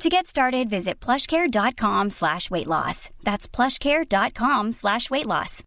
To 0.00 0.08
get 0.08 0.28
started, 0.28 0.70
visit 0.70 1.00
plushcare.com 1.00 2.10
slash 2.10 2.52
weight 2.52 2.68
loss. 2.68 3.10
That's 3.24 3.48
plushcare.com 3.48 4.70
slash 4.70 5.10
weight 5.10 5.26
loss. 5.26 5.64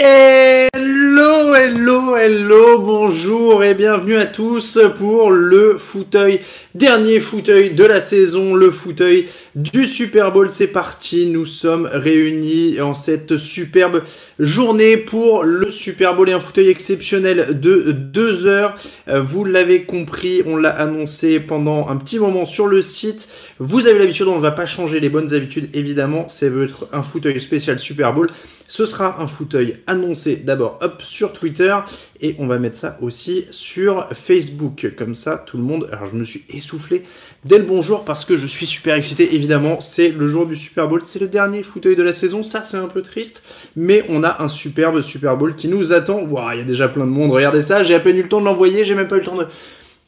Hello, 0.00 1.54
hello, 1.54 2.16
hello, 2.16 2.78
bonjour 2.78 3.62
et 3.62 3.74
bienvenue 3.74 4.16
à 4.16 4.26
tous 4.26 4.78
pour 4.96 5.32
le 5.32 5.76
fauteuil, 5.76 6.40
dernier 6.74 7.20
fauteuil 7.20 7.74
de 7.74 7.84
la 7.84 8.00
saison, 8.00 8.54
le 8.54 8.70
fauteuil 8.70 9.28
du 9.58 9.88
Super 9.88 10.30
Bowl. 10.30 10.52
C'est 10.52 10.68
parti, 10.68 11.26
nous 11.26 11.44
sommes 11.44 11.88
réunis 11.92 12.80
en 12.80 12.94
cette 12.94 13.38
superbe 13.38 14.04
journée 14.38 14.96
pour 14.96 15.42
le 15.42 15.68
Super 15.70 16.14
Bowl 16.14 16.28
et 16.28 16.32
un 16.32 16.38
fauteuil 16.38 16.68
exceptionnel 16.68 17.58
de 17.60 17.90
deux 17.90 18.46
heures. 18.46 18.76
Euh, 19.08 19.20
vous 19.20 19.44
l'avez 19.44 19.82
compris, 19.82 20.42
on 20.46 20.56
l'a 20.56 20.70
annoncé 20.70 21.40
pendant 21.40 21.88
un 21.88 21.96
petit 21.96 22.20
moment 22.20 22.44
sur 22.44 22.68
le 22.68 22.82
site. 22.82 23.28
Vous 23.58 23.88
avez 23.88 23.98
l'habitude, 23.98 24.28
on 24.28 24.36
ne 24.36 24.40
va 24.40 24.52
pas 24.52 24.66
changer 24.66 25.00
les 25.00 25.08
bonnes 25.08 25.34
habitudes 25.34 25.70
évidemment, 25.74 26.28
c'est 26.28 26.46
être 26.46 26.88
un 26.92 27.02
fauteuil 27.02 27.40
spécial 27.40 27.80
Super 27.80 28.12
Bowl. 28.12 28.28
Ce 28.70 28.84
sera 28.84 29.22
un 29.22 29.26
fauteuil 29.26 29.78
annoncé 29.86 30.36
d'abord 30.36 30.78
sur 31.00 31.32
Twitter 31.32 31.74
et 32.20 32.36
on 32.38 32.46
va 32.46 32.58
mettre 32.58 32.76
ça 32.76 32.98
aussi 33.00 33.46
sur 33.50 34.08
Facebook. 34.12 34.92
Comme 34.96 35.14
ça, 35.14 35.42
tout 35.46 35.56
le 35.56 35.62
monde. 35.62 35.88
Alors, 35.90 36.06
je 36.06 36.14
me 36.14 36.24
suis 36.24 36.44
essoufflé 36.50 37.04
dès 37.46 37.56
le 37.56 37.64
bonjour 37.64 38.04
parce 38.04 38.26
que 38.26 38.36
je 38.36 38.46
suis 38.46 38.66
super 38.66 38.94
excité. 38.94 39.34
Évidemment, 39.34 39.47
c'est 39.80 40.08
le 40.08 40.26
jour 40.26 40.46
du 40.46 40.56
Super 40.56 40.88
Bowl. 40.88 41.02
C'est 41.04 41.18
le 41.18 41.28
dernier 41.28 41.62
fauteuil 41.62 41.96
de 41.96 42.02
la 42.02 42.12
saison. 42.12 42.42
Ça, 42.42 42.62
c'est 42.62 42.76
un 42.76 42.88
peu 42.88 43.02
triste. 43.02 43.42
Mais 43.76 44.04
on 44.08 44.24
a 44.24 44.42
un 44.42 44.48
superbe 44.48 45.00
Super 45.00 45.36
Bowl 45.36 45.54
qui 45.54 45.68
nous 45.68 45.92
attend. 45.92 46.22
Waouh, 46.22 46.52
il 46.52 46.58
y 46.58 46.62
a 46.62 46.64
déjà 46.64 46.88
plein 46.88 47.04
de 47.04 47.10
monde. 47.10 47.30
Regardez 47.30 47.62
ça. 47.62 47.84
J'ai 47.84 47.94
à 47.94 48.00
peine 48.00 48.16
eu 48.16 48.22
le 48.22 48.28
temps 48.28 48.40
de 48.40 48.46
l'envoyer. 48.46 48.84
J'ai 48.84 48.94
même 48.94 49.08
pas 49.08 49.16
eu 49.16 49.20
le 49.20 49.24
temps 49.24 49.36
de, 49.36 49.46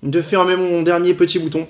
de 0.03 0.21
fermer 0.21 0.57
mon 0.57 0.83
dernier 0.83 1.15
petit 1.15 1.39
bouton. 1.39 1.67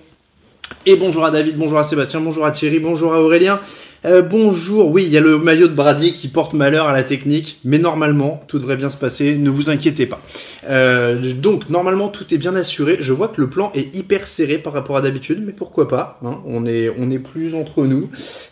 Et 0.87 0.97
bonjour 0.97 1.25
à 1.25 1.31
David, 1.31 1.57
bonjour 1.59 1.79
à 1.79 1.85
Sébastien, 1.85 2.21
bonjour 2.21 2.47
à 2.47 2.53
Thierry, 2.53 2.79
bonjour 2.79 3.13
à 3.13 3.21
Aurélien. 3.21 3.61
Euh, 4.07 4.23
bonjour, 4.23 4.91
oui, 4.91 5.05
il 5.05 5.13
y 5.13 5.19
a 5.19 5.21
le 5.21 5.37
maillot 5.37 5.69
de 5.69 5.75
Brady 5.75 6.15
qui 6.15 6.29
porte 6.29 6.55
malheur 6.55 6.89
à 6.89 6.95
la 6.95 7.03
technique, 7.03 7.61
mais 7.65 7.77
normalement, 7.77 8.43
tout 8.49 8.59
devrait 8.59 8.79
bien 8.79 8.89
se 8.89 8.97
passer, 8.97 9.37
ne 9.37 9.51
vous 9.51 9.69
inquiétez 9.69 10.07
pas. 10.07 10.23
Euh, 10.69 11.21
donc, 11.35 11.69
normalement, 11.69 12.09
tout 12.09 12.33
est 12.33 12.39
bien 12.39 12.55
assuré. 12.55 12.99
Je 13.01 13.13
vois 13.13 13.29
que 13.29 13.41
le 13.41 13.49
plan 13.49 13.71
est 13.75 13.95
hyper 13.95 14.27
serré 14.27 14.59
par 14.59 14.73
rapport 14.73 14.97
à 14.97 15.03
d'habitude, 15.03 15.43
mais 15.45 15.53
pourquoi 15.53 15.89
pas 15.89 16.19
hein, 16.25 16.39
on, 16.47 16.67
est, 16.67 16.91
on 16.97 17.11
est 17.11 17.19
plus 17.19 17.55
entre 17.55 17.85
nous. 17.85 18.09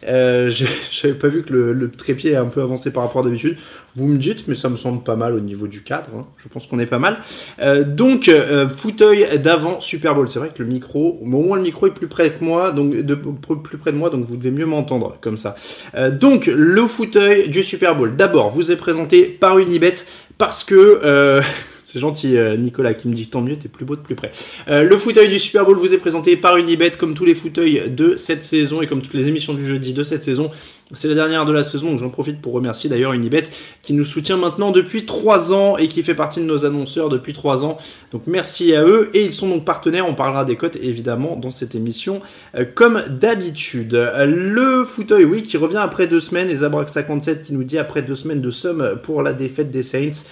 Euh, 0.07 0.51
J'avais 0.91 1.15
pas 1.15 1.29
vu 1.29 1.43
que 1.43 1.53
le, 1.53 1.91
trépied 1.91 2.33
est 2.33 2.37
un 2.37 2.47
peu 2.47 2.63
avancé 2.63 2.91
par 2.91 3.03
rapport 3.03 3.23
à 3.23 3.25
d'habitude. 3.25 3.57
Vous 3.97 4.07
me 4.07 4.19
dites, 4.19 4.47
mais 4.47 4.55
ça 4.55 4.69
me 4.69 4.77
semble 4.77 5.03
pas 5.03 5.17
mal 5.17 5.35
au 5.35 5.41
niveau 5.41 5.67
du 5.67 5.83
cadre. 5.83 6.11
Hein. 6.17 6.27
Je 6.37 6.49
pense 6.49 6.67
qu'on 6.67 6.79
est 6.79 6.87
pas 6.87 6.99
mal. 6.99 7.19
Euh, 7.61 7.85
donc, 7.85 8.31
fauteuil 8.75 9.27
d'avant 9.39 9.81
Super 9.81 10.15
Bowl. 10.15 10.29
C'est 10.29 10.39
vrai 10.39 10.51
que 10.55 10.63
le 10.63 10.69
micro, 10.69 11.19
au 11.21 11.25
moins 11.25 11.57
le 11.57 11.63
micro 11.63 11.87
est 11.87 11.95
plus 11.95 12.07
près 12.07 12.33
que 12.33 12.45
moi, 12.45 12.71
donc 12.71 12.95
de, 12.95 13.15
plus 13.15 13.79
près 13.79 13.93
de 13.93 13.97
moi, 13.97 14.11
donc 14.11 14.27
vous 14.27 14.37
devez 14.37 14.51
mieux 14.51 14.67
m'entendre 14.67 15.17
ça. 15.39 15.55
Euh, 15.95 16.11
donc, 16.11 16.47
le 16.47 16.87
fauteuil 16.87 17.49
du 17.49 17.63
Super 17.65 17.95
Bowl. 17.95 18.17
D'abord, 18.17 18.51
vous 18.51 18.71
est 18.71 18.77
présenté 18.77 19.25
par 19.25 19.59
Unibet 19.59 19.97
parce 20.37 20.65
que 20.65 21.01
euh, 21.05 21.43
C'est 21.91 22.01
gentil, 22.01 22.37
euh, 22.37 22.59
Nicolas, 22.59 22.93
qui 22.93 23.09
me 23.09 23.15
dit 23.15 23.29
tant 23.29 23.41
mieux, 23.41 23.57
t'es 23.57 23.69
plus 23.69 23.87
beau 23.87 23.97
de 23.97 24.03
plus 24.03 24.15
près. 24.15 24.31
Euh, 24.69 24.83
le 24.83 24.99
fauteuil 24.99 25.31
du 25.31 25.39
Super 25.39 25.65
Bowl 25.65 25.79
vous 25.79 25.95
est 25.95 25.99
présenté 25.99 26.37
par 26.37 26.59
Unibet, 26.59 26.91
comme 26.91 27.15
tous 27.15 27.25
les 27.25 27.35
fauteuils 27.35 27.85
de 27.89 28.15
cette 28.17 28.45
saison 28.45 28.83
et 28.83 28.87
comme 28.87 29.01
toutes 29.01 29.15
les 29.15 29.27
émissions 29.27 29.55
du 29.55 29.65
jeudi 29.65 29.95
de 29.95 30.03
cette 30.03 30.23
saison. 30.23 30.51
C'est 30.93 31.09
la 31.09 31.15
dernière 31.15 31.47
de 31.47 31.53
la 31.53 31.65
saison, 31.65 31.93
donc 31.93 32.01
j'en 32.01 32.11
profite 32.11 32.43
pour 32.43 32.53
remercier 32.53 32.91
d'ailleurs 32.91 33.15
Unibet 33.15 33.45
qui 33.81 33.95
nous 33.95 34.05
soutient 34.05 34.37
maintenant 34.37 34.71
depuis 34.71 35.07
3 35.07 35.55
ans 35.55 35.79
et 35.79 35.89
qui 35.89 36.03
fait 36.03 36.15
partie 36.15 36.41
de 36.41 36.45
nos 36.45 36.67
annonceurs 36.67 37.09
depuis 37.09 37.33
3 37.33 37.65
ans. 37.65 37.79
Donc 38.13 38.25
merci 38.27 38.75
à 38.75 38.85
eux 38.85 39.09
et 39.15 39.25
ils 39.25 39.33
sont 39.33 39.49
donc 39.49 39.65
partenaires. 39.65 40.07
On 40.07 40.15
parlera 40.15 40.45
des 40.45 40.57
cotes 40.57 40.77
évidemment 40.77 41.37
dans 41.37 41.51
cette 41.51 41.75
émission 41.75 42.21
euh, 42.55 42.67
comme 42.67 43.03
d'habitude. 43.09 43.95
Le 44.27 44.85
fauteuil, 44.85 45.25
oui, 45.25 45.43
qui 45.43 45.57
revient 45.57 45.79
après 45.79 46.07
deux 46.07 46.21
semaines 46.21 46.51
et 46.51 46.57
Zabrax 46.57 46.93
57 46.93 47.45
qui 47.45 47.55
nous 47.55 47.65
dit 47.65 47.79
après 47.79 48.03
deux 48.03 48.17
semaines 48.17 48.43
de 48.43 48.51
somme 48.51 48.99
pour 49.03 49.23
la 49.23 49.33
défaite 49.33 49.71
des 49.71 49.83
Saints. 49.83 50.23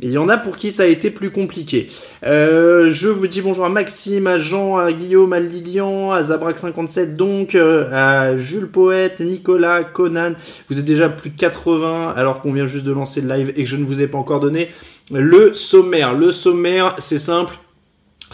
Il 0.00 0.10
y 0.10 0.18
en 0.18 0.28
a 0.28 0.36
pour 0.36 0.56
qui 0.56 0.72
ça 0.72 0.82
a 0.82 0.86
été 0.86 1.10
plus 1.10 1.30
compliqué. 1.30 1.88
Euh, 2.24 2.90
je 2.90 3.08
vous 3.08 3.28
dis 3.28 3.40
bonjour 3.40 3.64
à 3.64 3.68
Maxime, 3.68 4.26
à 4.26 4.38
Jean, 4.38 4.76
à 4.76 4.92
Guillaume, 4.92 5.32
à 5.32 5.38
Lilian, 5.38 6.10
à 6.10 6.22
Zabrac57, 6.24 7.14
donc 7.14 7.54
euh, 7.54 7.88
à 7.92 8.36
Jules 8.36 8.66
Poète, 8.66 9.20
Nicolas, 9.20 9.84
Conan. 9.84 10.32
Vous 10.68 10.80
êtes 10.80 10.84
déjà 10.84 11.08
plus 11.08 11.30
de 11.30 11.36
80 11.36 12.12
alors 12.16 12.40
qu'on 12.40 12.52
vient 12.52 12.66
juste 12.66 12.84
de 12.84 12.92
lancer 12.92 13.20
le 13.20 13.28
live 13.28 13.52
et 13.56 13.62
que 13.62 13.70
je 13.70 13.76
ne 13.76 13.84
vous 13.84 14.00
ai 14.00 14.08
pas 14.08 14.18
encore 14.18 14.40
donné 14.40 14.70
le 15.12 15.54
sommaire. 15.54 16.12
Le 16.14 16.32
sommaire, 16.32 16.96
c'est 16.98 17.18
simple 17.18 17.54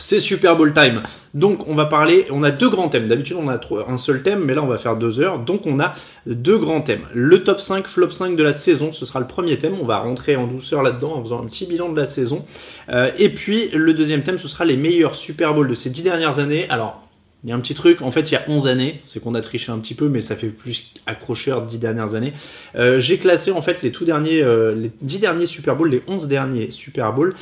c'est 0.00 0.21
Super 0.21 0.56
Bowl 0.56 0.72
time. 0.72 1.03
Donc 1.34 1.69
on 1.69 1.75
va 1.75 1.87
parler, 1.87 2.27
on 2.31 2.43
a 2.43 2.50
deux 2.50 2.69
grands 2.69 2.88
thèmes. 2.88 3.06
D'habitude 3.06 3.37
on 3.38 3.49
a 3.49 3.61
un 3.87 3.99
seul 3.99 4.22
thème, 4.22 4.44
mais 4.44 4.55
là 4.55 4.62
on 4.62 4.66
va 4.66 4.78
faire 4.78 4.97
deux 4.97 5.21
heures. 5.21 5.38
Donc 5.38 5.66
on 5.66 5.78
a 5.78 5.94
deux 6.27 6.59
grands 6.59 6.81
thèmes. 6.81 7.03
Le 7.15 7.44
top 7.44 7.61
5, 7.61 7.87
flop 7.87 8.11
5 8.11 8.37
de 8.37 8.43
la 8.43 8.53
saison, 8.53 8.93
ce 8.93 9.05
sera 9.05 9.21
le 9.21 9.27
premier 9.27 9.59
thème. 9.59 9.77
On 9.81 9.84
va 9.84 9.99
rentrer 9.99 10.37
en 10.37 10.47
douceur 10.47 10.83
là-dedans 10.83 11.15
en 11.15 11.22
faisant 11.22 11.43
un 11.43 11.47
petit 11.47 11.66
bilan 11.66 11.91
de 11.91 11.97
la 11.97 12.06
saison. 12.06 12.44
Euh, 12.88 13.11
et 13.19 13.28
puis 13.28 13.69
le 13.69 13.94
deuxième 13.94 14.22
thème, 14.22 14.38
ce 14.38 14.49
sera 14.49 14.65
les 14.65 14.77
meilleurs 14.77 15.15
Super 15.15 15.55
Bowl 15.55 15.69
de 15.69 15.75
ces 15.75 15.91
dix 15.91 16.03
dernières 16.03 16.38
années. 16.38 16.69
Alors 16.69 17.06
il 17.44 17.49
y 17.49 17.53
a 17.55 17.56
un 17.56 17.61
petit 17.61 17.72
truc, 17.72 18.03
en 18.03 18.11
fait 18.11 18.31
il 18.31 18.34
y 18.34 18.37
a 18.37 18.43
11 18.49 18.67
années, 18.67 19.00
c'est 19.06 19.19
qu'on 19.19 19.34
a 19.34 19.41
triché 19.41 19.72
un 19.72 19.78
petit 19.78 19.94
peu, 19.94 20.09
mais 20.09 20.21
ça 20.21 20.37
fait 20.37 20.49
plus 20.49 20.93
accrocheur 21.06 21.62
10 21.62 21.78
dernières 21.78 22.15
années. 22.15 22.34
Euh, 22.75 22.99
j'ai 22.99 23.17
classé 23.17 23.50
en 23.50 23.62
fait 23.62 23.81
les 23.81 23.93
tout 23.93 24.05
derniers, 24.05 24.43
euh, 24.43 24.75
les 24.75 24.91
10 25.00 25.21
derniers 25.21 25.47
Super 25.47 25.75
Bowl, 25.75 25.88
les 25.88 26.03
11 26.06 26.27
derniers 26.27 26.71
Super 26.71 27.15
Bowl, 27.15 27.34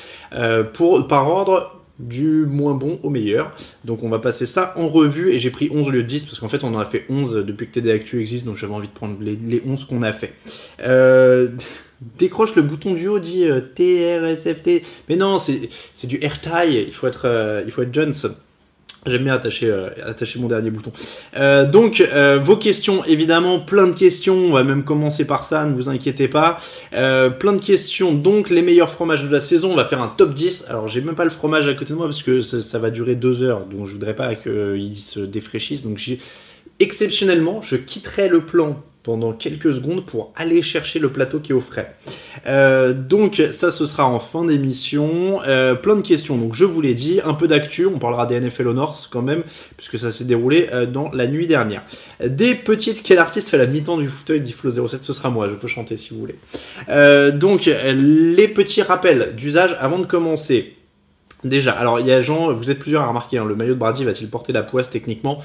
pour, 0.73 1.09
par 1.09 1.29
ordre 1.29 1.78
du 1.99 2.47
moins 2.47 2.75
bon 2.75 3.01
au 3.03 3.11
meilleur. 3.11 3.55
Donc 3.85 4.03
on 4.03 4.09
va 4.09 4.19
passer 4.19 4.47
ça 4.47 4.73
en 4.77 4.89
revue 4.89 5.31
et 5.31 5.39
j'ai 5.39 5.51
pris 5.51 5.69
11 5.73 5.89
au 5.89 5.91
lieu 5.91 6.03
de 6.03 6.09
10 6.09 6.25
parce 6.25 6.39
qu'en 6.39 6.49
fait 6.49 6.65
on 6.65 6.75
en 6.75 6.79
a 6.79 6.85
fait 6.85 7.05
11 7.09 7.45
depuis 7.47 7.67
que 7.67 7.73
TD 7.73 7.91
Actu 7.91 8.21
existe 8.21 8.45
donc 8.45 8.57
j'avais 8.57 8.75
envie 8.75 8.89
de 8.89 8.93
prendre 8.93 9.17
les, 9.21 9.37
les 9.37 9.63
11 9.67 9.85
qu'on 9.85 10.03
a 10.03 10.13
fait. 10.13 10.33
Euh, 10.81 11.49
décroche 12.19 12.55
le 12.55 12.63
bouton 12.63 12.95
du 12.95 13.09
haut, 13.09 13.19
dit 13.19 13.45
euh, 13.45 13.61
TRSFT. 13.61 14.85
Mais 15.09 15.17
non, 15.17 15.39
c'est 15.39 16.07
du 16.07 16.19
AirTie, 16.23 16.87
il 16.87 16.93
faut 16.93 17.07
être, 17.07 17.27
euh, 17.27 17.63
il 17.67 17.73
faut 17.73 17.83
être 17.83 17.93
Jones. 17.93 18.15
J'aime 19.09 19.25
bien 19.25 19.35
attacher, 19.35 19.71
euh, 19.71 19.89
attacher 20.05 20.39
mon 20.39 20.49
dernier 20.49 20.71
bouton. 20.71 20.93
Euh, 21.37 21.65
donc, 21.65 22.01
euh, 22.01 22.39
vos 22.43 22.57
questions, 22.57 23.05
évidemment, 23.05 23.61
plein 23.61 23.87
de 23.87 23.95
questions. 23.95 24.35
On 24.35 24.53
va 24.53 24.65
même 24.65 24.85
commencer 24.85 25.25
par 25.25 25.45
ça, 25.45 25.65
ne 25.65 25.75
vous 25.75 25.89
inquiétez 25.89 26.29
pas. 26.29 26.59
plein 26.91 27.53
de 27.53 27.63
questions. 27.63 28.13
Donc, 28.13 28.51
les 28.51 28.63
meilleurs 28.63 28.91
fromages 28.91 29.25
de 29.25 29.29
la 29.29 29.41
saison. 29.41 29.73
On 29.73 29.77
va 29.77 29.85
faire 29.85 30.03
un 30.03 30.09
top 30.09 30.35
10. 30.35 30.65
Alors, 30.69 30.89
j'ai 30.89 31.01
même 31.01 31.15
pas 31.15 31.25
le 31.25 31.31
fromage 31.31 31.69
à 31.69 31.75
côté 31.75 31.93
de 31.93 31.99
moi 31.99 32.07
parce 32.07 32.23
que 32.23 32.41
ça, 32.41 32.61
ça 32.61 32.79
va 32.79 32.91
durer 32.91 33.15
deux 33.15 33.43
heures. 33.43 33.65
Donc, 33.67 33.87
je 33.87 33.93
voudrais 33.93 34.15
pas 34.15 34.35
qu'il 34.35 34.97
se 34.97 35.21
défraîchisse. 35.21 35.83
Donc, 35.83 35.99
exceptionnellement, 36.81 37.63
je 37.63 37.77
quitterai 37.77 38.29
le 38.29 38.41
plan 38.41 38.83
pendant 39.09 39.33
quelques 39.33 39.73
secondes 39.73 40.05
pour 40.05 40.35
aller 40.37 40.61
chercher 40.61 40.99
le 40.99 41.09
plateau 41.09 41.41
qui 41.41 41.53
est 41.53 41.55
au 41.55 41.61
frais. 41.61 41.95
Euh, 42.47 42.93
donc 42.93 43.43
ça 43.53 43.71
ce 43.71 43.87
sera 43.87 44.07
en 44.07 44.21
fin 44.21 44.45
d'émission. 44.45 45.41
Euh, 45.47 45.75
plein 45.75 45.97
de 45.97 46.03
questions, 46.03 46.37
donc 46.37 46.53
je 46.53 46.67
vous 46.67 46.83
l'ai 46.83 46.93
dit, 46.93 47.19
un 47.25 47.33
peu 47.33 47.49
d'actu, 47.49 47.87
on 47.87 47.99
parlera 47.99 48.27
des 48.27 48.39
NFL 48.39 48.69
Honors 48.69 49.09
quand 49.11 49.23
même, 49.23 49.45
puisque 49.79 49.99
ça 49.99 50.11
s'est 50.11 50.25
déroulé 50.25 50.69
euh, 50.75 50.85
dans 50.85 51.11
la 51.13 51.27
nuit 51.27 51.47
dernière. 51.47 51.85
Des 52.23 52.55
petites, 52.55 53.03
quel 53.03 53.17
artiste 53.17 53.49
fait 53.49 53.57
la 53.57 53.65
mi-temps 53.65 53.97
du 53.97 54.11
fauteuil 54.11 54.43
d'Iflo 54.43 54.71
07 54.71 55.03
Ce 55.03 55.15
sera 55.15 55.31
moi, 55.31 55.49
je 55.49 55.55
peux 55.55 55.69
chanter 55.69 55.97
si 55.97 56.13
vous 56.13 56.21
voulez. 56.21 56.37
donc 57.33 57.65
les 57.65 58.49
petits 58.49 58.83
rappels 58.83 59.35
d'usage 59.35 59.75
avant 59.81 60.01
de 60.01 60.05
commencer. 60.05 60.75
Déjà, 61.45 61.73
alors 61.73 61.99
il 61.99 62.07
y 62.07 62.13
a 62.13 62.21
Jean, 62.21 62.53
vous 62.53 62.71
êtes 62.71 62.79
plusieurs 62.79 63.05
à 63.05 63.07
remarquer, 63.07 63.39
hein, 63.39 63.47
le 63.47 63.55
maillot 63.55 63.73
de 63.73 63.79
Brady 63.79 64.05
va-t-il 64.05 64.29
porter 64.29 64.53
la 64.53 64.63
poisse 64.63 64.91
techniquement? 64.91 65.43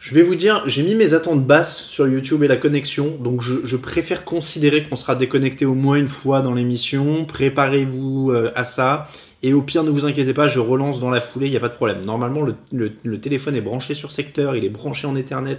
Je 0.00 0.14
vais 0.14 0.22
vous 0.22 0.34
dire, 0.34 0.62
j'ai 0.66 0.82
mis 0.82 0.94
mes 0.94 1.12
attentes 1.12 1.46
basses 1.46 1.82
sur 1.82 2.08
YouTube 2.08 2.42
et 2.42 2.48
la 2.48 2.56
connexion, 2.56 3.18
donc 3.18 3.42
je, 3.42 3.76
préfère 3.76 4.24
considérer 4.24 4.82
qu'on 4.82 4.96
sera 4.96 5.14
déconnecté 5.14 5.66
au 5.66 5.74
moins 5.74 5.96
une 5.96 6.08
fois 6.08 6.40
dans 6.40 6.54
l'émission. 6.54 7.26
Préparez-vous 7.26 8.30
euh, 8.30 8.50
à 8.54 8.64
ça. 8.64 9.08
Et 9.42 9.52
au 9.52 9.60
pire, 9.60 9.84
ne 9.84 9.90
vous 9.90 10.06
inquiétez 10.06 10.32
pas, 10.32 10.46
je 10.46 10.58
relance 10.58 11.00
dans 11.00 11.10
la 11.10 11.20
foulée, 11.20 11.48
il 11.48 11.50
n'y 11.50 11.56
a 11.58 11.60
pas 11.60 11.68
de 11.68 11.74
problème. 11.74 12.02
Normalement, 12.06 12.46
le, 12.72 13.20
téléphone 13.20 13.54
est 13.56 13.60
branché 13.60 13.92
sur 13.92 14.10
secteur, 14.10 14.56
il 14.56 14.64
est 14.64 14.70
branché 14.70 15.06
en 15.06 15.14
Ethernet. 15.16 15.58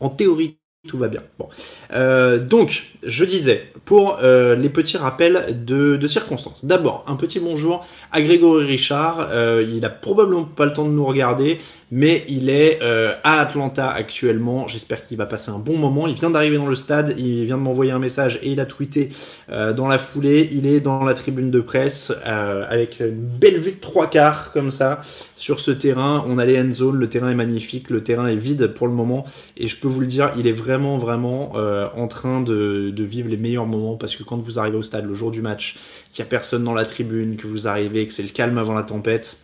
En 0.00 0.08
théorie, 0.08 0.56
tout 0.88 0.98
va 0.98 1.06
bien. 1.06 1.22
Bon. 1.38 1.48
Euh, 1.92 2.40
donc, 2.40 2.88
je 3.04 3.24
disais, 3.24 3.68
pour 3.84 4.18
euh, 4.20 4.56
les 4.56 4.68
petits 4.68 4.96
rappels 4.96 5.64
de, 5.64 6.06
circonstances. 6.08 6.64
D'abord, 6.64 7.04
un 7.06 7.14
petit 7.14 7.38
bonjour 7.38 7.86
à 8.10 8.20
Grégory 8.20 8.66
Richard. 8.66 9.28
Euh, 9.30 9.64
il 9.64 9.84
a 9.84 9.90
probablement 9.90 10.42
pas 10.42 10.64
le 10.66 10.72
temps 10.72 10.84
de 10.84 10.90
nous 10.90 11.04
regarder, 11.04 11.58
mais 11.92 12.24
il 12.28 12.50
est 12.50 12.80
à 12.82 13.40
Atlanta 13.40 13.90
actuellement. 13.90 14.66
J'espère 14.66 15.04
qu'il 15.04 15.16
va 15.18 15.26
passer 15.26 15.52
un 15.52 15.58
bon 15.58 15.78
moment. 15.78 16.08
Il 16.08 16.14
vient 16.14 16.30
d'arriver 16.30 16.56
dans 16.56 16.66
le 16.66 16.74
stade, 16.74 17.14
il 17.16 17.44
vient 17.44 17.58
de 17.58 17.62
m'envoyer 17.62 17.92
un 17.92 18.00
message 18.00 18.40
et 18.42 18.50
il 18.50 18.58
a 18.58 18.66
tweeté 18.66 19.10
dans 19.48 19.86
la 19.86 19.98
foulée. 19.98 20.48
Il 20.52 20.66
est 20.66 20.80
dans 20.80 21.04
la 21.04 21.14
tribune 21.14 21.50
de 21.50 21.60
presse 21.60 22.12
avec 22.24 22.98
une 22.98 23.14
belle 23.14 23.60
vue 23.60 23.72
de 23.72 23.80
trois 23.80 24.08
quarts 24.08 24.52
comme 24.52 24.70
ça 24.70 25.00
sur 25.42 25.58
ce 25.58 25.72
terrain. 25.72 26.24
On 26.28 26.38
a 26.38 26.44
les 26.44 26.56
end 26.56 26.72
zones, 26.72 27.00
le 27.00 27.08
terrain 27.08 27.28
est 27.28 27.34
magnifique, 27.34 27.90
le 27.90 28.04
terrain 28.04 28.28
est 28.28 28.36
vide 28.36 28.68
pour 28.68 28.86
le 28.86 28.92
moment 28.92 29.26
et 29.56 29.66
je 29.66 29.76
peux 29.76 29.88
vous 29.88 29.98
le 29.98 30.06
dire, 30.06 30.32
il 30.38 30.46
est 30.46 30.52
vraiment 30.52 30.98
vraiment 30.98 31.54
en 31.96 32.06
train 32.06 32.40
de, 32.40 32.94
vivre 32.96 33.28
les 33.28 33.36
meilleurs 33.36 33.66
moments 33.66 33.96
parce 33.96 34.14
que 34.14 34.22
quand 34.22 34.36
vous 34.36 34.60
arrivez 34.60 34.76
au 34.76 34.84
stade 34.84 35.04
le 35.04 35.14
jour 35.14 35.32
du 35.32 35.42
match, 35.42 35.76
qu'il 36.12 36.22
n'y 36.22 36.28
a 36.28 36.30
personne 36.30 36.62
dans 36.62 36.74
la 36.74 36.84
tribune, 36.84 37.36
que 37.36 37.48
vous 37.48 37.66
arrivez, 37.66 38.06
que 38.06 38.12
c'est 38.12 38.22
le 38.22 38.28
calme 38.28 38.56
avant 38.56 38.72
la 38.72 38.84
tempête, 38.84 39.36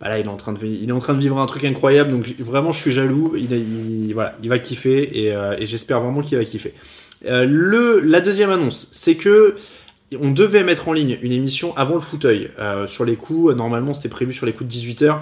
bah 0.00 0.08
là 0.08 0.18
il 0.18 0.24
est, 0.24 0.30
en 0.30 0.36
train 0.36 0.54
de, 0.54 0.58
vivre 0.58 1.38
un 1.38 1.46
truc 1.46 1.64
incroyable. 1.64 2.10
Donc 2.10 2.34
vraiment 2.38 2.72
je 2.72 2.80
suis 2.80 2.92
jaloux. 2.92 3.34
Il, 3.36 4.14
va 4.14 4.58
kiffer 4.58 5.24
et, 5.24 5.36
euh, 5.36 5.56
j'espère 5.60 6.00
vraiment 6.00 6.22
qu'il 6.22 6.38
va 6.38 6.44
kiffer. 6.46 6.72
Euh, 7.26 8.00
la 8.02 8.22
deuxième 8.22 8.48
annonce, 8.48 8.88
c'est 8.92 9.16
que 9.16 9.56
on 10.18 10.30
devait 10.30 10.62
mettre 10.62 10.88
en 10.88 10.92
ligne 10.92 11.18
une 11.22 11.32
émission 11.32 11.76
avant 11.76 11.94
le 11.94 12.00
fauteuil. 12.00 12.50
Euh, 12.58 12.86
sur 12.86 13.04
les 13.04 13.16
coups, 13.16 13.54
normalement 13.54 13.92
c'était 13.92 14.08
prévu 14.08 14.32
sur 14.32 14.46
les 14.46 14.54
coups 14.54 14.74
de 14.74 14.80
18h. 14.80 15.18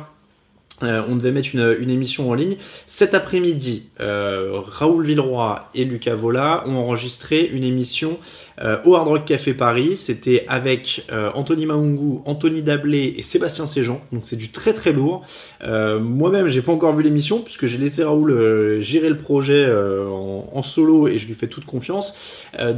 Euh, 0.82 1.02
on 1.08 1.16
devait 1.16 1.32
mettre 1.32 1.50
une, 1.54 1.90
émission 1.90 2.30
en 2.30 2.34
ligne. 2.34 2.56
Cet 2.86 3.14
après-midi, 3.14 3.84
euh, 4.00 4.60
Raoul 4.64 5.04
Villeroy 5.04 5.68
et 5.74 5.84
Lucas 5.84 6.14
Vola 6.14 6.64
ont 6.66 6.76
enregistré 6.76 7.46
une 7.46 7.64
émission 7.64 8.18
euh, 8.60 8.78
au 8.84 8.94
Hard 8.96 9.08
Rock 9.08 9.24
Café 9.24 9.54
Paris. 9.54 9.96
C'était 9.96 10.44
avec 10.48 11.06
Anthony 11.34 11.66
Maungu, 11.66 12.20
Anthony 12.24 12.62
Dablé 12.62 13.14
et 13.16 13.22
Sébastien 13.22 13.66
Séjean. 13.66 14.00
Donc 14.12 14.22
c'est 14.24 14.36
du 14.36 14.50
très 14.50 14.72
très 14.72 14.92
lourd. 14.92 15.24
Moi-même, 15.62 16.48
j'ai 16.48 16.62
pas 16.62 16.72
encore 16.72 16.94
vu 16.94 17.02
l'émission 17.02 17.40
puisque 17.40 17.66
j'ai 17.66 17.78
laissé 17.78 18.04
Raoul 18.04 18.80
gérer 18.80 19.08
le 19.08 19.16
projet 19.16 19.70
en, 19.72 20.62
solo 20.62 21.08
et 21.08 21.18
je 21.18 21.26
lui 21.26 21.34
fais 21.34 21.48
toute 21.48 21.64
confiance. 21.64 22.14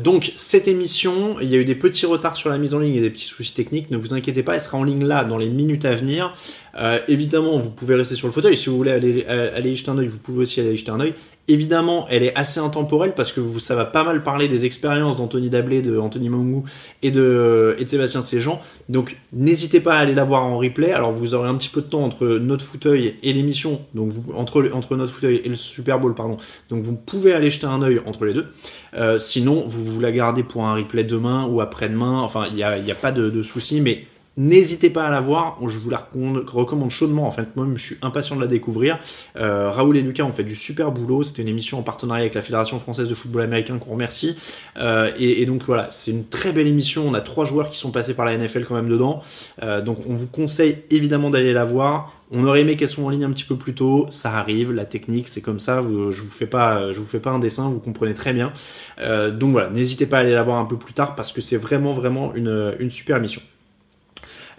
donc 0.02 0.32
cette 0.36 0.68
émission, 0.68 1.36
il 1.40 1.48
y 1.48 1.54
a 1.54 1.58
eu 1.58 1.64
des 1.64 1.74
petits 1.74 2.06
retards 2.06 2.36
sur 2.36 2.50
la 2.50 2.58
mise 2.58 2.74
en 2.74 2.78
ligne 2.78 2.94
et 2.94 3.00
des 3.00 3.10
petits 3.10 3.26
soucis 3.26 3.54
techniques. 3.54 3.90
Ne 3.90 3.96
vous 3.96 4.14
inquiétez 4.14 4.42
pas, 4.42 4.54
elle 4.54 4.60
sera 4.60 4.78
en 4.78 4.84
ligne 4.84 5.04
là 5.04 5.24
dans 5.24 5.38
les 5.38 5.48
minutes 5.48 5.84
à 5.84 5.94
venir. 5.94 6.34
Euh, 6.76 6.98
évidemment, 7.08 7.58
vous 7.58 7.70
pouvez 7.70 7.94
rester 7.94 8.16
sur 8.16 8.26
le 8.26 8.32
fauteuil. 8.32 8.56
Si 8.56 8.68
vous 8.68 8.76
voulez 8.76 8.90
aller, 8.90 9.26
euh, 9.28 9.56
aller 9.56 9.72
y 9.72 9.76
jeter 9.76 9.90
un 9.90 9.98
oeil, 9.98 10.08
vous 10.08 10.18
pouvez 10.18 10.42
aussi 10.42 10.60
aller 10.60 10.72
y 10.72 10.76
jeter 10.76 10.90
un 10.90 11.00
oeil. 11.00 11.14
Évidemment, 11.46 12.06
elle 12.08 12.22
est 12.22 12.34
assez 12.38 12.58
intemporelle 12.58 13.12
parce 13.14 13.30
que 13.30 13.40
ça 13.58 13.74
va 13.74 13.84
pas 13.84 14.02
mal 14.02 14.22
parler 14.22 14.48
des 14.48 14.64
expériences 14.64 15.16
d'Anthony 15.18 15.50
Dablé, 15.50 15.82
de 15.82 15.98
Anthony 15.98 16.30
Mangou 16.30 16.64
et 17.02 17.10
de, 17.10 17.76
et 17.78 17.84
de 17.84 17.88
Sébastien 17.90 18.22
Séjean. 18.22 18.60
Donc, 18.88 19.18
n'hésitez 19.30 19.80
pas 19.80 19.92
à 19.92 19.98
aller 19.98 20.14
la 20.14 20.24
voir 20.24 20.42
en 20.42 20.56
replay. 20.56 20.92
Alors, 20.92 21.12
vous 21.12 21.34
aurez 21.34 21.50
un 21.50 21.54
petit 21.56 21.68
peu 21.68 21.82
de 21.82 21.86
temps 21.86 22.02
entre 22.02 22.26
notre 22.38 22.64
fauteuil 22.64 23.16
et 23.22 23.34
l'émission, 23.34 23.82
donc 23.94 24.10
vous, 24.10 24.32
entre, 24.34 24.70
entre 24.72 24.96
notre 24.96 25.12
fauteuil 25.12 25.42
et 25.44 25.48
le 25.50 25.56
Super 25.56 26.00
Bowl, 26.00 26.14
pardon. 26.14 26.38
Donc, 26.70 26.82
vous 26.82 26.94
pouvez 26.94 27.34
aller 27.34 27.50
jeter 27.50 27.66
un 27.66 27.82
oeil 27.82 28.00
entre 28.06 28.24
les 28.24 28.32
deux. 28.32 28.46
Euh, 28.94 29.18
sinon, 29.18 29.64
vous 29.66 29.84
vous 29.84 30.00
la 30.00 30.12
gardez 30.12 30.44
pour 30.44 30.64
un 30.64 30.74
replay 30.74 31.04
demain 31.04 31.46
ou 31.46 31.60
après-demain. 31.60 32.22
Enfin, 32.22 32.46
il 32.48 32.54
n'y 32.54 32.62
a, 32.62 32.78
y 32.78 32.90
a 32.90 32.94
pas 32.94 33.12
de, 33.12 33.28
de 33.28 33.42
souci, 33.42 33.82
mais 33.82 34.06
N'hésitez 34.36 34.90
pas 34.90 35.04
à 35.04 35.10
la 35.10 35.20
voir, 35.20 35.58
je 35.64 35.78
vous 35.78 35.90
la 35.90 36.08
recommande 36.12 36.90
chaudement. 36.90 37.28
En 37.28 37.30
fait, 37.30 37.54
moi, 37.54 37.68
je 37.76 37.84
suis 37.84 37.96
impatient 38.02 38.34
de 38.34 38.40
la 38.40 38.48
découvrir. 38.48 38.98
Euh, 39.36 39.70
Raoul 39.70 39.96
et 39.96 40.02
Lucas 40.02 40.24
ont 40.24 40.32
fait 40.32 40.42
du 40.42 40.56
super 40.56 40.90
boulot. 40.90 41.22
C'était 41.22 41.42
une 41.42 41.48
émission 41.48 41.78
en 41.78 41.82
partenariat 41.84 42.22
avec 42.22 42.34
la 42.34 42.42
Fédération 42.42 42.80
française 42.80 43.08
de 43.08 43.14
football 43.14 43.42
américain 43.42 43.78
qu'on 43.78 43.92
remercie. 43.92 44.34
Euh, 44.76 45.12
et, 45.16 45.46
donc 45.46 45.62
voilà, 45.62 45.88
c'est 45.92 46.10
une 46.10 46.26
très 46.26 46.52
belle 46.52 46.66
émission. 46.66 47.06
On 47.06 47.14
a 47.14 47.20
trois 47.20 47.44
joueurs 47.44 47.68
qui 47.70 47.78
sont 47.78 47.92
passés 47.92 48.12
par 48.12 48.24
la 48.24 48.36
NFL 48.36 48.64
quand 48.64 48.74
même 48.74 48.88
dedans. 48.88 49.22
Euh, 49.62 49.80
donc 49.80 49.98
on 50.08 50.14
vous 50.14 50.26
conseille 50.26 50.78
évidemment 50.90 51.30
d'aller 51.30 51.52
la 51.52 51.64
voir. 51.64 52.12
On 52.32 52.44
aurait 52.44 52.62
aimé 52.62 52.74
qu'elles 52.74 52.88
soient 52.88 53.04
en 53.04 53.10
ligne 53.10 53.24
un 53.24 53.30
petit 53.30 53.44
peu 53.44 53.56
plus 53.56 53.74
tôt, 53.74 54.06
ça 54.10 54.32
arrive, 54.32 54.72
la 54.72 54.86
technique 54.86 55.28
c'est 55.28 55.42
comme 55.42 55.60
ça, 55.60 55.82
je 55.82 56.20
vous 56.20 56.30
fais 56.30 56.46
pas, 56.46 56.90
je 56.92 56.98
vous 56.98 57.06
fais 57.06 57.20
pas 57.20 57.30
un 57.30 57.38
dessin, 57.38 57.68
vous 57.68 57.78
comprenez 57.78 58.14
très 58.14 58.32
bien. 58.32 58.52
donc 58.98 59.52
voilà, 59.52 59.68
n'hésitez 59.70 60.06
pas 60.06 60.16
à 60.16 60.20
aller 60.20 60.32
la 60.32 60.42
voir 60.42 60.58
un 60.58 60.64
peu 60.64 60.76
plus 60.76 60.94
tard 60.94 61.14
parce 61.14 61.30
que 61.30 61.40
c'est 61.40 61.58
vraiment 61.58 61.92
vraiment 61.92 62.34
une 62.34 62.90
super 62.90 63.18
émission. 63.18 63.42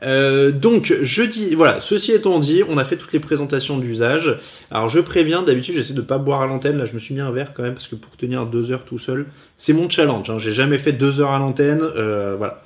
Euh, 0.04 0.52
donc, 0.52 0.94
je 1.02 1.24
dis, 1.24 1.56
voilà, 1.56 1.80
ceci 1.82 2.12
étant 2.12 2.40
dit, 2.40 2.64
on 2.68 2.78
a 2.78 2.84
fait 2.84 2.98
toutes 2.98 3.14
les 3.14 3.20
présentations 3.20 3.78
d'usage. 3.78 4.38
Alors, 4.72 4.90
je 4.90 5.00
préviens, 5.00 5.42
d'habitude, 5.42 5.76
j'essaie 5.76 5.94
de 5.94 6.02
pas 6.02 6.18
boire 6.18 6.42
à 6.42 6.48
l'antenne. 6.48 6.78
Là, 6.78 6.86
je 6.86 6.94
me 6.94 7.00
suis 7.00 7.14
mis 7.14 7.22
un 7.22 7.32
verre 7.32 7.54
quand 7.54 7.64
même, 7.64 7.74
parce 7.74 7.88
que 7.88 7.96
pour 7.96 8.16
tenir 8.18 8.46
deux 8.46 8.72
heures 8.72 8.86
tout 8.86 9.00
seul, 9.00 9.28
c'est 9.58 9.74
mon 9.74 9.90
challenge. 9.90 10.30
Hein. 10.30 10.38
J'ai 10.40 10.52
jamais 10.52 10.78
fait 10.78 10.92
deux 10.92 11.20
heures 11.20 11.32
à 11.32 11.40
l'antenne. 11.40 11.82
Euh, 11.82 12.36
voilà. 12.38 12.62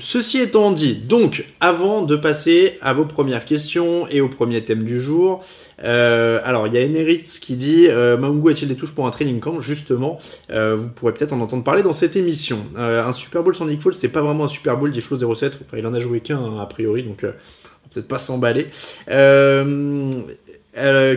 Ceci 0.00 0.40
étant 0.40 0.72
dit, 0.72 0.96
donc 0.96 1.44
avant 1.60 2.02
de 2.02 2.16
passer 2.16 2.78
à 2.80 2.92
vos 2.92 3.04
premières 3.04 3.44
questions 3.44 4.08
et 4.08 4.20
au 4.20 4.28
premier 4.28 4.64
thème 4.64 4.82
du 4.82 5.00
jour, 5.00 5.44
euh, 5.84 6.40
alors 6.44 6.66
il 6.66 6.74
y 6.74 6.78
a 6.78 6.80
Eneritz 6.80 7.38
qui 7.38 7.54
dit 7.54 7.86
euh, 7.86 8.16
a-t-il 8.16 8.66
des 8.66 8.74
touches 8.74 8.92
pour 8.94 9.06
un 9.06 9.10
training 9.10 9.38
camp? 9.38 9.60
Justement, 9.60 10.18
euh, 10.50 10.74
vous 10.74 10.88
pourrez 10.88 11.14
peut-être 11.14 11.32
en 11.32 11.40
entendre 11.40 11.62
parler 11.62 11.84
dans 11.84 11.92
cette 11.92 12.16
émission. 12.16 12.66
Euh, 12.76 13.04
un 13.04 13.12
Super 13.12 13.44
Bowl 13.44 13.54
sans 13.54 13.66
Nick 13.66 13.80
Foles, 13.80 13.94
c'est 13.94 14.08
pas 14.08 14.22
vraiment 14.22 14.44
un 14.44 14.48
Super 14.48 14.76
Bowl, 14.76 14.90
dit 14.90 15.00
Flo 15.00 15.16
07. 15.34 15.60
Enfin, 15.64 15.78
il 15.78 15.86
en 15.86 15.94
a 15.94 16.00
joué 16.00 16.18
qu'un 16.18 16.58
a 16.58 16.66
priori, 16.66 17.04
donc 17.04 17.20
peut-être 17.20 18.08
pas 18.08 18.18
s'emballer. 18.18 18.66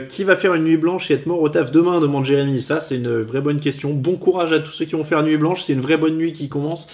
qui 0.10 0.24
va 0.24 0.36
faire 0.36 0.54
une 0.54 0.64
nuit 0.64 0.78
blanche 0.78 1.10
et 1.10 1.16
être 1.16 1.26
mort 1.26 1.42
au 1.42 1.50
taf 1.50 1.72
demain? 1.72 2.00
Demande 2.00 2.26
Jérémy. 2.26 2.62
Ça, 2.62 2.80
c'est 2.82 2.98
une 2.98 3.22
vraie 3.22 3.42
bonne 3.42 3.60
question. 3.60 3.94
Bon 3.94 4.16
courage 4.16 4.54
à 4.54 4.60
tous 4.60 4.74
ceux 4.74 4.86
qui 4.86 4.94
vont 4.94 5.04
faire 5.04 5.24
nuit 5.24 5.38
blanche. 5.38 5.64
C'est 5.64 5.74
une 5.74 5.82
vraie 5.82 5.98
bonne 5.98 6.18
nuit 6.18 6.34
qui 6.34 6.50
commence. 6.50 6.88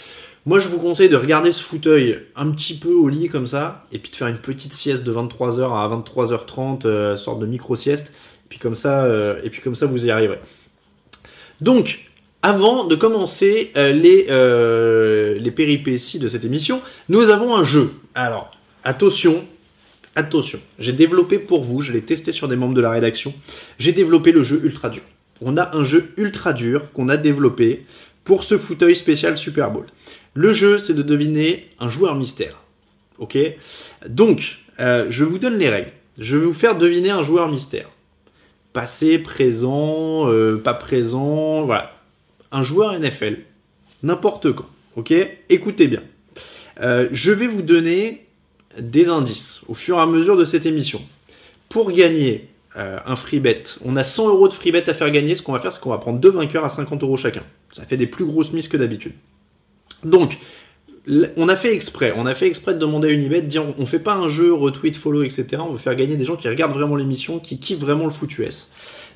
Moi, 0.50 0.58
je 0.58 0.68
vous 0.68 0.80
conseille 0.80 1.10
de 1.10 1.16
regarder 1.16 1.52
ce 1.52 1.62
fauteuil 1.62 2.22
un 2.36 2.50
petit 2.50 2.74
peu 2.74 2.92
au 2.92 3.08
lit 3.08 3.28
comme 3.28 3.46
ça, 3.46 3.86
et 3.92 4.00
puis 4.00 4.10
de 4.10 4.16
faire 4.16 4.30
une 4.30 4.40
petite 4.40 4.74
sieste 4.74 5.04
de 5.04 5.14
23h 5.14 5.62
à 5.62 5.88
23h30, 5.96 6.88
euh, 6.88 7.18
sorte 7.18 7.40
de 7.40 7.46
micro-sieste, 7.46 8.08
et 8.08 8.50
puis 8.50 8.58
comme 8.58 8.74
ça, 8.74 9.04
euh, 9.04 9.40
et 9.44 9.52
puis 9.52 9.62
comme 9.62 9.76
ça, 9.76 9.86
vous 9.86 10.08
y 10.08 10.10
arriverez. 10.10 10.40
Donc, 11.62 12.00
avant 12.42 12.86
de 12.86 12.96
commencer 12.96 13.72
euh, 13.78 13.92
les, 13.92 15.40
les 15.40 15.52
péripéties 15.52 16.18
de 16.18 16.28
cette 16.28 16.46
émission, 16.46 16.82
nous 17.10 17.30
avons 17.30 17.56
un 17.56 17.64
jeu. 17.64 17.92
Alors, 18.16 18.50
attention, 18.84 19.46
attention, 20.16 20.60
j'ai 20.80 20.94
développé 20.94 21.38
pour 21.38 21.64
vous, 21.64 21.82
je 21.82 21.94
l'ai 21.94 22.02
testé 22.02 22.32
sur 22.32 22.48
des 22.48 22.56
membres 22.56 22.74
de 22.74 22.82
la 22.82 22.90
rédaction, 22.90 23.36
j'ai 23.78 23.92
développé 23.92 24.32
le 24.32 24.42
jeu 24.42 24.60
ultra 24.64 24.90
dur. 24.90 25.04
On 25.42 25.58
a 25.58 25.78
un 25.78 25.84
jeu 25.84 26.10
ultra 26.18 26.54
dur 26.54 26.92
qu'on 26.92 27.08
a 27.08 27.18
développé 27.18 27.86
pour 28.24 28.44
ce 28.44 28.58
fauteuil 28.58 28.96
spécial 28.96 29.38
Super 29.38 29.70
Bowl. 29.70 29.86
Le 30.34 30.52
jeu, 30.52 30.78
c'est 30.78 30.94
de 30.94 31.02
deviner 31.02 31.68
un 31.80 31.90
joueur 31.90 32.16
mystère. 32.16 32.62
Ok? 33.18 33.38
Donc, 34.08 34.60
euh, 34.80 35.08
je 35.10 35.24
vous 35.24 35.40
donne 35.40 35.58
les 35.58 35.70
règles. 35.70 35.92
Je 36.18 36.38
vais 36.38 36.46
vous 36.46 36.54
faire 36.54 36.78
deviner 36.78 37.10
un 37.10 37.24
joueur 37.24 37.50
mystère. 37.50 37.90
Passé, 38.74 39.18
présent, 39.18 40.30
euh, 40.30 40.58
pas 40.58 40.74
présent, 40.74 41.66
voilà. 41.66 41.96
Un 42.52 42.64
joueur 42.64 42.94
NFL. 42.94 43.40
N'importe 44.04 44.54
quand. 44.54 44.68
Ok? 44.96 45.14
Écoutez 45.50 45.88
bien. 45.88 46.04
Euh, 46.82 47.10
je 47.12 47.32
vais 47.32 47.48
vous 47.48 47.62
donner 47.62 48.26
des 48.80 49.10
indices 49.10 49.62
au 49.68 49.74
fur 49.74 49.98
et 49.98 50.02
à 50.02 50.06
mesure 50.06 50.38
de 50.38 50.46
cette 50.46 50.66
émission. 50.66 51.02
Pour 51.68 51.92
gagner 51.92 52.48
un 52.76 53.18
free 53.18 53.42
bet, 53.42 53.64
on 53.84 53.98
a 53.98 54.06
100 54.06 54.30
euros 54.30 54.48
de 54.48 54.54
free 54.54 54.72
bet 54.72 54.90
à 54.90 54.94
faire 54.94 55.12
gagner. 55.12 55.36
Ce 55.36 55.42
qu'on 55.42 55.52
va 55.52 55.60
faire, 55.60 55.74
c'est 55.74 55.82
qu'on 55.82 55.90
va 55.90 55.98
prendre 55.98 56.20
deux 56.20 56.32
vainqueurs 56.32 56.64
à 56.64 56.70
50 56.70 57.04
euros 57.04 57.18
chacun. 57.18 57.44
Ça 57.74 57.84
fait 57.84 57.98
des 57.98 58.08
plus 58.08 58.24
grosses 58.24 58.54
mises 58.54 58.70
que 58.70 58.78
d'habitude. 58.78 59.12
Donc, 60.04 60.38
on 61.38 61.50
a 61.50 61.56
fait 61.56 61.74
exprès, 61.74 62.14
on 62.16 62.26
a 62.26 62.36
fait 62.36 62.48
exprès 62.48 62.74
de 62.74 62.80
demander 62.80 63.10
à 63.10 63.12
Unibet 63.12 63.42
de 63.42 63.48
dire 63.48 63.64
on 63.78 63.86
fait 63.86 64.00
pas 64.00 64.14
un 64.14 64.28
jeu 64.28 64.54
retweet, 64.54 64.96
follow, 64.96 65.24
etc. 65.24 65.46
On 65.60 65.72
veut 65.72 65.78
faire 65.78 65.96
gagner 65.96 66.18
des 66.18 66.26
gens 66.26 66.36
qui 66.36 66.48
regardent 66.48 66.74
vraiment 66.74 66.96
l'émission, 66.96 67.40
qui 67.40 67.60
kiffent 67.60 67.80
vraiment 67.80 68.06
le 68.06 68.12
foot 68.12 68.38
US. 68.38 68.70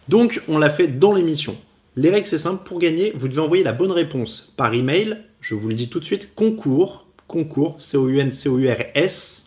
Donc 0.09 0.41
on 0.47 0.57
l'a 0.57 0.69
fait 0.69 0.87
dans 0.87 1.13
l'émission. 1.13 1.57
Les 1.95 2.09
règles 2.09 2.27
c'est 2.27 2.39
simple, 2.39 2.63
pour 2.63 2.79
gagner, 2.79 3.11
vous 3.15 3.27
devez 3.27 3.41
envoyer 3.41 3.63
la 3.63 3.73
bonne 3.73 3.91
réponse 3.91 4.51
par 4.57 4.73
email, 4.73 5.19
je 5.41 5.53
vous 5.53 5.69
le 5.69 5.75
dis 5.75 5.89
tout 5.89 5.99
de 5.99 6.05
suite, 6.05 6.33
concours, 6.33 7.05
concours, 7.27 7.75
C-O-U-N-C-O-U-R-S, 7.79 9.45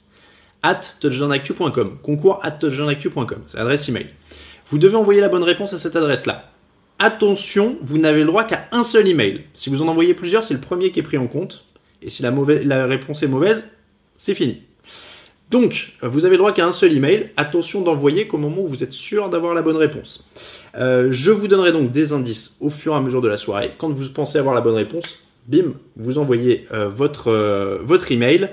at 0.62 0.80
touchdownactu.com, 1.00 1.98
concours 2.02 2.38
at 2.44 2.52
touchdownactu.com, 2.52 3.42
c'est 3.46 3.56
l'adresse 3.56 3.88
email. 3.88 4.06
Vous 4.68 4.78
devez 4.78 4.96
envoyer 4.96 5.20
la 5.20 5.28
bonne 5.28 5.42
réponse 5.42 5.72
à 5.72 5.78
cette 5.78 5.96
adresse-là. 5.96 6.52
Attention, 6.98 7.76
vous 7.82 7.98
n'avez 7.98 8.20
le 8.20 8.26
droit 8.26 8.44
qu'à 8.44 8.68
un 8.72 8.82
seul 8.82 9.06
email. 9.06 9.42
Si 9.52 9.68
vous 9.68 9.82
en 9.82 9.88
envoyez 9.88 10.14
plusieurs, 10.14 10.42
c'est 10.42 10.54
le 10.54 10.60
premier 10.60 10.92
qui 10.92 11.00
est 11.00 11.02
pris 11.02 11.18
en 11.18 11.26
compte. 11.26 11.64
Et 12.00 12.08
si 12.08 12.22
la, 12.22 12.86
réponse 12.86 13.22
est 13.22 13.28
mauvaise, 13.28 13.68
c'est 14.16 14.34
fini. 14.34 14.62
Donc, 15.50 15.92
vous 16.02 16.24
avez 16.24 16.32
le 16.32 16.38
droit 16.38 16.52
qu'à 16.52 16.66
un 16.66 16.72
seul 16.72 16.94
email. 16.94 17.30
Attention 17.36 17.82
d'envoyer 17.82 18.26
qu'au 18.26 18.38
moment 18.38 18.62
où 18.62 18.66
vous 18.66 18.82
êtes 18.82 18.92
sûr 18.92 19.28
d'avoir 19.28 19.52
la 19.52 19.62
bonne 19.62 19.76
réponse. 19.76 20.26
je 20.74 21.30
vous 21.30 21.48
donnerai 21.48 21.72
donc 21.72 21.90
des 21.90 22.12
indices 22.12 22.56
au 22.60 22.70
fur 22.70 22.94
et 22.94 22.96
à 22.96 23.00
mesure 23.00 23.20
de 23.20 23.28
la 23.28 23.36
soirée. 23.36 23.72
Quand 23.76 23.90
vous 23.90 24.08
pensez 24.08 24.38
avoir 24.38 24.54
la 24.54 24.62
bonne 24.62 24.74
réponse, 24.74 25.18
bim, 25.46 25.74
vous 25.96 26.16
envoyez 26.16 26.66
votre, 26.72 27.78
votre 27.82 28.10
email. 28.10 28.48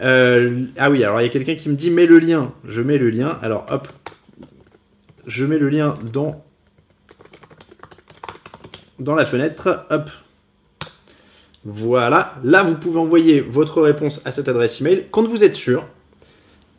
ah 0.00 0.90
oui, 0.90 1.04
alors 1.04 1.20
il 1.20 1.24
y 1.24 1.28
a 1.28 1.32
quelqu'un 1.32 1.54
qui 1.54 1.68
me 1.68 1.76
dit 1.76 1.90
mets 1.90 2.06
le 2.06 2.18
lien. 2.18 2.52
Je 2.66 2.82
mets 2.82 2.98
le 2.98 3.10
lien. 3.10 3.38
Alors 3.40 3.66
hop, 3.70 3.88
je 5.26 5.44
mets 5.44 5.58
le 5.58 5.68
lien 5.68 5.96
dans, 6.12 6.43
dans 8.98 9.14
la 9.14 9.24
fenêtre. 9.24 9.86
Hop. 9.90 10.10
Voilà. 11.64 12.34
Là, 12.44 12.62
vous 12.62 12.74
pouvez 12.74 12.98
envoyer 12.98 13.40
votre 13.40 13.80
réponse 13.80 14.20
à 14.24 14.30
cette 14.30 14.48
adresse 14.48 14.80
email 14.80 15.06
quand 15.10 15.26
vous 15.26 15.44
êtes 15.44 15.54
sûr. 15.54 15.86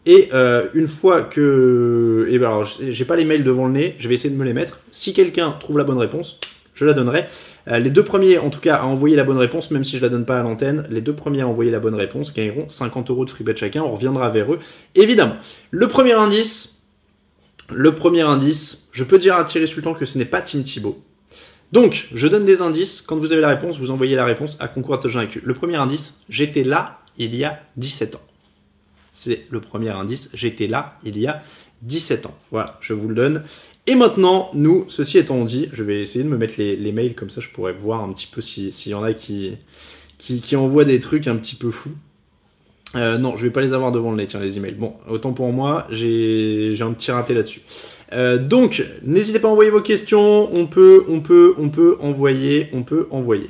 Et 0.05 0.29
euh, 0.33 0.67
une 0.73 0.87
fois 0.87 1.21
que. 1.21 2.27
Et 2.29 2.37
ben 2.37 2.47
alors, 2.47 2.65
j'ai 2.65 3.05
pas 3.05 3.15
les 3.15 3.25
mails 3.25 3.43
devant 3.43 3.65
le 3.65 3.73
nez, 3.73 3.95
je 3.99 4.07
vais 4.07 4.13
essayer 4.13 4.29
de 4.29 4.37
me 4.37 4.45
les 4.45 4.53
mettre. 4.53 4.79
Si 4.91 5.13
quelqu'un 5.13 5.51
trouve 5.59 5.79
la 5.79 5.83
bonne 5.83 5.97
réponse, 5.97 6.39
je 6.75 6.85
la 6.85 6.93
donnerai. 6.93 7.25
Euh, 7.67 7.79
les 7.79 7.89
deux 7.89 8.03
premiers, 8.03 8.37
en 8.37 8.51
tout 8.51 8.59
cas, 8.59 8.75
à 8.75 8.85
envoyer 8.85 9.15
la 9.15 9.23
bonne 9.23 9.37
réponse, 9.37 9.71
même 9.71 9.83
si 9.83 9.97
je 9.97 10.03
la 10.03 10.09
donne 10.09 10.25
pas 10.25 10.39
à 10.39 10.43
l'antenne, 10.43 10.85
les 10.91 11.01
deux 11.01 11.15
premiers 11.15 11.41
à 11.41 11.47
envoyer 11.47 11.71
la 11.71 11.79
bonne 11.79 11.95
réponse 11.95 12.31
gagneront 12.31 12.69
50 12.69 13.09
euros 13.09 13.25
de 13.25 13.31
free 13.31 13.43
bet 13.43 13.55
chacun. 13.55 13.81
On 13.81 13.93
reviendra 13.93 14.29
vers 14.29 14.53
eux, 14.53 14.59
évidemment. 14.93 15.37
Le 15.71 15.87
premier 15.87 16.13
indice, 16.13 16.75
le 17.73 17.95
premier 17.95 18.21
indice, 18.21 18.87
je 18.91 19.03
peux 19.03 19.17
dire 19.17 19.35
à 19.35 19.43
Thierry 19.43 19.67
Sultan 19.67 19.95
que 19.95 20.05
ce 20.05 20.19
n'est 20.19 20.25
pas 20.25 20.41
Tim 20.41 20.61
Thibault. 20.61 21.01
Donc, 21.71 22.07
je 22.13 22.27
donne 22.27 22.45
des 22.45 22.61
indices. 22.61 23.01
Quand 23.01 23.17
vous 23.17 23.31
avez 23.31 23.41
la 23.41 23.49
réponse, 23.49 23.79
vous 23.79 23.91
envoyez 23.91 24.15
la 24.15 24.25
réponse 24.25 24.57
à 24.59 24.67
concours 24.67 24.95
Actu. 24.95 25.41
Le 25.43 25.53
premier 25.53 25.75
indice, 25.75 26.17
j'étais 26.29 26.63
là 26.63 26.99
il 27.17 27.35
y 27.35 27.43
a 27.43 27.61
17 27.77 28.15
ans. 28.15 28.21
C'est 29.11 29.45
le 29.49 29.61
premier 29.61 29.89
indice, 29.89 30.29
j'étais 30.33 30.67
là 30.67 30.99
il 31.03 31.17
y 31.17 31.27
a 31.27 31.41
17 31.81 32.25
ans. 32.25 32.35
Voilà, 32.51 32.77
je 32.81 32.93
vous 32.93 33.07
le 33.07 33.15
donne. 33.15 33.43
Et 33.87 33.95
maintenant, 33.95 34.49
nous, 34.53 34.85
ceci 34.89 35.17
étant 35.17 35.45
dit, 35.45 35.69
je 35.71 35.83
vais 35.83 36.01
essayer 36.01 36.23
de 36.23 36.29
me 36.29 36.37
mettre 36.37 36.55
les, 36.57 36.91
mails 36.91 37.13
comme 37.13 37.29
ça, 37.29 37.39
je 37.39 37.49
pourrais 37.49 37.73
voir 37.73 38.03
un 38.03 38.11
petit 38.13 38.27
peu 38.27 38.41
s'il 38.41 38.71
y 38.87 38.93
en 38.95 39.03
a 39.03 39.13
qui, 39.13 39.57
qui, 40.17 40.41
qui 40.41 40.55
envoient 40.55 40.85
des 40.85 40.99
trucs 40.99 41.27
un 41.27 41.35
petit 41.35 41.55
peu 41.55 41.69
fous. 41.69 41.95
Euh, 42.95 43.17
non, 43.17 43.35
je 43.35 43.43
vais 43.43 43.51
pas 43.51 43.61
les 43.61 43.73
avoir 43.73 43.91
devant 43.91 44.11
le 44.11 44.17
nez, 44.17 44.27
tiens, 44.27 44.39
les 44.39 44.57
emails. 44.57 44.73
Bon, 44.73 44.93
autant 45.07 45.33
pour 45.33 45.51
moi, 45.51 45.87
j'ai 45.91 46.75
un 46.79 46.93
petit 46.93 47.11
raté 47.11 47.33
là-dessus. 47.33 47.61
Euh, 48.13 48.37
donc, 48.37 48.83
n'hésitez 49.03 49.39
pas 49.39 49.47
à 49.47 49.51
envoyer 49.51 49.71
vos 49.71 49.81
questions. 49.81 50.49
On 50.53 50.67
peut, 50.67 51.03
on 51.09 51.21
peut, 51.21 51.55
on 51.57 51.69
peut 51.69 51.97
envoyer, 51.99 52.69
on 52.73 52.83
peut 52.83 53.07
envoyer. 53.11 53.49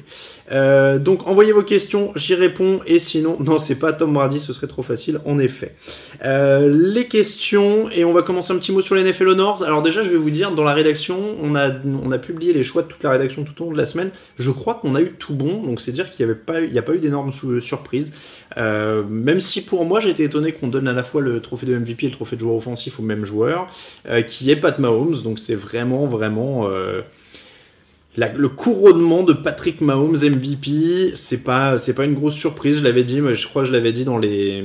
Euh, 0.52 1.00
donc, 1.00 1.28
envoyez 1.28 1.52
vos 1.52 1.64
questions, 1.64 2.12
j'y 2.16 2.36
réponds. 2.36 2.82
Et 2.86 3.00
sinon, 3.00 3.38
non, 3.40 3.60
c'est 3.60 3.76
pas 3.76 3.94
Tom 3.94 4.14
Brady, 4.14 4.40
ce 4.40 4.54
serait 4.54 4.68
trop 4.68 4.84
facile, 4.84 5.20
en 5.26 5.40
effet. 5.40 5.76
Euh, 6.24 6.70
les 6.70 7.06
questions, 7.06 7.90
et 7.92 8.06
on 8.06 8.14
va 8.14 8.22
commencer 8.22 8.54
un 8.54 8.58
petit 8.58 8.72
mot 8.72 8.82
sur 8.82 8.96
les 8.96 9.04
NFL 9.04 9.30
Honors. 9.30 9.64
Alors 9.64 9.82
déjà, 9.82 10.04
je 10.04 10.10
vais 10.10 10.18
vous 10.18 10.30
dire, 10.30 10.52
dans 10.52 10.64
la 10.64 10.74
rédaction, 10.74 11.18
on 11.42 11.56
a, 11.56 11.70
publié 12.18 12.54
les 12.54 12.64
choix 12.64 12.82
de 12.82 12.88
toute 12.88 13.04
la 13.04 13.10
rédaction 13.10 13.44
tout 13.44 13.62
au 13.62 13.66
long 13.66 13.74
de 13.74 13.78
la 13.78 13.86
semaine. 13.86 14.12
Je 14.40 14.50
crois 14.52 14.76
qu'on 14.76 14.96
a 14.96 15.02
eu 15.02 15.12
tout 15.20 15.34
bon, 15.34 15.62
donc 15.64 15.82
c'est 15.82 15.92
dire 15.92 16.10
qu'il 16.12 16.26
n'y 16.26 16.32
avait 16.32 16.40
pas, 16.40 16.60
a 16.60 16.82
pas 16.82 16.94
eu 16.94 17.00
d'énormes 17.00 17.32
surprises. 17.60 18.14
même 18.56 19.40
si 19.40 19.62
pour 19.62 19.84
moi, 19.86 20.00
j'ai 20.00 20.10
été 20.10 20.24
étonné 20.24 20.54
qu'on 20.54 20.70
donne 20.70 20.88
à 20.88 20.94
la 20.94 21.04
fois 21.04 21.22
le 21.22 21.42
trophée 21.42 21.66
de 21.66 21.78
MVP 21.78 22.06
et 22.06 22.10
le 22.10 22.16
trophée 22.16 22.38
de 22.38 22.42
joueur 22.42 22.56
offensif 22.56 23.00
au 23.00 23.04
même 23.04 23.26
joueur, 23.26 23.68
Pat 24.56 24.80
Mahomes, 24.80 25.22
donc 25.22 25.40
c'est 25.40 25.56
vraiment, 25.56 26.08
vraiment 26.08 26.68
euh, 26.68 27.02
le 28.18 28.50
couronnement 28.50 29.24
de 29.24 29.34
Patrick 29.34 29.82
Mahomes 29.82 30.18
MVP. 30.18 31.16
C'est 31.16 31.44
pas, 31.44 31.78
c'est 31.78 31.94
pas 31.94 32.06
une 32.06 32.14
grosse 32.16 32.36
surprise. 32.36 32.80
Je 32.80 32.84
l'avais 32.84 33.04
dit, 33.04 33.22
mais 33.22 33.36
je 33.36 33.48
crois 33.48 33.64
que 33.64 33.68
je 33.68 33.74
l'avais 33.74 33.92
dit 33.92 34.06
dans 34.06 34.18
les, 34.18 34.62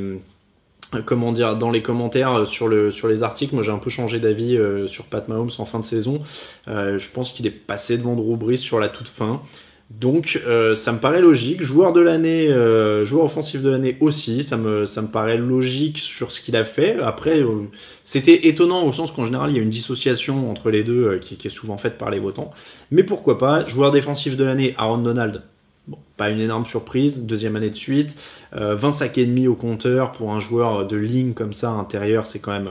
euh, 0.94 1.02
comment 1.04 1.32
dire, 1.32 1.56
dans 1.56 1.70
les 1.70 1.82
commentaires 1.82 2.46
sur 2.46 2.68
le, 2.68 2.90
sur 2.90 3.08
les 3.08 3.22
articles. 3.22 3.54
Moi, 3.54 3.62
j'ai 3.62 3.72
un 3.72 3.78
peu 3.78 3.90
changé 3.90 4.18
d'avis 4.18 4.56
euh, 4.56 4.86
sur 4.86 5.04
Pat 5.04 5.26
Mahomes 5.28 5.50
en 5.58 5.64
fin 5.64 5.80
de 5.80 5.84
saison. 5.84 6.22
je 6.66 7.10
pense 7.10 7.32
qu'il 7.32 7.46
est 7.46 7.50
passé 7.50 7.98
devant 7.98 8.14
Drew 8.14 8.36
Brees 8.36 8.56
sur 8.58 8.80
la 8.80 8.88
toute 8.88 9.08
fin. 9.08 9.42
Donc 9.90 10.40
euh, 10.46 10.76
ça 10.76 10.92
me 10.92 10.98
paraît 10.98 11.20
logique. 11.20 11.62
Joueur 11.62 11.92
de 11.92 12.00
l'année, 12.00 12.48
euh, 12.48 13.04
joueur 13.04 13.24
offensif 13.24 13.60
de 13.60 13.68
l'année 13.68 13.96
aussi, 14.00 14.44
ça 14.44 14.56
me, 14.56 14.86
ça 14.86 15.02
me 15.02 15.08
paraît 15.08 15.36
logique 15.36 15.98
sur 15.98 16.30
ce 16.30 16.40
qu'il 16.40 16.54
a 16.54 16.62
fait. 16.64 16.96
Après, 17.00 17.40
euh, 17.40 17.68
c'était 18.04 18.46
étonnant 18.46 18.84
au 18.84 18.92
sens 18.92 19.10
qu'en 19.10 19.24
général 19.24 19.50
il 19.50 19.56
y 19.56 19.58
a 19.58 19.62
une 19.62 19.70
dissociation 19.70 20.48
entre 20.48 20.70
les 20.70 20.84
deux 20.84 21.18
qui, 21.18 21.36
qui, 21.36 21.48
est 21.48 21.50
souvent 21.50 21.76
faite 21.76 21.98
par 21.98 22.10
les 22.10 22.20
votants. 22.20 22.52
Mais 22.92 23.02
pourquoi 23.02 23.36
pas 23.36 23.66
Joueur 23.66 23.90
défensif 23.90 24.36
de 24.36 24.44
l'année, 24.44 24.74
Aaron 24.78 24.98
Donald, 24.98 25.42
Bon, 25.88 25.98
pas 26.16 26.28
une 26.28 26.40
énorme 26.40 26.66
surprise, 26.66 27.22
deuxième 27.22 27.56
année 27.56 27.70
de 27.70 27.74
suite. 27.74 28.14
20 28.52 28.60
euh, 28.60 28.90
sacs 28.92 29.16
et 29.16 29.26
demi 29.26 29.48
au 29.48 29.54
compteur 29.54 30.12
pour 30.12 30.32
un 30.32 30.38
joueur 30.38 30.86
de 30.86 30.96
ligne 30.96 31.32
comme 31.32 31.52
ça 31.52 31.70
intérieur, 31.70 32.26
c'est 32.26 32.38
quand 32.38 32.52
même, 32.52 32.70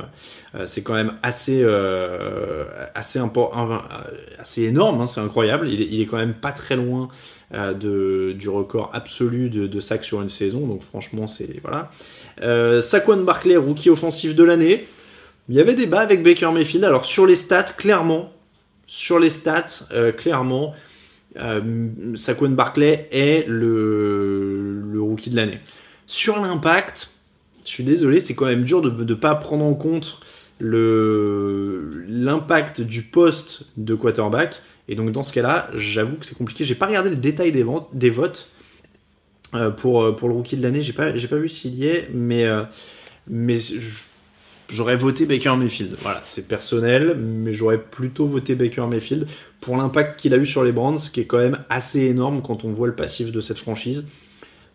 euh, 0.56 0.68
quand 0.84 0.94
même 0.94 1.14
assez, 1.24 1.62
euh, 1.64 2.66
assez 2.96 4.64
énorme, 4.64 5.02
hein, 5.02 5.08
c'est 5.08 5.22
incroyable. 5.22 5.68
Il 5.70 6.02
est, 6.02 6.06
quand 6.06 6.18
même 6.18 6.36
pas 6.36 6.52
très 6.52 6.76
loin 6.76 7.10
de, 7.52 8.36
du 8.38 8.48
record 8.48 8.92
absolu 8.94 9.50
de, 9.50 9.80
sacs 9.80 10.04
sur 10.04 10.22
une 10.22 10.30
saison, 10.30 10.68
donc 10.68 10.84
franchement, 10.84 11.28
c'est 11.28 11.60
voilà. 11.64 11.92
Saquon 12.82 13.24
Barclay, 13.24 13.58
rookie 13.58 13.90
offensif 13.90 14.36
de 14.36 14.44
l'année. 14.44 14.88
Il 15.50 15.56
y 15.56 15.60
avait 15.60 15.74
débat 15.74 16.02
avec 16.02 16.22
Baker 16.22 16.52
Mayfield. 16.52 16.86
Alors 16.86 17.06
sur 17.06 17.26
les 17.26 17.36
stats, 17.36 17.64
clairement, 17.64 18.32
sur 18.86 19.18
les 19.18 19.32
stats, 19.32 19.88
clairement, 20.18 20.76
euh, 21.38 21.62
Saquon 22.16 22.50
Barclay 22.50 23.08
est 23.12 23.48
le, 23.48 24.82
rookie 24.98 25.30
de 25.30 25.36
l'année. 25.36 25.60
Sur 26.08 26.42
l'impact, 26.42 27.12
je 27.66 27.70
suis 27.70 27.84
désolé, 27.84 28.20
c'est 28.20 28.34
quand 28.34 28.46
même 28.46 28.64
dur 28.64 28.82
de 28.82 29.04
ne 29.04 29.14
pas 29.14 29.36
prendre 29.36 29.64
en 29.64 29.76
compte 29.76 30.20
l'impact 30.62 32.82
du 32.82 33.04
poste 33.04 33.64
de 33.78 33.96
quarterback. 33.96 34.56
Et 34.88 34.96
donc 34.96 35.12
dans 35.12 35.24
ce 35.24 35.32
cas-là, 35.34 35.70
j'avoue 35.76 36.18
que 36.18 36.26
c'est 36.26 36.38
compliqué. 36.38 36.66
J'ai 36.66 36.76
pas 36.76 36.88
regardé 36.88 37.12
le 37.12 37.16
détail 37.16 37.52
des, 37.52 37.64
votes 37.64 38.50
euh, 39.54 39.70
pour, 39.70 40.16
pour 40.16 40.28
le 40.28 40.34
rookie 40.34 40.58
de 40.58 40.64
l'année. 40.64 40.82
J'ai 40.82 40.94
pas, 40.94 41.12
pas 41.12 41.38
vu 41.38 41.48
s'il 41.48 41.76
y 41.76 41.86
est, 41.86 42.10
mais, 42.12 42.46
euh, 42.46 42.64
mais 43.28 43.60
j'aurais 44.68 44.98
voté 44.98 45.26
Baker 45.26 45.56
Mayfield. 45.58 45.96
Voilà, 46.02 46.22
c'est 46.26 46.48
personnel, 46.48 47.16
mais 47.16 47.54
j'aurais 47.54 47.78
plutôt 47.78 48.26
voté 48.26 48.56
Baker 48.56 48.88
Mayfield 48.88 49.28
pour 49.62 49.78
l'impact 49.78 50.20
qu'il 50.20 50.34
a 50.34 50.38
eu 50.38 50.46
sur 50.46 50.64
les 50.64 50.72
Brands, 50.72 50.98
qui 50.98 51.22
est 51.22 51.26
quand 51.26 51.38
même 51.38 51.60
assez 51.70 52.02
énorme 52.02 52.42
quand 52.42 52.64
on 52.64 52.72
voit 52.72 52.88
le 52.88 52.96
passif 52.96 53.32
de 53.32 53.42
cette 53.42 53.60
franchise. 53.60 54.06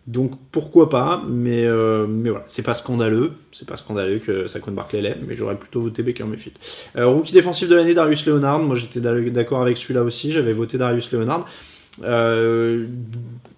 Donc 0.07 0.33
pourquoi 0.51 0.89
pas, 0.89 1.23
mais, 1.27 1.65
euh, 1.65 2.05
voilà, 2.07 2.43
c'est 2.47 2.61
pas 2.61 2.75
scandaleux, 2.75 3.33
c'est 3.51 3.67
pas 3.67 3.75
scandaleux 3.75 4.19
que 4.19 4.45
ça 4.45 4.59
compte 4.59 4.75
Barclay 4.75 5.01
l'ait, 5.01 5.17
mais 5.27 5.35
j'aurais 5.35 5.57
plutôt 5.57 5.81
voté 5.81 6.03
Baker 6.03 6.25
Mayfield. 6.25 6.57
Euh, 6.95 7.07
rookie 7.07 7.33
défensif 7.33 7.67
de 7.67 7.75
l'année, 7.75 7.95
Darius 7.95 8.23
Leonard, 8.27 8.59
moi 8.59 8.75
j'étais 8.75 8.99
d'accord 8.99 9.63
avec 9.63 9.77
celui-là 9.77 10.03
aussi, 10.03 10.31
j'avais 10.31 10.53
voté 10.53 10.77
Darius 10.77 11.11
Leonard. 11.11 11.47
Euh, 12.03 12.85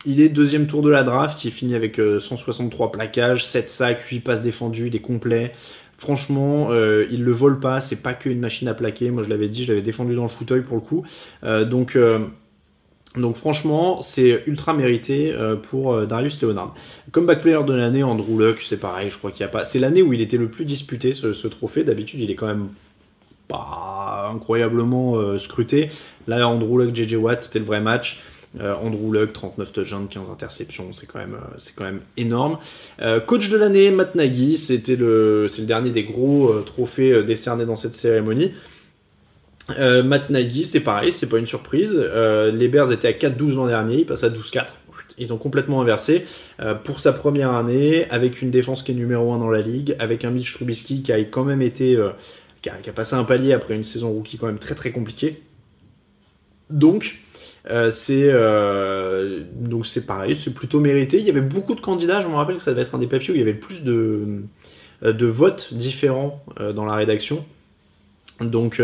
il 0.05 0.21
est 0.21 0.29
deuxième 0.29 0.67
tour 0.67 0.81
de 0.83 0.89
la 0.89 1.03
draft, 1.03 1.43
il 1.43 1.51
finit 1.51 1.75
avec 1.75 1.99
163 1.99 2.93
plaquages, 2.93 3.45
7 3.45 3.67
sacs, 3.67 3.99
8 4.09 4.21
passes 4.21 4.41
défendues, 4.41 4.89
des 4.89 5.01
complets. 5.01 5.53
Franchement, 5.97 6.67
euh, 6.69 7.07
il 7.09 7.23
le 7.23 7.31
vole 7.31 7.59
pas, 7.59 7.81
c'est 7.81 7.95
pas 7.95 8.13
qu'une 8.13 8.39
machine 8.39 8.67
à 8.67 8.75
plaquer. 8.75 9.09
Moi, 9.09 9.23
je 9.23 9.29
l'avais 9.29 9.49
dit, 9.49 9.63
je 9.63 9.69
l'avais 9.69 9.81
défendu 9.81 10.15
dans 10.15 10.23
le 10.23 10.29
fauteuil 10.29 10.61
pour 10.61 10.75
le 10.75 10.81
coup. 10.81 11.03
Euh, 11.43 11.65
donc, 11.65 11.95
euh, 11.95 12.19
donc, 13.15 13.35
franchement, 13.35 14.03
c'est 14.03 14.43
ultra 14.45 14.75
mérité 14.75 15.33
pour 15.63 16.05
Darius 16.05 16.39
Leonard. 16.39 16.75
Comme 17.11 17.25
back 17.25 17.41
player 17.41 17.63
de 17.65 17.73
l'année, 17.73 18.03
Andrew 18.03 18.37
Luck, 18.37 18.61
c'est 18.61 18.77
pareil, 18.77 19.09
je 19.09 19.17
crois 19.17 19.31
qu'il 19.31 19.39
n'y 19.39 19.49
a 19.49 19.51
pas. 19.51 19.63
C'est 19.63 19.79
l'année 19.79 20.03
où 20.03 20.13
il 20.13 20.21
était 20.21 20.37
le 20.37 20.49
plus 20.49 20.65
disputé, 20.65 21.13
ce, 21.13 21.47
trophée. 21.47 21.83
D'habitude, 21.83 22.19
il 22.19 22.29
est 22.29 22.35
quand 22.35 22.45
même 22.45 22.67
pas 23.47 24.29
incroyablement 24.31 25.39
scruté. 25.39 25.89
Là, 26.27 26.47
Andrew 26.47 26.77
Luck, 26.77 26.93
JJ 26.93 27.15
Watt, 27.15 27.41
c'était 27.41 27.57
le 27.57 27.65
vrai 27.65 27.81
match. 27.81 28.21
Euh, 28.59 28.73
Andrew 28.75 29.13
Luck, 29.13 29.33
39 29.33 29.71
touchdowns, 29.71 30.07
15 30.07 30.29
interceptions, 30.29 30.93
c'est 30.93 31.05
quand 31.05 31.19
même, 31.19 31.35
euh, 31.35 31.57
quand 31.75 31.83
même 31.83 32.01
énorme. 32.15 32.57
Euh, 33.01 33.19
coach 33.19 33.49
de 33.49 33.57
l'année, 33.57 33.91
Matt 33.91 34.15
Nagy, 34.15 34.57
le, 34.97 35.47
c'est 35.49 35.61
le 35.61 35.67
dernier 35.67 35.91
des 35.91 36.03
gros 36.03 36.61
trophées 36.65 37.23
décernés 37.23 37.65
dans 37.65 37.75
cette 37.75 37.95
cérémonie. 37.95 38.53
Matt 39.77 40.29
Nagy, 40.29 40.63
c'est 40.63 40.79
pareil, 40.79 41.11
c'est 41.11 41.27
pas 41.27 41.39
une 41.39 41.45
surprise. 41.45 41.91
les 41.93 42.67
Bears 42.69 42.89
étaient 42.93 43.09
à 43.09 43.11
4-12 43.11 43.55
l'an 43.55 43.67
dernier, 43.67 43.97
ils 43.97 44.05
passent 44.05 44.23
à 44.23 44.29
12-4. 44.29 44.67
Ils 45.17 45.33
ont 45.33 45.37
complètement 45.37 45.81
inversé 45.81 46.25
pour 46.85 47.01
sa 47.01 47.11
première 47.11 47.51
année, 47.51 48.09
avec 48.09 48.41
une 48.41 48.49
défense 48.49 48.81
qui 48.81 48.91
est 48.91 48.95
numéro 48.95 49.33
1 49.33 49.39
dans 49.39 49.49
la 49.49 49.59
ligue, 49.59 49.97
avec 49.99 50.23
un 50.23 50.29
Mitch 50.29 50.53
Trubisky 50.53 51.01
qui 51.01 51.11
a 51.11 51.19
quand 51.19 51.43
même 51.43 51.61
été, 51.61 51.99
qui 52.61 52.69
a, 52.69 52.93
passé 52.93 53.15
un 53.15 53.25
palier 53.25 53.51
après 53.51 53.75
une 53.75 53.83
saison 53.83 54.09
rookie 54.09 54.37
quand 54.37 54.47
même 54.47 54.59
très 54.59 54.75
très 54.75 54.91
compliquée. 54.91 55.41
Donc, 56.69 57.19
euh, 57.69 57.91
c'est 57.91 58.29
euh, 58.31 59.43
donc 59.53 59.85
c'est 59.85 60.05
pareil, 60.05 60.37
c'est 60.41 60.53
plutôt 60.53 60.79
mérité. 60.79 61.19
Il 61.19 61.25
y 61.25 61.29
avait 61.29 61.41
beaucoup 61.41 61.75
de 61.75 61.81
candidats. 61.81 62.21
Je 62.21 62.27
me 62.27 62.35
rappelle 62.35 62.57
que 62.57 62.63
ça 62.63 62.71
devait 62.71 62.83
être 62.83 62.95
un 62.95 62.99
des 62.99 63.07
papiers 63.07 63.31
où 63.31 63.35
il 63.35 63.39
y 63.39 63.41
avait 63.41 63.53
le 63.53 63.59
plus 63.59 63.83
de, 63.83 64.43
euh, 65.03 65.13
de 65.13 65.25
votes 65.25 65.73
différents 65.73 66.43
dans 66.73 66.85
la 66.85 66.95
rédaction. 66.95 67.45
Donc 68.41 68.81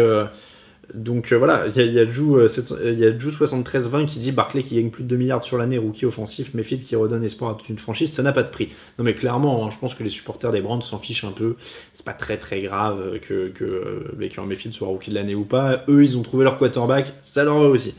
Donc 0.93 1.31
voilà, 1.31 1.65
il 1.67 1.77
y 1.77 1.79
a, 1.79 1.85
y 1.85 1.99
a 1.99 2.09
Jou, 2.09 2.35
euh, 2.37 2.49
700 2.49 2.75
il 2.85 2.99
y 2.99 3.05
a 3.05 3.17
Jou 3.17 3.31
7320 3.31 4.05
qui 4.05 4.19
dit 4.19 4.31
Barclay 4.31 4.63
qui 4.63 4.75
gagne 4.75 4.89
plus 4.89 5.03
de 5.03 5.07
2 5.09 5.15
milliards 5.15 5.43
sur 5.43 5.57
l'année, 5.57 5.77
rookie 5.77 6.05
offensif, 6.05 6.53
Mayfield 6.53 6.83
qui 6.83 6.95
redonne 6.95 7.23
espoir 7.23 7.51
à 7.51 7.55
toute 7.55 7.69
une 7.69 7.79
franchise, 7.79 8.11
ça 8.11 8.21
n'a 8.21 8.33
pas 8.33 8.43
de 8.43 8.49
prix. 8.49 8.69
Non 8.99 9.05
mais 9.05 9.15
clairement, 9.15 9.65
hein, 9.65 9.69
je 9.71 9.77
pense 9.77 9.95
que 9.95 10.03
les 10.03 10.09
supporters 10.09 10.51
des 10.51 10.61
Brands 10.61 10.81
s'en 10.81 10.99
fichent 10.99 11.23
un 11.23 11.31
peu. 11.31 11.55
C'est 11.93 12.05
pas 12.05 12.13
très 12.13 12.37
très 12.37 12.61
grave 12.61 13.19
que, 13.21 13.47
que 13.49 14.13
Baker 14.17 14.41
Mayfield 14.45 14.75
soit 14.75 14.87
rookie 14.87 15.09
de 15.09 15.15
l'année 15.15 15.35
ou 15.35 15.45
pas. 15.45 15.83
Eux, 15.87 16.03
ils 16.03 16.17
ont 16.17 16.21
trouvé 16.21 16.43
leur 16.43 16.57
quarterback, 16.57 17.13
ça 17.21 17.45
leur 17.45 17.59
va 17.61 17.69
aussi. 17.69 17.95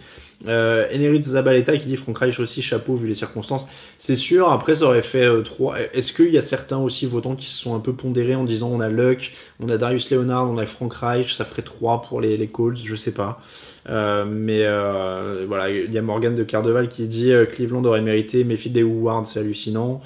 Euh, 0.47 1.23
Zabaleta 1.23 1.77
qui 1.77 1.87
dit 1.87 1.97
Frank 1.97 2.19
Reich 2.19 2.39
aussi, 2.41 2.63
chapeau 2.63 2.95
vu 2.97 3.09
les 3.09 3.15
circonstances. 3.15 3.67
C'est 3.99 4.17
sûr, 4.17 4.51
après 4.51 4.75
ça 4.75 4.87
aurait 4.87 5.03
fait 5.03 5.25
euh, 5.25 5.43
trois. 5.43 5.77
Est-ce 5.93 6.13
qu'il 6.13 6.33
y 6.33 6.39
a 6.39 6.43
certains 6.43 6.79
aussi 6.79 7.07
votants 7.07 7.35
qui 7.35 7.47
se 7.47 7.59
sont 7.59 7.75
un 7.75 7.81
peu 7.81 7.93
pondérés 7.93 8.35
en 8.35 8.45
disant 8.45 8.71
on 8.71 8.81
a 8.81 8.89
Luck, 8.89 9.33
on 9.61 9.69
a 9.69 9.79
Darius 9.79 10.11
Leonard, 10.11 10.51
on 10.51 10.59
a 10.59 10.67
Frank 10.67 10.93
Reich, 10.95 11.35
ça 11.35 11.45
ferait 11.45 11.63
3 11.63 12.03
pour 12.03 12.21
les, 12.21 12.37
les 12.37 12.49
Colts, 12.49 12.79
je 12.85 12.95
sais 12.95 13.13
pas. 13.13 13.41
Euh, 13.89 14.25
mais 14.27 14.63
euh, 14.65 15.45
voilà, 15.47 15.71
il 15.71 15.93
y 15.93 15.99
a 15.99 16.03
Morgan 16.03 16.35
de 16.35 16.43
Cardeval 16.43 16.89
qui 16.89 17.07
dit 17.07 17.33
euh, 17.33 17.45
Cleveland 17.45 17.85
aurait 17.85 18.01
mérité 18.01 18.45
Mayfield 18.45 18.77
et 18.77 18.83
Howard, 18.83 19.27
c'est 19.27 19.41
hallucinant. 19.41 20.01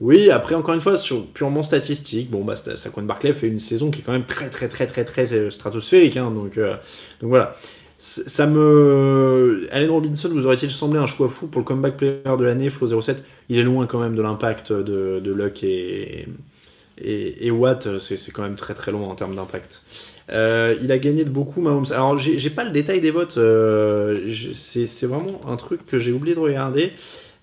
Oui, 0.00 0.30
après 0.30 0.54
encore 0.54 0.74
une 0.74 0.80
fois 0.80 0.96
sur 0.96 1.26
purement 1.26 1.62
statistique, 1.62 2.30
bon 2.30 2.42
bah 2.42 2.54
Saquon 2.56 3.02
Barclay 3.02 3.34
fait 3.34 3.48
une 3.48 3.60
saison 3.60 3.90
qui 3.90 4.00
est 4.00 4.02
quand 4.02 4.12
même 4.12 4.24
très 4.24 4.48
très 4.48 4.68
très 4.68 4.86
très 4.86 5.04
très, 5.04 5.50
stratosphérique, 5.50 6.16
hein, 6.16 6.30
donc 6.30 6.56
donc 6.56 7.28
voilà. 7.28 7.54
Ça 8.00 8.46
me. 8.46 9.68
Allen 9.70 9.90
Robinson 9.90 10.30
vous 10.30 10.46
aurait-il 10.46 10.70
semblé 10.70 10.98
un 10.98 11.06
choix 11.06 11.28
fou 11.28 11.48
pour 11.48 11.60
le 11.60 11.66
comeback 11.66 11.98
player 11.98 12.22
de 12.38 12.44
l'année, 12.44 12.70
Flo 12.70 13.00
07 13.02 13.22
Il 13.50 13.58
est 13.58 13.62
loin 13.62 13.86
quand 13.86 14.00
même 14.00 14.14
de 14.16 14.22
l'impact 14.22 14.72
de, 14.72 15.20
de 15.22 15.32
Luck 15.32 15.62
et, 15.62 16.26
et, 16.98 17.50
Watt, 17.50 17.98
c'est 17.98 18.30
quand 18.32 18.42
même 18.42 18.56
très 18.56 18.72
très 18.74 18.90
loin 18.90 19.06
en 19.08 19.14
termes 19.14 19.36
d'impact. 19.36 19.82
Euh, 20.30 20.76
il 20.82 20.90
a 20.92 20.98
gagné 20.98 21.24
de 21.24 21.30
beaucoup, 21.30 21.60
Mahomes. 21.60 21.86
Alors, 21.92 22.18
j'ai 22.18 22.50
pas 22.50 22.64
le 22.64 22.70
détail 22.70 23.00
des 23.02 23.10
votes. 23.10 23.36
euh, 23.38 24.32
c'est 24.54 25.06
vraiment 25.06 25.40
un 25.46 25.56
truc 25.56 25.84
que 25.86 25.98
j'ai 25.98 26.12
oublié 26.12 26.34
de 26.34 26.40
regarder. 26.40 26.92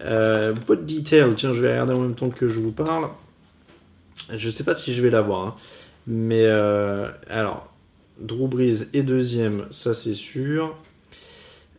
Euh, 0.01 0.53
vote 0.67 0.85
detail, 0.85 1.33
tiens, 1.35 1.53
je 1.53 1.61
vais 1.61 1.69
regarder 1.71 1.93
en 1.93 1.99
même 2.01 2.15
temps 2.15 2.29
que 2.29 2.47
je 2.47 2.59
vous 2.59 2.71
parle. 2.71 3.09
Je 4.35 4.49
sais 4.49 4.63
pas 4.63 4.75
si 4.75 4.93
je 4.93 5.01
vais 5.01 5.09
l'avoir. 5.09 5.45
hein. 5.47 5.55
Mais 6.07 6.43
euh, 6.45 7.09
alors, 7.29 7.67
Drew 8.19 8.47
Brees 8.47 8.87
est 8.93 9.03
deuxième, 9.03 9.67
ça 9.71 9.93
c'est 9.93 10.15
sûr. 10.15 10.75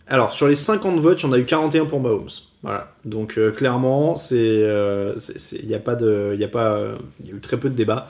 Alors, 0.06 0.32
sur 0.32 0.48
les 0.48 0.54
50 0.54 1.00
votes, 1.00 1.20
il 1.20 1.26
y 1.26 1.28
en 1.28 1.32
a 1.32 1.38
eu 1.38 1.44
41 1.44 1.84
pour 1.84 2.00
Mahomes. 2.00 2.30
Voilà. 2.62 2.94
Donc, 3.04 3.36
euh, 3.36 3.50
clairement, 3.50 4.16
c'est, 4.16 4.36
euh, 4.38 5.14
il 5.52 5.74
a 5.74 5.78
pas 5.78 5.92
y 6.00 6.44
a 6.44 6.50
euh, 6.56 6.96
eu 7.26 7.40
très 7.40 7.58
peu 7.58 7.68
de 7.68 7.74
débats. 7.74 8.08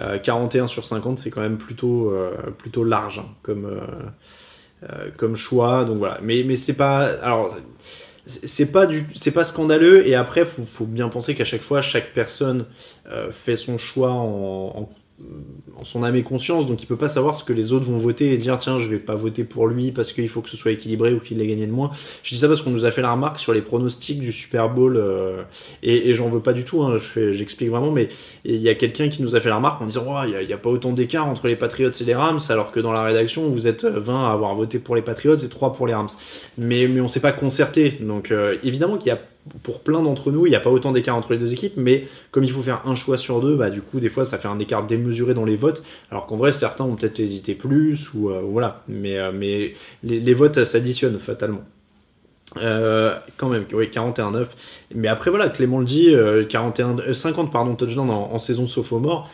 Euh, 0.00 0.18
41 0.18 0.66
sur 0.68 0.84
50, 0.84 1.18
c'est 1.18 1.30
quand 1.30 1.40
même 1.40 1.58
plutôt, 1.58 2.10
euh, 2.10 2.30
plutôt 2.58 2.84
large 2.84 3.18
hein, 3.20 3.28
comme, 3.42 3.66
euh, 3.66 3.80
euh, 4.90 5.10
comme 5.16 5.36
choix. 5.36 5.84
Donc 5.84 5.98
voilà. 5.98 6.18
Mais, 6.22 6.44
mais 6.44 6.56
c'est 6.56 6.72
pas, 6.72 7.04
alors, 7.04 7.56
c'est 8.26 8.66
pas 8.66 8.86
du, 8.86 9.06
c'est 9.14 9.30
pas 9.32 9.44
scandaleux. 9.44 10.06
Et 10.06 10.14
après, 10.14 10.44
faut, 10.44 10.64
faut 10.64 10.86
bien 10.86 11.08
penser 11.08 11.34
qu'à 11.34 11.44
chaque 11.44 11.62
fois, 11.62 11.80
chaque 11.80 12.12
personne 12.14 12.66
euh, 13.08 13.30
fait 13.32 13.56
son 13.56 13.76
choix 13.78 14.12
en 14.12 14.88
en 15.78 15.84
son 15.84 16.02
âme 16.02 16.16
et 16.16 16.22
conscience, 16.24 16.66
donc 16.66 16.82
il 16.82 16.86
peut 16.86 16.96
pas 16.96 17.08
savoir 17.08 17.36
ce 17.36 17.44
que 17.44 17.52
les 17.52 17.72
autres 17.72 17.86
vont 17.86 17.98
voter 17.98 18.32
et 18.32 18.36
dire 18.36 18.58
tiens 18.58 18.78
je 18.78 18.88
vais 18.88 18.98
pas 18.98 19.14
voter 19.14 19.44
pour 19.44 19.68
lui 19.68 19.92
parce 19.92 20.12
qu'il 20.12 20.28
faut 20.28 20.40
que 20.40 20.48
ce 20.48 20.56
soit 20.56 20.72
équilibré 20.72 21.12
ou 21.12 21.20
qu'il 21.20 21.40
ait 21.40 21.46
gagné 21.46 21.66
de 21.66 21.72
moins. 21.72 21.92
Je 22.24 22.34
dis 22.34 22.40
ça 22.40 22.48
parce 22.48 22.62
qu'on 22.62 22.70
nous 22.70 22.84
a 22.84 22.90
fait 22.90 23.00
la 23.02 23.12
remarque 23.12 23.38
sur 23.38 23.52
les 23.52 23.62
pronostics 23.62 24.18
du 24.20 24.32
Super 24.32 24.70
Bowl 24.70 24.96
euh, 24.96 25.42
et, 25.82 26.14
j'en 26.14 26.28
veux 26.28 26.40
pas 26.40 26.52
du 26.52 26.64
tout, 26.64 26.82
hein, 26.82 26.98
j'explique 26.98 27.70
vraiment, 27.70 27.92
mais 27.92 28.08
il 28.44 28.56
y 28.56 28.68
a 28.68 28.74
quelqu'un 28.74 29.08
qui 29.08 29.22
nous 29.22 29.36
a 29.36 29.40
fait 29.40 29.48
la 29.48 29.56
remarque 29.56 29.80
en 29.82 29.86
disant 29.86 30.24
il 30.24 30.30
y 30.32 30.36
a- 30.36 30.42
il 30.42 30.48
y, 30.50 30.52
a 30.52 30.58
pas 30.58 30.70
autant 30.70 30.92
d'écart 30.92 31.28
entre 31.28 31.46
les 31.46 31.56
Patriots 31.56 31.90
et 31.90 32.04
les 32.04 32.14
Rams 32.14 32.40
alors 32.48 32.72
que 32.72 32.80
dans 32.80 32.92
la 32.92 33.02
rédaction 33.04 33.48
vous 33.50 33.66
êtes 33.68 33.84
20 33.84 34.28
à 34.28 34.32
avoir 34.32 34.54
voté 34.54 34.78
pour 34.78 34.96
les 34.96 35.02
Patriots 35.02 35.36
et 35.36 35.48
3 35.48 35.72
pour 35.74 35.86
les 35.86 35.94
Rams. 35.94 36.08
Mais, 36.58 36.88
mais 36.88 37.00
on 37.00 37.08
s'est 37.08 37.20
pas 37.20 37.32
concerté, 37.32 37.98
donc 38.00 38.30
euh, 38.30 38.56
évidemment 38.64 38.96
qu'il 38.96 39.08
y 39.08 39.12
a 39.12 39.20
pour 39.62 39.80
plein 39.80 40.02
d'entre 40.02 40.30
nous, 40.30 40.46
il 40.46 40.50
n'y 40.50 40.56
a 40.56 40.60
pas 40.60 40.70
autant 40.70 40.92
d'écart 40.92 41.16
entre 41.16 41.32
les 41.32 41.38
deux 41.38 41.52
équipes, 41.52 41.74
mais 41.76 42.08
comme 42.30 42.44
il 42.44 42.50
faut 42.50 42.62
faire 42.62 42.82
un 42.86 42.94
choix 42.94 43.18
sur 43.18 43.40
deux, 43.40 43.56
bah 43.56 43.70
du 43.70 43.82
coup 43.82 44.00
des 44.00 44.08
fois 44.08 44.24
ça 44.24 44.38
fait 44.38 44.48
un 44.48 44.58
écart 44.58 44.86
démesuré 44.86 45.34
dans 45.34 45.44
les 45.44 45.56
votes, 45.56 45.82
alors 46.10 46.26
qu'en 46.26 46.36
vrai 46.36 46.52
certains 46.52 46.84
ont 46.84 46.96
peut-être 46.96 47.20
hésité 47.20 47.54
plus 47.54 48.12
ou 48.14 48.30
euh, 48.30 48.40
voilà, 48.42 48.82
mais 48.88 49.18
euh, 49.18 49.32
mais 49.34 49.74
les, 50.02 50.34
votes 50.34 50.64
s'additionnent 50.64 51.18
fatalement. 51.18 51.62
Euh, 52.58 53.18
quand 53.36 53.48
même, 53.48 53.64
oui, 53.72 53.88
41-9. 53.92 54.46
Mais 54.94 55.08
après, 55.08 55.30
voilà, 55.30 55.48
Clément 55.48 55.78
le 55.78 55.84
dit, 55.84 56.14
euh, 56.14 56.44
41, 56.44 56.98
euh, 57.00 57.14
50 57.14 57.50
pardon, 57.50 57.74
touchdowns 57.74 58.10
en, 58.10 58.32
en 58.32 58.38
saison 58.38 58.66
sophomore. 58.66 59.30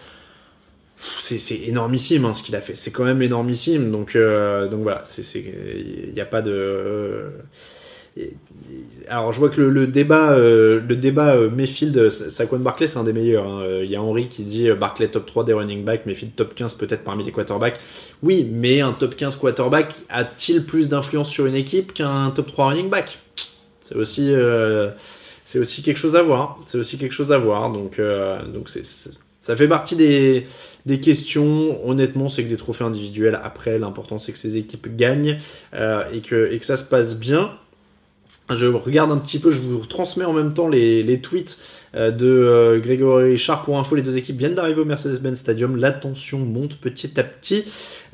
C'est, 1.19 1.39
c'est 1.39 1.57
énormissime 1.57 2.25
hein, 2.25 2.33
ce 2.33 2.43
qu'il 2.43 2.57
a 2.57 2.61
fait. 2.61 2.75
C'est 2.75 2.91
quand 2.91 3.05
même 3.05 3.23
énormissime. 3.23 3.91
Donc, 3.91 4.17
donc 4.17 4.81
voilà, 4.83 5.05
il 5.35 6.13
n'y 6.15 6.21
a 6.21 6.27
pas 6.27 6.43
de. 6.43 7.33
Euh, 8.21 8.27
alors, 9.09 9.33
je 9.33 9.39
vois 9.41 9.49
que 9.49 9.61
le, 9.61 9.87
débat, 9.89 10.33
euh, 10.33 10.81
le 10.87 10.97
débat 10.97 11.35
euh, 11.35 11.51
Mayfield, 11.51 12.09
Saquon 12.11 12.59
Barclay, 12.61 12.87
c'est 12.87 12.99
un 12.99 13.05
des 13.05 13.13
meilleurs. 13.13 13.47
hein. 13.47 13.63
Euh, 13.63 13.85
Il 13.85 13.91
y 13.91 13.97
a 13.97 14.03
Henry 14.03 14.29
qui 14.29 14.45
dit 14.45 14.69
euh, 14.69 14.77
Barclay 14.77 15.09
top 15.09 15.27
3 15.27 15.45
des 15.45 15.53
running 15.53 15.85
backs, 15.85 16.07
Mayfield 16.07 16.35
top 16.37 16.55
15 16.55 16.75
peut-être 16.75 17.03
parmi 17.03 17.25
les 17.25 17.33
quarterbacks. 17.33 17.81
Oui, 18.23 18.49
mais 18.53 18.81
un 18.81 18.93
top 18.93 19.17
15 19.17 19.37
quarterback 19.37 19.95
a-t-il 20.09 20.65
plus 20.65 20.89
d'influence 20.89 21.29
sur 21.31 21.47
une 21.47 21.57
équipe 21.57 21.93
qu'un 21.93 22.31
top 22.31 22.47
3 22.49 22.67
running 22.69 22.89
back? 22.89 23.19
C'est 23.81 23.97
aussi, 23.97 24.33
euh, 24.33 24.91
c'est 25.45 25.59
aussi 25.59 25.83
quelque 25.83 25.99
chose 25.99 26.15
à 26.15 26.23
voir. 26.23 26.59
C'est 26.67 26.79
aussi 26.79 26.97
quelque 26.99 27.13
chose 27.13 27.33
à 27.33 27.39
voir. 27.39 27.73
Donc, 27.73 27.99
euh, 27.99 28.47
donc 28.47 28.69
c'est, 28.69 28.85
ça 29.41 29.57
fait 29.57 29.67
partie 29.69 29.97
des, 29.97 30.47
des 30.87 31.01
questions. 31.01 31.85
Honnêtement, 31.89 32.29
c'est 32.29 32.45
que 32.45 32.49
des 32.49 32.57
trophées 32.57 32.85
individuels. 32.85 33.41
Après, 33.43 33.79
l'important 33.79 34.19
c'est 34.21 34.31
que 34.33 34.39
ces 34.39 34.57
équipes 34.57 34.95
gagnent 34.97 35.39
euh, 35.75 36.05
et, 36.13 36.21
que, 36.21 36.53
et 36.53 36.59
que 36.61 36.67
ça 36.67 36.77
se 36.77 36.85
passe 36.85 37.17
bien. 37.17 37.53
Je 38.57 38.67
regarde 38.67 39.13
un 39.13 39.19
petit 39.19 39.39
peu, 39.39 39.53
je 39.53 39.61
vous 39.61 39.87
transmets 39.87 40.25
en 40.25 40.33
même 40.33 40.55
temps 40.55 40.69
les, 40.69 41.21
tweets 41.21 41.57
euh, 41.95 42.11
de 42.11 42.27
euh, 42.27 42.81
Grégory 42.81 43.33
Richard. 43.33 43.63
Pour 43.63 43.79
info, 43.79 43.95
les 43.95 44.03
deux 44.03 44.17
équipes 44.17 44.37
viennent 44.37 44.55
d'arriver 44.55 44.81
au 44.81 44.85
Mercedes-Benz 44.85 45.39
Stadium. 45.39 45.77
La 45.77 45.93
tension 45.93 46.41
monte 46.41 46.77
petit 46.77 47.19
à 47.21 47.23
petit. 47.23 47.65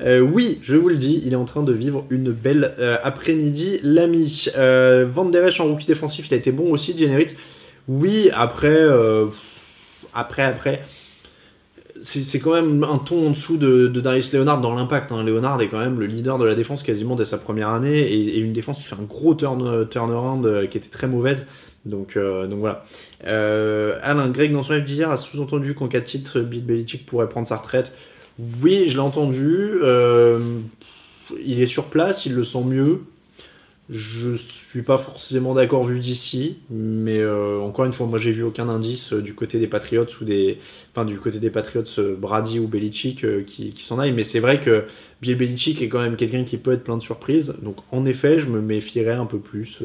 Euh, 0.01 0.19
oui, 0.19 0.59
je 0.63 0.75
vous 0.75 0.89
le 0.89 0.97
dis, 0.97 1.21
il 1.25 1.33
est 1.33 1.37
en 1.37 1.45
train 1.45 1.63
de 1.63 1.73
vivre 1.73 2.05
une 2.11 2.31
belle 2.31 2.75
après-midi, 3.03 3.79
l'ami. 3.81 4.45
Euh, 4.55 5.07
Van 5.11 5.25
Der 5.25 5.49
en 5.59 5.65
rookie 5.65 5.87
défensif, 5.87 6.27
il 6.29 6.33
a 6.35 6.37
été 6.37 6.51
bon 6.51 6.71
aussi, 6.71 6.95
Generit. 6.95 7.27
Oui, 7.87 8.29
après, 8.33 8.85
après, 10.13 10.43
après, 10.43 10.83
c'est 12.01 12.39
quand 12.39 12.53
même 12.53 12.83
un 12.83 12.97
ton 12.97 13.27
en 13.27 13.29
dessous 13.31 13.57
de, 13.57 13.87
Darius 13.87 14.31
Leonard 14.33 14.61
dans 14.61 14.73
l'impact. 14.73 15.11
Hein. 15.11 15.23
Leonard 15.23 15.61
est 15.61 15.67
quand 15.67 15.79
même 15.79 15.99
le 15.99 16.05
leader 16.05 16.37
de 16.37 16.45
la 16.45 16.55
défense 16.55 16.83
quasiment 16.83 17.15
dès 17.15 17.25
sa 17.25 17.37
première 17.37 17.69
année 17.69 17.99
et, 17.99 18.39
une 18.39 18.53
défense 18.53 18.79
qui 18.79 18.85
fait 18.85 18.95
un 18.95 19.03
gros 19.03 19.35
turn, 19.35 19.87
turnaround 19.89 20.45
euh, 20.45 20.67
qui 20.67 20.77
était 20.77 20.89
très 20.89 21.07
mauvaise. 21.07 21.45
Donc, 21.85 22.17
euh, 22.17 22.47
voilà. 22.51 22.85
Euh, 23.25 23.97
Alain, 24.01 24.29
Greg 24.29 24.51
dans 24.51 24.63
son 24.63 24.73
live 24.73 25.03
a 25.03 25.17
sous-entendu 25.17 25.73
qu'en 25.73 25.87
cas 25.87 25.99
de 25.99 26.05
titre, 26.05 26.39
Bill 26.39 26.85
pourrait 27.05 27.29
prendre 27.29 27.47
sa 27.47 27.57
retraite. 27.57 27.93
Oui, 28.61 28.85
je 28.87 28.93
l'ai 28.93 28.99
entendu. 28.99 29.79
Il 31.43 31.61
est 31.61 31.65
sur 31.65 31.85
place, 31.85 32.25
il 32.25 32.33
le 32.33 32.43
sent 32.43 32.63
mieux. 32.63 33.01
Je 33.89 34.33
suis 34.33 34.81
pas 34.81 34.97
forcément 34.97 35.53
d'accord 35.53 35.85
vu 35.85 35.99
d'ici, 35.99 36.57
mais 36.69 37.19
euh, 37.19 37.61
encore 37.61 37.85
une 37.85 37.93
fois, 37.93 38.05
moi 38.05 38.19
j'ai 38.19 38.33
vu 38.33 38.43
aucun 38.43 38.67
indice 38.67 39.13
euh, 39.13 39.21
du 39.21 39.33
côté 39.33 39.59
des 39.59 39.67
Patriots 39.67 40.05
ou 40.19 40.25
des, 40.25 40.57
enfin 40.91 41.05
du 41.05 41.17
côté 41.19 41.39
des 41.39 41.49
Patriots, 41.49 41.85
euh, 41.97 42.17
Brady 42.17 42.59
ou 42.59 42.67
Belichick 42.67 43.25
qui, 43.45 43.71
qui 43.71 43.83
s'en 43.85 43.97
aille. 43.97 44.11
Mais 44.11 44.25
c'est 44.25 44.41
vrai 44.41 44.59
que 44.59 44.87
Bill 45.21 45.37
Belichick 45.37 45.81
est 45.81 45.87
quand 45.87 46.01
même 46.01 46.17
quelqu'un 46.17 46.43
qui 46.43 46.57
peut 46.57 46.73
être 46.73 46.83
plein 46.83 46.97
de 46.97 47.01
surprises. 47.01 47.55
Donc 47.61 47.77
en 47.93 48.05
effet, 48.05 48.39
je 48.39 48.47
me 48.47 48.59
méfierais 48.59 49.13
un 49.13 49.25
peu 49.25 49.39
plus. 49.39 49.81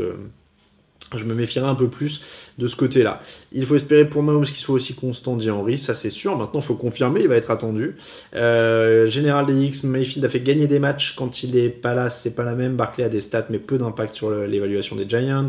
Je 1.19 1.25
me 1.25 1.35
méfierais 1.35 1.69
un 1.69 1.75
peu 1.75 1.89
plus 1.89 2.23
de 2.59 2.67
ce 2.67 2.77
côté-là. 2.77 3.23
Il 3.53 3.67
faut 3.67 3.77
espérer 3.77 4.05
pour 4.05 4.23
Mahomes 4.23 4.45
qu'il 4.45 4.57
soit 4.57 4.75
aussi 4.75 4.95
constant, 4.95 5.37
dit 5.37 5.51
Henry, 5.51 5.79
ça 5.79 5.95
c'est 5.95 6.11
sûr. 6.11 6.37
Maintenant, 6.37 6.61
il 6.61 6.67
faut 6.67 6.75
confirmer, 6.75 7.21
il 7.21 7.29
va 7.29 7.37
être 7.37 7.51
attendu. 7.51 7.97
Euh, 8.35 9.07
Général 9.07 9.47
DX, 9.47 9.85
Mayfield 9.85 10.25
a 10.25 10.29
fait 10.29 10.41
gagner 10.41 10.67
des 10.67 10.79
matchs 10.79 11.15
quand 11.17 11.43
il 11.43 11.57
est 11.57 11.71
pas 11.71 11.95
là, 11.95 12.11
c'est 12.11 12.35
pas 12.35 12.45
la 12.45 12.55
même. 12.55 12.77
Barclay 12.77 13.05
a 13.05 13.09
des 13.09 13.21
stats, 13.21 13.47
mais 13.51 13.59
peu 13.59 13.79
d'impact 13.79 14.15
sur 14.15 14.31
l'évaluation 14.31 14.97
des 14.97 15.09
Giants. 15.09 15.49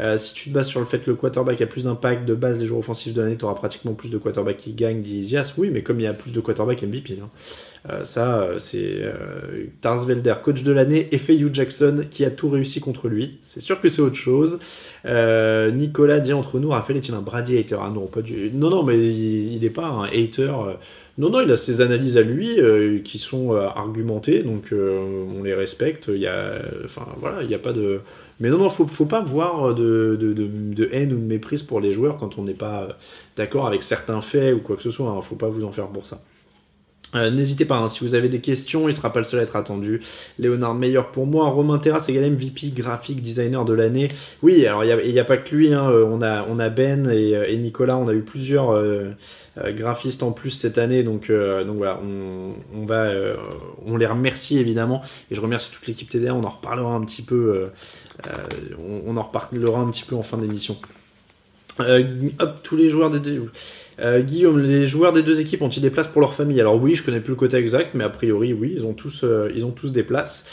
Euh, 0.00 0.18
si 0.18 0.34
tu 0.34 0.50
te 0.50 0.54
bases 0.54 0.66
sur 0.66 0.80
le 0.80 0.86
fait 0.86 0.98
que 0.98 1.10
le 1.10 1.16
quarterback 1.16 1.60
a 1.60 1.66
plus 1.66 1.84
d'impact 1.84 2.24
de 2.24 2.34
base 2.34 2.58
les 2.58 2.66
joueurs 2.66 2.80
offensifs 2.80 3.14
de 3.14 3.22
l'année, 3.22 3.36
tu 3.36 3.44
auras 3.44 3.54
pratiquement 3.54 3.94
plus 3.94 4.10
de 4.10 4.18
quarterbacks 4.18 4.56
qui 4.56 4.72
gagnent, 4.72 5.02
dit. 5.02 5.34
Oui, 5.56 5.70
mais 5.72 5.82
comme 5.82 6.00
il 6.00 6.04
y 6.04 6.06
a 6.06 6.14
plus 6.14 6.32
de 6.32 6.40
quarterbacks 6.40 6.82
MVP, 6.82 7.18
hein. 7.22 7.28
Euh, 7.90 8.04
ça, 8.06 8.40
euh, 8.40 8.58
c'est 8.58 9.02
euh, 9.02 10.34
coach 10.42 10.62
de 10.62 10.72
l'année, 10.72 11.08
et 11.12 11.18
Hugh 11.18 11.54
Jackson 11.54 12.06
qui 12.10 12.24
a 12.24 12.30
tout 12.30 12.48
réussi 12.48 12.80
contre 12.80 13.08
lui. 13.08 13.38
C'est 13.44 13.60
sûr 13.60 13.78
que 13.80 13.90
c'est 13.90 14.00
autre 14.00 14.16
chose. 14.16 14.58
Euh, 15.04 15.70
Nicolas 15.70 16.20
dit 16.20 16.32
entre 16.32 16.58
nous, 16.58 16.70
Raphaël 16.70 16.96
est-il 16.98 17.14
un 17.14 17.20
Brady 17.20 17.58
hater? 17.58 17.76
Ah 17.80 17.90
non, 17.90 18.06
pas 18.06 18.22
du. 18.22 18.50
Non, 18.54 18.70
non, 18.70 18.82
mais 18.84 18.98
il 18.98 19.60
n'est 19.60 19.70
pas 19.70 19.86
un 19.86 20.04
hater. 20.04 20.52
Non, 21.18 21.30
non, 21.30 21.40
il 21.42 21.50
a 21.50 21.56
ses 21.56 21.80
analyses 21.82 22.16
à 22.16 22.22
lui 22.22 22.56
qui 23.04 23.18
sont 23.18 23.52
argumentées, 23.54 24.42
donc 24.42 24.72
on 24.72 25.42
les 25.42 25.54
respecte. 25.54 26.06
Il 26.08 26.20
y 26.20 26.26
a, 26.26 26.60
enfin 26.84 27.06
voilà, 27.18 27.42
il 27.42 27.48
n'y 27.48 27.54
a 27.54 27.58
pas 27.58 27.72
de. 27.72 28.00
Mais 28.40 28.48
non, 28.50 28.58
non, 28.58 28.68
faut, 28.70 28.86
faut 28.86 29.04
pas 29.06 29.20
voir 29.20 29.74
de 29.74 30.88
haine 30.92 31.12
ou 31.12 31.16
de 31.16 31.24
méprise 31.24 31.62
pour 31.62 31.80
les 31.80 31.92
joueurs 31.92 32.16
quand 32.16 32.38
on 32.38 32.44
n'est 32.44 32.54
pas 32.54 32.98
d'accord 33.36 33.66
avec 33.66 33.82
certains 33.82 34.22
faits 34.22 34.54
ou 34.54 34.60
quoi 34.60 34.76
que 34.76 34.82
ce 34.82 34.90
soit. 34.90 35.10
Hein, 35.10 35.20
faut 35.22 35.36
pas 35.36 35.48
vous 35.48 35.64
en 35.64 35.72
faire 35.72 35.88
pour 35.88 36.06
ça. 36.06 36.22
Euh, 37.14 37.30
n'hésitez 37.30 37.64
pas, 37.64 37.76
hein, 37.76 37.88
si 37.88 38.00
vous 38.00 38.14
avez 38.14 38.28
des 38.28 38.40
questions, 38.40 38.88
il 38.88 38.92
ne 38.92 38.96
sera 38.96 39.12
pas 39.12 39.20
le 39.20 39.24
seul 39.24 39.40
à 39.40 39.42
être 39.44 39.56
attendu. 39.56 40.00
Léonard 40.38 40.74
Meilleur 40.74 41.10
pour 41.10 41.26
moi, 41.26 41.48
Romain 41.48 41.78
Terrasse 41.78 42.08
égale 42.08 42.32
MVP 42.32 42.70
graphique 42.70 43.22
designer 43.22 43.64
de 43.64 43.72
l'année. 43.72 44.08
Oui, 44.42 44.66
alors 44.66 44.84
il 44.84 45.12
n'y 45.12 45.18
a, 45.18 45.24
pas 45.24 45.36
que 45.36 45.54
lui, 45.54 45.72
hein, 45.72 45.88
euh, 45.90 46.04
on, 46.04 46.20
a, 46.22 46.70
Ben 46.70 47.08
et, 47.10 47.56
Nicolas, 47.56 47.96
on 47.96 48.08
a 48.08 48.14
eu 48.14 48.22
plusieurs 48.22 48.74
graphistes 49.56 50.22
en 50.22 50.32
plus 50.32 50.50
cette 50.50 50.78
année, 50.78 51.02
donc, 51.02 51.30
donc 51.30 51.76
voilà, 51.76 52.00
on, 52.02 52.84
va, 52.84 53.12
on 53.86 53.96
les 53.96 54.06
remercie 54.06 54.58
évidemment, 54.58 55.02
et 55.30 55.34
je 55.34 55.40
remercie 55.40 55.70
toute 55.70 55.86
l'équipe 55.86 56.08
TDA, 56.08 56.34
on 56.34 56.42
en 56.42 56.48
reparlera 56.48 56.94
un 56.94 57.04
petit 57.04 57.22
peu, 57.22 57.68
on, 59.06 59.16
en 59.16 59.22
reparlera 59.22 59.80
un 59.80 59.90
petit 59.90 60.04
peu 60.04 60.16
en 60.16 60.22
fin 60.22 60.38
d'émission. 60.38 60.76
hop, 61.78 62.62
tous 62.62 62.76
les 62.76 62.88
joueurs 62.90 63.10
des 63.10 63.38
euh, 64.00 64.20
Guillaume, 64.20 64.60
les 64.60 64.86
joueurs 64.86 65.12
des 65.12 65.22
deux 65.22 65.40
équipes 65.40 65.62
ont-ils 65.62 65.82
des 65.82 65.90
places 65.90 66.08
pour 66.08 66.20
leur 66.20 66.34
famille? 66.34 66.60
Alors 66.60 66.80
oui, 66.80 66.94
je 66.94 67.04
connais 67.04 67.20
plus 67.20 67.30
le 67.30 67.36
côté 67.36 67.56
exact, 67.56 67.90
mais 67.94 68.04
a 68.04 68.08
priori 68.08 68.52
oui, 68.52 68.74
ils 68.76 68.84
ont 68.84 68.92
tous, 68.92 69.22
euh, 69.24 69.50
des 69.84 70.02
places. 70.02 70.44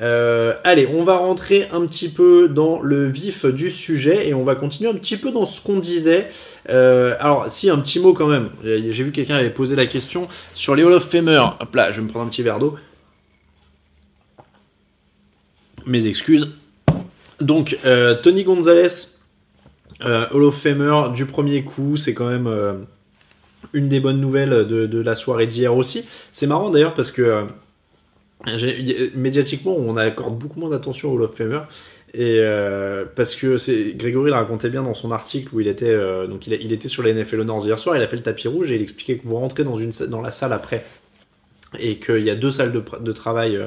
Euh, 0.00 0.54
allez, 0.64 0.86
on 0.86 1.04
va 1.04 1.16
rentrer 1.16 1.68
un 1.72 1.86
petit 1.86 2.08
peu 2.08 2.48
dans 2.48 2.80
le 2.80 3.08
vif 3.08 3.46
du 3.46 3.70
sujet 3.70 4.28
et 4.28 4.34
on 4.34 4.44
va 4.44 4.54
continuer 4.54 4.90
un 4.90 4.94
petit 4.94 5.16
peu 5.16 5.30
dans 5.32 5.46
ce 5.46 5.60
qu'on 5.60 5.78
disait. 5.78 6.28
alors, 6.68 7.46
si 7.50 7.70
un 7.70 7.78
petit 7.78 7.98
mot 7.98 8.12
quand 8.12 8.28
même. 8.28 8.50
J'ai 8.62 9.04
vu 9.04 9.12
quelqu'un 9.12 9.36
avait 9.36 9.50
posé 9.50 9.74
la 9.76 9.86
question 9.86 10.28
sur 10.54 10.74
les 10.74 10.84
Hall 10.84 10.92
of 10.92 11.08
Famer. 11.08 11.42
Hop 11.60 11.74
là, 11.74 11.90
je 11.90 11.96
vais 11.96 12.02
me 12.06 12.08
prendre 12.08 12.26
un 12.26 12.28
petit 12.28 12.42
verre 12.42 12.58
d'eau. 12.58 12.76
Mes 15.86 16.06
excuses. 16.06 16.48
Donc, 17.40 17.78
Tony 18.22 18.44
Gonzalez 18.44 19.09
euh, 20.02 20.26
Hall 20.32 20.44
of 20.44 20.56
Famer 20.56 21.12
du 21.14 21.26
premier 21.26 21.62
coup, 21.62 21.96
c'est 21.96 22.14
quand 22.14 22.28
même 22.28 22.46
euh, 22.46 22.74
une 23.72 23.88
des 23.88 24.00
bonnes 24.00 24.20
nouvelles 24.20 24.66
de, 24.66 25.00
la 25.00 25.14
soirée 25.14 25.46
d'hier 25.46 25.76
aussi. 25.76 26.04
C'est 26.32 26.46
marrant 26.46 26.70
d'ailleurs 26.70 26.94
parce 26.94 27.10
que 27.10 27.44
euh, 28.46 29.10
médiatiquement, 29.14 29.76
on 29.76 29.96
accorde 29.96 30.38
beaucoup 30.38 30.60
moins 30.60 30.70
d'attention 30.70 31.10
au 31.12 31.16
Hall 31.16 31.22
of 31.22 31.34
Famer. 31.34 31.60
Et 32.12 32.42
parce 33.14 33.36
que 33.36 33.56
Grégory 33.96 34.30
le 34.30 34.34
racontait 34.34 34.68
bien 34.68 34.82
dans 34.82 34.94
son 34.94 35.12
article 35.12 35.54
où 35.54 35.60
il 35.60 35.68
était 35.68 36.88
sur 36.88 37.04
les 37.04 37.14
NFL 37.14 37.40
Honors 37.40 37.64
hier 37.64 37.78
soir, 37.78 37.94
il 37.94 38.02
a 38.02 38.08
fait 38.08 38.16
le 38.16 38.22
tapis 38.22 38.48
rouge 38.48 38.72
et 38.72 38.74
il 38.74 38.82
expliquait 38.82 39.16
que 39.16 39.22
vous 39.24 39.36
rentrez 39.36 39.62
dans 39.62 40.20
la 40.20 40.30
salle 40.32 40.52
après 40.52 40.84
et 41.78 42.00
qu'il 42.00 42.24
y 42.24 42.30
a 42.30 42.34
deux 42.34 42.50
salles 42.50 42.72
de 42.72 43.12
travail 43.12 43.60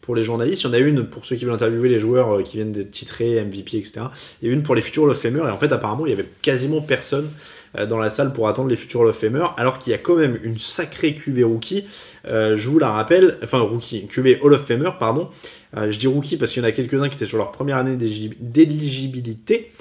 pour 0.00 0.14
les 0.14 0.22
journalistes. 0.22 0.62
Il 0.62 0.66
y 0.66 0.70
en 0.70 0.72
a 0.72 0.78
une 0.78 1.04
pour 1.04 1.24
ceux 1.24 1.36
qui 1.36 1.44
veulent 1.44 1.54
interviewer 1.54 1.88
les 1.88 1.98
joueurs 1.98 2.36
euh, 2.36 2.42
qui 2.42 2.56
viennent 2.56 2.72
d'être 2.72 2.90
titrés, 2.90 3.42
MVP, 3.42 3.76
etc. 3.76 4.00
A 4.00 4.10
une 4.42 4.62
pour 4.62 4.74
les 4.74 4.82
futurs 4.82 5.04
of 5.04 5.18
Famer. 5.18 5.40
Et 5.40 5.50
en 5.50 5.58
fait, 5.58 5.72
apparemment, 5.72 6.06
il 6.06 6.10
y 6.10 6.12
avait 6.12 6.28
quasiment 6.42 6.80
personne 6.80 7.30
euh, 7.78 7.86
dans 7.86 7.98
la 7.98 8.10
salle 8.10 8.32
pour 8.32 8.48
attendre 8.48 8.68
les 8.68 8.76
futurs 8.76 9.02
of 9.02 9.16
Famer, 9.16 9.44
alors 9.56 9.78
qu'il 9.78 9.92
y 9.92 9.94
a 9.94 9.98
quand 9.98 10.16
même 10.16 10.38
une 10.42 10.58
sacrée 10.58 11.14
QV 11.14 11.44
rookie. 11.44 11.84
Euh, 12.26 12.56
je 12.56 12.68
vous 12.68 12.78
la 12.78 12.90
rappelle, 12.90 13.38
enfin 13.42 13.60
rookie, 13.60 14.06
QV 14.06 14.38
Hall 14.42 14.54
of 14.54 14.66
Famer, 14.66 14.90
pardon. 14.98 15.28
je 15.74 15.96
dis 15.96 16.06
rookie 16.06 16.36
parce 16.36 16.52
qu'il 16.52 16.62
y 16.62 16.66
en 16.66 16.68
a 16.68 16.72
quelques-uns 16.72 17.08
qui 17.08 17.16
étaient 17.16 17.26
sur 17.26 17.38
leur 17.38 17.52
première 17.52 17.76
année 17.76 17.96
d'éligibilité. 17.96 19.72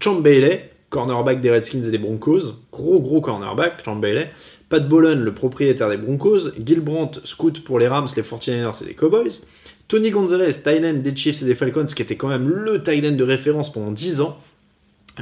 Champ 0.00 0.16
Bailey, 0.16 0.70
cornerback 0.90 1.40
des 1.40 1.50
Redskins 1.50 1.82
et 1.84 1.90
des 1.90 1.98
Broncos, 1.98 2.54
gros 2.70 3.00
gros 3.00 3.20
cornerback, 3.20 3.84
Champ 3.84 3.96
Bailey. 3.96 4.30
Pat 4.68 4.86
Bollen, 4.86 5.20
le 5.20 5.32
propriétaire 5.32 5.88
des 5.88 5.96
Broncos. 5.96 6.50
Gil 6.62 6.80
Brandt, 6.80 7.20
scout 7.24 7.64
pour 7.64 7.78
les 7.78 7.88
Rams, 7.88 8.08
les 8.14 8.22
49ers 8.22 8.82
et 8.82 8.86
les 8.86 8.94
Cowboys. 8.94 9.40
Tony 9.88 10.10
Gonzalez, 10.10 10.52
tight 10.52 11.02
des 11.02 11.16
Chiefs 11.16 11.42
et 11.42 11.46
des 11.46 11.54
Falcons, 11.54 11.86
qui 11.86 12.02
était 12.02 12.16
quand 12.16 12.28
même 12.28 12.48
le 12.48 12.82
tight 12.82 13.16
de 13.16 13.24
référence 13.24 13.72
pendant 13.72 13.90
10 13.90 14.20
ans 14.20 14.38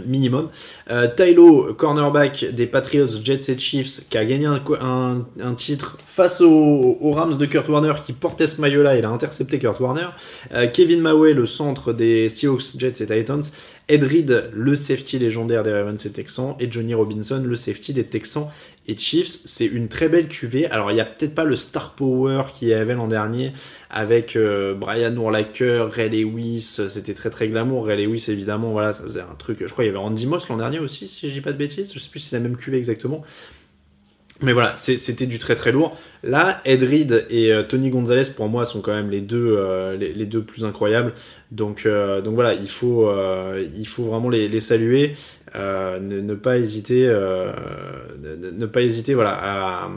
minimum. 0.04 0.48
Euh, 0.90 1.08
Tylo, 1.16 1.74
cornerback 1.74 2.44
des 2.52 2.66
Patriots, 2.66 3.08
Jets 3.22 3.50
et 3.50 3.58
Chiefs, 3.58 4.00
qui 4.08 4.18
a 4.18 4.24
gagné 4.24 4.46
un, 4.46 5.54
titre 5.56 5.96
face 6.08 6.40
aux, 6.40 7.10
Rams 7.12 7.36
de 7.36 7.46
Kurt 7.46 7.68
Warner, 7.68 7.94
qui 8.04 8.12
portait 8.12 8.46
ce 8.46 8.60
maillot-là, 8.60 8.98
il 8.98 9.04
a 9.04 9.10
intercepté 9.10 9.58
Kurt 9.58 9.80
Warner. 9.80 10.08
Euh, 10.52 10.66
Kevin 10.66 11.00
Maui, 11.00 11.32
le 11.32 11.46
centre 11.46 11.92
des 11.92 12.28
Seahawks, 12.28 12.78
Jets 12.78 13.02
et 13.02 13.06
Titans. 13.06 13.44
Ed 13.88 14.02
Reed, 14.02 14.50
le 14.52 14.74
safety 14.74 15.18
légendaire 15.18 15.62
des 15.62 15.72
Ravens 15.72 16.04
et 16.04 16.10
Texans. 16.10 16.56
Et 16.58 16.70
Johnny 16.70 16.92
Robinson, 16.92 17.40
le 17.44 17.56
safety 17.56 17.92
des 17.92 18.04
Texans 18.04 18.48
et 18.86 18.96
Chiefs. 18.96 19.40
C'est 19.44 19.66
une 19.66 19.88
très 19.88 20.08
belle 20.08 20.28
cuvée. 20.28 20.66
Alors, 20.66 20.90
il 20.90 20.94
n'y 20.94 21.00
a 21.00 21.04
peut-être 21.04 21.34
pas 21.34 21.44
le 21.44 21.56
star 21.56 21.94
power 21.94 22.44
qu'il 22.54 22.68
y 22.68 22.74
avait 22.74 22.94
l'an 22.94 23.08
dernier 23.08 23.52
avec 23.90 24.36
euh, 24.36 24.74
Brian 24.74 25.14
Urlacher, 25.14 25.86
Ray 25.90 26.10
Lewis. 26.10 26.78
C'était 26.88 27.14
très 27.14 27.30
très 27.30 27.48
glamour. 27.48 27.86
Ray 27.86 28.06
Lewis, 28.06 28.24
évidemment, 28.28 28.72
voilà, 28.72 28.92
ça 28.92 29.02
faisait 29.02 29.20
un 29.20 29.34
truc. 29.38 29.58
Je 29.60 29.72
crois 29.72 29.84
qu'il 29.84 29.92
y 29.92 29.96
avait 29.96 30.04
Randy 30.04 30.26
Moss 30.26 30.48
l'an 30.48 30.56
dernier 30.56 30.78
aussi, 30.78 31.08
si 31.08 31.28
je 31.28 31.34
dis 31.34 31.40
pas 31.40 31.52
de 31.52 31.58
bêtises. 31.58 31.92
Je 31.92 31.98
sais 31.98 32.10
plus 32.10 32.20
si 32.20 32.28
c'est 32.30 32.36
la 32.36 32.42
même 32.42 32.56
cuvée 32.56 32.78
exactement. 32.78 33.24
Mais 34.42 34.52
voilà, 34.52 34.74
c'était 34.76 35.24
du 35.24 35.38
très 35.38 35.54
très 35.54 35.72
lourd. 35.72 35.96
Là, 36.22 36.60
Ed 36.66 36.82
Reed 36.82 37.26
et 37.30 37.52
euh, 37.52 37.62
Tony 37.62 37.88
Gonzalez, 37.88 38.30
pour 38.36 38.48
moi, 38.50 38.66
sont 38.66 38.82
quand 38.82 38.92
même 38.92 39.08
les 39.10 39.22
deux, 39.22 39.56
euh, 39.58 40.40
plus 40.46 40.66
incroyables. 40.66 41.14
Donc, 41.52 41.86
voilà, 41.86 42.52
il 42.52 42.68
faut, 42.68 43.10
vraiment 43.98 44.28
les 44.28 44.60
saluer. 44.60 45.14
Euh, 45.54 46.00
ne, 46.00 46.34
pas 46.34 46.58
hésiter, 46.58 47.06
euh, 47.06 47.52
ne, 48.20 48.66
pas 48.66 48.82
hésiter 48.82 49.14
voilà, 49.14 49.88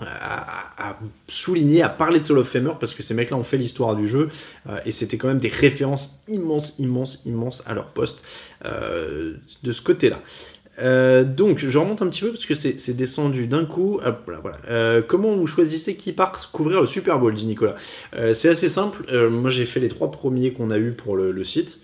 à, 0.00 0.98
souligner, 1.28 1.82
à 1.82 1.88
parler 1.88 2.20
de 2.20 2.32
Hall 2.32 2.38
of 2.38 2.48
Famer 2.48 2.72
parce 2.78 2.94
que 2.94 3.02
ces 3.02 3.12
mecs-là 3.12 3.36
ont 3.36 3.42
fait 3.42 3.58
l'histoire 3.58 3.96
du 3.96 4.08
jeu 4.08 4.30
euh, 4.68 4.78
et 4.86 4.92
c'était 4.92 5.18
quand 5.18 5.28
même 5.28 5.38
des 5.38 5.48
références 5.48 6.14
immenses, 6.28 6.74
immenses, 6.78 7.20
immenses 7.26 7.62
à 7.66 7.74
leur 7.74 7.88
poste 7.88 8.22
de 8.64 9.72
ce 9.72 9.82
côté-là. 9.82 10.20
donc, 11.24 11.58
je 11.58 11.76
remonte 11.76 12.00
un 12.02 12.06
petit 12.06 12.20
peu 12.20 12.30
parce 12.30 12.46
que 12.46 12.54
c'est 12.54 12.96
descendu 12.96 13.46
d'un 13.46 13.66
coup. 13.66 14.00
comment 15.08 15.34
vous 15.34 15.46
choisissez 15.48 15.96
qui 15.96 16.12
part 16.12 16.50
couvrir 16.52 16.80
le 16.80 16.86
Super 16.86 17.18
Bowl, 17.18 17.34
dit 17.34 17.46
Nicolas? 17.46 17.74
C'est 18.32 18.48
assez 18.48 18.68
simple. 18.68 19.04
moi, 19.28 19.50
j'ai 19.50 19.66
fait 19.66 19.80
les 19.80 19.88
trois 19.88 20.10
premiers 20.10 20.52
qu'on 20.52 20.70
a 20.70 20.78
eu 20.78 20.92
pour 20.92 21.16
le 21.16 21.44
site. 21.44 21.78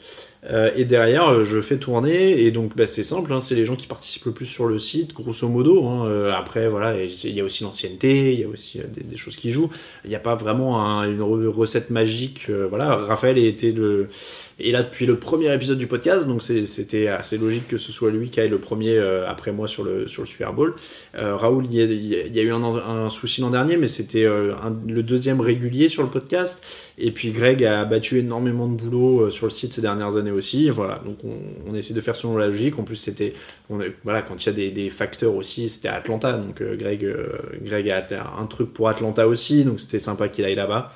Euh, 0.51 0.71
et 0.77 0.85
derrière, 0.85 1.29
euh, 1.29 1.45
je 1.45 1.61
fais 1.61 1.77
tourner, 1.77 2.43
et 2.43 2.51
donc 2.51 2.77
bah, 2.77 2.87
c'est 2.87 3.03
simple, 3.03 3.33
hein, 3.33 3.41
c'est 3.41 3.55
les 3.55 3.65
gens 3.65 3.75
qui 3.75 3.87
participent 3.87 4.27
le 4.27 4.33
plus 4.33 4.47
sur 4.47 4.67
le 4.67 4.79
site, 4.79 5.13
grosso 5.13 5.49
modo. 5.49 5.87
Hein. 5.87 6.07
Euh, 6.07 6.33
après, 6.33 6.69
voilà, 6.69 7.03
il 7.03 7.31
y 7.31 7.41
a 7.41 7.45
aussi 7.45 7.65
l'ancienneté, 7.65 8.33
il 8.33 8.41
y 8.41 8.45
a 8.45 8.49
aussi 8.49 8.81
des, 8.95 9.17
choses 9.17 9.37
qui 9.37 9.51
jouent. 9.51 9.71
Il 10.05 10.11
n'y 10.11 10.17
a 10.17 10.21
pas 10.21 10.37
vraiment 10.37 10.79
une 11.03 11.23
recette 11.23 11.91
magique. 11.91 12.51
voilà, 12.51 12.97
Raphaël 12.97 13.39
était 13.39 13.73
le, 13.73 14.09
est 14.59 14.71
là 14.71 14.83
depuis 14.83 15.07
le 15.07 15.19
premier 15.19 15.53
épisode 15.53 15.79
du 15.79 15.87
podcast, 15.87 16.27
donc 16.27 16.43
c'était 16.43 17.09
assez 17.09 17.37
logique 17.37 17.69
que 17.69 17.79
ce 17.79 17.93
soit 17.93 18.11
lui 18.11 18.31
qui 18.31 18.41
aille 18.41 18.49
le 18.49 18.59
premier 18.59 18.99
après 19.29 19.53
moi 19.53 19.69
sur 19.69 19.85
le, 19.85 20.09
sur 20.09 20.23
le 20.23 20.27
Super 20.27 20.53
Bowl. 20.53 20.75
Raoul, 21.15 21.67
il 21.71 21.75
y, 21.75 22.41
a, 22.41 22.43
eu 22.43 22.53
un, 22.53 23.09
souci 23.11 23.41
l'an 23.41 23.51
dernier, 23.51 23.77
mais 23.77 23.87
c'était 23.87 24.25
le 24.25 25.03
deuxième 25.03 25.41
régulier 25.41 25.89
sur 25.89 26.03
le 26.03 26.09
podcast. 26.09 26.63
Et 26.99 27.11
puis 27.11 27.31
Greg 27.31 27.63
a 27.63 27.85
battu 27.85 28.19
énormément 28.19 28.67
de 28.69 28.75
boulot 28.75 29.29
sur 29.31 29.47
le 29.47 29.51
site 29.51 29.75
ces 29.75 29.83
dernières 29.83 30.17
années 30.17 30.31
aussi. 30.31 30.71
Voilà, 30.71 31.01
donc 31.05 31.19
on, 31.25 31.75
essaie 31.75 31.95
de 31.95 32.01
faire 32.01 32.17
selon 32.17 32.37
la 32.37 32.47
logique. 32.47 32.79
En 32.79 32.85
plus, 32.85 32.97
c'était, 32.97 33.35
voilà, 33.69 34.23
quand 34.23 34.45
il 34.45 34.47
y 34.47 34.69
a 34.69 34.71
des, 34.71 34.91
facteurs 34.91 35.35
aussi, 35.35 35.69
c'était 35.69 35.89
Atlanta. 35.89 36.33
Donc 36.33 36.61
euh, 36.61 36.77
Greg, 36.77 37.05
euh, 37.05 37.29
Greg 37.63 37.91
a 37.91 38.07
un 38.39 38.47
truc 38.47 38.73
pour 38.73 38.89
Atlanta 38.89 39.29
aussi, 39.29 39.65
donc 39.65 39.81
c'était 39.81 39.99
sympa 39.99 40.29
qu'il 40.29 40.45
aille 40.45 40.55
là-bas. 40.55 40.95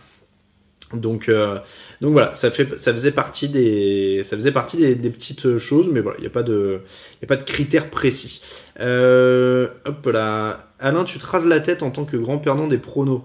Donc, 0.93 1.29
euh, 1.29 1.59
donc 2.01 2.13
voilà, 2.13 2.35
ça, 2.35 2.51
faisait 2.51 3.13
partie 3.13 3.49
des, 3.49 4.23
ça 4.25 4.37
faisait 4.37 4.51
partie 4.51 4.77
des, 4.77 5.11
petites 5.11 5.59
choses, 5.59 5.89
mais 5.89 6.01
voilà, 6.01 6.19
il 6.19 6.23
n'y 6.23 6.27
a 6.27 6.31
pas 6.31 6.43
de, 6.43 6.81
a 7.23 7.27
pas 7.27 7.37
de 7.37 7.45
critères 7.45 7.91
précis. 7.91 8.41
hop 8.77 10.07
là, 10.07 10.73
Alain, 10.81 11.05
tu 11.05 11.19
te 11.19 11.27
rases 11.27 11.47
la 11.47 11.61
tête 11.61 11.83
en 11.83 11.91
tant 11.91 12.05
que 12.05 12.17
grand 12.17 12.39
perdant 12.39 12.67
des 12.67 12.79
pronos. 12.79 13.23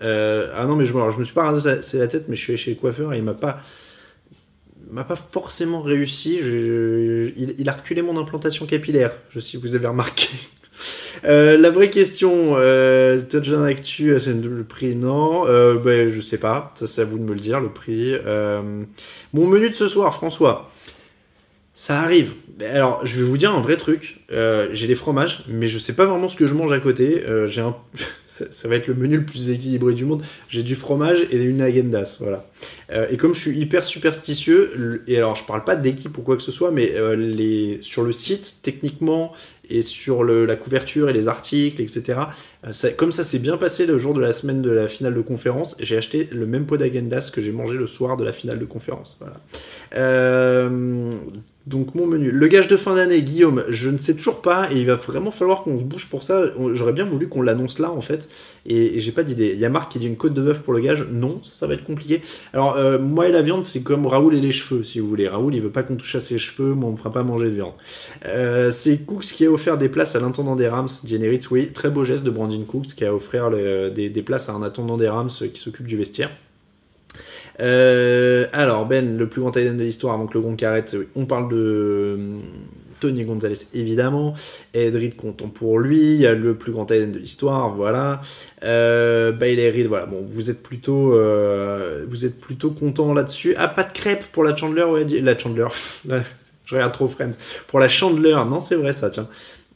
ah 0.00 0.66
non, 0.66 0.76
mais 0.76 0.84
je, 0.84 0.92
je 0.92 1.18
me 1.18 1.24
suis 1.24 1.34
pas 1.34 1.50
rasé 1.50 1.80
la 1.94 2.08
tête, 2.08 2.26
mais 2.28 2.36
je 2.36 2.42
suis 2.42 2.52
allé 2.52 2.58
chez 2.58 2.70
le 2.72 2.76
coiffeur 2.76 3.14
et 3.14 3.18
il 3.18 3.24
m'a 3.24 3.34
pas, 3.34 3.60
m'a 4.90 5.04
pas 5.04 5.16
forcément 5.16 5.80
réussi. 5.80 6.36
il, 6.36 7.68
a 7.68 7.72
reculé 7.72 8.02
mon 8.02 8.18
implantation 8.18 8.66
capillaire, 8.66 9.12
je 9.30 9.40
sais 9.40 9.50
si 9.52 9.56
vous 9.56 9.74
avez 9.74 9.86
remarqué. 9.86 10.28
Euh, 11.24 11.56
la 11.56 11.70
vraie 11.70 11.90
question, 11.90 12.54
euh, 12.56 13.20
Touchdown 13.22 13.64
Actu, 13.64 14.10
euh, 14.10 14.18
c'est 14.18 14.32
le 14.32 14.64
prix, 14.64 14.94
non? 14.94 15.46
Euh, 15.46 15.74
ben, 15.74 16.10
Je 16.10 16.20
sais 16.20 16.38
pas, 16.38 16.72
ça 16.76 16.86
c'est 16.86 17.02
à 17.02 17.04
vous 17.04 17.18
de 17.18 17.24
me 17.24 17.34
le 17.34 17.40
dire, 17.40 17.60
le 17.60 17.70
prix. 17.70 18.12
Euh, 18.14 18.82
mon 19.32 19.46
menu 19.46 19.70
de 19.70 19.74
ce 19.74 19.88
soir, 19.88 20.14
François, 20.14 20.70
ça 21.74 22.00
arrive. 22.00 22.32
Alors, 22.60 23.04
je 23.04 23.16
vais 23.16 23.22
vous 23.22 23.36
dire 23.36 23.54
un 23.54 23.60
vrai 23.60 23.76
truc. 23.76 24.20
j'ai 24.30 24.86
des 24.86 24.94
fromages, 24.94 25.44
mais 25.48 25.68
je 25.68 25.78
sais 25.78 25.92
pas 25.92 26.06
vraiment 26.06 26.28
ce 26.28 26.36
que 26.36 26.46
je 26.46 26.54
mange 26.54 26.72
à 26.72 26.78
côté. 26.78 27.22
j'ai 27.46 27.60
un... 27.60 27.76
ça, 28.50 28.68
va 28.68 28.76
être 28.76 28.86
le 28.86 28.94
menu 28.94 29.16
le 29.16 29.24
plus 29.24 29.50
équilibré 29.50 29.94
du 29.94 30.04
monde. 30.04 30.22
J'ai 30.48 30.62
du 30.62 30.76
fromage 30.76 31.26
et 31.30 31.42
une 31.42 31.60
agendas, 31.60 32.16
voilà. 32.20 32.46
Euh, 32.90 33.06
et 33.10 33.16
comme 33.16 33.34
je 33.34 33.40
suis 33.40 33.58
hyper 33.58 33.84
superstitieux, 33.84 35.02
et 35.06 35.16
alors 35.16 35.36
je 35.36 35.44
parle 35.44 35.64
pas 35.64 35.76
d'équipe 35.76 36.16
ou 36.18 36.22
quoi 36.22 36.36
que 36.36 36.42
ce 36.42 36.52
soit, 36.52 36.70
mais 36.70 36.94
euh, 36.94 37.16
les, 37.16 37.78
sur 37.80 38.02
le 38.02 38.12
site, 38.12 38.56
techniquement, 38.62 39.32
et 39.68 39.82
sur 39.82 40.22
la 40.22 40.54
couverture 40.54 41.08
et 41.08 41.12
les 41.12 41.26
articles, 41.26 41.82
etc. 41.82 42.20
Euh, 42.64 42.90
comme 42.96 43.10
ça 43.12 43.24
s'est 43.24 43.40
bien 43.40 43.56
passé 43.56 43.86
le 43.86 43.98
jour 43.98 44.14
de 44.14 44.20
la 44.20 44.32
semaine 44.32 44.62
de 44.62 44.70
la 44.70 44.86
finale 44.86 45.14
de 45.14 45.20
conférence, 45.20 45.76
j'ai 45.80 45.96
acheté 45.96 46.28
le 46.30 46.46
même 46.46 46.66
pot 46.66 46.76
d'agendas 46.76 47.30
que 47.32 47.40
j'ai 47.40 47.52
mangé 47.52 47.74
le 47.76 47.86
soir 47.86 48.16
de 48.16 48.24
la 48.24 48.32
finale 48.32 48.58
de 48.58 48.64
conférence. 48.64 49.18
Voilà. 49.18 49.40
Donc 51.66 51.96
mon 51.96 52.06
menu. 52.06 52.30
Le 52.30 52.46
gage 52.46 52.68
de 52.68 52.76
fin 52.76 52.94
d'année, 52.94 53.22
Guillaume, 53.22 53.64
je 53.68 53.90
ne 53.90 53.98
sais 53.98 54.14
toujours 54.14 54.40
pas 54.40 54.70
et 54.70 54.76
il 54.76 54.86
va 54.86 54.94
vraiment 54.94 55.32
falloir 55.32 55.64
qu'on 55.64 55.80
se 55.80 55.84
bouge 55.84 56.08
pour 56.08 56.22
ça. 56.22 56.44
J'aurais 56.74 56.92
bien 56.92 57.04
voulu 57.04 57.28
qu'on 57.28 57.42
l'annonce 57.42 57.80
là 57.80 57.90
en 57.90 58.00
fait 58.00 58.28
et, 58.66 59.00
j'ai 59.00 59.10
pas 59.10 59.24
d'idée. 59.24 59.50
Il 59.52 59.58
y 59.58 59.64
a 59.64 59.68
Marc 59.68 59.90
qui 59.90 59.98
dit 59.98 60.06
une 60.06 60.16
côte 60.16 60.32
de 60.32 60.42
bœuf 60.42 60.60
pour 60.60 60.72
le 60.72 60.78
gage. 60.78 61.04
Non, 61.10 61.40
ça, 61.42 61.66
va 61.66 61.74
être 61.74 61.82
compliqué. 61.82 62.22
Alors 62.52 62.76
euh, 62.76 63.00
moi 63.00 63.28
et 63.28 63.32
la 63.32 63.42
viande, 63.42 63.64
c'est 63.64 63.80
comme 63.80 64.06
Raoul 64.06 64.36
et 64.36 64.40
les 64.40 64.52
cheveux 64.52 64.84
si 64.84 65.00
vous 65.00 65.08
voulez. 65.08 65.26
Raoul 65.26 65.56
il 65.56 65.60
veut 65.60 65.70
pas 65.70 65.82
qu'on 65.82 65.96
touche 65.96 66.14
à 66.14 66.20
ses 66.20 66.38
cheveux, 66.38 66.72
moi 66.72 66.88
on 66.88 66.92
me 66.92 66.96
fera 66.96 67.10
pas 67.10 67.24
manger 67.24 67.46
de 67.46 67.54
viande. 67.54 67.74
Euh, 68.26 68.70
c'est 68.70 68.98
Cooks 68.98 69.24
qui 69.24 69.44
a 69.44 69.50
offert 69.50 69.76
des 69.76 69.88
places 69.88 70.14
à 70.14 70.20
l'intendant 70.20 70.54
des 70.54 70.68
Rams, 70.68 70.88
Generitz. 71.04 71.50
Oui, 71.50 71.72
très 71.72 71.90
beau 71.90 72.04
geste 72.04 72.22
de 72.22 72.30
Brandon 72.30 72.62
Cooks 72.62 72.94
qui 72.94 73.04
a 73.04 73.12
offert 73.12 73.50
des, 73.50 74.08
des 74.08 74.22
places 74.22 74.48
à 74.48 74.52
un 74.52 74.62
intendant 74.62 74.96
des 74.96 75.08
Rams 75.08 75.30
qui 75.30 75.60
s'occupe 75.60 75.86
du 75.86 75.96
vestiaire. 75.96 76.30
Euh, 77.60 78.46
alors, 78.52 78.86
Ben, 78.86 79.16
le 79.16 79.28
plus 79.28 79.40
grand 79.40 79.50
tight 79.50 79.76
de 79.76 79.82
l'histoire 79.82 80.14
avant 80.14 80.26
que 80.26 80.34
le 80.34 80.40
Gronk 80.40 80.62
arrête, 80.62 80.96
on 81.14 81.26
parle 81.26 81.50
de 81.50 81.56
euh, 81.56 82.38
Tony 83.00 83.24
Gonzalez, 83.24 83.66
évidemment. 83.74 84.34
Edrid, 84.74 85.16
content 85.16 85.48
pour 85.48 85.78
lui. 85.78 86.18
Le 86.18 86.54
plus 86.54 86.72
grand 86.72 86.86
tight 86.86 87.10
de 87.10 87.18
l'histoire, 87.18 87.70
voilà. 87.70 88.20
Euh, 88.62 89.32
Bailey 89.32 89.70
Reed, 89.70 89.86
voilà. 89.86 90.06
Bon, 90.06 90.22
vous 90.26 90.50
êtes 90.50 90.62
plutôt, 90.62 91.14
euh, 91.14 92.04
vous 92.08 92.24
êtes 92.24 92.38
plutôt 92.38 92.70
content 92.70 93.14
là-dessus. 93.14 93.54
Ah, 93.56 93.68
pas 93.68 93.84
de 93.84 93.92
crêpes 93.92 94.24
pour 94.32 94.44
la 94.44 94.56
Chandler, 94.56 94.84
ouais, 94.84 95.04
la 95.04 95.38
Chandler. 95.38 95.68
je 96.08 96.74
regarde 96.74 96.92
trop 96.92 97.08
Friends. 97.08 97.32
Pour 97.68 97.80
la 97.80 97.88
Chandler, 97.88 98.36
non, 98.48 98.60
c'est 98.60 98.76
vrai 98.76 98.92
ça, 98.92 99.10
tiens. 99.10 99.28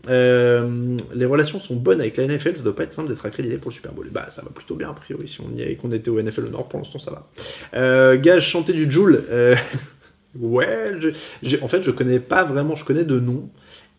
Euh, 0.09 0.97
les 1.15 1.27
relations 1.27 1.61
sont 1.61 1.77
bonnes 1.77 2.01
avec 2.01 2.17
la 2.17 2.27
NFL, 2.27 2.57
ça 2.57 2.63
doit 2.63 2.75
pas 2.75 2.85
être 2.85 2.93
simple 2.93 3.09
d'être 3.09 3.25
accrédité 3.27 3.59
pour 3.59 3.71
le 3.71 3.75
Super 3.75 3.93
Bowl. 3.93 4.09
Bah, 4.11 4.29
ça 4.31 4.43
va 4.43 4.51
plutôt 4.51 4.75
bien 4.75 4.91
a 4.91 4.95
priori. 4.95 5.29
Si 5.29 5.41
on 5.41 5.55
y 5.57 5.63
est, 5.63 5.77
qu'on 5.77 5.93
était 5.93 6.11
au 6.11 6.21
NFL 6.21 6.49
Nord, 6.49 6.69
pour 6.69 6.79
l'instant, 6.79 6.99
ça 6.99 7.11
va. 7.11 7.29
Euh, 7.75 8.17
gage 8.19 8.49
chanter 8.49 8.73
du 8.73 8.91
Joule. 8.91 9.25
Euh, 9.29 9.57
ouais, 10.39 10.93
en 11.61 11.69
fait, 11.69 11.83
je 11.83 11.91
connais 11.91 12.21
pas 12.21 12.45
vraiment, 12.45 12.75
je 12.75 12.85
connais 12.85 13.05
de 13.05 13.19
nom. 13.19 13.51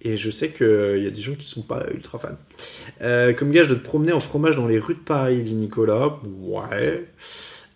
Et 0.03 0.17
je 0.17 0.31
sais 0.31 0.49
qu'il 0.49 1.03
y 1.03 1.07
a 1.07 1.11
des 1.11 1.21
gens 1.21 1.35
qui 1.35 1.45
sont 1.45 1.61
pas 1.61 1.85
ultra 1.93 2.17
fans. 2.17 3.33
comme 3.35 3.51
gage 3.51 3.67
de 3.67 3.75
te 3.75 3.83
promener 3.83 4.13
en 4.13 4.19
fromage 4.19 4.55
dans 4.55 4.65
les 4.65 4.79
rues 4.79 4.95
de 4.95 4.99
Paris, 4.99 5.43
dit 5.43 5.53
Nicolas. 5.53 6.17
Ouais. 6.41 7.05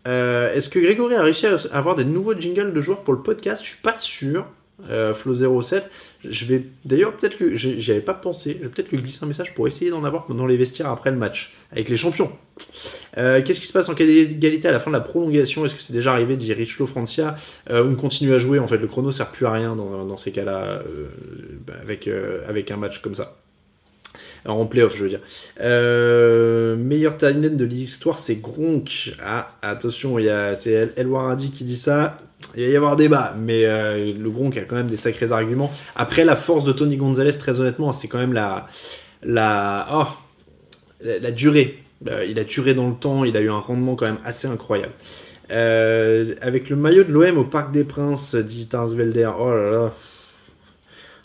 Est-ce 0.06 0.70
que 0.70 0.80
Grégory 0.80 1.14
a 1.14 1.22
réussi 1.22 1.46
à 1.46 1.58
avoir 1.72 1.96
des 1.96 2.06
nouveaux 2.06 2.34
jingles 2.34 2.74
de 2.74 2.82
joueurs 2.82 3.04
pour 3.04 3.14
le 3.14 3.22
podcast? 3.22 3.62
Je 3.64 3.70
suis 3.70 3.82
pas 3.82 3.94
sûr. 3.94 4.48
Flo 5.14 5.62
07. 5.62 5.90
Je 6.24 6.46
vais 6.46 6.64
d'ailleurs 6.84 7.16
peut-être 7.16 7.38
que 7.38 7.56
j'y 7.56 7.92
avais 7.92 8.02
pas 8.02 8.14
pensé. 8.14 8.56
Je 8.58 8.64
vais 8.64 8.70
peut-être 8.70 8.92
lui 8.92 9.02
glisser 9.02 9.24
un 9.24 9.28
message 9.28 9.54
pour 9.54 9.68
essayer 9.68 9.92
d'en 9.92 10.04
avoir 10.04 10.28
dans 10.28 10.46
les 10.46 10.58
vestiaires 10.58 10.90
après 10.90 11.12
le 11.12 11.18
match 11.18 11.54
avec 11.72 11.90
les 11.90 11.98
champions. 11.98 12.32
Euh, 13.18 13.42
qu'est-ce 13.44 13.60
qui 13.60 13.68
se 13.68 13.74
passe 13.74 13.90
en 13.90 13.96
cas 13.96 14.06
d'égalité 14.06 14.68
à 14.68 14.72
la 14.72 14.80
fin 14.80 14.92
de 14.92 14.96
la 14.96 15.02
prolongation? 15.02 15.66
Est-ce 15.66 15.76
que 15.76 15.82
c'est 15.82 15.94
déjà 15.94 16.14
arrivé 16.14 16.38
dit 16.38 16.52
Richlo 16.54 16.86
Francia? 16.86 17.36
Euh, 17.70 17.84
On 17.86 17.96
continue 17.96 18.34
à 18.34 18.40
jouer. 18.40 18.60
En 18.60 18.68
fait, 18.68 18.78
le 18.78 18.88
chrono 18.88 19.12
sert 19.12 19.32
plus 19.32 19.46
à 19.46 19.52
rien 19.52 19.76
dans, 19.76 20.18
ces 20.18 20.32
cas-là 20.32 20.82
euh, 20.88 21.08
bah, 21.66 21.74
avec 21.82 22.10
avec 22.48 22.72
un 22.72 22.78
match 22.78 23.00
comme 23.00 23.16
ça. 23.16 23.38
Alors, 24.46 24.58
en 24.58 24.66
playoff, 24.66 24.96
je 24.96 25.04
veux 25.04 25.10
dire. 25.10 25.22
meilleur 26.78 27.18
talent 27.18 27.56
de 27.56 27.66
l'histoire, 27.66 28.20
c'est 28.20 28.36
Gronk. 28.36 29.14
Ah, 29.22 29.56
attention, 29.62 30.18
c'est 30.56 30.94
El 30.96 31.08
Waradi 31.08 31.52
qui 31.52 31.64
dit 31.64 31.78
ça. 31.78 32.20
Il 32.56 32.64
va 32.64 32.70
y 32.70 32.76
avoir 32.76 32.96
débat, 32.96 33.36
mais 33.38 33.66
euh, 33.66 34.14
le 34.14 34.30
Gronk 34.30 34.58
a 34.58 34.62
quand 34.62 34.76
même 34.76 34.88
des 34.88 34.98
sacrés 34.98 35.32
arguments. 35.32 35.72
Après, 35.96 36.24
la 36.24 36.36
force 36.36 36.64
de 36.64 36.72
Tony 36.72 36.98
Gonzalez, 36.98 37.38
très 37.38 37.60
honnêtement, 37.60 37.92
c'est 37.92 38.08
quand 38.08 38.18
même 38.18 38.34
la, 38.34 38.68
la, 39.24 39.88
oh, 39.92 40.08
la, 41.04 41.32
durée. 41.32 41.80
Euh, 42.08 42.26
il 42.26 42.40
a 42.40 42.44
duré 42.44 42.74
dans 42.74 42.88
le 42.88 42.96
temps, 42.96 43.24
il 43.26 43.36
a 43.36 43.42
eu 43.42 43.50
un 43.50 43.60
rendement 43.60 43.96
quand 43.96 44.06
même 44.06 44.20
assez 44.24 44.48
incroyable. 44.48 44.94
Euh, 45.52 46.36
avec 46.42 46.70
le 46.70 46.76
maillot 46.76 47.04
de 47.04 47.12
l'OM 47.12 47.38
au 47.38 47.44
Parc 47.44 47.72
des 47.72 47.84
Princes, 47.84 48.36
dit 48.36 48.68
Tarsvelder. 48.68 49.32
Oh 49.38 49.54
là 49.54 49.72
là. 49.72 49.94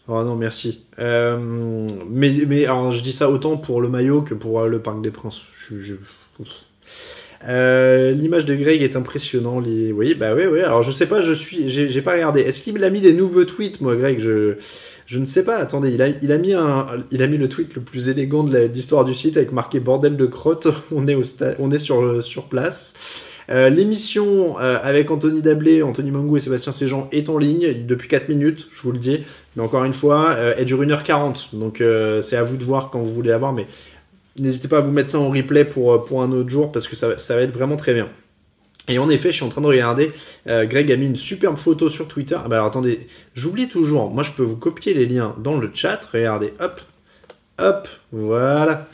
Oh 0.09 0.25
non, 0.25 0.35
merci. 0.35 0.83
mais, 0.99 2.45
mais 2.47 2.65
alors, 2.65 2.91
je 2.91 3.01
dis 3.01 3.13
ça 3.13 3.31
autant 3.31 3.57
pour 3.57 3.81
le 3.81 3.89
maillot 3.89 4.23
que 4.23 4.35
pour 4.35 4.67
le 4.67 4.81
Parc 4.81 5.01
des 5.01 5.11
Princes. 5.11 5.41
Je, 5.69 5.95
euh, 7.49 8.13
l'image 8.13 8.45
de 8.45 8.55
Greg 8.55 8.83
est 8.83 8.97
impressionnante. 8.97 9.65
Oui, 9.67 10.15
bah 10.15 10.35
oui, 10.35 10.45
oui. 10.51 10.61
Alors 10.61 10.83
je 10.83 10.91
sais 10.91 11.07
pas, 11.07 11.21
je 11.21 11.33
suis, 11.33 11.71
j'ai 11.71 12.03
pas 12.03 12.13
regardé. 12.13 12.41
Est-ce 12.41 12.61
qu'il 12.61 12.83
a 12.85 12.91
mis 12.91 13.01
des 13.01 13.13
nouveaux 13.13 13.45
tweets, 13.45 13.81
moi, 13.81 13.97
Greg? 13.97 14.21
Je, 14.21 14.57
je 15.07 15.19
ne 15.19 15.25
sais 15.25 15.45
pas. 15.45 15.57
Attendez, 15.57 15.91
il 15.91 16.03
a, 16.03 16.09
il 16.09 16.33
a 16.33 16.39
mis 16.39 16.53
un, 16.53 16.87
il 17.11 17.23
a 17.23 17.27
mis 17.27 17.39
le 17.39 17.49
tweet 17.49 17.75
le 17.75 17.81
plus 17.81 18.09
élégant 18.09 18.45
de 18.45 18.59
l'histoire 18.59 19.05
du 19.05 19.15
site 19.15 19.37
avec 19.37 19.53
marqué 19.53 19.81
bordel 19.81 20.17
de 20.17 20.27
crotte. 20.27 20.69
On 20.93 21.09
est 21.09 21.15
au 21.15 21.23
on 21.59 21.71
est 21.71 21.79
sur 21.79 22.23
sur 22.23 22.45
place. 22.45 22.95
Euh, 23.49 23.69
l'émission 23.69 24.61
euh, 24.61 24.79
avec 24.81 25.11
Anthony 25.11 25.43
Dablé, 25.43 25.83
Anthony 25.83 26.13
Mangou 26.13 26.37
et 26.37 26.41
Sébastien 26.41 26.71
Séjean 26.71 27.09
est 27.11 27.29
en 27.29 27.37
ligne 27.37 27.85
depuis 27.85 28.07
4 28.07 28.29
minutes, 28.29 28.69
je 28.73 28.83
vous 28.83 28.93
le 28.93 28.99
dis. 28.99 29.25
Mais 29.57 29.63
encore 29.63 29.85
une 29.85 29.93
fois, 29.93 30.37
elle 30.57 30.67
dure 30.67 30.81
1h40. 30.81 31.57
Donc 31.59 31.83
c'est 32.23 32.37
à 32.37 32.45
vous 32.45 32.57
de 32.57 32.63
voir 32.63 32.91
quand 32.91 33.01
vous 33.01 33.13
voulez 33.13 33.31
la 33.31 33.39
voir. 33.39 33.53
Mais 33.53 33.67
N'hésitez 34.41 34.69
pas 34.69 34.79
à 34.79 34.81
vous 34.81 34.91
mettre 34.91 35.11
ça 35.11 35.21
en 35.21 35.29
replay 35.29 35.67
pour, 35.67 35.93
euh, 35.93 35.99
pour 35.99 36.23
un 36.23 36.33
autre 36.33 36.49
jour 36.49 36.73
parce 36.73 36.89
que 36.89 36.97
ça, 36.97 37.09
va 37.09 37.43
être 37.43 37.53
vraiment 37.53 37.77
très 37.77 37.93
bien. 37.93 38.09
Et 38.89 38.99
en 38.99 39.11
effet, 39.11 39.31
je 39.31 39.37
suis 39.37 39.45
en 39.45 39.51
train 39.51 39.61
de 39.61 39.67
regarder. 39.67 40.13
Euh, 40.49 40.65
Greg 40.65 40.91
a 40.91 40.97
mis 40.97 41.07
une 41.07 41.17
superbe 41.17 41.57
photo 41.57 41.91
sur 41.91 42.09
Twitter. 42.09 42.37
Ah 42.43 42.49
bah 42.49 42.57
alors 42.57 42.69
attendez, 42.69 43.07
j'oublie 43.35 43.69
toujours. 43.69 44.11
Moi, 44.11 44.23
je 44.23 44.33
peux 44.33 44.43
vous 44.43 44.57
copier 44.57 44.95
les 44.95 45.05
liens 45.05 45.37
dans 45.39 45.59
le 45.59 45.71
chat. 45.75 46.01
Regardez, 46.13 46.55
hop, 46.59 46.81
hop, 47.59 47.89
voilà. 48.13 48.89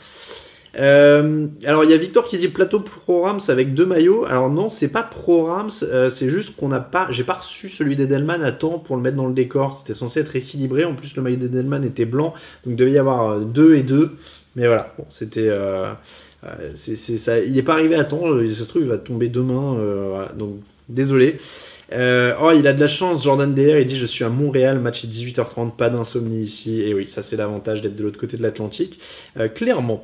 Euh, 0.77 1.47
alors 1.65 1.85
il 1.85 1.89
y 1.89 1.93
a 1.93 1.97
Victor 1.97 2.27
qui 2.27 2.37
dit 2.37 2.49
plateau 2.49 2.81
Pro 2.81 3.21
Rams 3.21 3.39
avec 3.47 3.73
deux 3.73 3.85
maillots. 3.85 4.25
Alors 4.25 4.49
non, 4.49 4.69
c'est 4.69 4.89
pas 4.89 5.01
Pro 5.01 5.45
Rams, 5.45 5.71
c'est 5.71 6.29
juste 6.29 6.55
qu'on 6.55 6.67
n'a 6.67 6.81
pas, 6.81 7.07
j'ai 7.09 7.23
pas 7.23 7.33
reçu 7.33 7.69
celui 7.69 7.95
d'Edelman 7.95 8.43
à 8.43 8.51
temps 8.51 8.77
pour 8.77 8.95
le 8.95 9.01
mettre 9.01 9.15
dans 9.15 9.25
le 9.25 9.33
décor. 9.33 9.75
C'était 9.79 9.97
censé 9.97 10.19
être 10.19 10.35
équilibré. 10.35 10.83
En 10.83 10.93
plus 10.93 11.15
le 11.15 11.23
maillot 11.23 11.37
d'Edelman 11.37 11.83
était 11.83 12.05
blanc, 12.05 12.35
donc 12.63 12.73
il 12.73 12.75
devait 12.75 12.91
y 12.91 12.99
avoir 12.99 13.39
deux 13.39 13.75
et 13.75 13.83
deux. 13.83 14.17
Mais 14.57 14.65
voilà, 14.65 14.91
bon, 14.97 15.05
c'était. 15.09 15.47
Euh, 15.49 15.93
euh, 16.43 16.75
ça, 16.75 17.39
il 17.39 17.53
n'est 17.53 17.61
pas 17.61 17.73
arrivé 17.73 17.93
à 17.95 18.03
temps, 18.03 18.23
ça 18.23 18.55
se 18.55 18.63
trouve, 18.63 18.81
il 18.81 18.87
va 18.87 18.97
tomber 18.97 19.29
demain. 19.29 19.77
Euh, 19.77 20.25
donc, 20.35 20.55
désolé. 20.89 21.37
oh, 21.91 22.51
il 22.55 22.65
a 22.65 22.73
de 22.73 22.79
la 22.79 22.87
chance, 22.87 23.23
Jordan 23.23 23.53
DR, 23.53 23.79
il 23.79 23.87
dit 23.87 23.99
Je 23.99 24.07
suis 24.07 24.25
à 24.25 24.29
Montréal, 24.29 24.79
match 24.79 25.05
est 25.05 25.07
18h30, 25.07 25.75
pas 25.75 25.91
d'insomnie 25.91 26.41
ici. 26.41 26.81
Et 26.81 26.95
oui, 26.95 27.07
ça, 27.07 27.21
c'est 27.21 27.37
l'avantage 27.37 27.81
d'être 27.81 27.95
de 27.95 28.03
l'autre 28.03 28.19
côté 28.19 28.35
de 28.35 28.41
l'Atlantique. 28.41 28.99
clairement. 29.53 30.03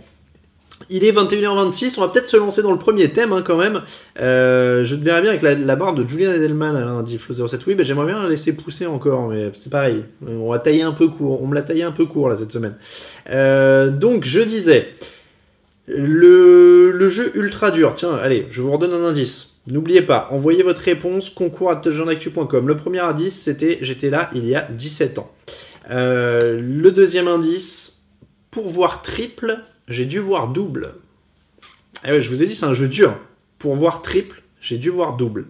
Il 0.89 1.03
est 1.03 1.11
21h26, 1.11 1.95
on 1.97 2.01
va 2.01 2.07
peut-être 2.09 2.27
se 2.27 2.37
lancer 2.37 2.61
dans 2.61 2.71
le 2.71 2.79
premier 2.79 3.11
thème 3.11 3.33
hein, 3.33 3.41
quand 3.45 3.57
même. 3.57 3.81
je 4.17 4.95
te 4.95 4.99
bien 4.99 5.15
avec 5.15 5.41
la, 5.41 5.75
barre 5.75 5.93
de 5.93 6.05
Julian 6.07 6.31
Edelman, 6.31 6.75
Alain 6.75 7.03
dit 7.03 7.17
Flo07. 7.17 7.59
Oui, 7.67 7.75
j'aimerais 7.79 8.07
bien 8.07 8.21
la 8.21 8.29
laisser 8.29 8.53
pousser 8.53 8.85
encore, 8.85 9.29
mais 9.29 9.51
c'est 9.53 9.71
pareil. 9.71 10.03
On 10.25 10.49
va 10.49 10.59
tailler 10.59 10.83
un 10.83 10.91
peu 10.91 11.07
court. 11.07 11.41
On 11.41 11.47
me 11.47 11.55
l'a 11.55 11.61
taillé 11.61 11.83
un 11.83 11.91
peu 11.91 12.05
court 12.05 12.29
là 12.29 12.35
cette 12.35 12.51
semaine. 12.51 12.75
Euh, 13.29 13.89
donc 13.89 14.25
je 14.25 14.39
disais, 14.41 14.89
le, 15.87 17.09
jeu 17.09 17.31
ultra 17.35 17.71
dur, 17.71 17.93
tiens, 17.95 18.15
allez, 18.15 18.47
je 18.51 18.61
vous 18.61 18.71
redonne 18.71 18.93
un 18.93 19.05
indice. 19.05 19.49
N'oubliez 19.67 20.01
pas, 20.01 20.27
envoyez 20.31 20.61
votre 20.61 20.81
réponse 20.81 21.29
concours 21.29 21.71
à 21.71 21.81
Le 21.85 22.75
premier 22.75 22.99
indice, 22.99 23.41
c'était 23.41 23.79
j'étais 23.81 24.09
là 24.09 24.29
il 24.35 24.45
y 24.45 24.55
a 24.55 24.67
17 24.69 25.19
ans. 25.19 25.31
Euh, 25.89 26.59
le 26.61 26.91
deuxième 26.91 27.27
indice, 27.27 28.01
pour 28.51 28.67
voir 28.67 29.01
triple, 29.01 29.59
j'ai 29.87 30.05
dû 30.05 30.19
voir 30.19 30.47
double. 30.49 30.95
Ah 32.03 32.11
ouais, 32.11 32.21
je 32.21 32.29
vous 32.29 32.43
ai 32.43 32.45
dit, 32.45 32.55
c'est 32.55 32.65
un 32.65 32.73
jeu 32.73 32.87
dur. 32.87 33.17
Pour 33.59 33.75
voir 33.75 34.01
triple, 34.01 34.43
j'ai 34.61 34.77
dû 34.77 34.89
voir 34.89 35.15
double. 35.15 35.45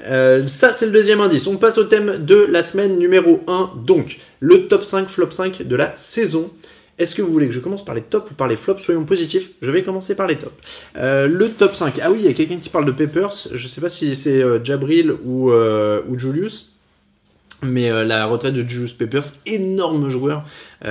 Euh, 0.00 0.46
ça, 0.48 0.72
c'est 0.72 0.86
le 0.86 0.92
deuxième 0.92 1.20
indice. 1.20 1.46
On 1.46 1.56
passe 1.56 1.78
au 1.78 1.84
thème 1.84 2.24
de 2.24 2.36
la 2.36 2.62
semaine 2.62 2.98
numéro 2.98 3.42
1. 3.46 3.72
Donc, 3.84 4.18
le 4.40 4.68
top 4.68 4.84
5, 4.84 5.08
flop 5.08 5.30
5 5.30 5.62
de 5.62 5.76
la 5.76 5.96
saison. 5.96 6.50
Est-ce 6.98 7.14
que 7.14 7.22
vous 7.22 7.32
voulez 7.32 7.46
que 7.46 7.52
je 7.52 7.60
commence 7.60 7.84
par 7.84 7.94
les 7.94 8.02
tops 8.02 8.30
ou 8.30 8.34
par 8.34 8.48
les 8.48 8.56
flops? 8.56 8.82
Soyons 8.82 9.04
positifs, 9.04 9.50
je 9.62 9.70
vais 9.70 9.82
commencer 9.82 10.14
par 10.14 10.26
les 10.26 10.36
tops. 10.36 10.54
Euh, 10.96 11.28
le 11.28 11.50
top 11.50 11.76
5. 11.76 12.00
Ah 12.02 12.10
oui, 12.10 12.18
il 12.20 12.26
y 12.26 12.28
a 12.28 12.32
quelqu'un 12.32 12.56
qui 12.56 12.70
parle 12.70 12.86
de 12.86 12.92
Peppers. 12.92 13.32
Je 13.52 13.62
ne 13.62 13.68
sais 13.68 13.80
pas 13.80 13.88
si 13.88 14.16
c'est 14.16 14.42
euh, 14.42 14.62
Jabril 14.64 15.12
ou, 15.24 15.50
ou, 15.52 16.18
Julius. 16.18 16.72
Mais 17.62 18.04
la 18.04 18.26
retraite 18.26 18.54
de 18.54 18.66
Julius 18.66 18.92
Peppers, 18.92 19.24
énorme 19.44 20.10
joueur 20.10 20.44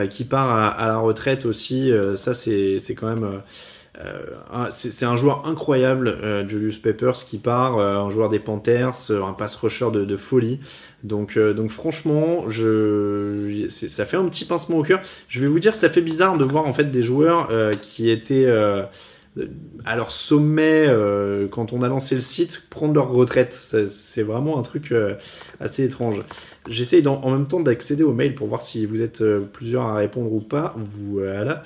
qui 0.10 0.26
part 0.26 0.52
à, 0.78 0.86
la 0.88 0.98
retraite 0.98 1.46
aussi. 1.46 1.94
ça, 2.18 2.34
c'est 2.34 2.82
quand 2.90 3.08
même. 3.08 3.42
c'est 4.72 5.06
un 5.06 5.16
joueur 5.16 5.48
incroyable, 5.48 6.46
Julius 6.50 6.78
Peppers, 6.78 7.24
qui 7.24 7.38
part, 7.38 7.80
un 7.80 8.10
joueur 8.10 8.28
des 8.28 8.40
Panthers, 8.40 9.12
un 9.12 9.32
pass 9.32 9.56
rusher 9.56 9.92
de, 9.94 10.04
de 10.04 10.16
folie. 10.18 10.60
Donc, 11.04 11.38
euh, 11.38 11.54
donc 11.54 11.70
franchement, 11.70 12.50
je, 12.50 13.68
ça 13.70 14.06
fait 14.06 14.18
un 14.18 14.26
petit 14.26 14.46
pincement 14.46 14.78
au 14.78 14.84
cœur. 14.84 15.02
Je 15.28 15.40
vais 15.40 15.48
vous 15.48 15.60
dire, 15.60 15.76
ça 15.76 15.90
fait 15.90 16.02
bizarre 16.02 16.38
de 16.38 16.44
voir 16.44 16.66
en 16.66 16.74
fait 16.74 16.86
des 16.86 17.04
joueurs 17.04 17.50
euh, 17.52 17.72
qui 17.74 18.10
étaient 18.10 18.46
euh, 18.48 18.84
à 19.86 19.96
leur 19.96 20.12
sommet 20.12 20.88
quand 21.52 21.74
on 21.74 21.82
a 21.82 21.88
lancé 21.88 22.16
le 22.16 22.22
site 22.22 22.64
prendre 22.70 22.94
leur 22.94 23.10
retraite. 23.10 23.60
C'est 23.88 24.24
vraiment 24.24 24.60
un 24.60 24.62
truc 24.62 24.94
assez 25.60 25.84
étrange. 25.84 26.22
J'essaye 26.70 27.08
en 27.08 27.32
même 27.32 27.48
temps 27.48 27.60
d'accéder 27.60 28.04
au 28.04 28.14
mail 28.14 28.36
pour 28.36 28.48
voir 28.48 28.62
si 28.62 28.86
vous 28.86 29.02
êtes 29.02 29.24
plusieurs 29.54 29.84
à 29.84 29.96
répondre 29.96 30.32
ou 30.32 30.42
pas. 30.42 30.76
Voilà. 30.78 31.64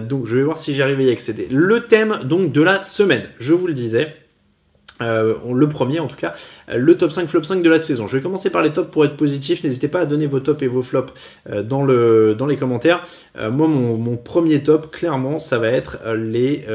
donc 0.00 0.26
je 0.26 0.36
vais 0.36 0.42
voir 0.42 0.58
si 0.58 0.74
j'arrive 0.74 1.00
à 1.00 1.02
y 1.02 1.10
accéder. 1.10 1.48
Le 1.50 1.86
thème 1.86 2.20
donc 2.24 2.52
de 2.52 2.62
la 2.62 2.78
semaine, 2.78 3.24
je 3.38 3.54
vous 3.54 3.66
le 3.66 3.74
disais. 3.74 4.14
Euh, 5.00 5.34
le 5.52 5.68
premier 5.68 5.98
en 5.98 6.06
tout 6.06 6.16
cas, 6.16 6.34
le 6.68 6.96
top 6.96 7.12
5 7.12 7.28
flop 7.28 7.42
5 7.42 7.62
de 7.62 7.70
la 7.70 7.80
saison. 7.80 8.06
Je 8.06 8.16
vais 8.16 8.22
commencer 8.22 8.50
par 8.50 8.62
les 8.62 8.72
tops 8.72 8.90
pour 8.90 9.04
être 9.04 9.16
positif. 9.16 9.64
N'hésitez 9.64 9.88
pas 9.88 10.00
à 10.00 10.06
donner 10.06 10.26
vos 10.26 10.40
tops 10.40 10.62
et 10.62 10.68
vos 10.68 10.82
flops 10.82 11.12
dans, 11.64 11.82
le, 11.82 12.34
dans 12.36 12.46
les 12.46 12.56
commentaires. 12.56 13.04
moi, 13.36 13.66
mon, 13.66 14.16
premier 14.16 14.62
top, 14.62 14.92
clairement, 14.92 15.40
ça 15.40 15.58
va 15.58 15.68
être 15.68 15.98
les, 16.14 16.66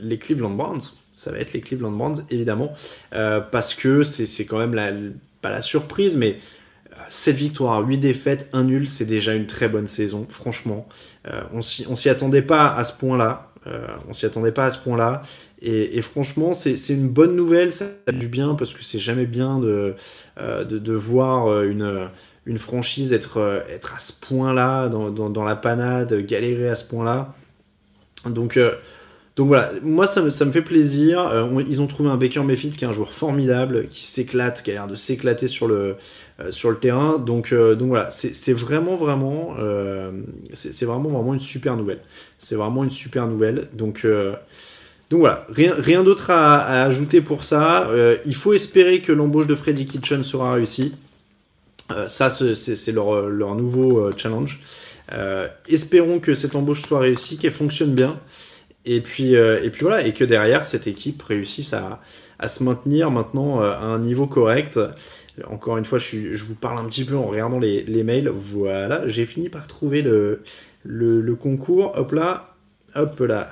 les 0.00 0.18
Cleveland 0.18 0.50
Browns. 0.50 0.82
Ça 1.12 1.30
va 1.30 1.38
être 1.38 1.52
les 1.52 1.60
Cleveland 1.60 1.92
Browns, 1.92 2.24
évidemment, 2.30 2.74
parce 3.10 3.74
que 3.74 4.02
c'est 4.02 4.44
quand 4.46 4.58
même 4.58 5.14
pas 5.42 5.50
la 5.50 5.62
surprise, 5.62 6.16
mais 6.16 6.38
7 7.08 7.36
victoires, 7.36 7.86
8 7.86 7.98
défaites, 7.98 8.48
1 8.52 8.64
nul, 8.64 8.88
c'est 8.88 9.04
déjà 9.04 9.34
une 9.34 9.46
très 9.46 9.68
bonne 9.68 9.88
saison, 9.88 10.26
franchement. 10.28 10.88
Euh, 11.28 11.42
on 11.52 11.62
s'y 11.62 12.08
attendait 12.08 12.42
pas 12.42 12.74
à 12.74 12.84
ce 12.84 12.92
point-là. 12.92 13.50
Euh, 13.66 13.86
on 14.08 14.12
s'y 14.12 14.26
attendait 14.26 14.52
pas 14.52 14.66
à 14.66 14.70
ce 14.70 14.78
point-là. 14.78 15.22
Et, 15.68 16.00
franchement, 16.00 16.52
c'est 16.54 16.76
une 16.90 17.08
bonne 17.08 17.34
nouvelle, 17.34 17.72
ça 17.72 17.86
fait 18.06 18.16
du 18.16 18.28
bien 18.28 18.54
parce 18.54 18.72
que 18.72 18.84
c'est 18.84 19.00
jamais 19.00 19.26
bien 19.26 19.58
de, 19.58 19.94
euh, 20.38 20.64
de, 20.64 20.92
voir 20.92 21.62
une, 21.64 22.08
une 22.46 22.58
franchise 22.58 23.12
être, 23.12 23.64
être 23.68 23.94
à 23.94 23.98
ce 23.98 24.12
point-là, 24.12 24.88
dans, 24.88 25.10
dans, 25.10 25.44
la 25.44 25.56
panade, 25.56 26.24
galérer 26.24 26.68
à 26.68 26.76
ce 26.76 26.84
point-là. 26.84 27.34
Donc, 28.26 28.60
donc 29.34 29.48
voilà, 29.48 29.72
moi 29.82 30.06
ça 30.06 30.22
me, 30.22 30.30
ça 30.30 30.44
me 30.44 30.52
fait 30.52 30.62
plaisir. 30.62 31.48
ils 31.66 31.80
ont 31.80 31.88
trouvé 31.88 32.10
un 32.10 32.16
Baker 32.16 32.44
Mayfield 32.44 32.76
qui 32.76 32.84
est 32.84 32.88
un 32.88 32.92
joueur 32.92 33.12
formidable, 33.12 33.88
qui 33.88 34.04
s'éclate, 34.04 34.62
qui 34.62 34.70
a 34.70 34.74
l'air 34.74 34.86
de 34.86 34.94
s'éclater 34.94 35.48
sur 35.48 35.66
le, 35.66 35.96
euh, 36.38 36.50
sur 36.50 36.70
le 36.70 36.76
terrain. 36.76 37.18
Donc, 37.18 37.52
euh, 37.52 37.74
donc 37.74 37.88
voilà, 37.88 38.10
c'est 38.10 38.52
vraiment, 38.52 38.96
vraiment, 38.96 39.54
euh, 39.58 40.12
c'est 40.52 40.84
vraiment, 40.84 41.08
vraiment 41.08 41.32
une 41.32 41.40
super 41.40 41.76
nouvelle. 41.76 42.00
C'est 42.38 42.56
vraiment 42.56 42.84
une 42.84 42.90
super 42.90 43.26
nouvelle. 43.26 43.68
Donc, 43.72 44.06
donc 45.10 45.20
voilà, 45.20 45.46
rien, 45.50 46.02
d'autre 46.02 46.30
à, 46.30 46.82
ajouter 46.84 47.20
pour 47.20 47.44
ça. 47.44 47.88
il 48.24 48.34
faut 48.34 48.52
espérer 48.52 49.02
que 49.02 49.12
l'embauche 49.12 49.46
de 49.46 49.54
Freddy 49.54 49.86
Kitchen 49.86 50.24
sera 50.24 50.54
réussie. 50.54 50.94
ça, 52.08 52.28
c'est 52.28 52.92
leur, 52.92 53.54
nouveau 53.54 54.10
challenge. 54.16 54.60
espérons 55.68 56.18
que 56.18 56.34
cette 56.34 56.56
embauche 56.56 56.82
soit 56.82 56.98
réussie, 56.98 57.38
qu'elle 57.38 57.52
fonctionne 57.52 57.94
bien. 57.94 58.18
Et 58.84 59.00
puis, 59.00 59.36
voilà, 59.80 60.04
et 60.04 60.12
que 60.12 60.24
derrière, 60.24 60.64
cette 60.64 60.88
équipe 60.88 61.22
réussisse 61.22 61.72
à, 61.72 62.00
se 62.48 62.64
maintenir 62.64 63.12
maintenant 63.12 63.60
à 63.60 63.84
un 63.84 64.00
niveau 64.00 64.26
correct. 64.26 64.76
Encore 65.44 65.76
une 65.76 65.84
fois, 65.84 65.98
je, 65.98 66.42
vous 66.44 66.54
parle 66.54 66.78
un 66.78 66.84
petit 66.84 67.04
peu 67.04 67.16
en 67.16 67.26
regardant 67.26 67.58
les, 67.58 68.02
mails. 68.02 68.28
Voilà, 68.28 69.06
j'ai 69.08 69.26
fini 69.26 69.48
par 69.48 69.66
trouver 69.66 70.02
le, 70.02 70.42
le, 70.82 71.34
concours. 71.34 71.92
Hop 71.96 72.12
là, 72.12 72.54
hop 72.94 73.20
là, 73.20 73.50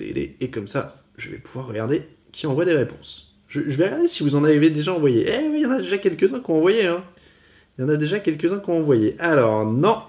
Et 0.00 0.50
comme 0.50 0.68
ça, 0.68 1.02
je 1.16 1.30
vais 1.30 1.38
pouvoir 1.38 1.66
regarder 1.66 2.02
qui 2.32 2.46
envoie 2.46 2.64
des 2.64 2.74
réponses. 2.74 3.34
Je, 3.48 3.60
vais 3.60 3.86
regarder 3.86 4.08
si 4.08 4.22
vous 4.22 4.34
en 4.36 4.44
avez 4.44 4.70
déjà 4.70 4.92
envoyé. 4.92 5.26
Eh 5.28 5.48
oui, 5.48 5.58
il 5.58 5.62
y 5.62 5.66
en 5.66 5.72
a 5.72 5.80
déjà 5.80 5.98
quelques-uns 5.98 6.40
qui 6.40 6.50
ont 6.50 6.56
envoyé. 6.56 6.86
Hein. 6.86 7.02
Il 7.78 7.82
y 7.82 7.84
en 7.84 7.88
a 7.88 7.96
déjà 7.96 8.20
quelques-uns 8.20 8.58
qui 8.58 8.70
ont 8.70 8.78
envoyé. 8.78 9.16
Alors, 9.18 9.64
non, 9.64 10.02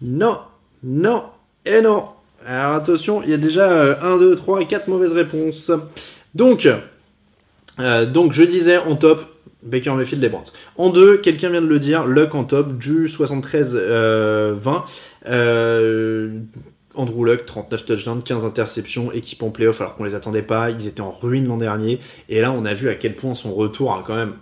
non, 0.00 0.38
non 0.82 1.24
et 1.64 1.82
non. 1.82 2.06
Alors 2.46 2.74
attention, 2.74 3.22
il 3.22 3.30
y 3.30 3.34
a 3.34 3.38
déjà 3.38 4.00
1, 4.00 4.18
2, 4.18 4.36
3, 4.36 4.64
4 4.64 4.88
mauvaises 4.88 5.12
réponses. 5.12 5.70
Donc, 6.34 6.68
euh, 7.78 8.06
donc 8.06 8.32
je 8.32 8.44
disais 8.44 8.78
en 8.78 8.94
top, 8.96 9.24
Baker 9.62 9.92
Mayfield 9.92 10.22
les 10.22 10.28
Browns. 10.28 10.52
En 10.76 10.90
deux, 10.90 11.16
quelqu'un 11.18 11.50
vient 11.50 11.60
de 11.60 11.66
le 11.66 11.80
dire, 11.80 12.06
Luck 12.06 12.34
en 12.34 12.44
top, 12.44 12.78
du 12.78 13.08
73-20. 13.08 14.84
Euh, 15.26 16.38
Andrew 16.96 17.24
Luck, 17.24 17.46
39 17.46 17.84
touchdowns, 17.84 18.22
15 18.22 18.44
interceptions, 18.44 19.12
équipe 19.12 19.42
en 19.42 19.50
playoff 19.50 19.80
alors 19.80 19.96
qu'on 19.96 20.04
les 20.04 20.14
attendait 20.14 20.42
pas, 20.42 20.70
ils 20.70 20.86
étaient 20.86 21.00
en 21.00 21.10
ruine 21.10 21.46
l'an 21.46 21.56
dernier. 21.56 22.00
Et 22.28 22.40
là, 22.40 22.52
on 22.52 22.64
a 22.64 22.74
vu 22.74 22.88
à 22.88 22.94
quel 22.94 23.14
point 23.14 23.34
son 23.34 23.54
retour 23.54 23.92
a 23.92 24.02
quand 24.06 24.16
même 24.16 24.34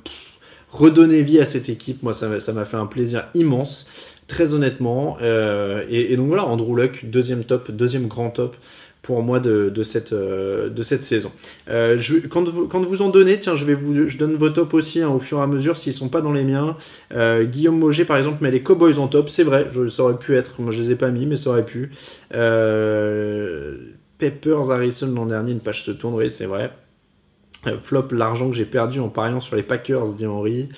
redonné 0.71 1.23
vie 1.23 1.41
à 1.41 1.47
cette 1.47 1.69
équipe. 1.69 2.03
Moi, 2.03 2.13
ça 2.13 2.29
m'a 2.29 2.65
fait 2.65 2.77
un 2.77 2.87
plaisir 2.87 3.27
immense, 3.35 3.87
très 4.27 4.55
honnêtement. 4.55 5.19
Euh, 5.23 5.85
et, 5.89 6.13
et, 6.13 6.17
donc 6.17 6.29
voilà, 6.29 6.45
Andrew 6.45 6.77
Luck, 6.77 7.05
deuxième 7.05 7.45
top, 7.45 7.71
deuxième 7.71 8.09
grand 8.09 8.31
top 8.31 8.57
pour 9.05 9.23
moi 9.23 9.39
de, 9.39 9.83
cette, 9.83 10.13
euh, 10.13 10.69
de 10.71 10.83
cette 10.83 11.05
saison. 11.05 11.31
Euh, 11.69 12.03
quand, 12.31 12.49
vous, 12.49 12.67
quand 12.67 12.83
vous 12.83 13.03
en 13.03 13.11
donnez, 13.11 13.39
tiens, 13.39 13.55
je, 13.55 13.65
vais 13.65 13.75
vous, 13.75 14.09
je 14.09 14.17
donne 14.19 14.35
vos 14.35 14.49
tops 14.49 14.75
aussi 14.75 15.03
hein, 15.03 15.11
au 15.11 15.19
fur 15.21 15.39
et 15.39 15.43
à 15.43 15.47
mesure 15.47 15.77
s'ils 15.77 15.93
ne 15.93 15.99
sont 15.99 16.09
pas 16.09 16.23
dans 16.23 16.33
les 16.33 16.43
miens. 16.43 16.77
Euh, 17.13 17.45
Guillaume 17.45 17.79
Moget, 17.79 18.07
par 18.07 18.17
exemple, 18.17 18.43
met 18.43 18.51
les 18.51 18.63
Cowboys 18.63 18.99
en 18.99 19.07
top, 19.07 19.29
c'est 19.29 19.45
vrai, 19.45 19.69
je, 19.73 19.89
ça 19.89 20.03
aurait 20.05 20.19
pu 20.19 20.35
être, 20.35 20.59
moi 20.59 20.73
je 20.73 20.81
les 20.81 20.93
ai 20.93 20.97
pas 20.97 21.11
mis, 21.11 21.27
mais 21.27 21.37
ça 21.37 21.51
aurait 21.51 21.67
pu. 21.67 21.91
Peppers 24.19 24.71
Harrison 24.71 25.13
l'an 25.15 25.27
dernier, 25.27 25.53
une 25.53 25.61
page 25.61 25.83
se 25.83 25.91
tourne, 25.91 26.15
oui, 26.15 26.31
c'est 26.31 26.47
vrai. 26.47 26.73
Flop, 27.83 28.09
l'argent 28.11 28.51
que 28.51 28.57
j'ai 28.57 28.67
perdu 28.67 29.01
en 29.01 29.09
pariant 29.11 29.41
sur 29.41 29.57
les 29.57 29.63
Packers, 29.63 30.15
dit 30.15 30.27
Henri. 30.27 30.71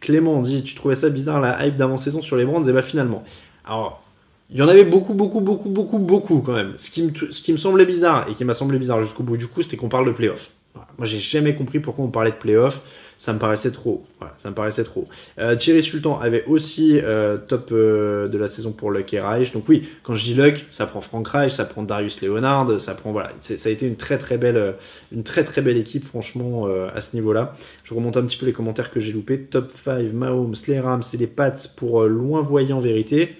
Clément 0.00 0.42
dit 0.42 0.62
Tu 0.62 0.74
trouvais 0.74 0.96
ça 0.96 1.08
bizarre 1.08 1.40
la 1.40 1.66
hype 1.66 1.76
d'avant-saison 1.76 2.22
sur 2.22 2.36
les 2.36 2.44
Brands 2.44 2.64
Et 2.64 2.72
bah 2.72 2.82
finalement. 2.82 3.24
Alors, 3.64 4.05
il 4.50 4.56
y 4.56 4.62
en 4.62 4.68
avait 4.68 4.84
beaucoup, 4.84 5.14
beaucoup, 5.14 5.40
beaucoup, 5.40 5.68
beaucoup, 5.68 5.98
beaucoup 5.98 6.40
quand 6.40 6.52
même. 6.52 6.74
Ce 6.76 6.90
qui 6.90 7.02
me, 7.02 7.32
ce 7.32 7.42
qui 7.42 7.52
me 7.52 7.56
semblait 7.56 7.86
bizarre 7.86 8.28
et 8.28 8.34
qui 8.34 8.44
m'a 8.44 8.54
semblé 8.54 8.78
bizarre 8.78 9.02
jusqu'au 9.02 9.22
bout 9.22 9.36
du 9.36 9.48
coup, 9.48 9.62
c'était 9.62 9.76
qu'on 9.76 9.88
parle 9.88 10.06
de 10.06 10.12
playoff. 10.12 10.50
Moi, 10.98 11.06
j'ai 11.06 11.18
jamais 11.20 11.54
compris 11.54 11.80
pourquoi 11.80 12.04
on 12.04 12.10
parlait 12.10 12.30
de 12.30 12.36
playoff. 12.36 12.80
Ça 13.18 13.32
me 13.32 13.38
paraissait 13.38 13.70
trop. 13.70 14.04
Voilà, 14.18 14.34
ça 14.36 14.50
me 14.50 14.54
paraissait 14.54 14.84
trop. 14.84 15.08
Euh, 15.38 15.56
Thierry 15.56 15.82
Sultan 15.82 16.20
avait 16.20 16.44
aussi 16.44 17.00
euh, 17.02 17.38
top 17.38 17.70
euh, 17.72 18.28
de 18.28 18.36
la 18.36 18.46
saison 18.46 18.72
pour 18.72 18.90
Luck 18.90 19.12
et 19.14 19.20
Reich. 19.20 19.52
Donc 19.52 19.66
oui, 19.70 19.88
quand 20.02 20.14
je 20.14 20.22
dis 20.22 20.34
Luck, 20.34 20.66
ça 20.70 20.84
prend 20.84 21.00
Frank 21.00 21.26
Reich, 21.26 21.52
ça 21.52 21.64
prend 21.64 21.82
Darius 21.82 22.20
Leonard, 22.20 22.78
ça 22.78 22.92
prend 22.92 23.12
voilà, 23.12 23.32
ça 23.40 23.54
a 23.54 23.72
été 23.72 23.86
une 23.86 23.96
très 23.96 24.18
très 24.18 24.36
belle, 24.36 24.74
une 25.12 25.22
très 25.22 25.44
très 25.44 25.62
belle 25.62 25.78
équipe 25.78 26.04
franchement 26.04 26.66
à 26.94 27.00
ce 27.00 27.16
niveau-là. 27.16 27.54
Je 27.84 27.94
remonte 27.94 28.18
un 28.18 28.22
petit 28.22 28.36
peu 28.36 28.44
les 28.44 28.52
commentaires 28.52 28.90
que 28.90 29.00
j'ai 29.00 29.12
loupés. 29.12 29.40
Top 29.40 29.72
5, 29.82 30.12
Mahomes, 30.12 30.54
les 30.68 30.78
Rams 30.78 31.02
et 31.14 31.16
les 31.16 31.26
Pats 31.26 31.52
pour 31.74 32.04
loin 32.04 32.42
voyant 32.42 32.80
vérité. 32.80 33.34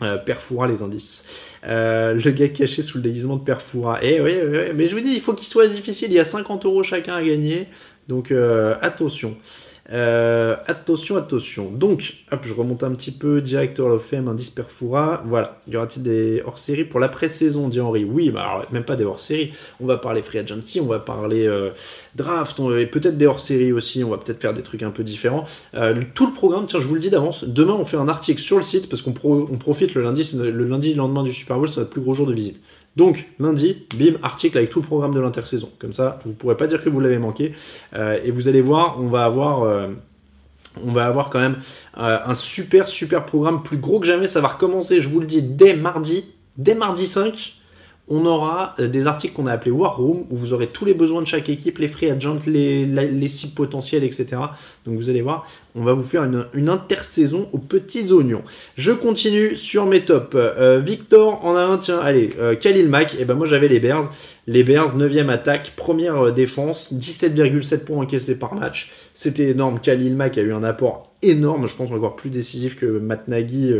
Euh, 0.00 0.16
Perfura 0.16 0.68
les 0.68 0.82
indices. 0.82 1.24
Euh, 1.64 2.14
le 2.14 2.30
gars 2.30 2.48
caché 2.48 2.82
sous 2.82 2.98
le 2.98 3.02
déguisement 3.02 3.36
de 3.36 3.42
Perfura. 3.42 3.98
Eh 4.02 4.20
oui, 4.20 4.34
mais 4.74 4.88
je 4.88 4.94
vous 4.94 5.00
dis, 5.00 5.12
il 5.12 5.20
faut 5.20 5.34
qu'il 5.34 5.48
soit 5.48 5.66
difficile. 5.66 6.08
Il 6.10 6.14
y 6.14 6.20
a 6.20 6.24
50 6.24 6.64
euros 6.66 6.84
chacun 6.84 7.14
à 7.14 7.22
gagner. 7.22 7.66
Donc 8.06 8.30
euh, 8.30 8.76
attention. 8.80 9.36
Euh, 9.90 10.56
attention, 10.66 11.16
attention. 11.16 11.70
Donc, 11.70 12.14
hop, 12.30 12.40
je 12.44 12.52
remonte 12.52 12.82
un 12.82 12.92
petit 12.92 13.10
peu. 13.10 13.40
Director 13.40 13.90
of 13.90 14.04
Fame, 14.04 14.28
indice 14.28 14.50
Perfura. 14.50 15.22
Voilà. 15.24 15.60
Y 15.66 15.76
aura-t-il 15.76 16.02
des 16.02 16.42
hors-série 16.44 16.84
pour 16.84 17.00
la 17.00 17.08
pré-saison, 17.08 17.68
dit 17.68 17.80
Henri? 17.80 18.04
Oui, 18.04 18.30
bah, 18.30 18.66
même 18.70 18.84
pas 18.84 18.96
des 18.96 19.04
hors-série. 19.04 19.52
On 19.80 19.86
va 19.86 19.96
parler 19.96 20.20
free 20.22 20.38
agency, 20.38 20.80
on 20.80 20.86
va 20.86 20.98
parler 20.98 21.46
euh, 21.46 21.70
draft, 22.16 22.60
et 22.78 22.86
peut-être 22.86 23.16
des 23.16 23.26
hors-série 23.26 23.72
aussi. 23.72 24.04
On 24.04 24.10
va 24.10 24.18
peut-être 24.18 24.40
faire 24.40 24.54
des 24.54 24.62
trucs 24.62 24.82
un 24.82 24.90
peu 24.90 25.04
différents. 25.04 25.46
Euh, 25.74 26.02
tout 26.14 26.26
le 26.26 26.32
programme, 26.32 26.66
tiens, 26.66 26.80
je 26.80 26.86
vous 26.86 26.94
le 26.94 27.00
dis 27.00 27.10
d'avance. 27.10 27.44
Demain, 27.44 27.74
on 27.74 27.86
fait 27.86 27.96
un 27.96 28.08
article 28.08 28.40
sur 28.40 28.56
le 28.56 28.62
site 28.62 28.88
parce 28.90 29.00
qu'on 29.00 29.12
profite 29.12 29.94
le 29.94 30.02
lundi, 30.02 30.28
le 30.34 30.64
lundi, 30.64 30.90
le 30.90 30.98
lendemain 30.98 31.22
du 31.22 31.32
Super 31.32 31.56
Bowl, 31.56 31.68
c'est 31.68 31.78
notre 31.78 31.90
plus 31.90 32.02
gros 32.02 32.14
jour 32.14 32.26
de 32.26 32.34
visite. 32.34 32.60
Donc, 32.98 33.26
lundi, 33.38 33.86
bim, 33.94 34.14
article 34.24 34.58
avec 34.58 34.70
tout 34.70 34.80
le 34.80 34.86
programme 34.86 35.14
de 35.14 35.20
l'intersaison. 35.20 35.70
Comme 35.78 35.92
ça, 35.92 36.18
vous 36.24 36.30
ne 36.30 36.34
pourrez 36.34 36.56
pas 36.56 36.66
dire 36.66 36.82
que 36.82 36.88
vous 36.88 36.98
l'avez 36.98 37.20
manqué. 37.20 37.54
Euh, 37.94 38.18
et 38.24 38.32
vous 38.32 38.48
allez 38.48 38.60
voir, 38.60 39.00
on 39.00 39.06
va 39.06 39.24
avoir. 39.24 39.62
Euh, 39.62 39.86
quand 41.30 41.38
même 41.38 41.58
euh, 41.96 42.18
un 42.24 42.34
super 42.34 42.86
super 42.86 43.24
programme 43.24 43.62
plus 43.62 43.78
gros 43.78 44.00
que 44.00 44.06
jamais. 44.06 44.26
Ça 44.26 44.40
va 44.40 44.48
recommencer, 44.48 45.00
je 45.00 45.08
vous 45.08 45.20
le 45.20 45.26
dis, 45.26 45.42
dès 45.42 45.74
mardi, 45.74 46.24
dès 46.56 46.74
mardi 46.74 47.06
5 47.06 47.54
on 48.10 48.24
aura 48.26 48.74
euh, 48.78 48.88
des 48.88 49.06
articles 49.06 49.34
qu'on 49.34 49.46
a 49.46 49.52
appelés 49.52 49.70
War 49.70 49.96
Room, 49.96 50.24
où 50.30 50.36
vous 50.36 50.52
aurez 50.52 50.68
tous 50.68 50.84
les 50.84 50.94
besoins 50.94 51.20
de 51.22 51.26
chaque 51.26 51.48
équipe, 51.48 51.78
les 51.78 51.88
free 51.88 52.10
agents, 52.10 52.38
les, 52.46 52.86
les 52.86 53.28
cibles 53.28 53.54
potentielles, 53.54 54.04
etc. 54.04 54.26
Donc 54.86 54.96
vous 54.96 55.10
allez 55.10 55.20
voir, 55.20 55.46
on 55.74 55.82
va 55.82 55.92
vous 55.92 56.02
faire 56.02 56.24
une, 56.24 56.68
intersaison 56.68 57.48
aux 57.52 57.58
petits 57.58 58.10
oignons. 58.10 58.42
Je 58.76 58.92
continue 58.92 59.56
sur 59.56 59.86
mes 59.86 60.04
tops. 60.04 60.34
Euh, 60.34 60.80
Victor 60.84 61.44
en 61.44 61.54
a 61.54 61.62
un, 61.62 61.78
tiens, 61.78 61.98
allez, 61.98 62.30
euh, 62.38 62.54
Khalil 62.54 62.88
Mack, 62.88 63.14
et 63.14 63.18
eh 63.20 63.24
ben 63.24 63.34
moi 63.34 63.46
j'avais 63.46 63.68
les 63.68 63.80
Bears. 63.80 64.12
Les 64.46 64.64
Bears, 64.64 64.96
9ème 64.96 65.28
attaque, 65.28 65.74
première 65.76 66.32
défense, 66.32 66.92
17,7 66.92 67.84
points 67.84 67.98
encaissés 67.98 68.38
par 68.38 68.54
match. 68.54 68.90
C'était 69.14 69.50
énorme. 69.50 69.80
Khalil 69.80 70.16
Mack 70.16 70.38
a 70.38 70.42
eu 70.42 70.52
un 70.52 70.64
apport 70.64 71.12
énorme, 71.20 71.68
je 71.68 71.74
pense 71.74 71.90
encore 71.90 72.16
plus 72.16 72.30
décisif 72.30 72.76
que 72.76 72.86
Matt 72.86 73.28
Nagy. 73.28 73.74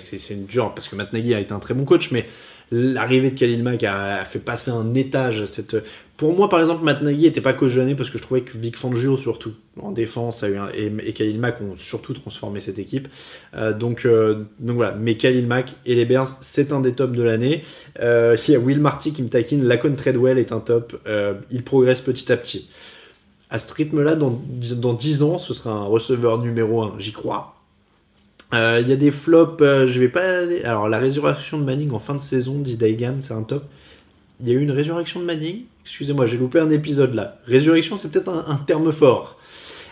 C'est 0.00 0.46
dur 0.46 0.72
parce 0.74 0.88
que 0.88 0.96
Matt 0.96 1.12
Nagy 1.12 1.34
a 1.34 1.40
été 1.40 1.52
un 1.52 1.58
très 1.58 1.74
bon 1.74 1.84
coach, 1.84 2.10
mais 2.10 2.26
l'arrivée 2.70 3.30
de 3.30 3.38
Khalil 3.38 3.62
Mack 3.62 3.84
a, 3.84 4.24
fait 4.24 4.38
passer 4.38 4.70
un 4.70 4.94
étage. 4.94 5.44
Pour 6.16 6.34
moi, 6.34 6.48
par 6.48 6.60
exemple, 6.60 6.84
Matt 6.84 7.02
Nagy 7.02 7.22
n'était 7.22 7.40
pas 7.40 7.52
coach 7.52 7.74
de 7.74 7.78
l'année 7.78 7.94
parce 7.94 8.10
que 8.10 8.18
je 8.18 8.22
trouvais 8.22 8.40
que 8.42 8.56
Vic 8.58 8.76
Fangio, 8.76 9.16
surtout 9.16 9.54
en 9.80 9.92
défense, 9.92 10.42
et, 10.42 10.92
et, 11.06 11.12
Khalil 11.12 11.38
Mack 11.38 11.60
ont 11.60 11.76
surtout 11.76 12.12
transformé 12.12 12.60
cette 12.60 12.78
équipe. 12.78 13.08
Euh, 13.54 13.72
donc, 13.72 14.04
euh, 14.04 14.44
donc 14.58 14.76
voilà, 14.76 14.94
mais 14.98 15.16
Khalil 15.16 15.46
Mack 15.46 15.74
et 15.86 15.94
les 15.94 16.04
Bears, 16.04 16.36
c'est 16.40 16.72
un 16.72 16.80
des 16.80 16.92
tops 16.92 17.16
de 17.16 17.22
l'année. 17.22 17.62
Euh, 18.00 18.36
il 18.46 18.52
y 18.52 18.56
a 18.56 18.58
Will 18.58 18.80
Marty 18.80 19.12
qui 19.12 19.22
me 19.22 19.28
taquine. 19.28 19.64
Lacon 19.64 19.94
Treadwell 19.96 20.38
est 20.38 20.52
un 20.52 20.60
top. 20.60 21.00
il 21.50 21.62
progresse 21.62 22.00
petit 22.00 22.30
à 22.32 22.36
petit. 22.36 22.68
À 23.50 23.58
ce 23.58 23.72
rythme-là, 23.72 24.14
dans, 24.14 24.42
dans 24.76 24.92
10 24.92 25.22
ans, 25.22 25.38
ce 25.38 25.54
sera 25.54 25.70
un 25.70 25.84
receveur 25.84 26.38
numéro 26.38 26.82
1, 26.82 26.96
j'y 26.98 27.12
crois. 27.12 27.57
Euh, 28.54 28.80
il 28.82 28.88
y 28.88 28.92
a 28.92 28.96
des 28.96 29.10
flops, 29.10 29.60
euh, 29.60 29.86
je 29.86 30.00
vais 30.00 30.08
pas 30.08 30.40
aller. 30.40 30.62
Alors, 30.62 30.88
la 30.88 30.98
résurrection 30.98 31.58
de 31.58 31.64
Manning 31.64 31.90
en 31.92 31.98
fin 31.98 32.14
de 32.14 32.20
saison, 32.20 32.58
dit 32.58 32.76
Daigan, 32.76 33.16
c'est 33.20 33.34
un 33.34 33.42
top. 33.42 33.64
il 34.40 34.48
y 34.48 34.50
a 34.50 34.54
eu 34.54 34.60
une 34.62 34.70
résurrection 34.70 35.20
de 35.20 35.26
Manning. 35.26 35.64
Excusez-moi, 35.84 36.26
j'ai 36.26 36.38
loupé 36.38 36.58
un 36.58 36.70
épisode 36.70 37.14
là. 37.14 37.38
Résurrection, 37.46 37.98
c'est 37.98 38.10
peut-être 38.10 38.28
un, 38.28 38.56
terme 38.56 38.92
fort. 38.92 39.38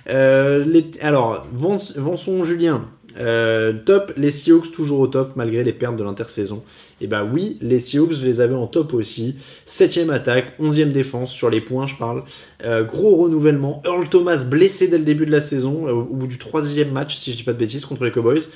Euh, 0.09 0.83
alors, 1.01 1.47
Vanson 1.53 2.45
Julien, 2.45 2.87
euh, 3.19 3.73
top, 3.85 4.13
les 4.17 4.31
Seahawks 4.31 4.71
toujours 4.73 5.01
au 5.01 5.07
top 5.07 5.33
malgré 5.37 5.65
les 5.65 5.73
pertes 5.73 5.97
de 5.97 6.05
l'intersaison. 6.05 6.63
Et 6.99 7.05
eh 7.05 7.07
bah 7.09 7.25
ben 7.25 7.31
oui, 7.31 7.59
les 7.61 7.79
Seahawks, 7.79 8.23
les 8.23 8.41
avais 8.41 8.55
en 8.55 8.67
top 8.67 8.95
aussi. 8.95 9.37
Septième 9.67 10.09
attaque, 10.09 10.55
onzième 10.59 10.93
défense, 10.93 11.31
sur 11.31 11.51
les 11.51 11.61
points 11.61 11.87
je 11.87 11.95
parle. 11.95 12.25
Euh, 12.65 12.85
gros 12.85 13.17
renouvellement. 13.17 13.83
Earl 13.85 14.09
Thomas 14.09 14.45
blessé 14.45 14.89
dès 14.89 14.97
le 14.97 15.05
début 15.05 15.27
de 15.27 15.31
la 15.31 15.43
saison, 15.43 15.87
euh, 15.87 15.93
au 15.93 16.15
bout 16.15 16.27
du 16.27 16.39
troisième 16.39 16.93
match, 16.93 17.17
si 17.17 17.33
je 17.33 17.37
dis 17.37 17.43
pas 17.43 17.53
de 17.53 17.59
bêtises, 17.59 17.85
contre 17.85 18.05
les 18.05 18.13
Cowboys. 18.13 18.49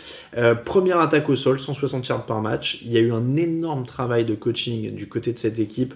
première 0.64 1.00
attaque 1.00 1.28
au 1.28 1.36
sol, 1.36 1.60
160 1.60 2.08
yards 2.08 2.24
par 2.24 2.40
match. 2.40 2.80
Il 2.82 2.90
y 2.90 2.96
a 2.96 3.00
eu 3.00 3.12
un 3.12 3.36
énorme 3.36 3.84
travail 3.84 4.24
de 4.24 4.34
coaching 4.34 4.94
du 4.94 5.06
côté 5.06 5.34
de 5.34 5.38
cette 5.38 5.58
équipe. 5.58 5.92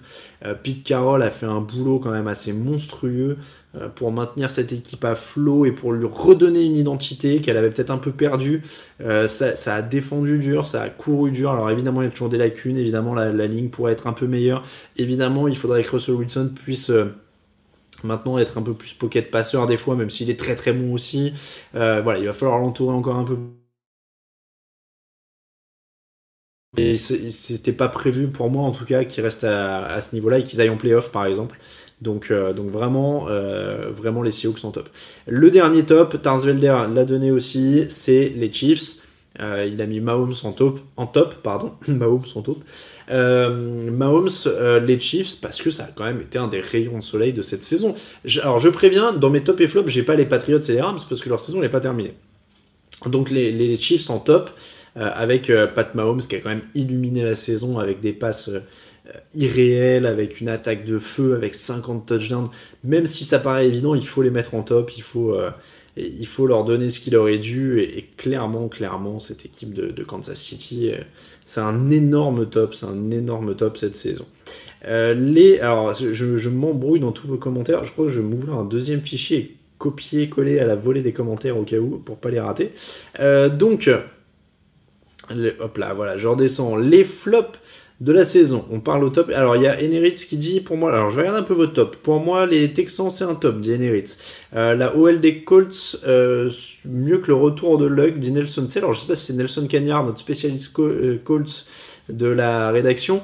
Pete 0.61 0.83
Carroll 0.83 1.23
a 1.23 1.31
fait 1.31 1.47
un 1.47 1.61
boulot 1.61 1.97
quand 1.97 2.11
même 2.11 2.27
assez 2.27 2.53
monstrueux. 2.53 3.37
Euh, 3.77 3.89
pour 3.89 4.11
maintenir 4.11 4.51
cette 4.51 4.71
équipe 4.73 5.03
à 5.03 5.15
flot 5.15 5.65
et 5.65 5.71
pour 5.71 5.91
lui 5.91 6.05
redonner 6.05 6.63
une 6.63 6.75
identité 6.75 7.41
qu'elle 7.41 7.57
avait 7.57 7.69
peut-être 7.69 7.89
un 7.89 7.97
peu 7.97 8.11
perdue. 8.11 8.61
Euh, 9.01 9.27
ça, 9.27 9.73
a 9.73 9.81
défendu 9.81 10.39
dur, 10.39 10.67
ça 10.67 10.81
a 10.81 10.89
couru 10.89 11.31
dur. 11.31 11.51
Alors 11.51 11.69
évidemment, 11.69 12.01
il 12.01 12.05
y 12.05 12.07
a 12.07 12.11
toujours 12.11 12.29
des 12.29 12.34
lacunes. 12.37 12.77
Évidemment, 12.77 13.13
la, 13.13 13.47
ligne 13.47 13.69
pourrait 13.69 13.93
être 13.93 14.07
un 14.07 14.13
peu 14.13 14.27
meilleure. 14.27 14.65
Évidemment, 14.97 15.47
il 15.47 15.57
faudrait 15.57 15.83
que 15.83 15.91
Russell 15.91 16.15
Wilson 16.15 16.51
puisse 16.55 16.89
euh, 16.89 17.05
maintenant 18.03 18.37
être 18.37 18.57
un 18.57 18.61
peu 18.63 18.73
plus 18.73 18.93
pocket 18.93 19.31
passeur 19.31 19.67
des 19.67 19.77
fois, 19.77 19.95
même 19.95 20.09
s'il 20.09 20.29
est 20.29 20.39
très 20.39 20.55
très 20.55 20.73
bon 20.73 20.93
aussi. 20.93 21.33
voilà, 21.73 22.19
il 22.19 22.25
va 22.25 22.33
falloir 22.33 22.59
l'entourer 22.59 22.95
encore 22.95 23.15
un 23.17 23.25
peu. 23.25 23.37
Et 26.77 26.97
c'était 26.97 27.71
pas 27.71 27.87
prévu 27.87 28.27
pour 28.27 28.49
moi 28.49 28.63
en 28.63 28.71
tout 28.71 28.85
cas 28.85 29.05
qu'il 29.05 29.23
reste 29.23 29.43
à, 29.43 29.99
ce 30.01 30.13
niveau-là 30.13 30.39
et 30.39 30.43
qu'ils 30.43 30.59
aillent 30.61 30.69
en 30.69 30.77
playoff 30.77 31.11
par 31.11 31.25
exemple. 31.25 31.57
Donc, 32.01 32.29
euh, 32.31 32.53
donc 32.53 32.69
vraiment, 32.69 33.27
euh, 33.29 33.89
vraiment 33.91 34.21
les 34.21 34.31
Seahawks 34.31 34.59
sont 34.59 34.71
top. 34.71 34.89
Le 35.27 35.49
dernier 35.49 35.85
top, 35.85 36.21
Tarsvelder 36.21 36.87
l'a 36.93 37.05
donné 37.05 37.31
aussi, 37.31 37.85
c'est 37.89 38.29
les 38.29 38.51
Chiefs. 38.51 38.97
Euh, 39.41 39.69
il 39.71 39.81
a 39.81 39.85
mis 39.85 39.99
Mahomes 39.99 40.35
en 40.43 40.51
top, 40.53 40.79
en 40.95 41.07
top 41.07 41.35
pardon, 41.43 41.73
Mahomes 41.87 42.25
en 42.35 42.41
top. 42.41 42.57
Mahomes, 43.09 44.29
les 44.81 44.99
Chiefs, 44.99 45.39
parce 45.41 45.61
que 45.61 45.69
ça 45.69 45.83
a 45.83 45.87
quand 45.87 46.05
même 46.05 46.21
été 46.21 46.37
un 46.37 46.47
des 46.47 46.61
rayons 46.61 46.99
de 46.99 47.03
soleil 47.03 47.33
de 47.33 47.41
cette 47.41 47.63
saison. 47.63 47.95
alors 48.41 48.59
je 48.59 48.69
préviens, 48.69 49.13
dans 49.13 49.29
mes 49.29 49.43
top 49.43 49.61
et 49.61 49.67
flops, 49.67 49.89
j'ai 49.89 50.03
pas 50.03 50.15
les 50.15 50.25
Patriots 50.25 50.59
et 50.59 50.71
les 50.71 50.81
Rams 50.81 50.99
parce 51.07 51.21
que 51.21 51.29
leur 51.29 51.39
saison 51.39 51.61
n'est 51.61 51.69
pas 51.69 51.81
terminée. 51.81 52.13
Donc 53.05 53.29
les, 53.29 53.77
Chiefs 53.77 54.09
en 54.09 54.19
top, 54.19 54.49
avec 54.95 55.51
Pat 55.75 55.93
Mahomes 55.93 56.21
qui 56.21 56.35
a 56.35 56.39
quand 56.39 56.49
même 56.49 56.63
illuminé 56.73 57.23
la 57.23 57.35
saison 57.35 57.77
avec 57.77 57.99
des 57.99 58.13
passes 58.13 58.49
euh, 59.07 59.19
irréel, 59.35 60.05
avec 60.07 60.41
une 60.41 60.49
attaque 60.49 60.83
de 60.85 60.97
feu, 60.97 61.35
avec 61.35 61.53
50 61.53 62.07
touchdowns. 62.07 62.49
Même 62.83 63.05
si 63.05 63.23
ça 63.23 63.37
paraît 63.37 63.67
évident, 63.67 63.93
il 63.93 64.07
faut 64.07 64.23
les 64.23 64.31
mettre 64.31 64.55
en 64.55 64.63
top, 64.63 64.91
il 64.97 65.03
faut, 65.03 65.35
euh, 65.35 65.51
il 65.97 66.27
faut 66.27 66.47
leur 66.47 66.63
donner 66.65 66.89
ce 66.89 66.99
qu'il 66.99 67.15
aurait 67.15 67.37
dû. 67.37 67.81
Et, 67.81 68.05
clairement, 68.17 68.67
clairement, 68.67 69.19
cette 69.19 69.45
équipe 69.45 69.73
de, 69.73 70.03
Kansas 70.03 70.39
City, 70.39 70.91
euh, 70.91 70.97
c'est 71.45 71.61
un 71.61 71.89
énorme 71.89 72.49
top, 72.49 72.75
c'est 72.75 72.85
un 72.85 73.11
énorme 73.11 73.55
top 73.55 73.77
cette 73.77 73.95
saison. 73.95 74.25
les, 74.87 75.59
alors, 75.59 75.95
je, 75.95 76.49
m'embrouille 76.49 76.99
dans 76.99 77.11
tous 77.11 77.27
vos 77.27 77.37
commentaires. 77.37 77.85
Je 77.85 77.91
crois 77.91 78.05
que 78.05 78.11
je 78.11 78.19
vais 78.19 78.27
m'ouvrir 78.27 78.55
un 78.55 78.65
deuxième 78.65 79.01
fichier 79.01 79.37
et 79.37 79.55
copier-coller 79.77 80.59
à 80.59 80.65
la 80.65 80.75
volée 80.75 81.01
des 81.01 81.13
commentaires 81.13 81.57
au 81.57 81.63
cas 81.63 81.77
où, 81.77 81.97
pour 81.97 82.17
pas 82.17 82.29
les 82.29 82.39
rater. 82.39 82.71
donc, 83.19 83.89
hop 85.59 85.77
là, 85.77 85.93
voilà, 85.93 86.17
je 86.17 86.27
redescends. 86.27 86.75
Les 86.75 87.03
flops 87.03 87.59
de 88.01 88.11
la 88.11 88.25
saison. 88.25 88.65
On 88.71 88.79
parle 88.79 89.03
au 89.03 89.09
top. 89.09 89.31
Alors, 89.33 89.55
il 89.55 89.61
y 89.61 89.67
a 89.67 89.81
Eneritz 89.81 90.25
qui 90.25 90.37
dit, 90.37 90.59
pour 90.59 90.77
moi, 90.77 90.91
alors 90.93 91.09
je 91.09 91.15
vais 91.15 91.21
regarder 91.21 91.39
un 91.39 91.43
peu 91.43 91.53
votre 91.53 91.73
top. 91.73 91.95
Pour 91.97 92.19
moi, 92.19 92.45
les 92.45 92.73
Texans, 92.73 93.09
c'est 93.09 93.23
un 93.23 93.35
top, 93.35 93.61
dit 93.61 93.73
Eneritz. 93.73 94.17
Euh, 94.55 94.75
la 94.75 94.95
OL 94.95 95.21
des 95.21 95.43
Colts, 95.43 95.99
euh, 96.05 96.49
mieux 96.83 97.19
que 97.19 97.27
le 97.27 97.35
retour 97.35 97.77
de 97.77 97.85
Luck, 97.85 98.19
dit 98.19 98.31
Nelson 98.31 98.67
C. 98.69 98.79
Alors, 98.79 98.93
je 98.93 99.01
sais 99.01 99.07
pas 99.07 99.15
si 99.15 99.27
c'est 99.27 99.33
Nelson 99.33 99.65
Cagnard, 99.67 100.05
notre 100.05 100.19
spécialiste 100.19 100.77
euh, 100.79 101.19
Colts 101.23 101.65
de 102.09 102.27
la 102.27 102.71
rédaction. 102.71 103.21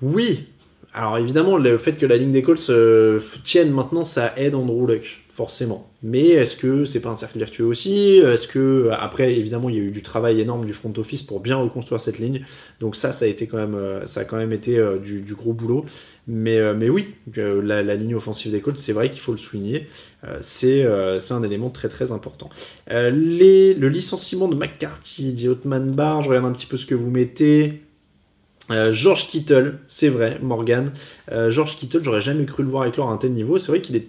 Oui. 0.00 0.46
Alors, 0.94 1.18
évidemment, 1.18 1.56
le 1.56 1.76
fait 1.78 1.94
que 1.94 2.06
la 2.06 2.16
ligne 2.16 2.32
des 2.32 2.42
Colts 2.42 2.70
tienne 3.44 3.70
maintenant, 3.70 4.04
ça 4.04 4.32
aide 4.36 4.54
Andrew 4.54 4.86
Luck 4.86 5.20
forcément. 5.32 5.90
Mais 6.02 6.28
est-ce 6.28 6.56
que 6.56 6.84
c'est 6.84 7.00
pas 7.00 7.10
un 7.10 7.16
cercle 7.16 7.38
vertueux 7.38 7.64
aussi? 7.64 8.18
Est-ce 8.18 8.46
que 8.46 8.90
après 8.92 9.34
évidemment 9.34 9.68
il 9.68 9.76
y 9.76 9.78
a 9.78 9.82
eu 9.82 9.90
du 9.90 10.02
travail 10.02 10.40
énorme 10.40 10.66
du 10.66 10.72
front 10.72 10.92
office 10.96 11.22
pour 11.22 11.40
bien 11.40 11.56
reconstruire 11.56 12.00
cette 12.00 12.18
ligne. 12.18 12.44
Donc 12.80 12.96
ça 12.96 13.12
ça 13.12 13.24
a 13.24 13.28
été 13.28 13.46
quand 13.46 13.58
même 13.58 13.74
euh, 13.74 14.50
été 14.50 14.78
euh, 14.78 14.98
du, 14.98 15.34
gros 15.34 15.52
boulot. 15.52 15.84
Mais, 16.26 16.58
euh, 16.58 16.88
oui, 16.88 17.14
la, 17.34 17.94
ligne 17.94 18.14
offensive 18.14 18.52
des 18.52 18.60
Colts, 18.60 18.76
c'est 18.76 18.92
vrai 18.92 19.10
qu'il 19.10 19.20
faut 19.20 19.32
le 19.32 19.38
souligner. 19.38 19.88
c'est 20.40 20.84
un 20.84 21.42
élément 21.42 21.70
très 21.70 21.88
très 21.88 22.12
important. 22.12 22.50
Le 22.88 23.88
licenciement 23.88 24.48
de 24.48 24.54
McCarthy, 24.54 25.32
dit 25.32 25.48
Otman 25.48 25.92
Bar, 25.92 26.22
je 26.22 26.28
regarde 26.28 26.46
un 26.46 26.52
petit 26.52 26.66
peu 26.66 26.76
ce 26.76 26.86
que 26.86 26.94
vous 26.94 27.10
mettez. 27.10 27.82
George 28.92 29.26
Kittle, 29.26 29.78
c'est 29.88 30.08
vrai, 30.08 30.38
Morgan. 30.40 30.92
George 31.48 31.76
Kittle, 31.76 32.02
j'aurais 32.04 32.20
jamais 32.20 32.44
cru 32.44 32.62
le 32.62 32.68
voir 32.68 32.86
éclore 32.86 33.10
à 33.10 33.12
un 33.12 33.16
tel 33.16 33.32
niveau. 33.32 33.58
C'est 33.58 33.72
vrai 33.72 33.80
qu'il 33.80 33.96
est 33.96 34.06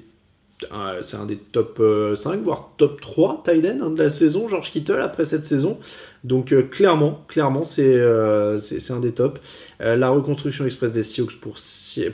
c'est 1.03 1.17
un 1.17 1.25
des 1.25 1.37
top 1.37 1.77
5, 1.77 1.83
euh, 1.83 2.37
voire 2.43 2.71
top 2.77 3.01
3 3.01 3.43
tight 3.45 3.65
end 3.65 3.79
hein, 3.81 3.89
de 3.89 3.97
la 3.97 4.09
saison, 4.09 4.47
George 4.47 4.71
Kittle, 4.71 5.01
après 5.01 5.25
cette 5.25 5.45
saison. 5.45 5.77
Donc 6.23 6.53
euh, 6.53 6.61
clairement, 6.61 7.25
clairement, 7.27 7.65
c'est 7.65 7.83
euh, 7.83 8.59
un 8.89 8.99
des 8.99 9.11
tops. 9.11 9.39
la 9.79 10.09
reconstruction 10.09 10.65
express 10.65 10.91
des 10.91 11.03
Sioux 11.03 11.27
pour, 11.41 11.55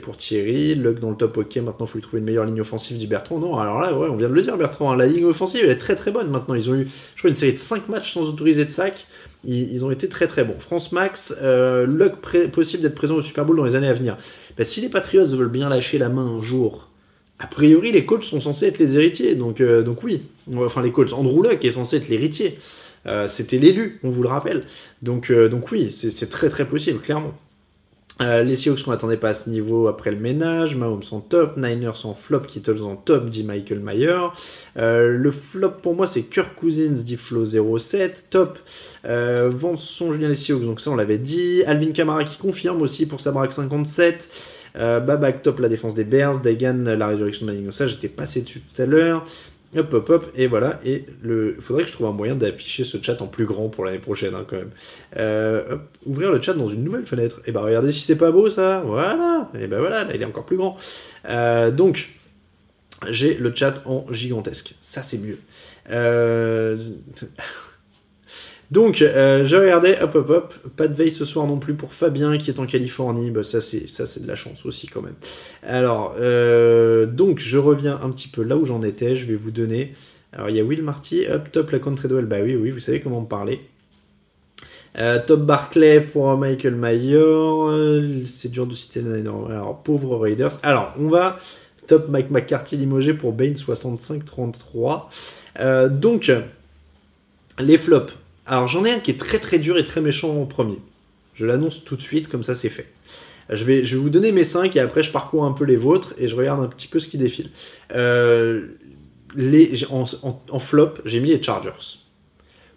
pour 0.02 0.16
Thierry, 0.16 0.74
Luck 0.74 1.00
dans 1.00 1.10
le 1.10 1.16
top, 1.16 1.36
ok, 1.36 1.56
maintenant 1.56 1.86
il 1.86 1.88
faut 1.88 1.98
lui 1.98 2.02
trouver 2.02 2.18
une 2.18 2.24
meilleure 2.24 2.44
ligne 2.44 2.60
offensive, 2.60 2.96
dit 2.96 3.06
Bertrand. 3.06 3.38
Non, 3.38 3.58
alors 3.58 3.80
là, 3.80 3.92
on 3.94 4.16
vient 4.16 4.28
de 4.28 4.34
le 4.34 4.42
dire, 4.42 4.56
Bertrand, 4.56 4.92
hein, 4.92 4.96
la 4.96 5.06
ligne 5.06 5.26
offensive, 5.26 5.60
elle 5.62 5.70
est 5.70 5.78
très 5.78 5.94
très 5.94 6.10
bonne 6.10 6.30
maintenant. 6.30 6.54
Ils 6.54 6.70
ont 6.70 6.74
eu, 6.74 6.88
je 7.14 7.20
crois, 7.20 7.30
une 7.30 7.36
série 7.36 7.52
de 7.52 7.58
5 7.58 7.88
matchs 7.88 8.12
sans 8.12 8.22
autoriser 8.22 8.64
de 8.64 8.70
sac. 8.70 9.06
Ils, 9.44 9.84
ont 9.84 9.92
été 9.92 10.08
très 10.08 10.26
très 10.26 10.42
bons. 10.42 10.58
France 10.58 10.90
Max, 10.90 11.32
Luck 11.40 12.14
possible 12.50 12.82
d'être 12.82 12.96
présent 12.96 13.14
au 13.14 13.22
Super 13.22 13.44
Bowl 13.44 13.56
dans 13.56 13.64
les 13.64 13.76
années 13.76 13.86
à 13.86 13.94
venir. 13.94 14.16
Bah, 14.56 14.64
si 14.64 14.80
les 14.80 14.88
Patriots 14.88 15.26
veulent 15.26 15.48
bien 15.48 15.68
lâcher 15.68 15.98
la 15.98 16.08
main 16.08 16.26
un 16.26 16.42
jour 16.42 16.87
a 17.38 17.46
priori, 17.46 17.92
les 17.92 18.04
Colts 18.04 18.24
sont 18.24 18.40
censés 18.40 18.66
être 18.66 18.78
les 18.78 18.96
héritiers. 18.96 19.34
Donc, 19.34 19.60
euh, 19.60 19.82
donc 19.82 20.02
oui. 20.02 20.22
Enfin, 20.56 20.82
les 20.82 20.90
Colts. 20.90 21.12
Andrew 21.12 21.42
Luck 21.42 21.64
est 21.64 21.72
censé 21.72 21.96
être 21.96 22.08
l'héritier. 22.08 22.58
Euh, 23.06 23.28
c'était 23.28 23.58
l'élu, 23.58 24.00
on 24.02 24.10
vous 24.10 24.22
le 24.22 24.28
rappelle. 24.28 24.64
Donc, 25.02 25.30
euh, 25.30 25.50
oui, 25.70 25.92
c'est 25.92 26.28
très 26.28 26.48
très 26.48 26.66
possible, 26.66 26.98
clairement. 26.98 27.32
les 28.20 28.56
Seahawks 28.56 28.82
qu'on 28.82 28.90
n'attendait 28.90 29.16
pas 29.16 29.28
à 29.28 29.34
ce 29.34 29.48
niveau 29.48 29.86
après 29.86 30.10
le 30.10 30.16
ménage. 30.16 30.74
Mahomes 30.74 31.04
en 31.12 31.20
top. 31.20 31.56
Niners 31.56 32.04
en 32.04 32.14
flop. 32.14 32.40
Kittles 32.40 32.82
en 32.82 32.96
top, 32.96 33.30
dit 33.30 33.44
Michael 33.44 33.78
Mayer. 33.78 34.18
le 34.74 35.30
flop 35.30 35.74
pour 35.80 35.94
moi, 35.94 36.08
c'est 36.08 36.22
Kirk 36.22 36.56
Cousins, 36.56 37.04
dit 37.04 37.16
Flo 37.16 37.44
07. 37.78 38.26
Top. 38.30 38.58
son 39.04 40.12
Julien 40.12 40.28
les 40.28 40.34
Seahawks, 40.34 40.64
donc 40.64 40.80
ça 40.80 40.90
on 40.90 40.96
l'avait 40.96 41.18
dit. 41.18 41.62
Alvin 41.68 41.92
Kamara 41.92 42.24
qui 42.24 42.36
confirme 42.36 42.82
aussi 42.82 43.06
pour 43.06 43.20
sa 43.20 43.30
braque 43.30 43.52
57. 43.52 44.28
Euh, 44.76 45.32
top 45.42 45.60
la 45.60 45.68
défense 45.68 45.94
des 45.94 46.04
Bears, 46.04 46.40
Dagan 46.40 46.84
la 46.84 47.06
résurrection 47.08 47.46
de 47.46 47.52
Manning. 47.52 47.72
Ça, 47.72 47.86
j'étais 47.86 48.08
passé 48.08 48.42
dessus 48.42 48.60
tout 48.60 48.82
à 48.82 48.86
l'heure. 48.86 49.26
Hop, 49.76 49.92
hop, 49.92 50.08
hop, 50.08 50.32
et 50.34 50.46
voilà. 50.46 50.80
Et 50.84 51.04
le, 51.22 51.56
faudrait 51.60 51.82
que 51.82 51.88
je 51.88 51.92
trouve 51.92 52.06
un 52.06 52.12
moyen 52.12 52.34
d'afficher 52.34 52.84
ce 52.84 52.96
chat 53.02 53.20
en 53.20 53.26
plus 53.26 53.44
grand 53.44 53.68
pour 53.68 53.84
l'année 53.84 53.98
prochaine, 53.98 54.34
hein, 54.34 54.46
quand 54.48 54.56
même. 54.56 54.70
Euh, 55.18 55.76
ouvrir 56.06 56.32
le 56.32 56.40
chat 56.40 56.54
dans 56.54 56.68
une 56.68 56.82
nouvelle 56.82 57.04
fenêtre. 57.04 57.42
Et 57.44 57.52
bah, 57.52 57.60
regardez 57.60 57.92
si 57.92 58.00
c'est 58.00 58.16
pas 58.16 58.32
beau, 58.32 58.48
ça. 58.48 58.82
Voilà. 58.86 59.50
Et 59.60 59.66
bah, 59.66 59.78
voilà, 59.78 60.04
là, 60.04 60.14
il 60.14 60.22
est 60.22 60.24
encore 60.24 60.46
plus 60.46 60.56
grand. 60.56 60.78
Euh, 61.28 61.70
donc, 61.70 62.08
j'ai 63.10 63.34
le 63.34 63.54
chat 63.54 63.82
en 63.84 64.06
gigantesque. 64.10 64.74
Ça, 64.80 65.02
c'est 65.02 65.18
mieux. 65.18 65.38
Euh. 65.90 66.92
Donc, 68.70 69.00
euh, 69.00 69.46
je 69.46 69.56
regardais, 69.56 70.00
hop, 70.02 70.14
hop, 70.14 70.28
hop, 70.28 70.54
pas 70.76 70.88
de 70.88 70.94
veille 70.94 71.14
ce 71.14 71.24
soir 71.24 71.46
non 71.46 71.58
plus 71.58 71.72
pour 71.74 71.94
Fabien 71.94 72.36
qui 72.36 72.50
est 72.50 72.58
en 72.58 72.66
Californie. 72.66 73.30
Bah, 73.30 73.42
ça, 73.42 73.62
c'est, 73.62 73.88
ça, 73.88 74.04
c'est 74.04 74.22
de 74.22 74.28
la 74.28 74.36
chance 74.36 74.66
aussi 74.66 74.86
quand 74.86 75.00
même. 75.00 75.14
Alors, 75.62 76.16
euh, 76.20 77.06
donc, 77.06 77.38
je 77.38 77.56
reviens 77.56 77.98
un 78.02 78.10
petit 78.10 78.28
peu 78.28 78.42
là 78.42 78.56
où 78.56 78.66
j'en 78.66 78.82
étais. 78.82 79.16
Je 79.16 79.26
vais 79.26 79.36
vous 79.36 79.50
donner. 79.50 79.94
Alors, 80.34 80.50
il 80.50 80.56
y 80.56 80.60
a 80.60 80.64
Will 80.64 80.82
Marty, 80.82 81.26
hop, 81.26 81.50
top 81.50 81.70
la 81.70 81.78
contre 81.78 82.06
Bah 82.08 82.36
oui, 82.42 82.56
oui, 82.56 82.70
vous 82.70 82.80
savez 82.80 83.00
comment 83.00 83.22
me 83.22 83.26
parler. 83.26 83.60
Euh, 84.98 85.18
top 85.24 85.40
Barclay 85.40 86.02
pour 86.02 86.36
Michael 86.36 86.74
Mayer. 86.74 88.24
c'est 88.26 88.50
dur 88.50 88.66
de 88.66 88.74
citer 88.74 89.00
Alors, 89.00 89.82
pauvre 89.82 90.18
Raiders. 90.18 90.58
Alors, 90.62 90.92
on 90.98 91.08
va. 91.08 91.38
Top 91.86 92.10
Mike 92.10 92.30
McCarthy 92.30 92.76
limogé 92.76 93.14
pour 93.14 93.32
Bane 93.32 93.54
65-33. 93.54 95.08
donc, 95.88 96.30
les 97.58 97.78
flops. 97.78 98.12
Alors 98.48 98.66
j'en 98.66 98.86
ai 98.86 98.90
un 98.90 98.98
qui 98.98 99.10
est 99.10 99.20
très 99.20 99.38
très 99.38 99.58
dur 99.58 99.76
et 99.76 99.84
très 99.84 100.00
méchant 100.00 100.40
en 100.40 100.46
premier. 100.46 100.78
Je 101.34 101.44
l'annonce 101.44 101.84
tout 101.84 101.96
de 101.96 102.02
suite, 102.02 102.28
comme 102.28 102.42
ça 102.42 102.54
c'est 102.54 102.70
fait. 102.70 102.88
Je 103.50 103.62
vais, 103.62 103.84
je 103.84 103.94
vais 103.94 104.02
vous 104.02 104.10
donner 104.10 104.32
mes 104.32 104.42
5 104.42 104.74
et 104.74 104.80
après 104.80 105.02
je 105.02 105.12
parcours 105.12 105.44
un 105.44 105.52
peu 105.52 105.64
les 105.64 105.76
vôtres 105.76 106.14
et 106.18 106.28
je 106.28 106.34
regarde 106.34 106.64
un 106.64 106.66
petit 106.66 106.88
peu 106.88 106.98
ce 106.98 107.08
qui 107.08 107.18
défile. 107.18 107.50
Euh, 107.94 108.68
les, 109.34 109.84
en, 109.90 110.58
flop, 110.58 110.94
j'ai 111.04 111.20
mis 111.20 111.28
les 111.28 111.42
Chargers. 111.42 111.98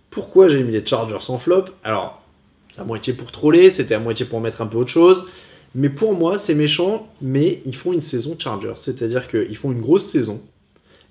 Pourquoi 0.10 0.50
j'ai 0.50 0.62
mis 0.62 0.74
les 0.74 0.86
Chargers 0.86 1.30
en 1.30 1.38
flop? 1.38 1.66
Alors, 1.86 2.22
à 2.78 2.84
moitié 2.84 3.14
pour 3.14 3.32
troller, 3.32 3.72
c'était 3.72 3.96
à 3.96 4.00
moitié 4.00 4.26
pour 4.26 4.42
mettre 4.42 4.62
un 4.62 4.68
peu 4.68 4.78
autre 4.78 4.90
chose. 4.90 5.26
Mais 5.74 5.90
pour 5.90 6.14
moi, 6.14 6.38
c'est 6.38 6.54
méchant, 6.54 7.10
mais 7.22 7.62
ils 7.66 7.76
font 7.76 7.94
une 7.94 8.02
saison 8.02 8.36
Chargers. 8.38 8.74
C'est-à-dire 8.76 9.30
qu'ils 9.30 9.56
font 9.56 9.72
une 9.72 9.80
grosse 9.80 10.06
saison. 10.06 10.42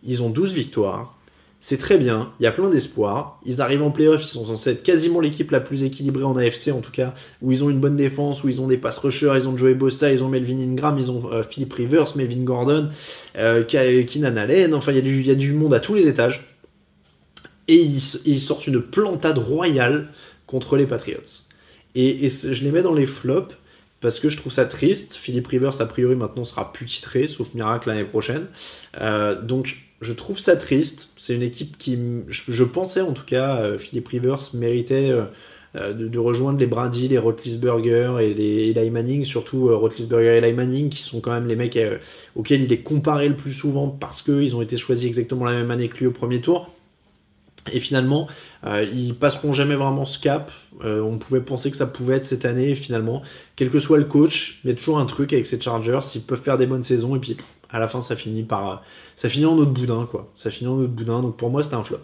Ils 0.04 0.22
ont 0.22 0.28
12 0.28 0.52
victoires. 0.52 1.16
C'est 1.62 1.76
très 1.76 1.98
bien, 1.98 2.32
il 2.40 2.44
y 2.44 2.46
a 2.46 2.52
plein 2.52 2.70
d'espoir. 2.70 3.38
Ils 3.44 3.60
arrivent 3.60 3.82
en 3.82 3.90
playoff, 3.90 4.22
ils 4.22 4.28
sont 4.28 4.46
censés 4.46 4.70
être 4.70 4.82
quasiment 4.82 5.20
l'équipe 5.20 5.50
la 5.50 5.60
plus 5.60 5.84
équilibrée 5.84 6.24
en 6.24 6.34
AFC 6.34 6.68
en 6.72 6.80
tout 6.80 6.90
cas, 6.90 7.14
où 7.42 7.52
ils 7.52 7.62
ont 7.62 7.68
une 7.68 7.80
bonne 7.80 7.96
défense, 7.96 8.42
où 8.42 8.48
ils 8.48 8.62
ont 8.62 8.66
des 8.66 8.78
pass 8.78 8.96
rushers, 8.96 9.34
ils 9.36 9.46
ont 9.46 9.56
Joey 9.58 9.74
Bossa, 9.74 10.10
ils 10.10 10.24
ont 10.24 10.28
Melvin 10.28 10.58
Ingram, 10.58 10.96
ils 10.98 11.10
ont 11.10 11.30
euh, 11.30 11.42
Philip 11.42 11.70
Rivers, 11.70 12.16
Melvin 12.16 12.44
Gordon, 12.44 12.88
euh, 13.36 13.62
Keenan 13.64 14.36
Allen, 14.38 14.72
enfin 14.72 14.92
il 14.92 15.26
y, 15.26 15.30
a 15.30 15.34
du 15.34 15.52
monde 15.52 15.74
à 15.74 15.80
tous 15.80 15.94
les 15.94 16.08
étages. 16.08 16.46
Et 17.68 17.76
ils, 17.76 18.40
sortent 18.40 18.66
une 18.66 18.80
plantade 18.80 19.38
royale 19.38 20.08
contre 20.46 20.76
les 20.76 20.86
Patriots. 20.86 21.44
Et, 21.94 22.28
je 22.28 22.64
les 22.64 22.72
mets 22.72 22.82
dans 22.82 22.94
les 22.94 23.06
flops 23.06 23.54
parce 24.00 24.18
que 24.18 24.28
je 24.28 24.38
trouve 24.38 24.52
ça 24.52 24.64
triste. 24.64 25.14
Philip 25.14 25.46
Rivers, 25.46 25.80
a 25.80 25.86
priori, 25.86 26.16
maintenant 26.16 26.44
sera 26.44 26.72
plus 26.72 26.86
titré, 26.86 27.28
sauf 27.28 27.54
miracle 27.54 27.88
l'année 27.88 28.04
prochaine. 28.04 28.46
Euh, 29.00 29.40
donc 29.40 29.76
je 30.00 30.12
trouve 30.12 30.38
ça 30.38 30.56
triste. 30.56 31.08
C'est 31.16 31.34
une 31.34 31.42
équipe 31.42 31.76
qui, 31.78 31.98
je, 32.28 32.64
pensais 32.64 33.00
en 33.00 33.12
tout 33.12 33.24
cas, 33.24 33.56
euh, 33.56 33.78
Philippe 33.78 34.08
Rivers 34.08 34.50
méritait 34.54 35.10
euh, 35.10 35.24
euh, 35.76 35.92
de, 35.92 36.18
rejoindre 36.18 36.58
les 36.58 36.66
Brady, 36.66 37.08
les 37.08 37.18
Rotlisberger 37.18 38.16
et 38.20 38.34
les 38.34 38.70
Eli 38.70 38.90
Manning, 38.90 39.24
surtout 39.24 39.76
Rotlisberger 39.76 40.36
et 40.36 40.38
Eli 40.38 40.52
Manning, 40.54 40.88
qui 40.88 41.02
sont 41.02 41.20
quand 41.20 41.32
même 41.32 41.46
les 41.46 41.56
mecs 41.56 41.78
auxquels 42.34 42.62
il 42.62 42.72
est 42.72 42.82
comparé 42.82 43.28
le 43.28 43.36
plus 43.36 43.52
souvent 43.52 43.88
parce 43.88 44.22
qu'ils 44.22 44.56
ont 44.56 44.62
été 44.62 44.76
choisis 44.76 45.06
exactement 45.06 45.44
la 45.44 45.52
même 45.52 45.70
année 45.70 45.88
que 45.88 45.98
lui 45.98 46.06
au 46.06 46.12
premier 46.12 46.40
tour. 46.40 46.70
Et 47.70 47.78
finalement, 47.78 48.26
ils 48.64 49.14
passeront 49.14 49.52
jamais 49.52 49.76
vraiment 49.76 50.06
ce 50.06 50.18
cap. 50.18 50.50
on 50.82 51.18
pouvait 51.18 51.42
penser 51.42 51.70
que 51.70 51.76
ça 51.76 51.86
pouvait 51.86 52.16
être 52.16 52.24
cette 52.24 52.46
année. 52.46 52.74
Finalement, 52.74 53.22
quel 53.54 53.70
que 53.70 53.78
soit 53.78 53.98
le 53.98 54.06
coach, 54.06 54.58
il 54.64 54.70
y 54.70 54.72
a 54.72 54.76
toujours 54.76 54.98
un 54.98 55.04
truc 55.04 55.34
avec 55.34 55.46
ces 55.46 55.60
Chargers. 55.60 56.00
Ils 56.14 56.22
peuvent 56.22 56.40
faire 56.40 56.56
des 56.56 56.66
bonnes 56.66 56.82
saisons 56.82 57.14
et 57.16 57.18
puis 57.18 57.36
à 57.72 57.78
la 57.78 57.88
fin, 57.88 58.02
ça 58.02 58.16
finit 58.16 58.42
par 58.42 58.82
ça 59.20 59.28
finit 59.28 59.44
en 59.44 59.58
autre 59.58 59.72
boudin, 59.72 60.08
quoi. 60.10 60.32
Ça 60.34 60.50
finit 60.50 60.70
en 60.70 60.78
autre 60.78 60.92
boudin, 60.92 61.20
donc 61.20 61.36
pour 61.36 61.50
moi, 61.50 61.62
c'était 61.62 61.74
un 61.74 61.84
flop. 61.84 61.98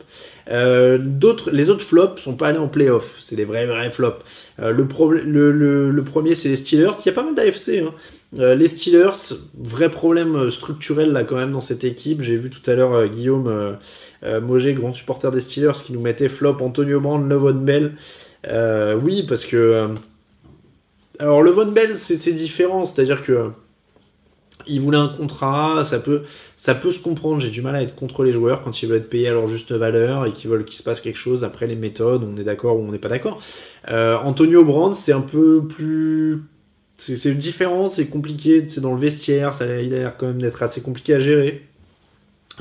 Euh, 0.51 0.99
d'autres, 1.01 1.51
les 1.51 1.71
autres 1.71 1.83
flops 1.83 2.21
sont 2.21 2.35
pas 2.35 2.49
allés 2.49 2.59
en 2.59 2.69
playoff, 2.69 3.17
c'est 3.21 3.37
des 3.37 3.47
vrais, 3.47 3.65
vrais 3.65 3.91
flops. 3.91 4.23
Euh, 4.61 4.71
le, 4.71 4.87
premier, 6.05 6.35
c'est 6.35 6.51
les 6.51 6.57
Steelers. 6.57 6.91
Il 7.01 7.07
y 7.07 7.09
a 7.09 7.13
pas 7.13 7.23
mal 7.23 7.35
d'AFC. 7.35 7.79
Hein. 7.79 7.95
Euh, 8.39 8.55
les 8.55 8.69
Steelers, 8.69 9.33
vrai 9.59 9.91
problème 9.91 10.51
structurel 10.51 11.11
là 11.13 11.25
quand 11.25 11.37
même 11.37 11.53
dans 11.53 11.63
cette 11.63 11.85
équipe. 11.85 12.21
J'ai 12.21 12.37
vu 12.37 12.51
tout 12.51 12.71
à 12.71 12.75
l'heure 12.75 13.09
Guillaume 13.09 13.79
Moget, 14.43 14.75
grand 14.75 14.93
supporter 14.93 15.31
des 15.31 15.41
Steelers, 15.41 15.83
qui 15.83 15.95
nous 15.95 16.01
mettait 16.01 16.29
flop 16.29 16.59
Antonio 16.61 17.01
Brand, 17.01 17.27
Levon 17.27 17.55
Bell. 17.55 17.95
oui, 19.03 19.25
parce 19.27 19.47
que. 19.47 19.89
alors, 21.19 21.43
Levon 21.43 21.73
Bell, 21.73 21.97
c'est 21.97 22.33
différent, 22.33 22.85
c'est-à-dire 22.85 23.23
que 23.23 23.53
il 24.67 24.81
voulait 24.81 24.99
un 24.99 25.09
contrat, 25.09 25.85
ça 25.85 25.99
peut, 25.99 26.23
ça 26.57 26.75
peut 26.75 26.91
se 26.91 27.01
comprendre. 27.01 27.41
J'ai 27.41 27.51
du 27.51 27.63
mal 27.63 27.75
à 27.77 27.83
être 27.83 27.95
contre 27.95 28.25
les 28.25 28.33
joueurs 28.33 28.63
quand 28.63 28.83
ils 28.83 28.89
veulent 28.89 28.99
être 28.99 29.11
payés 29.11 29.29
à 29.29 29.33
leur 29.33 29.47
juste 29.47 29.73
valeur 29.73 30.27
et 30.27 30.33
qu'ils 30.33 30.51
veulent 30.51 30.65
qu'il 30.65 30.77
se 30.77 30.83
passe 30.83 31.01
quelque 31.01 31.19
chose 31.19 31.45
après 31.45 31.67
les 31.67 31.77
méthodes. 31.77 32.25
On 32.25 32.37
est 32.41 32.45
d'accord 32.45 32.79
ou 32.79 32.83
on 32.83 32.93
n'est 32.93 32.99
pas 32.99 33.09
d'accord. 33.09 33.41
Euh, 33.89 34.17
Antonio 34.17 34.65
Brand, 34.65 34.95
c'est 34.95 35.13
un 35.13 35.21
peu 35.21 35.67
plus, 35.67 36.43
c'est 36.97 37.37
différent, 37.37 37.89
c'est 37.89 38.07
compliqué. 38.07 38.67
C'est 38.69 38.81
dans 38.81 38.95
le 38.95 39.01
vestiaire, 39.01 39.55
ça, 39.55 39.67
il 39.81 39.95
a 39.95 39.99
l'air 39.99 40.17
quand 40.17 40.27
même 40.27 40.43
d'être 40.43 40.63
assez 40.63 40.81
compliqué 40.81 41.15
à 41.15 41.21
gérer. 41.21 41.63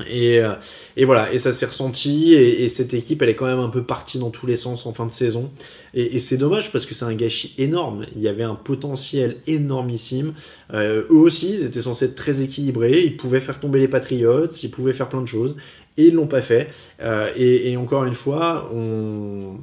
Et, 0.08 0.40
euh, 0.40 0.54
et, 0.96 1.04
voilà, 1.04 1.32
et 1.32 1.38
ça 1.38 1.52
s'est 1.52 1.66
ressenti, 1.66 2.34
et, 2.34 2.68
cette 2.68 2.92
équipe, 2.92 3.22
elle 3.22 3.30
est 3.30 3.34
quand 3.34 3.46
même 3.46 3.60
un 3.60 3.70
peu 3.70 3.82
partie 3.82 4.18
dans 4.18 4.30
tous 4.30 4.46
les 4.46 4.56
sens 4.56 4.86
en 4.86 4.92
fin 4.92 5.06
de 5.06 5.12
saison. 5.12 5.50
Et, 5.94 6.18
c'est 6.18 6.36
dommage 6.36 6.70
parce 6.72 6.84
que 6.84 6.94
c'est 6.94 7.04
un 7.04 7.14
gâchis 7.14 7.54
énorme. 7.58 8.06
Il 8.14 8.22
y 8.22 8.28
avait 8.28 8.42
un 8.42 8.54
potentiel 8.54 9.38
énormissime. 9.46 10.34
Euh, 10.74 11.04
eux 11.10 11.16
aussi, 11.16 11.54
ils 11.54 11.64
étaient 11.64 11.82
censés 11.82 12.06
être 12.06 12.14
très 12.14 12.42
équilibrés. 12.42 13.02
Ils 13.04 13.16
pouvaient 13.16 13.40
faire 13.40 13.60
tomber 13.60 13.78
les 13.78 13.88
Patriots, 13.88 14.46
ils 14.46 14.70
pouvaient 14.70 14.92
faire 14.92 15.08
plein 15.08 15.22
de 15.22 15.26
choses, 15.26 15.56
et 15.96 16.08
ils 16.08 16.14
l'ont 16.14 16.26
pas 16.26 16.42
fait. 16.42 16.68
Euh, 17.00 17.30
et, 17.36 17.76
encore 17.76 18.04
une 18.04 18.14
fois, 18.14 18.70
on 18.74 19.58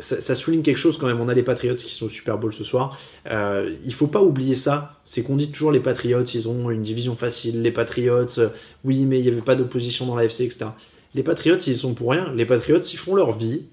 ça, 0.00 0.34
souligne 0.34 0.62
quelque 0.62 0.78
chose 0.78 0.98
quand 0.98 1.06
même. 1.06 1.20
On 1.20 1.28
a 1.28 1.34
les 1.34 1.42
Patriots 1.42 1.74
qui 1.74 1.94
sont 1.94 2.06
au 2.06 2.10
Super 2.10 2.38
Bowl 2.38 2.52
ce 2.52 2.64
soir. 2.64 2.98
Euh, 3.30 3.74
il 3.84 3.94
faut 3.94 4.06
pas 4.06 4.22
oublier 4.22 4.54
ça. 4.54 5.00
C'est 5.04 5.22
qu'on 5.22 5.36
dit 5.36 5.50
toujours 5.50 5.72
les 5.72 5.80
Patriots, 5.80 6.22
ils 6.22 6.48
ont 6.48 6.70
une 6.70 6.82
division 6.82 7.16
facile. 7.16 7.62
Les 7.62 7.72
Patriots, 7.72 8.38
euh, 8.38 8.50
oui, 8.84 9.04
mais 9.04 9.18
il 9.18 9.22
n'y 9.22 9.28
avait 9.28 9.42
pas 9.42 9.56
d'opposition 9.56 10.06
dans 10.06 10.16
la 10.16 10.24
FC, 10.24 10.44
etc. 10.44 10.66
Les 11.14 11.22
Patriots, 11.22 11.56
ils 11.56 11.76
sont 11.76 11.94
pour 11.94 12.10
rien. 12.10 12.32
Les 12.34 12.46
Patriots, 12.46 12.80
ils 12.80 12.98
font 12.98 13.14
leur 13.14 13.36
vie. 13.36 13.66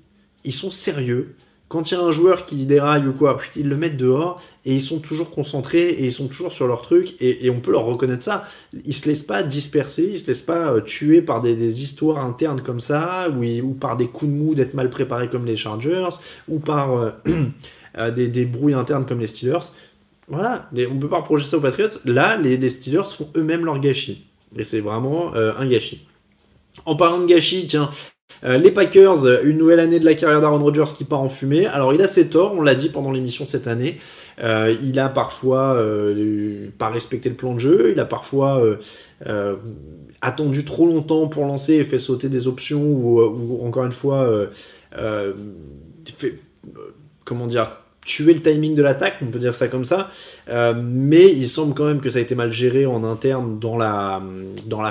Ils 0.43 0.53
sont 0.53 0.71
sérieux 0.71 1.35
quand 1.67 1.89
il 1.89 1.95
y 1.95 1.97
a 1.97 2.01
un 2.01 2.11
joueur 2.11 2.45
qui 2.45 2.65
déraille 2.65 3.07
ou 3.07 3.13
quoi, 3.13 3.39
ils 3.55 3.67
le 3.67 3.75
mettent 3.75 3.97
dehors 3.97 4.41
et 4.65 4.75
ils 4.75 4.81
sont 4.81 4.99
toujours 4.99 5.31
concentrés 5.31 5.89
et 5.89 6.05
ils 6.05 6.11
sont 6.11 6.27
toujours 6.27 6.53
sur 6.53 6.67
leur 6.67 6.83
truc 6.83 7.15
et, 7.19 7.49
on 7.49 7.59
peut 7.59 7.71
leur 7.71 7.85
reconnaître 7.85 8.23
ça. 8.23 8.45
Ils 8.85 8.93
se 8.93 9.07
laissent 9.07 9.23
pas 9.23 9.41
disperser, 9.41 10.09
ils 10.13 10.19
se 10.19 10.27
laissent 10.27 10.43
pas 10.43 10.71
euh, 10.71 10.81
tuer 10.81 11.21
par 11.21 11.41
des, 11.41 11.81
histoires 11.81 12.23
internes 12.23 12.61
comme 12.61 12.79
ça 12.79 13.29
ou, 13.29 13.73
par 13.73 13.97
des 13.97 14.07
coups 14.07 14.31
de 14.31 14.37
mou 14.37 14.53
d'être 14.53 14.75
mal 14.75 14.89
préparés 14.89 15.27
comme 15.27 15.45
les 15.45 15.57
Chargers 15.57 16.09
ou 16.47 16.59
par 16.59 16.93
euh, 16.93 17.09
euh, 17.97 18.11
des, 18.11 18.27
des, 18.27 18.45
brouilles 18.45 18.75
internes 18.75 19.05
comme 19.07 19.19
les 19.19 19.27
Steelers. 19.27 19.71
Voilà, 20.27 20.69
on 20.89 20.99
peut 20.99 21.09
pas 21.09 21.19
reprocher 21.19 21.47
ça 21.47 21.57
aux 21.57 21.61
Patriots. 21.61 21.99
Là, 22.05 22.37
les 22.37 22.69
Steelers 22.69 23.05
font 23.15 23.29
eux-mêmes 23.35 23.65
leur 23.65 23.79
gâchis 23.79 24.25
et 24.55 24.63
c'est 24.63 24.79
vraiment 24.79 25.35
un 25.35 25.67
gâchis. 25.67 26.07
En 26.85 26.95
parlant 26.95 27.19
de 27.19 27.27
gâchis, 27.27 27.67
tiens, 27.67 27.91
euh, 28.43 28.57
les 28.57 28.71
Packers, 28.71 29.43
une 29.43 29.57
nouvelle 29.57 29.79
année 29.79 29.99
de 29.99 30.05
la 30.05 30.13
carrière 30.13 30.41
d'Aaron 30.41 30.59
Rodgers 30.59 30.93
qui 30.95 31.03
part 31.03 31.21
en 31.21 31.29
fumée. 31.29 31.65
Alors 31.65 31.93
il 31.93 32.01
a 32.01 32.07
ses 32.07 32.29
torts, 32.29 32.53
on 32.53 32.61
l'a 32.61 32.75
dit 32.75 32.89
pendant 32.89 33.11
l'émission 33.11 33.45
cette 33.45 33.67
année. 33.67 33.99
Euh, 34.43 34.75
il 34.83 34.99
a 34.99 35.09
parfois 35.09 35.75
euh, 35.75 36.69
pas 36.77 36.89
respecté 36.89 37.29
le 37.29 37.35
plan 37.35 37.53
de 37.53 37.59
jeu, 37.59 37.91
il 37.91 37.99
a 37.99 38.05
parfois 38.05 38.61
attendu 40.21 40.65
trop 40.65 40.85
longtemps 40.85 41.27
pour 41.27 41.45
lancer 41.45 41.73
et 41.73 41.83
fait 41.83 41.99
sauter 41.99 42.29
des 42.29 42.47
options 42.47 42.83
ou, 42.83 43.65
encore 43.65 43.85
une 43.85 43.91
fois 43.91 44.29
fait, 44.91 46.39
comment 47.23 47.47
dire 47.47 47.77
tuer 48.05 48.35
le 48.35 48.41
timing 48.41 48.75
de 48.75 48.83
l'attaque, 48.83 49.15
on 49.21 49.25
peut 49.25 49.39
dire 49.39 49.55
ça 49.55 49.67
comme 49.67 49.83
ça. 49.83 50.11
Euh, 50.47 50.73
mais 50.77 51.31
il 51.31 51.49
semble 51.49 51.73
quand 51.73 51.85
même 51.85 51.99
que 51.99 52.09
ça 52.09 52.19
a 52.19 52.21
été 52.21 52.35
mal 52.35 52.51
géré 52.51 52.85
en 52.85 53.03
interne 53.03 53.59
dans 53.59 53.77
la, 53.77 54.21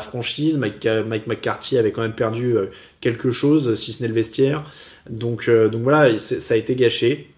franchise. 0.02 0.58
Mike, 0.58 1.26
McCarthy 1.26 1.78
avait 1.78 1.92
quand 1.92 2.02
même 2.02 2.12
perdu 2.12 2.56
euh, 2.56 2.66
quelque 3.00 3.30
chose, 3.30 3.76
si 3.76 3.92
ce 3.92 4.02
n'est 4.02 4.08
le 4.08 4.14
vestiaire. 4.14 4.68
Donc, 5.08 5.48
euh, 5.48 5.70
voilà, 5.72 6.18
ça 6.18 6.54
a 6.54 6.56
été 6.56 6.74
gâché. 6.74 7.30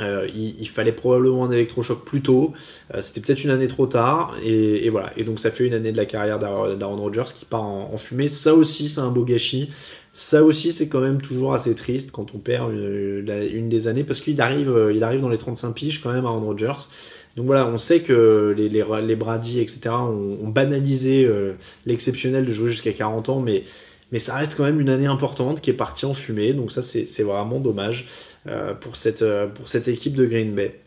il, 0.00 0.68
fallait 0.68 0.92
probablement 0.92 1.44
un 1.44 1.50
électrochoc 1.50 2.04
plus 2.04 2.22
tôt. 2.22 2.54
C'était 3.00 3.20
peut-être 3.20 3.44
une 3.44 3.50
année 3.50 3.68
trop 3.68 3.86
tard. 3.86 4.34
Et, 4.42 4.88
voilà. 4.88 5.12
Et 5.16 5.24
donc 5.24 5.40
ça 5.40 5.50
fait 5.50 5.66
une 5.66 5.74
année 5.74 5.92
de 5.92 5.96
la 5.96 6.06
carrière 6.06 6.38
d'Aaron 6.38 6.96
Rodgers 6.96 7.32
qui 7.34 7.44
part 7.44 7.62
en 7.62 7.96
fumée. 7.98 8.28
Ça 8.28 8.54
aussi, 8.54 8.88
c'est 8.88 9.00
un 9.00 9.10
beau 9.10 9.24
gâchis. 9.24 9.70
Ça 10.18 10.42
aussi, 10.42 10.72
c'est 10.72 10.88
quand 10.88 11.02
même 11.02 11.20
toujours 11.20 11.52
assez 11.52 11.74
triste 11.74 12.10
quand 12.10 12.34
on 12.34 12.38
perd 12.38 12.72
une, 12.72 13.68
des 13.68 13.86
années 13.86 14.02
parce 14.02 14.20
qu'il 14.20 14.40
arrive, 14.40 14.74
euh, 14.74 14.94
il 14.94 15.04
arrive 15.04 15.20
dans 15.20 15.28
les 15.28 15.36
35 15.36 15.72
piges 15.72 16.00
quand 16.00 16.10
même 16.10 16.24
à 16.24 16.30
Rodgers. 16.30 16.88
Donc 17.36 17.44
voilà, 17.44 17.66
on 17.66 17.76
sait 17.76 18.00
que 18.00 18.54
les, 18.56 18.70
les, 18.70 19.14
Brady, 19.14 19.60
etc., 19.60 19.94
ont, 19.94 20.48
banalisé 20.48 21.26
euh, 21.26 21.52
l'exceptionnel 21.84 22.46
de 22.46 22.50
jouer 22.50 22.70
jusqu'à 22.70 22.94
40 22.94 23.28
ans, 23.28 23.40
mais, 23.40 23.64
mais 24.10 24.18
ça 24.18 24.36
reste 24.36 24.54
quand 24.56 24.64
même 24.64 24.80
une 24.80 24.88
année 24.88 25.04
importante 25.04 25.60
qui 25.60 25.68
est 25.68 25.74
partie 25.74 26.06
en 26.06 26.14
fumée. 26.14 26.54
Donc 26.54 26.72
ça, 26.72 26.80
c'est 26.80 27.22
vraiment 27.22 27.60
dommage 27.60 28.06
euh, 28.46 28.72
pour, 28.72 28.96
cette, 28.96 29.22
pour 29.54 29.68
cette 29.68 29.86
équipe 29.86 30.14
de 30.14 30.24
Green 30.24 30.54
Bay. 30.54 30.80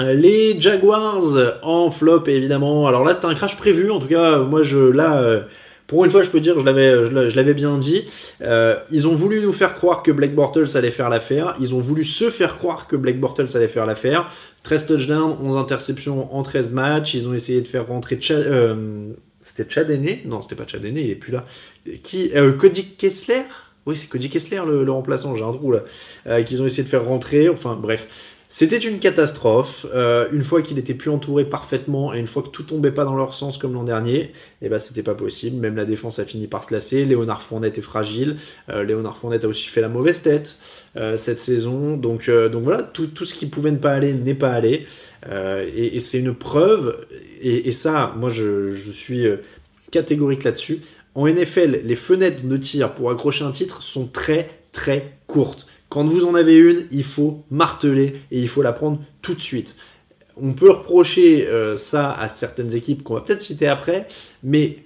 Les 0.00 0.60
Jaguars 0.60 1.22
en 1.62 1.92
flop 1.92 2.24
évidemment. 2.26 2.88
Alors 2.88 3.04
là 3.04 3.14
c'était 3.14 3.26
un 3.26 3.34
crash 3.34 3.56
prévu. 3.56 3.92
En 3.92 4.00
tout 4.00 4.08
cas 4.08 4.38
moi 4.38 4.64
je 4.64 4.78
là 4.78 5.44
pour 5.90 6.04
une 6.04 6.12
fois, 6.12 6.22
je 6.22 6.30
peux 6.30 6.38
dire, 6.38 6.56
je 6.60 6.64
l'avais, 6.64 7.04
je 7.30 7.34
l'avais 7.36 7.52
bien 7.52 7.76
dit. 7.76 8.04
Euh, 8.42 8.76
ils 8.92 9.08
ont 9.08 9.16
voulu 9.16 9.40
nous 9.40 9.52
faire 9.52 9.74
croire 9.74 10.04
que 10.04 10.12
Black 10.12 10.36
Bortles 10.36 10.76
allait 10.76 10.92
faire 10.92 11.10
l'affaire. 11.10 11.56
Ils 11.58 11.74
ont 11.74 11.80
voulu 11.80 12.04
se 12.04 12.30
faire 12.30 12.58
croire 12.58 12.86
que 12.86 12.94
Black 12.94 13.18
Bortles 13.18 13.48
allait 13.56 13.66
faire 13.66 13.86
l'affaire. 13.86 14.30
13 14.62 14.86
touchdowns, 14.86 15.36
11 15.42 15.56
interceptions 15.56 16.32
en 16.32 16.44
13 16.44 16.70
matchs. 16.70 17.14
Ils 17.14 17.26
ont 17.26 17.34
essayé 17.34 17.60
de 17.60 17.66
faire 17.66 17.88
rentrer 17.88 18.18
Chad, 18.20 18.38
euh, 18.38 19.08
c'était 19.40 19.68
Chad 19.68 19.90
Non, 20.26 20.42
c'était 20.42 20.54
pas 20.54 20.64
Chad 20.64 20.84
il 20.84 20.96
est 20.96 21.16
plus 21.16 21.32
là. 21.32 21.44
Qui, 22.04 22.30
euh, 22.36 22.52
Cody 22.52 22.90
Kessler? 22.96 23.42
Oui, 23.84 23.96
c'est 23.96 24.06
Cody 24.06 24.30
Kessler 24.30 24.60
le, 24.64 24.84
le 24.84 24.92
remplaçant, 24.92 25.34
j'ai 25.34 25.42
un 25.42 25.52
trou 25.52 25.72
là. 25.72 26.42
qu'ils 26.42 26.62
ont 26.62 26.66
essayé 26.66 26.84
de 26.84 26.88
faire 26.88 27.04
rentrer. 27.04 27.48
Enfin, 27.48 27.74
bref. 27.74 28.06
C'était 28.52 28.78
une 28.78 28.98
catastrophe. 28.98 29.86
Euh, 29.94 30.26
une 30.32 30.42
fois 30.42 30.60
qu'il 30.60 30.76
était 30.76 30.92
plus 30.92 31.08
entouré 31.08 31.44
parfaitement 31.44 32.12
et 32.12 32.18
une 32.18 32.26
fois 32.26 32.42
que 32.42 32.48
tout 32.48 32.64
tombait 32.64 32.90
pas 32.90 33.04
dans 33.04 33.14
leur 33.14 33.32
sens 33.32 33.58
comme 33.58 33.74
l'an 33.74 33.84
dernier, 33.84 34.32
eh 34.60 34.68
ben 34.68 34.80
c'était 34.80 35.04
pas 35.04 35.14
possible. 35.14 35.56
Même 35.60 35.76
la 35.76 35.84
défense 35.84 36.18
a 36.18 36.24
fini 36.24 36.48
par 36.48 36.64
se 36.64 36.74
lasser. 36.74 37.04
Léonard 37.04 37.44
Fournette 37.44 37.78
est 37.78 37.82
fragile. 37.82 38.38
Euh, 38.68 38.82
Léonard 38.82 39.18
Fournette 39.18 39.44
a 39.44 39.48
aussi 39.48 39.68
fait 39.68 39.80
la 39.80 39.88
mauvaise 39.88 40.22
tête 40.22 40.56
euh, 40.96 41.16
cette 41.16 41.38
saison. 41.38 41.96
Donc, 41.96 42.28
voilà, 42.28 42.82
tout, 42.82 43.08
ce 43.24 43.34
qui 43.34 43.46
pouvait 43.46 43.70
ne 43.70 43.76
pas 43.78 43.92
aller 43.92 44.12
n'est 44.12 44.34
pas 44.34 44.50
allé. 44.50 44.84
et, 45.30 46.00
c'est 46.00 46.18
une 46.18 46.34
preuve. 46.34 47.06
Et, 47.40 47.68
et 47.68 47.72
ça, 47.72 48.12
moi 48.16 48.30
je, 48.30 48.72
je 48.72 48.90
suis 48.90 49.26
catégorique 49.92 50.42
là-dessus. 50.42 50.80
En 51.14 51.28
NFL, 51.28 51.82
les 51.84 51.96
fenêtres 51.96 52.42
de 52.42 52.56
tir 52.56 52.94
pour 52.94 53.12
accrocher 53.12 53.44
un 53.44 53.52
titre 53.52 53.80
sont 53.80 54.08
très 54.08 54.50
très 54.72 55.18
courtes. 55.28 55.66
Quand 55.90 56.04
vous 56.04 56.24
en 56.24 56.34
avez 56.34 56.56
une, 56.56 56.86
il 56.90 57.04
faut 57.04 57.44
marteler 57.50 58.22
et 58.30 58.40
il 58.40 58.48
faut 58.48 58.62
la 58.62 58.72
prendre 58.72 58.98
tout 59.20 59.34
de 59.34 59.40
suite. 59.40 59.74
on 60.40 60.54
peut 60.54 60.70
reprocher 60.70 61.46
ça 61.76 62.12
à 62.12 62.28
certaines 62.28 62.74
équipes 62.74 63.02
qu'on 63.02 63.14
va 63.14 63.20
peut-être 63.20 63.42
citer 63.42 63.68
après, 63.68 64.08
mais 64.42 64.78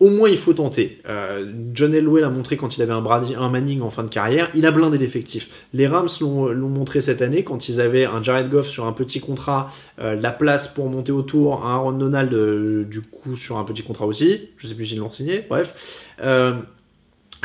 au 0.00 0.08
moins 0.08 0.30
il 0.30 0.38
faut 0.38 0.54
tenter. 0.54 0.98
Euh, 1.08 1.52
John 1.74 1.94
Elway 1.94 2.22
l'a 2.22 2.30
montré 2.30 2.56
quand 2.56 2.76
il 2.76 2.82
avait 2.82 2.92
un, 2.92 3.02
Brady, 3.02 3.34
un 3.34 3.50
Manning 3.50 3.82
en 3.82 3.90
fin 3.90 4.02
de 4.02 4.08
carrière, 4.08 4.50
il 4.54 4.64
a 4.66 4.72
blindé 4.72 4.96
l'effectif. 4.96 5.48
Les 5.74 5.86
Rams 5.86 6.08
l'ont 6.20 6.68
montré 6.68 7.02
cette 7.02 7.20
année 7.20 7.44
quand 7.44 7.68
ils 7.68 7.80
avaient 7.80 8.06
un 8.06 8.22
Jared 8.22 8.48
Goff 8.48 8.68
sur 8.68 8.86
un 8.86 8.92
petit 8.92 9.20
contrat, 9.20 9.70
euh, 10.00 10.16
la 10.16 10.32
place 10.32 10.68
pour 10.68 10.88
monter 10.88 11.12
autour, 11.12 11.66
un 11.66 11.74
Aaron 11.74 11.92
Donald 11.92 12.32
euh, 12.32 12.84
du 12.84 13.02
coup 13.02 13.36
sur 13.36 13.58
un 13.58 13.64
petit 13.64 13.82
contrat 13.82 14.06
aussi, 14.06 14.48
je 14.56 14.66
sais 14.66 14.74
plus 14.74 14.86
s'ils 14.86 14.98
l'ont 14.98 15.12
signé, 15.12 15.44
bref. 15.48 16.16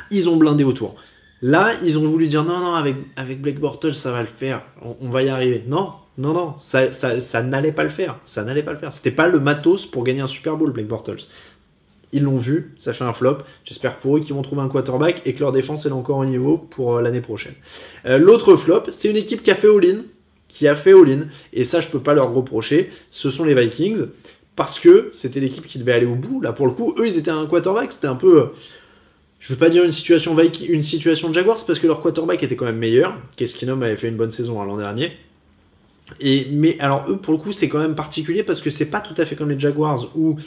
ils 0.09 0.29
ont 0.29 0.37
blindé 0.37 0.63
autour. 0.63 0.95
Là, 1.47 1.73
ils 1.83 1.99
ont 1.99 2.07
voulu 2.07 2.25
dire 2.25 2.43
non, 2.43 2.59
non, 2.59 2.73
avec, 2.73 2.95
avec 3.15 3.39
Blake 3.39 3.59
Bortles, 3.59 3.93
ça 3.93 4.11
va 4.11 4.21
le 4.21 4.27
faire, 4.27 4.63
on, 4.81 5.09
va 5.09 5.21
y 5.21 5.29
arriver. 5.29 5.63
Non, 5.67 5.91
non, 6.17 6.33
non, 6.33 6.55
ça, 6.59 6.91
ça, 6.91 7.21
ça 7.21 7.43
n'allait 7.43 7.71
pas 7.71 7.83
le 7.83 7.91
faire. 7.91 8.17
Ça 8.25 8.43
n'allait 8.43 8.63
pas 8.63 8.71
le 8.71 8.79
faire. 8.79 8.91
C'était 8.91 9.11
pas 9.11 9.27
le 9.27 9.39
matos 9.39 9.85
pour 9.85 10.03
gagner 10.03 10.21
un 10.21 10.27
Super 10.27 10.57
Bowl, 10.57 10.71
Blake 10.71 10.87
Bortles. 10.87 11.27
Ils 12.13 12.23
l'ont 12.23 12.39
vu, 12.39 12.73
ça 12.79 12.93
fait 12.93 13.03
un 13.03 13.13
flop. 13.13 13.43
J'espère 13.63 13.99
pour 13.99 14.17
eux 14.17 14.21
qu'ils 14.21 14.33
vont 14.33 14.41
trouver 14.41 14.63
un 14.63 14.69
quarterback 14.69 15.21
et 15.23 15.35
que 15.35 15.39
leur 15.39 15.51
défense 15.51 15.85
est 15.85 15.91
encore 15.91 16.17
au 16.17 16.25
niveau 16.25 16.57
pour 16.57 16.95
euh, 16.95 17.01
l'année 17.03 17.21
prochaine. 17.21 17.53
Euh, 18.07 18.17
l'autre 18.17 18.55
flop, 18.55 18.85
c'est 18.89 19.11
une 19.11 19.17
équipe 19.17 19.43
qui 19.43 19.51
a 19.51 19.55
fait 19.55 19.69
all-in, 19.69 20.01
qui 20.47 20.67
a 20.67 20.75
fait 20.75 20.93
all-in, 20.93 21.27
et 21.53 21.63
ça 21.63 21.79
je 21.79 21.89
peux 21.89 21.99
pas 21.99 22.15
leur 22.15 22.33
reprocher. 22.33 22.89
Ce 23.11 23.29
sont 23.29 23.43
les 23.43 23.53
Vikings 23.53 24.07
parce 24.55 24.79
que 24.79 25.11
c'était 25.13 25.39
l'équipe 25.39 25.67
qui 25.67 25.77
devait 25.77 25.93
aller 25.93 26.07
au 26.07 26.15
bout. 26.15 26.41
Là 26.41 26.53
pour 26.53 26.65
le 26.65 26.71
coup, 26.71 26.95
eux 26.97 27.05
ils 27.05 27.19
étaient 27.19 27.29
un 27.29 27.45
quarterback, 27.45 27.91
c'était 27.91 28.07
un 28.07 28.15
peu, 28.15 28.49
je 29.45 29.53
veux 29.53 29.59
pas 29.59 29.69
dire 29.69 29.83
une 29.83 29.91
situation 29.91 30.35
une 30.67 30.81
situation 30.81 31.29
de 31.29 31.35
Jaguars 31.35 31.63
parce 31.67 31.77
que 31.77 31.85
leur 31.85 32.01
quarterback 32.01 32.41
était 32.41 32.55
quand 32.55 32.65
même 32.65 32.79
meilleur. 32.79 33.15
Keskinum 33.35 33.83
avait 33.83 33.95
fait 33.95 34.07
une 34.07 34.17
bonne 34.17 34.31
saison 34.31 34.59
hein, 34.59 34.65
l'an 34.65 34.77
dernier. 34.77 35.11
Et, 36.19 36.47
mais 36.51 36.77
alors 36.79 37.05
eux 37.09 37.17
pour 37.17 37.31
le 37.31 37.37
coup 37.37 37.51
c'est 37.51 37.69
quand 37.69 37.77
même 37.77 37.93
particulier 37.93 38.41
parce 38.41 38.59
que 38.59 38.71
c'est 38.71 38.85
pas 38.85 39.01
tout 39.01 39.13
à 39.19 39.25
fait 39.25 39.35
comme 39.35 39.51
les 39.51 39.59
Jaguars 39.59 40.09
où 40.17 40.37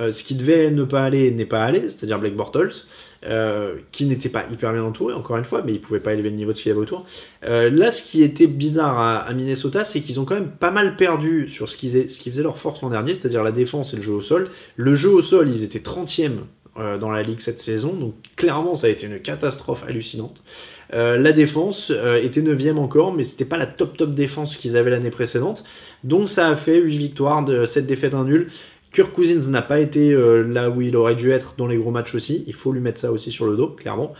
euh, 0.00 0.10
ce 0.10 0.24
qui 0.24 0.34
devait 0.34 0.70
ne 0.70 0.84
pas 0.84 1.04
aller 1.04 1.30
n'est 1.30 1.46
pas 1.46 1.64
allé, 1.64 1.88
c'est-à-dire 1.88 2.18
Blake 2.18 2.34
Bortles, 2.36 2.86
euh, 3.24 3.76
qui 3.92 4.04
n'était 4.04 4.28
pas 4.28 4.44
hyper 4.50 4.72
bien 4.72 4.84
entouré, 4.84 5.12
encore 5.14 5.36
une 5.36 5.44
fois, 5.44 5.62
mais 5.64 5.72
il 5.72 5.80
pouvait 5.80 6.00
pas 6.00 6.12
élever 6.12 6.30
le 6.30 6.36
niveau 6.36 6.52
de 6.52 6.56
ce 6.56 6.62
qu'il 6.62 6.72
avait 6.72 6.80
autour. 6.80 7.06
Euh, 7.44 7.70
là, 7.70 7.90
ce 7.90 8.02
qui 8.02 8.22
était 8.22 8.46
bizarre 8.46 8.98
à, 8.98 9.32
Minnesota, 9.32 9.84
c'est 9.84 10.00
qu'ils 10.00 10.20
ont 10.20 10.26
quand 10.26 10.34
même 10.34 10.50
pas 10.50 10.70
mal 10.70 10.96
perdu 10.96 11.48
sur 11.48 11.68
ce, 11.68 11.76
qui 11.78 11.88
faisait 11.88 12.42
leur 12.42 12.58
force 12.58 12.82
l'an 12.82 12.90
dernier, 12.90 13.14
c'est-à-dire 13.14 13.42
la 13.42 13.52
défense 13.52 13.94
et 13.94 13.96
le 13.96 14.02
jeu 14.02 14.12
au 14.12 14.20
sol. 14.20 14.48
Le 14.76 14.94
jeu 14.94 15.10
au 15.10 15.22
sol, 15.22 15.48
ils 15.48 15.62
étaient 15.62 15.78
30e 15.78 16.40
dans 17.00 17.10
la 17.10 17.22
ligue 17.22 17.40
cette 17.40 17.58
saison, 17.58 17.92
donc 17.94 18.14
clairement, 18.36 18.74
ça 18.74 18.86
a 18.86 18.90
été 18.90 19.06
une 19.06 19.20
catastrophe 19.20 19.82
hallucinante. 19.86 20.42
la 20.92 21.32
défense 21.32 21.92
était 22.22 22.42
9 22.42 22.76
encore, 22.78 23.14
mais 23.14 23.24
c'était 23.24 23.44
pas 23.44 23.56
la 23.56 23.66
top 23.66 23.96
top 23.96 24.14
défense 24.14 24.56
qu'ils 24.56 24.76
avaient 24.76 24.90
l'année 24.90 25.10
précédente. 25.10 25.64
Donc 26.04 26.28
ça 26.28 26.48
a 26.48 26.56
fait 26.56 26.78
8 26.80 26.98
victoires, 26.98 27.44
de 27.44 27.64
7 27.64 27.86
défaites, 27.86 28.14
1 28.14 28.24
nul. 28.24 28.50
Kirk 28.96 29.12
Cousins 29.12 29.50
n'a 29.50 29.60
pas 29.60 29.78
été 29.78 30.10
euh, 30.12 30.42
là 30.42 30.70
où 30.70 30.80
il 30.80 30.96
aurait 30.96 31.16
dû 31.16 31.30
être 31.30 31.54
dans 31.58 31.66
les 31.66 31.76
gros 31.76 31.90
matchs 31.90 32.14
aussi. 32.14 32.44
Il 32.46 32.54
faut 32.54 32.72
lui 32.72 32.80
mettre 32.80 32.98
ça 32.98 33.12
aussi 33.12 33.30
sur 33.30 33.46
le 33.46 33.54
dos, 33.54 33.68
clairement. 33.68 34.14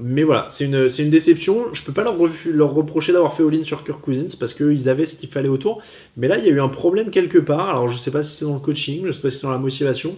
Mais 0.00 0.22
voilà, 0.22 0.46
c'est 0.48 0.64
une, 0.64 0.88
une, 0.98 1.10
déception. 1.10 1.74
Je 1.74 1.84
peux 1.84 1.92
pas 1.92 2.02
leur, 2.02 2.16
leur 2.46 2.72
reprocher 2.72 3.12
d'avoir 3.12 3.36
fait 3.36 3.42
all-in 3.42 3.62
sur 3.62 3.84
Kirk 3.84 4.00
Cousins 4.00 4.34
parce 4.40 4.54
qu'ils 4.54 4.88
avaient 4.88 5.04
ce 5.04 5.16
qu'il 5.16 5.28
fallait 5.28 5.50
autour. 5.50 5.82
Mais 6.16 6.28
là, 6.28 6.38
il 6.38 6.44
y 6.44 6.48
a 6.48 6.50
eu 6.50 6.62
un 6.62 6.68
problème 6.68 7.10
quelque 7.10 7.36
part. 7.36 7.68
Alors, 7.68 7.88
je 7.88 7.98
sais 7.98 8.10
pas 8.10 8.22
si 8.22 8.34
c'est 8.34 8.46
dans 8.46 8.54
le 8.54 8.60
coaching, 8.60 9.02
je 9.04 9.12
sais 9.12 9.20
pas 9.20 9.28
si 9.28 9.36
c'est 9.36 9.42
dans 9.42 9.52
la 9.52 9.58
motivation. 9.58 10.16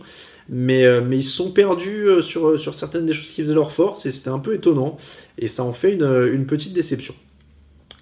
Mais, 0.49 0.85
euh, 0.85 1.01
mais 1.01 1.19
ils 1.19 1.25
se 1.25 1.33
sont 1.33 1.51
perdus 1.51 2.07
euh, 2.07 2.23
sur, 2.23 2.61
sur 2.61 2.75
certaines 2.75 3.07
des 3.07 3.15
choses 3.15 3.31
qui 3.31 3.43
faisaient 3.43 3.55
leur 3.55 3.73
force 3.73 4.05
et 4.07 4.11
c'était 4.11 4.29
un 4.29 4.39
peu 4.39 4.55
étonnant. 4.55 4.99
Et 5.39 5.49
ça 5.49 5.65
en 5.65 5.73
fait 5.73 5.95
une, 5.95 6.47
petite 6.47 6.73
déception. 6.73 7.15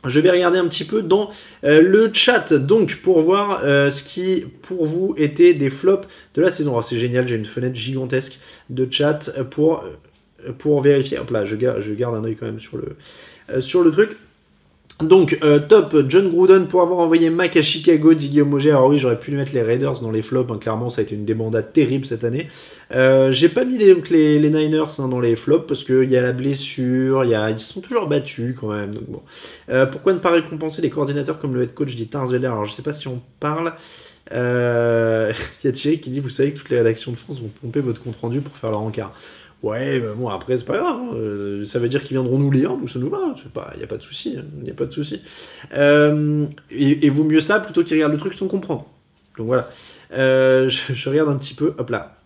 Je 0.04 0.18
vais 0.18 0.30
regarder 0.30 0.58
un 0.58 0.66
petit 0.66 0.84
peu 0.84 1.02
dans 1.02 1.30
euh, 1.62 1.80
le 1.80 2.10
chat, 2.12 2.52
donc 2.52 2.96
pour 3.02 3.22
voir 3.22 3.62
euh, 3.62 3.88
ce 3.90 4.02
qui 4.02 4.44
pour 4.62 4.84
vous 4.84 5.14
était 5.16 5.54
des 5.54 5.70
flops 5.70 6.08
de 6.34 6.42
la 6.42 6.50
saison. 6.50 6.76
Oh, 6.76 6.82
c'est 6.82 6.98
génial, 6.98 7.28
j'ai 7.28 7.36
une 7.36 7.46
fenêtre 7.46 7.76
gigantesque 7.76 8.38
de 8.68 8.88
chat 8.90 9.30
pour, 9.50 9.84
euh, 10.44 10.52
pour 10.52 10.82
vérifier. 10.82 11.18
Hop 11.18 11.30
là, 11.30 11.44
je 11.44 11.54
garde, 11.54 11.80
je 11.82 11.92
garde 11.92 12.16
un 12.16 12.24
oeil 12.24 12.34
quand 12.34 12.46
même 12.46 12.58
sur 12.58 12.78
le, 12.78 13.60
sur 13.60 13.82
le 13.82 13.92
truc. 13.92 14.16
Donc, 15.00 15.38
euh, 15.42 15.58
top, 15.58 15.96
John 16.08 16.30
Gruden 16.30 16.68
pour 16.68 16.82
avoir 16.82 17.00
envoyé 17.00 17.28
Mac 17.30 17.56
à 17.56 17.62
Chicago, 17.62 18.14
dit 18.14 18.28
Guillaume 18.28 18.56
Alors 18.60 18.88
oui, 18.88 18.98
j'aurais 18.98 19.18
pu 19.18 19.30
lui 19.30 19.38
mettre 19.38 19.52
les 19.52 19.62
Raiders 19.62 20.00
dans 20.00 20.10
les 20.10 20.22
flops, 20.22 20.50
hein. 20.52 20.58
clairement, 20.58 20.90
ça 20.90 21.00
a 21.00 21.04
été 21.04 21.14
une 21.14 21.24
débandade 21.24 21.72
terrible 21.72 22.06
cette 22.06 22.24
année. 22.24 22.48
Euh, 22.92 23.32
j'ai 23.32 23.48
pas 23.48 23.64
mis 23.64 23.78
les, 23.78 23.94
Niners 24.38 24.84
hein, 24.98 25.08
dans 25.08 25.20
les 25.20 25.34
flops, 25.34 25.66
parce 25.66 25.82
qu'il 25.82 26.10
y 26.10 26.16
a 26.16 26.20
la 26.20 26.32
blessure, 26.32 27.24
ils 27.24 27.58
sont 27.58 27.80
toujours 27.80 28.06
battus 28.06 28.54
quand 28.58 28.68
même. 28.68 28.94
Euh, 29.70 29.86
pourquoi 29.86 30.12
ne 30.12 30.18
pas 30.18 30.30
récompenser 30.30 30.82
les 30.82 30.90
coordinateurs 30.90 31.40
comme 31.40 31.54
le 31.54 31.62
head 31.62 31.74
coach 31.74 31.96
dit 31.96 32.06
Tarzweller 32.06 32.46
Alors 32.46 32.66
je 32.66 32.74
sais 32.74 32.82
pas 32.82 32.92
si 32.92 33.08
on 33.08 33.20
parle. 33.40 33.74
Il 34.30 35.34
y 35.64 35.68
a 35.68 35.72
Thierry 35.72 36.00
qui 36.00 36.10
dit, 36.10 36.20
vous 36.20 36.28
savez 36.28 36.52
que 36.52 36.58
toutes 36.58 36.70
les 36.70 36.78
rédactions 36.78 37.10
de 37.10 37.16
France 37.16 37.40
vont 37.40 37.50
pomper 37.60 37.80
votre 37.80 38.02
compte 38.02 38.16
rendu 38.16 38.40
pour 38.40 38.56
faire 38.56 38.70
leur 38.70 38.80
encart. 38.80 39.12
Ouais, 39.62 40.00
bon, 40.00 40.28
après, 40.28 40.58
c'est 40.58 40.64
pas 40.64 40.78
grave. 40.78 40.96
Hein. 40.96 41.10
Euh, 41.14 41.64
ça 41.64 41.78
veut 41.78 41.88
dire 41.88 42.02
qu'ils 42.02 42.16
viendront 42.16 42.38
nous 42.38 42.50
lire, 42.50 42.76
nous, 42.76 42.88
ça 42.88 42.98
nous 42.98 43.08
va. 43.08 43.34
Il 43.74 43.78
n'y 43.78 43.84
a 43.84 43.86
pas 43.86 43.96
de 43.96 44.02
souci. 44.02 44.36
Il 44.62 44.70
a 44.70 44.74
pas 44.74 44.86
de 44.86 44.92
souci. 44.92 45.22
Euh, 45.74 46.46
et, 46.70 47.08
vaut 47.10 47.22
mieux 47.22 47.40
ça 47.40 47.60
plutôt 47.60 47.84
qu'ils 47.84 47.94
regardent 47.94 48.12
le 48.12 48.18
truc 48.18 48.34
sans 48.34 48.48
comprendre. 48.48 48.86
Donc 49.38 49.46
voilà. 49.46 49.70
Euh, 50.12 50.68
je, 50.92 51.08
regarde 51.08 51.28
un 51.28 51.36
petit 51.36 51.54
peu. 51.54 51.74
Hop 51.78 51.90
là. 51.90 52.16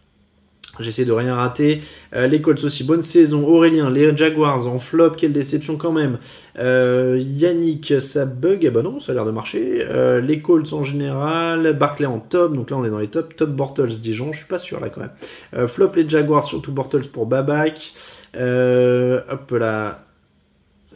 J'essaie 0.81 1.05
de 1.05 1.13
rien 1.13 1.35
rater. 1.35 1.83
Euh, 2.15 2.27
les 2.27 2.41
Colts 2.41 2.63
aussi, 2.65 2.85
bonne 2.85 3.03
saison. 3.03 3.47
Aurélien, 3.47 3.91
les 3.91 4.17
Jaguars 4.17 4.67
en 4.67 4.79
flop, 4.79 5.11
quelle 5.11 5.33
déception 5.33 5.77
quand 5.77 5.93
même. 5.93 6.19
Euh, 6.59 7.19
Yannick, 7.21 8.01
ça 8.01 8.25
bug? 8.25 8.65
Eh 8.65 8.71
ben 8.71 8.83
non, 8.83 9.01
ça 9.01 9.13
a 9.13 9.15
l'air 9.15 9.25
de 9.25 9.31
marcher. 9.31 9.85
Euh, 9.89 10.21
les 10.21 10.41
Colts 10.41 10.73
en 10.73 10.85
général. 10.85 11.73
Barclay 11.79 12.07
en 12.07 12.21
top. 12.21 12.55
Donc 12.55 12.71
là, 12.71 12.77
on 12.77 12.85
est 12.85 12.91
dans 12.91 12.99
les 12.99 13.09
top. 13.09 13.37
Top 13.37 13.51
Bortles, 13.51 13.89
Dijon. 14.01 14.33
Je 14.33 14.39
suis 14.39 14.47
pas 14.47 14.59
sûr 14.59 14.81
là 14.81 14.89
quand 14.89 15.01
même. 15.01 15.69
flop 15.69 15.93
les 15.97 16.09
Jaguars, 16.09 16.45
surtout 16.45 16.73
Bortles 16.73 17.09
pour 17.09 17.27
Babac. 17.27 17.93
hop 18.35 19.51
là. 19.53 20.06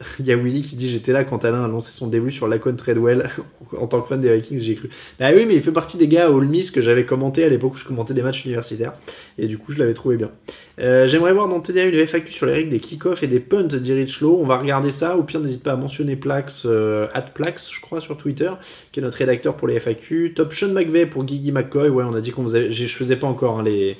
Il 0.19 0.25
y 0.25 0.31
a 0.31 0.35
Willy 0.35 0.61
qui 0.61 0.75
dit 0.75 0.89
J'étais 0.89 1.11
là 1.11 1.23
quand 1.23 1.45
Alain 1.45 1.63
a 1.63 1.67
lancé 1.67 1.91
son 1.91 2.07
début 2.07 2.31
sur 2.31 2.47
Lacon 2.47 2.75
Treadwell. 2.75 3.29
en 3.77 3.87
tant 3.87 4.01
que 4.01 4.07
fan 4.07 4.21
des 4.21 4.33
Vikings, 4.35 4.59
j'ai 4.59 4.75
cru. 4.75 4.89
Bah 5.19 5.27
oui, 5.33 5.45
mais 5.45 5.55
il 5.55 5.61
fait 5.61 5.71
partie 5.71 5.97
des 5.97 6.07
gars 6.07 6.25
à 6.25 6.29
All 6.29 6.45
Miss 6.45 6.71
que 6.71 6.81
j'avais 6.81 7.05
commenté 7.05 7.43
à 7.43 7.49
l'époque 7.49 7.75
où 7.75 7.77
je 7.77 7.85
commentais 7.85 8.13
des 8.13 8.21
matchs 8.21 8.45
universitaires. 8.45 8.93
Et 9.37 9.47
du 9.47 9.57
coup, 9.57 9.71
je 9.71 9.79
l'avais 9.79 9.93
trouvé 9.93 10.17
bien. 10.17 10.31
Euh, 10.79 11.07
j'aimerais 11.07 11.33
voir 11.33 11.47
dans 11.47 11.59
TDA 11.59 11.85
une 11.85 12.07
FAQ 12.07 12.31
sur 12.31 12.45
les 12.45 12.53
règles 12.53 12.69
des 12.69 12.79
kick-off 12.79 13.21
et 13.23 13.27
des 13.27 13.39
punts 13.39 13.63
d'Irich 13.63 14.19
Low. 14.21 14.39
On 14.41 14.45
va 14.45 14.57
regarder 14.57 14.91
ça. 14.91 15.17
Au 15.17 15.23
pire, 15.23 15.39
n'hésite 15.39 15.63
pas 15.63 15.73
à 15.73 15.75
mentionner 15.75 16.15
Plax, 16.15 16.63
euh, 16.65 17.07
Plax, 17.33 17.69
je 17.71 17.81
crois, 17.81 18.01
sur 18.01 18.17
Twitter, 18.17 18.51
qui 18.91 18.99
est 18.99 19.03
notre 19.03 19.17
rédacteur 19.17 19.55
pour 19.55 19.67
les 19.67 19.79
FAQ. 19.79 20.33
Top 20.35 20.53
Sean 20.53 20.69
McVeigh 20.69 21.05
pour 21.05 21.27
Gigi 21.27 21.51
McCoy. 21.51 21.89
Ouais, 21.89 22.03
on 22.03 22.13
a 22.13 22.21
dit 22.21 22.31
qu'on 22.31 22.43
faisait. 22.43 22.71
Je 22.71 22.87
faisais 22.87 23.15
pas 23.15 23.27
encore 23.27 23.59
hein, 23.59 23.63
les, 23.63 23.97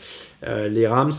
euh, 0.48 0.68
les 0.68 0.88
Rams. 0.88 1.14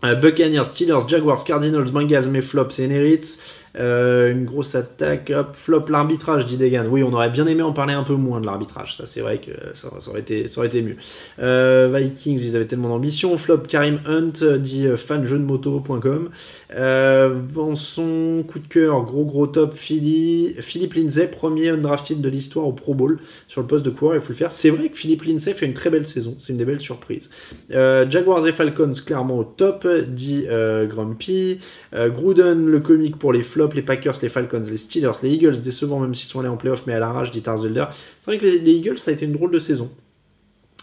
Buccaneers, 0.00 0.64
Steelers, 0.64 1.08
Jaguars, 1.08 1.42
Cardinals, 1.42 1.90
Bengals, 1.90 2.28
mes 2.30 2.40
flops 2.40 2.78
et 2.78 2.86
Nerits. 2.86 3.36
Euh, 3.76 4.32
une 4.32 4.44
grosse 4.44 4.74
attaque, 4.74 5.30
hop, 5.34 5.54
flop 5.54 5.86
l'arbitrage, 5.88 6.46
dit 6.46 6.56
Degan. 6.56 6.86
Oui, 6.88 7.02
on 7.02 7.12
aurait 7.12 7.30
bien 7.30 7.46
aimé 7.46 7.62
en 7.62 7.72
parler 7.72 7.94
un 7.94 8.02
peu 8.02 8.14
moins 8.14 8.40
de 8.40 8.46
l'arbitrage, 8.46 8.96
ça 8.96 9.06
c'est 9.06 9.20
vrai 9.20 9.38
que 9.38 9.50
ça, 9.74 9.88
aurait 10.08 10.20
été, 10.20 10.48
ça 10.48 10.58
aurait 10.58 10.68
été 10.68 10.82
mieux. 10.82 10.96
Euh, 11.38 11.88
Vikings, 11.94 12.40
ils 12.42 12.56
avaient 12.56 12.66
tellement 12.66 12.88
d'ambition. 12.88 13.36
Flop 13.38 13.58
Karim 13.68 14.00
Hunt, 14.06 14.58
dit 14.58 14.86
euh, 14.86 14.96
fanjeunemoto.com. 14.96 16.30
Euh, 16.74 17.40
Vanson, 17.52 18.44
coup 18.46 18.58
de 18.58 18.68
cœur, 18.68 19.02
gros 19.02 19.24
gros 19.24 19.46
top, 19.46 19.74
Philly, 19.74 20.56
Philippe 20.60 20.94
Lindsay, 20.94 21.28
premier 21.28 21.70
undrafted 21.70 22.20
de 22.20 22.28
l'histoire 22.28 22.66
au 22.66 22.72
Pro 22.72 22.94
Bowl 22.94 23.18
sur 23.48 23.60
le 23.60 23.66
poste 23.66 23.84
de 23.84 23.90
coureur, 23.90 24.16
il 24.16 24.20
faut 24.20 24.32
le 24.32 24.38
faire. 24.38 24.52
C'est 24.52 24.70
vrai 24.70 24.88
que 24.88 24.96
Philippe 24.96 25.22
Lindsay 25.22 25.54
fait 25.54 25.66
une 25.66 25.74
très 25.74 25.90
belle 25.90 26.06
saison, 26.06 26.36
c'est 26.38 26.52
une 26.52 26.58
des 26.58 26.64
belles 26.64 26.80
surprises. 26.80 27.30
Jaguars 27.70 28.46
et 28.46 28.52
Falcons, 28.52 28.94
clairement 29.04 29.38
au 29.38 29.44
top, 29.44 29.86
dit 30.08 30.46
Grumpy. 30.88 31.60
Gruden, 31.92 32.66
le 32.66 32.80
comique 32.80 33.18
pour 33.18 33.32
les 33.32 33.42
flops 33.42 33.74
les 33.74 33.82
Packers, 33.82 34.18
les 34.20 34.28
Falcons, 34.28 34.62
les 34.68 34.76
Steelers, 34.76 35.12
les 35.22 35.30
Eagles, 35.30 35.60
décevant 35.60 36.00
même 36.00 36.14
s'ils 36.14 36.28
sont 36.28 36.40
allés 36.40 36.48
en 36.48 36.56
playoff, 36.56 36.82
mais 36.86 36.94
à 36.94 36.98
l'arrache, 36.98 37.30
dit 37.30 37.42
Tarzolder. 37.42 37.86
C'est 38.20 38.30
vrai 38.30 38.38
que 38.38 38.44
les, 38.44 38.72
Eagles, 38.72 38.98
ça 38.98 39.10
a 39.10 39.14
été 39.14 39.24
une 39.24 39.32
drôle 39.32 39.50
de 39.50 39.58
saison. 39.58 39.90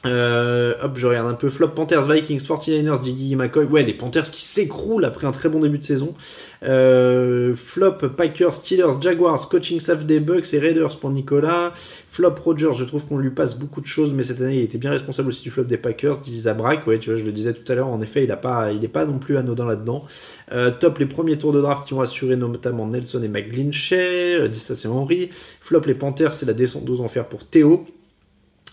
Euh, 0.06 0.76
hop, 0.84 0.98
je 0.98 1.08
regarde 1.08 1.28
un 1.28 1.34
peu. 1.34 1.50
Flop 1.50 1.70
Panthers, 1.70 2.08
Vikings, 2.08 2.46
49ers, 2.46 3.02
Diggy 3.02 3.36
McCoy. 3.36 3.66
Ouais, 3.66 3.84
les 3.84 3.94
Panthers 3.94 4.30
qui 4.30 4.44
s'écroulent 4.44 5.06
après 5.06 5.26
un 5.26 5.32
très 5.32 5.50
bon 5.50 5.62
début 5.62 5.80
de 5.80 5.84
saison. 5.84 6.14
Euh, 6.66 7.56
flop 7.56 8.10
Packers, 8.18 8.54
Steelers, 8.54 9.00
Jaguars, 9.02 9.48
coaching 9.50 9.80
staff 9.80 10.06
des 10.06 10.20
Bucks 10.20 10.54
et 10.54 10.60
Raiders 10.60 10.98
pour 11.00 11.12
Nicolas. 11.12 11.74
Flop 12.10 12.36
Rogers, 12.44 12.74
je 12.74 12.86
trouve 12.86 13.04
qu'on 13.06 13.18
lui 13.18 13.30
passe 13.30 13.60
beaucoup 13.60 13.82
de 13.82 13.86
choses, 13.86 14.14
mais 14.14 14.24
cette 14.24 14.40
année 14.40 14.60
il 14.60 14.64
était 14.64 14.78
bien 14.78 14.90
responsable 14.90 15.28
aussi 15.28 15.44
du 15.44 15.52
flop 15.52 15.66
des 15.66 15.78
Packers, 15.78 16.20
dit 16.20 16.40
Zabrak. 16.40 16.88
Ouais, 16.88 16.98
tu 16.98 17.10
vois, 17.10 17.20
je 17.20 17.26
le 17.26 17.32
disais 17.34 17.54
tout 17.54 17.70
à 17.70 17.76
l'heure, 17.76 17.88
en 17.88 18.02
effet, 18.02 18.24
il 18.24 18.30
n'est 18.30 18.38
pas, 18.38 18.72
il 18.72 18.90
pas 18.90 19.06
non 19.06 19.20
plus 19.20 19.38
anodin 19.38 19.66
là-dedans. 19.66 20.06
Euh, 20.54 20.72
top 20.72 21.00
les 21.00 21.08
premiers 21.08 21.38
tours 21.38 21.52
de 21.52 21.62
draft 21.62 21.86
qui 21.88 21.94
ont 21.94 22.02
assuré 22.02 22.36
notamment 22.38 22.88
Nelson 22.88 23.22
et 23.22 23.28
McGlinchey, 23.28 24.48
dit 24.50 24.60
ça 24.60 24.76
c'est 24.76 24.88
Henry. 24.88 25.30
Flop 25.60 25.82
les 25.82 25.96
Panthers, 25.96 26.34
c'est 26.34 26.46
la 26.46 26.54
descente 26.54 26.90
aux 26.90 27.02
enfers 27.02 27.28
pour 27.28 27.46
Théo. 27.46 27.86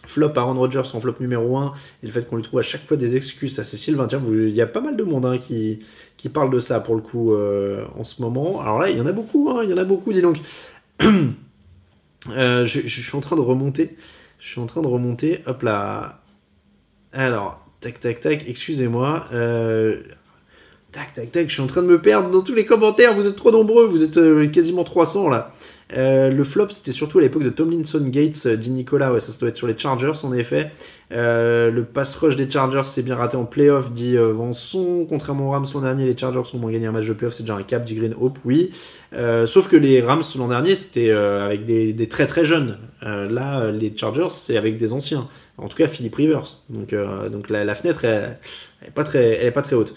Flop 0.04 0.32
Aaron 0.36 0.54
Rodgers 0.54 0.82
en 0.94 1.00
flop 1.00 1.14
numéro 1.20 1.56
1, 1.56 1.74
et 2.02 2.06
le 2.06 2.12
fait 2.12 2.28
qu'on 2.28 2.36
lui 2.36 2.42
trouve 2.42 2.60
à 2.60 2.62
chaque 2.62 2.86
fois 2.86 2.96
des 2.96 3.16
excuses, 3.16 3.54
c'est 3.62 3.76
Sylvain. 3.76 4.06
Tiens, 4.08 4.22
il 4.28 4.50
y 4.50 4.60
a 4.60 4.66
pas 4.66 4.80
mal 4.80 4.96
de 4.96 5.04
monde 5.04 5.26
hein, 5.26 5.38
qui, 5.38 5.80
qui 6.16 6.28
parle 6.28 6.50
de 6.50 6.60
ça 6.60 6.80
pour 6.80 6.94
le 6.94 7.00
coup 7.00 7.32
euh, 7.32 7.84
en 7.98 8.04
ce 8.04 8.20
moment. 8.20 8.60
Alors 8.60 8.80
là, 8.80 8.90
il 8.90 8.98
y 8.98 9.00
en 9.00 9.06
a 9.06 9.12
beaucoup, 9.12 9.50
hein, 9.50 9.62
il 9.64 9.70
y 9.70 9.72
en 9.72 9.78
a 9.78 9.84
beaucoup, 9.84 10.12
dis 10.12 10.22
donc. 10.22 10.38
Euh, 12.30 12.66
je, 12.66 12.86
suis 12.86 13.16
en 13.16 13.20
train 13.20 13.34
de 13.34 13.40
remonter. 13.40 13.96
Je 14.38 14.46
suis 14.46 14.60
en 14.60 14.66
train 14.66 14.80
de 14.80 14.86
remonter. 14.86 15.40
Hop 15.46 15.62
là. 15.62 16.22
Alors, 17.12 17.66
tac, 17.80 17.98
tac, 17.98 18.20
tac. 18.20 18.44
Excusez-moi. 18.46 19.26
Euh, 19.32 20.02
tac, 20.92 21.14
tac, 21.14 21.32
tac. 21.32 21.48
Je 21.48 21.52
suis 21.52 21.62
en 21.62 21.66
train 21.66 21.82
de 21.82 21.88
me 21.88 22.00
perdre 22.00 22.30
dans 22.30 22.42
tous 22.42 22.54
les 22.54 22.64
commentaires. 22.64 23.16
Vous 23.16 23.26
êtes 23.26 23.34
trop 23.34 23.50
nombreux. 23.50 23.86
Vous 23.86 24.04
êtes 24.04 24.52
quasiment 24.52 24.84
300 24.84 25.30
là. 25.30 25.52
Euh, 25.94 26.30
le 26.30 26.44
flop, 26.44 26.70
c'était 26.70 26.92
surtout 26.92 27.18
à 27.18 27.22
l'époque 27.22 27.42
de 27.42 27.50
Tomlinson 27.50 28.04
Gates, 28.08 28.46
dit 28.46 28.70
Nicolas. 28.70 29.12
Ouais, 29.12 29.20
ça, 29.20 29.32
doit 29.38 29.48
être 29.48 29.56
sur 29.56 29.66
les 29.66 29.78
Chargers 29.78 30.12
en 30.22 30.32
effet. 30.32 30.70
le 31.10 31.82
pass 31.82 32.14
rush 32.16 32.36
des 32.36 32.50
Chargers 32.50 32.84
s'est 32.84 33.02
bien 33.02 33.16
raté 33.16 33.36
en 33.36 33.44
playoff, 33.44 33.92
dit 33.92 34.16
Vanson. 34.16 35.06
Contrairement 35.08 35.48
aux 35.48 35.50
Rams 35.50 35.66
l'an 35.74 35.80
dernier, 35.82 36.06
les 36.06 36.16
Chargers 36.16 36.42
ont 36.54 36.58
moins 36.58 36.72
gagné 36.72 36.86
un 36.86 36.92
match 36.92 37.06
de 37.06 37.12
playoff, 37.12 37.34
c'est 37.34 37.42
déjà 37.42 37.56
un 37.56 37.62
cap, 37.62 37.84
dit 37.84 37.94
Green 37.94 38.14
Hope, 38.20 38.38
oui. 38.44 38.72
sauf 39.46 39.68
que 39.68 39.76
les 39.76 40.00
Rams 40.00 40.24
l'an 40.36 40.48
dernier, 40.48 40.74
c'était 40.74 41.10
avec 41.10 41.66
des, 41.66 42.08
très 42.08 42.26
très 42.26 42.44
jeunes. 42.44 42.78
là, 43.02 43.70
les 43.70 43.92
Chargers, 43.96 44.30
c'est 44.30 44.56
avec 44.56 44.78
des 44.78 44.92
anciens. 44.92 45.28
En 45.58 45.68
tout 45.68 45.76
cas, 45.76 45.88
Philippe 45.88 46.14
Rivers. 46.14 46.58
Donc, 46.70 46.94
donc 47.30 47.50
la, 47.50 47.74
fenêtre, 47.74 48.04
elle, 48.04 48.38
pas 48.94 49.04
très 49.04 49.74
haute. 49.74 49.94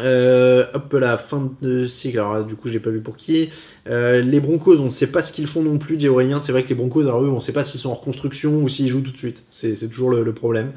Euh, 0.00 0.66
hop 0.74 0.92
la 0.94 1.16
fin 1.18 1.52
de 1.62 1.86
cycle, 1.86 2.18
alors 2.18 2.44
du 2.44 2.56
coup 2.56 2.68
j'ai 2.68 2.80
pas 2.80 2.90
vu 2.90 3.00
pour 3.00 3.16
qui. 3.16 3.50
Euh, 3.88 4.20
les 4.22 4.40
Broncos, 4.40 4.80
on 4.80 4.84
ne 4.84 4.88
sait 4.88 5.06
pas 5.06 5.22
ce 5.22 5.32
qu'ils 5.32 5.46
font 5.46 5.62
non 5.62 5.78
plus, 5.78 5.96
dit 5.96 6.08
Aurélien. 6.08 6.40
C'est 6.40 6.52
vrai 6.52 6.64
que 6.64 6.68
les 6.68 6.74
Broncos, 6.74 7.02
alors 7.02 7.22
eux, 7.22 7.28
on 7.28 7.36
ne 7.36 7.40
sait 7.40 7.52
pas 7.52 7.62
s'ils 7.62 7.80
sont 7.80 7.90
en 7.90 7.94
reconstruction 7.94 8.62
ou 8.62 8.68
s'ils 8.68 8.88
jouent 8.88 9.02
tout 9.02 9.12
de 9.12 9.16
suite. 9.16 9.42
C'est 9.50 9.88
toujours 9.88 10.10
le, 10.10 10.32
problème. 10.32 10.72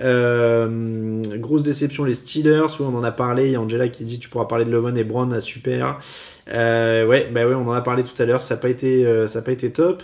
Euh, 0.00 1.22
grosse 1.36 1.62
déception, 1.62 2.04
les 2.04 2.14
Steelers, 2.14 2.66
oui, 2.78 2.86
on 2.86 2.94
en 2.94 3.04
a 3.04 3.12
parlé. 3.12 3.46
Il 3.46 3.52
y 3.52 3.56
a 3.56 3.60
Angela 3.60 3.88
qui 3.88 4.04
dit 4.04 4.18
tu 4.18 4.28
pourras 4.28 4.44
parler 4.44 4.66
de 4.66 4.70
Lovon 4.70 4.94
et 4.96 5.04
Brown, 5.04 5.40
super. 5.40 6.00
ouais, 6.46 7.28
bah 7.32 7.46
ouais, 7.46 7.54
on 7.54 7.68
en 7.68 7.72
a 7.72 7.80
parlé 7.80 8.04
tout 8.04 8.20
à 8.20 8.26
l'heure. 8.26 8.42
Ça 8.42 8.54
n'a 8.54 8.60
pas 8.60 8.68
été, 8.68 9.26
ça 9.28 9.38
a 9.38 9.42
pas 9.42 9.52
été 9.52 9.70
top. 9.70 10.02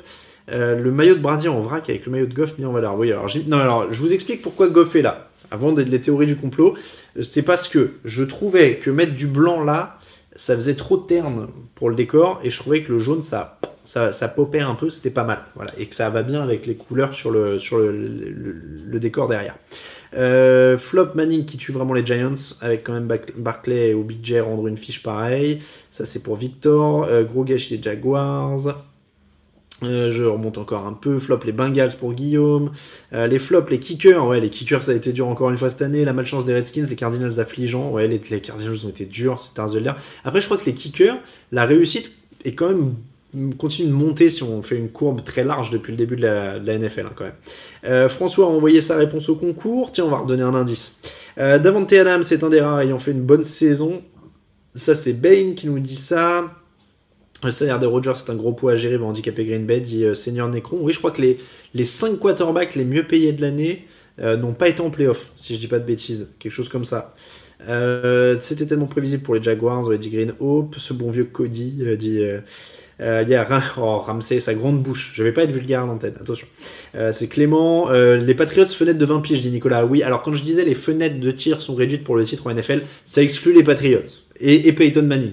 le 0.48 0.90
maillot 0.90 1.16
de 1.16 1.20
Brady 1.20 1.48
en 1.48 1.60
vrac 1.60 1.90
avec 1.90 2.06
le 2.06 2.12
maillot 2.12 2.26
de 2.26 2.34
Goff 2.34 2.56
mis 2.58 2.64
en 2.64 2.72
valeur. 2.72 2.96
Oui, 2.98 3.12
alors, 3.12 3.28
non, 3.46 3.58
alors 3.58 3.92
je 3.92 4.00
vous 4.00 4.12
explique 4.12 4.40
pourquoi 4.40 4.68
Goff 4.68 4.96
est 4.96 5.02
là 5.02 5.28
avant 5.54 5.74
les 5.74 6.00
théories 6.00 6.26
du 6.26 6.36
complot, 6.36 6.74
c'est 7.22 7.42
parce 7.42 7.68
que 7.68 7.92
je 8.04 8.24
trouvais 8.24 8.76
que 8.76 8.90
mettre 8.90 9.14
du 9.14 9.26
blanc 9.26 9.62
là, 9.62 9.98
ça 10.36 10.56
faisait 10.56 10.74
trop 10.74 10.96
terne 10.96 11.48
pour 11.74 11.88
le 11.88 11.96
décor, 11.96 12.40
et 12.42 12.50
je 12.50 12.58
trouvais 12.58 12.82
que 12.82 12.92
le 12.92 12.98
jaune, 12.98 13.22
ça, 13.22 13.58
ça, 13.84 14.12
ça 14.12 14.28
popait 14.28 14.60
un 14.60 14.74
peu, 14.74 14.90
c'était 14.90 15.10
pas 15.10 15.24
mal. 15.24 15.38
Voilà, 15.54 15.72
et 15.78 15.86
que 15.86 15.94
ça 15.94 16.10
va 16.10 16.22
bien 16.22 16.42
avec 16.42 16.66
les 16.66 16.74
couleurs 16.74 17.14
sur 17.14 17.30
le, 17.30 17.58
sur 17.58 17.78
le, 17.78 18.98
décor 18.98 19.28
derrière. 19.28 19.56
Euh, 20.16 20.78
Flop 20.78 21.14
Manning 21.14 21.44
qui 21.44 21.56
tue 21.56 21.72
vraiment 21.72 21.94
les 21.94 22.04
Giants, 22.04 22.34
avec 22.60 22.84
quand 22.84 22.92
même 22.92 23.08
Barclay 23.36 23.90
et 23.90 23.94
OBJ 23.94 24.34
rendre 24.44 24.66
une 24.66 24.78
fiche 24.78 25.02
pareille. 25.02 25.60
Ça, 25.90 26.04
c'est 26.04 26.20
pour 26.20 26.36
Victor. 26.36 27.04
Euh, 27.04 27.24
gros 27.24 27.44
gâchis 27.44 27.78
des 27.78 27.82
Jaguars. 27.82 28.76
Euh, 29.82 30.10
je 30.10 30.24
remonte 30.24 30.58
encore 30.58 30.86
un 30.86 30.92
peu. 30.92 31.18
Flop 31.18 31.40
les 31.44 31.52
Bengals 31.52 31.96
pour 31.98 32.12
Guillaume. 32.12 32.72
Euh, 33.12 33.26
les 33.26 33.38
flops, 33.38 33.70
les 33.70 33.80
kickers. 33.80 34.26
Ouais, 34.26 34.40
les 34.40 34.50
kickers, 34.50 34.82
ça 34.82 34.92
a 34.92 34.94
été 34.94 35.12
dur 35.12 35.26
encore 35.26 35.50
une 35.50 35.58
fois 35.58 35.70
cette 35.70 35.82
année. 35.82 36.04
La 36.04 36.12
malchance 36.12 36.44
des 36.44 36.54
Redskins, 36.54 36.86
les 36.88 36.96
Cardinals 36.96 37.40
affligeants. 37.40 37.90
Ouais, 37.90 38.06
les, 38.06 38.18
Cardinals 38.40 38.86
ont 38.86 38.88
été 38.88 39.04
durs, 39.04 39.40
c'est 39.40 39.60
un 39.60 39.66
de 39.66 39.82
Après, 40.24 40.40
je 40.40 40.46
crois 40.46 40.58
que 40.58 40.66
les 40.66 40.74
kickers, 40.74 41.16
la 41.52 41.64
réussite 41.64 42.12
est 42.44 42.52
quand 42.52 42.68
même 42.68 42.94
continue 43.58 43.88
de 43.88 43.92
monter 43.92 44.28
si 44.28 44.44
on 44.44 44.62
fait 44.62 44.76
une 44.76 44.90
courbe 44.90 45.24
très 45.24 45.42
large 45.42 45.70
depuis 45.70 45.90
le 45.90 45.96
début 45.96 46.14
de 46.14 46.22
la, 46.22 46.60
NFL 46.60 47.06
hein, 47.06 47.12
quand 47.16 47.24
même. 47.24 47.34
Euh, 47.84 48.08
François 48.08 48.46
a 48.46 48.48
envoyé 48.48 48.80
sa 48.80 48.96
réponse 48.96 49.28
au 49.28 49.34
concours. 49.34 49.90
Tiens, 49.90 50.04
on 50.04 50.10
va 50.10 50.18
redonner 50.18 50.44
un 50.44 50.54
indice. 50.54 50.96
Davante 51.36 51.92
Adams 51.92 52.22
c'est 52.22 52.44
un 52.44 52.48
des 52.48 52.60
rares 52.60 52.78
ayant 52.82 53.00
fait 53.00 53.10
une 53.10 53.22
bonne 53.24 53.42
saison. 53.42 54.02
Ça, 54.76 54.94
c'est 54.94 55.12
Bane 55.12 55.56
qui 55.56 55.66
nous 55.66 55.80
dit 55.80 55.96
ça. 55.96 56.44
Le 57.44 57.52
salaire 57.52 57.78
de 57.78 57.86
Rogers, 57.86 58.14
c'est 58.16 58.30
un 58.30 58.36
gros 58.36 58.52
poids 58.52 58.72
à 58.72 58.76
gérer, 58.76 58.96
va 58.96 59.06
handicaper 59.06 59.44
Green 59.44 59.66
Bay, 59.66 59.80
dit 59.80 60.04
euh, 60.04 60.14
Seigneur 60.14 60.48
Necron. 60.48 60.78
Oui, 60.80 60.92
je 60.92 60.98
crois 60.98 61.10
que 61.10 61.20
les, 61.20 61.38
les 61.74 61.84
5 61.84 62.18
quarterbacks 62.18 62.74
les 62.74 62.84
mieux 62.84 63.04
payés 63.04 63.32
de 63.32 63.42
l'année 63.42 63.84
euh, 64.20 64.36
n'ont 64.36 64.54
pas 64.54 64.68
été 64.68 64.80
en 64.80 64.90
playoff, 64.90 65.30
si 65.36 65.54
je 65.54 65.60
dis 65.60 65.66
pas 65.66 65.78
de 65.78 65.84
bêtises. 65.84 66.28
Quelque 66.38 66.52
chose 66.52 66.68
comme 66.68 66.84
ça. 66.84 67.14
Euh, 67.68 68.36
c'était 68.40 68.66
tellement 68.66 68.86
prévisible 68.86 69.22
pour 69.22 69.34
les 69.34 69.42
Jaguars, 69.42 69.88
dit 69.98 70.10
Green 70.10 70.34
Hope. 70.40 70.76
Ce 70.78 70.92
bon 70.92 71.10
vieux 71.10 71.24
Cody, 71.24 71.82
dit. 71.98 72.20
Il 73.00 73.28
y 73.28 73.34
a 73.34 73.62
oh, 73.78 73.98
Ramsey, 73.98 74.40
sa 74.40 74.54
grande 74.54 74.82
bouche. 74.82 75.12
Je 75.14 75.22
vais 75.22 75.32
pas 75.32 75.42
être 75.42 75.50
vulgaire 75.50 75.84
en 75.84 75.98
tête, 75.98 76.16
attention. 76.20 76.46
c'est 77.12 77.26
Clément. 77.26 77.90
les 77.90 78.34
Patriots, 78.34 78.68
fenêtres 78.68 78.98
de 78.98 79.04
20 79.04 79.20
pieds, 79.20 79.36
dit 79.36 79.50
Nicolas. 79.50 79.84
Oui, 79.84 80.02
alors 80.02 80.22
quand 80.22 80.32
je 80.32 80.42
disais 80.42 80.64
les 80.64 80.74
fenêtres 80.74 81.18
de 81.18 81.30
tir 81.30 81.60
sont 81.60 81.74
réduites 81.74 82.04
pour 82.04 82.16
le 82.16 82.24
titre 82.24 82.46
en 82.46 82.54
NFL, 82.54 82.82
ça 83.04 83.22
exclut 83.22 83.52
les 83.52 83.64
Patriots. 83.64 84.00
Et, 84.40 84.72
Peyton 84.72 85.02
Manning. 85.02 85.32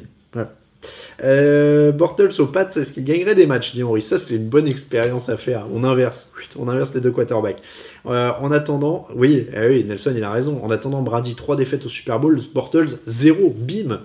Euh, 1.23 1.91
Bortles 1.91 2.29
au 2.39 2.47
Pats, 2.47 2.69
est-ce 2.75 2.91
qu'il 2.91 3.03
gagnerait 3.03 3.35
des 3.35 3.45
matchs 3.45 3.73
dit 3.73 3.83
Henri. 3.83 4.01
Ça, 4.01 4.17
c'est 4.17 4.35
une 4.35 4.49
bonne 4.49 4.67
expérience 4.67 5.29
à 5.29 5.37
faire. 5.37 5.65
On 5.73 5.83
inverse. 5.83 6.29
On 6.57 6.67
inverse 6.67 6.93
les 6.93 7.01
deux 7.01 7.11
quarterbacks. 7.11 7.61
Euh, 8.05 8.31
en 8.41 8.51
attendant, 8.51 9.07
oui, 9.15 9.47
eh 9.53 9.67
oui, 9.67 9.83
Nelson, 9.83 10.13
il 10.15 10.23
a 10.23 10.31
raison. 10.31 10.59
En 10.63 10.71
attendant, 10.71 11.01
Brady, 11.01 11.35
3 11.35 11.55
défaites 11.55 11.85
au 11.85 11.89
Super 11.89 12.19
Bowl. 12.19 12.39
Bortles, 12.53 12.97
0. 13.05 13.53
Bim. 13.55 13.99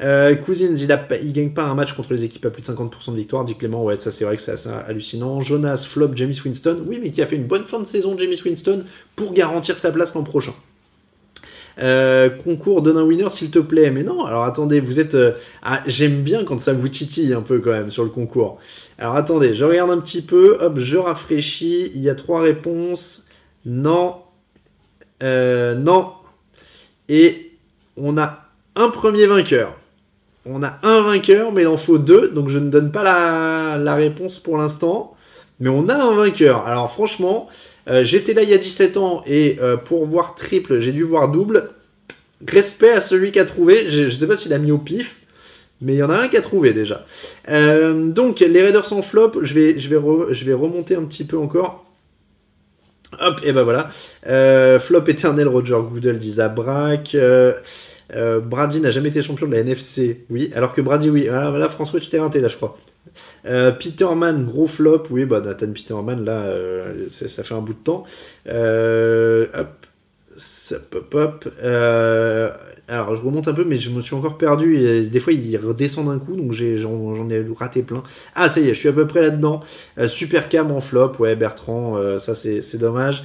Euh, 0.00 0.34
Cousins, 0.34 0.74
il, 0.76 0.92
a, 0.92 1.06
il 1.22 1.32
gagne 1.32 1.50
pas 1.50 1.64
un 1.64 1.74
match 1.74 1.94
contre 1.94 2.12
les 2.12 2.24
équipes 2.24 2.44
à 2.44 2.50
plus 2.50 2.62
de 2.62 2.66
50% 2.66 3.12
de 3.12 3.16
victoire, 3.16 3.44
dit 3.44 3.54
Clément. 3.54 3.82
Ouais, 3.82 3.96
ça 3.96 4.10
c'est 4.10 4.24
vrai 4.24 4.36
que 4.36 4.42
c'est 4.42 4.54
hallucinant. 4.86 5.40
Jonas, 5.40 5.84
flop, 5.86 6.10
James 6.14 6.34
Winston. 6.44 6.82
Oui, 6.86 6.98
mais 7.02 7.10
qui 7.10 7.22
a 7.22 7.26
fait 7.26 7.36
une 7.36 7.46
bonne 7.46 7.64
fin 7.64 7.80
de 7.80 7.86
saison, 7.86 8.16
James 8.18 8.34
Winston, 8.44 8.84
pour 9.14 9.32
garantir 9.32 9.78
sa 9.78 9.90
place 9.90 10.14
l'an 10.14 10.22
prochain. 10.22 10.52
Euh, 11.78 12.30
concours, 12.30 12.80
donne 12.80 12.96
un 12.96 13.02
winner 13.02 13.28
s'il 13.30 13.50
te 13.50 13.58
plaît. 13.58 13.90
Mais 13.90 14.02
non, 14.02 14.24
alors 14.24 14.44
attendez, 14.44 14.80
vous 14.80 14.98
êtes. 15.00 15.14
Euh, 15.14 15.32
ah, 15.62 15.82
j'aime 15.86 16.22
bien 16.22 16.44
quand 16.44 16.60
ça 16.60 16.72
vous 16.72 16.88
titille 16.88 17.34
un 17.34 17.42
peu 17.42 17.58
quand 17.58 17.70
même 17.70 17.90
sur 17.90 18.04
le 18.04 18.10
concours. 18.10 18.58
Alors 18.98 19.14
attendez, 19.14 19.54
je 19.54 19.64
regarde 19.64 19.90
un 19.90 20.00
petit 20.00 20.22
peu, 20.22 20.56
hop, 20.60 20.78
je 20.78 20.96
rafraîchis. 20.96 21.92
Il 21.94 22.00
y 22.00 22.08
a 22.08 22.14
trois 22.14 22.40
réponses. 22.40 23.24
Non. 23.64 24.16
Euh, 25.22 25.74
non. 25.74 26.12
Et 27.08 27.52
on 27.96 28.16
a 28.16 28.46
un 28.74 28.88
premier 28.88 29.26
vainqueur. 29.26 29.76
On 30.46 30.62
a 30.62 30.78
un 30.82 31.02
vainqueur, 31.02 31.52
mais 31.52 31.62
il 31.62 31.66
en 31.66 31.76
faut 31.76 31.98
deux, 31.98 32.28
donc 32.28 32.50
je 32.50 32.58
ne 32.58 32.70
donne 32.70 32.92
pas 32.92 33.02
la, 33.02 33.78
la 33.78 33.94
réponse 33.96 34.38
pour 34.38 34.56
l'instant. 34.58 35.16
Mais 35.58 35.68
on 35.68 35.88
a 35.88 35.94
un 35.94 36.14
vainqueur. 36.14 36.66
Alors 36.66 36.92
franchement, 36.92 37.48
euh, 37.88 38.04
j'étais 38.04 38.34
là 38.34 38.42
il 38.42 38.48
y 38.48 38.54
a 38.54 38.58
17 38.58 38.96
ans 38.96 39.22
et 39.26 39.58
euh, 39.60 39.76
pour 39.76 40.06
voir 40.06 40.34
triple, 40.34 40.80
j'ai 40.80 40.92
dû 40.92 41.02
voir 41.02 41.28
double. 41.28 41.70
Respect 42.46 42.92
à 42.92 43.00
celui 43.00 43.32
qui 43.32 43.38
a 43.38 43.44
trouvé. 43.44 43.90
Je 43.90 44.02
ne 44.02 44.10
sais 44.10 44.26
pas 44.26 44.36
s'il 44.36 44.52
a 44.52 44.58
mis 44.58 44.70
au 44.70 44.78
pif, 44.78 45.16
mais 45.80 45.94
il 45.94 45.98
y 45.98 46.02
en 46.02 46.10
a 46.10 46.16
un 46.16 46.28
qui 46.28 46.36
a 46.36 46.42
trouvé 46.42 46.72
déjà. 46.72 47.06
Euh, 47.48 48.10
donc 48.10 48.40
les 48.40 48.62
Raiders 48.62 48.92
en 48.92 49.02
flop, 49.02 49.42
je 49.42 49.54
vais, 49.54 49.78
je, 49.78 49.88
vais 49.88 50.34
je 50.34 50.44
vais 50.44 50.52
remonter 50.52 50.96
un 50.96 51.04
petit 51.04 51.24
peu 51.24 51.38
encore. 51.38 51.84
Hop, 53.20 53.40
et 53.44 53.52
ben 53.52 53.62
voilà. 53.62 53.90
flop 54.80 55.04
éternel, 55.06 55.48
Roger 55.48 55.78
Goodell 55.90 56.18
dit 56.18 56.34
Zabrak. 58.10 58.44
Brady 58.44 58.80
n'a 58.80 58.90
jamais 58.90 59.08
été 59.08 59.22
champion 59.22 59.46
de 59.46 59.52
la 59.52 59.60
NFC, 59.60 60.24
oui, 60.30 60.52
alors 60.54 60.72
que 60.72 60.80
Brady, 60.80 61.10
oui. 61.10 61.28
Voilà, 61.28 61.68
François, 61.68 62.00
tu 62.00 62.08
t'es 62.08 62.18
raté 62.18 62.40
là, 62.40 62.48
je 62.48 62.56
crois. 62.56 62.76
Euh, 63.46 63.70
Peterman, 63.72 64.44
gros 64.44 64.66
flop. 64.66 65.04
Oui, 65.10 65.24
bah, 65.24 65.40
Nathan 65.40 65.72
Peterman, 65.72 66.24
là, 66.24 66.42
euh, 66.42 67.08
ça 67.08 67.42
fait 67.42 67.54
un 67.54 67.60
bout 67.60 67.74
de 67.74 67.78
temps. 67.78 68.04
Euh, 68.48 69.46
hop. 69.54 69.68
Ça 70.38 70.78
pop, 70.78 71.14
hop. 71.14 71.48
alors, 72.88 73.16
je 73.16 73.22
remonte 73.22 73.48
un 73.48 73.54
peu, 73.54 73.64
mais 73.64 73.78
je 73.78 73.88
me 73.88 74.02
suis 74.02 74.14
encore 74.14 74.36
perdu. 74.36 75.08
Des 75.08 75.20
fois, 75.20 75.32
il 75.32 75.56
redescend 75.56 76.08
d'un 76.08 76.18
coup, 76.18 76.36
donc 76.36 76.52
j'en 76.52 77.30
ai, 77.30 77.42
raté 77.58 77.82
plein. 77.82 78.02
Ah, 78.34 78.50
ça 78.50 78.60
y 78.60 78.68
est, 78.68 78.74
je 78.74 78.78
suis 78.78 78.88
à 78.90 78.92
peu 78.92 79.06
près 79.06 79.22
là-dedans. 79.22 79.62
Super 80.08 80.50
Cam 80.50 80.70
en 80.72 80.82
flop. 80.82 81.12
Ouais, 81.20 81.36
Bertrand, 81.36 82.18
ça, 82.18 82.34
c'est 82.34 82.76
dommage. 82.76 83.22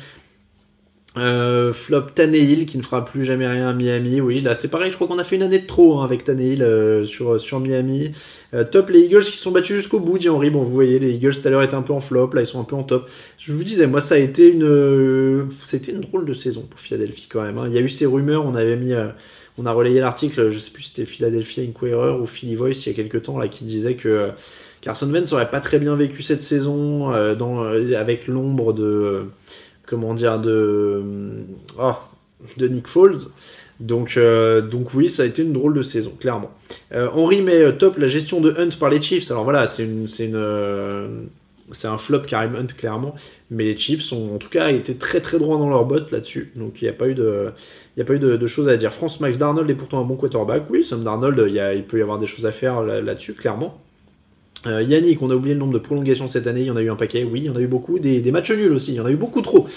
Euh, 1.18 1.74
flop 1.74 2.04
Tannehill 2.16 2.66
qui 2.66 2.78
ne 2.78 2.84
fera 2.84 3.04
plus 3.04 3.26
jamais 3.26 3.46
rien 3.46 3.68
à 3.68 3.74
Miami. 3.74 4.22
Oui, 4.22 4.40
là 4.40 4.54
c'est 4.54 4.70
pareil, 4.70 4.92
je 4.92 4.96
crois 4.96 5.10
qu'on 5.10 5.20
a 5.20 5.26
fait 5.26 5.36
une 5.36 5.44
année 5.44 5.60
de 5.60 5.68
trop 5.68 6.00
hein, 6.00 6.06
avec 6.06 6.24
Tannehill 6.24 6.64
euh, 6.64 7.06
sur, 7.06 7.40
sur 7.42 7.60
Miami. 7.60 8.14
Euh, 8.54 8.64
top 8.64 8.90
les 8.90 9.02
Eagles 9.02 9.26
qui 9.26 9.38
sont 9.38 9.52
battus 9.52 9.76
jusqu'au 9.76 10.00
bout, 10.00 10.18
dit 10.18 10.30
Henry. 10.30 10.50
Bon, 10.50 10.64
vous 10.64 10.72
voyez, 10.72 11.00
les 11.00 11.16
Eagles 11.16 11.36
tout 11.42 11.48
à 11.50 11.52
l'heure 11.52 11.64
étaient 11.64 11.76
un 11.76 11.82
peu 11.82 11.92
en 11.92 12.00
flop, 12.00 12.32
là 12.34 12.42
ils 12.42 12.48
sont 12.48 12.62
un 12.62 12.64
peu 12.64 12.78
en 12.78 12.84
top. 12.84 13.10
Je 13.40 13.52
vous 13.52 13.64
disais, 13.64 13.88
moi 13.88 14.00
ça 14.00 14.16
a 14.16 14.20
été 14.20 14.48
une, 14.48 15.50
c'était 15.66 15.92
une 15.92 16.00
drôle 16.00 16.26
de 16.26 16.34
saison 16.34 16.62
pour 16.62 16.80
Philadelphie 16.80 17.28
quand 17.30 17.42
même. 17.44 17.58
Hein. 17.58 17.66
Il 17.68 17.74
y 17.74 17.78
a 17.78 17.82
eu 17.82 17.90
ces 17.90 18.06
rumeurs, 18.06 18.46
on 18.46 18.56
avait 18.56 18.78
mis, 18.78 18.94
on 19.58 19.66
a 19.66 19.72
relayé 19.74 20.00
l'article, 20.00 20.50
je 20.50 20.60
sais 20.60 20.72
plus 20.72 20.84
si 20.84 20.92
c'était 20.92 21.06
Philadelphia 21.06 21.62
Inquirer 21.62 22.12
ou 22.22 22.26
Philly 22.26 22.56
Voice 22.56 22.86
il 22.86 22.88
y 22.88 22.90
a 22.90 22.94
quelques 22.94 23.24
temps 23.24 23.38
là 23.38 23.50
qui 23.50 23.66
disait 23.66 23.96
que 23.96 24.30
Carson 24.80 25.12
Wentz 25.12 25.34
aurait 25.34 25.52
pas 25.52 25.60
très 25.60 25.78
bien 25.78 25.94
vécu 25.98 26.24
cette 26.24 26.42
saison 26.42 27.10
avec 27.12 28.28
l'ombre 28.28 28.72
de 28.72 29.26
comment 29.92 30.14
dire, 30.14 30.40
de, 30.40 31.04
oh, 31.78 31.94
de 32.58 32.68
Nick 32.68 32.88
Foles. 32.88 33.20
Donc, 33.82 34.16
euh, 34.16 34.62
donc 34.62 34.94
oui, 34.94 35.10
ça 35.10 35.24
a 35.24 35.26
été 35.26 35.42
une 35.42 35.54
drôle 35.54 35.74
de 35.74 35.84
saison, 35.84 36.14
clairement. 36.20 36.52
Euh, 36.94 37.10
Henri 37.14 37.42
met 37.42 37.62
euh, 37.62 37.72
top 37.74 37.98
la 37.98 38.08
gestion 38.08 38.40
de 38.40 38.56
Hunt 38.58 38.78
par 38.80 38.90
les 38.90 39.02
Chiefs. 39.02 39.30
Alors 39.30 39.44
voilà, 39.44 39.68
c'est 39.68 39.88
c'est 41.74 41.88
un 41.88 41.98
flop 41.98 42.20
Karim 42.28 42.56
Hunt 42.56 42.68
clairement, 42.78 43.16
mais 43.50 43.64
les 43.64 43.78
Chiefs 43.78 44.12
ont 44.12 44.36
en 44.36 44.38
tout 44.38 44.50
cas 44.50 44.70
été 44.70 44.96
très 44.96 45.22
très 45.22 45.40
droits 45.40 45.58
dans 45.58 45.70
leur 45.70 45.86
bottes 45.86 46.12
là-dessus. 46.12 46.52
Donc 46.56 46.82
il 46.82 46.86
n'y 46.86 46.90
a 46.90 46.94
pas 46.94 47.08
eu 47.08 47.16
de, 47.16 47.52
il 47.96 48.02
a 48.02 48.06
pas 48.06 48.14
eu 48.14 48.20
de, 48.20 48.48
choses 48.48 48.68
à 48.68 48.78
dire. 48.78 48.94
France 48.94 49.20
Max 49.20 49.38
Darnold 49.38 49.70
est 49.70 49.76
pourtant 49.76 50.00
un 50.00 50.04
bon 50.04 50.16
quarterback. 50.16 50.64
Oui, 50.70 50.84
Sam 50.84 51.04
Darnold, 51.04 51.44
il, 51.48 51.54
y 51.54 51.60
a, 51.60 51.74
il 51.74 51.84
peut 51.84 51.98
y 51.98 52.02
avoir 52.02 52.20
des 52.20 52.28
choses 52.28 52.46
à 52.46 52.52
faire 52.52 52.84
là-dessus 52.84 53.34
clairement. 53.34 53.82
Euh, 54.68 54.84
Yannick, 54.84 55.22
on 55.24 55.32
a 55.32 55.36
oublié 55.36 55.56
le 55.56 55.60
nombre 55.60 55.74
de 55.74 55.80
prolongations 55.80 56.28
cette 56.28 56.46
année, 56.46 56.62
il 56.62 56.68
y 56.68 56.72
en 56.72 56.76
a 56.76 56.82
eu 56.82 56.92
un 56.92 56.96
paquet, 56.96 57.24
oui, 57.24 57.42
il 57.42 57.46
y 57.46 57.50
en 57.50 57.56
a 57.56 57.60
eu 57.60 57.68
beaucoup, 57.68 57.98
des, 57.98 58.32
matchs 58.32 58.52
nuls 58.52 58.72
aussi, 58.72 58.92
il 58.92 58.96
y 58.96 59.00
en 59.00 59.06
a 59.06 59.12
eu 59.12 59.16
beaucoup 59.16 59.42
trop. 59.42 59.68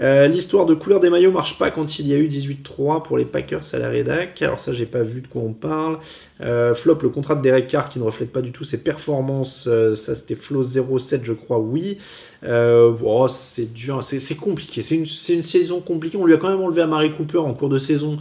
Euh, 0.00 0.28
l'histoire 0.28 0.64
de 0.64 0.72
couleur 0.72 1.00
des 1.00 1.10
maillots 1.10 1.30
marche 1.30 1.58
pas 1.58 1.70
quand 1.70 1.98
il 1.98 2.08
y 2.08 2.14
a 2.14 2.16
eu 2.16 2.26
18-3 2.26 3.02
pour 3.02 3.18
les 3.18 3.26
Packers 3.26 3.74
à 3.74 3.78
la 3.78 3.90
rédac, 3.90 4.40
alors 4.40 4.58
ça 4.58 4.72
j'ai 4.72 4.86
pas 4.86 5.02
vu 5.02 5.20
de 5.20 5.26
quoi 5.26 5.42
on 5.42 5.52
parle. 5.52 5.98
Euh, 6.40 6.74
flop, 6.74 7.00
le 7.02 7.10
contrat 7.10 7.34
de 7.34 7.42
Derek 7.42 7.66
Carr 7.66 7.90
qui 7.90 7.98
ne 7.98 8.04
reflète 8.04 8.32
pas 8.32 8.40
du 8.40 8.50
tout 8.50 8.64
ses 8.64 8.78
performances, 8.78 9.68
ça 9.94 10.14
c'était 10.14 10.36
Flo 10.36 10.62
07 10.62 11.22
je 11.22 11.34
crois, 11.34 11.58
oui. 11.58 11.98
Oh, 12.42 13.26
c'est 13.28 13.70
dur, 13.70 14.02
c'est 14.02 14.36
compliqué, 14.36 14.80
c'est 14.80 14.94
une, 14.94 15.06
une, 15.28 15.42
saison 15.42 15.80
compliquée, 15.80 16.16
on 16.16 16.24
lui 16.24 16.32
a 16.32 16.38
quand 16.38 16.48
même 16.48 16.62
enlevé 16.62 16.80
à 16.80 16.86
Marie 16.86 17.12
Cooper 17.12 17.38
en 17.38 17.52
cours 17.52 17.68
de 17.68 17.78
saison, 17.78 18.18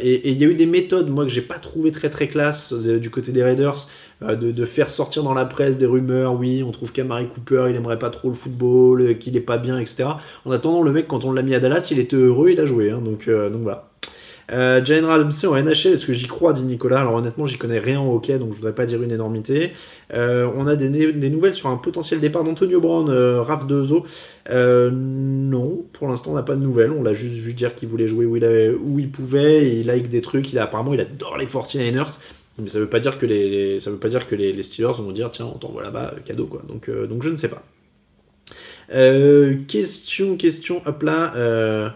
et 0.00 0.30
il 0.30 0.40
y 0.40 0.44
a 0.44 0.48
eu 0.48 0.54
des 0.54 0.66
méthodes, 0.66 1.10
moi 1.10 1.24
que 1.24 1.30
j'ai 1.30 1.42
pas 1.42 1.58
trouvé 1.58 1.90
très 1.90 2.10
très 2.10 2.28
classe 2.28 2.72
du 2.72 3.10
côté 3.10 3.32
des 3.32 3.42
Raiders. 3.42 3.88
Euh, 4.22 4.34
de, 4.34 4.64
faire 4.64 4.90
sortir 4.90 5.22
dans 5.22 5.32
la 5.32 5.44
presse 5.44 5.76
des 5.76 5.86
rumeurs, 5.86 6.34
oui, 6.34 6.64
on 6.64 6.72
trouve 6.72 6.90
qu'Amari 6.90 7.28
Cooper, 7.28 7.66
il 7.70 7.76
aimerait 7.76 8.00
pas 8.00 8.10
trop 8.10 8.28
le 8.28 8.34
football, 8.34 9.00
euh, 9.00 9.14
qu'il 9.14 9.36
est 9.36 9.40
pas 9.40 9.58
bien, 9.58 9.78
etc. 9.78 10.08
En 10.44 10.50
attendant, 10.50 10.82
le 10.82 10.90
mec, 10.90 11.06
quand 11.06 11.24
on 11.24 11.32
l'a 11.32 11.42
mis 11.42 11.54
à 11.54 11.60
Dallas, 11.60 11.86
il 11.92 12.00
était 12.00 12.16
heureux, 12.16 12.50
il 12.50 12.58
a 12.58 12.64
joué, 12.64 12.90
hein, 12.90 13.00
donc, 13.00 13.28
euh, 13.28 13.48
donc 13.48 13.62
voilà. 13.62 13.88
Euh, 14.50 14.82
General 14.82 15.24
MC 15.24 15.46
en 15.46 15.54
NHL, 15.62 15.92
est-ce 15.92 16.06
que 16.06 16.14
j'y 16.14 16.26
crois, 16.26 16.52
dit 16.54 16.62
Nicolas? 16.62 17.00
Alors 17.00 17.14
honnêtement, 17.14 17.46
j'y 17.46 17.58
connais 17.58 17.78
rien 17.78 18.00
en 18.00 18.12
hockey, 18.12 18.38
donc 18.38 18.52
je 18.52 18.56
voudrais 18.56 18.74
pas 18.74 18.86
dire 18.86 19.02
une 19.02 19.12
énormité. 19.12 19.72
on 20.10 20.66
a 20.66 20.74
des, 20.74 20.88
nouvelles 21.30 21.54
sur 21.54 21.68
un 21.68 21.76
potentiel 21.76 22.18
départ 22.18 22.44
d'Antonio 22.44 22.80
Brown, 22.80 23.10
euh, 23.10 23.42
Raph 23.42 23.66
Dezo. 23.66 24.06
non, 24.50 25.84
pour 25.92 26.08
l'instant, 26.08 26.30
on 26.32 26.34
n'a 26.34 26.42
pas 26.42 26.56
de 26.56 26.62
nouvelles. 26.62 26.90
On 26.92 27.02
l'a 27.02 27.14
juste 27.14 27.34
vu 27.34 27.52
dire 27.52 27.74
qu'il 27.74 27.88
voulait 27.88 28.08
jouer 28.08 28.24
où 28.24 28.98
il, 28.98 29.10
pouvait. 29.10 29.80
Il 29.80 29.86
like 29.86 30.08
des 30.08 30.22
trucs. 30.22 30.50
Il 30.50 30.58
a, 30.58 30.64
apparemment, 30.64 30.94
il 30.94 31.00
adore 31.00 31.36
les 31.36 31.46
49ers. 31.46 32.18
Mais 32.58 32.68
ça 32.68 32.80
veut 32.80 32.88
pas 32.88 33.00
dire 33.00 33.18
que 33.18 33.26
les, 33.26 33.78
ça 33.78 33.90
veut 33.90 33.98
pas 33.98 34.08
dire 34.08 34.26
que 34.26 34.34
les, 34.34 34.62
Steelers 34.62 34.94
vont 35.00 35.12
dire 35.12 35.30
tiens 35.30 35.46
on 35.46 35.58
t'envoie 35.58 35.82
là-bas 35.82 36.14
cadeau 36.24 36.46
quoi. 36.46 36.62
Donc 36.66 36.88
euh, 36.88 37.06
donc 37.06 37.22
je 37.22 37.28
ne 37.28 37.36
sais 37.36 37.48
pas. 37.48 37.62
Euh, 38.92 39.56
question 39.68 40.36
question 40.36 40.82
hop 40.86 41.02
là. 41.02 41.94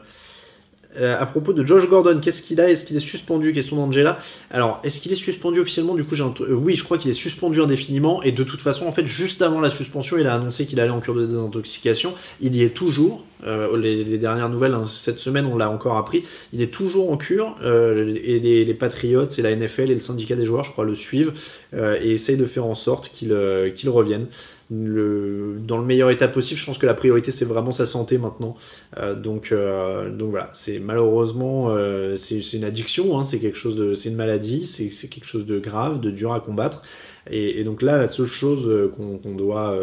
Euh, 0.99 1.19
à 1.19 1.27
propos 1.27 1.53
de 1.53 1.65
Josh 1.65 1.89
Gordon, 1.89 2.21
qu'est-ce 2.21 2.43
qu'il 2.43 2.61
a? 2.61 2.71
Est-ce 2.71 2.85
qu'il 2.85 2.97
est 2.97 3.01
suspendu? 3.01 3.53
Question 3.53 3.77
d'Angela. 3.77 4.19
Alors, 4.51 4.81
est-ce 4.85 5.01
qu'il 5.01 5.13
est 5.13 5.17
suspendu 5.17 5.61
officiellement? 5.61 5.95
Du 5.95 6.05
coup, 6.05 6.15
j'ai 6.15 6.23
euh, 6.23 6.53
oui, 6.53 6.75
je 6.75 6.85
crois 6.85 6.99
qu'il 6.99 7.11
est 7.11 7.15
suspendu 7.15 7.61
indéfiniment. 7.63 8.23
Et 8.23 8.33
de 8.33 8.45
toute 8.45 8.61
façon, 8.61 8.87
en 8.87 8.93
fait, 8.93 9.07
juste 9.07 9.43
avant 9.43 9.61
la 9.61 9.71
suspension, 9.71 10.19
il 10.19 10.27
a 10.27 10.35
annoncé 10.35 10.67
qu'il 10.67 10.81
allait 10.81 10.91
en 10.91 11.01
cure 11.01 11.15
de 11.15 11.27
désintoxication. 11.27 12.15
Il 12.41 12.55
y 12.55 12.63
est 12.63 12.75
toujours. 12.75 13.25
Euh, 13.45 13.77
les, 13.77 14.19
dernières 14.19 14.49
nouvelles, 14.49 14.75
hein, 14.75 14.85
cette 14.87 15.19
semaine, 15.19 15.47
on 15.47 15.57
l'a 15.57 15.69
encore 15.69 15.97
appris. 15.97 16.25
Il 16.53 16.63
est 16.63 16.73
toujours 16.73 17.11
en 17.11 17.17
cure. 17.17 17.57
et 17.65 18.39
les, 18.39 18.65
les 18.65 18.75
Patriots 18.75 19.29
et 19.29 19.43
la 19.43 19.57
NFL 19.57 19.91
et 19.91 19.95
le 19.95 20.01
syndicat 20.01 20.37
des 20.37 20.45
joueurs, 20.45 20.65
je 20.65 20.71
crois, 20.71 20.85
le 20.85 20.95
suivent 20.95 21.33
et 21.75 22.13
essayent 22.13 22.37
de 22.37 22.45
faire 22.45 22.67
en 22.67 22.75
sorte 22.75 23.09
qu'il 23.09 23.33
revienne 23.33 24.27
le, 24.73 25.59
dans 25.61 25.79
le 25.79 25.85
meilleur 25.85 26.11
état 26.11 26.29
possible. 26.29 26.59
Je 26.59 26.67
pense 26.67 26.79
que 26.79 26.87
la 26.87 26.95
priorité 26.95 27.31
c'est 27.31 27.45
vraiment 27.45 27.73
sa 27.73 27.87
santé 27.87 28.19
maintenant. 28.19 28.57
Euh, 28.99 29.15
donc, 29.15 29.53
euh, 29.53 30.11
donc 30.11 30.31
voilà, 30.31 30.51
c'est 30.55 30.79
malheureusement 30.79 31.69
euh, 31.71 32.17
c'est 32.17 32.41
une 32.53 32.65
addiction, 32.65 33.19
hein, 33.19 33.23
c'est 33.23 33.39
quelque 33.39 33.59
chose 33.59 33.77
de, 33.77 33.95
c'est 33.95 34.09
une 34.09 34.17
maladie, 34.17 34.67
c'est 34.67 35.09
quelque 35.09 35.27
chose 35.27 35.47
de 35.47 35.59
grave, 35.59 36.01
de 36.01 36.11
dur 36.11 36.33
à 36.33 36.41
combattre. 36.41 36.83
Et, 37.31 37.63
donc 37.63 37.83
là, 37.83 37.99
la 37.99 38.09
seule 38.09 38.27
chose 38.27 38.91
qu'on 38.97 39.35
doit, 39.37 39.79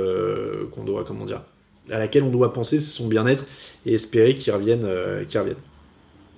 qu'on 0.71 0.83
doit, 0.83 1.05
comment 1.05 1.23
dire, 1.23 1.41
à 1.89 1.97
laquelle 1.97 2.23
on 2.23 2.31
doit 2.31 2.51
penser, 2.51 2.79
c'est 2.79 2.91
son 2.91 3.07
bien-être 3.07 3.45
et 3.85 3.93
espérer 3.93 4.35
qu'il 4.35 4.51
revienne, 4.51 4.85
qu'il 5.29 5.39
revienne. 5.39 5.55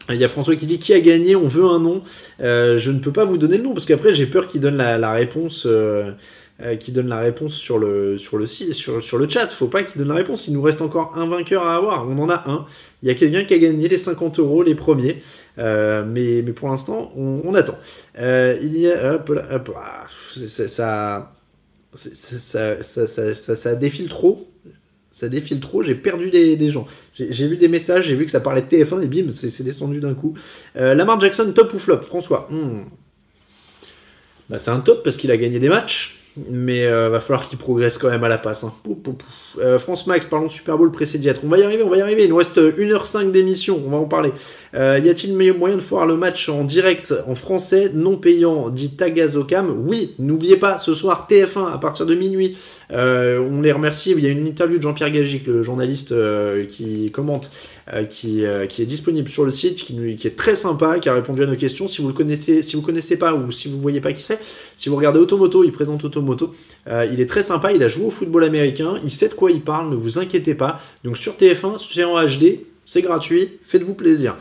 Il 0.09 0.17
y 0.17 0.23
a 0.23 0.27
François 0.27 0.55
qui 0.55 0.67
dit 0.67 0.77
qui 0.77 0.93
a 0.93 0.99
gagné, 0.99 1.35
on 1.35 1.47
veut 1.47 1.65
un 1.65 1.79
nom. 1.79 2.03
je 2.39 2.91
ne 2.91 2.99
peux 2.99 3.11
pas 3.11 3.25
vous 3.25 3.39
donner 3.39 3.57
le 3.57 3.63
nom 3.63 3.73
parce 3.73 3.87
qu'après 3.87 4.13
j'ai 4.13 4.27
peur 4.27 4.47
qu'il 4.47 4.61
donne 4.61 4.77
la, 4.77 4.99
la 4.99 5.11
réponse 5.13 5.67
euh, 6.63 6.75
qui 6.75 6.91
donne 6.91 7.07
la 7.07 7.17
réponse 7.17 7.55
sur 7.55 7.79
le, 7.79 8.19
sur 8.19 8.37
le, 8.37 8.45
sur, 8.45 9.01
sur 9.01 9.17
le 9.17 9.27
chat. 9.27 9.47
Faut 9.47 9.65
pas 9.67 9.81
qu'il 9.81 9.97
donne 9.97 10.09
la 10.09 10.15
réponse. 10.15 10.47
Il 10.47 10.53
nous 10.53 10.61
reste 10.61 10.81
encore 10.81 11.17
un 11.17 11.25
vainqueur 11.25 11.63
à 11.63 11.75
avoir. 11.75 12.07
On 12.07 12.19
en 12.19 12.29
a 12.29 12.43
un. 12.47 12.67
Il 13.01 13.07
y 13.07 13.11
a 13.11 13.15
quelqu'un 13.15 13.45
qui 13.45 13.55
a 13.55 13.57
gagné 13.57 13.87
les 13.87 13.97
50 13.97 14.37
euros, 14.37 14.61
les 14.61 14.75
premiers. 14.75 15.23
Euh, 15.57 16.05
mais, 16.05 16.43
mais 16.45 16.51
pour 16.51 16.69
l'instant, 16.69 17.11
on, 17.15 17.55
attend. 17.55 17.79
Euh, 18.19 18.59
il 18.61 18.77
y 18.77 18.91
a. 18.91 19.15
Hop 19.15 19.31
ah, 19.75 20.05
ça, 20.47 20.67
ça, 21.95 22.83
ça, 22.83 23.55
ça, 23.55 23.75
défile 23.75 24.09
trop. 24.09 24.47
Ça 25.11 25.29
défile 25.29 25.61
trop. 25.61 25.81
J'ai 25.81 25.95
perdu 25.95 26.29
des, 26.29 26.57
des 26.57 26.69
gens. 26.69 26.85
J'ai 27.15 27.47
vu 27.47 27.57
des 27.57 27.69
messages. 27.69 28.05
J'ai 28.05 28.15
vu 28.15 28.25
que 28.25 28.31
ça 28.31 28.39
parlait 28.39 28.61
de 28.61 28.67
TF1 28.67 29.01
et 29.01 29.07
bim, 29.07 29.31
c'est 29.31 29.63
descendu 29.63 29.99
d'un 29.99 30.13
coup. 30.13 30.35
Lamar 30.75 31.19
Jackson, 31.19 31.51
top 31.55 31.73
ou 31.73 31.79
flop? 31.79 32.01
François? 32.01 32.47
Hmm. 32.51 32.83
bah, 34.47 34.59
C'est 34.59 34.69
un 34.69 34.79
top 34.79 35.03
parce 35.03 35.17
qu'il 35.17 35.31
a 35.31 35.37
gagné 35.37 35.57
des 35.57 35.69
matchs 35.69 36.20
mais 36.37 36.85
euh, 36.85 37.09
va 37.09 37.19
falloir 37.19 37.49
qu'il 37.49 37.57
progresse 37.57 37.97
quand 37.97 38.09
même 38.09 38.23
à 38.23 38.29
la 38.29 38.37
passe. 38.37 38.63
Hein. 38.63 38.73
Euh, 39.59 39.79
France 39.79 40.07
Max, 40.07 40.25
parlons 40.25 40.47
de 40.47 40.51
Super 40.51 40.77
Bowl 40.77 40.91
précédiatre. 40.91 41.41
On 41.43 41.49
va 41.49 41.57
y 41.57 41.63
arriver, 41.63 41.83
on 41.83 41.89
va 41.89 41.97
y 41.97 42.01
arriver. 42.01 42.23
Il 42.23 42.29
nous 42.29 42.37
reste 42.37 42.57
1h05 42.57 43.31
d'émission, 43.31 43.81
on 43.85 43.89
va 43.89 43.97
en 43.97 44.05
parler. 44.05 44.31
Euh, 44.73 44.99
y 45.03 45.09
a-t-il 45.09 45.35
moyen 45.35 45.75
de 45.75 45.81
voir 45.81 46.05
le 46.05 46.15
match 46.15 46.47
en 46.49 46.63
direct 46.63 47.13
en 47.27 47.35
français, 47.35 47.91
non 47.93 48.17
payant, 48.17 48.69
dit 48.69 48.95
Tagazokam 48.95 49.85
Oui, 49.85 50.15
n'oubliez 50.19 50.57
pas, 50.57 50.77
ce 50.77 50.93
soir 50.93 51.27
TF1 51.29 51.73
à 51.73 51.77
partir 51.77 52.05
de 52.05 52.15
minuit. 52.15 52.57
on 52.89 53.61
les 53.61 53.71
remercie. 53.71 54.11
Il 54.11 54.23
y 54.23 54.27
a 54.27 54.29
une 54.29 54.47
interview 54.47 54.77
de 54.77 54.83
Jean-Pierre 54.83 55.11
Gagic, 55.11 55.47
le 55.47 55.63
journaliste 55.63 56.13
qui 56.69 57.11
commente 57.11 57.49
euh, 57.93 58.05
qui, 58.05 58.45
euh, 58.45 58.67
qui, 58.67 58.81
est 58.81 58.85
disponible 58.85 59.27
sur 59.27 59.43
le 59.43 59.51
site, 59.51 59.83
qui, 59.83 60.15
est 60.23 60.37
très 60.37 60.55
sympa, 60.55 60.99
qui 60.99 61.09
a 61.09 61.13
répondu 61.13 61.43
à 61.43 61.45
nos 61.45 61.57
questions. 61.57 61.87
Si 61.87 62.01
vous 62.01 62.07
le 62.07 62.13
connaissez, 62.13 62.61
si 62.61 62.77
vous 62.77 62.81
connaissez 62.81 63.17
pas 63.17 63.33
ou 63.33 63.51
si 63.51 63.69
vous 63.69 63.81
voyez 63.81 63.99
pas 63.99 64.13
qui 64.13 64.23
c'est, 64.23 64.39
si 64.77 64.87
vous 64.87 64.95
regardez 64.95 65.19
Automoto, 65.19 65.63
il 65.65 65.73
présente 65.73 66.05
Automoto. 66.05 66.53
Euh, 66.87 67.05
il 67.11 67.19
est 67.19 67.25
très 67.25 67.41
sympa, 67.41 67.73
il 67.73 67.83
a 67.83 67.89
joué 67.89 68.05
au 68.05 68.09
football 68.09 68.45
américain, 68.45 68.93
il 69.03 69.11
sait 69.11 69.27
de 69.27 69.33
quoi 69.33 69.51
il 69.51 69.61
parle, 69.61 69.89
ne 69.89 69.95
vous 69.95 70.19
inquiétez 70.19 70.55
pas. 70.55 70.79
Donc 71.03 71.17
sur 71.17 71.33
TF1, 71.33 71.83
c'est 71.93 72.03
en 72.05 72.15
HD, 72.23 72.59
c'est 72.85 73.01
gratuit, 73.01 73.59
faites-vous 73.67 73.93
plaisir. 73.93 74.35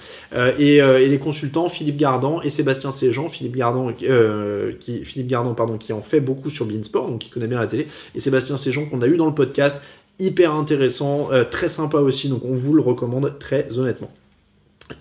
et, 0.59 0.77
et, 0.77 1.09
les 1.09 1.19
consultants, 1.19 1.69
Philippe 1.69 1.97
Gardan 1.97 2.41
et 2.43 2.51
Sébastien 2.51 2.91
Séjean, 2.91 3.29
Philippe 3.29 3.57
Gardan, 3.57 3.93
qui, 3.93 5.05
Philippe 5.05 5.29
Gardan 5.29 5.55
pardon, 5.55 5.79
qui 5.79 5.93
en 5.93 6.03
fait 6.03 6.21
beaucoup 6.21 6.51
sur 6.51 6.67
Beansport, 6.67 7.09
donc 7.09 7.21
qui 7.21 7.31
connaît 7.31 7.47
bien 7.47 7.61
la 7.61 7.67
télé, 7.67 7.87
et 8.15 8.21
Sébastien 8.21 8.57
Séjean 8.57 8.87
qu'on 8.87 9.03
a 9.03 9.07
eu 9.07 9.17
dans 9.17 9.27
le 9.27 9.35
podcast, 9.35 9.81
hyper 10.21 10.55
intéressant, 10.55 11.33
euh, 11.33 11.45
très 11.45 11.69
sympa 11.69 11.99
aussi, 11.99 12.29
donc 12.29 12.45
on 12.45 12.55
vous 12.55 12.75
le 12.75 12.83
recommande 12.83 13.39
très 13.41 13.77
honnêtement. 13.77 14.11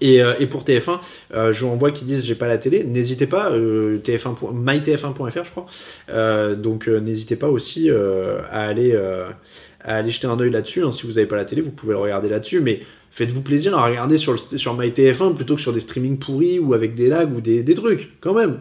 Et, 0.01 0.23
euh, 0.23 0.45
pour 0.47 0.63
TF1, 0.63 0.99
euh, 1.33 1.51
je 1.51 1.65
en 1.65 1.75
vois 1.75 1.91
qui 1.91 2.05
disent 2.05 2.23
j'ai 2.23 2.35
pas 2.35 2.47
la 2.47 2.57
télé, 2.57 2.83
n'hésitez 2.83 3.27
pas, 3.27 3.51
TF1, 3.51 4.35
mytf1.fr 4.53 5.43
je 5.43 5.51
crois, 5.51 6.55
donc 6.55 6.87
n'hésitez 6.87 7.35
pas 7.35 7.49
aussi 7.49 7.89
à, 7.89 8.61
aller, 8.61 8.95
à 8.95 9.95
aller 9.95 10.09
jeter 10.09 10.27
un 10.27 10.39
oeil 10.39 10.51
là-dessus, 10.51 10.83
hein. 10.83 10.91
si 10.91 11.05
vous 11.05 11.13
n'avez 11.13 11.25
pas 11.25 11.35
la 11.35 11.45
télé, 11.45 11.61
vous 11.61 11.71
pouvez 11.71 11.93
le 11.93 11.99
regarder 11.99 12.29
là-dessus, 12.29 12.61
mais 12.61 12.81
faites-vous 13.11 13.41
plaisir 13.41 13.77
à 13.77 13.85
regarder 13.85 14.17
sur, 14.17 14.39
sur 14.39 14.77
MyTF1 14.77 15.35
plutôt 15.35 15.55
que 15.55 15.61
sur 15.61 15.73
des 15.73 15.79
streamings 15.79 16.17
pourris 16.17 16.59
ou 16.59 16.73
avec 16.73 16.95
des 16.95 17.07
lags 17.07 17.35
ou 17.35 17.41
des, 17.41 17.63
des 17.63 17.75
trucs, 17.75 18.19
quand 18.21 18.33
même. 18.33 18.59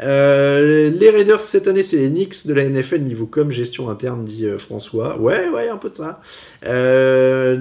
Euh, 0.00 0.90
les 0.90 1.10
Raiders 1.10 1.40
cette 1.40 1.68
année, 1.68 1.82
c'est 1.82 1.96
les 1.96 2.08
Knicks 2.08 2.46
de 2.46 2.54
la 2.54 2.64
NFL 2.64 3.00
niveau 3.00 3.26
comme 3.26 3.50
gestion 3.50 3.88
interne, 3.90 4.24
dit 4.24 4.46
euh, 4.46 4.58
François. 4.58 5.18
Ouais, 5.20 5.48
ouais, 5.48 5.68
un 5.68 5.76
peu 5.76 5.90
de 5.90 5.94
ça. 5.94 6.20
Euh, 6.64 7.56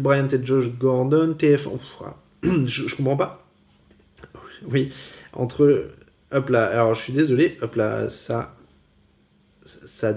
Bryant 0.00 0.28
et 0.28 0.44
Josh 0.44 0.66
Gordon, 0.78 1.34
TF1. 1.38 1.78
je, 2.42 2.88
je, 2.88 2.96
comprends 2.96 3.16
pas. 3.16 3.44
Oui, 4.70 4.92
entre. 5.32 5.86
Hop 6.32 6.48
là, 6.48 6.66
alors 6.66 6.94
je 6.94 7.02
suis 7.02 7.12
désolé, 7.12 7.58
hop 7.60 7.74
là, 7.74 8.08
ça. 8.08 8.54
Ça, 9.84 10.12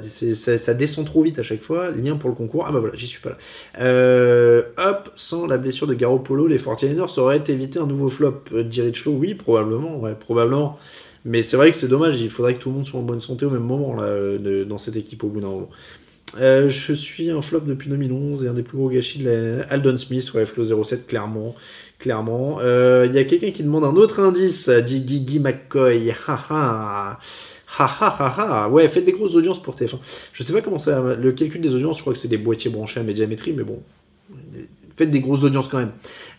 descend 0.74 1.06
trop 1.06 1.24
vite 1.24 1.40
à 1.40 1.44
chaque 1.44 1.62
fois. 1.62 1.92
Lien 1.92 2.16
pour 2.16 2.30
le 2.30 2.36
concours. 2.36 2.66
Ah 2.68 2.72
bah 2.72 2.80
voilà, 2.80 2.96
j'y 2.96 3.08
suis 3.08 3.22
pas 3.22 3.30
là. 3.30 4.64
hop, 4.78 5.12
sans 5.16 5.48
la 5.48 5.58
blessure 5.58 5.88
de 5.88 5.94
Garo 5.94 6.20
Polo, 6.20 6.48
les 6.48 6.58
49ers 6.58 7.20
auraient 7.20 7.44
évité 7.48 7.80
un 7.80 7.88
nouveau 7.88 8.10
flop. 8.10 8.44
Dirich 8.66 9.06
oui, 9.06 9.34
probablement. 9.34 10.00
Ouais, 10.00 10.16
probablement. 10.16 10.80
Mais 11.26 11.42
c'est 11.44 11.56
vrai 11.56 11.72
que 11.72 11.78
c'est 11.78 11.88
dommage, 11.88 12.20
il 12.20 12.30
faudrait 12.30 12.56
que 12.56 12.60
tout 12.60 12.70
le 12.70 12.76
monde 12.76 12.86
soit 12.86 13.00
en 13.00 13.04
bonne 13.04 13.22
santé 13.22 13.46
au 13.46 13.50
même 13.50 13.64
moment 13.64 13.96
là, 13.96 14.38
dans 14.66 14.78
cette 14.78 14.98
équipe 14.98 15.24
au 15.24 15.30
bout 15.30 15.40
d'un 15.40 15.48
moment. 15.48 15.70
Euh, 16.40 16.68
je 16.70 16.94
suis 16.94 17.30
un 17.30 17.42
flop 17.42 17.62
depuis 17.62 17.90
2011 17.90 18.44
et 18.44 18.48
un 18.48 18.54
des 18.54 18.64
plus 18.64 18.78
gros 18.78 18.90
gâchis 18.90 19.20
de 19.20 19.30
la 19.30 19.64
Aldon 19.68 19.98
Smith, 19.98 20.34
ouais, 20.34 20.46
Flo 20.46 20.84
07, 20.84 21.08
clairement. 21.08 21.56
Clairement. 22.00 22.58
Euh, 22.60 23.06
il 23.08 23.16
y 23.16 23.20
a 23.20 23.24
quelqu'un 23.24 23.52
qui 23.52 23.64
demande 23.64 23.86
un 23.86 23.96
autre 23.96 24.20
indice, 24.20 24.68
dit 24.68 25.04
Gigi 25.08 25.40
McCoy. 25.40 26.14
Ha 27.80 27.86
ha. 28.00 28.70
Ouais, 28.70 28.88
faites 28.88 29.06
des 29.06 29.14
grosses 29.14 29.36
audiences 29.36 29.62
pour 29.62 29.76
TF1. 29.76 29.98
Je 30.32 30.44
sais 30.44 30.54
pas 30.54 30.62
comment 30.62 30.80
ça. 30.80 31.16
Le 31.16 31.32
calcul 31.32 31.62
des 31.62 31.74
audiences, 31.74 31.98
je 31.98 32.02
crois 32.02 32.14
que 32.14 32.20
c'est 32.20 32.28
des 32.28 32.38
boîtiers 32.38 32.70
branchés 32.70 33.00
à 33.00 33.04
médiamétrie, 33.04 33.54
mais 33.54 33.64
bon 33.64 33.82
faites 34.96 35.10
des 35.10 35.20
grosses 35.20 35.44
audiences 35.44 35.68
quand 35.68 35.80
même. 35.80 35.92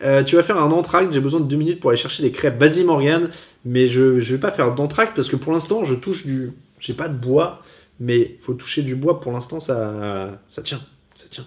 Euh, 0.03 0.23
tu 0.23 0.37
vas 0.37 0.43
faire 0.43 0.59
un 0.59 0.71
entracte, 0.71 1.13
j'ai 1.13 1.21
besoin 1.21 1.41
de 1.41 1.47
deux 1.47 1.57
minutes 1.57 1.81
pour 1.81 1.91
aller 1.91 1.99
chercher 1.99 2.23
des 2.23 2.33
crêpes. 2.33 2.59
Vas-y 2.59 2.85
Morgan, 2.85 3.31
mais 3.65 3.89
je 3.89 4.03
ne 4.03 4.21
vais 4.21 4.39
pas 4.39 4.51
faire 4.51 4.75
d'entracte 4.75 5.15
parce 5.15 5.29
que 5.29 5.37
pour 5.37 5.53
l'instant 5.53 5.85
je 5.85 5.95
touche 5.95 6.25
du... 6.27 6.53
J'ai 6.81 6.95
pas 6.95 7.09
de 7.09 7.17
bois, 7.17 7.63
mais 7.99 8.37
faut 8.43 8.55
toucher 8.55 8.83
du 8.83 8.95
bois 8.95 9.21
pour 9.21 9.33
l'instant 9.33 9.61
ça, 9.61 10.41
ça 10.49 10.63
tient. 10.63 10.81
Ça 11.17 11.25
tient. 11.31 11.47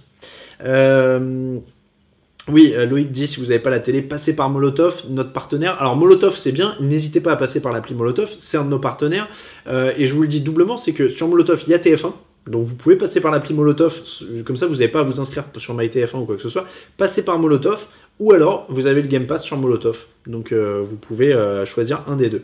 Euh, 0.63 1.59
oui, 2.49 2.73
euh, 2.75 2.85
Loïc 2.85 3.11
dit 3.11 3.27
si 3.27 3.39
vous 3.39 3.47
n'avez 3.47 3.59
pas 3.59 3.69
la 3.69 3.79
télé, 3.79 4.01
passez 4.01 4.35
par 4.35 4.49
Molotov, 4.49 5.03
notre 5.09 5.31
partenaire. 5.31 5.79
Alors 5.79 5.95
Molotov 5.95 6.35
c'est 6.37 6.51
bien, 6.51 6.75
n'hésitez 6.79 7.19
pas 7.19 7.31
à 7.31 7.35
passer 7.35 7.59
par 7.61 7.71
l'appli 7.71 7.95
Molotov, 7.95 8.35
c'est 8.39 8.57
un 8.57 8.63
de 8.63 8.69
nos 8.69 8.79
partenaires. 8.79 9.27
et 9.67 10.05
je 10.05 10.13
vous 10.13 10.21
le 10.21 10.27
dis 10.27 10.41
doublement, 10.41 10.77
c'est 10.77 10.93
que 10.93 11.09
sur 11.09 11.27
Molotov 11.27 11.63
il 11.67 11.71
y 11.71 11.73
a 11.73 11.77
TF1, 11.77 12.13
Donc 12.47 12.65
vous 12.65 12.75
pouvez 12.75 12.95
passer 12.95 13.19
par 13.19 13.31
l'appli 13.31 13.53
Molotov, 13.53 14.01
comme 14.45 14.55
ça 14.55 14.67
vous 14.67 14.75
n'avez 14.75 14.87
pas 14.87 15.01
à 15.01 15.03
vous 15.03 15.19
inscrire 15.19 15.45
sur 15.57 15.75
MyTF1 15.75 16.17
ou 16.21 16.25
quoi 16.25 16.35
que 16.35 16.41
ce 16.41 16.49
soit. 16.49 16.65
Passez 16.97 17.23
par 17.23 17.37
Molotov, 17.37 17.87
ou 18.19 18.31
alors 18.31 18.65
vous 18.69 18.87
avez 18.87 19.01
le 19.01 19.07
Game 19.07 19.27
Pass 19.27 19.43
sur 19.43 19.57
Molotov. 19.57 20.05
Donc 20.25 20.51
euh, 20.51 20.81
vous 20.83 20.95
pouvez 20.95 21.33
euh, 21.33 21.65
choisir 21.65 22.03
un 22.07 22.15
des 22.15 22.29
deux. 22.29 22.43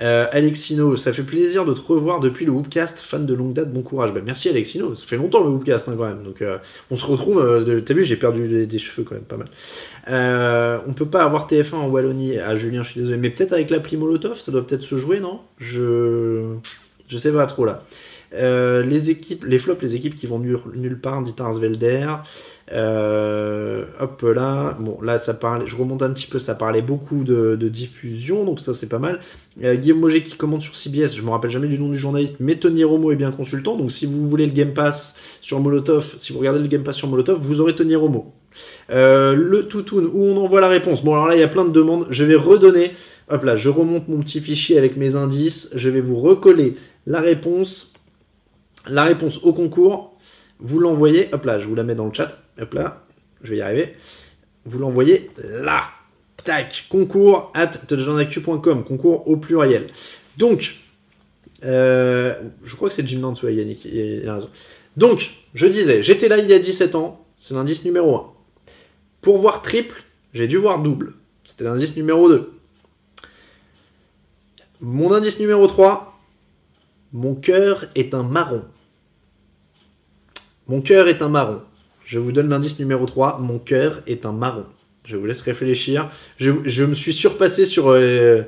Euh, 0.00 0.26
Alexino, 0.32 0.96
ça 0.96 1.12
fait 1.12 1.22
plaisir 1.22 1.64
de 1.64 1.74
te 1.74 1.80
revoir 1.80 2.20
depuis 2.20 2.46
le 2.46 2.52
Whoopcast, 2.52 3.00
fan 3.00 3.26
de 3.26 3.34
longue 3.34 3.52
date, 3.52 3.72
bon 3.72 3.82
courage. 3.82 4.12
Bah, 4.14 4.20
merci 4.24 4.48
Alexino, 4.48 4.94
ça 4.94 5.04
fait 5.06 5.16
longtemps 5.16 5.42
le 5.44 5.50
Whoopcast 5.50 5.88
hein, 5.88 5.94
quand 5.96 6.06
même. 6.06 6.22
Donc 6.22 6.42
on 6.90 6.96
se 6.96 7.04
retrouve, 7.04 7.82
t'as 7.84 7.94
vu 7.94 8.04
j'ai 8.04 8.16
perdu 8.16 8.66
des, 8.66 8.78
cheveux 8.78 9.04
quand 9.04 9.14
même, 9.14 9.24
pas 9.24 9.36
mal. 9.36 10.82
on 10.86 10.92
peut 10.92 11.06
pas 11.06 11.22
avoir 11.22 11.46
TF1 11.48 11.74
en 11.74 11.88
Wallonie, 11.88 12.38
à 12.38 12.48
ah, 12.48 12.56
Julien 12.56 12.82
je 12.82 12.90
suis 12.90 13.00
désolé, 13.00 13.18
mais 13.18 13.30
peut-être 13.30 13.52
avec 13.52 13.68
l'appli 13.70 13.96
Molotov, 13.96 14.38
ça 14.38 14.50
doit 14.52 14.66
peut-être 14.66 14.82
se 14.82 14.96
jouer, 14.96 15.20
non? 15.20 15.40
Je... 15.58 16.56
Je 17.10 17.18
sais 17.18 17.32
pas 17.32 17.46
trop 17.46 17.64
là. 17.64 17.82
Euh, 18.32 18.82
les 18.82 19.10
équipes, 19.10 19.44
les 19.44 19.58
flops, 19.58 19.82
les 19.82 19.94
équipes 19.94 20.14
qui 20.14 20.26
vont 20.26 20.38
nulle, 20.38 21.00
part, 21.00 21.22
dit 21.22 21.34
Arsvelder. 21.38 22.06
Euh, 22.72 23.84
hop 23.98 24.22
là, 24.22 24.76
bon 24.78 25.00
là 25.02 25.18
ça 25.18 25.34
parle, 25.34 25.66
je 25.66 25.74
remonte 25.74 26.02
un 26.02 26.12
petit 26.12 26.28
peu, 26.28 26.38
ça 26.38 26.54
parlait 26.54 26.82
beaucoup 26.82 27.24
de, 27.24 27.56
diffusion, 27.56 28.44
donc 28.44 28.60
ça 28.60 28.74
c'est 28.74 28.88
pas 28.88 29.00
mal. 29.00 29.18
Euh, 29.64 29.74
Guillaume 29.74 29.98
Moget 29.98 30.22
qui 30.22 30.36
commente 30.36 30.62
sur 30.62 30.76
CBS, 30.76 31.16
je 31.16 31.22
me 31.22 31.30
rappelle 31.30 31.50
jamais 31.50 31.66
du 31.66 31.80
nom 31.80 31.88
du 31.88 31.98
journaliste, 31.98 32.36
mais 32.38 32.54
Tony 32.54 32.84
Romo 32.84 33.10
est 33.10 33.16
bien 33.16 33.32
consultant, 33.32 33.76
donc 33.76 33.90
si 33.90 34.06
vous 34.06 34.28
voulez 34.28 34.46
le 34.46 34.52
Game 34.52 34.72
Pass 34.72 35.14
sur 35.40 35.58
Molotov, 35.58 36.14
si 36.18 36.32
vous 36.32 36.38
regardez 36.38 36.60
le 36.60 36.68
Game 36.68 36.84
Pass 36.84 36.94
sur 36.94 37.08
Molotov, 37.08 37.40
vous 37.40 37.60
aurez 37.60 37.74
Tony 37.74 37.96
Romo. 37.96 38.32
le 38.88 39.62
Toutoun, 39.62 40.08
où 40.12 40.24
on 40.26 40.36
envoie 40.36 40.60
la 40.60 40.68
réponse. 40.68 41.02
Bon 41.02 41.14
alors 41.14 41.26
là 41.26 41.34
il 41.34 41.40
y 41.40 41.44
a 41.44 41.48
plein 41.48 41.64
de 41.64 41.72
demandes, 41.72 42.06
je 42.10 42.22
vais 42.22 42.36
redonner, 42.36 42.92
hop 43.28 43.42
là, 43.42 43.56
je 43.56 43.68
remonte 43.68 44.06
mon 44.06 44.20
petit 44.20 44.40
fichier 44.40 44.78
avec 44.78 44.96
mes 44.96 45.16
indices, 45.16 45.70
je 45.74 45.90
vais 45.90 46.00
vous 46.00 46.20
recoller 46.20 46.76
la 47.08 47.20
réponse 47.20 47.89
la 48.86 49.04
réponse 49.04 49.38
au 49.42 49.52
concours, 49.52 50.18
vous 50.58 50.78
l'envoyez, 50.78 51.28
hop 51.32 51.44
là, 51.44 51.58
je 51.58 51.66
vous 51.66 51.74
la 51.74 51.82
mets 51.82 51.94
dans 51.94 52.06
le 52.06 52.14
chat, 52.14 52.38
hop 52.60 52.74
là, 52.74 53.02
je 53.42 53.50
vais 53.50 53.58
y 53.58 53.60
arriver. 53.62 53.94
Vous 54.64 54.78
l'envoyez 54.78 55.30
là. 55.42 55.84
Tac, 56.44 56.86
concours 56.88 57.50
at 57.54 57.68
touchdownactu.com, 57.68 58.84
concours 58.84 59.28
au 59.28 59.36
pluriel. 59.36 59.88
Donc, 60.38 60.76
euh, 61.64 62.34
je 62.64 62.76
crois 62.76 62.88
que 62.88 62.94
c'est 62.94 63.06
Jim 63.06 63.18
Nance, 63.18 63.42
Yannick, 63.42 63.84
il 63.84 64.26
a 64.26 64.34
raison. 64.34 64.48
Donc, 64.96 65.32
je 65.54 65.66
disais, 65.66 66.02
j'étais 66.02 66.28
là 66.28 66.38
il 66.38 66.48
y 66.48 66.54
a 66.54 66.58
17 66.58 66.94
ans, 66.94 67.24
c'est 67.36 67.54
l'indice 67.54 67.84
numéro 67.84 68.16
1. 68.16 68.32
Pour 69.20 69.38
voir 69.38 69.60
triple, 69.60 70.02
j'ai 70.32 70.46
dû 70.46 70.56
voir 70.56 70.82
double. 70.82 71.14
C'était 71.44 71.64
l'indice 71.64 71.94
numéro 71.96 72.28
2. 72.28 72.52
Mon 74.80 75.12
indice 75.12 75.38
numéro 75.38 75.66
3, 75.66 76.09
mon 77.12 77.34
cœur 77.34 77.86
est 77.94 78.14
un 78.14 78.22
marron. 78.22 78.62
Mon 80.68 80.80
cœur 80.80 81.08
est 81.08 81.22
un 81.22 81.28
marron. 81.28 81.62
Je 82.04 82.18
vous 82.18 82.32
donne 82.32 82.48
l'indice 82.48 82.78
numéro 82.78 83.06
3. 83.06 83.38
Mon 83.38 83.58
cœur 83.58 84.02
est 84.06 84.24
un 84.24 84.32
marron. 84.32 84.64
Je 85.04 85.16
vous 85.16 85.26
laisse 85.26 85.40
réfléchir. 85.40 86.10
Je, 86.38 86.84
me 86.84 86.94
suis 86.94 87.12
surpassé 87.12 87.66
sur, 87.66 87.88
euh, 87.88 88.42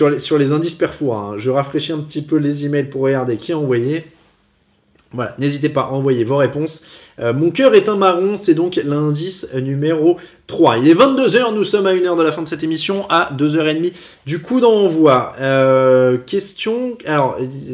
les, 0.00 0.52
indices 0.52 0.74
perfo. 0.74 1.12
Hein. 1.12 1.34
Je 1.38 1.50
rafraîchis 1.50 1.92
un 1.92 2.00
petit 2.00 2.22
peu 2.22 2.36
les 2.36 2.64
emails 2.64 2.88
pour 2.88 3.02
regarder 3.02 3.36
qui 3.36 3.52
a 3.52 3.58
envoyé. 3.58 4.06
Voilà, 5.12 5.36
n'hésitez 5.38 5.68
pas 5.68 5.82
à 5.82 5.90
envoyer 5.90 6.24
vos 6.24 6.38
réponses. 6.38 6.82
Euh, 7.18 7.32
mon 7.32 7.50
cœur 7.50 7.74
est 7.74 7.88
un 7.88 7.96
marron, 7.96 8.36
c'est 8.36 8.54
donc 8.54 8.76
l'indice 8.82 9.46
numéro 9.54 10.18
3. 10.52 10.78
Il 10.78 10.88
est 10.88 10.94
22h, 10.94 11.54
nous 11.54 11.64
sommes 11.64 11.86
à 11.86 11.94
1h 11.94 12.14
de 12.14 12.22
la 12.22 12.30
fin 12.30 12.42
de 12.42 12.46
cette 12.46 12.62
émission, 12.62 13.06
à 13.08 13.32
2h30 13.34 13.92
du 14.26 14.42
coup 14.42 14.60
d'envoi. 14.60 15.34
Euh, 15.40 16.18
question, 16.18 16.98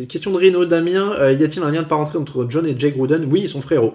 question 0.08 0.30
de 0.30 0.36
Reno 0.36 0.64
Damien, 0.64 1.12
euh, 1.18 1.32
y 1.32 1.42
a-t-il 1.42 1.60
un 1.64 1.72
lien 1.72 1.82
de 1.82 1.88
parenté 1.88 2.16
entre 2.16 2.46
John 2.48 2.64
et 2.66 2.78
Jake 2.78 2.96
Gruden 2.96 3.26
Oui, 3.28 3.40
ils 3.42 3.48
sont 3.48 3.60
frérots. 3.60 3.94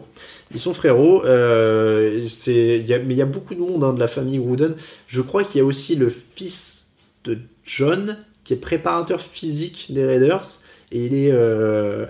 Ils 0.53 0.59
sont 0.59 0.73
frérots, 0.73 1.21
c'est, 1.23 2.85
mais 3.05 3.13
il 3.13 3.17
y 3.17 3.21
a 3.21 3.25
beaucoup 3.25 3.55
de 3.55 3.61
monde 3.61 3.85
hein, 3.85 3.93
de 3.93 3.99
la 3.99 4.09
famille 4.09 4.37
Gruden. 4.37 4.75
Je 5.07 5.21
crois 5.21 5.45
qu'il 5.45 5.59
y 5.59 5.61
a 5.61 5.65
aussi 5.65 5.95
le 5.95 6.13
fils 6.35 6.85
de 7.23 7.37
John, 7.63 8.17
qui 8.43 8.51
est 8.51 8.57
préparateur 8.57 9.21
physique 9.21 9.87
des 9.91 10.05
Raiders, 10.05 10.59
et 10.91 11.05
il 11.05 11.15
est 11.15 11.31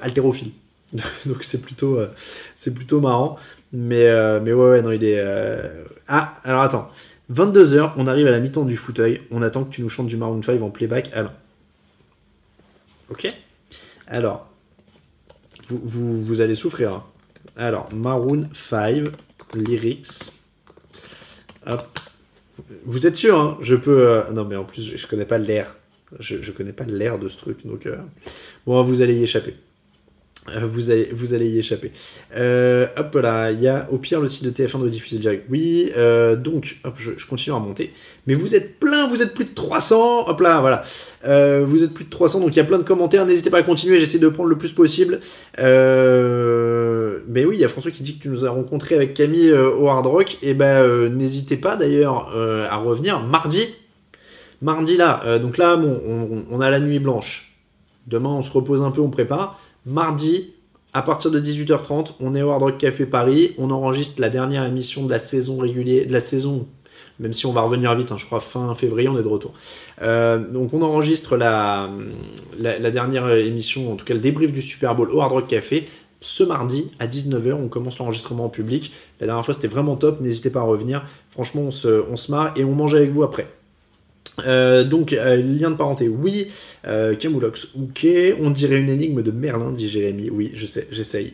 haltérophile. 0.01 0.49
Donc 1.25 1.43
c'est 1.43 1.61
plutôt, 1.61 1.99
euh, 1.99 2.07
c'est 2.55 2.73
plutôt 2.73 3.01
marrant. 3.01 3.37
Mais, 3.71 4.07
euh, 4.07 4.39
mais 4.39 4.53
ouais, 4.53 4.69
ouais, 4.69 4.81
non, 4.81 4.91
il 4.91 5.03
est. 5.03 5.19
Euh, 5.19 5.83
ah, 6.07 6.39
alors 6.43 6.61
attends. 6.61 6.89
22h, 7.31 7.93
on 7.97 8.05
arrive 8.07 8.27
à 8.27 8.31
la 8.31 8.39
mi-temps 8.39 8.65
du 8.65 8.77
fauteuil. 8.77 9.21
On 9.31 9.41
attend 9.41 9.63
que 9.63 9.73
tu 9.73 9.81
nous 9.81 9.89
chantes 9.89 10.07
du 10.07 10.17
Maroon 10.17 10.43
5 10.43 10.61
en 10.61 10.69
playback. 10.69 11.09
Alors. 11.13 11.31
Ok 13.09 13.27
Alors. 14.07 14.47
Vous, 15.69 15.81
vous, 15.83 16.23
vous 16.23 16.41
allez 16.41 16.55
souffrir. 16.55 16.93
Hein. 16.93 17.03
Alors, 17.55 17.91
Maroon 17.93 18.49
5, 18.69 19.05
lyrics. 19.55 20.33
Hop. 21.65 21.99
Vous 22.85 23.07
êtes 23.07 23.15
sûr, 23.15 23.39
hein? 23.39 23.57
Je 23.61 23.75
peux. 23.75 24.23
Non, 24.33 24.45
mais 24.45 24.55
en 24.55 24.65
plus, 24.65 24.83
je, 24.83 24.97
je 24.97 25.07
connais 25.07 25.25
pas 25.25 25.37
l'air. 25.37 25.75
Je, 26.19 26.41
je 26.41 26.51
connais 26.51 26.73
pas 26.73 26.83
l'air 26.83 27.17
de 27.17 27.27
ce 27.29 27.37
truc. 27.37 27.65
Donc, 27.65 27.87
bon, 28.67 28.83
vous 28.83 29.01
allez 29.01 29.15
y 29.15 29.23
échapper. 29.23 29.55
Euh, 30.49 30.65
vous 30.65 30.91
allez, 30.91 31.09
vous 31.13 31.33
allez 31.33 31.49
y 31.49 31.59
échapper. 31.59 31.91
Euh, 32.35 32.87
hop 32.97 33.15
là, 33.15 33.51
il 33.51 33.61
y 33.61 33.67
a 33.67 33.87
au 33.91 33.97
pire 33.97 34.19
le 34.19 34.27
site 34.27 34.43
de 34.43 34.51
TF1 34.51 34.83
de 34.83 34.89
diffuser 34.89 35.17
direct. 35.17 35.45
Oui, 35.49 35.91
euh, 35.95 36.35
donc, 36.35 36.79
hop, 36.83 36.95
je, 36.97 37.11
continue 37.27 37.53
à 37.53 37.59
remonter. 37.59 37.93
Mais 38.27 38.33
vous 38.33 38.53
êtes 38.53 38.79
plein, 38.79 39.07
vous 39.07 39.21
êtes 39.21 39.33
plus 39.33 39.45
de 39.45 39.53
300. 39.53 40.27
Hop 40.27 40.41
là, 40.41 40.59
voilà. 40.59 40.83
vous 41.63 41.83
êtes 41.83 41.93
plus 41.93 42.05
de 42.05 42.09
300, 42.09 42.41
donc 42.41 42.49
il 42.55 42.57
y 42.57 42.59
a 42.59 42.65
plein 42.65 42.77
de 42.77 42.83
commentaires. 42.83 43.25
N'hésitez 43.25 43.49
pas 43.49 43.59
à 43.59 43.63
continuer, 43.63 43.99
j'essaie 43.99 44.19
de 44.19 44.27
prendre 44.27 44.49
le 44.49 44.57
plus 44.57 44.71
possible. 44.71 45.21
mais 45.57 47.45
oui, 47.45 47.55
il 47.55 47.61
y 47.61 47.65
a 47.65 47.69
François 47.69 47.91
qui 47.91 48.03
dit 48.03 48.17
que 48.17 48.23
tu 48.23 48.29
nous 48.29 48.45
as 48.45 48.49
rencontré 48.49 48.95
avec 48.95 49.13
Camille 49.13 49.53
au 49.53 49.87
Hard 49.87 50.05
Rock. 50.05 50.37
Et 50.41 50.49
eh 50.49 50.53
ben, 50.53 51.07
n'hésitez 51.07 51.57
pas 51.57 51.75
d'ailleurs 51.75 52.33
à 52.69 52.77
revenir 52.77 53.21
mardi. 53.21 53.67
Mardi 54.61 54.95
là, 54.95 55.39
donc 55.39 55.57
là, 55.57 55.75
bon, 55.75 56.01
on, 56.07 56.43
on 56.49 56.61
a 56.61 56.69
la 56.69 56.79
nuit 56.79 56.99
blanche. 56.99 57.53
Demain, 58.07 58.29
on 58.29 58.41
se 58.41 58.51
repose 58.51 58.81
un 58.81 58.91
peu, 58.91 59.01
on 59.01 59.09
prépare. 59.09 59.59
Mardi, 59.85 60.53
à 60.93 61.01
partir 61.01 61.31
de 61.31 61.39
18h30, 61.41 62.13
on 62.19 62.35
est 62.35 62.41
au 62.41 62.51
Hard 62.51 62.61
Rock 62.61 62.77
Café 62.77 63.05
Paris. 63.05 63.53
On 63.57 63.69
enregistre 63.71 64.21
la 64.21 64.29
dernière 64.29 64.63
émission 64.65 65.05
de 65.05 65.09
la 65.09 65.19
saison 65.19 65.57
régulière, 65.57 66.07
de 66.07 66.13
la 66.13 66.19
saison, 66.19 66.67
même 67.19 67.33
si 67.33 67.45
on 67.45 67.51
va 67.51 67.61
revenir 67.61 67.93
vite, 67.95 68.11
hein, 68.11 68.17
je 68.17 68.25
crois 68.25 68.39
fin 68.39 68.73
février, 68.75 69.09
on 69.09 69.19
est 69.19 69.23
de 69.23 69.27
retour. 69.27 69.53
Euh, 70.01 70.37
donc 70.37 70.73
on 70.73 70.81
enregistre 70.81 71.35
la, 71.35 71.89
la, 72.59 72.91
dernière 72.91 73.29
émission, 73.29 73.91
en 73.91 73.95
tout 73.95 74.05
cas 74.05 74.13
le 74.13 74.19
débrief 74.19 74.53
du 74.53 74.61
Super 74.61 74.95
Bowl 74.95 75.09
au 75.11 75.19
Hard 75.19 75.31
Rock 75.31 75.47
Café. 75.47 75.89
Ce 76.21 76.43
mardi 76.43 76.89
à 76.99 77.07
19h, 77.07 77.51
on 77.53 77.67
commence 77.67 77.97
l'enregistrement 77.97 78.45
en 78.45 78.49
public. 78.49 78.93
La 79.19 79.27
dernière 79.27 79.43
fois, 79.43 79.53
c'était 79.53 79.67
vraiment 79.67 79.97
top. 79.97 80.21
N'hésitez 80.21 80.49
pas 80.49 80.61
à 80.61 80.63
revenir. 80.63 81.03
Franchement, 81.31 81.63
on 81.63 81.71
se, 81.71 82.05
on 82.09 82.15
se 82.15 82.31
marre 82.31 82.53
et 82.55 82.63
on 82.63 82.73
mange 82.73 82.95
avec 82.95 83.11
vous 83.11 83.23
après. 83.23 83.49
Euh, 84.45 84.83
donc, 84.83 85.13
euh, 85.13 85.35
lien 85.37 85.71
de 85.71 85.75
parenté, 85.75 86.07
oui. 86.07 86.47
Euh, 86.87 87.15
Camoulox, 87.15 87.67
ok. 87.75 88.07
On 88.39 88.49
dirait 88.49 88.77
une 88.77 88.89
énigme 88.89 89.21
de 89.21 89.31
Merlin, 89.31 89.71
dit 89.71 89.87
Jérémy. 89.87 90.29
Oui, 90.29 90.51
je 90.55 90.65
sais, 90.65 90.87
j'essaye. 90.91 91.33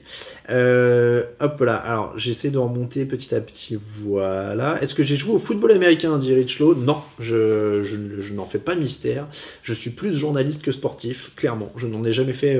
Euh, 0.50 1.24
hop 1.40 1.62
là, 1.62 1.76
alors 1.76 2.18
j'essaie 2.18 2.50
de 2.50 2.58
remonter 2.58 3.06
petit 3.06 3.34
à 3.34 3.42
petit. 3.42 3.78
Voilà. 4.04 4.82
Est-ce 4.82 4.94
que 4.94 5.04
j'ai 5.04 5.16
joué 5.16 5.34
au 5.34 5.40
football 5.40 5.72
américain, 5.72 6.18
dit 6.18 6.34
Richlow 6.34 6.76
Non, 6.76 7.02
je, 7.20 8.34
n'en 8.34 8.46
fais 8.46 8.60
pas 8.60 8.76
mystère. 8.76 9.28
Je 9.64 9.74
suis 9.74 9.92
plus 9.92 10.14
journaliste 10.16 10.62
que 10.62 10.72
sportif, 10.72 11.32
clairement. 11.36 11.72
Je 11.78 11.88
n'en 11.88 12.04
ai 12.04 12.12
jamais 12.12 12.34
fait 12.34 12.60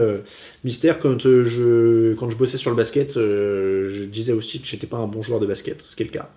mystère. 0.64 1.00
Quand, 1.00 1.20
je, 1.20 2.14
quand 2.16 2.30
je 2.30 2.38
bossais 2.38 2.58
sur 2.58 2.70
le 2.70 2.78
basket, 2.78 3.16
je 3.16 4.04
disais 4.06 4.34
aussi 4.34 4.62
que 4.62 4.68
j'étais 4.68 4.88
pas 4.88 4.98
un 4.98 5.08
bon 5.08 5.22
joueur 5.22 5.40
de 5.40 5.46
basket, 5.46 5.82
ce 5.82 5.96
qui 5.96 6.04
est 6.04 6.06
le 6.06 6.12
cas. 6.12 6.30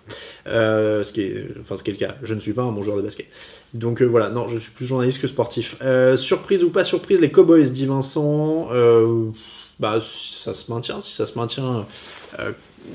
ce 0.45 1.11
qui 1.11 1.21
est, 1.21 1.47
enfin, 1.61 1.77
ce 1.77 1.83
qui 1.83 1.91
est 1.91 1.93
le 1.93 1.99
cas. 1.99 2.15
Je 2.21 2.33
ne 2.33 2.39
suis 2.39 2.53
pas 2.53 2.63
un 2.63 2.71
bon 2.71 2.83
joueur 2.83 2.97
de 2.97 3.01
basket. 3.01 3.27
Donc 3.73 4.01
euh, 4.01 4.05
voilà, 4.05 4.29
non, 4.29 4.47
je 4.47 4.59
suis 4.59 4.71
plus 4.71 4.85
journaliste 4.85 5.19
que 5.19 5.27
sportif. 5.27 5.75
Euh, 5.81 6.15
surprise 6.15 6.63
ou 6.63 6.69
pas 6.69 6.83
surprise, 6.83 7.19
les 7.19 7.31
Cowboys, 7.31 7.71
dit 7.71 7.87
Vincent. 7.87 8.69
Euh, 8.71 9.31
bah, 9.79 9.99
ça 10.01 10.53
se 10.53 10.71
maintient, 10.71 11.01
si 11.01 11.13
ça 11.13 11.25
se 11.25 11.37
maintient 11.37 11.87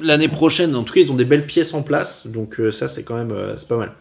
l'année 0.01 0.29
prochaine. 0.29 0.77
En 0.77 0.85
tout 0.85 0.95
cas, 0.95 1.01
ils 1.01 1.11
ont 1.11 1.17
des 1.17 1.25
belles 1.25 1.47
pièces 1.47 1.75
en 1.75 1.83
place, 1.83 2.27
donc 2.27 2.61
ça, 2.73 2.87
c'est 2.89 3.03
quand 3.03 3.17
même, 3.17 3.35
c'est 3.57 3.67
pas 3.67 3.77
mal. 3.77 3.93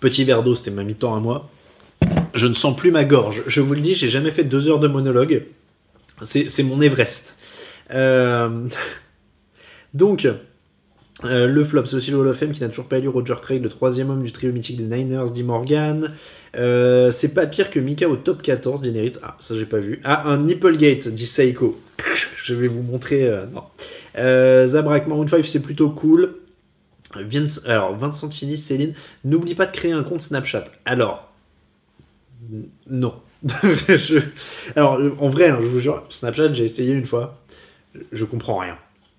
Petit 0.00 0.24
verre 0.24 0.42
d'eau, 0.42 0.54
c'était 0.56 0.72
ma 0.72 0.82
mi-temps 0.82 1.14
à 1.14 1.20
moi. 1.20 1.48
Je 2.34 2.46
ne 2.46 2.54
sens 2.54 2.74
plus 2.76 2.90
ma 2.90 3.04
gorge. 3.04 3.44
Je 3.46 3.60
vous 3.60 3.74
le 3.74 3.80
dis, 3.80 3.94
j'ai 3.94 4.10
jamais 4.10 4.32
fait 4.32 4.44
deux 4.44 4.68
heures 4.68 4.80
de 4.80 4.88
monologue. 4.88 5.46
C'est 6.22 6.62
mon 6.64 6.80
Everest. 6.80 7.36
Donc, 9.94 10.26
euh, 11.24 11.46
le 11.46 11.64
flop, 11.64 11.86
c'est 11.86 11.96
aussi 11.96 12.10
le 12.10 12.18
Hall 12.18 12.28
of 12.28 12.38
Fame 12.38 12.52
qui 12.52 12.60
n'a 12.60 12.68
toujours 12.68 12.86
pas 12.86 12.98
élu 12.98 13.08
Roger 13.08 13.36
Craig, 13.40 13.62
le 13.62 13.68
troisième 13.68 14.10
homme 14.10 14.22
du 14.22 14.32
trio 14.32 14.52
mythique 14.52 14.76
des 14.76 14.96
Niners, 14.96 15.30
dit 15.32 15.42
Morgan. 15.42 16.12
Euh, 16.56 17.10
c'est 17.10 17.28
pas 17.28 17.46
pire 17.46 17.70
que 17.70 17.80
Mika 17.80 18.08
au 18.08 18.16
top 18.16 18.42
14, 18.42 18.82
dit 18.82 18.92
Neritz. 18.92 19.18
Ah, 19.22 19.36
ça 19.40 19.56
j'ai 19.56 19.66
pas 19.66 19.78
vu. 19.78 20.00
Ah, 20.04 20.28
un 20.28 20.38
Nipplegate, 20.38 21.08
dit 21.08 21.26
Seiko. 21.26 21.80
Je 22.44 22.54
vais 22.54 22.68
vous 22.68 22.82
montrer. 22.82 23.28
Euh, 23.28 23.46
non. 23.46 23.64
Zabrak, 24.68 25.06
Maroon 25.06 25.26
5, 25.26 25.44
c'est 25.44 25.60
plutôt 25.60 25.90
cool. 25.90 26.36
Vince, 27.16 27.60
alors, 27.64 27.96
Vincentini, 27.96 28.58
Céline, 28.58 28.94
n'oublie 29.24 29.54
pas 29.54 29.66
de 29.66 29.72
créer 29.72 29.92
un 29.92 30.02
compte 30.02 30.20
Snapchat. 30.20 30.64
Alors, 30.84 31.32
non. 32.90 33.14
Alors, 34.76 34.98
en 35.18 35.28
vrai, 35.28 35.48
hein, 35.48 35.58
je 35.60 35.66
vous 35.66 35.80
jure, 35.80 36.04
Snapchat, 36.08 36.54
j'ai 36.54 36.64
essayé 36.64 36.92
une 36.92 37.06
fois. 37.06 37.40
Je 38.12 38.24
comprends 38.24 38.58
rien. 38.58 38.76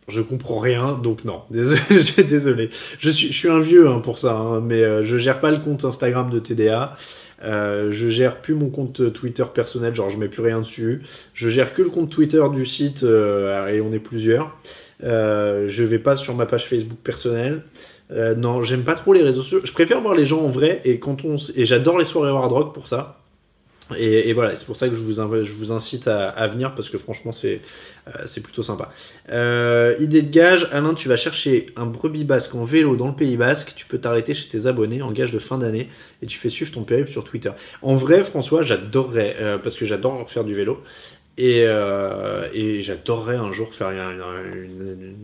Je 0.08 0.22
comprends 0.22 0.60
rien, 0.60 1.00
donc 1.02 1.26
non. 1.26 1.42
Désolé. 1.50 2.70
Je, 3.00 3.10
suis, 3.10 3.50
un 3.50 3.60
vieux 3.60 3.88
hein, 3.88 4.00
pour 4.00 4.20
ça, 4.20 4.36
hein, 4.36 4.62
mais 4.62 4.84
euh, 4.84 5.04
je 5.04 5.18
gère 5.18 5.40
pas 5.40 5.52
le 5.52 5.58
compte 5.58 5.84
Instagram 5.84 6.30
de 6.30 6.40
TDA. 6.40 6.96
Euh, 7.44 7.92
je 7.92 8.08
gère 8.10 8.42
plus 8.42 8.54
mon 8.54 8.70
compte 8.70 9.14
Twitter 9.14 9.44
personnel, 9.54 9.94
genre 9.94 10.10
je 10.10 10.18
mets 10.18 10.28
plus 10.28 10.42
rien 10.42 10.60
dessus. 10.60 11.02
Je 11.34 11.50
gère 11.50 11.74
que 11.74 11.82
le 11.82 11.90
compte 11.90 12.10
Twitter 12.10 12.44
du 12.54 12.66
site 12.66 13.04
euh, 13.04 13.68
et 13.68 13.82
on 13.82 13.92
est 13.94 14.00
plusieurs. 14.00 14.56
Euh, 15.04 15.66
je 15.68 15.84
vais 15.84 16.00
pas 16.00 16.16
sur 16.16 16.34
ma 16.36 16.46
page 16.46 16.68
Facebook 16.68 17.00
personnelle. 17.04 17.64
Euh, 18.12 18.36
non, 18.36 18.64
j'aime 18.64 18.84
pas 18.84 18.96
trop 18.96 19.14
les 19.14 19.22
réseaux 19.22 19.42
sociaux. 19.42 19.62
Je 19.64 19.74
préfère 19.74 20.02
voir 20.02 20.14
les 20.14 20.26
gens 20.26 20.42
en 20.42 20.50
vrai 20.50 20.82
et 20.86 21.00
quand 21.00 21.26
on 21.26 21.38
et 21.56 21.66
j'adore 21.66 21.98
les 21.98 22.06
soirées 22.06 22.30
hard 22.30 22.52
rock 22.52 22.74
pour 22.74 22.88
ça. 22.88 23.20
Et, 23.96 24.34
voilà, 24.34 24.56
c'est 24.56 24.66
pour 24.66 24.78
ça 24.78 24.90
que 24.90 24.96
je 24.96 25.02
vous, 25.02 25.14
je 25.14 25.54
vous 25.54 25.72
incite 25.72 26.08
à, 26.08 26.48
venir 26.48 26.74
parce 26.74 26.90
que 26.90 26.98
franchement, 26.98 27.32
c'est 27.32 27.62
euh, 28.08 28.42
plutôt 28.42 28.64
sympa. 28.64 28.92
Euh, 29.30 29.96
idée 30.00 30.24
de 30.24 30.32
gage, 30.32 30.68
Alain, 30.72 30.96
tu 30.96 31.08
vas 31.08 31.18
chercher 31.18 31.68
un 31.76 31.86
brebis 31.86 32.24
basque 32.24 32.56
en 32.56 32.66
vélo 32.66 32.96
dans 32.96 33.08
le 33.08 33.14
Pays 33.14 33.38
basque, 33.38 33.74
tu 33.76 33.86
peux 33.86 34.00
t'arrêter 34.00 34.34
chez 34.34 34.50
tes 34.50 34.66
abonnés 34.66 35.04
en 35.04 35.12
gage 35.12 35.32
de 35.32 35.38
fin 35.38 35.60
d'année 35.60 35.90
et 36.24 36.26
tu 36.26 36.40
fais 36.40 36.50
suivre 36.50 36.72
ton 36.72 36.84
périple 36.84 37.12
sur 37.12 37.24
Twitter. 37.24 37.52
En 37.84 37.96
vrai, 37.96 38.24
François, 38.24 38.64
j'adorerais, 38.64 39.36
euh, 39.40 39.58
parce 39.60 39.76
que 39.76 39.86
j'adore 39.86 40.30
faire 40.32 40.46
du 40.46 40.56
vélo 40.56 40.82
et, 41.38 41.66
et 42.54 42.82
j'adorerais 42.82 43.36
un 43.36 43.52
jour 43.52 43.74
faire 43.74 43.90
une, 43.90 45.16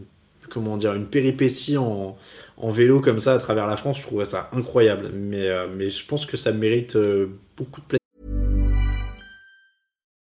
comment 0.50 0.78
dire, 0.78 0.94
une 0.94 1.06
péripétie 1.06 1.78
en, 1.78 2.18
en, 2.58 2.70
vélo 2.70 3.00
comme 3.00 3.20
ça 3.20 3.34
à 3.34 3.40
travers 3.40 3.66
la 3.66 3.78
France. 3.78 3.98
Je 3.98 4.04
trouverais 4.04 4.26
ça 4.26 4.50
incroyable, 4.52 5.10
mais, 5.14 5.50
mais 5.74 5.90
je 5.90 6.06
pense 6.06 6.26
que 6.26 6.36
ça 6.36 6.52
mérite 6.52 6.98
beaucoup 7.56 7.80
de 7.80 7.86
plaisir. 7.86 8.01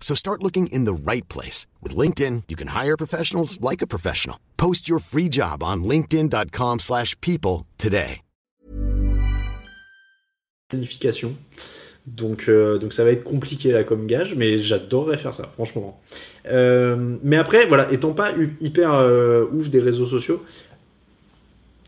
So 0.00 0.14
start 0.14 0.42
looking 0.42 0.68
in 0.68 0.84
the 0.84 0.94
right 0.94 1.28
place. 1.28 1.66
With 1.82 1.96
LinkedIn, 1.96 2.44
you 2.48 2.54
can 2.54 2.68
hire 2.68 2.96
professionals 2.96 3.60
like 3.60 3.82
a 3.82 3.86
professional. 3.88 4.38
Post 4.56 4.88
your 4.88 5.00
free 5.00 5.28
job 5.28 5.64
on 5.64 5.82
linkedin.com 5.82 6.78
slash 6.78 7.20
people 7.20 7.66
today. 7.76 8.20
Planification. 10.68 11.36
Donc, 12.06 12.48
euh, 12.48 12.78
donc 12.78 12.92
ça 12.92 13.02
va 13.02 13.10
être 13.10 13.24
compliqué 13.24 13.72
là 13.72 13.82
comme 13.82 14.06
gage, 14.06 14.34
mais 14.36 14.60
j'adorerais 14.60 15.18
faire 15.18 15.34
ça, 15.34 15.48
franchement. 15.52 16.00
Euh, 16.46 17.16
mais 17.22 17.36
après, 17.36 17.66
voilà, 17.66 17.92
étant 17.92 18.12
pas 18.12 18.32
hyper 18.60 18.94
euh, 18.94 19.46
ouf 19.52 19.68
des 19.68 19.80
réseaux 19.80 20.06
sociaux, 20.06 20.44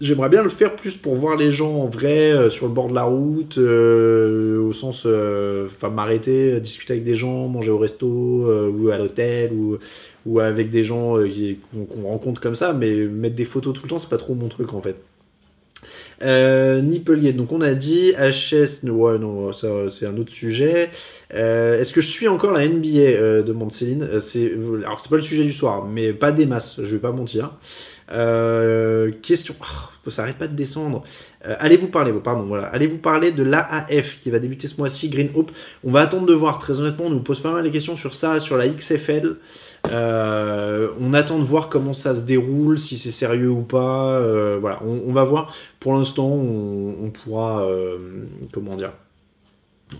J'aimerais 0.00 0.28
bien 0.28 0.44
le 0.44 0.48
faire 0.48 0.76
plus 0.76 0.96
pour 0.96 1.16
voir 1.16 1.36
les 1.36 1.50
gens 1.50 1.74
en 1.74 1.86
vrai 1.86 2.30
euh, 2.30 2.50
sur 2.50 2.68
le 2.68 2.72
bord 2.72 2.88
de 2.88 2.94
la 2.94 3.02
route, 3.02 3.58
euh, 3.58 4.60
au 4.60 4.72
sens, 4.72 5.02
euh, 5.06 5.66
enfin 5.66 5.88
m'arrêter, 5.88 6.60
discuter 6.60 6.92
avec 6.92 7.04
des 7.04 7.16
gens, 7.16 7.48
manger 7.48 7.72
au 7.72 7.78
resto 7.78 8.06
ou 8.06 8.90
à 8.90 8.96
l'hôtel 8.96 9.52
ou, 10.24 10.40
avec 10.40 10.70
des 10.70 10.84
gens 10.84 11.14
qu'on 11.14 11.84
qu 11.84 12.04
rencontre 12.04 12.40
comme 12.40 12.54
ça, 12.54 12.72
mais 12.74 12.94
mettre 12.94 13.34
des 13.34 13.44
photos 13.44 13.74
tout 13.74 13.82
le 13.82 13.88
temps, 13.88 13.98
c'est 13.98 14.10
pas 14.10 14.18
trop 14.18 14.34
mon 14.34 14.48
truc 14.48 14.72
en 14.72 14.80
fait. 14.80 14.96
Euh, 16.22 16.80
donc 16.82 17.52
on 17.52 17.60
a 17.60 17.74
dit 17.74 18.12
HS, 18.12 18.88
ouais, 18.88 19.18
non, 19.18 19.52
c'est 19.52 20.06
un 20.06 20.16
autre 20.16 20.32
sujet. 20.32 20.90
Est-ce 21.30 21.92
que 21.92 22.00
je 22.00 22.08
suis 22.08 22.28
encore 22.28 22.52
la 22.52 22.68
NBA 22.68 23.42
demande 23.42 23.72
Céline. 23.72 24.02
Alors 24.02 25.00
c'est 25.00 25.10
pas 25.10 25.16
le 25.16 25.22
sujet 25.22 25.42
du 25.42 25.52
soir, 25.52 25.86
mais 25.86 26.12
pas 26.12 26.30
des 26.30 26.46
masses, 26.46 26.76
je 26.78 26.88
vais 26.88 26.98
pas 26.98 27.12
mentir. 27.12 27.52
Euh, 28.10 29.10
question, 29.22 29.54
oh, 30.06 30.10
ça 30.10 30.22
arrête 30.22 30.38
pas 30.38 30.46
de 30.46 30.54
descendre. 30.54 31.02
Euh, 31.46 31.56
allez 31.58 31.76
vous 31.76 31.88
parler, 31.88 32.12
pardon, 32.12 32.44
voilà, 32.44 32.66
allez 32.66 32.86
vous 32.86 32.98
parler 32.98 33.32
de 33.32 33.42
l'AAF 33.42 34.20
qui 34.22 34.30
va 34.30 34.38
débuter 34.38 34.66
ce 34.66 34.76
mois-ci, 34.78 35.08
Green 35.10 35.30
Hope? 35.34 35.50
On 35.84 35.90
va 35.90 36.00
attendre 36.00 36.26
de 36.26 36.32
voir. 36.32 36.58
Très 36.58 36.80
honnêtement, 36.80 37.06
on 37.06 37.10
nous 37.10 37.20
pose 37.20 37.40
pas 37.40 37.52
mal 37.52 37.64
de 37.64 37.68
questions 37.68 37.96
sur 37.96 38.14
ça, 38.14 38.40
sur 38.40 38.56
la 38.56 38.68
XFL. 38.68 39.36
Euh, 39.90 40.88
on 41.00 41.12
attend 41.14 41.38
de 41.38 41.44
voir 41.44 41.68
comment 41.68 41.92
ça 41.92 42.14
se 42.14 42.22
déroule, 42.22 42.78
si 42.78 42.96
c'est 42.96 43.10
sérieux 43.10 43.50
ou 43.50 43.62
pas. 43.62 44.20
Voilà, 44.58 44.80
on, 44.84 45.12
va 45.12 45.24
voir. 45.24 45.54
Pour 45.78 45.94
l'instant, 45.94 46.28
on, 46.28 47.10
pourra, 47.10 47.66
comment 48.52 48.76
dire, 48.76 48.92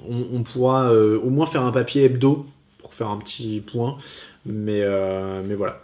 on, 0.09 0.43
pourra 0.43 0.93
au 0.93 1.31
moins 1.31 1.47
faire 1.47 1.63
un 1.63 1.73
papier 1.73 2.05
hebdo 2.05 2.47
pour 2.79 2.95
faire 2.95 3.09
un 3.09 3.19
petit 3.19 3.61
point. 3.61 3.99
Mais, 4.47 4.83
mais 5.47 5.55
voilà. 5.55 5.83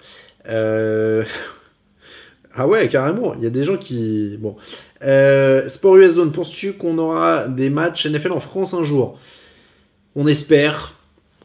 Ah 2.57 2.69
ouais, 2.69 2.89
carrément. 2.89 3.35
Il 3.35 3.43
y 3.43 3.47
a 3.47 3.51
des 3.51 3.65
gens 3.65 3.77
qui. 3.77 4.37
Bon. 4.39 4.57
Euh, 5.03 5.69
Sport 5.69 5.97
US 5.97 6.13
Zone, 6.13 6.33
penses-tu 6.33 6.75
qu'on 6.75 6.99
aura 6.99 7.49
des 7.49 7.69
matchs 7.69 8.07
NFL 8.07 8.33
en 8.33 8.41
France 8.41 8.75
un 8.75 8.85
jour? 8.85 9.19
On 10.15 10.27
espère. 10.27 10.95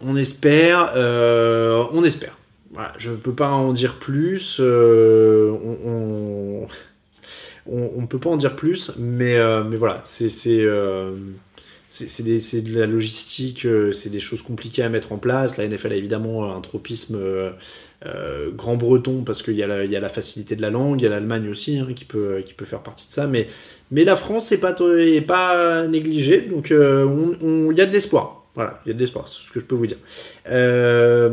On 0.01 0.16
espère. 0.16 0.93
Euh, 0.95 1.84
on 1.91 2.03
espère. 2.03 2.38
Voilà, 2.72 2.93
je 2.99 3.10
ne 3.12 3.16
peux 3.16 3.34
pas 3.34 3.49
en 3.49 3.74
dire 3.74 3.97
plus. 3.97 4.57
Euh, 4.60 5.51
on, 5.86 6.68
on, 7.66 8.05
peut 8.05 8.20
pas 8.20 8.30
en 8.30 8.38
dire 8.38 8.55
plus, 8.55 8.91
mais, 8.97 9.38
mais 9.64 9.78
voilà, 9.78 10.01
c'est 10.03 10.30
c'est 10.30 10.62
de 12.62 12.80
la 12.80 12.86
logistique, 12.86 13.68
c'est 13.93 14.10
des 14.10 14.20
choses 14.20 14.43
compliquées 14.43 14.84
à 14.84 14.89
mettre 14.89 15.12
en 15.12 15.18
place. 15.18 15.57
La 15.57 15.68
NFL 15.68 15.91
a 15.91 15.95
évidemment 15.95 16.55
un 16.55 16.62
tropisme 16.62 17.18
euh, 18.05 18.49
grand 18.51 18.77
breton 18.77 19.23
parce 19.25 19.43
qu'il 19.43 19.55
y, 19.55 19.63
a 19.63 19.67
la 19.67 20.09
facilité 20.09 20.55
de 20.55 20.61
la 20.61 20.69
langue, 20.69 21.01
il 21.01 21.03
y 21.03 21.07
a 21.07 21.09
l'Allemagne 21.09 21.49
aussi 21.49 21.77
hein, 21.79 21.87
qui, 21.93 22.05
peut, 22.05 22.41
faire 22.63 22.81
partie 22.81 23.07
de 23.07 23.11
ça, 23.11 23.27
mais, 23.27 23.47
la 23.91 24.15
France 24.15 24.51
n'est 24.51 24.57
pas, 25.21 25.87
négligée, 25.87 26.41
donc 26.41 26.69
il 26.69 26.77
euh, 26.77 27.05
on, 27.05 27.71
y 27.71 27.81
a 27.81 27.85
de 27.85 27.91
l'espoir. 27.91 28.45
Voilà, 28.55 28.79
il 28.85 28.89
y 28.89 28.91
a 28.91 28.93
de 28.93 28.99
l'espoir, 28.99 29.27
c'est 29.27 29.45
ce 29.45 29.51
que 29.51 29.59
je 29.59 29.65
peux 29.65 29.75
vous 29.75 29.87
dire. 29.87 29.97
Euh, 30.49 31.29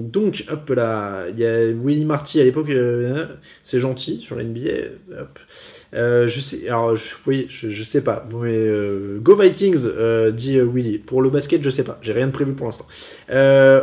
donc, 0.00 0.44
hop 0.48 0.70
là, 0.70 1.26
il 1.28 1.38
y 1.38 1.44
a 1.44 1.72
Willy 1.72 2.04
Marty 2.04 2.40
à 2.40 2.44
l'époque, 2.44 2.70
c'est 3.64 3.80
gentil 3.80 4.20
sur 4.20 4.36
la 4.36 4.44
NBA. 4.44 5.20
Hop. 5.20 5.38
Euh, 5.94 6.28
je 6.28 6.40
sais, 6.40 6.68
alors 6.68 6.96
je, 6.96 7.04
oui, 7.26 7.46
je, 7.48 7.70
je, 7.70 7.82
sais 7.82 8.00
pas. 8.00 8.26
Mais 8.30 8.48
euh, 8.52 9.18
Go 9.20 9.36
Vikings, 9.36 9.84
euh, 9.86 10.30
dit 10.30 10.58
Willy. 10.60 10.98
Pour 10.98 11.22
le 11.22 11.30
basket, 11.30 11.62
je 11.62 11.70
sais 11.70 11.84
pas. 11.84 11.98
J'ai 12.02 12.12
rien 12.12 12.26
de 12.26 12.32
prévu 12.32 12.52
pour 12.52 12.66
l'instant. 12.66 12.86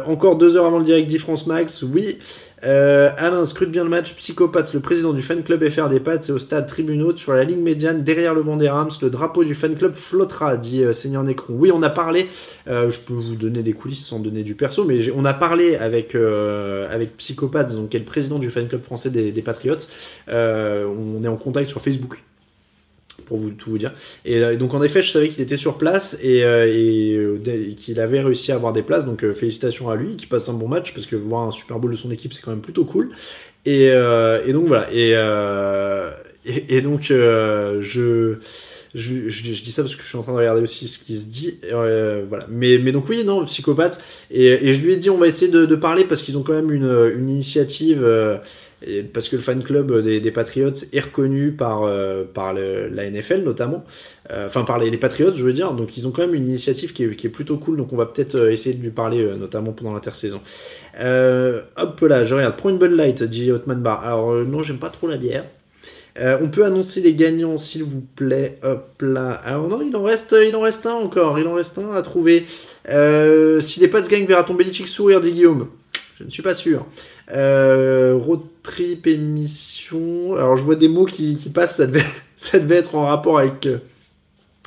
encore 0.07 0.37
deux 0.37 0.57
heures 0.57 0.65
avant 0.65 0.79
le 0.79 0.85
direct 0.85 1.09
d'e-France 1.09 1.47
Max. 1.47 1.81
Oui. 1.81 2.19
Euh, 2.65 3.11
Alain, 3.17 3.45
scrute 3.45 3.71
bien 3.71 3.83
le 3.83 3.89
match. 3.89 4.13
Psychopathe, 4.15 4.73
le 4.73 4.79
président 4.79 5.13
du 5.13 5.21
fan 5.21 5.43
club 5.43 5.67
FR 5.69 5.89
des 5.89 5.99
Pats, 5.99 6.21
c'est 6.21 6.31
au 6.31 6.39
stade 6.39 6.67
Tribune 6.67 7.15
sur 7.17 7.33
la 7.33 7.43
ligne 7.43 7.61
médiane, 7.61 8.03
derrière 8.03 8.33
le 8.33 8.43
banc 8.43 8.57
des 8.57 8.69
Rams. 8.69 8.91
Le 9.01 9.09
drapeau 9.09 9.43
du 9.43 9.55
fan 9.55 9.75
club 9.75 9.95
flottera, 9.95 10.57
dit 10.57 10.83
euh, 10.83 10.93
Seigneur 10.93 11.23
Necron. 11.23 11.53
Oui, 11.57 11.71
on 11.73 11.83
a 11.83 11.89
parlé, 11.89 12.27
euh, 12.67 12.89
je 12.89 12.99
peux 13.01 13.13
vous 13.13 13.35
donner 13.35 13.63
des 13.63 13.73
coulisses 13.73 14.05
sans 14.05 14.19
donner 14.19 14.43
du 14.43 14.55
perso, 14.55 14.85
mais 14.85 15.11
on 15.15 15.25
a 15.25 15.33
parlé 15.33 15.75
avec, 15.75 16.15
avec 16.15 17.11
donc, 17.73 17.89
qui 17.89 17.97
est 17.97 17.99
le 17.99 18.05
président 18.05 18.39
du 18.39 18.49
fan 18.49 18.67
club 18.67 18.81
français 18.81 19.09
des, 19.09 19.31
des 19.31 19.41
Patriots. 19.41 19.75
On 20.27 21.23
est 21.23 21.27
en 21.27 21.37
contact 21.37 21.69
sur 21.69 21.81
Facebook 21.81 22.19
pour 23.25 23.37
vous, 23.37 23.51
tout 23.51 23.71
vous 23.71 23.77
dire. 23.77 23.93
Et 24.25 24.43
euh, 24.43 24.55
donc 24.55 24.73
en 24.73 24.81
effet, 24.83 25.01
je 25.01 25.11
savais 25.11 25.29
qu'il 25.29 25.41
était 25.41 25.57
sur 25.57 25.77
place 25.77 26.17
et, 26.21 26.43
euh, 26.43 27.37
euh, 27.47 27.73
qu'il 27.77 27.99
avait 27.99 28.21
réussi 28.21 28.51
à 28.51 28.55
avoir 28.55 28.73
des 28.73 28.83
places. 28.83 29.05
Donc 29.05 29.25
félicitations 29.33 29.89
à 29.89 29.95
lui, 29.95 30.15
qui 30.15 30.25
passe 30.25 30.49
un 30.49 30.53
bon 30.53 30.67
match 30.67 30.93
parce 30.93 31.05
que 31.05 31.15
voir 31.15 31.47
un 31.47 31.51
Super 31.51 31.79
Bowl 31.79 31.91
de 31.91 31.95
son 31.95 32.11
équipe, 32.11 32.33
c'est 32.33 32.41
quand 32.41 32.51
même 32.51 32.61
plutôt 32.61 32.85
cool. 32.85 33.09
Et, 33.65 33.91
donc 34.51 34.67
voilà. 34.67 34.89
Et, 34.91 35.13
donc 36.81 37.03
je, 37.03 37.81
je, 38.93 39.41
dis 39.41 39.71
ça 39.71 39.83
parce 39.83 39.95
que 39.95 40.03
je 40.03 40.07
suis 40.07 40.17
en 40.17 40.23
train 40.23 40.33
de 40.33 40.37
regarder 40.37 40.61
aussi 40.61 40.87
ce 40.87 40.99
qui 40.99 41.17
se 41.17 41.25
dit. 41.25 41.59
voilà. 41.71 42.45
Mais, 42.49 42.77
mais 42.77 42.91
donc 42.91 43.07
oui, 43.09 43.23
non, 43.23 43.45
psychopathe. 43.45 43.99
Et, 44.31 44.73
je 44.73 44.79
lui 44.79 44.93
ai 44.93 44.97
dit, 44.97 45.09
on 45.09 45.17
va 45.17 45.27
essayer 45.27 45.51
de, 45.51 45.65
de 45.65 45.75
parler 45.75 46.03
parce 46.03 46.21
qu'ils 46.21 46.37
ont 46.37 46.43
quand 46.43 46.53
même 46.53 46.71
une, 46.71 47.13
une 47.15 47.29
initiative 47.29 48.05
parce 49.13 49.29
que 49.29 49.35
le 49.35 49.41
fan 49.41 49.63
club 49.63 50.01
des, 50.01 50.31
Patriots 50.31 50.73
est 50.91 50.99
reconnu 50.99 51.51
par, 51.51 51.89
par 52.33 52.53
la 52.53 53.09
NFL 53.09 53.43
notamment, 53.43 53.85
enfin 54.29 54.63
par 54.63 54.79
les, 54.79 54.95
Patriots 54.97 55.33
je 55.35 55.43
veux 55.43 55.53
dire, 55.53 55.73
donc 55.73 55.97
ils 55.97 56.07
ont 56.07 56.11
quand 56.11 56.23
même 56.23 56.35
une 56.35 56.47
initiative 56.47 56.93
qui 56.93 57.03
est, 57.03 57.29
plutôt 57.29 57.57
cool, 57.57 57.77
donc 57.77 57.93
on 57.93 57.97
va 57.97 58.05
peut-être 58.05 58.49
essayer 58.49 58.75
de 58.75 58.81
lui 58.81 58.91
parler 58.91 59.25
notamment 59.37 59.71
pendant 59.71 59.93
l'intersaison. 59.93 60.41
hop 60.97 62.01
là, 62.01 62.25
je 62.25 62.35
regarde, 62.35 62.57
prends 62.57 62.69
une 62.69 62.77
bonne 62.79 62.95
light, 62.95 63.23
dit 63.23 63.51
Hotman 63.51 63.81
Bar. 63.81 64.03
Alors 64.05 64.33
non, 64.45 64.63
j'aime 64.63 64.79
pas 64.79 64.89
trop 64.89 65.07
la 65.07 65.17
bière. 65.17 65.45
Euh, 66.19 66.37
on 66.41 66.49
peut 66.49 66.63
annoncer 66.63 67.01
les 67.01 67.15
gagnants, 67.15 67.57
s'il 67.57 67.83
vous 67.83 68.03
plaît. 68.15 68.59
Hop 68.63 69.01
là. 69.01 69.31
Alors 69.31 69.67
non, 69.67 69.81
il 69.81 69.95
en 69.95 70.03
reste, 70.03 70.35
il 70.39 70.55
en 70.55 70.61
reste 70.61 70.85
un 70.85 70.93
encore. 70.93 71.39
Il 71.39 71.47
en 71.47 71.53
reste 71.53 71.77
un 71.77 71.91
à 71.91 72.01
trouver. 72.01 72.45
Euh, 72.89 73.61
si 73.61 73.79
les 73.79 73.87
Pats 73.87 74.01
gagnent, 74.01 74.25
verra-t-on 74.25 74.53
Belichick 74.53 74.87
sourire, 74.87 75.21
dit 75.21 75.31
Guillaume 75.31 75.67
Je 76.23 76.27
ne 76.27 76.31
suis 76.31 76.41
pas 76.41 76.55
sûr. 76.55 76.85
Euh, 77.33 78.15
road 78.15 78.39
trip 78.63 79.07
émission. 79.07 80.35
Alors 80.35 80.55
je 80.55 80.63
vois 80.63 80.77
des 80.77 80.87
mots 80.87 81.03
qui, 81.03 81.35
passent. 81.53 81.75
Ça 82.35 82.59
devait, 82.59 82.75
être 82.77 82.95
en 82.95 83.05
rapport 83.05 83.39
avec 83.39 83.67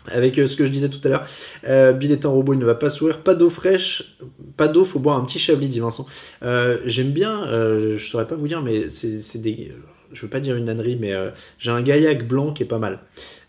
avec 0.09 0.35
ce 0.35 0.55
que 0.55 0.67
je 0.67 0.71
disais 0.71 0.91
tout 0.91 1.01
à 1.05 1.09
l'heure. 1.09 1.27
Euh, 1.67 1.93
Bill 1.93 2.13
est 2.13 2.27
un 2.27 2.29
robot, 2.29 2.53
il 2.53 2.59
ne 2.59 2.67
va 2.67 2.75
pas 2.75 2.91
sourire. 2.91 3.23
Pas 3.23 3.35
d'eau 3.35 3.49
fraîche, 3.49 4.19
pas 4.59 4.69
d'eau, 4.69 4.85
faut 4.85 4.99
boire 4.99 5.17
un 5.17 5.25
petit 5.25 5.39
chablis, 5.39 5.69
dit 5.69 5.81
Vincent. 5.81 6.07
J'aime 6.43 7.13
bien, 7.13 7.47
je 7.47 8.07
saurais 8.07 8.29
pas 8.29 8.35
vous 8.35 8.49
dire, 8.49 8.61
mais 8.61 8.91
c'est 8.91 9.41
des 9.41 9.73
je 10.13 10.23
veux 10.23 10.29
pas 10.29 10.41
dire 10.41 10.57
une 10.57 10.69
ânerie, 10.69 10.97
mais 11.01 11.13
euh, 11.13 11.31
j'ai 11.59 11.71
un 11.71 11.83
gaillac 11.83 12.27
blanc 12.27 12.53
qui 12.53 12.63
est 12.63 12.67
pas 12.67 12.79
mal. 12.79 13.01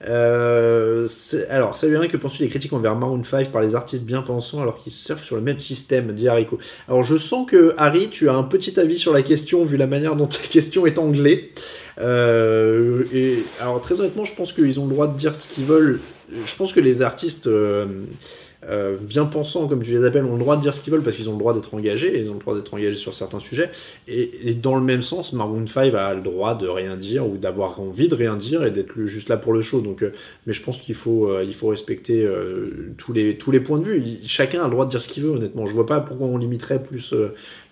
Euh, 0.07 1.07
alors, 1.49 1.77
ça 1.77 1.87
rien 1.87 2.07
que 2.07 2.17
penses-tu 2.17 2.43
des 2.43 2.49
critiques 2.49 2.73
envers 2.73 2.95
Maroon 2.95 3.23
5 3.23 3.51
par 3.51 3.61
les 3.61 3.73
artistes 3.75 4.03
bien 4.03 4.21
pensants 4.21 4.61
alors 4.61 4.77
qu'ils 4.77 4.91
surfent 4.91 5.23
sur 5.23 5.35
le 5.35 5.41
même 5.41 5.59
système, 5.59 6.13
dit. 6.13 6.27
Alors, 6.27 7.03
je 7.03 7.17
sens 7.17 7.49
que 7.49 7.73
Harry, 7.77 8.09
tu 8.09 8.29
as 8.29 8.35
un 8.35 8.43
petit 8.43 8.79
avis 8.79 8.97
sur 8.97 9.13
la 9.13 9.21
question 9.21 9.65
vu 9.65 9.77
la 9.77 9.87
manière 9.87 10.15
dont 10.15 10.27
ta 10.27 10.39
question 10.39 10.85
est 10.85 10.97
anglée. 10.97 11.51
Euh, 11.99 13.03
et 13.13 13.43
alors, 13.59 13.81
très 13.81 13.99
honnêtement, 13.99 14.25
je 14.25 14.35
pense 14.35 14.53
qu'ils 14.53 14.79
ont 14.79 14.85
le 14.85 14.93
droit 14.93 15.07
de 15.07 15.17
dire 15.17 15.33
ce 15.33 15.47
qu'ils 15.47 15.65
veulent. 15.65 15.99
Je 16.45 16.55
pense 16.55 16.73
que 16.73 16.79
les 16.79 17.01
artistes 17.01 17.49
euh, 18.65 18.97
bien 18.99 19.25
pensants, 19.25 19.67
comme 19.67 19.83
tu 19.83 19.91
les 19.91 20.03
appelles, 20.03 20.25
ont 20.25 20.33
le 20.33 20.39
droit 20.39 20.57
de 20.57 20.61
dire 20.61 20.73
ce 20.73 20.81
qu'ils 20.81 20.91
veulent 20.91 21.03
parce 21.03 21.15
qu'ils 21.15 21.29
ont 21.29 21.33
le 21.33 21.39
droit 21.39 21.53
d'être 21.53 21.73
engagés, 21.73 22.19
ils 22.19 22.29
ont 22.29 22.33
le 22.33 22.39
droit 22.39 22.55
d'être 22.55 22.73
engagés 22.73 22.97
sur 22.97 23.13
certains 23.13 23.39
sujets. 23.39 23.69
Et, 24.07 24.55
dans 24.55 24.75
le 24.75 24.81
même 24.81 25.01
sens, 25.01 25.33
Maroon 25.33 25.67
5 25.67 25.93
a 25.93 26.13
le 26.13 26.21
droit 26.21 26.55
de 26.55 26.67
rien 26.67 26.95
dire 26.97 27.27
ou 27.27 27.37
d'avoir 27.37 27.79
envie 27.79 28.09
de 28.09 28.15
rien 28.15 28.35
dire 28.35 28.63
et 28.63 28.71
d'être 28.71 28.93
juste 29.05 29.29
là 29.29 29.37
pour 29.37 29.53
le 29.53 29.61
show. 29.61 29.81
Donc, 29.81 30.01
euh, 30.01 30.11
mais 30.47 30.53
je 30.53 30.63
pense 30.63 30.79
qu'il 30.79 30.95
faut, 30.95 31.29
euh, 31.29 31.45
respecter 31.63 32.27
tous, 32.97 33.13
les, 33.13 33.37
tous 33.37 33.51
les 33.51 33.59
points 33.59 33.79
de 33.79 33.83
vue. 33.83 34.03
chacun 34.25 34.61
a 34.61 34.65
le 34.65 34.71
droit 34.71 34.85
de 34.85 34.91
dire 34.91 35.01
ce 35.01 35.09
qu'il 35.09 35.23
veut, 35.23 35.31
honnêtement. 35.31 35.65
Je 35.65 35.73
vois 35.73 35.85
pas 35.85 35.99
pourquoi 35.99 36.27
on 36.27 36.37
limiterait 36.37 36.81
plus 36.81 37.13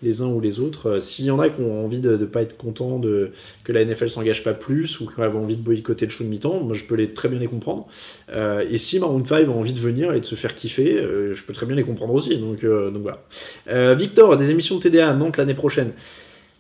les 0.02 0.22
uns 0.22 0.28
ou 0.28 0.40
les 0.40 0.60
autres. 0.60 0.90
Euh, 0.90 1.00
s'il 1.00 1.26
y 1.26 1.32
en 1.32 1.40
a 1.40 1.50
qui 1.50 1.62
ont 1.62 1.86
envie 1.86 2.00
de 2.00 2.18
ne 2.18 2.26
pas 2.26 2.42
être 2.42 2.58
contents 2.58 3.00
de, 3.00 3.32
que 3.64 3.72
la 3.72 3.84
NFL 3.84 4.10
s'engage 4.10 4.44
pas 4.44 4.54
plus 4.54 5.00
ou 5.00 5.08
qui 5.08 5.20
ont 5.20 5.44
envie 5.44 5.56
de 5.56 5.62
boycotter 5.62 6.06
le 6.06 6.12
show 6.12 6.24
de 6.24 6.30
mi-temps, 6.30 6.60
moi 6.62 6.76
je 6.76 6.84
peux 6.86 6.96
les, 6.96 7.10
très 7.10 7.30
bien 7.30 7.40
les 7.40 7.48
comprendre. 7.48 7.88
Euh, 8.30 8.66
et 8.70 8.78
si 8.78 9.00
Maroon 9.00 9.26
5 9.26 9.48
a 9.48 9.50
envie 9.50 9.74
de 9.74 9.80
venir 9.80 10.14
et 10.14 10.20
de 10.20 10.26
se 10.26 10.36
faire 10.36 10.56
kiffer, 10.56 10.98
euh, 10.98 11.36
je 11.36 11.44
peux 11.44 11.54
très 11.54 11.66
bien 11.66 11.76
les 11.76 11.84
comprendre 11.84 12.14
aussi. 12.14 12.38
Donc, 12.38 12.64
voilà. 12.64 13.96
Victor, 13.96 14.38
des 14.38 14.50
émissions 14.50 14.80
TDA 14.80 15.10
à 15.10 15.14
Nantes 15.14 15.38
l'année 15.38 15.54
prochaine. 15.54 15.92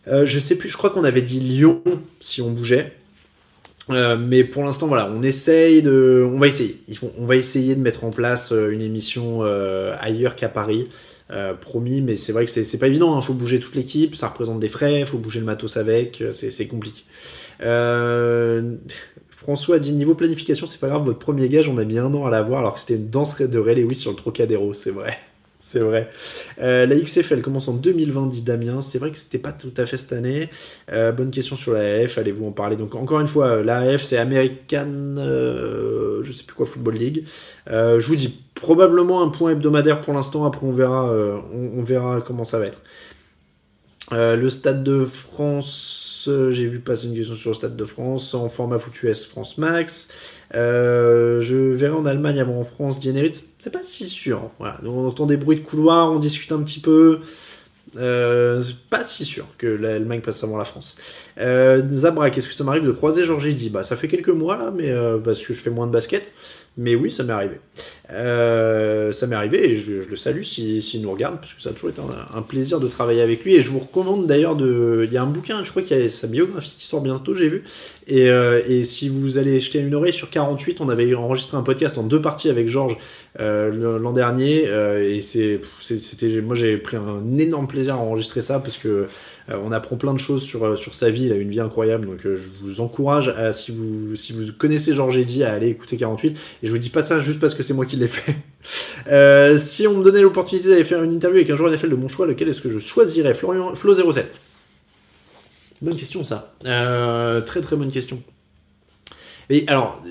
je 0.08 0.40
sais 0.40 0.56
plus, 0.56 0.70
je 0.70 0.78
crois 0.78 0.90
qu'on 0.90 1.04
avait 1.04 1.22
dit 1.22 1.40
Lyon 1.40 1.82
si 2.20 2.42
on 2.42 2.52
bougeait. 2.52 2.94
mais 3.90 4.44
pour 4.44 4.64
l'instant, 4.64 4.88
voilà, 4.88 5.12
on 5.16 5.22
essaye 5.24 5.82
de, 5.82 6.28
on 6.32 6.40
va 6.40 6.48
essayer. 6.48 6.80
on 7.18 7.26
va 7.26 7.36
essayer 7.36 7.76
de 7.76 7.82
mettre 7.82 8.04
en 8.04 8.12
place 8.12 8.52
une 8.52 8.82
émission 8.82 9.44
ailleurs 9.44 10.36
qu'à 10.36 10.50
Paris. 10.50 10.88
Euh, 11.32 11.56
promis, 11.56 12.02
mais 12.02 12.18
c'est 12.18 12.32
vrai 12.32 12.46
que 12.46 12.52
c'est 12.52 12.78
pas 12.78 12.88
évident. 12.88 13.16
Il 13.16 13.18
hein. 13.18 13.22
faut 13.22 13.34
bouger 13.34 13.60
toute 13.60 13.74
l'équipe, 13.74 14.16
ça 14.16 14.28
représente 14.28 14.60
des 14.60 14.70
frais, 14.70 15.00
il 15.00 15.06
faut 15.08 15.18
bouger 15.18 15.40
le 15.40 15.46
matos 15.46 15.76
avec, 15.76 16.22
euh, 16.22 16.32
c'est 16.32 16.68
compliqué. 16.68 17.02
Euh, 17.62 18.76
François 19.32 19.78
a 19.78 19.80
dit 19.80 19.92
niveau 19.92 20.14
planification, 20.14 20.68
c'est 20.68 20.80
pas 20.80 20.88
grave, 20.88 21.04
votre 21.04 21.20
premier 21.20 21.50
gage, 21.50 21.68
on 21.68 21.78
a 21.80 21.84
mis 21.84 21.98
un 21.98 22.14
an 22.14 22.26
à 22.26 22.30
l'avoir 22.30 22.60
alors 22.60 22.76
que 22.76 22.80
c'était 22.80 22.96
une 22.96 23.10
danse 23.10 23.42
de 23.42 23.60
Ray 23.60 23.76
Lewis 23.76 23.96
sur 23.96 24.12
le 24.12 24.18
Trocadéro, 24.18 24.76
c'est 24.76 24.92
vrai. 24.92 25.18
C'est 25.68 25.80
vrai. 25.80 26.12
Euh, 26.62 26.86
la 26.86 26.96
XFL 26.96 27.42
commence 27.42 27.68
en 27.68 27.74
2020, 27.74 28.28
dit 28.28 28.44
Damien. 28.44 28.82
C'est 28.82 29.00
vrai 29.00 29.10
que 29.10 29.18
c'était 29.18 29.40
pas 29.40 29.52
tout 29.52 29.74
à 29.78 29.88
fait 29.88 29.98
cette 29.98 30.14
année. 30.14 30.52
Euh, 30.92 31.12
bonne 31.12 31.32
question 31.32 31.56
sur 31.56 31.74
la 31.74 32.04
AF, 32.04 32.20
allez-vous 32.20 32.46
en 32.46 32.52
parler? 32.52 32.76
Donc 32.76 32.94
encore 32.94 33.20
une 33.20 33.28
fois, 33.28 33.64
la 33.64 33.80
AF 33.80 34.04
c'est 34.04 34.18
American, 34.18 35.16
euh, 35.18 36.24
je 36.24 36.32
sais 36.32 36.44
plus 36.44 36.56
quoi, 36.56 36.68
Football 36.68 36.94
League. 36.94 37.26
je 37.68 38.06
vous 38.06 38.16
dis 38.16 38.40
probablement 38.54 39.24
un 39.24 39.30
point 39.30 39.54
hebdomadaire 39.54 40.02
pour 40.02 40.14
l'instant. 40.14 40.46
Après 40.46 40.68
on 40.68 40.72
verra, 40.72 41.12
on, 41.52 41.82
verra 41.82 42.22
comment 42.22 42.46
ça 42.46 42.60
va 42.60 42.68
être. 42.68 42.82
le 44.12 44.48
Stade 44.50 44.84
de 44.84 45.04
France, 45.06 46.30
j'ai 46.52 46.68
vu 46.68 46.80
passer 46.80 47.08
une 47.08 47.16
question 47.16 47.36
sur 47.36 47.50
le 47.50 47.56
Stade 47.56 47.76
de 47.76 47.86
France 47.86 48.36
en 48.36 48.50
format 48.50 48.78
foot 48.78 48.94
US 49.02 49.26
France 49.26 49.58
Max. 49.58 50.10
je 50.54 51.74
verrai 51.74 51.96
en 51.96 52.06
Allemagne 52.06 52.40
avant 52.40 52.60
en 52.60 52.66
France, 52.66 53.00
Dieneritz 53.00 53.44
c'est 53.66 53.72
pas 53.72 53.84
si 53.84 54.08
sûr. 54.08 54.52
Voilà. 54.60 54.80
on 54.86 55.08
entend 55.08 55.26
des 55.26 55.38
bruits 55.38 55.58
de 55.58 55.66
couloir, 55.66 56.12
on 56.12 56.20
discute 56.20 56.52
un 56.52 56.62
petit 56.62 56.80
peu. 56.80 57.22
Euh, 57.98 58.64
pas 58.92 59.04
si 59.04 59.26
sûr 59.26 59.48
que 59.58 59.66
l'Allemagne 59.66 60.22
passe 60.22 60.44
avant 60.44 60.58
la 60.58 60.66
France. 60.66 60.96
Euh, 61.40 61.82
Zabra, 61.94 62.30
qu'est-ce 62.30 62.48
que 62.48 62.54
ça 62.54 62.64
m'arrive 62.64 62.86
de 62.86 62.92
croiser 62.92 63.24
Georges 63.24 63.56
dit 63.56 63.72
Bah, 63.72 63.84
ça 63.84 63.96
fait 63.96 64.08
quelques 64.08 64.30
mois 64.30 64.56
là, 64.56 64.72
mais 64.72 64.92
euh, 64.92 65.18
parce 65.18 65.42
que 65.42 65.56
je 65.56 65.60
fais 65.60 65.72
moins 65.72 65.88
de 65.88 65.92
basket. 65.92 66.32
Mais 66.78 66.94
oui, 66.96 67.10
ça 67.10 67.24
m'est 67.24 67.32
arrivé. 67.32 67.56
Euh, 68.12 69.14
ça 69.14 69.28
m'est 69.28 69.36
arrivé 69.36 69.72
et 69.72 69.76
je, 69.78 69.94
le 70.10 70.16
salue 70.18 70.44
s'il 70.44 70.82
si, 70.84 71.00
nous 71.00 71.10
regarde, 71.10 71.40
parce 71.40 71.54
que 71.54 71.62
ça 71.62 71.70
a 71.70 71.74
toujours 71.74 71.90
été 71.90 72.02
un, 72.34 72.42
plaisir 72.42 72.82
de 72.82 72.88
travailler 72.90 73.22
avec 73.22 73.46
lui. 73.46 73.56
Et 73.56 73.62
je 73.62 73.72
vous 73.72 73.80
recommande 73.80 74.28
d'ailleurs 74.28 74.58
de. 74.58 75.06
Il 75.08 75.14
y 75.14 75.18
a 75.18 75.24
un 75.24 75.28
bouquin, 75.28 75.64
je 75.64 75.70
crois 75.70 75.82
qu'il 75.82 75.98
y 75.98 76.02
a 76.02 76.10
sa 76.10 76.28
biographie 76.28 76.74
qui 76.78 76.86
sort 76.86 77.02
bientôt, 77.02 77.34
j'ai 77.34 77.48
vu. 77.48 77.64
Et, 78.08 78.30
euh, 78.30 78.62
et, 78.68 78.84
si 78.84 79.08
vous 79.08 79.38
allez 79.38 79.62
jeter 79.62 79.80
une 79.80 79.96
oreille 79.96 80.14
sur 80.14 80.30
48, 80.30 80.82
on 80.82 80.90
avait 80.90 81.14
enregistré 81.16 81.56
un 81.56 81.64
podcast 81.64 81.98
en 81.98 82.04
deux 82.04 82.22
parties 82.22 82.50
avec 82.50 82.68
Georges 82.68 82.98
euh, 83.40 83.98
l'an 83.98 84.12
dernier. 84.12 84.64
et 84.66 85.22
c'était. 85.22 86.42
Moi, 86.42 86.56
j'ai 86.56 86.78
pris 86.78 86.98
un 86.98 87.38
énorme 87.38 87.68
plaisir 87.68 87.96
à 87.96 88.00
enregistrer 88.00 88.42
ça 88.42 88.60
parce 88.60 88.78
que 88.78 88.88
euh, 88.88 89.08
on 89.48 89.72
apprend 89.72 89.96
plein 89.96 90.14
de 90.14 90.20
choses 90.20 90.44
sur, 90.44 90.64
euh, 90.64 90.76
sur 90.76 90.96
sa 90.96 91.10
vie, 91.12 91.26
il 91.26 91.32
a 91.32 91.36
une 91.36 91.52
vie 91.52 91.60
incroyable, 91.60 92.08
donc 92.08 92.26
euh, 92.26 92.36
je 92.36 92.66
vous 92.66 92.82
encourage, 92.82 93.30
à, 93.30 93.52
si, 93.54 93.72
vous, 93.72 94.16
connaissez 94.58 94.94
Georges 94.94 95.18
Eddy, 95.18 95.44
à 95.44 95.54
aller 95.54 95.68
écouter 95.68 95.98
48, 95.98 96.32
et 96.64 96.68
je 96.68 96.72
vous 96.72 96.80
dis 96.80 96.90
pas 96.90 97.04
ça 97.04 97.20
juste 97.20 97.40
parce 97.40 97.54
que 97.54 97.62
c'est 97.62 97.74
moi 97.74 97.86
qui 97.86 97.96
l'ai 97.96 98.08
fait. 98.08 98.36
si 99.60 99.88
on 99.88 99.98
me 99.98 100.04
donnait 100.04 100.22
l'opportunité 100.22 100.70
d'aller 100.70 100.84
faire 100.84 101.04
une 101.04 101.14
interview 101.14 101.38
avec 101.38 101.50
un 101.52 101.56
joueur 101.56 101.72
NFL 101.72 101.90
de 101.90 101.96
mon 101.96 102.08
choix, 102.08 102.26
lequel 102.26 102.50
est-ce 102.50 102.62
que 102.62 102.70
je 102.70 102.80
choisirais? 102.80 103.36
Florian, 103.36 103.74
Flo07. 103.74 104.24
Bonne 105.82 105.96
question 105.96 106.24
ça. 106.24 106.56
très 107.46 107.62
très 107.62 107.76
bonne 107.76 107.92
question. 107.92 108.24
Et 109.52 109.66
alors, 109.68 110.02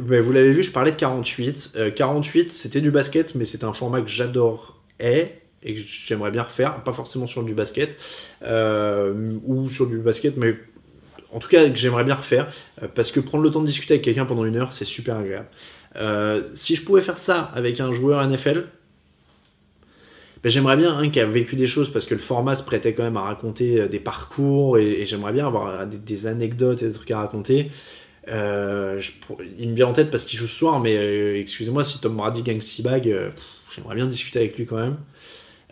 vous 0.00 0.32
l'avez 0.32 0.50
vu, 0.50 0.62
je 0.62 0.72
parlais 0.72 0.90
de 0.90 0.96
48. 0.96 1.94
48, 1.94 2.50
c'était 2.50 2.80
du 2.80 2.90
basket, 2.90 3.36
mais 3.36 3.44
c'est 3.44 3.62
un 3.62 3.72
format 3.72 4.00
que 4.00 4.08
j'adorais 4.08 5.41
et 5.64 5.74
que 5.74 5.80
j'aimerais 5.84 6.30
bien 6.30 6.42
refaire, 6.42 6.82
pas 6.82 6.92
forcément 6.92 7.26
sur 7.26 7.42
du 7.42 7.54
basket 7.54 7.96
euh, 8.42 9.38
ou 9.44 9.68
sur 9.68 9.86
du 9.86 9.98
basket, 9.98 10.36
mais 10.36 10.56
en 11.32 11.38
tout 11.38 11.48
cas 11.48 11.68
que 11.68 11.76
j'aimerais 11.76 12.04
bien 12.04 12.16
refaire 12.16 12.52
euh, 12.82 12.88
parce 12.92 13.10
que 13.10 13.20
prendre 13.20 13.44
le 13.44 13.50
temps 13.50 13.60
de 13.60 13.66
discuter 13.66 13.94
avec 13.94 14.04
quelqu'un 14.04 14.26
pendant 14.26 14.44
une 14.44 14.56
heure, 14.56 14.72
c'est 14.72 14.84
super 14.84 15.16
agréable. 15.16 15.48
Euh, 15.96 16.48
si 16.54 16.74
je 16.74 16.84
pouvais 16.84 17.00
faire 17.00 17.18
ça 17.18 17.50
avec 17.54 17.80
un 17.80 17.92
joueur 17.92 18.26
NFL, 18.26 18.66
ben, 20.42 20.50
j'aimerais 20.50 20.76
bien 20.76 20.96
un 20.96 21.08
qui 21.10 21.20
a 21.20 21.26
vécu 21.26 21.54
des 21.54 21.68
choses 21.68 21.92
parce 21.92 22.04
que 22.04 22.14
le 22.14 22.20
format 22.20 22.56
se 22.56 22.64
prêtait 22.64 22.94
quand 22.94 23.04
même 23.04 23.16
à 23.16 23.22
raconter 23.22 23.88
des 23.88 24.00
parcours 24.00 24.78
et, 24.78 25.04
j'aimerais 25.04 25.32
bien 25.32 25.46
avoir 25.46 25.86
des, 25.86 26.26
anecdotes 26.26 26.82
et 26.82 26.86
des 26.86 26.92
trucs 26.92 27.12
à 27.12 27.18
raconter. 27.18 27.70
il 28.26 28.32
me 28.32 29.74
vient 29.74 29.86
en 29.86 29.92
tête 29.92 30.10
parce 30.10 30.24
qu'il 30.24 30.40
joue 30.40 30.48
ce 30.48 30.56
soir, 30.56 30.80
mais 30.80 31.38
excusez-moi 31.38 31.84
si 31.84 32.00
Tom 32.00 32.16
Brady 32.16 32.42
gagne 32.42 32.60
6 32.60 32.82
bagues, 32.82 33.16
j'aimerais 33.72 33.94
bien 33.94 34.06
discuter 34.06 34.40
avec 34.40 34.58
lui 34.58 34.66
quand 34.66 34.78
même. 34.78 34.96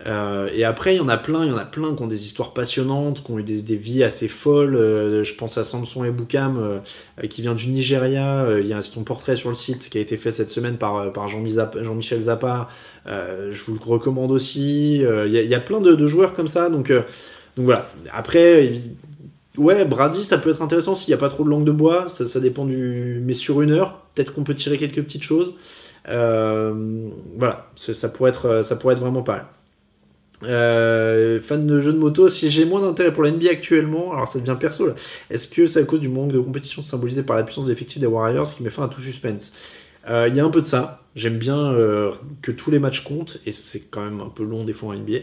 Euh, 0.06 0.48
et 0.52 0.64
après, 0.64 0.94
il 0.94 0.98
y 0.98 1.00
en 1.00 1.08
a 1.08 1.18
plein, 1.18 1.44
il 1.44 1.50
y 1.50 1.52
en 1.52 1.58
a 1.58 1.64
plein 1.64 1.94
qui 1.94 2.02
ont 2.02 2.06
des 2.06 2.24
histoires 2.24 2.52
passionnantes, 2.52 3.22
qui 3.22 3.30
ont 3.30 3.38
eu 3.38 3.42
des, 3.42 3.76
vies 3.76 4.02
assez 4.02 4.28
folles. 4.28 4.76
Euh, 4.76 5.22
je 5.22 5.34
pense 5.34 5.58
à 5.58 5.64
Samson 5.64 6.04
et 6.04 6.10
Boukam, 6.10 6.58
euh, 6.58 7.26
qui 7.26 7.42
vient 7.42 7.54
du 7.54 7.68
Nigeria. 7.68 8.58
il 8.58 8.66
y 8.66 8.72
a 8.72 8.82
son 8.82 9.04
portrait 9.04 9.36
sur 9.36 9.50
le 9.50 9.54
site 9.54 9.90
qui 9.90 9.98
a 9.98 10.00
été 10.00 10.16
fait 10.16 10.32
cette 10.32 10.50
semaine 10.50 10.76
par, 10.76 11.28
Jean-Michel 11.28 12.22
Zappa. 12.22 12.68
je 13.06 13.64
vous 13.64 13.74
le 13.74 13.84
recommande 13.84 14.30
aussi. 14.30 14.96
Il 15.00 15.32
y, 15.32 15.54
a 15.54 15.60
plein 15.60 15.80
de, 15.80 16.06
joueurs 16.06 16.34
comme 16.34 16.48
ça. 16.48 16.70
Donc, 16.70 16.92
voilà. 17.56 17.90
Après, 18.12 18.72
ouais, 19.58 19.84
Brady, 19.84 20.24
ça 20.24 20.38
peut 20.38 20.50
être 20.50 20.62
intéressant 20.62 20.94
s'il 20.94 21.10
n'y 21.10 21.14
a 21.14 21.20
pas 21.20 21.28
trop 21.28 21.44
de 21.44 21.50
langue 21.50 21.64
de 21.64 21.72
bois. 21.72 22.08
Ça 22.08 22.40
dépend 22.40 22.64
du. 22.64 23.20
Mais 23.22 23.34
sur 23.34 23.60
une 23.60 23.72
heure, 23.72 24.06
peut-être 24.14 24.32
qu'on 24.32 24.44
peut 24.44 24.54
tirer 24.54 24.78
quelques 24.78 25.02
petites 25.02 25.24
choses. 25.24 25.54
voilà, 26.06 27.66
ça 27.76 28.08
pourrait, 28.08 28.30
être, 28.30 28.64
ça 28.64 28.76
pourrait 28.76 28.94
être 28.94 29.00
vraiment 29.00 29.22
pas 29.22 29.32
mal. 29.32 29.46
Euh, 30.42 31.40
fan 31.40 31.66
de 31.66 31.80
jeux 31.80 31.92
de 31.92 31.98
moto, 31.98 32.28
si 32.28 32.50
j'ai 32.50 32.64
moins 32.64 32.80
d'intérêt 32.80 33.12
pour 33.12 33.22
la 33.22 33.30
NBA 33.30 33.50
actuellement, 33.50 34.12
alors 34.12 34.26
ça 34.26 34.38
devient 34.38 34.56
perso 34.58 34.86
là, 34.86 34.94
est-ce 35.28 35.46
que 35.46 35.66
c'est 35.66 35.80
à 35.80 35.84
cause 35.84 36.00
du 36.00 36.08
manque 36.08 36.32
de 36.32 36.40
compétition 36.40 36.82
symbolisé 36.82 37.22
par 37.22 37.36
la 37.36 37.42
puissance 37.42 37.68
effective 37.68 38.00
des 38.00 38.06
Warriors 38.06 38.54
qui 38.54 38.62
met 38.62 38.70
fin 38.70 38.84
à 38.84 38.88
tout 38.88 39.02
suspense? 39.02 39.52
Euh, 40.08 40.28
Il 40.28 40.36
y 40.36 40.40
a 40.40 40.44
un 40.44 40.50
peu 40.50 40.62
de 40.62 40.66
ça, 40.66 41.02
j'aime 41.14 41.36
bien 41.36 41.72
euh, 41.72 42.12
que 42.40 42.52
tous 42.52 42.70
les 42.70 42.78
matchs 42.78 43.04
comptent, 43.04 43.38
et 43.44 43.52
c'est 43.52 43.80
quand 43.80 44.02
même 44.02 44.20
un 44.20 44.30
peu 44.30 44.42
long 44.42 44.64
des 44.64 44.72
fois 44.72 44.94
en 44.94 44.98
NBA. 44.98 45.18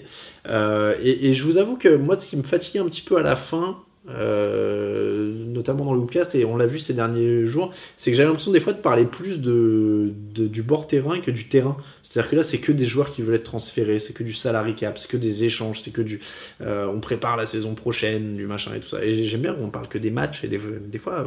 Et, 1.02 1.34
je 1.34 1.44
vous 1.46 1.58
avoue 1.58 1.78
que 1.78 1.96
moi 1.96 2.18
ce 2.20 2.28
qui 2.28 2.38
me 2.38 2.44
fatiguait 2.44 2.80
un 2.80 2.86
petit 2.86 3.02
peu 3.02 3.18
à 3.18 3.24
la 3.24 3.36
fin, 3.36 3.78
notamment 4.08 5.86
dans 5.86 5.94
le 5.94 6.00
Hoopcast, 6.00 6.36
et 6.36 6.46
on 6.46 6.58
l'a 6.58 6.68
vu 6.68 6.78
ces 6.78 6.94
derniers 6.94 7.46
jours, 7.46 7.74
c'est 7.98 8.12
que 8.12 8.18
j'avais 8.18 8.28
l'impression 8.28 8.52
des 8.52 8.60
fois 8.60 8.74
de 8.74 8.82
parler 8.82 9.06
plus 9.06 9.40
du 9.40 10.62
bord 10.62 10.86
terrain 10.86 11.20
que 11.22 11.32
du 11.32 11.48
terrain. 11.48 11.76
C'est-à-dire 12.10 12.32
que 12.32 12.36
là, 12.38 12.44
c'est 12.44 12.60
que 12.60 12.72
des 12.72 12.86
joueurs 12.86 13.12
qui 13.12 13.22
veulent 13.22 13.36
être 13.36 13.44
transférés, 13.44 14.00
c'est 14.00 14.14
que 14.14 14.24
du 14.24 14.34
salary 14.34 14.76
cap, 14.76 14.98
c'est 14.98 15.10
que 15.10 15.18
des 15.18 15.44
échanges, 15.44 15.82
c'est 15.82 15.92
que 15.92 16.02
du. 16.02 16.22
on 16.62 17.00
prépare 17.00 17.38
la 17.38 17.46
saison 17.46 17.76
prochaine, 17.76 18.36
du 18.36 18.48
machin 18.48 18.74
et 18.76 18.80
tout 18.80 18.90
ça. 18.90 19.04
Et 19.04 19.26
j'aime 19.26 19.42
bien 19.42 19.54
qu'on 19.54 19.70
parle 19.70 19.88
que 19.88 19.98
des 19.98 20.12
matchs, 20.12 20.44
et 20.44 20.48
des, 20.48 21.00
fois, 21.00 21.26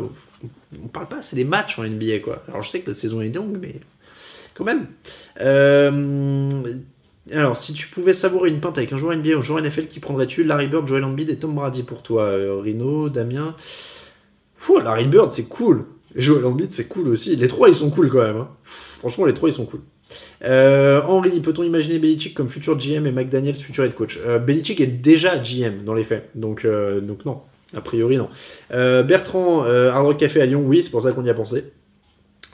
on 0.83 0.89
parle 0.89 1.09
pas, 1.09 1.23
c'est 1.23 1.37
des 1.37 1.45
matchs 1.45 1.79
en 1.79 1.85
NBA, 1.85 2.21
quoi. 2.21 2.43
Alors 2.49 2.63
je 2.63 2.71
sais 2.71 2.81
que 2.81 2.91
la 2.91 2.97
saison 2.97 3.21
est 3.21 3.29
longue, 3.29 3.59
mais 3.61 3.77
quand 4.55 4.65
même. 4.65 4.87
Euh, 5.41 6.51
alors, 7.33 7.57
si 7.57 7.73
tu 7.73 7.89
pouvais 7.89 8.15
savourer 8.15 8.51
une 8.51 8.61
pinte 8.61 8.79
avec 8.79 8.93
un 8.93 8.99
joueur 8.99 9.17
NBA 9.17 9.35
ou 9.37 9.39
un 9.39 9.43
joueur 9.43 9.63
NFL, 9.63 9.87
qui 9.87 10.01
prendrais-tu? 10.01 10.43
Larry 10.45 10.69
Bird, 10.69 10.87
Joel 10.87 11.05
Embiid 11.05 11.31
et 11.31 11.37
Tom 11.37 11.55
Brady 11.55 11.83
pour 11.83 12.03
toi, 12.03 12.25
euh, 12.25 12.61
Rino, 12.61 13.09
Damien? 13.09 13.55
Larry 14.83 15.07
Bird, 15.07 15.33
c'est 15.33 15.45
cool. 15.45 15.85
Joel 16.15 16.45
Embiid, 16.45 16.73
c'est 16.73 16.87
cool 16.87 17.09
aussi. 17.09 17.37
Les 17.37 17.49
trois, 17.49 17.69
ils 17.69 17.75
sont 17.75 17.91
cool 17.91 18.09
quand 18.09 18.23
même. 18.23 18.37
Hein. 18.37 18.49
Franchement, 18.99 19.27
les 19.27 19.35
trois, 19.35 19.49
ils 19.49 19.53
sont 19.53 19.67
cool. 19.67 19.81
Euh, 20.45 21.01
Henri, 21.07 21.41
peut-on 21.41 21.63
imaginer 21.63 21.99
Belichick 21.99 22.35
comme 22.35 22.49
futur 22.49 22.77
GM 22.77 23.07
et 23.07 23.13
McDaniels 23.13 23.57
futur 23.57 23.85
head 23.85 23.95
coach? 23.95 24.19
Belichick 24.47 24.81
est 24.81 24.87
déjà 24.87 25.39
GM 25.39 25.85
dans 25.85 25.95
les 25.95 26.05
faits, 26.05 26.31
donc, 26.35 26.67
donc 26.67 27.25
non, 27.25 27.41
a 27.77 27.81
priori 27.81 28.17
non. 28.17 28.29
Bertrand, 28.71 29.65
Hard 29.65 30.07
Rock 30.07 30.19
Café 30.19 30.41
à 30.41 30.47
Lyon, 30.47 30.63
oui, 30.65 30.83
c'est 30.83 30.91
pour 30.91 31.03
ça 31.03 31.13
qu'on 31.13 31.25
y 31.25 31.31
a 31.31 31.35
pensé. 31.35 31.65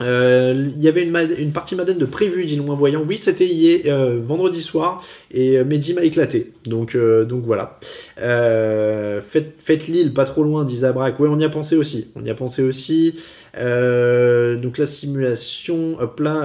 Euh, 0.01 0.69
il 0.75 0.81
y 0.81 0.87
avait 0.87 1.03
une, 1.03 1.51
partie 1.51 1.75
Madden 1.75 1.97
de 1.97 2.05
prévu, 2.05 2.45
dit 2.45 2.55
le 2.55 2.63
moins 2.63 2.75
voyant. 2.75 3.03
Oui, 3.07 3.17
c'était 3.17 3.45
hier, 3.45 3.81
euh, 3.85 4.19
vendredi 4.23 4.61
soir, 4.61 5.03
et 5.31 5.57
euh, 5.57 5.65
Mehdi 5.65 5.93
m'a 5.93 6.03
éclaté. 6.03 6.53
Donc, 6.65 6.95
voilà. 6.95 7.79
faites, 8.17 9.87
Lille, 9.87 10.13
pas 10.13 10.25
trop 10.25 10.43
loin, 10.43 10.65
dit 10.65 10.77
Zabrak. 10.77 11.19
Oui, 11.19 11.27
on 11.31 11.39
y 11.39 11.45
a 11.45 11.49
pensé 11.49 11.75
aussi. 11.75 12.11
On 12.15 12.23
y 12.23 12.29
a 12.29 12.35
pensé 12.35 12.63
aussi. 12.63 13.15
donc 13.55 14.77
la 14.77 14.87
simulation, 14.87 15.99
hop 15.99 16.19
là. 16.19 16.43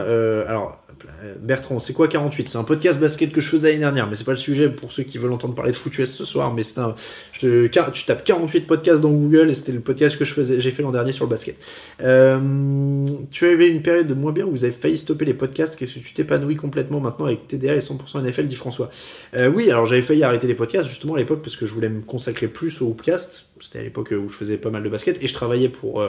alors, 0.49 0.82
euh, 1.23 1.35
Bertrand, 1.39 1.79
c'est 1.79 1.93
quoi 1.93 2.09
48 2.09 2.49
C'est 2.49 2.59
un 2.59 2.65
podcast 2.65 2.99
basket 2.99 3.33
que 3.33 3.41
je 3.41 3.49
faisais 3.49 3.69
l'année 3.69 3.81
dernière, 3.81 4.09
mais 4.09 4.17
c'est 4.17 4.25
pas 4.25 4.33
le 4.33 4.37
sujet 4.37 4.69
pour 4.69 4.93
ceux 4.93 5.03
qui 5.03 5.19
veulent 5.19 5.33
entendre 5.33 5.55
parler 5.55 5.73
de 5.73 5.77
foot 5.77 5.93
ce 5.93 6.25
soir. 6.25 6.53
Mais 6.55 6.63
c'est 6.63 6.79
un, 6.79 6.95
tu 7.33 7.71
tapes 8.07 8.25
48 8.25 8.67
podcasts 8.67 9.01
dans 9.01 9.11
Google 9.11 9.51
et 9.51 9.55
c'était 9.55 9.73
le 9.73 9.81
podcast 9.81 10.17
que 10.17 10.25
je 10.25 10.33
faisais, 10.33 10.61
j'ai 10.61 10.71
fait 10.71 10.83
l'an 10.83 10.93
dernier 10.93 11.13
sur 11.13 11.25
le 11.25 11.31
basket. 11.31 11.57
Euh, 12.03 13.07
tu 13.31 13.47
avais 13.47 13.69
une 13.69 13.83
période 13.83 14.07
de 14.07 14.15
moins 14.15 14.33
bien 14.33 14.45
où 14.45 14.51
vous 14.51 14.65
avez 14.65 14.73
failli 14.73 14.99
stopper 14.99 15.25
les 15.25 15.35
podcasts. 15.35 15.77
Qu'est-ce 15.77 15.95
que 15.95 16.01
tu 16.01 16.15
t'épanouis 16.15 16.57
complètement 16.57 17.01
maintenant 17.01 17.27
avec 17.27 17.49
TDA 17.49 17.77
et 17.77 17.81
100% 17.81 18.23
NFL, 18.23 18.47
dit 18.47 18.57
François? 18.57 18.91
Euh, 19.35 19.49
oui, 19.49 19.71
alors 19.71 19.87
j'avais 19.87 20.03
failli 20.03 20.23
arrêter 20.23 20.47
les 20.47 20.55
podcasts 20.55 20.89
justement 20.89 21.15
à 21.15 21.19
l'époque 21.19 21.43
parce 21.43 21.57
que 21.57 21.67
je 21.67 21.75
voulais 21.75 21.89
me 21.89 22.03
consacrer 22.03 22.49
plus 22.49 22.81
au 22.83 22.91
podcast. 22.91 23.47
C'était 23.61 23.79
à 23.79 23.83
l'époque 23.83 24.13
où 24.13 24.29
je 24.29 24.37
faisais 24.37 24.57
pas 24.57 24.71
mal 24.71 24.83
de 24.83 24.89
basket 24.89 25.23
et 25.23 25.27
je 25.27 25.35
travaillais 25.35 25.69
pour 25.69 26.03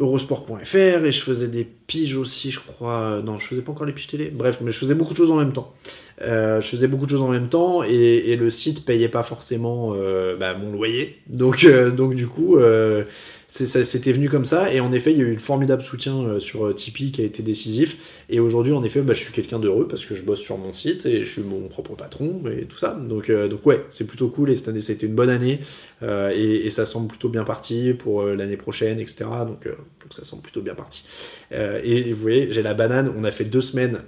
Eurosport.fr 0.00 1.04
et 1.04 1.12
je 1.12 1.22
faisais 1.22 1.46
des 1.46 1.64
piges 1.64 2.16
aussi, 2.16 2.50
je 2.50 2.58
crois. 2.58 3.20
Non, 3.22 3.38
je 3.38 3.46
faisais 3.46 3.60
pas 3.60 3.72
encore 3.72 3.86
les 3.86 3.92
piges 3.92 4.08
télé. 4.08 4.30
Bref, 4.30 4.58
mais 4.62 4.70
je 4.70 4.78
faisais 4.78 4.94
beaucoup 4.94 5.12
de 5.12 5.18
choses 5.18 5.30
en 5.30 5.36
même 5.36 5.52
temps. 5.52 5.74
Euh, 6.22 6.60
je 6.60 6.68
faisais 6.68 6.88
beaucoup 6.88 7.04
de 7.04 7.10
choses 7.10 7.22
en 7.22 7.28
même 7.28 7.48
temps 7.48 7.82
et, 7.82 8.36
le 8.36 8.50
site 8.50 8.84
payait 8.84 9.08
pas 9.08 9.22
forcément 9.22 9.92
euh, 9.94 10.36
bah, 10.36 10.54
mon 10.54 10.72
loyer. 10.72 11.18
Donc, 11.28 11.64
euh, 11.64 11.90
donc 11.90 12.14
du 12.14 12.26
coup, 12.26 12.56
c'était 13.50 14.12
venu 14.12 14.28
comme 14.28 14.44
ça. 14.44 14.72
Et 14.72 14.80
en 14.80 14.92
effet, 14.92 15.12
il 15.12 15.18
y 15.18 15.20
a 15.20 15.24
eu 15.24 15.32
le 15.32 15.38
formidable 15.38 15.82
soutien 15.82 16.38
sur 16.38 16.74
Tipeee 16.74 17.10
qui 17.10 17.20
a 17.20 17.24
été 17.24 17.42
décisif. 17.42 17.96
Et 18.28 18.40
aujourd'hui, 18.40 18.72
en 18.72 18.84
effet, 18.84 19.02
bah, 19.02 19.12
je 19.12 19.24
suis 19.24 19.32
quelqu'un 19.32 19.58
d'heureux 19.58 19.88
parce 19.88 20.04
que 20.04 20.14
je 20.14 20.22
bosse 20.22 20.40
sur 20.40 20.56
mon 20.56 20.72
site 20.72 21.04
et 21.06 21.22
je 21.22 21.30
suis 21.30 21.42
mon 21.42 21.68
propre 21.68 21.94
patron 21.96 22.42
et 22.50 22.64
tout 22.64 22.78
ça. 22.78 22.90
Donc, 22.90 23.30
donc 23.30 23.66
ouais, 23.66 23.84
c'est 23.90 24.06
plutôt 24.06 24.28
cool. 24.28 24.50
Et 24.50 24.54
cette 24.54 24.68
année, 24.68 24.80
ça 24.80 24.92
a 24.92 24.94
été 24.94 25.06
une 25.06 25.14
bonne 25.14 25.30
année. 25.30 25.60
Et, 26.02 26.66
et, 26.66 26.70
ça 26.70 26.86
semble 26.86 27.08
plutôt 27.08 27.28
bien 27.28 27.44
parti 27.44 27.92
pour 27.92 28.24
l'année 28.24 28.56
prochaine, 28.56 29.00
etc. 29.00 29.24
Donc, 29.46 29.64
donc, 29.64 30.14
ça 30.14 30.24
semble 30.24 30.42
plutôt 30.42 30.62
bien 30.62 30.74
parti. 30.74 31.04
et 31.50 32.12
vous 32.12 32.22
voyez, 32.22 32.52
j'ai 32.52 32.62
la 32.62 32.74
banane. 32.74 33.12
On 33.16 33.24
a 33.24 33.30
fait 33.30 33.44
deux 33.44 33.60
semaines 33.60 34.00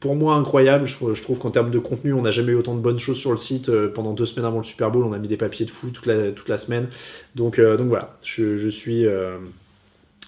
pour 0.00 0.14
moi 0.14 0.36
incroyable. 0.36 0.86
Je, 0.86 1.22
trouve 1.22 1.38
qu'en 1.38 1.50
termes 1.50 1.70
de 1.70 1.78
contenu, 1.78 2.12
on 2.12 2.22
n'a 2.22 2.30
jamais 2.30 2.52
eu 2.52 2.56
autant 2.56 2.74
de 2.74 2.80
bonnes 2.80 3.00
choses 3.00 3.18
sur 3.18 3.32
le 3.32 3.36
site. 3.36 3.68
Euh, 3.68 3.88
pendant 3.92 4.12
deux 4.12 4.26
semaines 4.26 4.44
avant 4.46 4.58
le 4.58 4.64
Super 4.64 4.90
Bowl, 4.90 5.04
on 5.04 5.12
a 5.12 5.18
mis 5.18 5.28
des 5.28 5.36
papiers 5.36 5.66
de 5.66 5.70
fou 5.70 5.90
toute 5.90 6.06
la, 6.06 6.56
semaine. 6.56 6.88
Donc, 7.34 7.58
euh, 7.58 7.76
voilà, 7.76 8.16
je, 8.24 8.68
suis, 8.68 9.04
euh, 9.04 9.38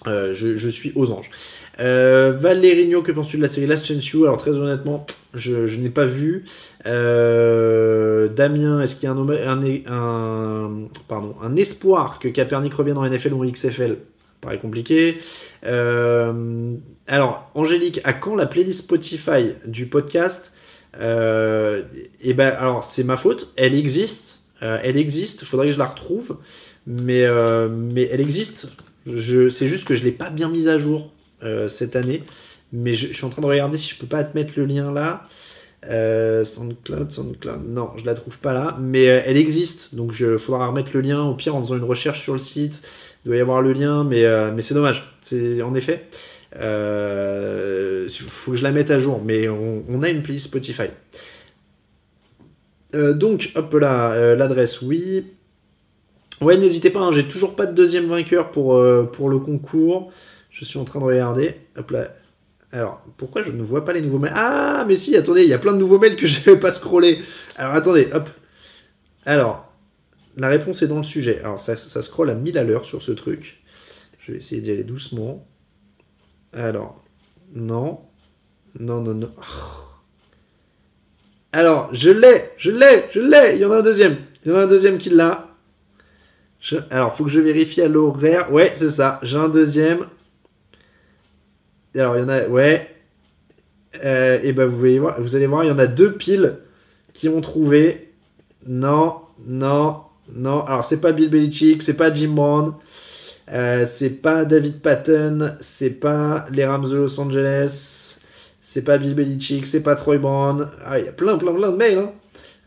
je, 0.05 0.69
suis 0.69 0.91
aux 0.95 1.11
anges. 1.11 1.29
Valérigno, 1.77 3.01
que 3.01 3.13
penses-tu 3.13 3.37
de 3.37 3.41
la 3.41 3.49
série 3.49 3.67
Last 3.67 3.85
Chance 3.85 4.09
You? 4.09 4.25
Alors 4.25 4.37
très 4.37 4.51
honnêtement, 4.51 5.05
je, 5.33 5.77
n'ai 5.77 5.89
pas 5.89 6.05
vu. 6.05 6.45
Damien, 6.83 8.81
est-ce 8.81 8.95
qu'il 8.95 9.05
y 9.05 9.07
a 9.07 9.15
un, 9.91 11.55
espoir 11.55 12.19
que 12.19 12.27
Kaepernick 12.27 12.73
revienne 12.73 12.97
en 12.97 13.09
NFL 13.09 13.33
ou 13.33 13.45
en 13.45 13.49
XFL 13.49 13.97
Paraît 14.41 14.59
compliqué. 14.59 15.19
Alors, 17.07 17.51
Angélique, 17.53 18.01
à 18.03 18.13
quand 18.13 18.35
la 18.35 18.47
playlist 18.47 18.79
Spotify 18.79 19.53
du 19.65 19.85
podcast 19.85 20.51
euh, 20.99 21.83
Eh 22.21 22.33
ben, 22.33 22.49
alors, 22.57 22.83
c'est 22.83 23.03
ma 23.03 23.17
faute. 23.17 23.53
Elle 23.57 23.75
existe. 23.75 24.39
Euh, 24.63 24.79
elle 24.83 24.97
existe. 24.97 25.43
Il 25.43 25.47
faudrait 25.47 25.67
que 25.67 25.73
je 25.73 25.77
la 25.77 25.85
retrouve. 25.85 26.37
Mais, 26.87 27.23
euh, 27.23 27.69
mais 27.69 28.09
elle 28.11 28.21
existe. 28.21 28.69
C'est 29.05 29.67
juste 29.67 29.85
que 29.85 29.93
je 29.93 29.99
ne 29.99 30.05
l'ai 30.05 30.11
pas 30.11 30.31
bien 30.31 30.49
mise 30.49 30.67
à 30.67 30.79
jour 30.79 31.11
cette 31.67 31.95
année. 31.95 32.23
Mais 32.73 32.95
je, 32.95 33.13
suis 33.13 33.23
en 33.23 33.29
train 33.29 33.43
de 33.43 33.47
regarder 33.47 33.77
si 33.77 33.91
je 33.91 33.99
peux 33.99 34.07
pas 34.07 34.23
te 34.23 34.35
mettre 34.35 34.53
le 34.57 34.65
lien 34.65 34.91
là. 34.91 35.27
SoundCloud, 35.83 37.11
SoundCloud. 37.11 37.67
Non, 37.67 37.91
je 37.97 38.05
la 38.05 38.15
trouve 38.15 38.39
pas 38.39 38.53
là. 38.53 38.75
Mais 38.81 39.03
elle 39.03 39.37
existe. 39.37 39.93
Donc, 39.93 40.15
il 40.19 40.39
faudra 40.39 40.65
remettre 40.65 40.89
le 40.95 41.01
lien. 41.01 41.21
Au 41.21 41.35
pire, 41.35 41.55
en 41.55 41.61
faisant 41.61 41.77
une 41.77 41.83
recherche 41.83 42.21
sur 42.21 42.33
le 42.33 42.39
site. 42.39 42.81
Il 43.23 43.27
doit 43.27 43.37
y 43.37 43.41
avoir 43.41 43.61
le 43.61 43.73
lien. 43.73 44.03
Mais, 44.03 44.23
mais 44.53 44.63
c'est 44.63 44.73
dommage. 44.73 45.07
C'est 45.21 45.61
en 45.61 45.75
effet. 45.75 46.07
Il 46.55 46.61
euh, 46.61 48.09
faut 48.09 48.51
que 48.51 48.57
je 48.57 48.63
la 48.63 48.71
mette 48.71 48.89
à 48.89 48.97
jour, 48.97 49.21
mais 49.23 49.49
on, 49.49 50.01
a 50.01 50.09
une 50.09 50.21
playlist 50.21 50.45
Spotify. 50.45 50.89
Euh, 52.93 53.13
donc, 53.13 53.51
hop 53.55 53.73
là, 53.73 54.13
euh, 54.13 54.35
l'adresse, 54.37 54.81
oui. 54.81 55.33
Ouais, 56.39 56.57
n'hésitez 56.57 56.89
pas, 56.89 57.01
hein, 57.01 57.11
j'ai 57.11 57.27
toujours 57.27 57.57
pas 57.57 57.65
de 57.65 57.73
deuxième 57.73 58.05
vainqueur 58.05 58.51
pour, 58.51 58.81
pour 59.11 59.29
le 59.29 59.39
concours. 59.39 60.13
Je 60.49 60.63
suis 60.63 60.79
en 60.79 60.85
train 60.85 60.99
de 60.99 61.05
regarder. 61.05 61.55
Hop 61.77 61.91
là. 61.91 62.15
Alors, 62.71 63.01
pourquoi 63.17 63.43
je 63.43 63.51
ne 63.51 63.61
vois 63.61 63.83
pas 63.83 63.93
les 63.93 64.01
nouveaux 64.01 64.19
mails? 64.19 64.33
Ah, 64.35 64.85
mais 64.87 64.95
si, 64.95 65.15
attendez, 65.15 65.43
il 65.43 65.49
y 65.49 65.53
a 65.53 65.59
plein 65.59 65.73
de 65.73 65.77
nouveaux 65.77 65.99
mails 65.99 66.15
que 66.15 66.27
je 66.27 66.39
n'avais 66.39 66.59
pas 66.59 66.71
scrollé. 66.71 67.19
Alors, 67.57 67.73
attendez, 67.73 68.07
hop. 68.13 68.29
Alors, 69.25 69.73
la 70.37 70.47
réponse 70.47 70.81
est 70.81 70.87
dans 70.87 70.97
le 70.97 71.03
sujet. 71.03 71.39
Alors, 71.39 71.59
ça, 71.59 71.75
ça 71.75 72.01
scrolle 72.01 72.29
à 72.29 72.35
1000 72.35 72.57
à 72.57 72.63
l'heure 72.63 72.85
sur 72.85 73.01
ce 73.01 73.11
truc. 73.11 73.61
Je 74.19 74.31
vais 74.31 74.37
essayer 74.37 74.61
d'y 74.61 74.71
aller 74.71 74.83
doucement. 74.83 75.45
Alors, 76.55 77.03
non. 77.53 77.99
Non, 78.79 79.01
non, 79.01 79.13
non. 79.13 79.31
Alors, 81.51 81.89
je 81.93 82.09
l'ai, 82.09 82.51
je 82.57 82.71
l'ai, 82.71 83.05
je 83.13 83.19
l'ai. 83.19 83.55
Il 83.55 83.61
y 83.61 83.65
en 83.65 83.71
a 83.71 83.77
un 83.77 83.81
deuxième. 83.81 84.17
Il 84.43 84.51
y 84.51 84.55
en 84.55 84.57
a 84.57 84.63
un 84.63 84.67
deuxième 84.67 84.97
qui 84.97 85.09
l'a. 85.09 85.49
Alors, 86.89 87.15
faut 87.15 87.25
que 87.25 87.29
je 87.29 87.39
vérifie 87.39 87.81
à 87.81 87.87
l'horaire. 87.87 88.51
Ouais, 88.51 88.71
c'est 88.73 88.89
ça. 88.89 89.19
J'ai 89.23 89.37
un 89.37 89.49
deuxième. 89.49 90.07
Alors, 91.93 92.17
il 92.17 92.21
y 92.21 92.23
en 92.23 92.29
a. 92.29 92.47
Ouais. 92.47 92.89
Euh, 94.03 94.39
et 94.43 94.51
ben, 94.51 94.65
vous, 94.65 94.77
voyez, 94.77 94.99
vous 94.99 95.35
allez 95.35 95.47
voir, 95.47 95.63
il 95.63 95.67
y 95.67 95.71
en 95.71 95.79
a 95.79 95.87
deux 95.87 96.13
piles 96.13 96.57
qui 97.13 97.29
ont 97.29 97.41
trouvé. 97.41 98.13
Non, 98.65 99.21
non, 99.45 100.01
non. 100.33 100.65
Alors, 100.65 100.83
c'est 100.83 100.99
pas 100.99 101.11
Bill 101.11 101.29
Belichick, 101.29 101.81
c'est 101.83 101.93
pas 101.93 102.13
Jim 102.13 102.33
Brown. 102.33 102.73
Euh, 103.51 103.85
c'est 103.85 104.09
pas 104.09 104.43
David 104.45 104.81
Patton, 104.81 105.55
c'est 105.59 105.91
pas 105.91 106.47
les 106.51 106.65
Rams 106.65 106.89
de 106.89 106.95
Los 106.95 107.19
Angeles, 107.19 108.17
c'est 108.59 108.81
pas 108.81 108.97
Bill 108.97 109.13
Belichick, 109.13 109.65
c'est 109.67 109.83
pas 109.83 109.95
Troy 109.95 110.17
Brown. 110.17 110.69
Ah, 110.85 110.99
il 110.99 111.05
y 111.05 111.07
a 111.07 111.11
plein, 111.11 111.37
plein, 111.37 111.53
plein 111.53 111.71
de 111.71 111.77
mails. 111.77 111.99
Hein. 111.99 112.11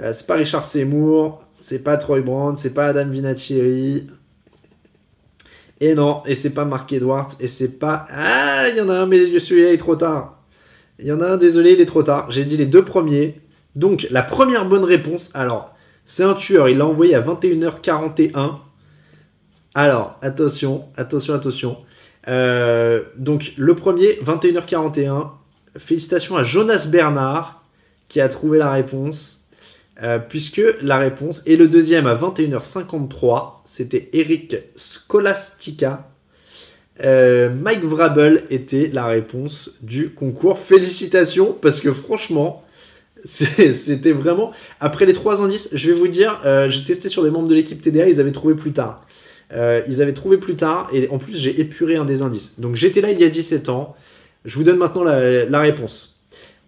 Euh, 0.01 0.13
c'est 0.15 0.27
pas 0.27 0.35
Richard 0.37 0.65
Seymour, 0.65 1.43
c'est 1.61 1.81
pas 1.81 1.97
Troy 1.97 2.21
Brown, 2.21 2.57
c'est 2.57 2.73
pas 2.73 2.87
Adam 2.87 3.09
Vinatieri. 3.09 4.09
Et 5.81 5.95
non, 5.95 6.23
et 6.27 6.35
c'est 6.35 6.51
pas 6.51 6.65
Mark 6.65 6.93
Edwards, 6.93 7.31
et 7.41 7.49
c'est 7.49 7.79
pas. 7.79 8.07
Ah, 8.11 8.69
il 8.69 8.77
y 8.77 8.81
en 8.81 8.89
a 8.89 8.95
un, 8.95 9.07
mais 9.07 9.31
je 9.31 9.39
suis 9.39 9.63
là, 9.63 9.71
il 9.71 9.75
est 9.75 9.79
trop 9.79 9.97
tard. 9.97 10.43
Il 10.99 11.07
y 11.07 11.13
en 11.13 11.21
a 11.21 11.27
un, 11.27 11.37
désolé, 11.37 11.73
il 11.73 11.81
est 11.81 11.87
trop 11.87 12.03
tard. 12.03 12.31
J'ai 12.31 12.45
dit 12.45 12.57
les 12.57 12.67
deux 12.67 12.85
premiers. 12.85 13.41
Donc, 13.77 14.07
la 14.11 14.23
première 14.23 14.69
bonne 14.69 14.83
réponse, 14.83 15.31
alors, 15.35 15.75
c'est 16.05 16.25
un 16.25 16.35
tueur, 16.35 16.69
il 16.69 16.79
l'a 16.79 16.87
envoyé 16.87 17.15
à 17.15 17.21
21h41. 17.21 18.57
Alors, 19.81 20.19
attention, 20.23 20.87
attention, 20.97 21.35
attention. 21.35 21.77
Euh, 22.27 23.05
donc, 23.17 23.53
le 23.57 23.77
premier, 23.77 24.19
21h41. 24.25 25.29
Félicitations 25.77 26.37
à 26.37 26.43
Jonas 26.43 26.89
Bernard 26.91 27.63
qui 28.09 28.21
a 28.21 28.29
trouvé 28.29 28.59
la 28.59 28.73
réponse. 28.73 29.39
Euh, 30.03 30.19
puisque 30.19 30.61
la 30.83 30.99
réponse, 30.99 31.43
et 31.47 31.55
le 31.55 31.69
deuxième 31.69 32.09
à 32.09 32.17
21h53, 32.17 33.61
c'était 33.67 34.09
Eric 34.15 34.57
Scholastica. 34.75 36.11
Euh, 37.05 37.49
Mike 37.49 37.85
Vrabel 37.85 38.47
était 38.51 38.91
la 38.93 39.07
réponse 39.07 39.79
du 39.81 40.11
concours. 40.11 40.59
Félicitations, 40.59 41.53
parce 41.53 41.79
que 41.79 41.93
franchement, 41.93 42.65
C'était 43.25 44.13
vraiment. 44.13 44.53
Après 44.81 45.07
les 45.07 45.13
trois 45.13 45.43
indices, 45.43 45.69
je 45.73 45.91
vais 45.91 45.97
vous 45.97 46.09
dire, 46.09 46.41
euh, 46.45 46.71
j'ai 46.71 46.85
testé 46.85 47.09
sur 47.09 47.23
des 47.25 47.31
membres 47.31 47.49
de 47.49 47.55
l'équipe 47.55 47.81
TDA, 47.81 48.09
ils 48.09 48.21
avaient 48.21 48.33
trouvé 48.33 48.55
plus 48.55 48.73
tard. 48.73 49.05
Euh, 49.53 49.83
ils 49.89 50.03
avaient 50.03 50.12
trouvé 50.12 50.37
plus 50.37 50.57
tard, 50.57 50.91
et 50.93 51.09
en 51.09 51.19
plus, 51.19 51.37
j'ai 51.37 51.59
épuré 51.61 51.97
un 51.97 52.05
des 52.05 52.23
indices. 52.23 52.53
Donc 52.59 52.75
j'étais 52.75 53.01
là 53.01 53.11
il 53.11 53.20
y 53.20 53.25
a 53.25 53.29
17 53.31 53.69
ans. 53.69 53.97
Je 54.45 54.55
vous 54.55 54.65
donne 54.65 54.77
maintenant 54.77 55.05
la, 55.05 55.61
réponse. 55.61 56.20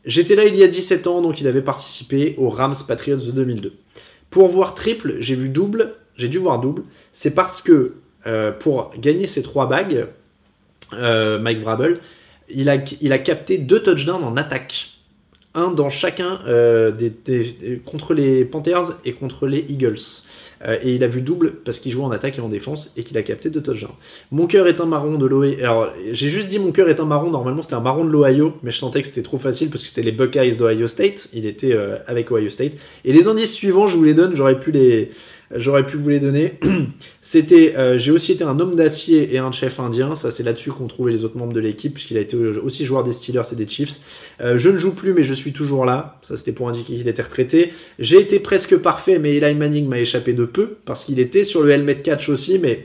J'étais 0.05 0.35
là 0.35 0.45
il 0.45 0.57
y 0.57 0.63
a 0.63 0.69
17 0.69 1.07
ans, 1.07 1.21
donc 1.21 1.41
il 1.41 1.47
avait 1.47 1.63
participé 1.63 2.35
aux 2.39 2.49
Rams 2.49 2.75
Patriots 2.87 3.19
de 3.19 3.31
2002. 3.31 3.75
Pour 4.31 4.49
voir 4.49 4.75
triple, 4.75 5.17
j'ai 5.21 5.35
vu 5.35 5.49
double, 5.49 5.95
j'ai 6.17 6.29
dû 6.29 6.39
voir 6.39 6.61
double. 6.61 6.83
C'est 7.13 7.33
parce 7.33 7.61
que 7.61 7.95
euh, 8.27 8.53
pour 8.53 8.93
gagner 8.99 9.27
ces 9.27 9.43
trois 9.43 9.69
bagues, 9.69 10.07
euh, 10.95 11.39
Mike 11.39 11.61
Vrabel, 11.61 11.99
il 12.49 12.69
a, 12.69 12.79
capté 13.19 13.59
deux 13.59 13.83
touchdowns 13.83 14.25
en 14.25 14.37
attaque. 14.37 14.89
Un 15.55 15.71
dans 15.71 15.91
chacun 15.91 16.41
des- 16.99 17.83
contre 17.85 18.15
les 18.15 18.45
Panthers 18.45 18.99
et 19.05 19.13
contre 19.13 19.47
les 19.47 19.65
Eagles. 19.69 19.99
Euh, 20.67 20.79
et 20.83 20.95
il 20.95 21.05
a 21.05 21.07
vu 21.07 21.23
double 21.23 21.53
parce 21.65 21.79
qu'il 21.79 21.91
jouait 21.91 22.05
en 22.05 22.11
attaque 22.11 22.37
et 22.39 22.41
en 22.41 22.49
défense 22.49 22.93
et 22.97 23.03
qu'il 23.03 23.17
a 23.17 23.23
capté 23.23 23.49
deux 23.49 23.63
touchdowns. 23.63 23.91
Mon 24.31 24.47
cœur 24.47 24.67
est 24.67 24.81
un 24.81 24.87
marron 24.87 25.17
de 25.17 25.27
l'Ohio. 25.27 25.59
Alors, 25.61 25.93
j'ai 26.13 26.29
juste 26.29 26.49
dit 26.49 26.59
mon 26.59 26.73
cœur 26.73 26.89
est 26.89 27.01
un 27.01 27.07
marron. 27.07 27.31
Normalement, 27.31 27.63
c'était 27.63 27.75
un 27.75 27.81
marron 27.81 28.05
de 28.05 28.11
l'Ohio, 28.11 28.55
mais 28.63 28.71
je 28.71 28.79
sentais 28.79 29.01
que 29.01 29.09
c'était 29.09 29.23
trop 29.23 29.39
facile 29.39 29.71
parce 29.71 29.83
que 29.83 29.89
c'était 29.89 30.03
les 30.03 30.13
Buckeyes 30.13 30.57
d'Ohio 30.57 30.87
State. 30.87 31.29
Il 31.33 31.47
était 31.47 31.73
euh, 31.73 31.97
avec 32.07 32.31
Ohio 32.31 32.51
State. 32.51 32.73
Et 33.05 33.13
les 33.13 33.27
indices 33.27 33.53
suivants, 33.53 33.87
je 33.87 33.97
vous 33.97 34.05
les 34.05 34.15
donne. 34.15 34.37
J'aurais 34.37 34.61
pu 34.61 34.71
les, 34.71 35.11
j'aurais 35.55 35.85
pu 35.85 35.97
vous 35.97 36.09
les 36.09 36.21
donner. 36.21 36.59
C'était, 37.23 37.75
euh, 37.77 37.99
j'ai 37.99 38.11
aussi 38.11 38.33
été 38.33 38.45
un 38.45 38.59
homme 38.61 38.77
d'acier 38.77 39.35
et 39.35 39.39
un 39.39 39.53
chef 39.53 39.81
indien. 39.81 40.15
Ça, 40.15 40.31
c'est 40.31 40.43
là-dessus 40.43 40.71
qu'ont 40.71 40.87
trouvé 40.87 41.13
les 41.13 41.25
autres 41.25 41.37
membres 41.37 41.53
de 41.53 41.61
l'équipe, 41.61 41.95
puisqu'il 41.95 42.17
a 42.17 42.21
été 42.21 42.37
aussi 42.37 42.85
joueur 42.85 43.05
des 43.05 43.13
Steelers 43.13 43.43
et 43.53 43.57
des 43.57 43.67
Chiefs. 43.67 43.99
Euh, 44.41 44.59
je 44.59 44.69
ne 44.69 44.79
joue 44.79 44.93
plus, 44.93 45.13
mais 45.13 45.23
je 45.23 45.35
suis 45.35 45.53
toujours 45.53 45.85
là. 45.85 46.19
Ça, 46.23 46.37
c'était 46.37 46.53
pour 46.53 46.69
indiquer 46.69 46.95
qu'il 46.95 47.09
était 47.09 47.23
retraité. 47.23 47.73
J'ai 47.99 48.21
été 48.21 48.41
presque 48.41 48.77
parfait, 48.77 49.19
mais 49.19 49.37
Eli 49.37 49.55
Manning 49.55 49.89
m'a 49.89 49.99
échappé 49.99 50.33
de 50.33 50.45
peu, 50.45 50.77
parce 50.85 51.05
qu'il 51.05 51.19
était 51.19 51.45
sur 51.45 51.63
le 51.63 51.71
helmet 51.71 52.03
catch 52.03 52.29
aussi, 52.29 52.59
mais 52.59 52.85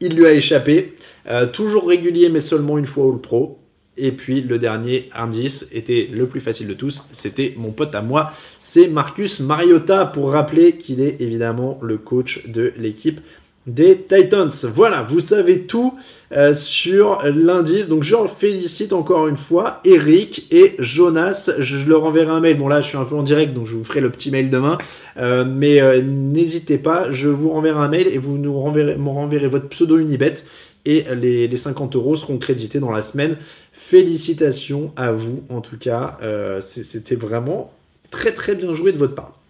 il 0.00 0.14
lui 0.14 0.26
a 0.26 0.32
échappé. 0.32 0.94
Euh, 1.28 1.46
toujours 1.46 1.86
régulier, 1.86 2.28
mais 2.30 2.40
seulement 2.40 2.78
une 2.78 2.86
fois 2.86 3.12
All 3.12 3.20
Pro. 3.20 3.59
Et 4.00 4.12
puis 4.12 4.40
le 4.40 4.58
dernier 4.58 5.10
indice 5.14 5.66
était 5.72 6.08
le 6.10 6.26
plus 6.26 6.40
facile 6.40 6.66
de 6.66 6.74
tous, 6.74 7.04
c'était 7.12 7.54
mon 7.56 7.70
pote 7.70 7.94
à 7.94 8.00
moi, 8.00 8.32
c'est 8.58 8.88
Marcus 8.88 9.40
Mariota 9.40 10.06
pour 10.06 10.32
rappeler 10.32 10.78
qu'il 10.78 11.00
est 11.00 11.20
évidemment 11.20 11.78
le 11.82 11.98
coach 11.98 12.46
de 12.48 12.72
l'équipe 12.78 13.20
des 13.66 14.06
Titans. 14.08 14.50
Voilà, 14.74 15.02
vous 15.02 15.20
savez 15.20 15.62
tout 15.62 15.94
euh, 16.32 16.54
sur 16.54 17.22
l'indice. 17.24 17.88
Donc 17.88 18.02
je 18.02 18.16
félicite 18.38 18.92
encore 18.92 19.28
une 19.28 19.36
fois 19.36 19.80
Eric 19.84 20.46
et 20.50 20.76
Jonas. 20.78 21.50
Je 21.58 21.88
leur 21.88 22.04
enverrai 22.04 22.30
un 22.30 22.40
mail. 22.40 22.58
Bon 22.58 22.68
là, 22.68 22.80
je 22.80 22.88
suis 22.88 22.96
un 22.96 23.04
peu 23.04 23.14
en 23.14 23.22
direct, 23.22 23.52
donc 23.52 23.66
je 23.66 23.74
vous 23.74 23.84
ferai 23.84 24.00
le 24.00 24.10
petit 24.10 24.30
mail 24.30 24.50
demain. 24.50 24.78
Euh, 25.18 25.44
mais 25.46 25.80
euh, 25.80 26.02
n'hésitez 26.02 26.78
pas, 26.78 27.12
je 27.12 27.28
vous 27.28 27.50
renverrai 27.50 27.78
un 27.78 27.88
mail 27.88 28.08
et 28.08 28.18
vous 28.18 28.38
nous 28.38 28.58
renverrez, 28.58 28.96
me 28.96 29.10
renverrez 29.10 29.48
votre 29.48 29.68
pseudo 29.68 29.98
Unibet 29.98 30.36
et 30.86 31.04
les, 31.14 31.46
les 31.46 31.56
50 31.56 31.94
euros 31.96 32.16
seront 32.16 32.38
crédités 32.38 32.80
dans 32.80 32.90
la 32.90 33.02
semaine. 33.02 33.36
Félicitations 33.90 34.92
à 34.94 35.10
vous, 35.10 35.42
en 35.48 35.60
tout 35.60 35.76
cas. 35.76 36.16
Euh, 36.22 36.60
C'était 36.60 37.16
vraiment 37.16 37.72
très 38.12 38.32
très 38.32 38.54
bien 38.54 38.72
joué 38.72 38.92
de 38.92 38.98
votre 38.98 39.16
part. 39.16 39.40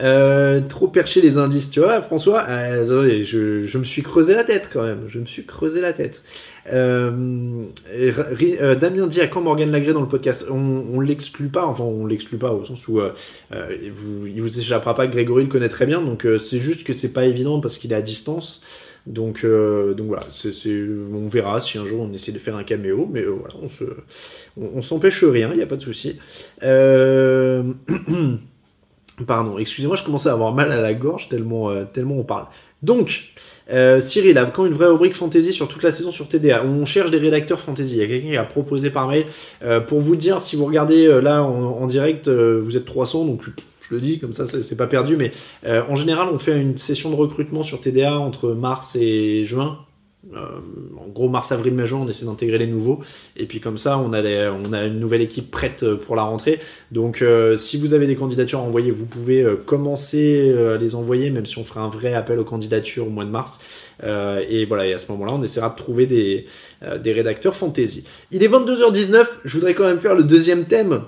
Euh, 0.00 0.60
trop 0.68 0.88
perché 0.88 1.20
les 1.20 1.38
indices, 1.38 1.70
tu 1.70 1.78
vois, 1.78 2.02
François. 2.02 2.44
Euh, 2.48 3.22
je, 3.22 3.78
me 3.78 3.84
suis 3.84 4.02
creusé 4.02 4.34
la 4.34 4.42
tête 4.42 4.68
quand 4.72 4.82
même. 4.82 5.04
Je 5.06 5.20
me 5.20 5.26
suis 5.26 5.46
creusé 5.46 5.80
la 5.80 5.92
tête. 5.92 6.24
Damien 6.66 7.68
dit 9.06 9.20
à 9.20 9.28
quand 9.28 9.42
Morgan 9.42 9.70
Lagré 9.70 9.92
dans 9.92 10.00
le 10.00 10.08
podcast? 10.08 10.44
On, 10.50 10.84
on 10.92 10.98
l'exclut 10.98 11.46
pas, 11.46 11.66
enfin 11.66 11.84
on 11.84 12.04
l'exclut 12.04 12.38
pas 12.38 12.50
au 12.50 12.64
sens 12.64 12.88
où 12.88 12.98
euh, 12.98 13.12
vous, 13.52 14.26
il 14.26 14.42
vous 14.42 14.58
échappera 14.58 14.96
pas. 14.96 15.06
Grégory 15.06 15.44
le 15.44 15.48
connaît 15.48 15.68
très 15.68 15.86
bien, 15.86 16.00
donc 16.00 16.26
c'est 16.42 16.58
juste 16.58 16.82
que 16.82 16.92
c'est 16.92 17.12
pas 17.12 17.26
évident 17.26 17.60
parce 17.60 17.78
qu'il 17.78 17.92
est 17.92 17.96
à 17.96 18.02
distance. 18.02 18.60
Donc, 19.06 19.44
euh, 19.44 19.94
donc 19.94 20.08
voilà, 20.08 20.24
on 21.14 21.28
verra 21.28 21.60
si 21.60 21.78
un 21.78 21.86
jour 21.86 22.00
on 22.00 22.12
essaie 22.12 22.32
de 22.32 22.38
faire 22.38 22.56
un 22.56 22.64
caméo, 22.64 23.08
mais 23.10 23.20
euh, 23.20 23.30
voilà, 23.30 23.54
on 23.62 23.68
se, 23.68 23.84
on, 24.56 24.78
on 24.78 24.82
s'empêche 24.82 25.22
rien, 25.22 25.50
il 25.52 25.56
n'y 25.56 25.62
a 25.62 25.66
pas 25.66 25.76
de 25.76 25.82
souci. 25.82 26.18
Euh... 26.62 27.62
Pardon, 29.26 29.56
excusez-moi, 29.56 29.96
je 29.96 30.04
commençais 30.04 30.28
à 30.28 30.32
avoir 30.32 30.52
mal 30.52 30.70
à 30.72 30.80
la 30.80 30.92
gorge 30.92 31.30
tellement, 31.30 31.86
tellement 31.86 32.18
on 32.18 32.22
parle. 32.22 32.48
Donc, 32.82 33.32
Cyril, 34.00 34.38
quand 34.52 34.66
une 34.66 34.74
vraie 34.74 34.88
rubrique 34.88 35.14
fantasy 35.14 35.54
sur 35.54 35.68
toute 35.68 35.82
la 35.82 35.90
saison 35.90 36.10
sur 36.10 36.28
TDA 36.28 36.62
On 36.62 36.84
cherche 36.84 37.10
des 37.10 37.16
rédacteurs 37.16 37.60
fantasy. 37.60 37.92
Il 37.92 37.96
y 37.96 38.02
a 38.02 38.06
quelqu'un 38.08 38.28
qui 38.28 38.36
a 38.36 38.44
proposé 38.44 38.90
par 38.90 39.08
mail. 39.08 39.24
Pour 39.88 40.00
vous 40.00 40.16
dire, 40.16 40.42
si 40.42 40.54
vous 40.54 40.66
regardez 40.66 41.08
là 41.22 41.42
en, 41.42 41.80
en 41.80 41.86
direct, 41.86 42.28
vous 42.28 42.76
êtes 42.76 42.84
300, 42.84 43.24
donc 43.24 43.44
je 43.88 43.94
le 43.94 44.00
dis 44.00 44.18
comme 44.18 44.32
ça, 44.32 44.46
c'est 44.46 44.76
pas 44.76 44.86
perdu. 44.86 45.16
Mais 45.16 45.32
euh, 45.64 45.82
en 45.88 45.94
général, 45.94 46.28
on 46.32 46.38
fait 46.38 46.60
une 46.60 46.78
session 46.78 47.10
de 47.10 47.14
recrutement 47.14 47.62
sur 47.62 47.80
TDA 47.80 48.18
entre 48.18 48.50
mars 48.50 48.96
et 48.96 49.44
juin. 49.44 49.78
Euh, 50.34 50.58
en 50.98 51.06
gros, 51.06 51.28
mars, 51.28 51.52
avril, 51.52 51.72
mai, 51.72 51.86
juin, 51.86 52.00
on 52.02 52.08
essaie 52.08 52.24
d'intégrer 52.24 52.58
les 52.58 52.66
nouveaux. 52.66 53.00
Et 53.36 53.46
puis 53.46 53.60
comme 53.60 53.78
ça, 53.78 53.96
on 53.98 54.12
a, 54.12 54.20
une 54.84 54.98
nouvelle 54.98 55.20
équipe 55.22 55.52
prête 55.52 55.84
euh, 55.84 55.94
pour 55.94 56.16
la 56.16 56.24
rentrée. 56.24 56.58
Donc 56.90 57.24
si 57.56 57.78
vous 57.78 57.94
avez 57.94 58.08
des 58.08 58.16
candidatures 58.16 58.58
à 58.58 58.62
envoyer, 58.62 58.90
vous 58.90 59.06
pouvez 59.06 59.46
commencer 59.66 60.52
à 60.52 60.76
les 60.76 60.96
envoyer, 60.96 61.30
même 61.30 61.46
si 61.46 61.58
on 61.58 61.64
fera 61.64 61.82
un 61.82 61.88
vrai 61.88 62.12
appel 62.14 62.40
aux 62.40 62.44
candidatures 62.44 63.06
au 63.06 63.10
mois 63.10 63.24
de 63.24 63.30
mars. 63.30 63.60
Et 64.02 64.64
voilà, 64.66 64.86
et 64.86 64.92
à 64.92 64.98
ce 64.98 65.10
moment-là, 65.12 65.32
on 65.34 65.42
essaiera 65.42 65.70
de 65.70 65.76
trouver 65.76 66.06
des, 66.06 66.46
des 67.02 67.12
rédacteurs 67.12 67.54
fantasy. 67.54 68.04
Il 68.32 68.42
est 68.42 68.48
22h19, 68.48 69.26
je 69.44 69.54
voudrais 69.54 69.74
quand 69.74 69.84
même 69.84 70.00
faire 70.00 70.14
le 70.14 70.24
deuxième 70.24 70.64
thème. 70.66 71.02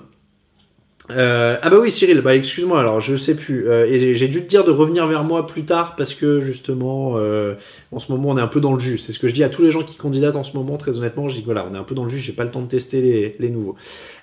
Euh, 1.11 1.57
ah 1.61 1.69
bah 1.69 1.77
oui 1.79 1.91
Cyril, 1.91 2.21
bah 2.21 2.35
excuse-moi 2.35 2.79
alors 2.79 3.01
je 3.01 3.17
sais 3.17 3.33
plus 3.33 3.67
Euh, 3.67 3.85
et 3.85 4.15
j'ai 4.15 4.27
dû 4.27 4.43
te 4.43 4.47
dire 4.47 4.63
de 4.63 4.71
revenir 4.71 5.07
vers 5.07 5.23
moi 5.23 5.47
plus 5.47 5.65
tard 5.65 5.95
parce 5.95 6.13
que 6.13 6.41
justement 6.41 7.13
euh, 7.17 7.55
en 7.91 7.99
ce 7.99 8.11
moment 8.11 8.29
on 8.29 8.37
est 8.37 8.41
un 8.41 8.47
peu 8.47 8.61
dans 8.61 8.73
le 8.73 8.79
jus. 8.79 8.99
C'est 8.99 9.11
ce 9.11 9.17
que 9.19 9.27
je 9.27 9.33
dis 9.33 9.43
à 9.43 9.49
tous 9.49 9.63
les 9.63 9.71
gens 9.71 9.83
qui 9.83 9.95
candidatent 9.95 10.35
en 10.35 10.43
ce 10.43 10.55
moment 10.55 10.77
très 10.77 10.97
honnêtement. 10.97 11.27
Je 11.27 11.35
dis 11.35 11.41
voilà 11.43 11.65
on 11.69 11.73
est 11.73 11.77
un 11.77 11.83
peu 11.83 11.95
dans 11.95 12.03
le 12.03 12.09
jus, 12.09 12.19
j'ai 12.19 12.33
pas 12.33 12.43
le 12.43 12.51
temps 12.51 12.61
de 12.61 12.67
tester 12.67 13.01
les, 13.01 13.35
les 13.39 13.49
nouveaux. 13.49 13.75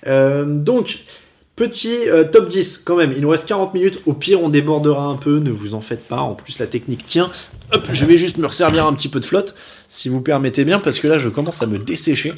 Donc 0.05 0.99
petit 1.57 1.97
top 2.31 2.47
10 2.47 2.81
quand 2.85 2.95
même. 2.95 3.11
Il 3.15 3.21
nous 3.21 3.29
reste 3.29 3.45
40 3.47 3.73
minutes. 3.73 4.01
Au 4.05 4.13
pire 4.13 4.41
on 4.41 4.49
débordera 4.49 5.05
un 5.05 5.17
peu, 5.17 5.39
ne 5.39 5.51
vous 5.51 5.75
en 5.75 5.81
faites 5.81 6.07
pas. 6.07 6.19
En 6.19 6.35
plus 6.35 6.57
la 6.59 6.67
technique 6.67 7.05
tient. 7.05 7.31
Hop, 7.73 7.87
je 7.91 8.05
vais 8.05 8.15
juste 8.15 8.37
me 8.37 8.45
resservir 8.47 8.85
un 8.87 8.93
petit 8.93 9.09
peu 9.09 9.19
de 9.19 9.25
flotte 9.25 9.55
si 9.89 10.07
vous 10.07 10.21
permettez 10.21 10.63
bien 10.63 10.79
parce 10.79 10.99
que 10.99 11.07
là 11.07 11.17
je 11.17 11.27
commence 11.27 11.61
à 11.61 11.65
me 11.65 11.79
dessécher. 11.79 12.33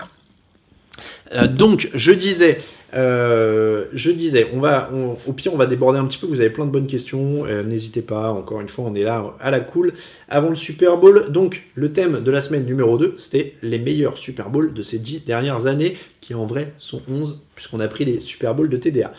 Euh, 1.34 1.48
donc, 1.48 1.90
je 1.94 2.12
disais, 2.12 2.60
euh, 2.96 3.86
je 3.94 4.10
disais, 4.10 4.48
on 4.54 4.60
va, 4.60 4.90
on- 4.94 5.16
au 5.30 5.34
pire, 5.34 5.54
on 5.54 5.58
va 5.58 5.68
déborder 5.68 6.00
un 6.00 6.06
petit 6.06 6.18
peu. 6.18 6.26
Vous 6.26 6.42
avez 6.42 6.50
plein 6.50 6.66
de 6.66 6.72
bonnes 6.72 6.88
questions. 6.88 7.46
euh, 7.46 7.62
N'hésitez 7.64 8.02
pas. 8.02 8.32
Encore 8.32 8.62
une 8.62 8.70
fois, 8.70 8.86
on 8.88 8.96
est 8.96 9.04
là 9.04 9.36
à 9.40 9.52
la 9.52 9.60
cool 9.60 9.94
avant 10.28 10.50
le 10.50 10.56
Super 10.56 10.98
Bowl. 10.98 11.28
Donc, 11.32 11.64
le 11.76 11.92
thème 11.92 12.22
de 12.24 12.32
la 12.32 12.42
semaine 12.42 12.66
numéro 12.66 12.98
2, 12.98 13.14
c'était 13.18 13.54
les 13.62 13.78
meilleurs 13.78 14.18
Super 14.18 14.50
Bowls 14.50 14.74
de 14.74 14.82
ces 14.82 14.98
dix 14.98 15.20
dernières 15.24 15.68
années, 15.68 15.98
qui 16.20 16.34
en 16.34 16.46
vrai 16.48 16.74
sont 16.80 17.02
11, 17.10 17.40
puisqu'on 17.56 17.80
a 17.80 17.88
pris 17.88 18.06
les 18.06 18.20
Super 18.22 18.56
Bowls 18.56 18.70
de 18.70 18.78
TDA. 18.78 19.14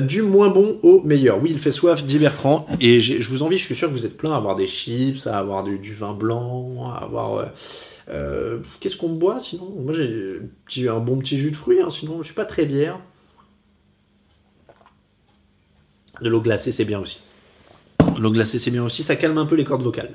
Du 0.00 0.22
moins 0.22 0.48
bon 0.48 0.78
au 0.82 1.02
meilleur. 1.02 1.42
Oui, 1.42 1.50
il 1.52 1.58
fait 1.58 1.72
soif, 1.72 2.04
dit 2.04 2.18
Bertrand. 2.18 2.66
Et 2.80 3.00
je 3.00 3.28
vous 3.28 3.42
envie, 3.42 3.58
je 3.58 3.64
suis 3.66 3.74
sûr 3.74 3.88
que 3.88 3.92
vous 3.92 4.06
êtes 4.06 4.16
plein 4.16 4.32
à 4.32 4.36
avoir 4.36 4.56
des 4.56 4.66
chips, 4.66 5.26
à 5.26 5.36
avoir 5.38 5.62
du 5.64 5.94
vin 5.94 6.12
blanc, 6.14 6.90
à 6.94 7.04
avoir. 7.04 7.50
Euh, 8.10 8.58
Qu'est-ce 8.80 8.96
qu'on 8.96 9.10
boit 9.10 9.40
sinon? 9.40 9.70
Moi 9.70 9.94
j'ai 9.94 10.88
un 10.88 10.98
bon 11.00 11.18
petit 11.18 11.38
jus 11.38 11.50
de 11.50 11.56
fruits, 11.56 11.80
hein, 11.80 11.90
sinon 11.90 12.18
je 12.18 12.26
suis 12.26 12.34
pas 12.34 12.44
très 12.44 12.66
bière. 12.66 12.98
De 16.20 16.28
l'eau 16.28 16.40
glacée 16.40 16.72
c'est 16.72 16.84
bien 16.84 17.00
aussi. 17.00 17.20
L'eau 18.18 18.30
glacée 18.30 18.58
c'est 18.58 18.70
bien 18.70 18.84
aussi, 18.84 19.02
ça 19.02 19.16
calme 19.16 19.38
un 19.38 19.46
peu 19.46 19.54
les 19.54 19.64
cordes 19.64 19.82
vocales. 19.82 20.10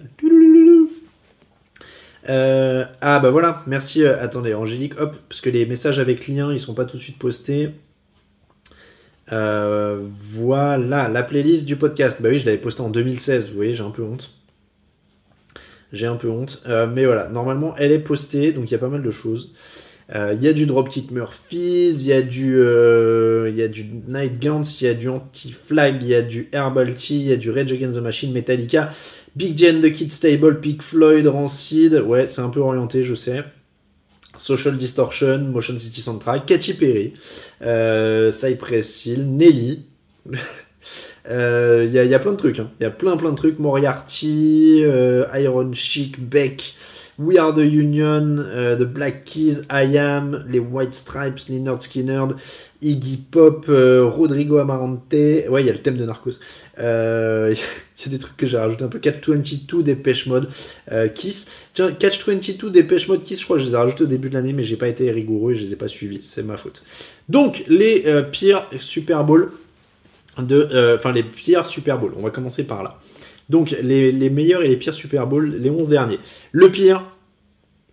Euh, 2.27 2.85
ah 3.01 3.19
bah 3.19 3.30
voilà, 3.30 3.63
merci. 3.67 4.03
euh, 4.03 4.22
attendez, 4.22 4.53
Angélique, 4.55 4.99
hop, 4.99 5.15
parce 5.30 5.41
que 5.41 5.49
les 5.49 5.65
messages 5.65 5.99
avec 5.99 6.27
lien 6.27 6.51
ils 6.51 6.59
sont 6.59 6.73
pas 6.73 6.85
tout 6.85 6.97
de 6.97 7.01
suite 7.01 7.19
postés. 7.19 7.72
Voilà, 9.30 11.07
la 11.09 11.23
playlist 11.23 11.65
du 11.65 11.76
podcast. 11.76 12.22
Bah 12.22 12.30
oui, 12.30 12.39
je 12.39 12.45
l'avais 12.45 12.57
posté 12.57 12.81
en 12.81 12.89
2016, 12.89 13.49
vous 13.49 13.55
voyez, 13.55 13.73
j'ai 13.73 13.84
un 13.84 13.91
peu 13.91 14.03
honte. 14.03 14.31
J'ai 15.94 16.07
un 16.07 16.16
peu 16.16 16.30
honte. 16.30 16.62
Euh, 16.68 16.88
mais 16.88 17.06
voilà, 17.06 17.28
normalement, 17.30 17.76
elle 17.78 17.91
est 17.91 17.99
postée, 17.99 18.52
donc 18.52 18.66
il 18.70 18.72
y 18.72 18.76
a 18.76 18.80
pas 18.80 18.90
mal 18.90 19.03
de 19.03 19.12
choses. 19.12 19.52
Euh, 20.14 20.36
Il 20.38 20.44
y 20.44 20.48
a 20.48 20.53
du 20.53 20.66
Dropkick 20.66 21.10
Murphys, 21.12 21.91
il 21.91 22.03
y 22.03 22.14
a 22.14 22.22
du, 22.22 22.57
euh, 22.57 23.49
il 23.49 23.56
y 23.56 23.64
a 23.64 23.68
du 23.68 23.86
Night 24.07 24.40
Gantz, 24.40 24.80
il 24.82 24.86
y 24.86 24.88
a 24.88 24.94
du 24.94 25.10
Anti-Flag, 25.10 25.98
il 26.02 26.07
y 26.07 26.16
a 26.16 26.22
du 26.22 26.49
Herbal 26.52 26.94
Tea, 26.94 27.20
il 27.22 27.28
y 27.28 27.32
a 27.32 27.38
du 27.38 27.49
Rage 27.49 27.72
Against 27.72 27.98
the 27.98 28.02
Machine, 28.02 28.32
Metallica, 28.32 28.91
Big 29.36 29.57
Jen, 29.57 29.82
The 29.82 29.91
Kid 29.91 30.12
Stable, 30.12 30.60
Pink 30.60 30.82
Floyd, 30.82 31.26
Rancid. 31.28 31.94
Ouais, 32.06 32.28
c'est 32.28 32.41
un 32.41 32.49
peu 32.49 32.60
orienté, 32.60 33.03
je 33.03 33.16
sais. 33.16 33.44
Social 34.38 34.78
Distortion, 34.78 35.40
Motion 35.40 35.78
City 35.80 36.02
Soundtrack, 36.02 36.45
Katy 36.45 36.74
Perry, 36.74 37.14
Cypress 38.32 39.06
Hill, 39.06 39.26
Nelly. 39.26 39.86
Euh, 41.30 41.85
Il 41.88 41.95
il 41.95 42.10
y 42.10 42.14
a 42.14 42.19
plein 42.19 42.31
de 42.34 42.38
trucs. 42.38 42.60
hein. 42.60 42.69
Il 42.80 42.84
y 42.84 42.88
a 42.88 42.91
plein 42.91 43.18
plein 43.18 43.31
de 43.31 43.35
trucs. 43.35 43.60
Moriarty, 43.60 44.81
euh, 44.84 45.26
Iron 45.35 45.73
Chic, 45.73 46.19
Beck, 46.19 46.73
We 47.18 47.38
Are 47.38 47.53
the 47.56 47.60
Union, 47.60 48.38
The 48.77 48.84
Black 48.84 49.23
Keys, 49.26 49.61
I 49.72 49.97
Am, 49.97 50.45
les 50.49 50.60
White 50.60 50.93
Stripes, 50.93 51.47
Leonard 51.49 51.81
Skinner, 51.81 52.26
Iggy 52.81 53.18
Pop, 53.31 53.65
Rodrigo 53.68 54.57
Amarante. 54.57 55.14
Ouais, 55.14 55.61
il 55.61 55.65
y 55.65 55.69
a 55.69 55.73
le 55.73 55.80
thème 55.80 55.97
de 55.97 56.06
Narcos. 56.06 56.34
Il 56.77 56.84
y 56.84 58.07
a 58.07 58.10
des 58.10 58.19
trucs 58.19 58.35
que 58.35 58.45
j'ai 58.47 58.57
rajouté 58.57 58.84
un 58.84 58.89
peu. 58.89 58.99
Catch 58.99 59.30
22, 59.30 59.81
Dépêche 59.81 60.27
Mode, 60.27 60.49
Kiss. 61.15 61.47
Tiens, 61.73 61.93
Catch 61.93 62.27
22, 62.27 62.69
Dépêche 62.69 63.07
Mode, 63.07 63.23
Kiss, 63.23 63.39
je 63.39 63.45
crois 63.45 63.56
que 63.57 63.64
je 63.64 63.69
les 63.69 63.73
ai 63.73 63.77
rajoutés 63.77 64.03
au 64.03 64.07
début 64.07 64.27
de 64.30 64.34
l'année, 64.34 64.52
mais 64.52 64.65
j'ai 64.65 64.76
pas 64.76 64.89
été 64.89 65.10
rigoureux 65.10 65.53
et 65.53 65.56
je 65.56 65.64
les 65.64 65.72
ai 65.73 65.77
pas 65.77 65.88
suivis. 65.88 66.19
C'est 66.22 66.43
ma 66.43 66.57
faute. 66.57 66.84
Donc, 67.30 67.64
les 67.69 68.03
pires 68.31 68.68
Super 68.81 69.23
Bowl 69.23 69.52
de. 70.44 70.95
Enfin, 70.98 71.12
les 71.12 71.24
pires 71.24 71.66
Super 71.66 71.99
Bowl. 71.99 72.14
On 72.18 72.22
va 72.22 72.30
commencer 72.30 72.64
par 72.64 72.84
là. 72.84 72.99
Donc, 73.49 73.76
les, 73.82 74.30
meilleurs 74.30 74.64
et 74.64 74.68
les 74.68 74.78
pires 74.78 74.94
Super 74.94 75.28
Bowl, 75.28 75.57
les 75.60 75.70
11 75.70 75.90
derniers. 75.90 76.20
Le 76.52 76.70
pire, 76.70 77.03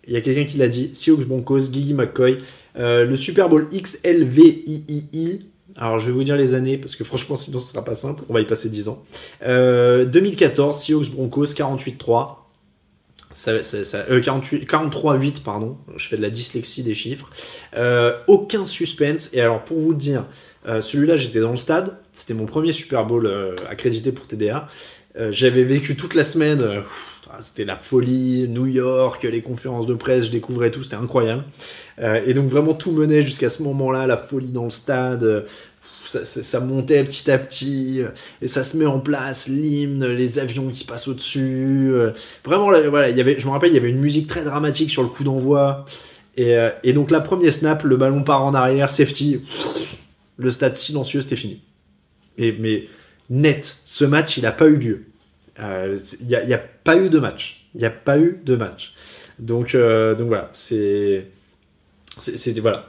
il 0.06 0.14
y 0.14 0.16
a 0.16 0.20
quelqu'un 0.20 0.44
qui 0.44 0.56
l'a 0.56 0.68
dit, 0.68 0.90
Seahawks 0.94 1.26
Broncos, 1.26 1.72
Gigi 1.72 1.94
McCoy. 1.94 2.38
Euh, 2.78 3.04
le 3.04 3.16
Super 3.16 3.48
Bowl 3.48 3.68
XLVIII. 3.70 5.46
Alors, 5.76 6.00
je 6.00 6.06
vais 6.06 6.12
vous 6.12 6.24
dire 6.24 6.36
les 6.36 6.54
années, 6.54 6.78
parce 6.78 6.96
que 6.96 7.04
franchement, 7.04 7.36
sinon, 7.36 7.60
ce 7.60 7.68
sera 7.68 7.84
pas 7.84 7.94
simple. 7.94 8.24
On 8.28 8.34
va 8.34 8.40
y 8.40 8.46
passer 8.46 8.68
10 8.68 8.88
ans. 8.88 9.04
2014, 9.42 10.82
Seahawks 10.82 11.10
Broncos, 11.10 11.54
48-3. 11.54 12.42
43-8, 13.34 15.42
pardon. 15.42 15.78
Je 15.96 16.08
fais 16.08 16.16
de 16.16 16.22
la 16.22 16.30
dyslexie 16.30 16.82
des 16.82 16.94
chiffres. 16.94 17.30
Euh, 17.74 18.16
aucun 18.26 18.64
suspense. 18.64 19.30
Et 19.32 19.40
alors, 19.40 19.64
pour 19.64 19.78
vous 19.78 19.94
dire, 19.94 20.26
euh, 20.66 20.80
celui-là, 20.80 21.16
j'étais 21.16 21.40
dans 21.40 21.50
le 21.50 21.56
stade. 21.56 21.96
C'était 22.12 22.34
mon 22.34 22.46
premier 22.46 22.72
Super 22.72 23.06
Bowl 23.06 23.30
accrédité 23.68 24.12
pour 24.12 24.26
TDA. 24.26 24.68
Euh, 25.18 25.30
j'avais 25.30 25.64
vécu 25.64 25.94
toute 25.94 26.14
la 26.14 26.24
semaine, 26.24 26.62
euh, 26.62 26.80
ah, 27.30 27.42
c'était 27.42 27.66
la 27.66 27.76
folie, 27.76 28.46
New 28.48 28.66
York, 28.66 29.22
les 29.24 29.42
conférences 29.42 29.86
de 29.86 29.94
presse, 29.94 30.26
je 30.26 30.30
découvrais 30.30 30.70
tout, 30.70 30.82
c'était 30.82 30.96
incroyable. 30.96 31.44
Euh, 31.98 32.22
et 32.26 32.32
donc 32.32 32.48
vraiment 32.48 32.72
tout 32.72 32.92
menait 32.92 33.22
jusqu'à 33.22 33.50
ce 33.50 33.62
moment-là, 33.62 34.06
la 34.06 34.16
folie 34.16 34.50
dans 34.50 34.64
le 34.64 34.70
stade. 34.70 35.46
Ça, 36.04 36.60
montait 36.60 37.02
petit 37.04 37.30
à 37.30 37.38
petit, 37.38 38.02
et 38.42 38.46
ça 38.46 38.64
se 38.64 38.76
met 38.76 38.84
en 38.84 39.00
place, 39.00 39.48
l'hymne, 39.48 40.06
les 40.06 40.38
avions 40.38 40.68
qui 40.68 40.84
passent 40.84 41.08
au-dessus. 41.08 41.90
vraiment, 42.44 42.66
voilà, 42.66 43.16
je 43.16 43.46
me 43.46 43.50
rappelle, 43.50 43.70
il 43.70 43.76
y 43.76 43.78
avait 43.78 43.88
une 43.88 44.00
musique 44.00 44.26
très 44.26 44.44
dramatique 44.44 44.90
sur 44.90 45.02
le 45.02 45.08
coup 45.08 45.24
d'envoi. 45.24 45.86
Et, 46.36 46.54
et, 46.82 46.92
donc 46.92 47.10
la 47.10 47.22
première 47.22 47.52
snap, 47.54 47.82
le 47.84 47.96
ballon 47.96 48.24
part 48.24 48.44
en 48.44 48.52
arrière, 48.52 48.90
safety, 48.90 49.40
le 50.36 50.50
stade 50.50 50.76
silencieux, 50.76 51.22
c'était 51.22 51.36
fini. 51.36 51.62
Mais 52.38 52.88
net. 53.32 53.76
Ce 53.84 54.04
match, 54.04 54.36
il 54.36 54.42
n'a 54.42 54.52
pas 54.52 54.66
eu 54.66 54.76
lieu. 54.76 55.04
Euh, 55.60 55.98
il 56.20 56.26
n'y 56.26 56.54
a, 56.54 56.58
pas 56.58 56.96
eu 56.96 57.08
de 57.08 57.18
match. 57.18 57.64
Il 57.74 57.80
n'y 57.80 57.86
a 57.86 57.90
pas 57.90 58.18
eu 58.18 58.40
de 58.44 58.56
match. 58.56 58.92
Donc, 59.38 59.74
euh, 59.74 60.14
voilà. 60.18 60.50
C'est 60.54 61.26
voilà. 62.60 62.88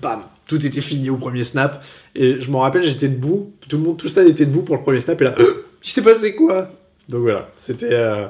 Bam, 0.00 0.24
tout 0.46 0.64
était 0.64 0.80
fini 0.80 1.10
au 1.10 1.16
premier 1.16 1.44
snap. 1.44 1.84
Et 2.14 2.40
je 2.40 2.50
m'en 2.50 2.60
rappelle, 2.60 2.84
j'étais 2.84 3.08
debout. 3.08 3.52
Tout 3.68 3.78
le 3.78 3.82
monde, 3.82 3.96
tout 3.96 4.08
stade 4.08 4.28
était 4.28 4.46
debout 4.46 4.62
pour 4.62 4.76
le 4.76 4.82
premier 4.82 5.00
snap. 5.00 5.20
Et 5.20 5.24
là, 5.24 5.34
il 5.84 5.90
s'est 5.90 6.02
passé 6.02 6.34
quoi? 6.34 6.70
Donc 7.08 7.22
voilà, 7.22 7.50
c'était. 7.56 7.92
Euh, 7.92 8.26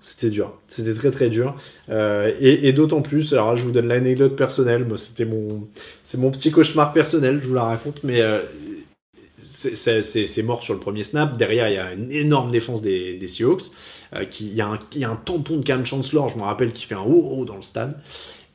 c'était 0.00 0.30
dur, 0.30 0.52
c'était 0.68 0.94
très 0.94 1.10
très 1.10 1.30
dur. 1.30 1.56
et, 1.90 2.72
d'autant 2.72 3.02
plus, 3.02 3.32
alors 3.32 3.56
je 3.56 3.64
vous 3.64 3.72
donne 3.72 3.88
l'anecdote 3.88 4.36
personnelle, 4.36 4.86
c'était 4.96 5.24
mon, 5.24 5.66
c'est 6.04 6.16
mon 6.16 6.30
petit 6.30 6.52
cauchemar 6.52 6.92
personnel, 6.92 7.40
je 7.42 7.48
vous 7.48 7.54
la 7.54 7.64
raconte, 7.64 8.04
mais 8.04 8.22
c'est 9.74 10.42
mort 10.42 10.62
sur 10.62 10.74
le 10.74 10.80
premier 10.80 11.04
snap. 11.04 11.36
Derrière, 11.36 11.68
il 11.68 11.74
y 11.74 11.78
a 11.78 11.92
une 11.92 12.10
énorme 12.12 12.50
défense 12.50 12.82
des, 12.82 13.26
Seahawks. 13.26 13.64
Euh, 14.14 14.24
il, 14.40 14.54
y 14.54 14.60
a 14.60 14.68
un, 14.68 15.16
tampon 15.16 15.58
de 15.58 15.64
Cam 15.64 15.84
Chancellor, 15.84 16.28
je 16.28 16.36
me 16.36 16.42
rappelle, 16.42 16.72
qui 16.72 16.84
fait 16.84 16.94
un 16.94 17.02
haut 17.02 17.36
haut 17.36 17.44
dans 17.44 17.56
le 17.56 17.62
stade. 17.62 17.98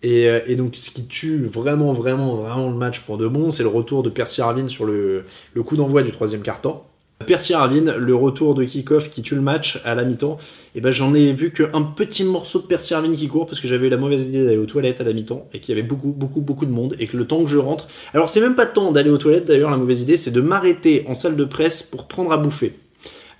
Euh, 0.05 0.41
et, 0.47 0.55
donc, 0.55 0.75
ce 0.75 0.91
qui 0.91 1.07
tue 1.07 1.45
vraiment, 1.45 1.91
vraiment, 1.91 2.35
vraiment 2.35 2.69
le 2.69 2.75
match 2.75 3.01
pour 3.01 3.17
de 3.17 3.27
bon, 3.27 3.51
c'est 3.51 3.63
le 3.63 3.69
retour 3.69 4.03
de 4.03 4.09
Percy 4.09 4.41
Harvin 4.41 4.67
sur 4.67 4.85
le, 4.85 5.25
le 5.53 5.63
coup 5.63 5.75
d'envoi 5.75 6.03
du 6.03 6.11
troisième 6.11 6.41
quart-temps. 6.41 6.88
Percy 7.25 7.53
Harvin, 7.53 7.93
le 7.97 8.15
retour 8.15 8.55
de 8.55 8.63
kick-off 8.63 9.09
qui 9.09 9.21
tue 9.21 9.35
le 9.35 9.41
match 9.41 9.81
à 9.83 9.93
la 9.93 10.05
mi-temps, 10.05 10.37
et 10.39 10.77
eh 10.77 10.81
ben 10.81 10.89
j'en 10.89 11.13
ai 11.13 11.33
vu 11.33 11.51
qu'un 11.51 11.81
petit 11.81 12.23
morceau 12.23 12.59
de 12.59 12.65
Percy 12.65 12.93
Harvin 12.93 13.13
qui 13.13 13.27
court 13.27 13.45
parce 13.45 13.59
que 13.59 13.67
j'avais 13.67 13.87
eu 13.87 13.89
la 13.89 13.97
mauvaise 13.97 14.23
idée 14.23 14.45
d'aller 14.45 14.57
aux 14.57 14.65
toilettes 14.65 15.01
à 15.01 15.03
la 15.03 15.11
mi-temps 15.13 15.47
et 15.53 15.59
qu'il 15.59 15.75
y 15.75 15.77
avait 15.77 15.87
beaucoup, 15.87 16.09
beaucoup, 16.09 16.39
beaucoup 16.39 16.65
de 16.65 16.71
monde 16.71 16.95
et 16.97 17.07
que 17.07 17.17
le 17.17 17.27
temps 17.27 17.43
que 17.43 17.49
je 17.49 17.57
rentre. 17.57 17.87
Alors 18.13 18.29
c'est 18.29 18.39
même 18.39 18.55
pas 18.55 18.65
temps 18.65 18.91
d'aller 18.91 19.09
aux 19.09 19.17
toilettes 19.17 19.45
d'ailleurs, 19.45 19.69
la 19.69 19.77
mauvaise 19.77 20.01
idée 20.01 20.15
c'est 20.15 20.31
de 20.31 20.41
m'arrêter 20.41 21.05
en 21.07 21.13
salle 21.13 21.35
de 21.35 21.43
presse 21.43 21.83
pour 21.83 22.07
prendre 22.07 22.31
à 22.31 22.37
bouffer. 22.37 22.79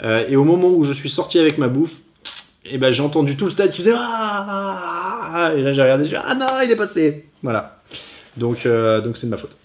Euh, 0.03 0.25
et 0.27 0.35
au 0.35 0.43
moment 0.43 0.69
où 0.69 0.83
je 0.83 0.93
suis 0.93 1.09
sorti 1.09 1.39
avec 1.39 1.57
ma 1.57 1.69
bouffe, 1.69 1.99
et 2.65 2.71
eh 2.73 2.77
ben 2.77 2.91
j'ai 2.91 3.01
entendu 3.01 3.37
tout 3.37 3.45
le 3.45 3.51
stade 3.51 3.71
qui 3.71 3.77
faisait 3.77 3.95
ah 3.95 5.53
et 5.55 5.61
là 5.61 5.71
j'ai 5.71 5.81
regardé, 5.81 6.05
j'ai 6.05 6.17
ah 6.17 6.35
non 6.35 6.45
il 6.63 6.69
est 6.69 6.75
passé, 6.75 7.25
voilà. 7.41 7.81
Donc 8.35 8.65
euh, 8.65 8.99
donc 8.99 9.15
c'est 9.15 9.25
de 9.25 9.31
ma 9.31 9.37
faute. 9.37 9.55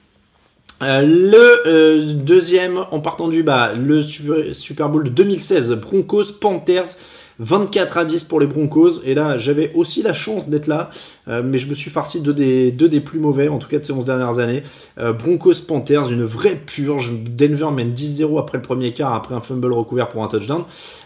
Euh, 0.85 1.01
le 1.01 1.67
euh, 1.67 2.13
deuxième, 2.13 2.85
en 2.91 3.01
partant 3.01 3.29
du 3.29 3.43
bas, 3.43 3.73
le 3.73 4.03
Super, 4.03 4.89
Bowl 4.91 5.05
de 5.05 5.09
2016, 5.09 5.71
Broncos 5.73 6.33
Panthers. 6.41 6.97
24 7.41 7.99
à 7.99 8.05
10 8.05 8.23
pour 8.23 8.39
les 8.39 8.47
Broncos. 8.47 9.03
Et 9.05 9.13
là, 9.13 9.39
j'avais 9.39 9.73
aussi 9.75 10.03
la 10.05 10.13
chance 10.13 10.49
d'être 10.49 10.69
là, 10.69 10.91
euh, 11.27 11.43
mais 11.45 11.59
je 11.59 11.67
me 11.67 11.75
suis 11.75 11.91
farci 11.91 12.21
deux 12.21 12.33
des 12.33 13.01
plus 13.01 13.19
mauvais, 13.19 13.49
en 13.49 13.59
tout 13.59 13.67
cas 13.67 13.81
de 13.81 13.85
ces 13.85 13.93
11 13.93 14.05
dernières 14.05 14.39
années. 14.39 14.63
Broncos 14.97 15.63
Panthers, 15.67 16.13
une 16.13 16.23
vraie 16.23 16.55
purge. 16.55 17.11
Denver 17.13 17.73
mène 17.73 17.93
10-0 17.93 18.39
après 18.39 18.59
le 18.59 18.63
premier 18.63 18.93
quart, 18.93 19.15
après 19.15 19.35
un 19.35 19.41
fumble 19.41 19.73
recouvert 19.73 20.11
pour 20.11 20.23
un 20.23 20.29
touchdown. 20.29 20.63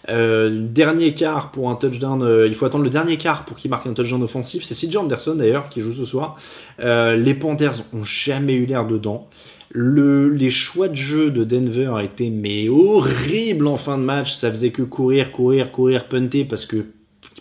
dernier 0.07 1.15
quart 1.15 1.51
pour 1.51 1.71
un 1.71 1.77
touchdown, 1.77 2.45
il 2.47 2.55
faut 2.55 2.67
attendre 2.67 2.85
le 2.85 2.91
dernier 2.91 3.17
quart 3.17 3.47
pour 3.47 3.57
qu'il 3.57 3.71
marque 3.71 3.87
un 3.87 3.95
touchdown 3.95 4.23
offensif. 4.23 4.65
C'est 4.65 4.75
CJ 4.75 4.99
Anderson 4.99 5.35
d'ailleurs 5.35 5.71
qui 5.71 5.81
joue 5.81 5.93
ce 5.93 6.05
soir. 6.05 6.37
les 6.79 7.35
Panthers 7.35 7.85
ont 7.95 8.05
jamais 8.05 8.53
eu 8.53 8.67
l'air 8.67 8.87
dedans. 8.87 9.31
Le, 9.71 10.29
les 10.29 10.51
choix 10.51 10.89
de 10.89 10.95
jeu 10.95 11.31
de 11.31 11.45
Denver 11.45 11.95
étaient 12.03 12.31
mais 12.31 12.69
horribles 12.69 13.67
en 13.67 13.77
fin 13.77 13.99
de 13.99 14.03
match. 14.03 14.35
Ça 14.35 14.51
faisait 14.51 14.71
que 14.71 14.83
courir, 14.83 15.31
courir, 15.31 15.71
courir, 15.71 16.07
punter 16.07 16.45
parce 16.45 16.65
que 16.65 16.87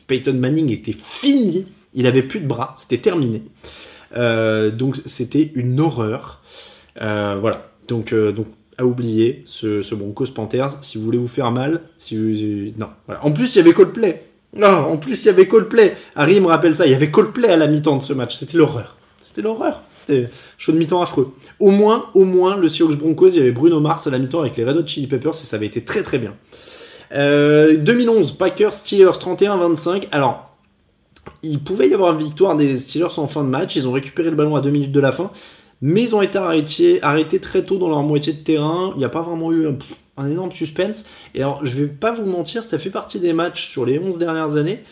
Peyton 0.07 0.33
Manning 0.33 0.71
était 0.71 0.95
fini. 0.99 1.65
Il 1.93 2.05
avait 2.05 2.23
plus 2.23 2.39
de 2.39 2.47
bras, 2.47 2.75
c'était 2.77 2.97
terminé. 2.97 3.43
Euh, 4.15 4.71
donc 4.71 4.97
c'était 5.05 5.51
une 5.55 5.79
horreur. 5.79 6.41
Euh, 7.01 7.37
voilà. 7.39 7.71
Donc, 7.87 8.13
euh, 8.13 8.31
donc 8.31 8.47
à 8.77 8.85
oublier 8.85 9.43
ce, 9.45 9.95
Broncos 9.95 10.27
Panthers. 10.27 10.77
Si 10.81 10.97
vous 10.97 11.05
voulez 11.05 11.17
vous 11.17 11.27
faire 11.27 11.51
mal, 11.51 11.81
si 11.97 12.73
non. 12.77 12.89
Voilà. 13.05 13.23
En 13.25 13.31
plus 13.31 13.55
il 13.55 13.57
y 13.57 13.61
avait 13.61 13.73
Coldplay. 13.73 14.23
Non, 14.55 14.67
en 14.67 14.97
plus 14.97 15.21
il 15.23 15.25
y 15.25 15.29
avait 15.29 15.47
Coldplay. 15.47 15.95
Harry 16.15 16.39
me 16.39 16.47
rappelle 16.47 16.75
ça. 16.75 16.85
Il 16.85 16.91
y 16.91 16.95
avait 16.95 17.11
Coldplay 17.11 17.49
à 17.49 17.57
la 17.57 17.67
mi-temps 17.67 17.97
de 17.97 18.03
ce 18.03 18.13
match. 18.13 18.37
C'était 18.37 18.57
l'horreur. 18.57 18.97
C'était 19.21 19.41
l'horreur. 19.41 19.83
C'était 19.97 20.29
chaud 20.57 20.71
de 20.71 20.77
mi-temps 20.77 21.01
affreux. 21.01 21.33
Au 21.59 21.71
moins, 21.71 22.05
au 22.13 22.23
moins, 22.23 22.57
le 22.57 22.69
Seahawks 22.69 22.97
Broncos, 22.97 23.29
il 23.29 23.35
y 23.35 23.39
avait 23.39 23.51
Bruno 23.51 23.79
Mars 23.79 24.07
à 24.07 24.09
la 24.09 24.19
mi-temps 24.19 24.41
avec 24.41 24.57
les 24.57 24.63
Red 24.63 24.77
Hot 24.77 24.87
Chili 24.87 25.07
Peppers 25.07 25.33
et 25.33 25.45
ça 25.45 25.55
avait 25.55 25.65
été 25.65 25.83
très 25.83 26.03
très 26.03 26.19
bien. 26.19 26.33
2011, 27.11 28.31
euh, 28.31 28.35
Packers 28.37 28.73
Steelers 28.73 29.17
31-25. 29.19 30.07
Alors, 30.11 30.55
il 31.43 31.59
pouvait 31.59 31.89
y 31.89 31.93
avoir 31.93 32.13
une 32.13 32.25
victoire 32.25 32.55
des 32.55 32.77
Steelers 32.77 33.17
en 33.17 33.27
fin 33.27 33.43
de 33.43 33.49
match. 33.49 33.75
Ils 33.75 33.87
ont 33.87 33.91
récupéré 33.91 34.29
le 34.29 34.35
ballon 34.35 34.55
à 34.55 34.61
2 34.61 34.69
minutes 34.69 34.91
de 34.91 34.99
la 34.99 35.11
fin. 35.11 35.31
Mais 35.81 36.01
ils 36.01 36.15
ont 36.15 36.21
été 36.21 36.37
arrêtés, 36.37 37.01
arrêtés 37.03 37.39
très 37.39 37.63
tôt 37.63 37.77
dans 37.77 37.89
leur 37.89 38.01
moitié 38.01 38.33
de 38.33 38.39
terrain. 38.39 38.91
Il 38.95 38.99
n'y 38.99 39.05
a 39.05 39.09
pas 39.09 39.21
vraiment 39.21 39.51
eu 39.51 39.67
un, 39.67 39.77
un, 40.17 40.29
énorme 40.29 40.51
suspense. 40.51 41.05
Et 41.35 41.41
alors, 41.41 41.65
je 41.65 41.75
vais 41.75 41.87
pas 41.87 42.11
vous 42.11 42.25
mentir, 42.25 42.63
ça 42.63 42.79
fait 42.79 42.89
partie 42.89 43.19
des 43.19 43.33
matchs 43.33 43.69
sur 43.69 43.85
les 43.85 43.99
11 43.99 44.17
dernières 44.17 44.55
années 44.55 44.83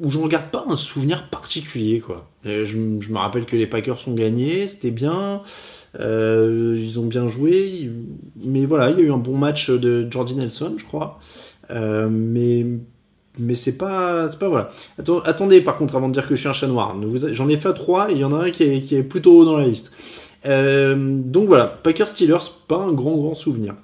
où 0.00 0.10
je 0.10 0.18
regarde 0.18 0.50
pas 0.50 0.64
un 0.68 0.76
souvenir 0.76 1.28
particulier 1.28 2.00
quoi. 2.00 2.28
Euh, 2.46 2.64
je, 2.64 2.76
me 2.76 3.18
rappelle 3.18 3.46
que 3.46 3.56
les 3.56 3.66
Packers 3.66 4.06
ont 4.06 4.14
gagné, 4.14 4.68
c'était 4.68 4.90
bien, 4.90 5.42
euh, 5.98 6.76
ils 6.78 7.00
ont 7.00 7.06
bien 7.06 7.26
joué, 7.26 7.90
mais 8.36 8.64
voilà, 8.64 8.90
il 8.90 8.98
y 8.98 9.00
a 9.00 9.04
eu 9.04 9.12
un 9.12 9.18
bon 9.18 9.36
match 9.36 9.70
de 9.70 10.06
Jordi 10.10 10.36
Nelson, 10.36 10.74
je 10.76 10.84
crois, 10.84 11.18
euh, 11.70 12.08
mais 12.10 12.64
mais 13.40 13.54
c'est 13.54 13.76
pas 13.76 14.28
pas 14.28 14.48
voilà. 14.48 14.72
attendez, 15.24 15.60
par 15.60 15.76
contre, 15.76 15.94
avant 15.94 16.08
de 16.08 16.14
dire 16.14 16.26
que 16.26 16.34
je 16.34 16.40
suis 16.40 16.48
un 16.48 16.52
chat 16.52 16.66
noir, 16.66 16.96
j'en 17.32 17.48
ai 17.48 17.56
fait 17.56 17.72
trois 17.72 18.10
et 18.10 18.14
il 18.14 18.18
y 18.18 18.24
en 18.24 18.32
a 18.32 18.46
un 18.46 18.50
qui 18.50 18.64
est, 18.64 18.82
qui 18.82 18.96
est 18.96 19.02
plutôt 19.02 19.38
haut 19.38 19.44
dans 19.44 19.56
la 19.56 19.66
liste. 19.66 19.92
donc 20.44 21.46
voilà, 21.46 21.66
Packers 21.66 22.08
Steelers, 22.08 22.50
pas 22.68 22.78
un 22.78 22.92
grand 22.92 23.16
grand 23.16 23.34
souvenir. 23.34 23.74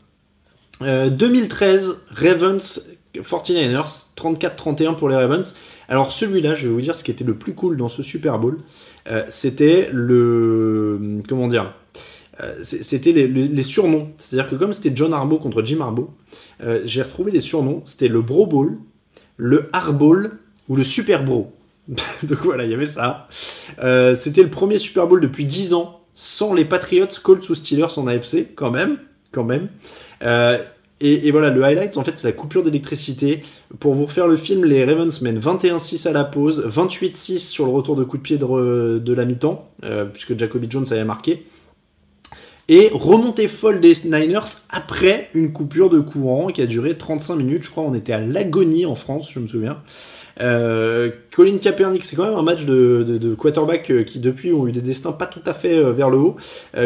2013, 0.80 1.96
Ravens 2.10 2.80
49ers, 3.14 4.04
34-31 4.16 4.96
pour 4.96 5.08
les 5.08 5.16
Ravens. 5.16 5.54
Alors 5.88 6.12
celui-là, 6.12 6.54
je 6.54 6.66
vais 6.66 6.72
vous 6.72 6.80
dire 6.80 6.94
ce 6.94 7.04
qui 7.04 7.10
était 7.10 7.24
le 7.24 7.34
plus 7.34 7.54
cool 7.54 7.76
dans 7.76 7.88
ce 7.88 8.02
Super 8.02 8.38
Bowl, 8.38 8.58
euh, 9.08 9.24
c'était 9.28 9.90
le... 9.92 11.22
comment 11.28 11.48
dire 11.48 11.74
euh, 12.40 12.62
C'était 12.62 13.12
les, 13.12 13.62
surnoms. 13.62 14.10
C'est-à-dire 14.16 14.50
que 14.50 14.56
comme 14.56 14.72
c'était 14.72 14.92
John 14.94 15.12
Harbaugh 15.12 15.38
contre 15.38 15.62
Jim 15.62 15.80
Harbaugh, 15.80 16.10
euh, 16.62 16.82
j'ai 16.84 17.02
retrouvé 17.02 17.32
les 17.32 17.40
surnoms. 17.40 17.82
C'était 17.84 18.08
le 18.08 18.22
Bro 18.22 18.46
Bowl, 18.46 18.78
le 19.36 19.68
Harbaugh 19.72 20.30
ou 20.68 20.76
le 20.76 20.84
Super 20.84 21.24
Bro. 21.24 21.52
Donc 21.88 22.38
voilà, 22.42 22.64
il 22.64 22.70
y 22.70 22.74
avait 22.74 22.86
ça. 22.86 23.28
c'était 24.14 24.42
le 24.42 24.50
premier 24.50 24.78
Super 24.78 25.06
Bowl 25.06 25.20
depuis 25.20 25.44
10 25.44 25.74
ans 25.74 26.00
sans 26.14 26.54
les 26.54 26.64
Patriots, 26.64 27.08
Colts 27.22 27.48
ou 27.50 27.54
Steelers 27.54 27.98
en 27.98 28.06
AFC, 28.06 28.54
quand 28.54 28.70
même. 28.70 28.98
Quand 29.32 29.44
même. 29.44 29.68
Et, 31.06 31.30
voilà, 31.32 31.50
le 31.50 31.62
highlight, 31.62 31.98
en 31.98 32.02
fait, 32.02 32.14
c'est 32.16 32.26
la 32.26 32.32
coupure 32.32 32.62
d'électricité. 32.62 33.42
Pour 33.78 33.92
vous 33.92 34.06
refaire 34.06 34.26
le 34.26 34.38
film, 34.38 34.64
les 34.64 34.86
Ravens 34.86 35.20
mènent 35.20 35.38
21-6 35.38 36.08
à 36.08 36.12
la 36.12 36.24
pause, 36.24 36.66
28-6 36.66 37.40
sur 37.40 37.66
le 37.66 37.72
retour 37.72 37.94
de 37.94 38.04
coup 38.04 38.16
de 38.16 38.22
pied 38.22 38.38
de, 38.38 39.12
la 39.12 39.24
mi-temps, 39.26 39.68
euh, 39.84 40.06
puisque 40.06 40.38
Jacoby 40.38 40.66
Jones 40.70 40.86
avait 40.90 41.04
marqué. 41.04 41.44
Et 42.68 42.88
remontée 42.94 43.48
folle 43.48 43.82
des 43.82 43.96
Niners 44.06 44.56
après 44.70 45.28
une 45.34 45.52
coupure 45.52 45.90
de 45.90 46.00
courant 46.00 46.46
qui 46.46 46.62
a 46.62 46.66
duré 46.66 46.96
35 46.96 47.36
minutes. 47.36 47.64
Je 47.64 47.70
crois 47.70 47.84
on 47.84 47.92
était 47.92 48.14
à 48.14 48.20
l'agonie 48.20 48.86
en 48.86 48.94
France, 48.94 49.30
je 49.30 49.40
me 49.40 49.46
souviens. 49.46 49.82
Euh, 50.40 51.10
Colin 51.34 51.58
Kaepernick, 51.58 52.04
c'est 52.04 52.16
quand 52.16 52.24
même 52.24 52.36
un 52.36 52.42
match 52.42 52.64
de, 52.64 53.34
quarterback 53.38 53.90
euh, 53.90 54.04
qui 54.04 54.18
depuis 54.18 54.52
ont 54.52 54.66
eu 54.66 54.72
des 54.72 54.80
destins 54.80 55.12
pas 55.12 55.26
tout 55.26 55.42
à 55.46 55.54
fait 55.54 55.76
euh, 55.76 55.92
vers 55.92 56.10
le 56.10 56.18
haut. 56.18 56.36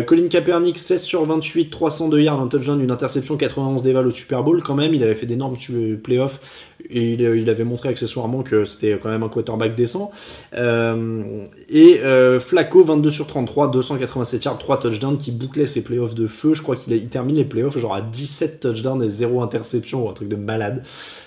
Colin 0.06 0.28
Kaepernick, 0.28 0.78
16 0.78 1.02
sur 1.02 1.24
28, 1.24 1.70
302 1.70 2.20
yards, 2.20 2.40
un 2.40 2.48
touchdown, 2.48 2.80
une 2.80 2.90
interception, 2.90 3.36
91 3.36 3.82
déval 3.82 4.06
au 4.06 4.10
Super 4.10 4.42
Bowl 4.42 4.62
quand 4.62 4.74
même. 4.74 4.94
Il 4.94 5.02
avait 5.02 5.14
fait 5.14 5.26
d'énormes 5.26 5.56
playoffs 6.02 6.40
et 6.90 7.14
il, 7.14 7.50
avait 7.50 7.64
montré 7.64 7.88
accessoirement 7.88 8.42
que 8.42 8.64
c'était 8.64 8.98
quand 9.02 9.08
même 9.08 9.22
un 9.22 9.28
quarterback 9.28 9.74
décent. 9.74 10.10
et 10.54 12.00
Flacco, 12.40 12.84
22 12.84 13.10
sur 13.10 13.26
33, 13.26 13.70
287 13.70 14.44
yards, 14.44 14.58
3 14.58 14.78
touchdowns 14.78 15.18
qui 15.18 15.32
bouclaient 15.32 15.66
ses 15.66 15.82
playoffs 15.82 16.14
de 16.14 16.26
feu. 16.26 16.54
Je 16.54 16.62
crois 16.62 16.76
qu'il 16.76 17.08
termine 17.08 17.36
les 17.36 17.44
playoffs 17.44 17.78
genre 17.78 17.94
à 17.94 18.00
17 18.00 18.60
touchdowns 18.60 19.02
et 19.02 19.08
0 19.08 19.42
interception 19.42 20.06
ou 20.06 20.08
un 20.08 20.12
truc 20.12 20.28
de 20.28 20.36
malade. 20.36 20.82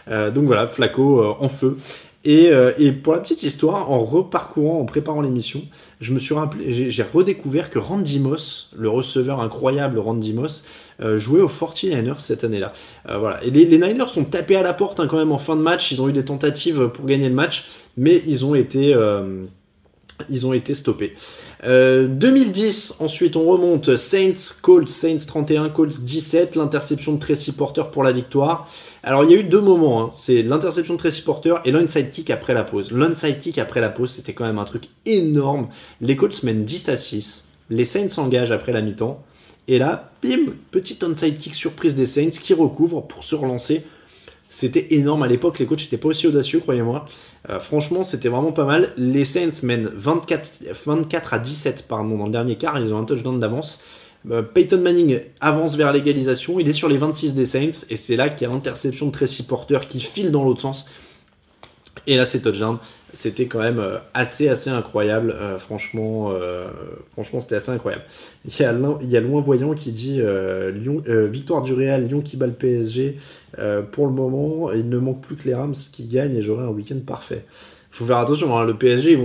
donc 0.07 0.45
voilà, 0.45 0.67
Flacco 0.67 1.35
en 1.39 1.49
feu. 1.49 1.77
Euh, 2.27 2.73
et, 2.77 2.91
pour 2.91 3.13
la 3.13 3.19
petite 3.19 3.43
histoire, 3.43 3.89
en 3.89 4.03
reparcourant, 4.03 4.79
en 4.79 4.85
préparant 4.85 5.21
l'émission, 5.21 5.63
je 5.99 6.13
me 6.13 6.19
suis 6.19 6.33
rappelé, 6.33 6.89
j'ai 6.91 7.03
redécouvert 7.03 7.69
que 7.69 7.79
Randy 7.79 8.19
Moss, 8.19 8.69
le 8.75 8.89
receveur 8.89 9.39
incroyable 9.39 9.97
Randy 9.97 10.33
Moss, 10.33 10.63
euh, 11.01 11.17
jouait 11.17 11.41
aux 11.41 11.49
49ers 11.49 12.17
cette 12.17 12.43
année-là. 12.43 12.73
Euh, 13.09 13.17
voilà. 13.17 13.43
Et 13.43 13.51
les, 13.51 13.65
Niners 13.77 14.09
sont 14.09 14.25
tapés 14.25 14.55
à 14.55 14.61
la 14.61 14.73
porte 14.73 14.99
hein, 14.99 15.07
quand 15.07 15.17
même 15.17 15.31
en 15.31 15.39
fin 15.39 15.55
de 15.55 15.61
match. 15.61 15.91
Ils 15.91 16.01
ont 16.01 16.09
eu 16.09 16.13
des 16.13 16.25
tentatives 16.25 16.89
pour 16.89 17.05
gagner 17.05 17.29
le 17.29 17.35
match, 17.35 17.65
mais 17.97 18.23
ils 18.27 18.45
ont 18.45 18.55
été 18.55 18.95
ils 20.29 20.45
ont 20.45 20.53
été 20.53 20.73
stoppés. 20.73 21.15
2010, 21.63 22.95
euh, 22.99 23.03
ensuite 23.03 23.35
on 23.35 23.43
remonte 23.43 23.95
Saints, 23.95 24.55
Colts, 24.61 24.87
Saints 24.87 25.25
31, 25.25 25.69
Colts 25.69 26.01
17, 26.01 26.55
l'interception 26.55 27.13
de 27.13 27.19
Tracy 27.19 27.51
Porter 27.51 27.83
pour 27.91 28.03
la 28.03 28.11
victoire. 28.11 28.67
Alors 29.03 29.23
il 29.23 29.31
y 29.31 29.35
a 29.35 29.37
eu 29.37 29.43
deux 29.43 29.61
moments, 29.61 30.01
hein. 30.01 30.09
c'est 30.13 30.41
l'interception 30.41 30.95
de 30.95 30.99
Tracy 30.99 31.21
Porter 31.21 31.55
et 31.65 31.71
l'onside 31.71 32.09
kick 32.09 32.29
après 32.29 32.53
la 32.53 32.63
pause. 32.63 32.91
L'onside 32.91 33.39
kick 33.39 33.57
après 33.57 33.81
la 33.81 33.89
pause, 33.89 34.11
c'était 34.11 34.33
quand 34.33 34.45
même 34.45 34.57
un 34.57 34.65
truc 34.65 34.85
énorme. 35.05 35.69
Les 36.01 36.15
Colts 36.15 36.41
mènent 36.43 36.65
10 36.65 36.89
à 36.89 36.97
6, 36.97 37.45
les 37.69 37.85
Saints 37.85 38.09
s'engagent 38.09 38.51
après 38.51 38.71
la 38.71 38.81
mi-temps, 38.81 39.23
et 39.67 39.77
là, 39.77 40.11
bim, 40.23 40.53
petit 40.71 40.97
onside 41.03 41.38
kick 41.38 41.55
surprise 41.55 41.95
des 41.95 42.05
Saints 42.05 42.29
qui 42.29 42.53
recouvre 42.53 43.01
pour 43.01 43.23
se 43.23 43.35
relancer 43.35 43.83
c'était 44.51 44.93
énorme 44.95 45.23
à 45.23 45.27
l'époque, 45.27 45.59
les 45.59 45.65
coachs 45.65 45.79
n'étaient 45.79 45.97
pas 45.97 46.09
aussi 46.09 46.27
audacieux, 46.27 46.59
croyez-moi. 46.59 47.05
Euh, 47.49 47.61
franchement, 47.61 48.03
c'était 48.03 48.27
vraiment 48.27 48.51
pas 48.51 48.65
mal. 48.65 48.93
Les 48.97 49.23
Saints 49.23 49.63
mènent 49.63 49.89
24, 49.95 50.63
24 50.85 51.33
à 51.33 51.39
17 51.39 51.85
pardon, 51.88 52.17
dans 52.17 52.25
le 52.25 52.33
dernier 52.33 52.57
quart, 52.57 52.77
ils 52.77 52.93
ont 52.93 52.97
un 52.97 53.05
touchdown 53.05 53.39
d'avance. 53.39 53.79
Euh, 54.29 54.41
Peyton 54.41 54.81
Manning 54.81 55.21
avance 55.39 55.77
vers 55.77 55.93
l'égalisation, 55.93 56.59
il 56.59 56.67
est 56.67 56.73
sur 56.73 56.89
les 56.89 56.97
26 56.97 57.33
des 57.33 57.45
Saints, 57.45 57.85
et 57.89 57.95
c'est 57.95 58.17
là 58.17 58.27
qu'il 58.27 58.45
y 58.45 58.51
a 58.51 58.53
l'interception 58.53 59.05
de 59.05 59.11
Tracy 59.13 59.43
Porter 59.43 59.79
qui 59.88 60.01
file 60.01 60.31
dans 60.31 60.43
l'autre 60.43 60.61
sens. 60.61 60.85
Et 62.05 62.17
là, 62.17 62.25
c'est 62.25 62.41
touchdown 62.41 62.77
c'était 63.13 63.45
quand 63.45 63.59
même 63.59 63.79
euh, 63.79 63.97
assez 64.13 64.47
assez 64.47 64.69
incroyable. 64.69 65.35
Euh, 65.35 65.57
franchement, 65.57 66.31
euh, 66.31 66.67
franchement, 67.11 67.39
c'était 67.39 67.55
assez 67.55 67.71
incroyable. 67.71 68.03
Il 68.45 68.57
y 68.57 68.63
a 68.63 68.73
il 69.01 69.09
y 69.09 69.17
a 69.17 69.21
loin 69.21 69.41
voyant 69.41 69.73
qui 69.73 69.91
dit 69.91 70.21
Lyon, 70.21 71.03
victoire 71.29 71.61
du 71.61 71.73
Real, 71.73 72.07
Lyon 72.07 72.21
qui 72.21 72.38
bat 72.38 72.47
le 72.47 72.53
PSG. 72.53 73.17
pour 73.91 74.07
le 74.07 74.13
moment, 74.13 74.71
il 74.71 74.89
ne 74.89 74.97
manque 74.97 75.21
plus 75.21 75.35
que 75.35 75.47
les 75.47 75.53
Rams 75.53 75.75
qui 75.91 76.05
gagnent 76.05 76.35
et 76.35 76.41
j'aurai 76.41 76.63
un 76.63 76.69
week-end 76.69 76.99
parfait. 77.05 77.45
Faut 77.91 78.05
faire 78.05 78.17
attention. 78.17 78.57
Hein, 78.57 78.65
le 78.65 78.75
PSG, 78.75 79.19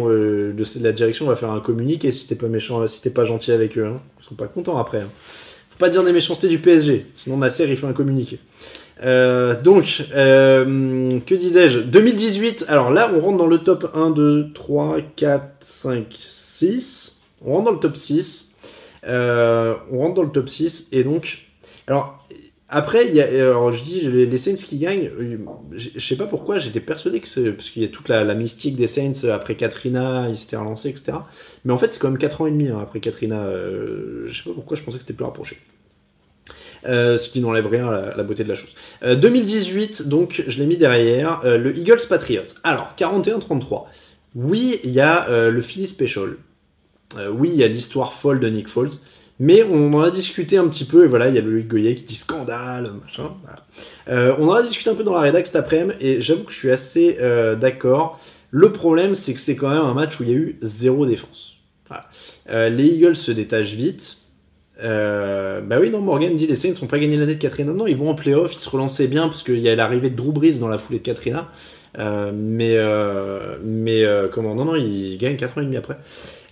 la 0.81 0.93
direction 0.93 1.27
va 1.27 1.37
faire 1.37 1.51
un 1.51 1.61
communiqué 1.61 2.11
si 2.11 2.27
t'es 2.27 2.35
pas 2.35 2.49
méchant, 2.49 2.87
si 2.89 3.01
t'es 3.01 3.11
pas 3.11 3.25
gentil 3.25 3.53
avec 3.53 3.79
eux. 3.79 3.87
Hein. 3.87 4.01
Ils 4.21 4.25
sont 4.25 4.35
pas 4.35 4.49
contents 4.49 4.77
après. 4.79 5.03
Hein. 5.03 5.11
Faut 5.71 5.79
pas 5.79 5.89
dire 5.89 6.03
des 6.03 6.13
méchancetés 6.13 6.49
du 6.49 6.59
PSG, 6.59 7.07
sinon 7.15 7.37
Nasser 7.37 7.67
il 7.69 7.77
fait 7.77 7.87
un 7.87 7.93
communiqué. 7.93 8.41
Euh, 9.03 9.61
donc, 9.61 10.05
euh, 10.15 11.21
que 11.27 11.35
disais-je? 11.35 11.81
2018, 11.81 12.65
alors 12.69 12.91
là, 12.91 13.11
on 13.15 13.21
rentre 13.21 13.39
dans 13.39 13.47
le 13.47 13.59
top 13.59 13.91
1, 13.95 14.11
2, 14.11 14.53
3, 14.55 14.99
4, 15.17 15.45
5, 15.61 16.17
6. 16.19 17.17
On 17.45 17.53
rentre 17.53 17.65
dans 17.67 17.73
le 17.73 17.79
top 17.81 17.97
6. 17.97 18.49
Euh, 19.07 19.75
on 19.93 19.99
rentre 19.99 20.15
dans 20.15 20.23
le 20.23 20.31
top 20.31 20.49
6. 20.49 20.89
Et 20.93 21.05
donc, 21.05 21.47
alors, 21.87 22.27
après, 22.69 23.13
y 23.13 23.21
a, 23.21 23.27
alors 23.27 23.71
je 23.73 23.85
dis 23.85 24.01
les, 24.01 24.39
Saints 24.39 24.55
qui 24.55 24.79
gagnent. 24.79 25.11
Je 25.77 26.01
sais 26.01 26.17
pas 26.17 26.27
pourquoi, 26.27 26.59
j'étais 26.59 26.81
persuadé 26.81 27.21
que 27.21 27.29
c'est 27.29 27.53
parce 27.53 27.71
qu'il 27.71 27.83
y 27.83 27.85
a 27.85 27.89
toute 27.89 28.09
la, 28.09 28.35
mystique 28.35 28.75
des 28.77 28.89
Saints 28.89 29.29
après 29.31 29.55
Katrina, 29.55 30.29
ils 30.29 30.37
s'étaient 30.37 30.57
relancés, 30.57 30.89
etc. 30.89 31.19
Mais 31.65 31.73
en 31.73 31.79
fait, 31.79 31.93
c'est 31.93 32.01
quand 32.01 32.09
même 32.09 32.19
4 32.19 32.41
ans 32.41 32.47
et 32.47 32.51
demi 32.51 32.69
hein, 32.69 32.79
après 32.83 32.99
Katrina. 33.01 33.47
je 34.27 34.33
sais 34.33 34.49
pas 34.49 34.55
pourquoi, 34.55 34.77
je 34.77 34.83
pensais 34.83 34.97
que 34.97 35.03
c'était 35.03 35.13
plus 35.13 35.25
rapproché. 35.25 35.59
Euh, 36.89 37.19
ce 37.19 37.29
qui 37.29 37.41
n'enlève 37.41 37.67
rien 37.67 37.89
à 37.89 38.17
la, 38.17 38.23
beauté 38.23 38.45
de 38.45 38.49
la 38.49 38.55
chose. 38.55 38.71
2018, 39.03 40.03
euh, 40.03 40.05
donc 40.05 40.45
je 40.47 40.59
l'ai 40.59 40.67
mis 40.67 40.77
derrière, 40.77 41.41
euh, 41.45 41.59
le 41.59 41.77
Eagles 41.77 42.07
Patriots. 42.09 42.55
Alors, 42.63 42.95
41-33. 42.97 43.87
Oui, 44.37 44.79
il 44.85 44.91
y 44.91 45.01
a 45.01 45.29
le 45.49 45.63
Philly 45.63 45.89
Special. 45.89 46.37
oui, 47.33 47.51
il 47.53 47.59
y 47.59 47.65
a 47.65 47.69
l'histoire 47.69 48.13
folle 48.13 48.39
de 48.39 48.49
Nick 48.49 48.69
Foles. 48.69 48.91
Mais 49.39 49.63
on 49.63 49.93
en 49.95 50.01
a 50.01 50.11
discuté 50.11 50.59
un 50.59 50.69
petit 50.69 50.85
peu, 50.85 51.05
et 51.05 51.09
voilà, 51.09 51.29
il 51.29 51.35
y 51.35 51.39
a 51.39 51.41
le 51.41 51.61
Goyer 51.63 51.95
qui 51.95 52.05
dit 52.05 52.15
scandale, 52.15 52.91
machin. 53.03 53.33
on 54.07 54.49
en 54.49 54.53
a 54.53 54.63
discuté 54.63 54.91
un 54.91 54.95
peu 54.95 55.05
dans 55.05 55.15
la 55.15 55.21
rédac 55.21 55.47
cet 55.47 55.57
après-midi, 55.57 55.97
et 56.01 56.21
j'avoue 56.21 56.45
que 56.45 56.53
je 56.53 56.59
suis 56.59 56.71
assez 56.71 57.19
d'accord. 57.59 58.21
Le 58.51 58.73
problème, 58.73 59.15
c'est 59.15 59.33
que 59.33 59.41
c'est 59.41 59.57
quand 59.57 59.71
même 59.71 59.79
un 59.79 59.95
match 59.95 60.21
où 60.21 60.25
il 60.25 60.29
y 60.29 60.33
a 60.33 60.37
eu 60.37 60.59
zéro 60.61 61.07
défense. 61.07 61.55
les 62.47 62.87
Eagles 62.87 63.17
se 63.17 63.33
détachent 63.33 63.73
vite. 63.73 64.19
Euh, 64.83 65.61
bah 65.61 65.79
oui, 65.81 65.91
non, 65.91 66.01
Morgan 66.01 66.37
dit 66.37 66.47
les 66.47 66.57
Saints 66.57 66.71
ne 66.71 66.75
sont 66.75 66.87
pas 66.87 66.99
gagnés 66.99 67.17
l'année 67.17 67.35
de 67.35 67.41
Katrina. 67.41 67.73
Non, 67.73 67.87
ils 67.87 67.97
vont 67.97 68.11
en 68.11 68.15
playoff, 68.15 68.55
ils 68.55 68.61
se 68.61 68.69
relançaient 68.69 69.07
bien 69.07 69.29
parce 69.29 69.43
qu'il 69.43 69.59
y 69.59 69.69
a 69.69 69.75
l'arrivée 69.75 70.11
de 70.11 70.17
Drew 70.17 70.33
Brees 70.33 70.59
dans 70.59 70.69
la 70.69 70.79
foulée 70.79 70.99
de 70.99 71.05
Katrina. 71.05 71.49
Euh, 71.99 72.31
mais 72.35 72.77
euh, 72.77 73.57
mais 73.65 74.05
comment 74.33 74.55
Non, 74.55 74.67
non, 74.67 74.77
ils 74.77 75.17
gagnent 75.19 75.37
4 75.37 75.59
ans 75.59 75.61
et 75.63 75.65
demi 75.65 75.77
après. 75.77 75.97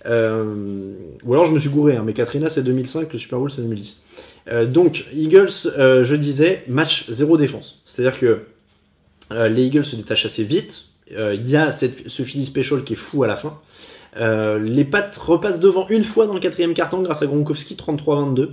ou 0.05 1.33
alors 1.33 1.45
je 1.45 1.51
me 1.51 1.59
suis 1.59 1.69
gouré, 1.69 1.95
hein, 1.95 2.03
mais 2.05 2.13
Katrina 2.13 2.49
c'est 2.49 2.63
2005, 2.63 3.13
le 3.13 3.19
Super 3.19 3.39
Bowl 3.39 3.51
c'est 3.51 3.61
2010. 3.61 3.97
donc, 4.67 5.05
Eagles, 5.13 5.49
je 5.77 6.15
disais, 6.15 6.63
match 6.67 7.09
zéro 7.09 7.37
défense. 7.37 7.81
C'est-à-dire 7.85 8.19
que 8.19 8.39
les 9.31 9.63
Eagles 9.65 9.85
se 9.85 9.95
détachent 9.95 10.25
assez 10.25 10.43
vite. 10.43 10.85
Il 11.11 11.47
y 11.47 11.55
a 11.55 11.71
ce 11.71 12.23
Philly 12.23 12.45
Special 12.45 12.83
qui 12.83 12.93
est 12.93 12.97
fou 12.97 13.23
à 13.23 13.27
la 13.27 13.35
fin. 13.35 13.59
Euh, 14.17 14.59
les 14.59 14.85
pattes 14.85 15.17
repassent 15.17 15.59
devant 15.59 15.87
une 15.89 16.03
fois 16.03 16.27
dans 16.27 16.33
le 16.33 16.39
quatrième 16.39 16.73
carton 16.73 17.01
grâce 17.01 17.21
à 17.21 17.25
Gronkowski 17.25 17.75
33-22. 17.75 18.51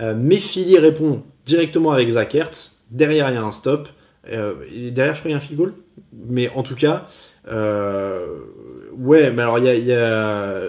Euh, 0.00 0.14
mais 0.16 0.36
Philly 0.36 0.78
répond 0.78 1.22
directement 1.44 1.92
avec 1.92 2.10
Zach 2.10 2.34
Ertz. 2.34 2.76
Derrière, 2.90 3.30
il 3.30 3.34
y 3.34 3.36
a 3.36 3.42
un 3.42 3.52
stop. 3.52 3.88
Euh, 4.30 4.54
derrière, 4.90 5.14
je 5.14 5.20
crois 5.20 5.30
qu'il 5.30 5.30
y 5.30 5.34
a 5.34 5.36
un 5.36 5.40
field 5.40 5.58
goal. 5.58 5.74
Mais 6.12 6.50
en 6.54 6.62
tout 6.62 6.74
cas, 6.74 7.08
ouais, 7.46 9.30
mais 9.30 9.42
alors 9.42 9.58
il 9.58 9.84
y 9.84 9.92
a 9.92 10.68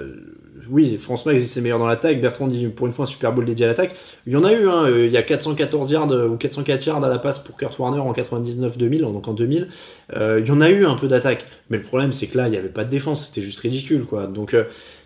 oui, 0.70 0.98
France 0.98 1.26
Max 1.26 1.44
c'est 1.46 1.62
meilleur 1.62 1.80
dans 1.80 1.88
l'attaque. 1.88 2.22
Bertrand 2.22 2.48
dit 2.48 2.68
pour 2.68 2.88
une 2.88 2.94
fois 2.94 3.04
un 3.04 3.08
Super 3.08 3.34
Bowl 3.34 3.46
dédié 3.46 3.66
à 3.66 3.68
l'attaque. 3.68 3.96
Il 4.28 4.34
y 4.34 4.36
en 4.36 4.44
a 4.44 4.54
eu, 4.54 4.68
hein, 4.68 4.86
euh, 4.86 5.06
il 5.06 5.12
y 5.12 5.18
a 5.18 5.24
414 5.24 5.92
yards 5.92 6.12
euh, 6.12 6.28
ou 6.28 6.38
404 6.38 6.86
yards 6.86 7.04
à 7.04 7.10
la 7.10 7.20
passe 7.20 7.40
pour 7.40 7.58
Kurt 7.58 7.78
Warner 7.80 8.00
en 8.00 8.14
99-2000, 8.14 9.02
donc 9.02 9.28
en 9.28 9.34
2000. 9.34 9.70
Euh, 10.16 10.40
il 10.42 10.48
y 10.48 10.52
en 10.52 10.62
a 10.62 10.70
eu 10.70 10.86
un 10.86 10.96
peu 10.96 11.08
d'attaque, 11.08 11.46
mais 11.70 11.78
le 11.78 11.84
problème 11.84 12.14
c'est 12.14 12.28
que 12.28 12.38
là 12.38 12.48
il 12.48 12.52
n'y 12.52 12.58
avait 12.58 12.70
pas 12.70 12.84
de 12.84 12.90
défense, 12.90 13.28
c'était 13.28 13.42
juste 13.42 13.60
ridicule 13.60 14.06
quoi. 14.06 14.28
Donc 14.28 14.56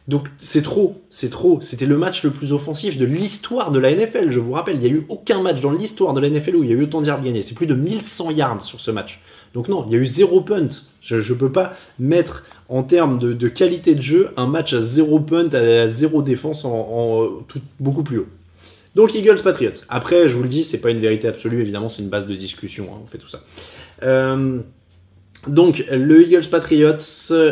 donc 0.07 0.27
c'est 0.39 0.61
trop, 0.61 1.01
c'est 1.09 1.29
trop. 1.29 1.59
C'était 1.61 1.85
le 1.85 1.97
match 1.97 2.23
le 2.23 2.31
plus 2.31 2.53
offensif 2.53 2.97
de 2.97 3.05
l'histoire 3.05 3.71
de 3.71 3.79
la 3.79 3.93
NFL. 3.93 4.29
Je 4.29 4.39
vous 4.39 4.53
rappelle, 4.53 4.75
il 4.75 4.81
n'y 4.81 4.88
a 4.88 4.91
eu 4.91 5.05
aucun 5.09 5.41
match 5.41 5.59
dans 5.59 5.71
l'histoire 5.71 6.13
de 6.13 6.21
la 6.21 6.29
NFL 6.29 6.55
où 6.55 6.63
il 6.63 6.69
y 6.69 6.73
a 6.73 6.75
eu 6.75 6.84
autant 6.84 7.01
de 7.01 7.07
yards 7.07 7.21
gagnés. 7.21 7.41
C'est 7.41 7.55
plus 7.55 7.67
de 7.67 7.75
1100 7.75 8.31
yards 8.31 8.61
sur 8.61 8.79
ce 8.79 8.89
match. 8.89 9.19
Donc 9.53 9.67
non, 9.67 9.85
il 9.88 9.93
y 9.93 9.95
a 9.95 9.99
eu 9.99 10.05
zéro 10.05 10.39
punt. 10.41 10.69
Je 11.01 11.15
ne 11.15 11.38
peux 11.38 11.51
pas 11.51 11.73
mettre 11.99 12.45
en 12.69 12.84
termes 12.84 13.19
de, 13.19 13.48
qualité 13.48 13.95
de 13.95 14.02
jeu 14.02 14.30
un 14.38 14.48
match 14.48 14.73
à 14.73 14.81
zéro 14.81 15.19
punt, 15.19 15.49
à, 15.53 15.88
zéro 15.88 16.22
défense 16.22 16.65
en, 16.65 17.44
tout, 17.48 17.61
beaucoup 17.80 18.03
plus 18.03 18.19
haut. 18.19 18.27
Donc 18.95 19.14
Eagles 19.14 19.41
Patriots. 19.44 19.81
Après, 19.89 20.27
je 20.27 20.35
vous 20.35 20.44
le 20.44 20.49
dis, 20.49 20.64
c'est 20.64 20.80
pas 20.80 20.89
une 20.89 20.99
vérité 20.99 21.27
absolue, 21.27 21.61
évidemment, 21.61 21.89
c'est 21.89 22.02
une 22.02 22.10
base 22.10 22.26
de 22.26 22.35
discussion. 22.35 22.89
Hein, 22.91 22.99
on 23.03 23.07
fait 23.07 23.19
tout 23.19 23.27
ça. 23.27 23.41
Euh, 24.03 24.60
donc 25.48 25.85
le 25.89 26.23
Eagles 26.23 26.48
Patriots, 26.49 26.98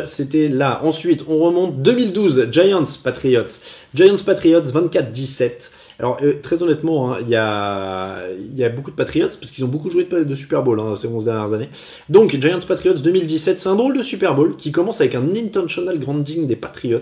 c'était 0.06 0.48
là. 0.48 0.80
Ensuite, 0.84 1.24
on 1.28 1.38
remonte 1.38 1.82
2012, 1.82 2.48
Giants 2.50 2.84
Patriots. 3.02 3.46
Giants 3.94 4.18
Patriots 4.24 4.62
24-17. 4.62 5.70
Alors, 5.98 6.18
euh, 6.22 6.34
très 6.42 6.62
honnêtement, 6.62 7.12
hein, 7.12 7.18
il 7.22 7.28
y, 7.28 7.36
a, 7.36 8.28
y 8.54 8.64
a 8.64 8.68
beaucoup 8.68 8.90
de 8.90 8.96
Patriots 8.96 9.28
parce 9.40 9.50
qu'ils 9.50 9.64
ont 9.64 9.68
beaucoup 9.68 9.90
joué 9.90 10.04
de, 10.04 10.34
Super 10.34 10.62
Bowl 10.62 10.78
hein, 10.78 10.94
ces 10.96 11.08
11 11.08 11.24
dernières 11.24 11.52
années. 11.52 11.70
Donc, 12.08 12.36
Giants 12.38 12.58
Patriots 12.66 12.94
2017, 12.94 13.58
c'est 13.58 13.68
un 13.68 13.76
drôle 13.76 13.96
de 13.96 14.02
Super 14.02 14.34
Bowl 14.34 14.56
qui 14.56 14.72
commence 14.72 15.00
avec 15.00 15.14
un 15.14 15.24
intentional 15.34 15.98
grounding 15.98 16.46
des 16.46 16.56
Patriots. 16.56 17.00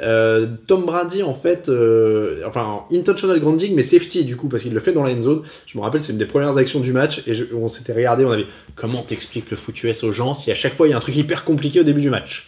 Euh, 0.00 0.46
Tom 0.66 0.86
Brady, 0.86 1.22
en 1.22 1.34
fait, 1.34 1.68
euh, 1.68 2.42
enfin, 2.46 2.84
intentional 2.92 3.38
grounding, 3.40 3.74
mais 3.74 3.82
safety 3.82 4.24
du 4.24 4.36
coup, 4.36 4.48
parce 4.48 4.62
qu'il 4.62 4.72
le 4.72 4.80
fait 4.80 4.92
dans 4.92 5.02
la 5.02 5.12
end 5.12 5.22
zone. 5.22 5.42
Je 5.66 5.76
me 5.76 5.82
rappelle, 5.82 6.00
c'est 6.00 6.12
une 6.12 6.18
des 6.18 6.26
premières 6.26 6.56
actions 6.56 6.80
du 6.80 6.92
match 6.92 7.22
et 7.26 7.34
on 7.54 7.68
s'était 7.68 7.92
regardé, 7.92 8.24
on 8.24 8.30
avait 8.30 8.46
comment 8.76 9.02
t'expliques 9.02 9.50
le 9.50 9.56
foot 9.56 9.82
US 9.82 10.04
aux 10.04 10.12
gens 10.12 10.34
si 10.34 10.50
à 10.50 10.54
chaque 10.54 10.74
fois 10.74 10.88
il 10.88 10.90
y 10.90 10.92
a 10.94 10.96
un 10.96 11.00
truc 11.00 11.16
hyper 11.16 11.44
compliqué 11.44 11.80
au 11.80 11.84
début 11.84 12.00
du 12.00 12.10
match? 12.10 12.46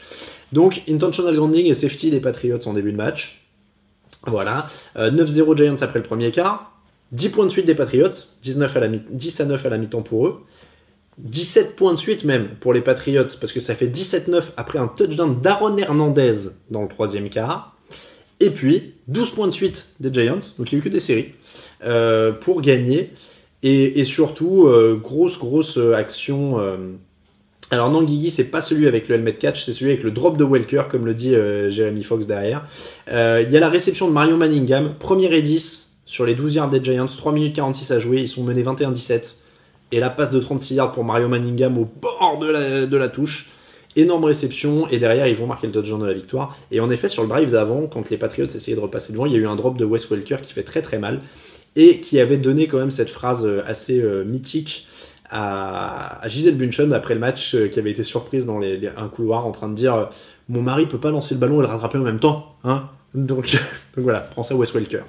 Donc, 0.52 0.82
intentional 0.88 1.34
grounding 1.34 1.66
et 1.66 1.74
safety 1.74 2.10
des 2.10 2.20
Patriots 2.20 2.66
en 2.66 2.72
début 2.72 2.92
de 2.92 2.96
match. 2.96 3.41
Voilà. 4.26 4.66
9-0 4.96 5.56
Giants 5.56 5.76
après 5.80 5.98
le 5.98 6.04
premier 6.04 6.30
quart. 6.30 6.72
10 7.12 7.28
points 7.30 7.46
de 7.46 7.50
suite 7.50 7.66
des 7.66 7.74
Patriots. 7.74 8.12
19 8.42 8.76
à 8.76 8.80
la 8.80 8.88
10 8.88 9.40
à 9.40 9.44
9 9.44 9.66
à 9.66 9.68
la 9.68 9.78
mi-temps 9.78 10.02
pour 10.02 10.26
eux. 10.26 10.44
17 11.18 11.76
points 11.76 11.92
de 11.92 11.98
suite 11.98 12.24
même 12.24 12.48
pour 12.60 12.72
les 12.72 12.80
Patriots, 12.80 13.36
parce 13.40 13.52
que 13.52 13.60
ça 13.60 13.74
fait 13.74 13.86
17-9 13.86 14.44
après 14.56 14.78
un 14.78 14.88
touchdown 14.88 15.40
d'Aaron 15.40 15.76
Hernandez 15.76 16.50
dans 16.70 16.82
le 16.82 16.88
troisième 16.88 17.28
quart. 17.28 17.76
Et 18.40 18.50
puis 18.50 18.94
12 19.08 19.30
points 19.30 19.46
de 19.46 19.52
suite 19.52 19.86
des 20.00 20.12
Giants, 20.12 20.38
donc 20.58 20.72
il 20.72 20.74
n'y 20.74 20.76
a 20.76 20.78
eu 20.78 20.82
que 20.82 20.88
des 20.88 21.00
séries, 21.00 21.34
euh, 21.84 22.32
pour 22.32 22.60
gagner. 22.60 23.12
Et, 23.64 24.04
surtout, 24.04 24.66
euh, 24.66 24.98
grosse, 25.00 25.38
grosse 25.38 25.78
action. 25.94 26.58
Euh, 27.72 27.76
alors 27.76 27.90
non, 27.90 28.02
Guigui, 28.02 28.30
c'est 28.30 28.44
pas 28.44 28.60
celui 28.60 28.86
avec 28.86 29.08
le 29.08 29.14
helmet 29.14 29.34
catch, 29.34 29.64
c'est 29.64 29.72
celui 29.72 29.92
avec 29.92 30.02
le 30.02 30.10
drop 30.10 30.36
de 30.36 30.44
Welker, 30.44 30.84
comme 30.90 31.06
le 31.06 31.14
dit 31.14 31.34
Jeremy 31.70 32.04
Fox 32.04 32.26
derrière. 32.26 32.66
Il 33.08 33.50
y 33.50 33.56
a 33.56 33.60
la 33.60 33.68
réception 33.68 34.06
de 34.08 34.12
Mario 34.12 34.36
Manningham, 34.36 34.94
premier 34.98 35.34
et 35.34 35.42
10 35.42 35.88
sur 36.04 36.26
les 36.26 36.34
12 36.34 36.54
yards 36.54 36.70
des 36.70 36.84
Giants, 36.84 37.06
3 37.06 37.32
minutes 37.32 37.56
46 37.56 37.90
à 37.90 37.98
jouer, 37.98 38.20
ils 38.20 38.28
sont 38.28 38.42
menés 38.42 38.62
21-17 38.62 39.32
et 39.92 40.00
la 40.00 40.10
passe 40.10 40.30
de 40.30 40.40
36 40.40 40.74
yards 40.74 40.92
pour 40.92 41.04
Mario 41.04 41.28
Manningham 41.28 41.78
au 41.78 41.84
bord 41.84 42.38
de 42.38 42.96
la, 42.96 43.08
touche. 43.08 43.48
Énorme 43.94 44.24
réception, 44.24 44.88
et 44.88 44.98
derrière 44.98 45.26
ils 45.26 45.36
vont 45.36 45.46
marquer 45.46 45.66
le 45.66 45.72
touchdown 45.74 46.00
de 46.00 46.06
la 46.06 46.14
victoire. 46.14 46.56
Et 46.70 46.80
en 46.80 46.90
effet, 46.90 47.10
sur 47.10 47.22
le 47.22 47.28
drive 47.28 47.50
d'avant, 47.50 47.86
quand 47.86 48.08
les 48.08 48.16
Patriots 48.16 48.46
essayaient 48.46 48.74
de 48.76 48.80
repasser 48.80 49.12
devant, 49.12 49.26
il 49.26 49.32
y 49.32 49.34
a 49.34 49.38
eu 49.38 49.46
un 49.46 49.54
drop 49.54 49.76
de 49.76 49.84
Wes 49.84 50.10
Welker 50.10 50.38
qui 50.40 50.54
fait 50.54 50.62
très 50.62 50.80
très 50.80 50.98
mal, 50.98 51.20
et 51.76 52.00
qui 52.00 52.18
avait 52.18 52.38
donné 52.38 52.68
quand 52.68 52.78
même 52.78 52.90
cette 52.90 53.10
phrase 53.10 53.44
euh, 53.44 53.62
assez 53.66 54.00
euh, 54.00 54.24
mythique 54.24 54.86
à, 55.32 56.20
Gisèle 56.28 56.56
Bunchen 56.56 56.92
après 56.92 57.14
le 57.14 57.20
match, 57.20 57.54
euh, 57.54 57.68
qui 57.68 57.78
avait 57.78 57.90
été 57.90 58.02
surprise 58.02 58.46
dans 58.46 58.60
un 58.60 59.08
couloir 59.08 59.46
en 59.46 59.50
train 59.50 59.68
de 59.68 59.74
dire 59.74 60.10
Mon 60.48 60.62
mari 60.62 60.86
peut 60.86 60.98
pas 60.98 61.10
lancer 61.10 61.34
le 61.34 61.40
ballon 61.40 61.60
et 61.60 61.62
le 61.62 61.68
rattraper 61.68 61.98
en 61.98 62.02
même 62.02 62.20
temps. 62.20 62.56
Hein 62.64 62.88
donc, 63.14 63.58
voilà, 63.96 64.20
prends 64.20 64.42
ça 64.42 64.54
Wes 64.54 64.72
Welker. 64.72 65.02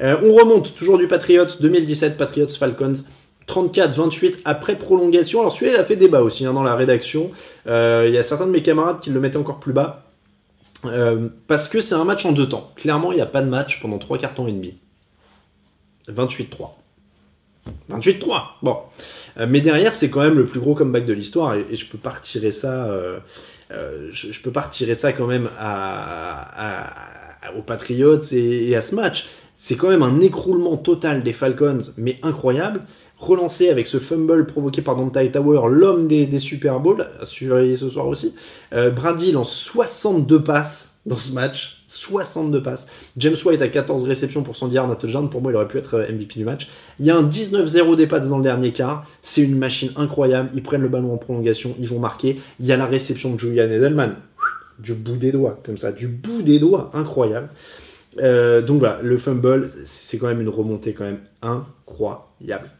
on 0.00 0.34
remonte 0.34 0.74
toujours 0.74 0.98
du 0.98 1.06
Patriots 1.06 1.56
2017, 1.60 2.16
Patriots 2.16 2.48
Falcons. 2.48 3.04
34-28 3.50 4.40
après 4.44 4.76
prolongation. 4.76 5.40
Alors 5.40 5.52
celui-là, 5.52 5.78
il 5.78 5.80
a 5.80 5.84
fait 5.84 5.96
débat 5.96 6.22
aussi 6.22 6.46
hein, 6.46 6.52
dans 6.52 6.62
la 6.62 6.74
rédaction. 6.74 7.30
Euh, 7.66 8.04
il 8.06 8.14
y 8.14 8.18
a 8.18 8.22
certains 8.22 8.46
de 8.46 8.52
mes 8.52 8.62
camarades 8.62 9.00
qui 9.00 9.10
le 9.10 9.20
mettaient 9.20 9.36
encore 9.36 9.60
plus 9.60 9.72
bas. 9.72 10.06
Euh, 10.86 11.28
parce 11.46 11.68
que 11.68 11.80
c'est 11.80 11.94
un 11.94 12.04
match 12.04 12.24
en 12.24 12.32
deux 12.32 12.48
temps. 12.48 12.72
Clairement, 12.76 13.12
il 13.12 13.16
n'y 13.16 13.20
a 13.20 13.26
pas 13.26 13.42
de 13.42 13.48
match 13.48 13.80
pendant 13.82 13.98
trois 13.98 14.18
quarts 14.18 14.32
et 14.38 14.52
demi. 14.52 14.78
28-3. 16.08 16.70
28-3. 17.90 18.42
Bon. 18.62 18.78
Euh, 19.38 19.46
mais 19.48 19.60
derrière, 19.60 19.94
c'est 19.94 20.10
quand 20.10 20.20
même 20.20 20.36
le 20.36 20.46
plus 20.46 20.60
gros 20.60 20.74
comeback 20.74 21.06
de 21.06 21.12
l'histoire 21.12 21.54
et, 21.54 21.76
je 21.76 21.86
peux 21.86 21.98
pas 21.98 22.10
retirer 22.10 22.52
ça. 22.52 22.88
Je, 23.70 24.40
peux 24.42 24.52
pas 24.52 24.62
retirer 24.62 24.94
ça 24.94 25.12
quand 25.12 25.26
même 25.26 25.48
aux 27.56 27.62
Patriots 27.62 28.22
et, 28.32 28.74
à 28.74 28.80
ce 28.80 28.94
match. 28.94 29.26
C'est 29.54 29.76
quand 29.76 29.88
même 29.88 30.02
un 30.02 30.20
écroulement 30.20 30.76
total 30.76 31.22
des 31.22 31.34
Falcons, 31.34 31.82
mais 31.98 32.18
incroyable 32.22 32.82
relancé 33.20 33.68
avec 33.68 33.86
ce 33.86 33.98
fumble 33.98 34.46
provoqué 34.46 34.82
par 34.82 34.96
Dante 34.96 35.18
Tower, 35.30 35.68
l'homme 35.68 36.08
des, 36.08 36.38
Super 36.38 36.80
Bowls, 36.80 37.06
à 37.20 37.24
surveiller 37.24 37.76
ce 37.76 37.88
soir 37.88 38.08
aussi. 38.08 38.34
Euh, 38.72 38.90
Brady 38.90 39.32
lance 39.32 39.54
62 39.54 40.42
passes 40.42 40.94
dans 41.06 41.18
ce 41.18 41.30
match. 41.30 41.79
62 41.90 42.62
passes. 42.62 42.86
James 43.16 43.36
White 43.44 43.60
a 43.62 43.68
14 43.68 44.04
réceptions 44.04 44.44
pour 44.44 44.54
son 44.54 44.70
yards, 44.70 44.96
touchdown. 44.96 45.28
Pour 45.28 45.42
moi, 45.42 45.50
il 45.50 45.56
aurait 45.56 45.66
pu 45.66 45.78
être 45.78 45.94
euh, 45.94 46.12
MVP 46.12 46.34
du 46.38 46.44
match. 46.44 46.68
Il 47.00 47.06
y 47.06 47.10
a 47.10 47.16
un 47.16 47.24
19-0 47.24 47.96
des 47.96 48.06
passes 48.06 48.28
dans 48.28 48.38
le 48.38 48.44
dernier 48.44 48.72
quart. 48.72 49.04
C'est 49.22 49.42
une 49.42 49.58
machine 49.58 49.90
incroyable. 49.96 50.50
Ils 50.54 50.62
prennent 50.62 50.82
le 50.82 50.88
ballon 50.88 51.12
en 51.12 51.16
prolongation, 51.16 51.74
ils 51.80 51.88
vont 51.88 51.98
marquer. 51.98 52.40
Il 52.60 52.66
y 52.66 52.72
a 52.72 52.76
la 52.76 52.86
réception 52.86 53.34
de 53.34 53.40
Julian 53.40 53.64
Edelman. 53.64 54.14
Du 54.78 54.94
bout 54.94 55.16
des 55.16 55.32
doigts, 55.32 55.60
comme 55.66 55.76
ça. 55.76 55.90
Du 55.90 56.06
bout 56.06 56.42
des 56.42 56.60
doigts. 56.60 56.90
Incroyable. 56.94 57.48
Euh, 58.18 58.62
donc 58.62 58.78
voilà, 58.78 59.00
le 59.02 59.16
fumble, 59.16 59.70
c'est 59.84 60.18
quand 60.18 60.28
même 60.28 60.40
une 60.40 60.48
remontée 60.48 60.92
quand 60.94 61.04
même 61.04 61.20
incroyable. 61.42 62.70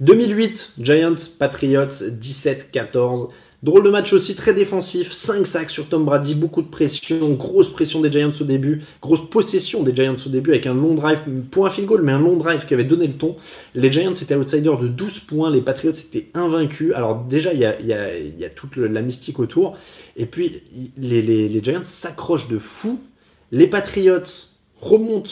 2008, 0.00 0.72
Giants, 0.80 1.14
Patriots, 1.38 1.86
17-14. 1.86 3.28
Drôle 3.62 3.84
de 3.84 3.90
match 3.90 4.12
aussi, 4.12 4.34
très 4.34 4.54
défensif, 4.54 5.12
5 5.12 5.46
sacs 5.46 5.70
sur 5.70 5.88
Tom 5.88 6.04
Brady, 6.04 6.34
beaucoup 6.34 6.62
de 6.62 6.66
pression, 6.66 7.30
grosse 7.34 7.72
pression 7.72 8.00
des 8.00 8.10
Giants 8.10 8.32
au 8.40 8.42
début, 8.42 8.82
grosse 9.00 9.24
possession 9.30 9.84
des 9.84 9.94
Giants 9.94 10.16
au 10.26 10.28
début 10.28 10.50
avec 10.50 10.66
un 10.66 10.74
long 10.74 10.94
drive, 10.94 11.20
point 11.52 11.70
field 11.70 11.88
goal, 11.88 12.02
mais 12.02 12.10
un 12.10 12.18
long 12.18 12.36
drive 12.36 12.66
qui 12.66 12.74
avait 12.74 12.82
donné 12.82 13.06
le 13.06 13.12
ton. 13.12 13.36
Les 13.76 13.92
Giants 13.92 14.14
étaient 14.14 14.34
outsiders 14.34 14.78
de 14.78 14.88
12 14.88 15.20
points, 15.20 15.48
les 15.48 15.60
Patriots 15.60 15.92
étaient 15.92 16.26
invaincus. 16.34 16.92
Alors 16.92 17.22
déjà, 17.22 17.52
il 17.52 17.60
y 17.60 17.64
a, 17.64 18.50
toute 18.50 18.76
la 18.76 19.00
mystique 19.00 19.38
autour, 19.38 19.76
et 20.16 20.26
puis 20.26 20.64
les, 20.96 21.62
Giants 21.62 21.84
s'accrochent 21.84 22.48
de 22.48 22.58
fou. 22.58 22.98
Les 23.52 23.68
Patriots 23.68 24.48
remontent, 24.76 25.30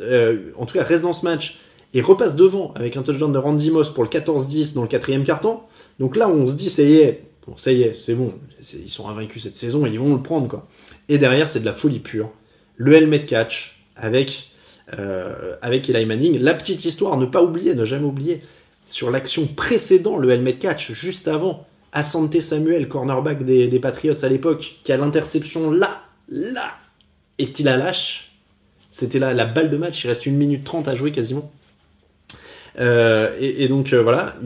euh, 0.00 0.52
en 0.56 0.66
tout 0.66 0.74
cas 0.74 0.84
restent 0.84 1.02
dans 1.02 1.12
ce 1.12 1.24
match, 1.24 1.58
et 1.94 2.00
repasse 2.00 2.36
devant 2.36 2.72
avec 2.76 2.96
un 2.96 3.02
touchdown 3.02 3.32
de 3.32 3.38
Randy 3.38 3.72
Moss 3.72 3.90
pour 3.92 4.04
le 4.04 4.08
14-10 4.08 4.72
dans 4.72 4.82
le 4.82 4.88
quatrième 4.88 5.24
carton. 5.24 5.62
Donc 5.98 6.14
là, 6.14 6.28
on 6.28 6.46
se 6.46 6.52
dit, 6.52 6.70
ça 6.70 6.82
y 6.84 7.16
bon, 7.46 7.56
ça 7.56 7.72
y 7.72 7.82
est, 7.82 7.96
c'est 8.00 8.14
bon, 8.14 8.34
ils 8.72 8.90
sont 8.90 9.08
invaincus 9.08 9.42
cette 9.42 9.56
saison 9.56 9.86
et 9.86 9.90
ils 9.90 9.98
vont 9.98 10.14
le 10.14 10.22
prendre, 10.22 10.48
quoi. 10.48 10.66
Et 11.08 11.18
derrière, 11.18 11.48
c'est 11.48 11.60
de 11.60 11.64
la 11.64 11.74
folie 11.74 12.00
pure. 12.00 12.30
Le 12.76 12.94
helmet 12.94 13.24
catch 13.24 13.78
avec, 13.96 14.50
euh, 14.98 15.56
avec 15.62 15.88
Eli 15.88 16.04
Manning. 16.06 16.38
La 16.38 16.54
petite 16.54 16.84
histoire, 16.84 17.16
ne 17.16 17.26
pas 17.26 17.42
oublier, 17.42 17.74
ne 17.74 17.84
jamais 17.84 18.06
oublier, 18.06 18.42
sur 18.86 19.10
l'action 19.10 19.46
précédente, 19.46 20.20
le 20.20 20.30
helmet 20.30 20.56
catch, 20.56 20.92
juste 20.92 21.28
avant, 21.28 21.66
Asante 21.92 22.40
Samuel, 22.40 22.88
cornerback 22.88 23.44
des, 23.44 23.68
des 23.68 23.80
Patriots 23.80 24.22
à 24.22 24.28
l'époque, 24.28 24.76
qui 24.84 24.92
a 24.92 24.96
l'interception 24.96 25.70
là, 25.70 26.02
là, 26.28 26.74
et 27.38 27.52
qui 27.52 27.62
la 27.62 27.76
lâche. 27.76 28.32
C'était 28.90 29.18
là 29.18 29.34
la 29.34 29.44
balle 29.44 29.70
de 29.70 29.76
match, 29.76 30.04
il 30.04 30.08
reste 30.08 30.26
une 30.26 30.36
minute 30.36 30.64
30 30.64 30.88
à 30.88 30.94
jouer 30.94 31.12
quasiment. 31.12 31.50
Euh, 32.78 33.36
et, 33.38 33.68
donc 33.68 33.92
euh, 33.92 34.02
voilà, 34.02 34.36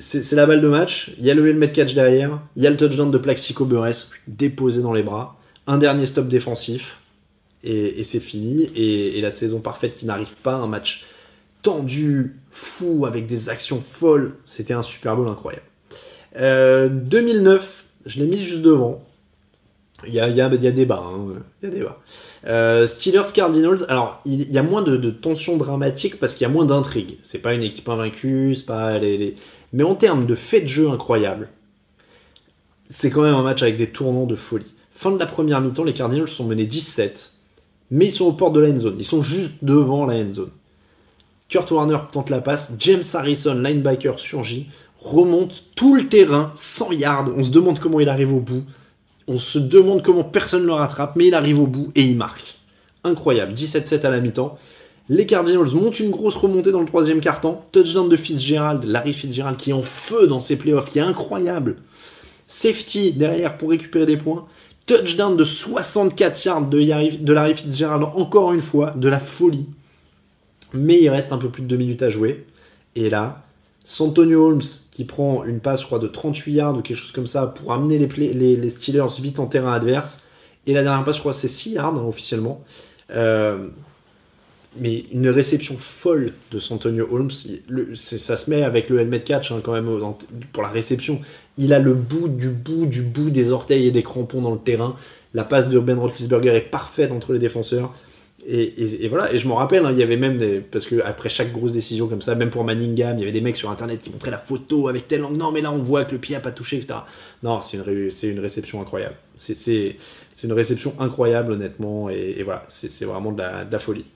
c'est 0.00 0.32
la 0.32 0.46
balle 0.46 0.60
de 0.60 0.68
match. 0.68 1.12
Il 1.18 1.24
y 1.24 1.30
a 1.30 1.34
le 1.34 1.48
helmet 1.48 1.72
catch 1.72 1.94
derrière. 1.94 2.40
Il 2.56 2.62
y 2.62 2.66
a 2.66 2.70
le 2.70 2.76
touchdown 2.76 3.10
de 3.10 3.18
Plaxico 3.18 3.64
Burres 3.64 4.06
déposé 4.28 4.82
dans 4.82 4.92
les 4.92 5.02
bras. 5.02 5.38
Un 5.66 5.78
dernier 5.78 6.06
stop 6.06 6.28
défensif. 6.28 6.98
Et, 7.64 8.02
c'est 8.04 8.20
fini. 8.20 8.70
Et, 8.74 9.20
la 9.20 9.30
saison 9.30 9.60
parfaite 9.60 9.94
qui 9.94 10.06
n'arrive 10.06 10.34
pas. 10.42 10.54
Un 10.54 10.66
match 10.66 11.04
tendu, 11.62 12.36
fou, 12.50 13.06
avec 13.06 13.26
des 13.26 13.48
actions 13.48 13.80
folles. 13.80 14.34
C'était 14.46 14.74
un 14.74 14.82
Super 14.82 15.16
Bowl 15.16 15.28
incroyable. 15.28 15.64
2009, 16.34 17.62
euh, 17.62 17.66
je 18.06 18.18
l'ai 18.18 18.26
mis 18.26 18.42
juste 18.42 18.62
devant. 18.62 19.02
Il 20.06 20.14
y 20.14 20.20
a, 20.20 20.28
il 20.28 20.36
y 20.36 20.40
a, 20.40 20.48
débat. 20.48 21.02
Hein. 21.04 21.42
Il 21.62 21.68
y 21.68 21.72
a 21.72 21.74
débat. 21.74 22.00
Euh, 22.46 22.86
Steelers 22.86 23.32
Cardinals, 23.32 23.84
alors 23.88 24.20
il 24.24 24.50
y 24.50 24.58
a 24.58 24.62
moins 24.62 24.82
de, 24.82 25.10
tension 25.10 25.56
dramatique 25.56 26.18
parce 26.18 26.34
qu'il 26.34 26.42
y 26.42 26.50
a 26.50 26.52
moins 26.52 26.64
d'intrigue. 26.64 27.18
C'est 27.22 27.38
pas 27.38 27.54
une 27.54 27.62
équipe 27.62 27.88
invaincue, 27.88 28.54
c'est 28.54 28.66
pas 28.66 28.98
les, 28.98 29.36
Mais 29.72 29.84
en 29.84 29.94
termes 29.94 30.26
de 30.26 30.34
fait 30.34 30.60
de 30.60 30.66
jeu 30.66 30.90
incroyable, 30.90 31.48
c'est 32.88 33.10
quand 33.10 33.22
même 33.22 33.34
un 33.34 33.42
match 33.42 33.62
avec 33.62 33.76
des 33.76 33.90
tournants 33.90 34.26
de 34.26 34.36
folie. 34.36 34.74
Fin 34.92 35.10
de 35.10 35.18
la 35.18 35.26
première 35.26 35.60
mi-temps, 35.60 35.84
les 35.84 35.94
Cardinals 35.94 36.28
sont 36.28 36.44
menés 36.44 36.66
17, 36.66 37.32
mais 37.90 38.06
ils 38.06 38.10
sont 38.10 38.26
aux 38.26 38.32
portes 38.32 38.52
de 38.52 38.60
la 38.60 38.68
end 38.68 38.78
zone. 38.78 38.96
Ils 38.98 39.04
sont 39.04 39.22
juste 39.22 39.54
devant 39.62 40.04
la 40.06 40.16
end 40.16 40.32
zone. 40.32 40.50
Kurt 41.48 41.70
Warner 41.70 41.98
tente 42.10 42.30
la 42.30 42.40
passe, 42.40 42.72
James 42.78 43.02
Harrison, 43.12 43.54
linebacker, 43.54 44.18
surgit, 44.18 44.68
remonte 45.00 45.64
tout 45.74 45.94
le 45.94 46.08
terrain, 46.08 46.52
100 46.54 46.92
yards. 46.92 47.30
On 47.36 47.44
se 47.44 47.50
demande 47.50 47.78
comment 47.78 48.00
il 48.00 48.08
arrive 48.08 48.32
au 48.32 48.40
bout. 48.40 48.64
On 49.26 49.38
se 49.38 49.58
demande 49.58 50.02
comment 50.02 50.24
personne 50.24 50.62
ne 50.62 50.66
le 50.66 50.72
rattrape, 50.72 51.16
mais 51.16 51.26
il 51.26 51.34
arrive 51.34 51.60
au 51.60 51.66
bout 51.66 51.92
et 51.94 52.02
il 52.02 52.16
marque. 52.16 52.58
Incroyable, 53.04 53.54
17-7 53.54 54.04
à 54.06 54.10
la 54.10 54.20
mi-temps. 54.20 54.58
Les 55.08 55.26
Cardinals 55.26 55.74
montent 55.74 56.00
une 56.00 56.10
grosse 56.10 56.36
remontée 56.36 56.70
dans 56.70 56.80
le 56.80 56.86
troisième 56.86 57.20
quart-temps. 57.20 57.66
Touchdown 57.72 58.08
de 58.08 58.16
Fitzgerald, 58.16 58.84
Larry 58.84 59.12
Fitzgerald 59.12 59.56
qui 59.56 59.70
est 59.70 59.74
en 59.74 59.82
feu 59.82 60.26
dans 60.26 60.40
ses 60.40 60.56
playoffs, 60.56 60.88
qui 60.88 60.98
est 60.98 61.02
incroyable. 61.02 61.76
Safety 62.46 63.12
derrière 63.12 63.56
pour 63.58 63.70
récupérer 63.70 64.06
des 64.06 64.16
points. 64.16 64.46
Touchdown 64.86 65.36
de 65.36 65.44
64 65.44 66.44
yards 66.44 66.68
de, 66.68 67.32
Larry 67.32 67.54
Fitzgerald, 67.54 68.04
encore 68.14 68.52
une 68.52 68.62
fois, 68.62 68.90
de 68.90 69.08
la 69.08 69.18
folie. 69.18 69.66
Mais 70.72 71.00
il 71.00 71.08
reste 71.08 71.32
un 71.32 71.38
peu 71.38 71.48
plus 71.48 71.62
de 71.62 71.68
2 71.68 71.76
minutes 71.76 72.02
à 72.02 72.10
jouer. 72.10 72.46
Et 72.94 73.10
là, 73.10 73.42
Santonio 73.84 74.46
Holmes 74.46 74.62
qui 74.90 75.04
prend 75.04 75.44
une 75.44 75.60
passe, 75.60 75.80
je 75.80 75.86
crois, 75.86 75.98
de 75.98 76.06
38 76.06 76.52
yards 76.52 76.76
ou 76.76 76.82
quelque 76.82 76.98
chose 76.98 77.12
comme 77.12 77.26
ça 77.26 77.46
pour 77.46 77.72
amener 77.72 77.98
les, 77.98 78.34
les, 78.56 78.70
Steelers 78.70 79.06
vite 79.20 79.38
en 79.38 79.46
terrain 79.46 79.72
adverse. 79.72 80.20
Et 80.66 80.74
la 80.74 80.82
dernière 80.82 81.04
passe, 81.04 81.16
je 81.16 81.20
crois, 81.20 81.32
c'est 81.32 81.48
6 81.48 81.72
yards 81.72 81.98
hein, 81.98 82.04
officiellement. 82.06 82.62
Euh, 83.10 83.68
mais 84.76 85.04
une 85.12 85.28
réception 85.28 85.76
folle 85.78 86.32
de 86.50 86.58
Santonio 86.58 87.06
Holmes. 87.10 87.30
ça 87.94 88.36
se 88.36 88.48
met 88.48 88.62
avec 88.62 88.88
le 88.88 89.00
helmet 89.00 89.20
catch 89.20 89.52
hein, 89.52 89.60
quand 89.62 89.72
même 89.72 89.88
pour 90.52 90.62
la 90.62 90.68
réception. 90.68 91.20
Il 91.58 91.72
a 91.72 91.78
le 91.78 91.94
bout 91.94 92.28
du 92.28 92.48
bout 92.48 92.86
du 92.86 93.02
bout 93.02 93.30
des 93.30 93.50
orteils 93.50 93.86
et 93.86 93.90
des 93.90 94.02
crampons 94.02 94.40
dans 94.40 94.52
le 94.52 94.58
terrain. 94.58 94.96
La 95.34 95.44
passe 95.44 95.68
de 95.68 95.78
Ben 95.78 95.98
Roethlisberger 95.98 96.54
est 96.54 96.70
parfaite 96.70 97.12
entre 97.12 97.32
les 97.32 97.38
défenseurs. 97.38 97.94
Et, 98.44 99.06
voilà, 99.08 99.32
et 99.32 99.38
je 99.38 99.46
m'en 99.46 99.54
rappelle, 99.54 99.86
hein, 99.86 99.92
il 99.92 99.98
y 99.98 100.02
avait 100.02 100.16
même 100.16 100.62
parce 100.72 100.84
que 100.84 101.00
après 101.04 101.28
chaque 101.28 101.52
grosse 101.52 101.72
décision 101.72 102.08
comme 102.08 102.22
ça, 102.22 102.34
même 102.34 102.50
pour 102.50 102.64
Manningham, 102.64 103.16
il 103.16 103.20
y 103.20 103.22
avait 103.22 103.30
des 103.32 103.40
mecs 103.40 103.56
sur 103.56 103.70
internet 103.70 104.00
qui 104.00 104.10
montraient 104.10 104.32
la 104.32 104.38
photo 104.38 104.88
avec 104.88 105.06
tel 105.06 105.24
angle. 105.24 105.36
Non, 105.36 105.52
mais 105.52 105.60
là 105.60 105.70
on 105.70 105.78
voit 105.78 106.04
que 106.04 106.12
le 106.12 106.18
pied 106.18 106.34
a 106.34 106.40
pas 106.40 106.50
touché, 106.50 106.78
etc. 106.78 106.94
Non, 107.44 107.60
c'est 107.60 107.76
une, 107.76 108.10
une 108.30 108.40
réception 108.40 108.80
incroyable. 108.80 109.14
C'est 109.36 109.96
une 110.42 110.52
réception 110.52 110.94
incroyable, 110.98 111.52
honnêtement, 111.52 112.10
et, 112.10 112.42
voilà, 112.42 112.64
c'est 112.68 113.04
vraiment 113.04 113.30
de 113.30 113.40
la 113.40 113.78
folie. 113.78 114.06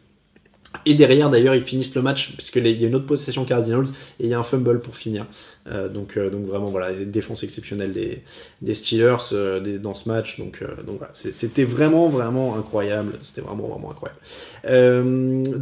Et 0.84 0.94
derrière, 0.94 1.30
d'ailleurs, 1.30 1.54
ils 1.54 1.62
finissent 1.62 1.94
le 1.94 2.02
match, 2.02 2.32
puisqu'il 2.36 2.66
y 2.66 2.84
a 2.84 2.88
une 2.88 2.94
autre 2.94 3.06
possession 3.06 3.44
Cardinals, 3.44 3.86
et 4.20 4.24
il 4.24 4.28
y 4.28 4.34
a 4.34 4.38
un 4.38 4.42
fumble 4.42 4.80
pour 4.80 4.96
finir. 4.96 5.26
Euh, 5.68 5.88
donc, 5.88 6.16
euh, 6.16 6.30
donc 6.30 6.46
vraiment, 6.46 6.70
voilà, 6.70 6.92
défense 6.92 7.42
exceptionnelle 7.42 7.92
des, 7.92 8.22
des 8.62 8.74
Steelers 8.74 9.16
euh, 9.32 9.78
dans 9.78 9.94
ce 9.94 10.08
match. 10.08 10.38
Donc, 10.38 10.62
donc 10.86 10.98
voilà, 10.98 11.12
c'était 11.14 11.64
vraiment, 11.64 12.08
vraiment 12.08 12.56
incroyable. 12.56 13.18
C'était 13.22 13.40
vraiment, 13.40 13.68
vraiment 13.68 13.90
incroyable. 13.90 14.20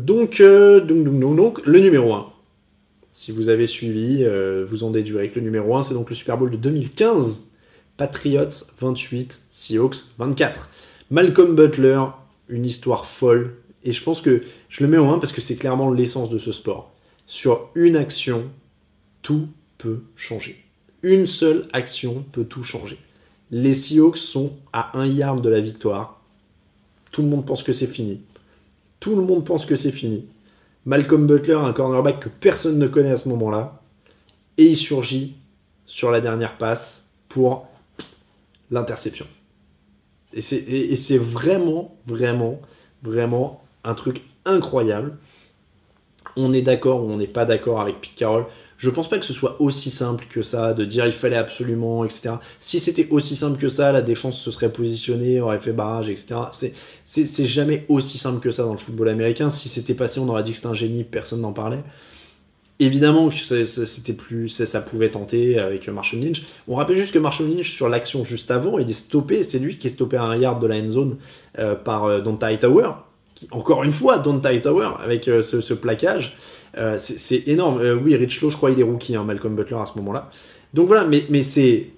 donc, 0.04 0.40
donc, 0.40 1.04
donc, 1.04 1.36
donc, 1.36 1.66
le 1.66 1.80
numéro 1.80 2.12
1. 2.14 2.30
Si 3.12 3.30
vous 3.30 3.48
avez 3.48 3.68
suivi, 3.68 4.26
vous 4.68 4.82
en 4.82 4.90
déduirez 4.90 5.30
que 5.30 5.38
le 5.38 5.44
numéro 5.44 5.76
1, 5.76 5.84
c'est 5.84 5.94
donc 5.94 6.10
le 6.10 6.16
Super 6.16 6.36
Bowl 6.36 6.50
de 6.50 6.56
2015. 6.56 7.44
Patriots 7.96 8.66
28, 8.80 9.40
Seahawks 9.50 9.98
24. 10.18 10.68
Malcolm 11.10 11.54
Butler, 11.54 12.00
une 12.48 12.66
histoire 12.66 13.06
folle, 13.06 13.54
et 13.84 13.92
je 13.92 14.02
pense 14.02 14.20
que 14.20 14.42
je 14.68 14.82
le 14.82 14.90
mets 14.90 14.98
au 14.98 15.06
1 15.06 15.18
parce 15.18 15.32
que 15.32 15.40
c'est 15.40 15.56
clairement 15.56 15.90
l'essence 15.90 16.30
de 16.30 16.38
ce 16.38 16.52
sport. 16.52 16.92
Sur 17.26 17.70
une 17.74 17.96
action, 17.96 18.50
tout 19.22 19.48
peut 19.78 20.02
changer. 20.16 20.64
Une 21.02 21.26
seule 21.26 21.68
action 21.72 22.24
peut 22.32 22.44
tout 22.44 22.62
changer. 22.62 22.98
Les 23.50 23.74
Seahawks 23.74 24.16
sont 24.16 24.52
à 24.72 24.98
un 24.98 25.06
yard 25.06 25.40
de 25.42 25.48
la 25.50 25.60
victoire. 25.60 26.20
Tout 27.12 27.22
le 27.22 27.28
monde 27.28 27.46
pense 27.46 27.62
que 27.62 27.72
c'est 27.72 27.86
fini. 27.86 28.22
Tout 29.00 29.14
le 29.14 29.22
monde 29.22 29.44
pense 29.44 29.66
que 29.66 29.76
c'est 29.76 29.92
fini. 29.92 30.26
Malcolm 30.86 31.26
Butler, 31.26 31.54
un 31.54 31.72
cornerback 31.72 32.20
que 32.20 32.28
personne 32.28 32.78
ne 32.78 32.86
connaît 32.86 33.10
à 33.10 33.16
ce 33.16 33.28
moment-là, 33.28 33.82
et 34.58 34.64
il 34.64 34.76
surgit 34.76 35.36
sur 35.86 36.10
la 36.10 36.20
dernière 36.20 36.56
passe 36.58 37.02
pour 37.28 37.68
l'interception. 38.70 39.26
Et 40.32 40.42
c'est 40.42 41.18
vraiment, 41.18 41.96
vraiment, 42.06 42.60
vraiment 43.02 43.63
un 43.84 43.94
truc 43.94 44.22
incroyable. 44.44 45.16
On 46.36 46.52
est 46.52 46.62
d'accord 46.62 47.04
ou 47.04 47.10
on 47.10 47.16
n'est 47.16 47.26
pas 47.26 47.44
d'accord 47.44 47.80
avec 47.80 48.00
Pete 48.00 48.14
Carroll. 48.16 48.46
Je 48.76 48.90
pense 48.90 49.08
pas 49.08 49.18
que 49.18 49.24
ce 49.24 49.32
soit 49.32 49.60
aussi 49.60 49.90
simple 49.90 50.26
que 50.28 50.42
ça, 50.42 50.74
de 50.74 50.84
dire 50.84 51.06
il 51.06 51.12
fallait 51.12 51.36
absolument, 51.36 52.04
etc. 52.04 52.34
Si 52.60 52.80
c'était 52.80 53.08
aussi 53.10 53.36
simple 53.36 53.58
que 53.58 53.68
ça, 53.68 53.92
la 53.92 54.02
défense 54.02 54.38
se 54.38 54.50
serait 54.50 54.72
positionnée, 54.72 55.40
aurait 55.40 55.60
fait 55.60 55.72
barrage, 55.72 56.08
etc. 56.08 56.34
C'est 57.04 57.46
jamais 57.46 57.86
aussi 57.88 58.18
simple 58.18 58.40
que 58.40 58.50
ça 58.50 58.64
dans 58.64 58.72
le 58.72 58.78
football 58.78 59.08
américain. 59.08 59.48
Si 59.48 59.68
c'était 59.68 59.94
passé, 59.94 60.18
on 60.18 60.28
aurait 60.28 60.42
dit 60.42 60.50
que 60.50 60.56
c'était 60.56 60.68
un 60.68 60.74
génie, 60.74 61.04
personne 61.04 61.40
n'en 61.40 61.52
parlait. 61.52 61.82
Évidemment 62.80 63.30
que 63.30 63.64
c'était 63.64 64.12
plus, 64.12 64.48
ça 64.48 64.80
pouvait 64.80 65.10
tenter 65.10 65.60
avec 65.60 65.88
Marshall 65.88 66.20
Lynch. 66.20 66.42
On 66.66 66.74
rappelle 66.74 66.96
juste 66.96 67.14
que 67.14 67.20
Marshall 67.20 67.48
Lynch 67.48 67.72
sur 67.72 67.88
l'action 67.88 68.24
juste 68.24 68.50
avant, 68.50 68.78
il 68.78 68.90
est 68.90 68.94
stoppé, 68.94 69.44
c'est 69.44 69.60
lui 69.60 69.78
qui 69.78 69.86
est 69.86 69.90
stoppé 69.90 70.16
à 70.16 70.24
un 70.24 70.36
yard 70.36 70.60
de 70.60 70.66
la 70.66 70.76
end 70.76 70.88
zone 70.88 71.16
euh, 71.60 71.76
par 71.76 72.04
euh, 72.04 72.20
Donta 72.20 72.48
Encore 73.50 73.82
une 73.84 73.92
fois, 73.92 74.18
Don't 74.18 74.40
Tie 74.40 74.60
Tower, 74.60 74.90
avec 75.02 75.28
euh, 75.28 75.42
ce, 75.42 75.74
plaquage, 75.74 76.36
euh, 76.76 76.96
c'est 76.98 77.48
énorme. 77.48 77.80
Euh, 77.80 77.96
oui, 77.96 78.14
Rich 78.16 78.40
Lowe, 78.40 78.50
je 78.50 78.56
crois, 78.56 78.70
il 78.70 78.80
est 78.80 78.84
rookie, 78.84 79.16
hein, 79.16 79.24
Malcolm 79.24 79.54
Butler, 79.56 79.76
à 79.76 79.86
ce 79.86 79.96
moment-là. 79.98 80.30
Donc 80.72 80.86
voilà, 80.86 81.04
mais, 81.06 81.42
c'est 81.42 81.90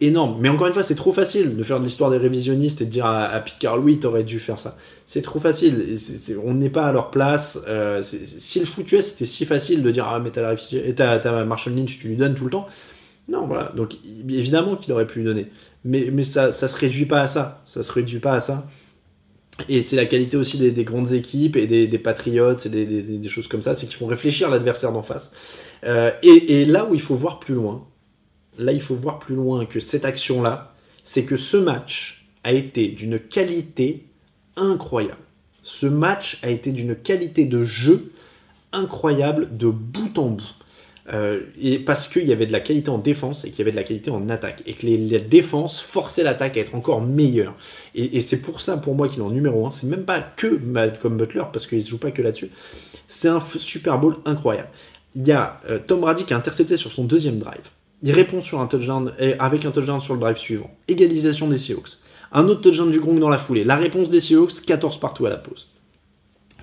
énorme. 0.00 0.38
Mais 0.40 0.48
encore 0.48 0.66
une 0.66 0.72
fois, 0.72 0.82
c'est 0.82 0.94
trop 0.94 1.12
facile 1.12 1.56
de 1.56 1.62
faire 1.62 1.78
de 1.78 1.84
l'histoire 1.84 2.10
des 2.10 2.16
révisionnistes 2.16 2.80
et 2.82 2.84
de 2.84 2.90
dire 2.90 3.06
à, 3.06 3.26
à 3.26 3.40
Carroll, 3.40 3.80
oui, 3.80 3.98
t'aurais 3.98 4.24
dû 4.24 4.38
faire 4.38 4.58
ça. 4.58 4.76
C'est 5.06 5.22
trop 5.22 5.40
facile. 5.40 5.96
on 6.44 6.54
n'est 6.54 6.70
pas 6.70 6.86
à 6.86 6.92
leur 6.92 7.10
place. 7.10 7.58
si 8.02 8.60
le 8.60 8.66
foot 8.66 8.90
US 8.92 9.06
c'était 9.06 9.26
si 9.26 9.46
facile 9.46 9.82
de 9.82 9.90
dire, 9.90 10.06
ah, 10.08 10.20
mais 10.20 10.30
t'as 10.30 11.44
Marshall 11.44 11.74
Lynch, 11.74 11.98
tu 11.98 12.08
lui 12.08 12.16
donnes 12.16 12.34
tout 12.34 12.44
le 12.44 12.50
temps. 12.50 12.66
Non, 13.28 13.46
voilà. 13.46 13.72
Donc 13.76 13.94
évidemment 14.28 14.76
qu'il 14.76 14.92
aurait 14.92 15.06
pu 15.06 15.20
lui 15.20 15.24
donner. 15.24 15.46
Mais, 15.84 16.22
ça, 16.24 16.52
ça 16.52 16.68
se 16.68 16.76
réduit 16.76 17.06
pas 17.06 17.20
à 17.22 17.28
ça. 17.28 17.62
Ça 17.66 17.82
se 17.82 17.92
réduit 17.92 18.18
pas 18.18 18.32
à 18.32 18.40
ça. 18.40 18.66
Et 19.68 19.82
c'est 19.82 19.96
la 19.96 20.06
qualité 20.06 20.36
aussi 20.36 20.58
des, 20.58 20.84
grandes 20.84 21.12
équipes 21.12 21.56
et 21.56 21.66
des, 21.66 21.98
patriotes 21.98 22.66
et 22.66 22.68
des, 22.68 23.28
choses 23.28 23.48
comme 23.48 23.62
ça, 23.62 23.74
c'est 23.74 23.86
qu'ils 23.86 23.96
font 23.96 24.06
réfléchir 24.06 24.50
l'adversaire 24.50 24.92
d'en 24.92 25.02
face. 25.02 25.32
Euh, 25.84 26.10
et, 26.22 26.64
là 26.64 26.86
où 26.86 26.94
il 26.94 27.00
faut 27.00 27.14
voir 27.14 27.40
plus 27.40 27.54
loin, 27.54 27.86
là 28.58 28.72
il 28.72 28.82
faut 28.82 28.94
voir 28.94 29.18
plus 29.18 29.34
loin 29.34 29.66
que 29.66 29.80
cette 29.80 30.04
action-là, 30.04 30.74
c'est 31.04 31.24
que 31.24 31.36
ce 31.36 31.56
match 31.56 32.26
a 32.44 32.52
été 32.52 32.88
d'une 32.88 33.18
qualité 33.18 34.06
incroyable. 34.56 35.20
Ce 35.62 35.86
match 35.86 36.38
a 36.42 36.50
été 36.50 36.72
d'une 36.72 36.96
qualité 36.96 37.44
de 37.44 37.64
jeu 37.64 38.12
incroyable 38.72 39.56
de 39.56 39.68
bout 39.68 40.18
en 40.18 40.28
bout. 40.30 40.54
Euh, 41.12 41.40
et 41.60 41.78
parce 41.78 42.06
qu'il 42.06 42.26
y 42.26 42.32
avait 42.32 42.46
de 42.46 42.52
la 42.52 42.60
qualité 42.60 42.88
en 42.90 42.98
défense 42.98 43.44
et 43.44 43.50
qu'il 43.50 43.58
y 43.58 43.62
avait 43.62 43.72
de 43.72 43.76
la 43.76 43.82
qualité 43.82 44.10
en 44.10 44.28
attaque. 44.28 44.62
Et 44.66 44.74
que 44.74 44.86
les, 44.86 44.96
la 44.96 45.18
défense 45.18 45.80
forçait 45.80 46.22
l'attaque 46.22 46.56
à 46.56 46.60
être 46.60 46.74
encore 46.74 47.02
meilleure. 47.02 47.54
Et, 47.94 48.20
c'est 48.20 48.36
pour 48.36 48.60
ça, 48.60 48.76
pour 48.76 48.94
moi, 48.94 49.08
qu'il 49.08 49.20
est 49.20 49.24
en 49.24 49.30
numéro 49.30 49.66
1. 49.66 49.72
C'est 49.72 49.86
même 49.86 50.04
pas 50.04 50.20
que 50.20 50.46
Malcolm 50.46 51.16
Butler, 51.16 51.44
parce 51.52 51.66
qu'il 51.66 51.78
ne 51.78 51.82
se 51.82 51.90
joue 51.90 51.98
pas 51.98 52.10
que 52.12 52.22
là-dessus. 52.22 52.50
C'est 53.08 53.28
un 53.28 53.40
Super 53.58 53.98
Bowl 53.98 54.16
incroyable. 54.24 54.68
Il 55.16 55.26
y 55.26 55.32
a 55.32 55.60
euh, 55.68 55.80
Tom 55.84 56.00
Brady 56.00 56.24
qui 56.24 56.32
a 56.32 56.36
intercepté 56.36 56.76
sur 56.76 56.92
son 56.92 57.04
deuxième 57.04 57.38
drive. 57.38 57.70
Il 58.02 58.12
répond 58.12 58.40
sur 58.40 58.60
un 58.60 58.66
touchdown, 58.66 59.12
avec 59.38 59.66
un 59.66 59.72
touchdown 59.72 60.00
sur 60.00 60.14
le 60.14 60.20
drive 60.20 60.38
suivant. 60.38 60.70
Égalisation 60.88 61.48
des 61.48 61.58
Seahawks. 61.58 61.98
Un 62.32 62.48
autre 62.48 62.62
touchdown 62.62 62.90
du 62.90 62.98
Gronk 62.98 63.18
dans 63.18 63.28
la 63.28 63.36
foulée. 63.36 63.62
La 63.64 63.76
réponse 63.76 64.08
des 64.08 64.20
Seahawks, 64.20 64.62
14 64.64 64.98
partout 65.00 65.26
à 65.26 65.28
la 65.28 65.36
pause. 65.36 65.68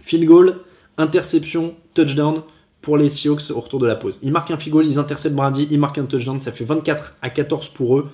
Field 0.01 0.25
goal, 0.25 0.55
interception, 0.97 1.75
touchdown 1.93 2.41
pour 2.87 2.95
les 2.95 3.09
Seahawks 3.09 3.51
au 3.51 3.59
retour 3.59 3.81
de 3.81 3.85
la 3.85 3.97
pause. 3.97 4.17
Ils 4.23 4.31
marquent 4.31 4.51
un 4.51 4.57
field 4.57 4.71
goal, 4.71 4.87
ils 4.87 4.97
interceptent 4.97 5.35
Brady, 5.35 5.67
ils 5.69 5.77
marquent 5.77 5.97
un 5.97 6.05
touchdown, 6.05 6.39
ça 6.39 6.53
fait 6.53 6.63
24 6.63 7.15
à 7.21 7.29
14 7.29 7.67
pour 7.67 7.97
eux. 7.97 8.09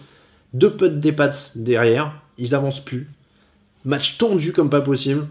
Deux 0.56 0.72
putts 0.72 1.00
des 1.00 1.12
pattes 1.12 1.52
derrière, 1.54 2.20
ils 2.40 2.56
avancent 2.56 2.80
plus. 2.80 3.08
Match 3.86 4.18
tendu 4.18 4.52
comme 4.52 4.72
pas 4.72 4.82
possible, 4.82 5.28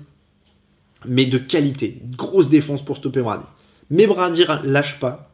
mais 1.09 1.27
de 1.27 1.39
qualité. 1.39 2.01
Grosse 2.17 2.51
défense 2.51 2.85
pour 2.85 2.99
stopper 2.99 3.21
Brady. 3.21 3.43
Mais 3.91 4.07
Brady 4.07 4.45
lâche 4.63 5.01
pas. 5.01 5.33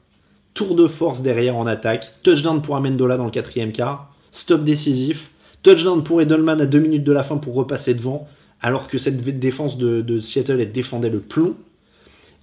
Tour 0.55 0.75
de 0.75 0.87
force 0.87 1.21
derrière 1.21 1.59
en 1.59 1.67
attaque. 1.67 2.15
Touchdown 2.23 2.63
pour 2.63 2.77
Amendola 2.77 3.19
dans 3.19 3.27
le 3.27 3.31
quatrième 3.31 3.73
quart. 3.73 4.15
Stop 4.31 4.65
décisif. 4.65 5.29
Touchdown 5.63 6.03
pour 6.03 6.23
Edelman 6.23 6.63
à 6.63 6.65
deux 6.65 6.81
minutes 6.81 7.05
de 7.05 7.13
la 7.13 7.25
fin 7.25 7.37
pour 7.37 7.53
repasser 7.53 7.93
devant. 7.93 8.27
Alors 8.63 8.89
que 8.89 8.97
cette 8.97 9.21
défense 9.39 9.77
de, 9.77 10.01
de 10.01 10.21
Seattle 10.21 10.63
elle 10.63 10.73
défendait 10.73 11.11
le 11.11 11.21
plomb. 11.21 11.57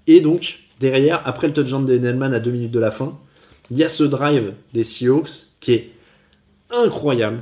Et 0.05 0.21
donc, 0.21 0.59
Derrière, 0.79 1.21
après 1.25 1.47
le 1.47 1.53
touchdown 1.53 1.85
d'Edelman 1.85 2.33
à 2.33 2.39
2 2.39 2.51
minutes 2.51 2.71
de 2.71 2.79
la 2.79 2.91
fin, 2.91 3.17
il 3.71 3.77
y 3.77 3.83
a 3.83 3.89
ce 3.89 4.03
drive 4.03 4.53
des 4.73 4.83
Seahawks 4.83 5.47
qui 5.59 5.73
est 5.73 5.91
incroyable. 6.69 7.41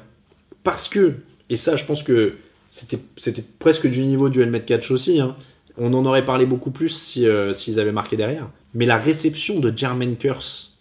Parce 0.63 0.87
que, 0.87 1.15
et 1.49 1.55
ça 1.55 1.75
je 1.75 1.83
pense 1.85 2.03
que 2.03 2.35
c'était 2.69 3.43
presque 3.59 3.87
du 3.87 4.01
niveau 4.05 4.29
du 4.29 4.41
helmet 4.41 4.61
catch 4.61 4.91
aussi, 4.91 5.19
hein. 5.19 5.35
on 5.77 5.93
en 5.93 6.05
aurait 6.05 6.25
parlé 6.25 6.45
beaucoup 6.45 6.71
plus 6.71 7.17
euh, 7.17 7.53
s'ils 7.53 7.79
avaient 7.79 7.91
marqué 7.91 8.17
derrière. 8.17 8.49
Mais 8.73 8.85
la 8.85 8.97
réception 8.97 9.59
de 9.59 9.75
Jermaine 9.75 10.15
Curse, 10.17 10.73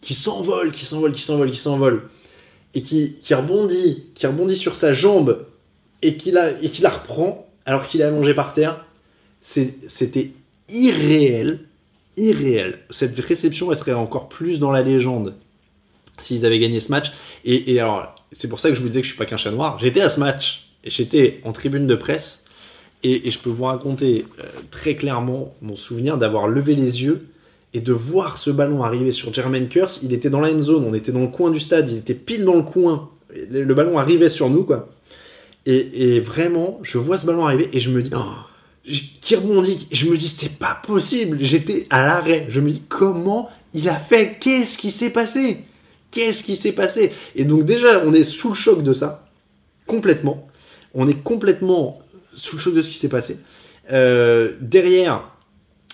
qui 0.00 0.14
s'envole, 0.14 0.70
qui 0.70 0.84
s'envole, 0.84 1.12
qui 1.12 1.22
s'envole, 1.22 1.50
qui 1.50 1.56
s'envole, 1.56 2.08
et 2.74 2.82
qui, 2.82 3.16
qui, 3.20 3.34
rebondit, 3.34 4.06
qui 4.14 4.26
rebondit 4.26 4.56
sur 4.56 4.74
sa 4.74 4.92
jambe, 4.92 5.46
et 6.02 6.16
qui 6.16 6.30
la, 6.30 6.60
et 6.62 6.70
qui 6.70 6.82
la 6.82 6.90
reprend 6.90 7.48
alors 7.66 7.86
qu'il 7.86 8.00
est 8.00 8.04
allongé 8.04 8.34
par 8.34 8.54
terre, 8.54 8.84
c'était 9.40 10.32
irréel 10.68 11.60
irréel. 12.18 12.80
Cette 12.90 13.18
réception, 13.18 13.70
elle 13.70 13.78
serait 13.78 13.94
encore 13.94 14.28
plus 14.28 14.58
dans 14.58 14.70
la 14.70 14.82
légende 14.82 15.34
s'ils 16.18 16.44
avaient 16.44 16.58
gagné 16.58 16.80
ce 16.80 16.90
match. 16.90 17.12
Et, 17.44 17.78
alors, 17.80 18.14
c'est 18.32 18.48
pour 18.48 18.60
ça 18.60 18.68
que 18.68 18.74
je 18.74 18.80
vous 18.80 18.88
disais 18.88 19.00
que 19.00 19.06
je 19.06 19.12
suis 19.12 19.18
pas 19.18 19.26
qu'un 19.26 19.36
chat 19.36 19.50
noir. 19.50 19.78
J'étais 19.78 20.00
à 20.00 20.08
ce 20.08 20.20
match 20.20 20.68
et 20.84 20.90
j'étais 20.90 21.40
en 21.44 21.52
tribune 21.52 21.86
de 21.86 21.94
presse 21.94 22.42
et, 23.02 23.30
je 23.30 23.38
peux 23.38 23.50
vous 23.50 23.64
raconter 23.64 24.26
euh, 24.40 24.44
très 24.70 24.96
clairement 24.96 25.54
mon 25.62 25.76
souvenir 25.76 26.18
d'avoir 26.18 26.48
levé 26.48 26.74
les 26.74 27.02
yeux 27.02 27.28
et 27.72 27.80
de 27.80 27.92
voir 27.92 28.38
ce 28.38 28.50
ballon 28.50 28.82
arriver 28.82 29.12
sur 29.12 29.32
Jermaine 29.32 29.68
Curse. 29.68 30.00
Il 30.02 30.12
était 30.12 30.30
dans 30.30 30.40
la 30.40 30.50
end 30.50 30.60
zone, 30.60 30.84
on 30.84 30.94
était 30.94 31.12
dans 31.12 31.20
le 31.20 31.28
coin 31.28 31.50
du 31.50 31.60
stade, 31.60 31.90
il 31.90 31.98
était 31.98 32.14
pile 32.14 32.44
dans 32.44 32.56
le 32.56 32.62
coin. 32.62 33.10
Le 33.50 33.72
ballon 33.74 33.98
arrivait 33.98 34.30
sur 34.30 34.50
nous, 34.50 34.64
quoi. 34.64 34.88
Et, 35.66 36.14
et 36.14 36.20
vraiment, 36.20 36.80
je 36.82 36.98
vois 36.98 37.18
ce 37.18 37.26
ballon 37.26 37.44
arriver 37.44 37.68
et 37.72 37.78
je 37.78 37.90
me 37.90 38.02
dis, 38.02 38.10
oh, 38.16 38.47
qui 39.20 39.36
rebondit. 39.36 39.86
Je 39.90 40.06
me 40.06 40.16
dis, 40.16 40.28
c'est 40.28 40.56
pas 40.58 40.80
possible. 40.86 41.38
J'étais 41.40 41.86
à 41.90 42.04
l'arrêt. 42.04 42.46
Je 42.48 42.60
me 42.60 42.70
dis, 42.70 42.82
comment 42.88 43.50
il 43.74 43.88
a 43.88 43.98
fait? 43.98 44.38
Qu'est-ce 44.40 44.78
qui 44.78 44.90
s'est 44.90 45.10
passé? 45.10 45.64
Qu'est-ce 46.10 46.42
qui 46.42 46.56
s'est 46.56 46.72
passé? 46.72 47.12
Et 47.34 47.44
donc, 47.44 47.64
déjà, 47.64 48.02
on 48.04 48.12
est 48.12 48.24
sous 48.24 48.48
le 48.48 48.54
choc 48.54 48.82
de 48.82 48.92
ça. 48.92 49.26
Complètement. 49.86 50.48
On 50.94 51.08
est 51.08 51.22
complètement 51.22 52.00
sous 52.34 52.56
le 52.56 52.62
choc 52.62 52.74
de 52.74 52.82
ce 52.82 52.88
qui 52.88 52.98
s'est 52.98 53.08
passé. 53.08 53.38
Euh, 53.92 54.52
derrière, 54.60 55.30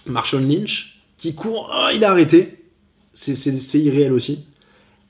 Marshall 0.06 0.46
Lynch 0.46 1.00
qui 1.18 1.34
court, 1.34 1.70
ah, 1.72 1.90
il 1.94 2.04
a 2.04 2.10
arrêté. 2.10 2.64
C'est 3.14 3.78
irréel 3.78 4.12
aussi. 4.12 4.44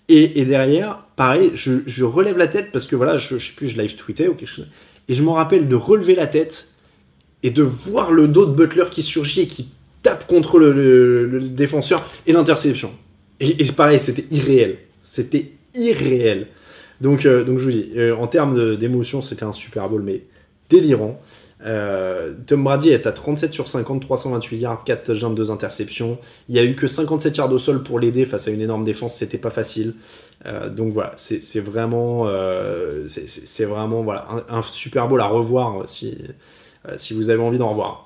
Et, 0.09 0.45
derrière, 0.45 1.07
pareil, 1.17 1.53
je, 1.55 2.05
relève 2.05 2.37
la 2.37 2.47
tête 2.47 2.71
parce 2.73 2.85
que 2.85 2.95
voilà, 2.95 3.17
je, 3.17 3.39
je 3.39 3.49
sais 3.49 3.55
plus, 3.55 3.69
je 3.69 3.81
live 3.81 3.97
tweetais 3.97 4.29
ou 4.29 4.35
quelque 4.35 4.49
chose. 4.49 4.69
Et 5.09 5.15
je 5.15 5.23
me 5.23 5.31
rappelle 5.31 5.67
de 5.67 5.75
relever 5.75 6.15
la 6.15 6.27
tête 6.27 6.69
et 7.45 7.51
de 7.51 7.63
voir 7.63 8.11
le 8.11 8.27
dos 8.27 8.47
de 8.47 8.53
Butler 8.53 8.87
qui 8.91 9.03
surgit 9.03 9.43
et 9.43 9.47
qui 9.47 9.69
tape 10.03 10.27
contre 10.27 10.59
le, 10.59 11.41
défenseur 11.51 12.11
et 12.27 12.33
l'interception. 12.33 12.91
Et, 13.39 13.65
pareil, 13.73 14.01
c'était 14.01 14.25
irréel. 14.35 14.79
C'était 15.03 15.53
irréel. 15.75 16.49
Donc, 17.01 17.27
euh, 17.27 17.45
donc 17.45 17.59
je 17.59 17.65
vous 17.65 17.71
dis, 17.71 17.91
euh, 17.97 18.17
en 18.17 18.27
termes 18.27 18.77
d'émotion, 18.77 19.21
c'était 19.21 19.45
un 19.45 19.53
Super 19.53 19.89
Bowl, 19.89 20.03
mais 20.03 20.23
délirant. 20.71 21.21
Euh, 21.67 22.33
Tom 22.47 22.65
Brady 22.65 22.91
est 22.91 23.07
à 23.07 23.13
37 23.13 23.53
sur 23.53 23.69
50, 23.69 24.01
328 24.01 24.57
yards, 24.57 24.85
4 24.85 25.05
touchdowns, 25.05 25.35
2 25.35 25.51
interceptions. 25.51 26.19
Il 26.49 26.55
n'y 26.55 26.61
a 26.61 26.65
eu 26.65 26.75
que 26.75 26.87
57 26.87 27.37
yards 27.37 27.53
au 27.53 27.59
sol 27.59 27.83
pour 27.83 27.99
l'aider 27.99 28.25
face 28.25 28.49
à 28.49 28.53
une 28.53 28.61
énorme 28.63 28.85
défense, 28.85 29.17
c'était 29.17 29.39
pas 29.39 29.51
facile. 29.51 29.95
donc 30.71 30.93
voilà, 30.93 31.15
c'est 31.17 31.61
vraiment, 31.61 32.25
vraiment 32.25 34.03
voilà, 34.03 34.29
un, 34.49 34.63
Super 34.63 35.09
Bowl 35.09 35.21
à 35.21 35.27
revoir 35.27 35.89
si 36.97 37.15
vous 37.15 37.31
avez 37.31 37.43
envie 37.43 37.59
d'en 37.59 37.71
revoir. 37.71 38.05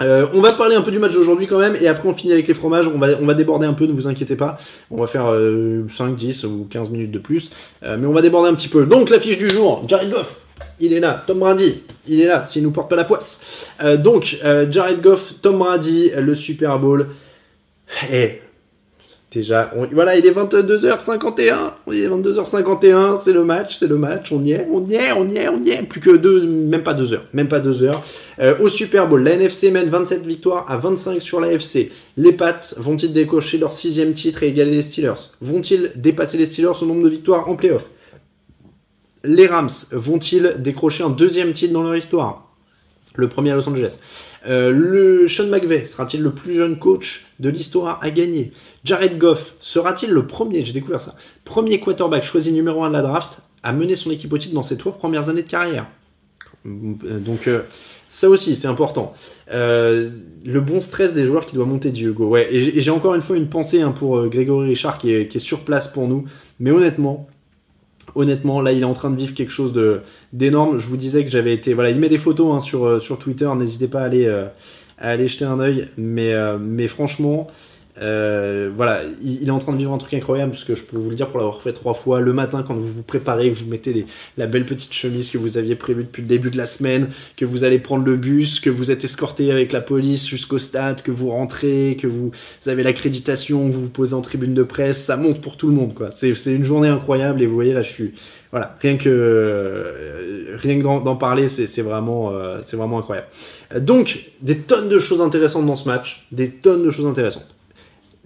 Euh, 0.00 0.26
on 0.32 0.40
va 0.40 0.52
parler 0.52 0.76
un 0.76 0.82
peu 0.82 0.90
du 0.90 0.98
match 0.98 1.12
d'aujourd'hui 1.12 1.46
quand 1.46 1.58
même, 1.58 1.76
et 1.80 1.88
après 1.88 2.08
on 2.08 2.14
finit 2.14 2.32
avec 2.32 2.46
les 2.46 2.54
fromages. 2.54 2.86
On 2.88 2.98
va, 2.98 3.34
déborder 3.34 3.66
un 3.66 3.74
peu, 3.74 3.86
ne 3.86 3.92
vous 3.92 4.06
inquiétez 4.06 4.36
pas. 4.36 4.58
On 4.90 5.00
va 5.00 5.06
faire 5.06 5.24
5, 5.24 5.32
euh, 5.32 6.12
10 6.16 6.44
ou 6.44 6.66
15 6.70 6.90
minutes 6.90 7.10
de 7.10 7.18
plus, 7.18 7.50
euh, 7.82 7.96
mais 7.98 8.06
on 8.06 8.12
va 8.12 8.22
déborder 8.22 8.48
un 8.48 8.54
petit 8.54 8.68
peu. 8.68 8.86
Donc 8.86 9.10
l'affiche 9.10 9.38
du 9.38 9.50
jour, 9.50 9.84
Jared 9.88 10.10
Goff, 10.10 10.38
il 10.80 10.92
est 10.92 11.00
là. 11.00 11.24
Tom 11.26 11.40
Brady, 11.40 11.82
il 12.06 12.20
est 12.20 12.26
là, 12.26 12.46
s'il 12.46 12.62
nous 12.62 12.70
porte 12.70 12.88
pas 12.88 12.96
la 12.96 13.04
poisse. 13.04 13.40
donc 13.98 14.38
Jared 14.70 15.00
Goff, 15.00 15.34
Tom 15.42 15.58
Brady, 15.58 16.10
le 16.16 16.34
Super 16.34 16.78
Bowl. 16.78 17.08
Et 18.12 18.42
Déjà, 19.30 19.70
voilà, 19.92 20.16
il 20.16 20.24
est 20.24 20.32
22h51. 20.32 21.72
Il 21.88 21.98
est 21.98 22.08
22h51, 22.08 23.20
c'est 23.22 23.34
le 23.34 23.44
match, 23.44 23.76
c'est 23.76 23.86
le 23.86 23.98
match. 23.98 24.32
On 24.32 24.42
y 24.42 24.52
est, 24.52 24.66
on 24.72 24.86
y 24.86 24.94
est, 24.94 25.12
on 25.12 25.28
y 25.28 25.36
est, 25.36 25.48
on 25.48 25.62
y 25.62 25.70
est. 25.70 25.82
Plus 25.82 26.00
que 26.00 26.16
deux, 26.16 26.46
même 26.46 26.82
pas 26.82 26.94
deux 26.94 27.12
heures, 27.12 27.26
même 27.34 27.48
pas 27.48 27.60
deux 27.60 27.82
heures. 27.82 28.02
Euh, 28.38 28.56
au 28.58 28.70
Super 28.70 29.06
Bowl, 29.06 29.22
la 29.22 29.32
NFC 29.32 29.70
mène 29.70 29.90
27 29.90 30.24
victoires 30.24 30.64
à 30.70 30.78
25 30.78 31.20
sur 31.20 31.40
la 31.40 31.52
FC. 31.52 31.92
Les 32.16 32.32
Pats 32.32 32.56
vont-ils 32.78 33.12
décocher 33.12 33.58
leur 33.58 33.74
sixième 33.74 34.14
titre 34.14 34.42
et 34.44 34.48
égaler 34.48 34.76
les 34.76 34.82
Steelers? 34.82 35.32
Vont-ils 35.42 35.92
dépasser 35.94 36.38
les 36.38 36.46
Steelers 36.46 36.80
au 36.80 36.86
nombre 36.86 37.02
de 37.02 37.10
victoires 37.10 37.50
en 37.50 37.56
playoff? 37.56 37.84
Les 39.24 39.46
Rams 39.46 39.68
vont-ils 39.90 40.56
décrocher 40.58 41.04
un 41.04 41.10
deuxième 41.10 41.52
titre 41.52 41.74
dans 41.74 41.82
leur 41.82 41.96
histoire? 41.96 42.54
Le 43.14 43.28
premier 43.28 43.50
à 43.50 43.56
Los 43.56 43.68
Angeles. 43.68 43.98
Euh, 44.46 44.70
le 44.70 45.26
Sean 45.28 45.48
McVay 45.48 45.84
sera-t-il 45.84 46.22
le 46.22 46.32
plus 46.32 46.54
jeune 46.54 46.78
coach 46.78 47.26
de 47.40 47.48
l'histoire 47.48 47.98
à 48.02 48.10
gagner 48.10 48.52
Jared 48.84 49.18
Goff 49.18 49.54
sera-t-il 49.60 50.12
le 50.12 50.26
premier, 50.26 50.64
j'ai 50.64 50.72
découvert 50.72 51.00
ça, 51.00 51.16
premier 51.44 51.80
quarterback 51.80 52.22
choisi 52.22 52.52
numéro 52.52 52.84
1 52.84 52.88
de 52.88 52.92
la 52.94 53.02
draft 53.02 53.40
à 53.62 53.72
mener 53.72 53.96
son 53.96 54.10
équipe 54.10 54.32
au 54.32 54.38
titre 54.38 54.54
dans 54.54 54.62
ses 54.62 54.76
trois 54.76 54.92
premières 54.92 55.28
années 55.28 55.42
de 55.42 55.48
carrière 55.48 55.86
euh, 56.66 57.18
Donc 57.18 57.48
euh, 57.48 57.62
ça 58.08 58.28
aussi, 58.28 58.56
c'est 58.56 58.68
important. 58.68 59.12
le 59.50 60.60
bon 60.60 60.80
stress 60.80 61.12
des 61.12 61.24
joueurs 61.24 61.44
qui 61.44 61.56
doit 61.56 61.66
monter 61.66 61.90
Diego. 61.90 62.26
Ouais, 62.26 62.48
et 62.50 62.80
j'ai 62.80 62.90
encore 62.90 63.14
une 63.14 63.22
fois 63.22 63.36
une 63.36 63.48
pensée 63.48 63.82
hein, 63.82 63.90
pour 63.90 64.26
Grégory 64.28 64.68
Richard 64.68 64.96
qui 64.96 65.12
est 65.12 65.38
sur 65.38 65.60
place 65.60 65.88
pour 65.88 66.08
nous. 66.08 66.24
Mais 66.58 66.70
honnêtement, 66.70 67.28
honnêtement, 68.18 68.60
là, 68.60 68.72
il 68.72 68.82
est 68.82 68.84
en 68.84 68.94
train 68.94 69.10
de 69.10 69.16
vivre 69.16 69.32
quelque 69.32 69.52
chose 69.52 69.72
d'énorme. 70.32 70.78
Je 70.78 70.86
vous 70.88 70.96
disais 70.96 71.24
que 71.24 71.30
j'avais 71.30 71.54
été, 71.54 71.72
voilà, 71.72 71.90
il 71.90 71.98
met 71.98 72.08
des 72.08 72.18
photos 72.18 72.54
hein, 72.54 72.60
sur 72.60 72.84
euh, 72.84 73.00
sur 73.00 73.18
Twitter. 73.18 73.48
N'hésitez 73.56 73.86
pas 73.86 74.00
à 74.00 74.04
aller 74.04 74.26
euh, 74.26 74.46
à 74.98 75.10
aller 75.10 75.28
jeter 75.28 75.44
un 75.44 75.60
œil. 75.60 75.88
Mais 75.96 76.34
euh, 76.34 76.58
mais 76.60 76.88
franchement, 76.88 77.46
euh, 78.00 78.70
voilà, 78.74 79.02
il, 79.22 79.46
est 79.48 79.50
en 79.50 79.58
train 79.58 79.72
de 79.72 79.78
vivre 79.78 79.92
un 79.92 79.98
truc 79.98 80.14
incroyable 80.14 80.52
parce 80.52 80.64
que 80.64 80.74
je 80.74 80.82
peux 80.82 80.96
vous 80.96 81.10
le 81.10 81.16
dire 81.16 81.28
pour 81.28 81.38
l'avoir 81.38 81.60
fait 81.62 81.72
trois 81.72 81.94
fois. 81.94 82.20
Le 82.20 82.32
matin, 82.32 82.64
quand 82.66 82.74
vous 82.74 82.92
vous 82.92 83.02
préparez, 83.02 83.50
vous 83.50 83.66
mettez 83.66 84.06
la 84.36 84.46
belle 84.46 84.64
petite 84.64 84.92
chemise 84.92 85.30
que 85.30 85.38
vous 85.38 85.56
aviez 85.56 85.74
prévue 85.74 86.04
depuis 86.04 86.22
le 86.22 86.28
début 86.28 86.50
de 86.50 86.56
la 86.56 86.66
semaine, 86.66 87.10
que 87.36 87.44
vous 87.44 87.64
allez 87.64 87.78
prendre 87.78 88.04
le 88.04 88.16
bus, 88.16 88.60
que 88.60 88.70
vous 88.70 88.90
êtes 88.90 89.04
escorté 89.04 89.50
avec 89.50 89.72
la 89.72 89.80
police 89.80 90.28
jusqu'au 90.28 90.58
stade, 90.58 91.02
que 91.02 91.10
vous 91.10 91.30
rentrez, 91.30 91.96
que 92.00 92.06
vous, 92.06 92.30
avez 92.66 92.82
l'accréditation, 92.82 93.68
vous 93.68 93.82
vous 93.82 93.88
posez 93.88 94.14
en 94.14 94.20
tribune 94.20 94.54
de 94.54 94.62
presse, 94.62 95.02
ça 95.02 95.16
monte 95.16 95.40
pour 95.40 95.56
tout 95.56 95.68
le 95.68 95.74
monde, 95.74 95.94
quoi. 95.94 96.10
C'est 96.12 96.32
une 96.46 96.64
journée 96.64 96.88
incroyable 96.88 97.42
et 97.42 97.46
vous 97.46 97.54
voyez 97.54 97.72
là, 97.72 97.82
je 97.82 97.90
suis, 97.90 98.14
voilà, 98.50 98.76
rien 98.80 98.96
que 98.96 99.08
euh, 99.08 100.56
rien 100.56 100.78
que 100.78 100.82
d'en 100.82 101.16
parler, 101.16 101.48
c'est 101.48 101.82
vraiment, 101.82 102.30
euh, 102.32 102.60
c'est 102.62 102.76
vraiment 102.76 102.98
incroyable. 102.98 103.28
Donc, 103.80 104.20
des 104.40 104.58
tonnes 104.58 104.88
de 104.88 104.98
choses 104.98 105.20
intéressantes 105.20 105.66
dans 105.66 105.76
ce 105.76 105.86
match, 105.88 106.26
des 106.32 106.50
tonnes 106.50 106.84
de 106.84 106.90
choses 106.90 107.06
intéressantes 107.06 107.57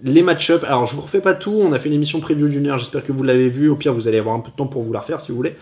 les 0.03 0.21
match-up. 0.21 0.63
Alors, 0.65 0.85
je 0.85 0.95
vous 0.95 1.01
refais 1.01 1.21
pas 1.21 1.33
tout. 1.33 1.53
On 1.53 1.71
a 1.71 1.79
fait 1.79 1.89
une 1.89 1.95
émission 1.95 2.19
preview 2.19 2.47
d'une 2.49 2.67
heure. 2.67 2.77
J'espère 2.77 3.03
que 3.03 3.11
vous 3.11 3.23
l'avez 3.23 3.49
vu. 3.49 3.69
Au 3.69 3.75
pire, 3.75 3.93
vous 3.93 4.07
allez 4.07 4.19
avoir 4.19 4.35
un 4.35 4.41
peu 4.41 4.51
de 4.51 4.55
temps 4.55 4.67
pour 4.67 4.81
vous 4.81 4.91
la 4.91 4.99
refaire 4.99 5.21
si 5.21 5.31
vous 5.31 5.37
voulez. 5.37 5.55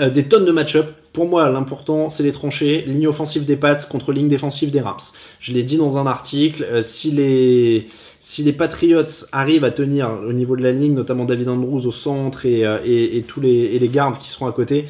Euh, 0.00 0.10
des 0.10 0.24
tonnes 0.24 0.44
de 0.44 0.52
match-up. 0.52 0.86
Pour 1.12 1.26
moi, 1.26 1.48
l'important, 1.50 2.08
c'est 2.08 2.22
les 2.22 2.32
tranchées. 2.32 2.84
Ligne 2.86 3.08
offensive 3.08 3.44
des 3.44 3.56
Pats 3.56 3.76
contre 3.76 4.12
ligne 4.12 4.28
défensive 4.28 4.70
des 4.70 4.80
Rams. 4.80 4.96
Je 5.40 5.52
l'ai 5.52 5.62
dit 5.62 5.76
dans 5.76 5.98
un 5.98 6.06
article. 6.06 6.64
Euh, 6.64 6.82
si 6.82 7.10
les 7.10 7.88
si 8.20 8.42
les 8.42 8.52
Patriots 8.52 9.26
arrivent 9.32 9.64
à 9.64 9.70
tenir 9.70 10.10
au 10.26 10.32
niveau 10.32 10.56
de 10.56 10.62
la 10.62 10.72
ligne, 10.72 10.94
notamment 10.94 11.24
David 11.24 11.48
Andrews 11.48 11.86
au 11.86 11.92
centre 11.92 12.46
et, 12.46 12.66
euh, 12.66 12.78
et, 12.84 13.22
tous 13.26 13.40
les, 13.40 13.48
et 13.48 13.78
les 13.78 13.88
gardes 13.88 14.18
qui 14.18 14.28
seront 14.28 14.46
à 14.46 14.52
côté, 14.52 14.86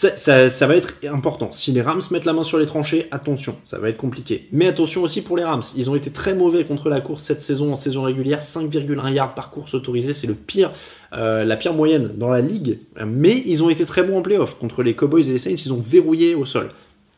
ça, 0.00 0.66
va 0.66 0.76
être 0.76 0.94
important. 1.04 1.52
Si 1.52 1.72
les 1.72 1.82
Rams 1.82 2.00
mettent 2.10 2.24
la 2.24 2.32
main 2.32 2.42
sur 2.42 2.58
les 2.58 2.66
tranchées, 2.66 3.06
attention, 3.10 3.56
ça 3.64 3.78
va 3.78 3.88
être 3.90 3.96
compliqué. 3.96 4.48
Mais 4.52 4.66
attention 4.66 5.02
aussi 5.02 5.20
pour 5.20 5.36
les 5.36 5.44
Rams. 5.44 5.62
Ils 5.76 5.90
ont 5.90 5.94
été 5.94 6.10
très 6.10 6.34
mauvais 6.34 6.64
contre 6.64 6.88
la 6.88 7.00
course 7.00 7.22
cette 7.22 7.42
saison 7.42 7.72
en 7.72 7.76
saison 7.76 8.02
régulière. 8.02 8.40
5,1 8.40 9.12
yards 9.12 9.34
par 9.34 9.50
course 9.50 9.74
autorisée, 9.74 10.12
c'est 10.12 10.26
le 10.26 10.34
pire, 10.34 10.72
euh, 11.12 11.44
la 11.44 11.56
pire 11.56 11.74
moyenne 11.74 12.12
dans 12.16 12.28
la 12.28 12.40
ligue. 12.40 12.78
Mais 13.06 13.42
ils 13.44 13.62
ont 13.62 13.70
été 13.70 13.84
très 13.84 14.02
bons 14.02 14.18
en 14.18 14.22
playoff. 14.22 14.56
Contre 14.58 14.82
les 14.82 14.94
Cowboys 14.94 15.28
et 15.28 15.32
les 15.32 15.38
Saints, 15.38 15.50
ils 15.50 15.72
ont 15.72 15.80
verrouillé 15.80 16.34
au 16.34 16.44
sol. 16.44 16.68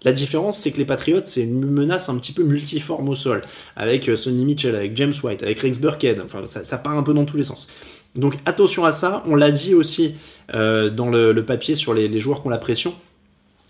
La 0.04 0.12
différence, 0.12 0.58
c'est 0.58 0.72
que 0.72 0.78
les 0.78 0.84
Patriots, 0.84 1.20
c'est 1.24 1.42
une 1.42 1.64
menace 1.64 2.08
un 2.08 2.16
petit 2.16 2.32
peu 2.32 2.42
multiforme 2.42 3.08
au 3.08 3.14
sol. 3.14 3.42
Avec 3.76 4.08
euh, 4.08 4.16
Sonny 4.16 4.44
Mitchell, 4.44 4.74
avec 4.74 4.96
James 4.96 5.12
White, 5.22 5.44
avec 5.44 5.60
Rex 5.60 5.78
Burkhead. 5.78 6.20
Enfin, 6.24 6.40
ça, 6.46 6.64
ça 6.64 6.78
part 6.78 6.98
un 6.98 7.04
peu 7.04 7.14
dans 7.14 7.24
tous 7.24 7.36
les 7.36 7.44
sens. 7.44 7.68
Donc 8.14 8.36
attention 8.44 8.84
à 8.84 8.92
ça, 8.92 9.22
on 9.26 9.34
l'a 9.34 9.50
dit 9.50 9.74
aussi 9.74 10.14
euh, 10.54 10.90
dans 10.90 11.08
le, 11.08 11.34
papier 11.44 11.74
sur 11.74 11.94
les, 11.94 12.18
joueurs 12.18 12.42
qui 12.42 12.46
ont 12.46 12.50
la 12.50 12.58
pression. 12.58 12.94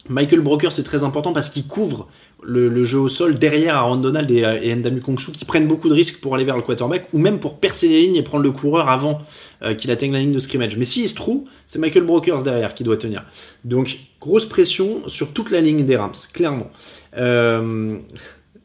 Michael 0.09 0.40
Broker 0.40 0.73
c'est 0.73 0.82
très 0.82 1.05
important 1.05 1.32
parce 1.32 1.48
qu'il 1.48 1.64
couvre 1.64 2.09
le, 2.43 2.82
jeu 2.82 2.98
au 2.98 3.09
sol 3.09 3.39
derrière 3.39 3.77
Aaron 3.77 3.97
Donald 3.97 4.28
et, 4.32 4.43
et 4.62 4.74
Ndamu 4.74 5.01
Kongsu 5.01 5.31
qui 5.31 5.44
prennent 5.44 5.69
beaucoup 5.69 5.89
de 5.89 5.94
risques 5.94 6.20
pour 6.20 6.35
aller 6.35 6.44
vers 6.44 6.56
le 6.56 6.62
quarterback 6.62 7.06
ou 7.12 7.19
même 7.19 7.39
pour 7.39 7.59
percer 7.59 7.86
les 7.86 8.02
lignes 8.02 8.16
et 8.16 8.23
prendre 8.23 8.43
le 8.43 8.51
coureur 8.51 8.89
avant 8.89 9.23
euh, 9.62 9.74
qu'il 9.74 9.93
atteigne 9.93 10.12
la 10.12 10.19
ligne 10.19 10.32
de 10.32 10.40
scrimmage. 10.40 10.77
Mais 10.77 10.85
s'il 10.85 11.09
se 11.09 11.14
trouve, 11.14 11.44
c'est 11.69 11.78
Michael 11.78 12.02
Brokers 12.02 12.43
derrière 12.43 12.74
qui 12.74 12.82
doit 12.82 12.97
tenir. 12.97 13.24
Donc 13.64 14.01
grosse 14.20 14.47
pression 14.47 15.09
sur 15.09 15.32
toute 15.32 15.52
la 15.52 15.60
ligne 15.60 15.86
des 15.86 15.94
Rams, 15.94 16.12
clairement. 16.32 16.70
Euh, 17.16 17.98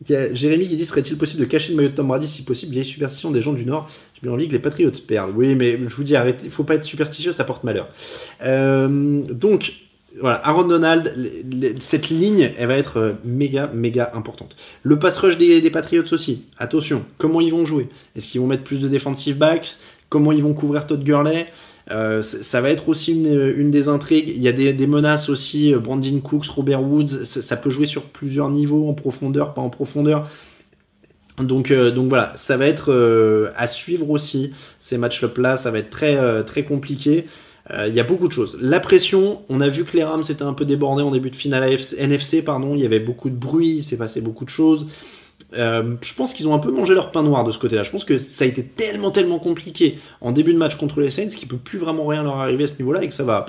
Jérémy 0.07 0.67
qui 0.67 0.77
dit 0.77 0.85
serait-il 0.85 1.17
possible 1.17 1.41
de 1.41 1.45
cacher 1.45 1.71
le 1.71 1.75
maillot 1.75 1.89
de 1.89 1.95
Tom 1.95 2.07
Brady 2.07 2.27
si 2.27 2.43
possible? 2.43 2.71
Vieille 2.73 2.85
superstition 2.85 3.31
des 3.31 3.41
gens 3.41 3.53
du 3.53 3.65
Nord 3.65 3.89
J'ai 4.17 4.27
bien 4.27 4.35
envie 4.35 4.47
que 4.47 4.53
les 4.53 4.59
Patriots 4.59 4.89
perdent. 5.07 5.33
Oui, 5.35 5.53
mais 5.53 5.77
je 5.87 5.95
vous 5.95 6.03
dis, 6.03 6.15
arrêtez, 6.15 6.49
faut 6.49 6.63
pas 6.63 6.73
être 6.73 6.83
superstitieux, 6.83 7.31
ça 7.31 7.43
porte 7.43 7.63
malheur. 7.63 7.87
Euh, 8.43 9.21
donc, 9.29 9.73
voilà, 10.19 10.37
Aaron 10.43 10.63
Donald, 10.63 11.13
cette 11.79 12.09
ligne, 12.09 12.51
elle 12.57 12.67
va 12.67 12.77
être 12.77 12.97
euh, 12.97 13.13
méga, 13.23 13.69
méga 13.71 14.11
importante. 14.15 14.55
Le 14.81 14.97
pass 14.97 15.19
rush 15.19 15.37
des, 15.37 15.69
Patriots 15.69 16.11
aussi, 16.11 16.45
attention, 16.57 17.03
comment 17.19 17.41
ils 17.41 17.51
vont 17.51 17.65
jouer? 17.65 17.89
Est-ce 18.15 18.27
qu'ils 18.27 18.41
vont 18.41 18.47
mettre 18.47 18.63
plus 18.63 18.79
de 18.79 18.87
defensive 18.87 19.37
backs? 19.37 19.77
Comment 20.09 20.31
ils 20.31 20.41
vont 20.41 20.53
couvrir 20.53 20.87
Todd 20.87 21.03
Gurley? 21.03 21.47
Euh, 21.91 22.23
ça 22.23 22.59
va 22.59 22.71
être 22.71 22.89
aussi 22.89 23.11
une, 23.11 23.69
des 23.69 23.87
intrigues. 23.87 24.29
Il 24.29 24.41
y 24.41 24.47
a 24.47 24.51
des, 24.51 24.87
menaces 24.87 25.29
aussi. 25.29 25.73
Brandon 25.73 26.19
Cooks, 26.21 26.47
Robert 26.47 26.81
Woods, 26.81 27.25
ça, 27.25 27.55
peut 27.55 27.69
jouer 27.69 27.85
sur 27.85 28.03
plusieurs 28.03 28.49
niveaux, 28.49 28.89
en 28.89 28.93
profondeur, 28.93 29.53
pas 29.53 29.61
en 29.61 29.69
profondeur. 29.69 30.27
Donc, 31.39 31.69
euh, 31.71 31.91
donc 31.91 32.09
voilà, 32.09 32.33
ça 32.35 32.57
va 32.57 32.65
être 32.65 33.51
à 33.55 33.67
suivre 33.67 34.09
aussi 34.09 34.53
ces 34.79 34.97
matchs-là. 34.97 35.57
Ça 35.57 35.71
va 35.71 35.79
être 35.79 35.89
très, 35.89 36.43
très 36.43 36.63
compliqué. 36.63 37.25
Il 37.85 37.93
y 37.93 37.99
a 37.99 38.03
beaucoup 38.03 38.29
de 38.29 38.33
choses. 38.33 38.57
La 38.61 38.79
pression, 38.79 39.41
on 39.49 39.59
a 39.59 39.67
vu 39.67 39.83
que 39.83 39.97
les 39.97 40.03
Rams 40.03 40.23
étaient 40.29 40.43
un 40.43 40.53
peu 40.53 40.63
débordés 40.63 41.03
en 41.03 41.11
début 41.11 41.29
de 41.29 41.35
finale 41.35 41.77
NFC, 41.97 42.41
pardon. 42.41 42.75
Il 42.75 42.81
y 42.81 42.85
avait 42.85 43.01
beaucoup 43.01 43.29
de 43.29 43.35
bruit, 43.35 43.77
il 43.77 43.83
s'est 43.83 43.97
passé 43.97 44.21
beaucoup 44.21 44.45
de 44.45 44.49
choses. 44.49 44.87
Euh, 45.53 45.95
je 46.01 46.13
pense 46.13 46.33
qu'ils 46.33 46.47
ont 46.47 46.53
un 46.53 46.59
peu 46.59 46.71
mangé 46.71 46.93
leur 46.93 47.11
pain 47.11 47.23
noir 47.23 47.43
de 47.43 47.51
ce 47.51 47.59
côté-là. 47.59 47.83
Je 47.83 47.91
pense 47.91 48.03
que 48.03 48.17
ça 48.17 48.43
a 48.43 48.47
été 48.47 48.63
tellement, 48.63 49.11
tellement 49.11 49.39
compliqué 49.39 49.99
en 50.21 50.31
début 50.31 50.53
de 50.53 50.57
match 50.57 50.75
contre 50.75 50.99
les 50.99 51.09
Saints 51.09 51.27
qu'il 51.27 51.47
peut 51.47 51.57
plus 51.57 51.79
vraiment 51.79 52.05
rien 52.05 52.23
leur 52.23 52.37
arriver 52.37 52.65
à 52.65 52.67
ce 52.67 52.73
niveau-là 52.79 53.03
et 53.03 53.07
que 53.07 53.13
ça 53.13 53.23
va 53.23 53.45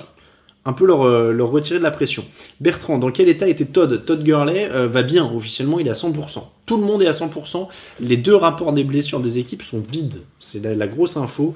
un 0.65 0.73
peu 0.73 0.85
leur, 0.85 1.03
euh, 1.03 1.31
leur, 1.31 1.49
retirer 1.49 1.79
de 1.79 1.83
la 1.83 1.91
pression. 1.91 2.25
Bertrand, 2.59 2.97
dans 2.97 3.11
quel 3.11 3.29
état 3.29 3.47
était 3.47 3.65
Todd 3.65 4.05
Todd 4.05 4.23
Gurley 4.23 4.69
euh, 4.71 4.87
va 4.87 5.03
bien, 5.03 5.25
officiellement 5.25 5.79
il 5.79 5.87
est 5.87 5.91
à 5.91 5.93
100%. 5.93 6.43
Tout 6.65 6.77
le 6.77 6.83
monde 6.83 7.01
est 7.01 7.07
à 7.07 7.11
100%. 7.11 7.67
Les 7.99 8.17
deux 8.17 8.35
rapports 8.35 8.73
des 8.73 8.83
blessures 8.83 9.19
des 9.19 9.39
équipes 9.39 9.63
sont 9.63 9.81
vides. 9.91 10.21
C'est 10.39 10.63
la, 10.63 10.87
grosse 10.87 11.17
info. 11.17 11.55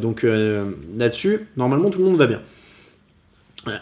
donc 0.00 0.24
là-dessus, 0.96 1.48
normalement 1.56 1.90
tout 1.90 1.98
le 1.98 2.04
monde 2.04 2.16
va 2.16 2.26
bien. 2.26 2.40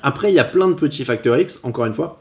Après, 0.02 0.32
il 0.32 0.34
y 0.34 0.40
a 0.40 0.44
plein 0.44 0.66
de 0.66 0.72
petits 0.72 1.04
facteurs 1.04 1.38
X, 1.38 1.60
encore 1.62 1.84
une 1.84 1.94
fois. 1.94 2.20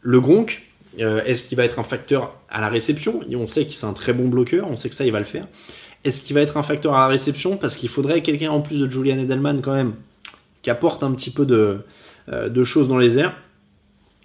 Le 0.00 0.20
Gronk, 0.20 0.62
Est-ce 0.96 1.42
qu'il 1.42 1.58
va 1.58 1.64
être 1.64 1.78
un 1.78 1.84
facteur 1.84 2.34
à 2.48 2.60
la 2.60 2.68
réception? 2.68 3.20
On 3.34 3.46
sait 3.46 3.66
qu'il 3.66 3.76
c'est 3.76 3.86
un 3.86 3.92
très 3.92 4.14
bon 4.14 4.28
bloqueur, 4.28 4.66
on 4.70 4.76
sait 4.76 4.88
que 4.88 4.94
ça, 4.94 5.04
il 5.04 5.12
va 5.12 5.18
le 5.18 5.26
faire. 5.26 5.46
Est-ce 6.04 6.22
qu'il 6.22 6.34
va 6.34 6.40
être 6.40 6.56
un 6.56 6.62
facteur 6.62 6.94
à 6.94 7.00
la 7.00 7.08
réception? 7.08 7.58
Parce 7.58 7.76
qu'il 7.76 7.90
faudrait 7.90 8.22
quelqu'un 8.22 8.50
en 8.50 8.60
plus 8.60 8.80
de 8.80 8.88
Julian 8.88 9.18
Edelman 9.18 9.60
quand 9.60 9.74
même, 9.74 9.94
qui 10.62 10.70
apporte 10.70 11.02
un 11.02 11.12
petit 11.12 11.30
peu 11.30 11.46
de, 11.46 11.78
de 12.28 12.64
choses 12.64 12.88
dans 12.88 12.98
les 12.98 13.18
airs. 13.18 13.34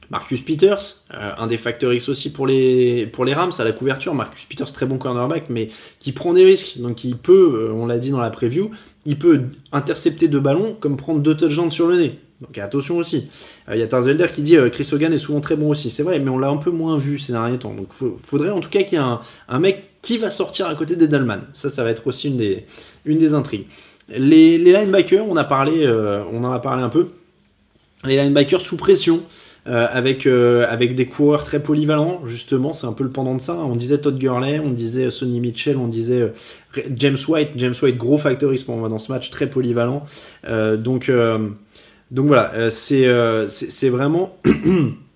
Marcus 0.10 0.42
Peters, 0.42 1.04
euh, 1.14 1.32
un 1.38 1.48
des 1.48 1.58
facteurs 1.58 1.94
X 1.94 2.10
aussi 2.10 2.32
pour 2.32 2.48
les, 2.48 3.12
Rams 3.34 3.52
à 3.58 3.64
la 3.64 3.72
couverture. 3.72 4.14
Marcus 4.14 4.46
Peters, 4.46 4.72
très 4.72 4.86
bon 4.86 4.98
cornerback, 4.98 5.50
mais 5.50 5.70
qui 6.00 6.12
prend 6.12 6.34
des 6.34 6.46
risques. 6.46 6.78
Donc 6.78 7.04
il 7.04 7.18
peut, 7.18 7.70
euh, 7.70 7.74
on 7.74 7.86
l'a 7.86 7.98
dit 7.98 8.12
dans 8.12 8.20
la 8.20 8.30
preview, 8.30 8.72
il 9.06 9.18
peut 9.18 9.44
intercepter 9.72 10.28
deux 10.28 10.40
ballons 10.40 10.76
comme 10.80 10.98
prendre 10.98 11.22
deux 11.22 11.36
touchdowns 11.36 11.72
sur 11.72 11.88
le 11.88 11.98
nez. 11.98 12.20
Donc 12.42 12.58
attention 12.58 12.98
aussi. 12.98 13.30
Euh, 13.70 13.76
il 13.76 13.80
y 13.80 13.84
a 13.84 13.88
Tarzwelder 13.88 14.28
qui 14.34 14.42
dit 14.42 14.58
Chris 14.72 14.88
Hogan 14.92 15.12
est 15.14 15.18
souvent 15.18 15.40
très 15.40 15.56
bon 15.56 15.70
aussi. 15.70 15.90
C'est 15.90 16.04
vrai, 16.04 16.20
mais 16.20 16.30
on 16.30 16.38
l'a 16.38 16.50
un 16.50 16.58
peu 16.58 16.72
moins 16.72 16.98
vu 16.98 17.18
ces 17.18 17.32
derniers 17.32 17.58
temps. 17.58 17.74
Donc 17.74 17.88
il 18.02 18.10
faudrait 18.24 18.52
en 18.52 18.60
tout 18.60 18.70
cas 18.70 18.84
qu'il 18.84 19.00
y 19.00 19.02
ait 19.02 19.06
un, 19.48 19.60
mec 19.60 19.90
qui 20.02 20.18
va 20.18 20.30
sortir 20.30 20.68
à 20.68 20.76
côté 20.76 20.96
d'Edelman. 20.96 21.42
Ça, 21.54 21.70
ça 21.70 21.84
va 21.84 21.90
être 21.90 22.06
aussi 22.06 22.28
une 22.28 23.18
des 23.18 23.34
intrigues. 23.34 23.66
Les, 24.10 24.58
linebackers, 24.58 25.26
on, 25.28 25.36
a 25.36 25.44
parlé, 25.44 25.88
on 26.32 26.44
en 26.44 26.52
a 26.52 26.60
parlé 26.60 26.84
un 26.84 26.90
peu. 26.90 27.10
Les 28.04 28.18
linebackers 28.18 28.62
sous 28.62 28.78
pression. 28.78 29.24
Euh, 29.68 29.88
avec, 29.90 30.28
euh, 30.28 30.64
avec 30.70 30.94
des 30.94 31.08
coureurs 31.08 31.44
très 31.44 31.60
polyvalents, 31.60 32.22
justement, 32.28 32.72
c'est 32.74 32.86
un 32.86 32.94
peu 32.94 33.04
le 33.04 33.10
pendant 33.10 33.34
de 33.34 33.42
ça. 33.42 33.56
On 33.56 33.76
disait 33.76 33.98
Todd 33.98 34.16
Gurley, 34.20 34.60
on 34.60 34.70
disait 34.70 35.10
Sonny 35.10 35.40
Mitchell, 35.40 35.78
on 35.78 35.88
disait 35.88 36.22
euh, 36.22 36.82
James 36.96 37.18
White. 37.28 37.50
James 37.56 37.74
White, 37.82 37.98
gros 37.98 38.20
factoriste 38.20 38.68
pour 38.68 38.78
moi 38.78 38.90
dans 38.90 39.00
ce 39.00 39.12
match, 39.12 39.32
très 39.32 39.50
polyvalent. 39.50 40.06
donc, 40.44 41.10
voilà, 42.12 42.70
c'est 42.70 43.10
c'est 43.50 43.90
vraiment, 43.90 44.38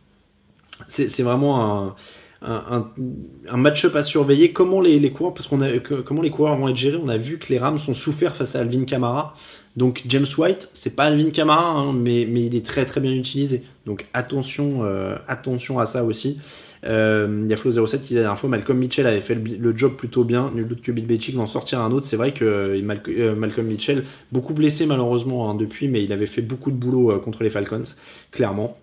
c'est 0.88 1.22
vraiment 1.22 1.86
un, 1.86 1.96
un, 2.42 3.58
match-up 3.58 3.96
à 3.96 4.04
surveiller. 4.04 4.52
Comment 4.52 4.82
les, 4.82 5.12
coureurs, 5.12 5.34
parce 5.34 5.48
qu'on 5.48 5.62
a, 5.62 5.80
comment 5.80 6.22
les 6.22 6.30
coureurs 6.30 6.58
vont 6.58 6.70
être 6.70 6.76
gérés? 6.76 7.00
On 7.02 7.10
a 7.10 7.18
vu 7.18 7.38
que 7.38 7.48
les 7.50 7.60
Rams 7.60 7.80
sont 7.80 7.94
souffert 7.94 8.36
face 8.36 8.56
à 8.56 8.60
Alvin 8.60 8.86
Kamara. 8.86 9.36
Donc 9.76 10.04
James 10.08 10.26
White, 10.38 10.70
c'est 10.74 10.96
pas 10.96 11.06
Alvin 11.06 11.30
Kamara, 11.30 11.72
hein, 11.72 11.94
mais, 11.94 12.24
il 12.24 12.56
est 12.56 12.66
très 12.66 12.86
très 12.86 13.02
bien 13.02 13.14
utilisé. 13.14 13.64
Donc 13.86 14.08
attention, 14.14 14.84
euh, 14.84 15.16
attention 15.28 15.80
à 15.80 15.86
ça 15.86 16.04
aussi. 16.04 16.40
Euh, 16.86 17.44
il 17.44 17.50
y 17.50 17.54
a 17.54 17.58
Flo07 17.58 18.02
qui 18.02 18.14
la 18.14 18.22
dernière 18.22 18.40
fois, 18.40 18.50
Malcolm 18.50 18.80
Mitchell 18.80 19.06
avait 19.06 19.22
fait 19.22 19.36
le, 19.36 19.78
job 19.78 19.96
plutôt 19.96 20.24
bien. 20.24 20.52
Nul 20.56 20.68
doute 20.68 20.82
que 20.82 20.92
Bill 20.92 21.06
Belichick 21.06 21.36
va 21.36 21.44
en 21.44 21.48
sortir 21.48 21.82
un 21.82 21.92
autre. 21.92 22.06
C'est 22.06 22.16
vrai 22.16 22.34
que 22.34 22.46
euh, 22.46 23.36
Malcolm 23.36 23.68
Mitchell, 23.68 24.06
beaucoup 24.32 24.54
blessé 24.54 24.86
malheureusement 24.86 25.50
hein, 25.50 25.56
depuis, 25.56 25.88
mais 25.88 26.04
il 26.04 26.14
avait 26.14 26.26
fait 26.26 26.42
beaucoup 26.42 26.72
de 26.72 26.78
boulot 26.78 27.20
contre 27.20 27.44
les 27.44 27.50
Falcons, 27.50 27.84
clairement. 28.32 28.78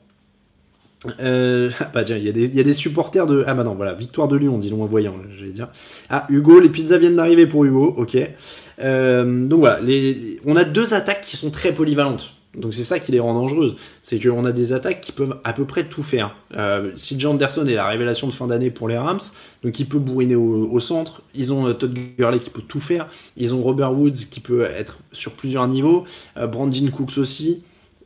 Euh, 1.20 1.70
ah, 1.94 2.02
il 2.08 2.54
y, 2.56 2.60
a 2.60 2.62
des 2.62 2.74
supporters 2.74 3.26
de. 3.26 3.44
Ah 3.46 3.54
bah 3.54 3.64
non, 3.64 3.74
voilà, 3.74 3.94
victoire 3.94 4.28
de 4.28 4.36
Lyon, 4.36 4.58
dit 4.58 4.70
l'on 4.70 4.82
en 4.82 4.86
voyant, 4.86 5.14
j'allais 5.36 5.52
dire. 5.52 5.68
Ah, 6.08 6.26
Hugo, 6.28 6.60
les 6.60 6.68
pizzas 6.68 6.98
viennent 6.98 7.16
d'arriver 7.16 7.46
pour 7.46 7.64
Hugo, 7.64 7.94
ok. 7.96 8.16
Euh, 8.78 9.46
donc 9.46 9.60
voilà, 9.60 9.80
on 10.44 10.56
a 10.56 10.64
deux 10.64 10.94
attaques 10.94 11.22
qui 11.22 11.36
sont 11.36 11.50
très 11.50 11.72
polyvalentes. 11.72 12.32
Donc 12.54 12.72
c'est 12.72 12.84
ça 12.84 12.98
qui 12.98 13.12
les 13.12 13.20
rend 13.20 13.34
dangereuses. 13.34 13.76
C'est 14.02 14.18
qu'on 14.18 14.46
a 14.46 14.52
des 14.52 14.72
attaques 14.72 15.02
qui 15.02 15.12
peuvent 15.12 15.38
à 15.44 15.52
peu 15.52 15.66
près 15.66 15.84
tout 15.84 16.02
faire. 16.02 16.34
Euh, 16.56 16.90
si 16.96 17.24
Anderson 17.26 17.66
est 17.66 17.74
la 17.74 17.86
révélation 17.86 18.26
de 18.28 18.32
fin 18.32 18.46
d'année 18.46 18.70
pour 18.70 18.88
les 18.88 18.96
Rams, 18.96 19.20
donc 19.62 19.78
il 19.78 19.86
peut 19.86 19.98
bourriner 19.98 20.36
au, 20.36 20.80
centre. 20.80 21.20
Ils 21.34 21.52
ont 21.52 21.66
euh, 21.66 21.74
Todd 21.74 21.94
Gurley 22.16 22.38
qui 22.38 22.48
peut 22.48 22.62
tout 22.66 22.80
faire. 22.80 23.08
Ils 23.36 23.54
ont 23.54 23.62
Robert 23.62 23.92
Woods 23.92 24.24
qui 24.30 24.40
peut 24.40 24.62
être 24.62 24.98
sur 25.12 25.32
plusieurs 25.32 25.68
niveaux. 25.68 26.04
Brandon 26.34 26.90
Cooks 26.90 27.18
aussi. 27.18 27.62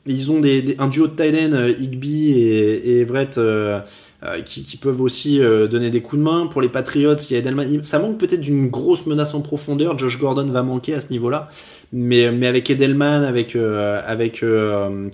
Ils 0.07 0.31
ont 0.31 0.41
un 0.79 0.89
duo 0.89 1.07
de 1.09 1.13
Tylen, 1.13 1.53
euh, 1.53 1.75
Higby 1.79 2.33
et, 2.33 2.91
et 2.91 3.01
Everett, 3.01 3.37
euh, 3.37 3.81
euh, 4.23 4.41
qui, 4.43 4.77
peuvent 4.77 5.01
aussi 5.01 5.39
donner 5.39 5.91
des 5.91 6.01
coups 6.03 6.19
de 6.19 6.25
main. 6.25 6.47
Pour 6.47 6.61
les 6.61 6.69
Patriots, 6.69 7.17
il 7.17 7.33
y 7.33 7.37
a 7.37 7.39
Edelman. 7.39 7.85
Ça 7.85 7.99
manque 7.99 8.19
peut-être 8.19 8.41
d'une 8.41 8.69
grosse 8.69 9.07
menace 9.07 9.35
en 9.35 9.41
profondeur. 9.41 9.99
Josh 9.99 10.19
Gordon 10.19 10.47
va 10.47 10.63
manquer 10.63 10.95
à 10.95 11.01
ce 11.01 11.11
niveau-là. 11.11 11.49
Mais, 11.93 12.27
avec 12.47 12.71
Edelman, 12.71 13.25
avec, 13.25 13.57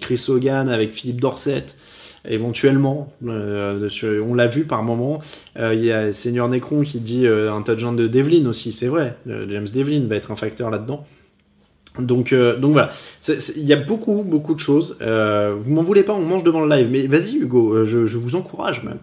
Chris 0.00 0.24
Hogan, 0.28 0.68
avec 0.68 0.92
Philippe 0.92 1.20
Dorset, 1.20 1.66
éventuellement. 2.28 3.12
on 3.24 4.34
l'a 4.34 4.46
vu 4.48 4.64
par 4.64 4.82
moment. 4.82 5.20
il 5.56 5.84
y 5.84 5.92
a 5.92 6.12
Seigneur 6.12 6.48
Necron 6.48 6.82
qui 6.82 6.98
dit 6.98 7.28
un 7.28 7.62
touchdown 7.62 7.94
de 7.94 8.08
Devlin 8.08 8.46
aussi, 8.46 8.72
c'est 8.72 8.88
vrai. 8.88 9.16
James 9.26 9.68
Devlin 9.72 10.04
va 10.08 10.16
être 10.16 10.32
un 10.32 10.36
facteur 10.36 10.70
là-dedans. 10.70 11.06
Donc, 11.98 12.32
euh, 12.32 12.56
donc 12.56 12.72
voilà, 12.72 12.90
il 13.28 13.64
y 13.64 13.72
a 13.72 13.76
beaucoup, 13.76 14.22
beaucoup 14.22 14.54
de 14.54 14.60
choses. 14.60 14.96
Euh, 15.00 15.54
vous 15.58 15.72
m'en 15.72 15.82
voulez 15.82 16.02
pas, 16.02 16.12
on 16.12 16.20
mange 16.20 16.44
devant 16.44 16.64
le 16.64 16.74
live, 16.74 16.88
mais 16.90 17.06
vas-y 17.06 17.36
Hugo, 17.36 17.72
euh, 17.72 17.84
je, 17.84 18.16
vous 18.16 18.36
encourage 18.36 18.82
même. 18.82 18.98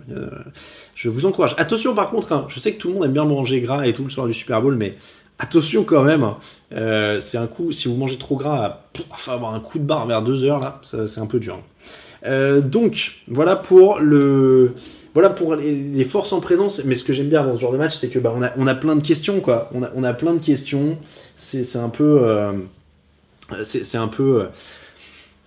Je 0.96 1.10
vous 1.10 1.26
encourage. 1.26 1.56
Attention 1.58 1.94
par 1.94 2.10
contre, 2.10 2.32
hein, 2.32 2.46
je 2.50 2.60
sais 2.60 2.74
que 2.74 2.78
tout 2.78 2.90
le 2.90 2.96
monde 2.96 3.06
aime 3.06 3.14
bien 3.14 3.26
manger 3.26 3.62
gras 3.62 3.86
et 3.86 3.94
tout 3.94 4.04
le 4.04 4.10
soir 4.10 4.28
du 4.28 4.34
Super 4.34 4.62
Bowl, 4.62 4.76
mais 4.76 4.94
attention 5.40 5.84
quand 5.84 6.04
même. 6.04 6.24
Hein. 6.24 6.38
c'est 7.20 7.38
un 7.38 7.48
coup, 7.48 7.72
si 7.72 7.88
vous 7.88 7.96
mangez 7.96 8.18
trop 8.18 8.36
gras, 8.36 8.84
enfin 9.10 9.34
avoir 9.34 9.54
un 9.54 9.60
coup 9.60 9.80
de 9.80 9.86
barre 9.86 10.06
vers 10.06 10.22
2 10.22 10.44
heures 10.44 10.60
là, 10.60 10.80
c'est 10.84 11.20
un 11.20 11.28
peu 11.28 11.40
dur. 11.40 11.60
donc 12.64 13.14
voilà 13.28 13.56
pour 13.56 14.00
le, 14.00 14.74
voilà 15.14 15.30
pour 15.30 15.56
les, 15.56 16.06
forces 16.06 16.32
en 16.32 16.42
présence. 16.42 16.82
Mais 16.86 16.96
ce 16.96 17.04
que 17.04 17.14
j'aime 17.14 17.30
bien 17.30 17.44
dans 17.44 17.56
ce 17.56 17.62
genre 17.62 17.72
de 17.72 17.78
match, 17.78 17.96
c'est 17.96 18.10
que 18.10 18.20
bah, 18.20 18.34
on 18.58 18.68
a, 18.68 18.76
plein 18.76 18.96
de 18.96 19.02
questions 19.02 19.42
quoi. 19.42 19.70
On 19.74 20.04
a 20.04 20.14
plein 20.14 20.34
de 20.34 20.40
questions. 20.40 20.98
C'est 21.38 21.76
un 21.76 21.90
peu 21.90 22.22
c'est 23.64 23.98
un 23.98 24.08
peu 24.08 24.42
euh, 24.42 24.48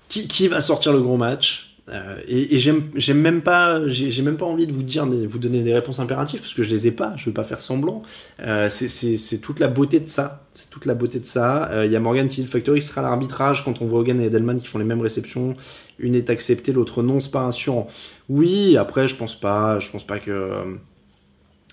qui, 0.09 0.49
va 0.49 0.61
sortir 0.61 0.93
le 0.93 1.01
gros 1.01 1.17
match. 1.17 1.63
Euh, 1.89 2.19
et, 2.27 2.59
j'aime 2.59 2.91
même 3.15 3.43
pas, 3.43 3.87
j'ai 3.87 4.23
même 4.23 4.37
pas 4.37 4.47
envie 4.47 4.67
de 4.67 4.73
vous 4.73 4.83
dire, 4.83 5.07
vous 5.07 5.39
donner 5.39 5.63
des 5.63 5.73
réponses 5.73 6.01
impératives 6.01 6.41
parce 6.41 6.53
que 6.53 6.65
je 6.65 6.71
les 6.71 6.87
ai 6.89 6.91
pas. 6.91 7.15
Je 7.17 7.27
veux 7.27 7.33
pas 7.33 7.45
faire 7.45 7.61
semblant. 7.61 8.03
Euh, 8.41 8.69
c'est 8.71 9.39
toute 9.39 9.61
la 9.61 9.69
beauté 9.69 10.01
de 10.01 10.09
ça. 10.09 10.47
C'est 10.53 10.69
toute 10.69 10.85
la 10.85 10.95
beauté 10.95 11.21
de 11.21 11.27
ça. 11.27 11.71
Il 11.85 11.91
y 11.91 11.97
a 11.97 12.01
Morgan 12.01 12.29
qui 12.29 12.37
dit 12.37 12.43
le 12.43 12.49
Factory 12.49 12.83
sera 12.83 13.03
l'arbitrage 13.03 13.65
quand 13.65 13.81
on 13.83 13.87
voit 13.87 14.01
Hogan 14.01 14.21
et 14.21 14.27
Edelman 14.27 14.59
qui 14.59 14.67
font 14.67 14.79
les 14.79 14.85
mêmes 14.85 15.01
réceptions. 15.01 15.55
Une 15.99 16.15
est 16.15 16.29
acceptée, 16.29 16.73
l'autre 16.73 17.03
non. 17.03 17.21
C'est 17.21 17.31
pas 17.31 17.43
rassurant. 17.43 17.89
Oui, 18.29 18.77
après 18.77 19.07
je 19.09 19.15
pense 19.15 19.39
pas. 19.39 19.79
Je 19.79 19.91
pense 19.91 20.05
pas 20.05 20.19
que. 20.19 20.65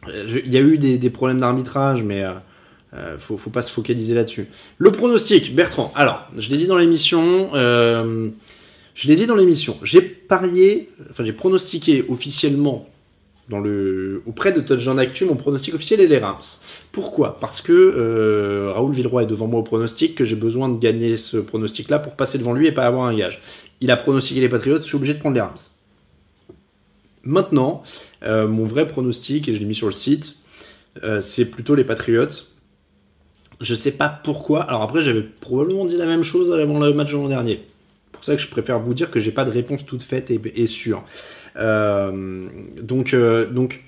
Il 0.08 0.54
y 0.54 0.58
a 0.58 0.62
eu 0.62 0.78
des 0.78 1.10
problèmes 1.10 1.40
d'arbitrage, 1.40 2.04
mais 2.04 2.24
euh, 2.96 3.18
faut, 3.18 3.38
faut 3.38 3.50
pas 3.50 3.64
se 3.64 3.72
focaliser 3.72 4.14
là-dessus. 4.14 4.48
Le 4.78 4.92
pronostic, 4.92 5.56
Bertrand. 5.56 5.92
Alors, 5.96 6.28
je 6.38 6.50
l'ai 6.50 6.58
dit 6.58 6.68
dans 6.68 6.78
l'émission. 6.78 7.50
Euh, 7.56 8.30
je 8.94 9.08
l'ai 9.08 9.16
dit 9.16 9.26
dans 9.26 9.36
l'émission. 9.36 9.78
J'ai 9.82 10.02
parié, 10.02 10.90
enfin 11.10 11.26
j'ai 11.26 11.34
pronostiqué 11.34 12.06
officiellement 12.08 12.88
auprès 14.26 14.54
de 14.54 14.62
Touchdown 14.62 14.98
Actu, 15.00 15.26
mon 15.26 15.36
pronostic 15.36 15.74
officiel 15.74 16.00
est 16.00 16.08
les 16.08 16.18
Rams. 16.18 16.38
Pourquoi? 16.92 17.40
Parce 17.40 17.62
que 17.62 17.74
euh, 17.74 18.72
Raoul 18.74 18.94
Villeroy 18.94 19.24
est 19.24 19.28
devant 19.28 19.48
moi 19.48 19.60
au 19.60 19.64
pronostic, 19.64 20.16
que 20.16 20.24
j'ai 20.24 20.38
besoin 20.38 20.70
de 20.70 20.80
gagner 20.80 21.18
ce 21.18 21.38
pronostic-là 21.38 22.00
pour 22.00 22.16
passer 22.16 22.38
devant 22.38 22.54
lui 22.54 22.68
et 22.68 22.72
pas 22.72 22.86
avoir 22.86 23.06
un 23.06 23.16
gage. 23.16 23.42
Il 23.82 23.92
a 23.92 23.98
pronostiqué 23.98 24.40
les 24.40 24.48
Patriots, 24.48 24.78
je 24.78 24.84
suis 24.84 24.96
obligé 24.96 25.14
de 25.14 25.20
prendre 25.20 25.36
les 25.36 25.42
Rams. 25.42 25.58
Maintenant, 27.24 27.84
mon 28.26 28.66
vrai 28.66 28.88
pronostic, 28.88 29.50
et 29.50 29.54
je 29.54 29.60
l'ai 29.60 29.66
mis 29.66 29.76
sur 29.76 29.88
le 29.88 29.94
site, 29.94 30.36
c'est 31.20 31.46
plutôt 31.46 31.76
les 31.76 31.84
Patriots. 31.84 32.30
Je 33.64 33.76
sais 33.76 33.92
pas 33.92 34.10
pourquoi. 34.10 34.64
Alors 34.64 34.82
après, 34.82 35.02
j'avais 35.02 35.22
probablement 35.24 35.86
dit 35.86 35.96
la 35.96 36.06
même 36.06 36.22
chose 36.22 36.52
avant 36.52 36.80
le 36.80 36.94
match 36.94 37.12
de 37.12 37.18
l'an 37.18 37.30
dernier. 37.30 37.62
pour 38.12 38.24
ça 38.24 38.36
que 38.36 38.42
je 38.42 38.50
préfère 38.50 38.80
vous 38.80 38.94
dire 38.94 39.10
que 39.10 39.22
j'ai 39.22 39.32
pas 39.32 39.46
de 39.46 39.52
réponse 39.52 39.86
toute 39.86 40.04
faite 40.04 40.30
et, 40.32 40.68
sûre. 40.68 41.04
Euh, 41.56 42.48
donc, 42.82 43.14
euh, 43.14 43.50
donc, 43.50 43.82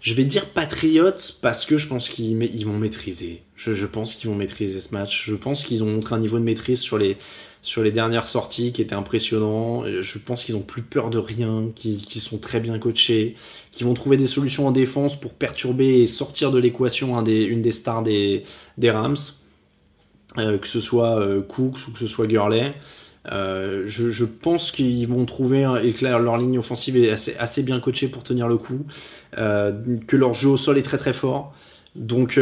je 0.00 0.14
vais 0.14 0.24
dire 0.24 0.46
Patriots 0.46 1.34
parce 1.40 1.64
que 1.64 1.78
je 1.78 1.86
pense 1.86 2.08
qu'ils 2.08 2.66
vont 2.66 2.76
maîtriser. 2.76 3.42
Je, 3.56 3.86
pense 3.86 4.16
qu'ils 4.16 4.28
vont 4.28 4.34
maîtriser 4.34 4.80
ce 4.80 4.92
match. 4.92 5.24
Je 5.24 5.36
pense 5.36 5.62
qu'ils 5.62 5.84
ont 5.84 5.86
montré 5.86 6.16
un 6.16 6.18
niveau 6.18 6.38
de 6.40 6.44
maîtrise 6.44 6.80
sur 6.80 6.98
les, 6.98 7.16
sur 7.62 7.84
les 7.84 7.92
dernières 7.92 8.26
sorties 8.26 8.72
qui 8.72 8.82
était 8.82 8.94
impressionnant. 8.94 9.84
Je 9.84 10.18
pense 10.18 10.44
qu'ils 10.44 10.56
ont 10.56 10.62
plus 10.62 10.82
peur 10.82 11.10
de 11.10 11.18
rien, 11.18 11.68
qu'ils 11.74 12.20
sont 12.20 12.38
très 12.38 12.58
bien 12.58 12.78
coachés, 12.78 13.36
qu'ils 13.70 13.86
vont 13.86 13.94
trouver 13.94 14.16
des 14.16 14.26
solutions 14.26 14.66
en 14.66 14.72
défense 14.72 15.18
pour 15.18 15.32
perturber 15.32 16.02
et 16.02 16.06
sortir 16.08 16.50
de 16.50 16.58
l'équation 16.58 17.16
une 17.24 17.62
des 17.62 17.72
stars 17.72 18.02
des, 18.02 18.44
Rams, 18.84 19.16
euh, 20.38 20.58
que 20.58 20.66
ce 20.66 20.80
soit 20.80 21.20
euh, 21.20 21.40
Cooks 21.40 21.86
ou 21.86 21.92
que 21.92 21.98
ce 22.00 22.08
soit 22.08 22.26
Gurley. 22.26 22.74
Euh, 23.30 23.84
je, 23.86 24.24
pense 24.24 24.72
qu'ils 24.72 25.06
vont 25.06 25.24
trouver 25.24 25.60
et 25.84 25.92
que 25.92 26.04
leur 26.04 26.36
ligne 26.38 26.58
offensive 26.58 26.96
est 26.96 27.10
assez, 27.10 27.36
assez, 27.36 27.62
bien 27.62 27.78
coachée 27.78 28.08
pour 28.08 28.24
tenir 28.24 28.48
le 28.48 28.56
coup, 28.56 28.84
que 29.36 30.16
leur 30.16 30.34
jeu 30.34 30.48
au 30.48 30.56
sol 30.56 30.78
est 30.78 30.82
très 30.82 30.98
très 30.98 31.12
fort. 31.12 31.54
Donc, 31.94 32.40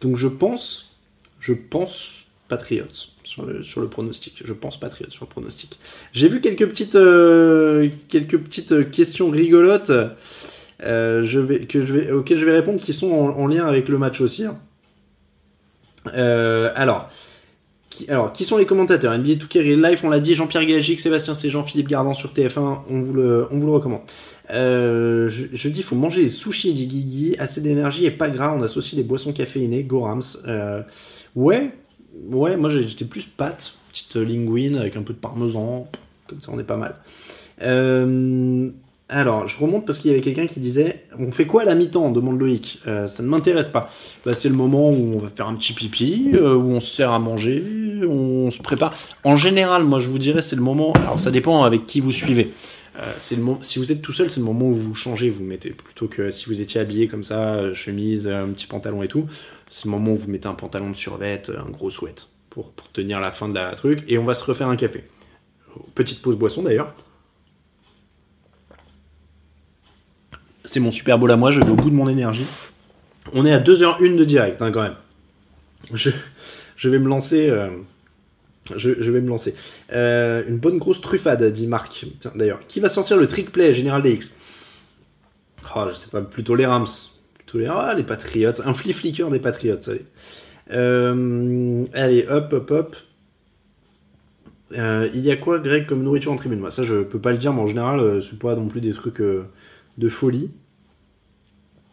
donc 0.00 0.16
je 0.16 0.26
pense, 0.26 0.90
je 1.38 1.52
pense 1.52 2.24
Patriots 2.48 3.10
sur 3.30 3.46
le, 3.46 3.62
sur 3.62 3.80
le 3.80 3.88
pronostic. 3.88 4.42
Je 4.44 4.52
pense 4.52 4.78
Patriots 4.78 5.10
sur 5.10 5.24
le 5.24 5.30
pronostic. 5.30 5.78
J'ai 6.12 6.28
vu 6.28 6.40
quelques 6.40 6.66
petites, 6.66 6.98
quelques 8.08 8.38
petites 8.38 8.90
questions 8.90 9.30
rigolotes 9.30 9.92
je 10.80 11.38
vais, 11.38 11.66
que 11.66 11.84
je 11.84 11.92
vais, 11.92 12.10
auxquelles 12.10 12.38
je 12.38 12.44
vais 12.44 12.56
répondre 12.56 12.80
qui 12.80 12.92
sont 12.92 13.12
en, 13.12 13.46
lien 13.46 13.66
avec 13.66 13.88
le 13.88 13.98
match 13.98 14.20
aussi. 14.20 14.44
Hein. 14.44 14.58
alors, 16.74 17.10
alors, 18.08 18.32
qui 18.32 18.44
sont 18.44 18.56
les 18.56 18.66
commentateurs? 18.66 19.16
NBA 19.16 19.34
2K 19.34 19.58
Real 19.58 19.90
Life, 19.90 20.04
on 20.04 20.10
l'a 20.10 20.20
dit, 20.20 20.34
Jean-Pierre 20.34 20.64
Gagic, 20.64 21.00
Sébastien 21.00 21.34
Séjean, 21.34 21.64
Philippe 21.64 21.88
Gardan 21.88 22.14
sur 22.14 22.32
TF1, 22.32 22.78
on 22.88 23.02
vous 23.02 23.12
le, 23.12 23.48
on 23.50 23.58
vous 23.58 23.66
le 23.66 23.72
recommande. 23.72 24.02
Euh, 24.50 25.28
je, 25.28 25.68
dis, 25.68 25.80
il 25.80 25.84
faut 25.84 25.96
manger 25.96 26.22
des 26.22 26.30
sushis 26.30 26.72
du 26.72 26.86
Guigui, 26.86 27.36
assez 27.38 27.60
d'énergie 27.60 28.04
et 28.04 28.10
pas 28.10 28.28
gras, 28.28 28.54
on 28.56 28.62
associe 28.62 28.96
les 28.96 29.04
boissons 29.04 29.32
caféinées, 29.32 29.82
Gorams. 29.82 30.22
Euh, 30.46 30.82
ouais, 31.36 31.72
ouais, 32.30 32.56
moi 32.56 32.70
j'étais 32.70 33.04
plus 33.04 33.24
pâte, 33.24 33.74
petite 33.90 34.16
linguine 34.16 34.76
avec 34.76 34.96
un 34.96 35.02
peu 35.02 35.12
de 35.12 35.18
parmesan, 35.18 35.88
comme 36.26 36.40
ça 36.40 36.50
on 36.52 36.58
est 36.58 36.64
pas 36.64 36.76
mal. 36.76 36.96
Euh, 37.62 38.70
alors, 39.12 39.48
je 39.48 39.58
remonte 39.58 39.86
parce 39.86 39.98
qu'il 39.98 40.10
y 40.10 40.14
avait 40.14 40.22
quelqu'un 40.22 40.46
qui 40.46 40.60
disait 40.60 41.04
On 41.18 41.32
fait 41.32 41.44
quoi 41.44 41.62
à 41.62 41.64
la 41.64 41.74
mi-temps? 41.74 42.12
demande 42.12 42.38
Loïc. 42.38 42.78
Euh, 42.86 43.08
ça 43.08 43.24
ne 43.24 43.28
m'intéresse 43.28 43.68
pas. 43.68 43.90
Bah, 44.24 44.34
c'est 44.34 44.48
le 44.48 44.54
moment 44.54 44.88
où 44.88 45.16
on 45.16 45.18
va 45.18 45.28
faire 45.28 45.48
un 45.48 45.56
petit 45.56 45.72
pipi, 45.72 46.30
euh, 46.34 46.54
où 46.54 46.70
on 46.70 46.80
se 46.80 46.94
sert 46.94 47.10
à 47.10 47.18
manger, 47.18 47.62
où 48.06 48.12
on 48.46 48.50
se 48.52 48.60
prépare. 48.60 48.94
En 49.24 49.36
général, 49.36 49.82
moi 49.82 49.98
je 49.98 50.08
vous 50.08 50.18
dirais, 50.18 50.42
c'est 50.42 50.54
le 50.54 50.62
moment. 50.62 50.92
Alors, 50.92 51.18
ça 51.18 51.32
dépend 51.32 51.64
avec 51.64 51.86
qui 51.86 52.00
vous 52.00 52.12
suivez. 52.12 52.52
Le 52.96 53.54
si 53.62 53.78
vous 53.78 53.92
êtes 53.92 54.02
tout 54.02 54.12
seul, 54.12 54.30
c'est 54.30 54.40
le 54.40 54.46
moment 54.46 54.66
où 54.66 54.74
vous 54.74 54.94
changez, 54.94 55.30
vous 55.30 55.42
mettez 55.42 55.70
plutôt 55.70 56.06
que 56.06 56.30
si 56.30 56.46
vous 56.46 56.60
étiez 56.60 56.80
habillé 56.80 57.08
comme 57.08 57.24
ça, 57.24 57.72
chemise, 57.72 58.28
un 58.28 58.48
petit 58.48 58.66
pantalon 58.66 59.02
et 59.02 59.08
tout. 59.08 59.26
C'est 59.70 59.84
le 59.84 59.90
moment 59.90 60.12
où 60.12 60.16
vous 60.16 60.28
mettez 60.28 60.48
un 60.48 60.54
pantalon 60.54 60.90
de 60.90 60.96
survêt, 60.96 61.42
un 61.48 61.70
gros 61.70 61.90
sweat 61.90 62.28
pour, 62.50 62.72
pour 62.72 62.90
tenir 62.90 63.20
la 63.20 63.30
fin 63.30 63.48
de 63.48 63.54
la 63.54 63.74
truc. 63.74 64.04
Et 64.08 64.18
on 64.18 64.24
va 64.24 64.34
se 64.34 64.44
refaire 64.44 64.68
un 64.68 64.76
café. 64.76 65.04
Petite 65.94 66.20
pause 66.20 66.36
boisson 66.36 66.62
d'ailleurs. 66.62 66.94
C'est 70.64 70.80
mon 70.80 70.90
Super 70.90 71.18
Bowl 71.18 71.30
à 71.30 71.36
moi, 71.36 71.50
je 71.50 71.60
vais 71.60 71.70
au 71.70 71.76
bout 71.76 71.90
de 71.90 71.94
mon 71.94 72.08
énergie. 72.08 72.46
On 73.32 73.46
est 73.46 73.52
à 73.52 73.60
2h01 73.60 74.16
de 74.16 74.24
direct 74.24 74.60
hein, 74.62 74.70
quand 74.72 74.82
même. 74.82 74.96
Je, 75.92 76.88
vais 76.88 76.98
me 76.98 77.08
lancer. 77.08 77.48
Euh, 77.48 77.70
je, 78.76 79.10
vais 79.10 79.20
me 79.20 79.28
lancer. 79.28 79.54
Euh, 79.92 80.44
une 80.46 80.58
bonne 80.58 80.78
grosse 80.78 81.00
truffade, 81.00 81.42
dit 81.52 81.66
Marc. 81.66 82.06
D'ailleurs, 82.34 82.60
qui 82.66 82.80
va 82.80 82.88
sortir 82.88 83.16
le 83.16 83.26
trick 83.26 83.50
play 83.52 83.74
Général 83.74 84.02
DX 84.02 84.32
Oh, 85.74 85.84
je 85.88 85.94
sais 85.94 86.08
pas, 86.08 86.20
plutôt 86.20 86.54
les 86.54 86.66
Rams. 86.66 86.88
Les, 87.54 87.66
ah, 87.66 87.94
les. 87.94 88.46
Un 88.64 88.74
flip 88.74 88.96
flicker 88.96 89.28
des 89.30 89.40
Patriots, 89.40 89.76
allez. 89.88 90.04
Euh, 90.72 91.84
allez, 91.94 92.26
hop, 92.28 92.52
hop, 92.52 92.70
hop. 92.70 92.96
il 94.72 95.20
y 95.20 95.30
a 95.30 95.36
quoi, 95.36 95.58
Greg, 95.58 95.86
comme 95.86 96.02
nourriture 96.02 96.32
en 96.32 96.36
tribune? 96.36 96.60
Moi, 96.60 96.70
ça, 96.70 96.84
je 96.84 97.02
peux 97.02 97.18
pas 97.18 97.32
le 97.32 97.38
dire, 97.38 97.52
mais 97.52 97.62
en 97.62 97.66
général, 97.66 98.22
c'est 98.22 98.38
pas 98.38 98.54
non 98.54 98.68
plus 98.68 98.80
des 98.80 98.92
trucs 98.92 99.20
de 99.20 100.08
folie. 100.08 100.50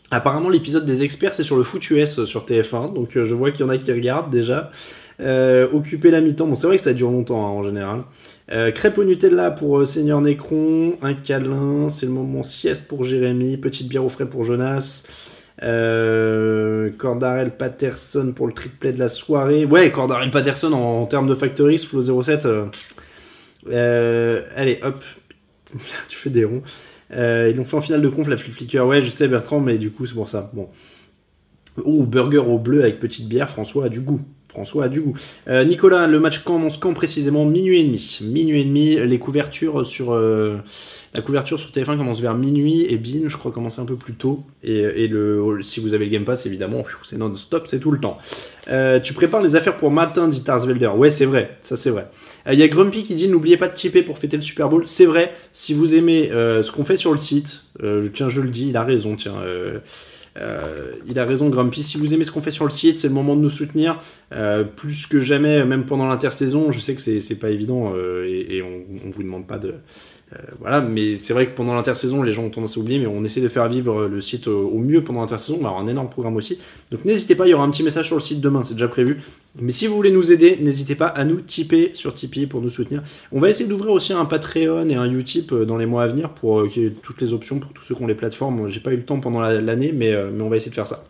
Apparemment, 0.09 0.49
l'épisode 0.49 0.85
des 0.85 1.03
experts, 1.03 1.33
c'est 1.33 1.43
sur 1.43 1.57
le 1.57 1.63
foot 1.63 1.89
US 1.89 2.23
sur 2.23 2.45
TF1, 2.45 2.93
donc 2.93 3.17
euh, 3.17 3.25
je 3.25 3.33
vois 3.33 3.51
qu'il 3.51 3.61
y 3.61 3.63
en 3.63 3.69
a 3.69 3.77
qui 3.77 3.91
regardent 3.91 4.31
déjà. 4.31 4.71
Euh, 5.19 5.67
occuper 5.73 6.11
la 6.11 6.21
mi-temps, 6.21 6.47
bon, 6.47 6.55
c'est 6.55 6.67
vrai 6.67 6.77
que 6.77 6.83
ça 6.83 6.93
dure 6.93 7.11
longtemps 7.11 7.45
hein, 7.45 7.49
en 7.49 7.63
général. 7.63 8.03
Euh, 8.51 8.71
crêpe 8.71 8.97
au 8.97 9.03
Nutella 9.03 9.51
pour 9.51 9.85
Seigneur 9.85 10.21
Necron, 10.21 10.93
un 11.01 11.13
câlin, 11.13 11.89
c'est 11.89 12.05
le 12.05 12.13
moment 12.13 12.43
sieste 12.43 12.87
pour 12.87 13.03
Jérémy, 13.03 13.57
petite 13.57 13.89
bière 13.89 14.05
au 14.05 14.09
frais 14.09 14.29
pour 14.29 14.45
Jonas. 14.45 15.03
Cordarel 15.59 17.57
Patterson 17.57 18.33
pour 18.35 18.47
le 18.47 18.53
triplé 18.53 18.93
de 18.93 18.99
la 18.99 19.09
soirée. 19.09 19.65
Ouais, 19.65 19.91
Cordarel 19.91 20.31
Patterson 20.31 20.71
en, 20.73 21.05
termes 21.05 21.27
de 21.27 21.35
factories, 21.35 21.79
Flow 21.79 22.21
07. 22.23 22.47
allez, 23.65 24.79
hop, 24.83 25.03
tu 26.09 26.17
fais 26.17 26.29
des 26.29 26.45
ronds. 26.45 26.63
Euh, 27.11 27.49
ils 27.49 27.55
l'ont 27.55 27.65
fait 27.65 27.77
en 27.77 27.81
finale 27.81 28.01
de 28.01 28.09
conf, 28.09 28.27
la 28.27 28.37
Flip 28.37 28.53
Flicker. 28.53 28.85
Ouais, 28.85 29.01
je 29.01 29.09
sais, 29.09 29.27
Bertrand, 29.27 29.59
mais 29.59 29.77
du 29.77 29.91
coup, 29.91 30.05
c'est 30.05 30.13
pour 30.13 30.29
ça. 30.29 30.51
Bon. 30.53 30.69
Oh, 31.83 32.03
burger 32.03 32.39
au 32.39 32.57
bleu 32.57 32.81
avec 32.81 32.99
petite 32.99 33.27
bière, 33.27 33.49
François 33.49 33.85
a 33.85 33.89
du 33.89 33.99
goût. 33.99 34.21
François 34.57 34.85
a 34.85 34.89
du 34.89 35.01
goût. 35.01 35.17
Euh, 35.47 35.63
Nicolas, 35.63 36.07
le 36.07 36.19
match 36.19 36.39
commence 36.39 36.77
quand 36.77 36.93
précisément 36.93 37.45
Minuit 37.45 37.79
et 37.79 37.83
demi. 37.83 38.19
Minuit 38.21 38.61
et 38.61 38.65
demi, 38.65 38.95
les 38.95 39.19
couvertures 39.19 39.85
sur 39.85 40.13
euh, 40.13 40.57
la 41.13 41.21
couverture 41.21 41.59
sur 41.59 41.69
TF1 41.69 41.97
commence 41.97 42.19
vers 42.19 42.35
minuit 42.35 42.85
et 42.89 42.97
Bean, 42.97 43.27
je 43.27 43.37
crois, 43.37 43.51
commence 43.51 43.79
un 43.79 43.85
peu 43.85 43.95
plus 43.95 44.13
tôt. 44.13 44.43
Et, 44.63 45.07
le, 45.07 45.61
si 45.61 45.79
vous 45.79 45.93
avez 45.93 46.05
le 46.05 46.11
Game 46.11 46.25
Pass, 46.25 46.45
évidemment, 46.45 46.83
c'est 47.03 47.17
non-stop, 47.17 47.67
c'est 47.67 47.79
tout 47.79 47.91
le 47.91 47.99
temps. 47.99 48.17
tu 49.03 49.13
prépares 49.13 49.41
les 49.41 49.55
affaires 49.55 49.77
pour 49.77 49.89
matin, 49.89 50.27
dit 50.27 50.43
Tarsvelder. 50.43 50.87
Ouais, 50.87 51.09
c'est 51.09 51.25
vrai, 51.25 51.57
ça 51.63 51.75
c'est 51.75 51.89
vrai. 51.89 52.07
Il 52.47 52.53
euh, 52.53 52.55
y 52.55 52.63
a 52.63 52.67
Grumpy 52.67 53.03
qui 53.03 53.15
dit 53.15 53.27
n'oubliez 53.27 53.57
pas 53.57 53.67
de 53.67 53.73
tiper 53.73 54.03
pour 54.03 54.19
fêter 54.19 54.37
le 54.37 54.43
Super 54.43 54.69
Bowl. 54.69 54.87
C'est 54.87 55.05
vrai, 55.05 55.33
si 55.51 55.73
vous 55.73 55.93
aimez 55.93 56.31
euh, 56.31 56.63
ce 56.63 56.71
qu'on 56.71 56.85
fait 56.85 56.95
sur 56.95 57.11
le 57.11 57.17
site, 57.17 57.63
euh, 57.83 58.07
tiens, 58.13 58.29
je 58.29 58.41
le 58.41 58.49
dis, 58.49 58.69
il 58.69 58.77
a 58.77 58.83
raison, 58.83 59.15
tiens. 59.15 59.35
Il 61.07 61.19
a 61.19 61.25
raison, 61.25 61.49
Grumpy. 61.49 61.83
Si 61.83 61.97
vous 61.97 62.13
aimez 62.13 62.23
ce 62.23 62.31
qu'on 62.31 62.41
fait 62.41 62.51
sur 62.51 62.65
le 62.65 62.71
site, 62.71 62.97
c'est 62.97 63.07
le 63.07 63.13
moment 63.13 63.35
de 63.35 63.41
nous 63.41 63.49
soutenir. 63.49 64.01
plus 64.75 65.07
que 65.07 65.21
jamais, 65.21 65.65
même 65.65 65.85
pendant 65.85 66.07
l'intersaison, 66.07 66.71
je 66.71 66.79
sais 66.79 66.95
que 66.95 67.01
c'est 67.01 67.35
pas 67.35 67.49
évident 67.49 67.93
et, 67.95 68.61
on, 68.61 69.09
vous 69.09 69.23
demande 69.23 69.47
pas 69.47 69.57
de, 69.57 69.75
euh, 70.33 70.37
voilà, 70.59 70.81
mais 70.81 71.17
c'est 71.19 71.33
vrai 71.33 71.47
que 71.47 71.55
pendant 71.55 71.73
l'intersaison, 71.73 72.21
les 72.21 72.33
gens 72.33 72.43
ont 72.43 72.49
tendance 72.49 72.77
à 72.77 72.79
oublier, 72.79 72.99
mais 72.99 73.07
on 73.07 73.23
essaie 73.23 73.39
de 73.39 73.47
faire 73.47 73.67
vivre 73.69 74.07
le 74.07 74.21
site 74.21 74.47
au 74.47 74.77
mieux 74.77 75.01
pendant 75.01 75.21
l'intersaison. 75.21 75.57
On 75.59 75.63
va 75.63 75.69
avoir 75.69 75.83
un 75.83 75.87
énorme 75.87 76.09
programme 76.09 76.35
aussi. 76.35 76.59
Donc 76.91 77.05
n'hésitez 77.05 77.35
pas, 77.35 77.47
il 77.47 77.51
y 77.51 77.53
aura 77.53 77.63
un 77.63 77.71
petit 77.71 77.83
message 77.83 78.07
sur 78.07 78.15
le 78.15 78.21
site 78.21 78.41
demain, 78.41 78.63
c'est 78.63 78.73
déjà 78.73 78.87
prévu. 78.87 79.21
Mais 79.59 79.71
si 79.71 79.87
vous 79.87 79.95
voulez 79.95 80.11
nous 80.11 80.31
aider, 80.31 80.57
n'hésitez 80.61 80.95
pas 80.95 81.07
à 81.07 81.23
nous 81.23 81.41
tiper 81.41 81.91
sur 81.93 82.13
Tipeee 82.13 82.47
pour 82.47 82.61
nous 82.61 82.69
soutenir. 82.69 83.03
On 83.31 83.39
va 83.39 83.49
essayer 83.49 83.67
d'ouvrir 83.67 83.91
aussi 83.91 84.13
un 84.13 84.25
Patreon 84.25 84.89
et 84.89 84.95
un 84.95 85.11
Utip 85.11 85.51
euh, 85.51 85.65
dans 85.65 85.77
les 85.77 85.85
mois 85.85 86.03
à 86.03 86.07
venir 86.07 86.29
pour 86.29 86.59
euh, 86.59 86.67
qu'il 86.67 86.83
y 86.83 86.85
ait 86.85 86.91
toutes 86.91 87.21
les 87.21 87.33
options 87.33 87.59
pour 87.59 87.73
tous 87.73 87.83
ceux 87.83 87.95
qui 87.95 88.03
ont 88.03 88.07
les 88.07 88.15
plateformes. 88.15 88.67
J'ai 88.69 88.79
pas 88.79 88.93
eu 88.93 88.97
le 88.97 89.05
temps 89.05 89.19
pendant 89.19 89.41
l'année, 89.41 89.91
mais, 89.91 90.15
mais 90.31 90.43
on 90.43 90.49
va 90.49 90.57
essayer 90.57 90.69
de 90.69 90.75
faire 90.75 90.87
ça. 90.87 91.03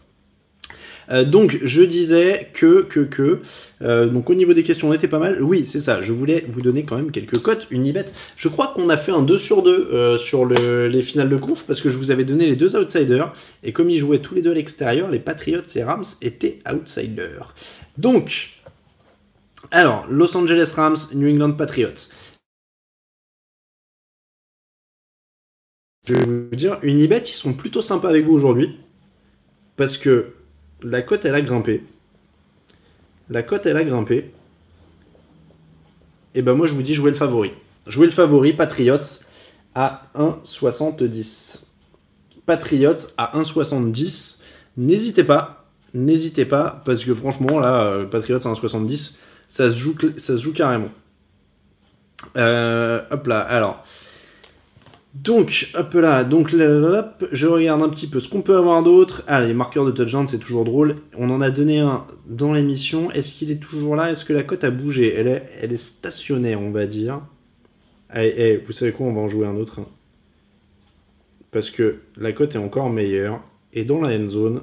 Euh, 1.10 1.24
donc 1.24 1.58
je 1.64 1.82
disais 1.82 2.50
que 2.54 2.84
que 2.84 3.00
que 3.02 3.40
euh, 3.82 4.08
donc 4.08 4.30
au 4.30 4.36
niveau 4.36 4.54
des 4.54 4.64
questions 4.64 4.90
on 4.90 4.94
était 4.94 5.08
pas 5.08 5.20
mal. 5.20 5.42
Oui 5.42 5.66
c'est 5.66 5.80
ça. 5.80 6.02
Je 6.02 6.12
voulais 6.12 6.46
vous 6.50 6.62
donner 6.62 6.84
quand 6.84 6.98
même 6.98 7.12
quelques 7.12 7.40
cotes 7.40 7.68
Unibet. 7.72 8.06
Je 8.36 8.48
crois 8.50 8.68
qu'on 8.68 8.90
a 8.90 8.98
fait 8.98 9.12
un 9.12 9.22
2 9.22 9.38
sur 9.38 9.64
2 9.64 9.90
euh, 9.94 10.18
sur 10.18 10.46
les 10.46 11.02
finales 11.02 11.30
de 11.30 11.38
conf 11.38 11.64
parce 11.66 11.82
que 11.82 11.90
je 11.90 11.98
vous 11.98 12.12
avais 12.12 12.26
donné 12.26 12.46
les 12.46 12.56
deux 12.56 12.76
outsiders 12.76 13.34
et 13.64 13.72
comme 13.72 13.90
ils 13.90 14.00
jouaient 14.00 14.20
tous 14.20 14.36
les 14.36 14.42
deux 14.42 14.52
à 14.52 14.56
l'extérieur, 14.56 15.10
les 15.10 15.20
Patriots 15.20 15.62
et 15.76 15.84
Rams 15.84 16.06
étaient 16.22 16.60
outsiders. 16.72 17.54
Donc 17.98 18.58
alors 19.72 20.08
Los 20.08 20.36
Angeles 20.38 20.74
Rams, 20.76 20.98
New 21.14 21.30
England 21.30 21.54
Patriots. 21.54 22.08
Je 26.06 26.14
vais 26.14 26.26
vous 26.26 26.56
dire, 26.56 26.80
Unibet, 26.84 27.24
ils 27.28 27.34
sont 27.34 27.54
plutôt 27.54 27.82
sympas 27.82 28.10
avec 28.10 28.26
vous 28.26 28.34
aujourd'hui. 28.34 28.78
Parce 29.76 29.98
que 29.98 30.36
la 30.82 31.02
cote, 31.02 31.26
elle 31.26 31.36
a 31.36 31.42
grimpé. 31.42 31.84
La 33.30 33.44
cote, 33.44 33.66
elle 33.66 33.76
a 33.76 33.84
grimpé. 33.84 34.32
Et 36.34 36.42
ben 36.42 36.54
moi, 36.54 36.66
je 36.66 36.74
vous 36.74 36.82
dis 36.82 36.94
jouer 36.94 37.12
le 37.12 37.18
favori. 37.18 37.52
Jouer 37.88 38.06
le 38.06 38.12
favori, 38.12 38.54
Patriots 38.54 39.20
à 39.76 40.10
1,70. 40.16 41.62
Patriots 42.46 43.10
à 43.18 43.38
1,70. 43.38 44.38
N'hésitez 44.78 45.26
pas. 45.26 45.57
N'hésitez 45.98 46.46
pas, 46.46 46.84
parce 46.86 47.04
que 47.04 47.14
franchement, 47.16 47.60
là, 47.60 47.86
euh, 47.86 48.06
Patriots 48.06 48.38
à 48.38 48.52
1,70, 48.52 49.16
ça, 49.50 49.72
se 49.72 49.78
joue, 49.78 49.96
ça 50.18 50.38
se 50.38 50.44
joue 50.44 50.54
carrément. 50.54 50.92
Euh, 52.36 53.02
hop 53.10 53.26
là, 53.26 53.40
alors. 53.40 53.84
Donc, 55.16 55.72
hop 55.74 55.94
là, 55.96 56.24
donc 56.24 56.50
je 56.52 57.48
regarde 57.48 57.82
un 57.82 57.90
petit 57.90 58.06
peu 58.06 58.20
ce 58.20 58.30
qu'on 58.30 58.44
peut 58.44 58.56
avoir 58.56 58.84
d'autre. 58.84 59.24
Ah, 59.26 59.42
les 59.42 59.56
marqueurs 59.56 59.86
de 59.86 59.92
touchdown, 59.92 60.28
c'est 60.28 60.38
toujours 60.38 60.66
drôle. 60.66 60.98
On 61.18 61.32
en 61.32 61.42
a 61.42 61.50
donné 61.50 61.80
un 61.80 62.06
dans 62.28 62.54
l'émission. 62.54 63.10
Est-ce 63.10 63.32
qu'il 63.32 63.50
est 63.50 63.60
toujours 63.60 63.96
là? 63.96 64.12
Est-ce 64.12 64.24
que 64.24 64.34
la 64.34 64.44
cote 64.44 64.64
a 64.64 64.70
bougé? 64.70 65.12
Elle 65.16 65.74
est, 65.74 65.78
stationnaire, 65.78 66.62
on 66.62 66.70
va 66.70 66.86
dire. 66.86 67.22
Allez, 68.10 68.36
eh, 68.38 68.58
vous 68.58 68.72
savez 68.72 68.92
quoi? 68.92 69.08
On 69.08 69.14
va 69.14 69.22
en 69.22 69.30
jouer 69.30 69.48
un 69.48 69.56
autre. 69.56 69.80
Parce 71.50 71.72
que 71.72 72.02
la 72.18 72.34
cote 72.34 72.54
est 72.54 72.60
encore 72.60 72.92
meilleure. 72.92 73.42
Et 73.74 73.84
dans 73.84 74.02
la 74.02 74.16
end 74.16 74.30
zone, 74.30 74.62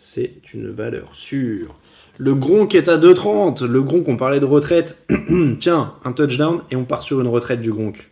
c'est 0.00 0.32
une 0.54 0.70
valeur 0.70 1.10
sûre. 1.14 1.74
Le 2.18 2.34
Gronk 2.34 2.74
est 2.74 2.88
à 2.88 2.98
2,30. 2.98 3.64
Le 3.64 3.82
Gronk, 3.82 4.08
on 4.08 4.16
parlait 4.16 4.40
de 4.40 4.44
retraite. 4.44 5.06
Tiens, 5.60 5.94
un 6.04 6.12
touchdown 6.12 6.62
et 6.70 6.76
on 6.76 6.84
part 6.84 7.02
sur 7.02 7.20
une 7.20 7.28
retraite 7.28 7.60
du 7.60 7.72
Gronk. 7.72 8.10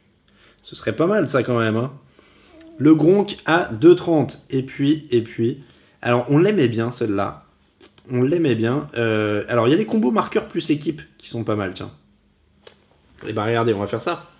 Ce 0.62 0.76
serait 0.76 0.94
pas 0.94 1.06
mal 1.06 1.28
ça 1.28 1.42
quand 1.42 1.58
même. 1.58 1.76
Hein. 1.76 1.92
Le 2.78 2.94
Gronk 2.94 3.38
à 3.46 3.70
2,30. 3.72 4.38
Et 4.50 4.62
puis, 4.62 5.08
et 5.10 5.22
puis. 5.22 5.62
Alors 6.00 6.26
on 6.28 6.38
l'aimait 6.38 6.68
bien 6.68 6.90
celle-là. 6.90 7.44
On 8.10 8.22
l'aimait 8.22 8.54
bien. 8.54 8.88
Euh, 8.94 9.44
alors 9.48 9.66
il 9.66 9.72
y 9.72 9.74
a 9.74 9.78
des 9.78 9.86
combos 9.86 10.12
marqueurs 10.12 10.46
plus 10.46 10.70
équipe 10.70 11.02
qui 11.18 11.28
sont 11.28 11.42
pas 11.42 11.56
mal, 11.56 11.72
tiens. 11.74 11.90
Et 13.24 13.30
eh 13.30 13.32
ben 13.32 13.44
regardez, 13.44 13.74
on 13.74 13.80
va 13.80 13.88
faire 13.88 14.00
ça. 14.00 14.30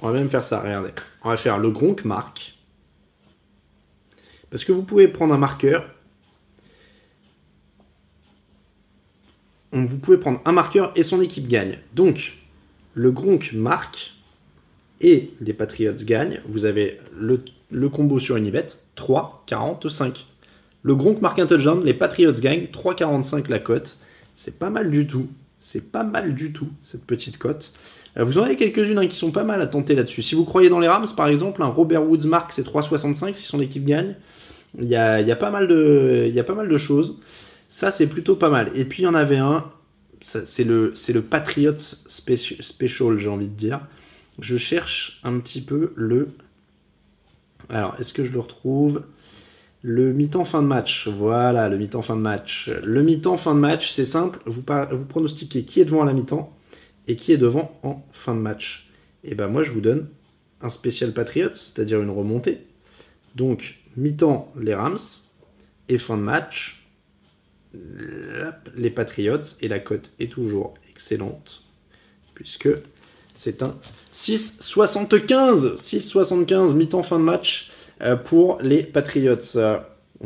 On 0.00 0.08
va 0.08 0.14
même 0.14 0.30
faire 0.30 0.44
ça, 0.44 0.60
regardez. 0.60 0.90
On 1.24 1.30
va 1.30 1.36
faire 1.36 1.58
le 1.58 1.70
Gronk 1.70 2.04
marque. 2.04 2.54
Parce 4.50 4.64
que 4.64 4.72
vous 4.72 4.82
pouvez 4.82 5.08
prendre 5.08 5.34
un 5.34 5.38
marqueur. 5.38 5.88
Vous 9.72 9.98
pouvez 9.98 10.18
prendre 10.18 10.40
un 10.44 10.52
marqueur 10.52 10.92
et 10.96 11.02
son 11.02 11.22
équipe 11.22 11.48
gagne. 11.48 11.78
Donc, 11.94 12.36
le 12.94 13.10
Gronk 13.10 13.52
marque 13.54 14.12
et 15.00 15.30
les 15.40 15.54
Patriots 15.54 15.94
gagnent, 16.04 16.40
vous 16.46 16.66
avez 16.66 17.00
le, 17.18 17.88
combo 17.88 18.18
sur 18.18 18.36
Unibet, 18.36 18.66
3, 18.96 19.44
45. 19.46 20.26
Le 20.82 20.94
Gronk 20.94 21.22
marque 21.22 21.38
un 21.38 21.46
touchdown, 21.46 21.82
les 21.84 21.94
Patriots 21.94 22.32
gagnent, 22.32 22.66
3,45 22.72 23.48
la 23.48 23.58
cote. 23.58 23.96
C'est 24.34 24.58
pas 24.58 24.68
mal 24.68 24.90
du 24.90 25.06
tout. 25.06 25.28
C'est 25.60 25.90
pas 25.90 26.02
mal 26.02 26.34
du 26.34 26.52
tout, 26.52 26.68
cette 26.82 27.04
petite 27.04 27.38
cote. 27.38 27.72
Euh, 28.18 28.24
vous 28.24 28.38
en 28.38 28.42
avez 28.42 28.56
quelques-unes 28.56 28.98
hein, 28.98 29.06
qui 29.06 29.16
sont 29.16 29.30
pas 29.30 29.44
mal 29.44 29.62
à 29.62 29.66
tenter 29.66 29.94
là-dessus. 29.94 30.22
Si 30.22 30.34
vous 30.34 30.44
croyez 30.44 30.68
dans 30.68 30.80
les 30.80 30.88
Rams, 30.88 31.06
par 31.16 31.28
exemple, 31.28 31.62
un 31.62 31.68
Robert 31.68 32.02
Woods 32.02 32.26
Mark, 32.26 32.52
c'est 32.52 32.66
3,65 32.66 33.36
si 33.36 33.46
son 33.46 33.60
équipe 33.60 33.84
gagne. 33.84 34.16
Il 34.78 34.88
y 34.88 34.96
a 34.96 35.36
pas 35.36 35.50
mal 35.50 35.68
de 35.68 36.78
choses. 36.78 37.18
Ça, 37.72 37.90
c'est 37.90 38.06
plutôt 38.06 38.36
pas 38.36 38.50
mal. 38.50 38.70
Et 38.74 38.84
puis, 38.84 39.02
il 39.02 39.06
y 39.06 39.08
en 39.08 39.14
avait 39.14 39.38
un, 39.38 39.64
c'est 40.20 40.62
le, 40.62 40.92
le 41.08 41.22
Patriots 41.22 41.96
Speci- 42.06 42.60
Special, 42.60 43.16
j'ai 43.16 43.30
envie 43.30 43.48
de 43.48 43.54
dire. 43.54 43.80
Je 44.38 44.58
cherche 44.58 45.18
un 45.24 45.38
petit 45.38 45.62
peu 45.62 45.94
le. 45.96 46.28
Alors, 47.70 47.96
est-ce 47.98 48.12
que 48.12 48.24
je 48.24 48.30
le 48.30 48.40
retrouve? 48.40 49.04
Le 49.80 50.12
mi-temps 50.12 50.44
fin 50.44 50.60
de 50.60 50.66
match. 50.66 51.08
Voilà, 51.08 51.70
le 51.70 51.78
mi-temps 51.78 52.02
fin 52.02 52.14
de 52.14 52.20
match. 52.20 52.70
Le 52.84 53.02
mi-temps 53.02 53.38
fin 53.38 53.54
de 53.54 53.60
match, 53.60 53.90
c'est 53.90 54.04
simple. 54.04 54.38
Vous, 54.44 54.62
vous 54.90 55.04
pronostiquez 55.06 55.64
qui 55.64 55.80
est 55.80 55.86
devant 55.86 56.02
à 56.02 56.04
la 56.04 56.12
mi-temps 56.12 56.54
et 57.08 57.16
qui 57.16 57.32
est 57.32 57.38
devant 57.38 57.80
en 57.82 58.04
fin 58.12 58.34
de 58.34 58.40
match. 58.40 58.90
Et 59.24 59.34
ben 59.34 59.48
moi, 59.48 59.62
je 59.62 59.70
vous 59.70 59.80
donne 59.80 60.08
un 60.60 60.68
spécial 60.68 61.14
Patriots, 61.14 61.54
c'est-à-dire 61.54 62.02
une 62.02 62.10
remontée. 62.10 62.66
Donc, 63.34 63.78
mi-temps, 63.96 64.52
les 64.60 64.74
Rams. 64.74 64.98
Et 65.88 65.96
fin 65.96 66.18
de 66.18 66.22
match, 66.22 66.81
les 68.76 68.90
Patriots. 68.90 69.56
Et 69.60 69.68
la 69.68 69.78
cote 69.78 70.10
est 70.18 70.30
toujours 70.30 70.74
excellente. 70.90 71.62
Puisque 72.34 72.68
c'est 73.34 73.62
un 73.62 73.76
6,75. 74.14 75.76
6,75 75.76 76.74
mi-temps 76.74 77.02
fin 77.02 77.18
de 77.18 77.24
match 77.24 77.70
euh, 78.00 78.16
pour 78.16 78.60
les 78.60 78.82
Patriots. 78.82 79.36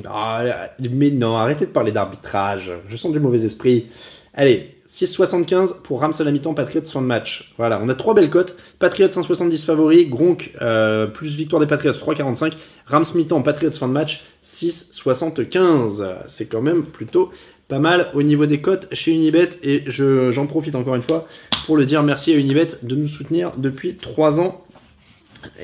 Ah, 0.05 0.71
mais 0.79 1.11
non, 1.11 1.37
arrêtez 1.37 1.67
de 1.67 1.71
parler 1.71 1.93
d'arbitrage. 1.93 2.71
Je 2.89 2.97
sens 2.97 3.13
du 3.13 3.21
mauvais 3.21 3.45
esprit. 3.45 3.87
Allez, 4.35 4.76
6,75 4.93 5.83
pour 5.83 6.01
Rams 6.01 6.13
à 6.19 6.25
la 6.25 6.31
mi-temps, 6.31 6.55
Patriots 6.55 6.85
fin 6.85 7.01
de 7.03 7.07
match. 7.07 7.53
Voilà, 7.59 7.81
on 7.83 7.89
a 7.89 7.95
trois 7.95 8.15
belles 8.15 8.31
cotes. 8.31 8.57
Patriots 8.79 9.09
1,70 9.09 9.65
favori, 9.65 10.07
Gronk 10.07 10.53
euh, 10.63 11.07
plus 11.07 11.35
victoire 11.35 11.61
des 11.61 11.67
Patriots 11.67 11.93
3,45. 11.93 12.53
Rams 12.87 13.05
mi-temps, 13.15 13.43
Patriots 13.43 13.73
fin 13.73 13.89
de 13.89 13.93
match 13.93 14.25
6,75. 14.45 16.15
C'est 16.29 16.47
quand 16.47 16.63
même 16.63 16.85
plutôt 16.85 17.31
pas 17.69 17.79
mal 17.79 18.09
au 18.15 18.23
niveau 18.23 18.47
des 18.47 18.61
cotes 18.61 18.87
chez 18.93 19.13
Unibet. 19.13 19.51
Et 19.63 19.83
je- 19.87 20.31
j'en 20.33 20.47
profite 20.47 20.75
encore 20.75 20.95
une 20.95 21.03
fois 21.03 21.27
pour 21.67 21.77
le 21.77 21.85
dire 21.85 22.03
merci 22.03 22.33
à 22.33 22.37
Unibet 22.37 22.69
de 22.83 22.95
nous 22.95 23.09
soutenir 23.09 23.53
depuis 23.57 23.97
3 23.97 24.39
ans 24.39 24.65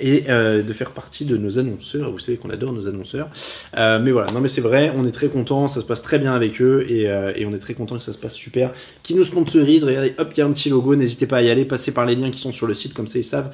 et 0.01 0.25
euh, 0.29 0.63
de 0.63 0.73
faire 0.73 0.91
partie 0.91 1.25
de 1.25 1.37
nos 1.37 1.59
annonceurs. 1.59 2.11
Vous 2.11 2.19
savez 2.19 2.39
qu'on 2.39 2.51
adore 2.51 2.73
nos 2.73 2.89
annonceurs. 2.89 3.29
Euh, 3.77 4.01
mais 4.03 4.11
voilà, 4.11 4.33
non 4.33 4.41
mais 4.41 4.49
c'est 4.49 4.61
vrai, 4.61 4.93
on 4.97 5.07
est 5.07 5.13
très 5.13 5.29
content, 5.29 5.69
ça 5.69 5.81
se 5.81 5.87
passe 5.87 6.03
très 6.03 6.19
bien 6.19 6.33
avec 6.33 6.61
eux 6.61 6.85
et, 6.89 7.09
euh, 7.09 7.33
on 7.47 7.55
est 7.55 7.59
très 7.59 7.75
content 7.75 7.97
que 7.97 8.03
ça 8.03 8.13
se 8.13 8.19
passe 8.19 8.35
super. 8.35 8.73
Qui 9.03 9.15
nous 9.15 9.25
sponsorise, 9.25 9.85
regardez, 9.85 10.15
hop, 10.19 10.29
il 10.35 10.39
y 10.39 10.43
a 10.43 10.47
un 10.47 10.53
petit 10.53 10.71
logo, 10.71 10.95
n'hésitez 10.95 11.27
pas 11.27 11.39
à 11.39 11.43
y 11.43 11.51
aller, 11.51 11.65
passez 11.65 11.93
par 11.93 12.07
les 12.07 12.15
liens 12.15 12.31
qui 12.31 12.39
sont 12.39 12.53
sur 12.53 12.67
le 12.67 12.75
site, 12.75 12.95
comme 12.95 13.09
ça 13.09 13.19
ils 13.19 13.25
savent 13.25 13.51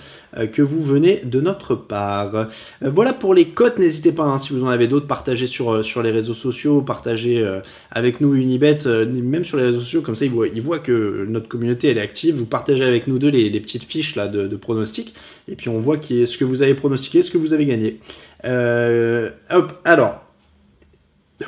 que 0.53 0.63
vous 0.63 0.83
venez 0.83 1.23
de 1.25 1.41
notre 1.41 1.75
part. 1.75 2.49
Voilà 2.83 3.13
pour 3.13 3.35
les 3.35 3.49
cotes, 3.49 3.79
n'hésitez 3.79 4.13
pas, 4.13 4.25
hein, 4.25 4.39
si 4.39 4.53
vous 4.53 4.65
en 4.65 4.69
avez 4.69 4.87
d'autres, 4.87 5.07
partagez 5.07 5.47
sur, 5.47 5.85
sur 5.85 6.03
les 6.03 6.11
réseaux 6.11 6.35
sociaux, 6.35 6.83
partagez 6.83 7.45
avec 7.91 8.21
nous 8.21 8.35
Unibet, 8.35 8.79
même 8.87 9.45
sur 9.45 9.57
les 9.57 9.65
réseaux 9.65 9.81
sociaux, 9.81 10.03
comme 10.03 10.15
ça 10.15 10.27
ils 10.27 10.61
voient, 10.61 10.79
que 10.79 11.27
notre 11.29 11.49
communauté 11.49 11.89
elle 11.89 11.99
est 11.99 12.03
active, 12.03 12.37
vous 12.37 12.47
partagez 12.47 12.85
avec 12.85 13.07
nous 13.07 13.19
deux 13.19 13.31
les, 13.31 13.59
petites 13.61 13.85
fiches 13.85 14.15
là 14.15 14.29
de, 14.29 14.47
de 14.47 14.57
pronostics, 14.57 15.15
et 15.49 15.57
puis 15.57 15.69
on 15.69 15.79
voit 15.79 15.97
ce 16.27 16.39
que 16.39 16.45
vous 16.45 16.63
avez 16.63 16.75
pronostiqué, 16.75 17.23
ce 17.23 17.31
que 17.31 17.39
vous 17.39 17.53
avez 17.53 17.67
gagné. 17.67 18.01
Euh, 18.45 19.31
hop, 19.51 19.81
alors. 19.85 20.25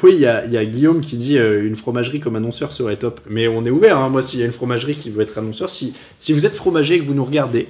Oui, 0.05 0.13
il 0.15 0.21
y 0.21 0.27
a, 0.27 0.65
Guillaume 0.65 1.01
qui 1.01 1.17
dit 1.17 1.37
euh, 1.37 1.67
une 1.67 1.75
fromagerie 1.75 2.21
comme 2.21 2.37
annonceur 2.37 2.71
serait 2.71 2.97
top. 2.97 3.21
Mais 3.29 3.49
on 3.49 3.65
est 3.65 3.71
ouvert, 3.71 3.99
hein. 3.99 4.09
moi, 4.09 4.23
s'il 4.23 4.39
y 4.39 4.43
a 4.43 4.47
une 4.47 4.53
fromagerie 4.53 4.95
qui 4.95 5.11
veut 5.11 5.23
être 5.23 5.37
annonceur, 5.37 5.69
si, 5.69 5.95
si 6.17 6.33
vous 6.33 6.47
êtes 6.47 6.55
fromager 6.55 6.95
et 6.95 7.01
que 7.01 7.05
vous 7.05 7.15
nous 7.15 7.25
regardez, 7.25 7.69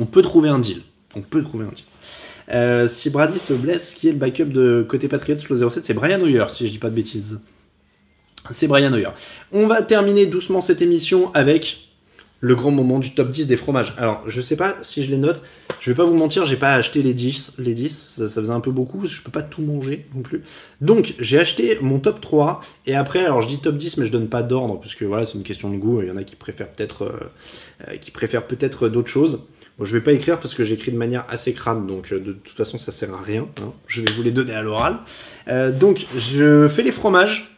on 0.00 0.06
peut 0.06 0.22
trouver 0.22 0.48
un 0.48 0.58
deal. 0.58 0.82
On 1.14 1.20
peut 1.20 1.42
trouver 1.42 1.66
un 1.66 1.70
deal. 1.70 1.84
Euh, 2.52 2.88
si 2.88 3.08
Brady 3.08 3.38
se 3.38 3.52
blesse, 3.52 3.94
qui 3.94 4.08
est 4.08 4.12
le 4.12 4.18
backup 4.18 4.46
de 4.46 4.84
côté 4.88 5.06
Patriots 5.06 5.36
le 5.48 5.70
07 5.70 5.86
C'est 5.86 5.94
Brian 5.94 6.20
Hoyer, 6.20 6.44
si 6.48 6.66
je 6.66 6.72
dis 6.72 6.78
pas 6.78 6.90
de 6.90 6.94
bêtises. 6.94 7.38
C'est 8.50 8.66
Brian 8.66 8.92
Hoyer. 8.92 9.10
On 9.52 9.68
va 9.68 9.82
terminer 9.82 10.26
doucement 10.26 10.60
cette 10.60 10.82
émission 10.82 11.32
avec 11.34 11.91
le 12.42 12.56
grand 12.56 12.72
moment 12.72 12.98
du 12.98 13.14
top 13.14 13.30
10 13.30 13.46
des 13.46 13.56
fromages. 13.56 13.94
Alors, 13.96 14.24
je 14.26 14.40
sais 14.40 14.56
pas 14.56 14.76
si 14.82 15.04
je 15.04 15.10
les 15.10 15.16
note. 15.16 15.40
Je 15.80 15.90
vais 15.90 15.94
pas 15.94 16.04
vous 16.04 16.16
mentir, 16.16 16.44
j'ai 16.44 16.56
pas 16.56 16.74
acheté 16.74 17.00
les 17.00 17.14
10. 17.14 17.52
Les 17.56 17.72
10 17.72 18.14
ça, 18.16 18.28
faisait 18.28 18.50
un 18.50 18.60
peu 18.60 18.72
beaucoup, 18.72 19.06
je 19.06 19.22
peux 19.22 19.30
pas 19.30 19.42
tout 19.42 19.62
manger 19.62 20.06
non 20.12 20.22
plus. 20.22 20.42
Donc, 20.80 21.14
j'ai 21.20 21.38
acheté 21.38 21.78
mon 21.80 22.00
top 22.00 22.20
3. 22.20 22.60
Et 22.86 22.96
après, 22.96 23.24
alors 23.24 23.42
je 23.42 23.48
dis 23.48 23.58
top 23.58 23.76
10, 23.76 23.96
mais 23.96 24.06
je 24.06 24.10
donne 24.10 24.28
pas 24.28 24.42
d'ordre, 24.42 24.80
parce 24.80 24.96
que 24.96 25.04
voilà, 25.04 25.24
c'est 25.24 25.34
une 25.34 25.44
question 25.44 25.70
de 25.70 25.76
goût. 25.76 26.02
Il 26.02 26.08
y 26.08 26.10
en 26.10 26.16
a 26.16 26.24
qui 26.24 26.34
préfèrent 26.34 26.68
peut-être 26.68 27.04
euh, 27.04 27.88
euh, 27.88 28.40
peut-être 28.40 28.88
d'autres 28.88 29.08
choses. 29.08 29.40
Bon, 29.78 29.84
je 29.84 29.96
vais 29.96 30.02
pas 30.02 30.12
écrire 30.12 30.40
parce 30.40 30.54
que 30.54 30.64
j'écris 30.64 30.90
de 30.90 30.98
manière 30.98 31.24
assez 31.28 31.52
crâne, 31.52 31.86
donc 31.86 32.12
euh, 32.12 32.18
de 32.18 32.32
toute 32.32 32.56
façon 32.56 32.76
ça 32.76 32.90
sert 32.90 33.14
à 33.14 33.22
rien. 33.22 33.46
hein. 33.60 33.72
Je 33.86 34.00
vais 34.02 34.12
vous 34.12 34.22
les 34.22 34.32
donner 34.32 34.52
à 34.52 34.62
l'oral. 34.62 34.98
Donc 35.46 36.06
je 36.18 36.66
fais 36.68 36.82
les 36.82 36.92
fromages, 36.92 37.56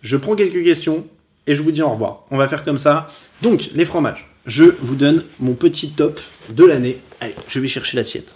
je 0.00 0.16
prends 0.16 0.34
quelques 0.34 0.64
questions 0.64 1.06
et 1.46 1.54
je 1.54 1.62
vous 1.62 1.72
dis 1.72 1.82
au 1.82 1.90
revoir. 1.90 2.24
On 2.30 2.36
va 2.36 2.48
faire 2.48 2.64
comme 2.64 2.78
ça. 2.78 3.08
Donc 3.42 3.70
les 3.72 3.84
fromages, 3.84 4.28
je 4.46 4.64
vous 4.80 4.94
donne 4.94 5.24
mon 5.38 5.54
petit 5.54 5.90
top 5.90 6.20
de 6.50 6.64
l'année. 6.64 6.98
Allez, 7.20 7.34
je 7.48 7.60
vais 7.60 7.68
chercher 7.68 7.96
l'assiette. 7.96 8.34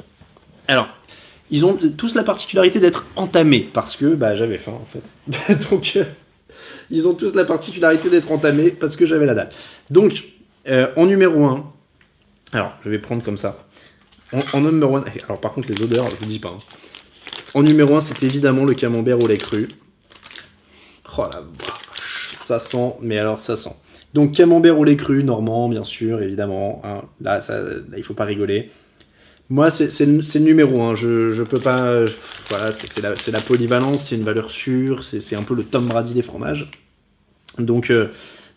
Alors, 0.69 0.89
ils 1.51 1.65
ont 1.65 1.79
tous 1.97 2.15
la 2.15 2.23
particularité 2.23 2.81
d'être 2.81 3.05
entamés 3.17 3.69
parce 3.73 3.97
que 3.97 4.15
bah, 4.15 4.37
j'avais 4.37 4.59
faim 4.59 4.79
en 4.81 4.87
fait. 4.87 5.65
donc 5.71 5.93
euh, 5.97 6.05
ils 6.91 7.09
ont 7.09 7.15
tous 7.15 7.35
la 7.35 7.45
particularité 7.45 8.11
d'être 8.11 8.31
entamés 8.31 8.71
parce 8.71 8.97
que 8.97 9.07
j'avais 9.07 9.27
la 9.27 9.35
dalle. 9.35 9.51
Donc 9.91 10.25
euh, 10.69 10.89
en 10.97 11.07
numéro 11.07 11.45
1, 11.45 11.73
alors, 12.53 12.75
je 12.85 12.91
vais 12.91 12.99
prendre 12.99 13.23
comme 13.23 13.39
ça. 13.39 13.67
En, 14.53 14.61
numéro 14.61 14.97
1, 14.97 15.05
alors 15.25 15.41
par 15.41 15.53
contre, 15.53 15.69
les 15.71 15.83
odeurs, 15.83 16.11
je 16.11 16.17
vous 16.17 16.27
dis 16.27 16.39
pas. 16.39 16.51
hein. 16.51 16.59
En 17.55 17.63
numéro 17.63 17.97
1, 17.97 18.01
c'est 18.01 18.23
évidemment 18.23 18.65
le 18.65 18.75
camembert 18.75 19.23
au 19.23 19.27
lait 19.27 19.39
cru. 19.39 19.69
Oh 21.17 21.25
la 21.31 21.41
vache, 21.41 22.35
ça 22.37 22.59
sent, 22.59 22.95
mais 23.01 23.19
alors 23.19 23.41
ça 23.41 23.57
sent. 23.57 23.75
Donc, 24.15 24.33
camembert 24.33 24.79
au 24.79 24.85
lait 24.85 24.97
cru, 24.97 25.25
normand, 25.25 25.69
bien 25.69 25.85
sûr, 25.85 26.23
évidemment. 26.23 26.83
hein. 26.85 27.03
Là, 27.21 27.41
ça, 27.41 27.61
là, 27.63 27.73
il 27.97 28.03
faut 28.03 28.15
pas 28.15 28.25
rigoler. 28.25 28.71
Moi, 29.49 29.71
c'est 29.71 30.07
le, 30.07 30.39
numéro 30.39 30.83
1. 30.83 30.95
Je, 30.95 31.33
je 31.33 31.43
peux 31.43 31.59
pas. 31.61 32.05
voilà, 32.49 32.73
c'est 32.73 33.01
la, 33.01 33.15
la 33.33 33.41
polyvalence, 33.41 34.05
c'est 34.05 34.17
une 34.17 34.25
valeur 34.25 34.51
sûre, 34.51 35.05
c'est 35.05 35.37
un 35.37 35.43
peu 35.43 35.55
le 35.55 35.65
Tom 35.65 35.87
Brady 35.87 36.15
des 36.15 36.23
fromages. 36.23 36.71
Donc, 37.59 37.91
euh, 37.91 38.09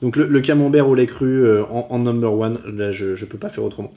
le, 0.01 0.39
camembert 0.41 0.87
au 0.87 0.95
lait 0.95 1.05
cru 1.05 1.45
euh, 1.45 1.63
en, 1.65 1.99
number 1.99 2.33
one, 2.33 2.59
là 2.73 2.91
je, 2.91 3.15
je 3.15 3.25
peux 3.25 3.37
pas 3.37 3.49
faire 3.49 3.63
autrement. 3.63 3.93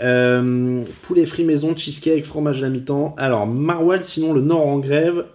Euh, 0.00 0.84
poulet 1.02 1.26
frit 1.26 1.44
maison, 1.44 1.76
cheesecake, 1.76 2.24
fromage 2.24 2.58
à 2.58 2.62
la 2.62 2.68
mi-temps. 2.70 3.14
Alors 3.18 3.46
Marwal, 3.46 4.04
sinon 4.04 4.32
le 4.32 4.40
Nord 4.40 4.66
en 4.66 4.78
grève. 4.78 5.26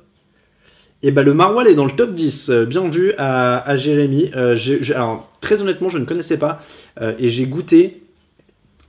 Et 1.04 1.12
ben 1.12 1.24
le 1.24 1.34
Marwal 1.34 1.68
est 1.68 1.76
dans 1.76 1.86
le 1.86 1.92
top 1.92 2.16
10. 2.16 2.50
Euh, 2.50 2.66
Bien 2.66 2.90
vu 2.90 3.14
à, 3.18 3.60
à 3.60 3.76
Jérémy. 3.76 4.32
Alors 4.34 5.32
très 5.46 5.62
honnêtement, 5.62 5.90
je 5.90 6.00
ne 6.00 6.06
connaissais 6.06 6.38
pas 6.38 6.60
euh, 7.00 7.14
et 7.20 7.30
j'ai 7.30 7.46
goûté. 7.46 8.02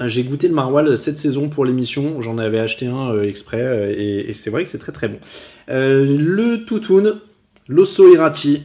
J'ai 0.04 0.24
goûté 0.24 0.48
le 0.48 0.54
Marwal 0.54 0.96
cette 0.96 1.18
saison 1.18 1.48
pour 1.50 1.66
l'émission. 1.66 2.22
J'en 2.22 2.38
avais 2.38 2.58
acheté 2.58 2.86
un 2.86 3.12
euh, 3.12 3.28
exprès 3.28 3.60
euh, 3.60 3.94
et, 4.28 4.32
c'est 4.34 4.50
vrai 4.50 4.64
que 4.64 4.70
c'est 4.70 4.78
très 4.78 4.92
très 4.92 5.08
bon. 5.08 5.18
Euh, 5.68 6.16
le 6.18 6.64
Toutoun, 6.64 7.20
l'Osso 7.68 8.10
Irati. 8.12 8.64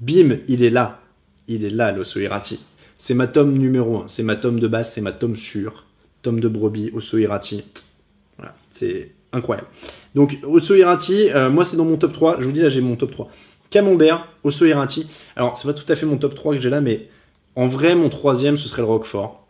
Bim, 0.00 0.38
il 0.46 0.62
est 0.62 0.70
là. 0.70 1.00
Il 1.48 1.64
est 1.64 1.70
là, 1.70 1.90
l'Osso 1.90 2.20
Irati. 2.20 2.60
C'est 2.98 3.14
ma 3.14 3.26
tome 3.26 3.58
numéro 3.58 4.02
1. 4.02 4.08
C'est 4.08 4.22
ma 4.22 4.36
tome 4.36 4.60
de 4.60 4.68
base, 4.68 4.92
c'est 4.92 5.00
ma 5.00 5.12
tome 5.12 5.36
sûre. 5.36 5.86
Tome 6.22 6.38
de 6.38 6.48
brebis, 6.48 6.92
Osso 6.94 7.18
Irati. 7.18 7.64
Voilà, 8.36 8.54
c'est 8.70 9.12
incroyable. 9.32 9.68
Donc, 10.14 10.38
Osso 10.44 10.74
Irati, 10.74 11.30
euh, 11.30 11.50
moi 11.50 11.64
c'est 11.64 11.76
dans 11.76 11.84
mon 11.84 11.96
top 11.96 12.12
3. 12.12 12.36
Je 12.40 12.46
vous 12.46 12.52
dis 12.52 12.60
là, 12.60 12.68
j'ai 12.68 12.80
mon 12.80 12.96
top 12.96 13.10
3. 13.10 13.28
Camembert, 13.70 14.28
Osso 14.44 14.64
Irati. 14.64 15.06
Alors, 15.36 15.56
c'est 15.56 15.66
pas 15.66 15.74
tout 15.74 15.90
à 15.90 15.96
fait 15.96 16.06
mon 16.06 16.18
top 16.18 16.34
3 16.34 16.54
que 16.54 16.60
j'ai 16.60 16.70
là, 16.70 16.80
mais 16.80 17.08
en 17.54 17.68
vrai, 17.68 17.94
mon 17.94 18.08
troisième, 18.08 18.56
ce 18.56 18.68
serait 18.68 18.82
le 18.82 18.88
Roquefort. 18.88 19.46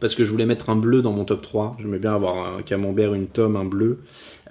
Parce 0.00 0.14
que 0.14 0.24
je 0.24 0.30
voulais 0.30 0.46
mettre 0.46 0.70
un 0.70 0.76
bleu 0.76 1.02
dans 1.02 1.12
mon 1.12 1.24
top 1.24 1.42
3. 1.42 1.76
J'aimais 1.80 1.98
bien 1.98 2.14
avoir 2.14 2.56
un 2.56 2.62
camembert, 2.62 3.14
une 3.14 3.26
tome, 3.26 3.56
un 3.56 3.64
bleu. 3.64 4.00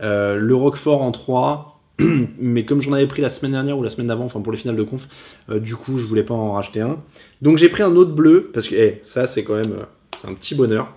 Euh, 0.02 0.38
le 0.38 0.56
Roquefort 0.56 1.02
en 1.02 1.12
3. 1.12 1.72
mais 2.40 2.66
comme 2.66 2.82
j'en 2.82 2.94
avais 2.94 3.08
pris 3.08 3.22
la 3.22 3.30
semaine 3.30 3.52
dernière 3.52 3.78
ou 3.78 3.84
la 3.84 3.90
semaine 3.90 4.08
d'avant, 4.08 4.26
enfin 4.26 4.42
pour 4.42 4.52
les 4.52 4.58
finales 4.58 4.76
de 4.76 4.84
conf, 4.84 5.08
euh, 5.50 5.60
du 5.60 5.76
coup 5.76 5.98
je 5.98 6.06
voulais 6.08 6.24
pas 6.24 6.34
en 6.34 6.54
racheter 6.54 6.82
un. 6.82 6.98
Donc 7.42 7.58
j'ai 7.58 7.70
pris 7.70 7.84
un 7.84 7.96
autre 7.96 8.14
bleu, 8.14 8.50
parce 8.54 8.68
que 8.68 8.76
eh, 8.76 9.02
ça 9.04 9.28
c'est 9.28 9.44
quand 9.44 9.56
même 9.56 9.74
euh, 9.74 10.30
un 10.30 10.34
petit 10.34 10.56
bonheur. 10.56 10.94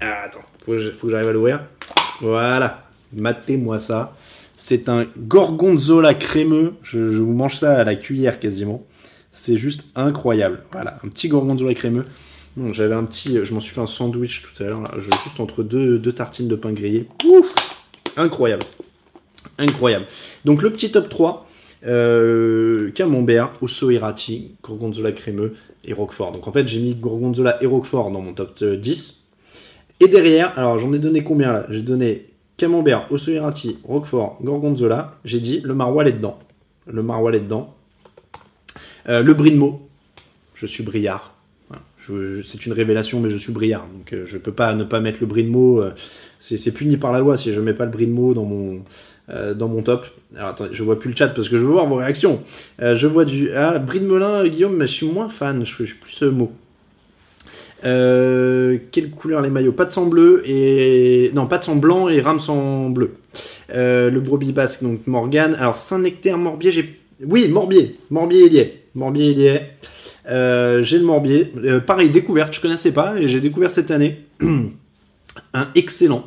Ah, 0.00 0.24
attends, 0.24 0.44
faut 0.64 0.72
que 0.72 1.10
j'arrive 1.10 1.28
à 1.28 1.32
l'ouvrir. 1.32 1.60
Voilà, 2.20 2.84
matez-moi 3.12 3.78
ça. 3.78 4.16
C'est 4.56 4.88
un 4.88 5.06
gorgonzola 5.18 6.14
crémeux, 6.14 6.74
je, 6.82 7.10
je 7.10 7.18
vous 7.18 7.32
mange 7.32 7.56
ça 7.56 7.76
à 7.76 7.84
la 7.84 7.96
cuillère 7.96 8.38
quasiment. 8.40 8.84
C'est 9.32 9.56
juste 9.56 9.84
incroyable. 9.96 10.62
Voilà, 10.72 10.98
un 11.04 11.08
petit 11.08 11.28
gorgonzola 11.28 11.74
crémeux. 11.74 12.04
J'avais 12.70 12.94
un 12.94 13.04
petit, 13.04 13.38
je 13.42 13.52
m'en 13.52 13.58
suis 13.58 13.74
fait 13.74 13.80
un 13.80 13.86
sandwich 13.86 14.42
tout 14.42 14.62
à 14.62 14.66
l'heure, 14.66 15.00
juste 15.00 15.40
entre 15.40 15.64
deux, 15.64 15.98
deux 15.98 16.12
tartines 16.12 16.46
de 16.46 16.54
pain 16.54 16.72
grillé. 16.72 17.08
Ouf, 17.24 17.52
incroyable. 18.16 18.62
Incroyable. 19.58 20.06
Donc 20.44 20.62
le 20.62 20.70
petit 20.70 20.92
top 20.92 21.08
3. 21.08 21.48
euh, 21.86 22.90
camembert, 22.92 23.52
osso 23.60 23.90
irati, 23.90 24.54
gorgonzola 24.62 25.12
crémeux 25.12 25.54
et 25.84 25.92
roquefort. 25.92 26.32
Donc 26.32 26.46
en 26.48 26.52
fait, 26.52 26.66
j'ai 26.66 26.80
mis 26.80 26.94
gorgonzola 26.94 27.62
et 27.62 27.66
roquefort 27.66 28.10
dans 28.10 28.20
mon 28.20 28.32
top 28.32 28.62
10. 28.62 29.20
Et 30.00 30.08
derrière, 30.08 30.58
alors 30.58 30.78
j'en 30.78 30.92
ai 30.92 30.98
donné 30.98 31.24
combien 31.24 31.52
là? 31.52 31.66
J'ai 31.70 31.82
donné 31.82 32.26
camembert, 32.56 33.06
osso 33.10 33.30
irati, 33.30 33.78
roquefort, 33.84 34.38
gorgonzola. 34.42 35.18
J'ai 35.24 35.40
dit 35.40 35.60
le 35.60 35.74
maroilles 35.74 36.08
est 36.08 36.12
dedans. 36.12 36.38
Le 36.86 37.02
maroilles 37.02 37.36
est 37.36 37.40
dedans. 37.40 37.74
Euh, 39.08 39.22
le 39.22 39.34
brie 39.34 39.50
de. 39.50 39.60
Je 40.54 40.66
suis 40.66 40.82
briard. 40.82 41.34
c'est 42.44 42.66
une 42.66 42.72
révélation, 42.72 43.20
mais 43.20 43.30
je 43.30 43.36
suis 43.36 43.52
briard. 43.52 43.86
Donc 43.86 44.12
euh, 44.12 44.24
je 44.26 44.38
peux 44.38 44.52
pas 44.52 44.74
ne 44.74 44.84
pas 44.84 45.00
mettre 45.00 45.18
le 45.20 45.26
brie 45.26 45.44
de. 45.44 45.56
Euh, 45.56 45.90
c'est 46.40 46.72
puni 46.72 46.96
par 46.96 47.12
la 47.12 47.20
loi 47.20 47.36
si 47.36 47.52
je 47.52 47.60
mets 47.60 47.74
pas 47.74 47.86
le 47.86 47.90
brie 47.90 48.06
de 48.06 48.34
dans 48.34 48.44
mon, 48.44 48.82
dans 49.28 49.68
mon 49.68 49.82
top. 49.82 50.06
Alors 50.36 50.50
attendez, 50.50 50.74
je 50.74 50.82
vois 50.82 50.98
plus 50.98 51.08
le 51.10 51.16
chat 51.16 51.28
parce 51.28 51.48
que 51.48 51.56
je 51.56 51.64
veux 51.64 51.72
voir 51.72 51.86
vos 51.86 51.96
réactions. 51.96 52.42
je 52.78 53.06
vois 53.06 53.24
du. 53.24 53.50
Ah, 53.52 53.78
brie 53.78 54.00
de 54.00 54.48
Guillaume, 54.48 54.76
mais 54.76 54.86
je 54.86 54.92
suis 54.92 55.06
moins 55.06 55.30
fan. 55.30 55.64
Je 55.64 55.72
suis 55.72 55.94
plus 55.94 56.12
ce 56.12 56.26
mot. 57.82 58.78
quelle 58.92 59.10
couleur 59.10 59.42
les 59.42 59.50
maillots? 59.50 59.72
Pas 59.72 59.86
de 59.86 59.92
sang 59.92 60.06
bleu 60.06 60.42
et. 60.46 61.30
Non, 61.34 61.46
pas 61.46 61.58
de 61.58 61.64
sang 61.64 61.76
blanc 61.76 62.08
et 62.08 62.20
rame 62.20 62.40
sang 62.40 62.90
bleu. 62.90 63.16
le 63.70 64.18
brebis 64.18 64.52
basque, 64.52 64.82
donc 64.82 65.06
Morgane. 65.06 65.54
Alors 65.54 65.76
Saint-Nectaire, 65.76 66.38
Morbier, 66.38 66.70
j'ai. 66.70 67.00
Oui, 67.24 67.48
Morbier. 67.48 67.96
Morbier, 68.10 68.46
il 68.46 68.52
y 68.54 68.58
est. 68.58 68.82
Morbier, 68.94 69.30
il 69.30 69.38
y 69.38 69.46
est. 69.46 69.70
Euh, 70.26 70.82
j'ai 70.82 70.98
le 70.98 71.04
Morbier. 71.04 71.52
Euh, 71.56 71.80
pareil, 71.80 72.10
découverte, 72.10 72.54
je 72.54 72.60
connaissais 72.60 72.92
pas 72.92 73.16
et 73.18 73.28
j'ai 73.28 73.40
découvert 73.40 73.70
cette 73.70 73.90
année. 73.90 74.24
un 74.40 75.68
excellent. 75.74 76.24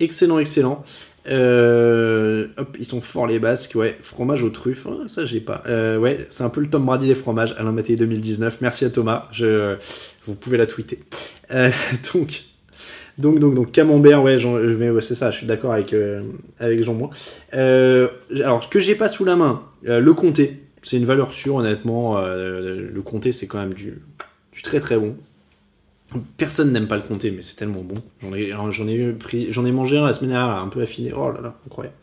Excellent, 0.00 0.38
excellent. 0.38 0.84
Euh, 1.28 2.46
hop, 2.56 2.76
ils 2.78 2.86
sont 2.86 3.00
forts 3.00 3.26
les 3.26 3.38
Basques, 3.38 3.72
ouais. 3.74 3.96
Fromage 4.02 4.42
aux 4.42 4.50
truffes, 4.50 4.86
ah, 4.88 5.08
ça 5.08 5.26
j'ai 5.26 5.40
pas. 5.40 5.62
ouais, 5.98 6.26
c'est 6.30 6.44
un 6.44 6.48
peu 6.48 6.60
le 6.60 6.68
Tom 6.68 6.84
Brady 6.84 7.08
des 7.08 7.14
fromages, 7.14 7.54
Alain 7.58 7.72
Maté 7.72 7.96
2019. 7.96 8.58
Merci 8.60 8.84
à 8.84 8.90
Thomas, 8.90 9.28
vous 10.26 10.34
pouvez 10.34 10.58
la 10.58 10.66
tweeter. 10.66 11.00
donc, 12.14 12.42
donc, 13.18 13.38
donc, 13.38 13.54
donc, 13.54 13.72
camembert, 13.72 14.22
ouais, 14.22 14.36
c'est 15.00 15.14
ça, 15.14 15.30
je 15.30 15.38
suis 15.38 15.46
d'accord 15.46 15.72
avec, 15.72 15.94
avec 16.60 16.84
Jean-Moi. 16.84 17.10
alors, 17.52 18.62
ce 18.62 18.68
que 18.68 18.78
j'ai 18.78 18.94
pas 18.94 19.08
sous 19.08 19.24
la 19.24 19.36
main, 19.36 19.62
le 19.82 20.12
comté 20.12 20.62
c'est 20.86 20.98
une 20.98 21.04
valeur 21.04 21.32
sûre, 21.32 21.56
honnêtement. 21.56 22.18
Euh, 22.18 22.88
le 22.92 23.02
comté, 23.02 23.32
c'est 23.32 23.48
quand 23.48 23.58
même 23.58 23.74
du, 23.74 24.00
très 24.62 24.78
très 24.78 24.96
bon. 24.96 25.16
Personne 26.36 26.72
n'aime 26.72 26.86
pas 26.86 26.96
le 26.96 27.02
comté, 27.02 27.32
mais 27.32 27.42
c'est 27.42 27.56
tellement 27.56 27.82
bon. 27.82 27.96
J'en 28.22 28.32
ai, 28.32 28.50
j'en 28.50 29.66
ai, 29.66 29.72
mangé 29.72 29.98
un 29.98 30.06
la 30.06 30.12
semaine 30.12 30.30
dernière, 30.30 30.56
un 30.56 30.68
peu 30.68 30.80
affiné. 30.80 31.12
Oh 31.12 31.32
là 31.32 31.40
là, 31.42 31.54
incroyable. 31.66 31.96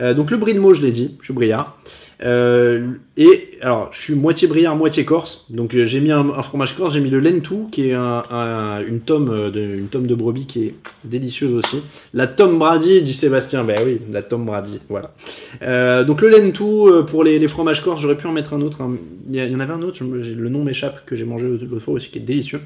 Euh, 0.00 0.14
donc 0.14 0.30
le 0.30 0.38
brie 0.38 0.54
de 0.54 0.58
Meaux, 0.58 0.72
je 0.72 0.80
l'ai 0.80 0.90
dit, 0.90 1.16
je 1.20 1.26
suis 1.26 1.34
briard. 1.34 1.76
Euh, 2.24 2.92
et 3.18 3.58
alors, 3.60 3.90
je 3.92 4.00
suis 4.00 4.14
moitié 4.14 4.48
briard, 4.48 4.74
moitié 4.74 5.04
corse. 5.04 5.44
Donc 5.50 5.76
j'ai 5.76 6.00
mis 6.00 6.10
un, 6.10 6.42
fromage 6.42 6.74
corse, 6.76 6.94
j'ai 6.94 7.00
mis 7.00 7.10
le 7.10 7.20
lentou, 7.20 7.68
qui 7.70 7.90
est 7.90 7.94
une, 7.94 9.00
tome 9.04 9.50
de, 9.50 9.60
une 9.60 10.06
de 10.06 10.14
brebis 10.14 10.46
qui 10.46 10.64
est 10.64 10.74
délicieuse 11.04 11.52
aussi. 11.52 11.82
La 12.14 12.26
tome 12.26 12.58
brady, 12.58 13.02
dit 13.02 13.12
Sébastien. 13.12 13.64
Ben 13.64 13.80
oui, 13.84 14.00
la 14.10 14.22
tome 14.22 14.46
brady, 14.46 14.80
voilà. 14.88 15.12
Euh, 15.60 16.04
donc 16.04 16.22
le 16.22 16.30
lentou, 16.30 16.90
pour 17.06 17.22
les, 17.22 17.46
fromages 17.48 17.82
corse, 17.82 18.00
j'aurais 18.00 18.16
pu 18.16 18.26
en 18.26 18.32
mettre 18.32 18.54
un 18.54 18.62
autre. 18.62 18.80
Hein. 18.80 18.96
Il, 19.28 19.36
y 19.36 19.54
en 19.54 19.60
avait 19.60 19.74
un 19.74 19.82
autre, 19.82 20.02
le 20.02 20.48
nom 20.48 20.64
m'échappe, 20.64 21.04
que 21.04 21.16
j'ai 21.16 21.26
mangé 21.26 21.46
l'autre 21.46 21.78
fois 21.80 21.94
aussi, 21.94 22.10
qui 22.10 22.18
est 22.18 22.22
délicieux. 22.22 22.60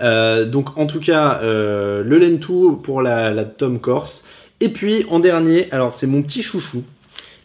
Donc 0.00 0.76
en 0.76 0.86
tout 0.86 1.00
cas, 1.00 1.40
le 1.42 2.18
lentou 2.18 2.80
pour 2.82 3.02
la, 3.02 3.44
tome 3.44 3.80
corse. 3.80 4.24
Et 4.60 4.70
puis 4.70 5.04
en 5.10 5.20
dernier, 5.20 5.70
alors 5.72 5.94
c'est 5.94 6.06
mon 6.06 6.22
petit 6.22 6.42
chouchou. 6.42 6.82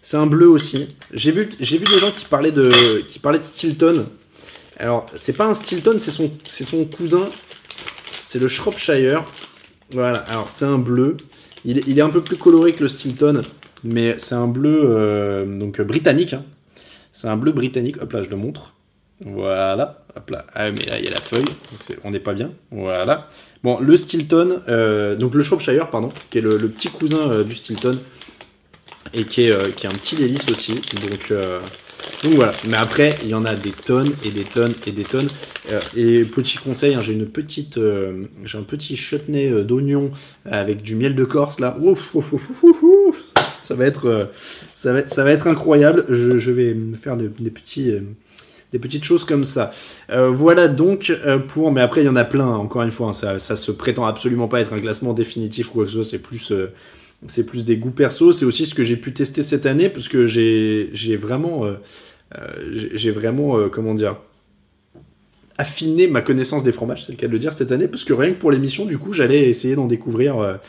C'est 0.01 0.17
un 0.17 0.25
bleu 0.25 0.47
aussi. 0.47 0.95
J'ai 1.13 1.31
vu, 1.31 1.49
j'ai 1.59 1.77
vu 1.77 1.83
des 1.83 1.99
gens 1.99 2.11
qui 2.11 2.25
parlaient 2.25 2.51
de, 2.51 2.69
qui 3.07 3.19
de 3.19 3.43
Stilton. 3.43 4.07
Alors 4.77 5.05
c'est 5.15 5.33
pas 5.33 5.45
un 5.45 5.53
Stilton, 5.53 5.97
c'est 5.99 6.11
son, 6.11 6.31
c'est 6.47 6.63
son 6.63 6.85
cousin. 6.85 7.29
C'est 8.21 8.39
le 8.39 8.47
Shropshire. 8.47 9.25
Voilà. 9.91 10.19
Alors 10.29 10.49
c'est 10.49 10.65
un 10.65 10.77
bleu. 10.77 11.17
Il, 11.65 11.97
est 11.97 12.01
un 12.01 12.09
peu 12.09 12.21
plus 12.21 12.37
coloré 12.37 12.73
que 12.73 12.81
le 12.81 12.89
Stilton, 12.89 13.41
mais 13.83 14.15
c'est 14.17 14.33
un 14.33 14.47
bleu 14.47 14.81
euh, 14.83 15.45
donc 15.45 15.79
britannique. 15.81 16.33
Hein. 16.33 16.43
C'est 17.13 17.27
un 17.27 17.37
bleu 17.37 17.51
britannique. 17.51 18.01
Hop 18.01 18.11
là, 18.13 18.23
je 18.23 18.29
le 18.29 18.37
montre. 18.37 18.73
Voilà, 19.23 20.03
hop 20.15 20.29
là. 20.31 20.45
Ah, 20.53 20.71
mais 20.71 20.83
là, 20.85 20.97
il 20.97 21.05
y 21.05 21.07
a 21.07 21.11
la 21.11 21.21
feuille, 21.21 21.45
on 22.03 22.11
n'est 22.11 22.19
pas 22.19 22.33
bien. 22.33 22.51
Voilà. 22.71 23.29
Bon, 23.63 23.79
le 23.79 23.95
Stilton, 23.95 24.61
euh, 24.67 25.15
donc 25.15 25.35
le 25.35 25.43
Shropshire, 25.43 25.89
pardon, 25.91 26.11
qui 26.31 26.39
est 26.39 26.41
le, 26.41 26.57
petit 26.69 26.89
cousin 26.89 27.31
euh, 27.31 27.43
du 27.43 27.55
Stilton, 27.55 27.99
et 29.13 29.25
qui 29.25 29.43
est, 29.43 29.51
euh, 29.51 29.69
qui 29.75 29.85
est 29.85 29.89
un 29.89 29.93
petit 29.93 30.15
délice 30.15 30.49
aussi. 30.51 30.73
Donc, 30.73 31.33
donc 32.23 32.33
voilà. 32.33 32.53
Mais 32.67 32.77
après, 32.77 33.19
il 33.21 33.29
y 33.29 33.35
en 33.35 33.45
a 33.45 33.53
des 33.53 33.71
tonnes 33.71 34.13
et 34.25 34.31
des 34.31 34.43
tonnes 34.43 34.73
et 34.87 34.91
des 34.91 35.03
tonnes. 35.03 35.29
et 35.95 36.23
petit 36.23 36.57
conseil, 36.57 36.95
hein, 36.95 37.01
j'ai 37.01 37.13
une 37.13 37.27
petite, 37.27 37.79
j'ai 38.43 38.57
un 38.57 38.63
petit 38.63 38.97
chutney 38.97 39.51
d'oignon 39.63 40.11
avec 40.45 40.81
du 40.81 40.95
miel 40.95 41.13
de 41.13 41.23
Corse 41.25 41.59
là. 41.59 41.77
Ouf, 41.79 42.15
ouf, 42.15 42.33
ouf, 42.63 43.17
ça 43.61 43.75
va 43.75 43.85
être, 43.85 44.29
ça 44.73 44.93
va, 44.93 45.07
ça 45.07 45.23
va 45.23 45.31
être 45.31 45.45
incroyable. 45.45 46.05
Je, 46.09 46.51
vais 46.51 46.73
me 46.73 46.95
faire 46.95 47.17
des 47.17 47.27
petits 47.51 47.93
des 48.71 48.79
petites 48.79 49.03
choses 49.03 49.25
comme 49.25 49.43
ça. 49.43 49.71
Euh, 50.09 50.29
voilà 50.29 50.67
donc 50.67 51.09
euh, 51.09 51.39
pour, 51.39 51.71
mais 51.71 51.81
après 51.81 52.01
il 52.01 52.05
y 52.05 52.09
en 52.09 52.15
a 52.15 52.23
plein, 52.23 52.47
encore 52.47 52.83
une 52.83 52.91
fois, 52.91 53.09
hein, 53.09 53.13
ça, 53.13 53.39
ça 53.39 53.55
se 53.55 53.71
prétend 53.71 54.05
absolument 54.05 54.47
pas 54.47 54.61
être 54.61 54.73
un 54.73 54.79
classement 54.79 55.13
définitif 55.13 55.69
ou 55.69 55.73
quoi 55.73 55.83
que 55.85 55.91
ce 55.91 56.01
soit, 56.01 56.09
c'est 56.09 56.21
plus, 56.21 56.51
euh, 56.51 56.71
plus 57.45 57.65
des 57.65 57.77
goûts 57.77 57.91
perso, 57.91 58.31
c'est 58.31 58.45
aussi 58.45 58.65
ce 58.65 58.73
que 58.73 58.83
j'ai 58.83 58.97
pu 58.97 59.13
tester 59.13 59.43
cette 59.43 59.65
année, 59.65 59.89
parce 59.89 60.07
que 60.07 60.25
j'ai, 60.25 60.89
j'ai 60.93 61.17
vraiment, 61.17 61.65
j'ai 62.73 63.11
vraiment, 63.11 63.69
comment 63.69 63.93
dire, 63.93 64.15
affiné 65.59 66.07
ma 66.07 66.21
connaissance 66.21 66.63
des 66.63 66.71
fromages, 66.71 67.05
c'est 67.05 67.11
le 67.11 67.17
cas 67.19 67.27
de 67.27 67.31
le 67.31 67.37
dire 67.37 67.53
cette 67.53 67.71
année, 67.71 67.87
parce 67.87 68.03
que 68.03 68.13
rien 68.13 68.33
que 68.33 68.39
pour 68.39 68.51
l'émission, 68.51 68.85
du 68.85 68.97
coup, 68.97 69.13
j'allais 69.13 69.47
essayer 69.49 69.75
d'en 69.75 69.85
découvrir, 69.85 70.59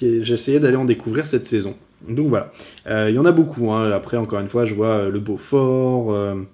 j'essayais 0.00 0.58
d'aller 0.58 0.76
en 0.76 0.86
découvrir 0.86 1.26
cette 1.26 1.46
saison. 1.46 1.76
Donc 2.08 2.28
voilà, 2.28 2.52
euh, 2.86 3.10
il 3.10 3.16
y 3.16 3.18
en 3.18 3.24
a 3.24 3.32
beaucoup. 3.32 3.72
Hein. 3.72 3.90
Après, 3.92 4.16
encore 4.16 4.40
une 4.40 4.48
fois, 4.48 4.64
je 4.64 4.74
vois 4.74 4.86
euh, 4.86 5.10
le 5.10 5.20
Beaufort. 5.20 6.46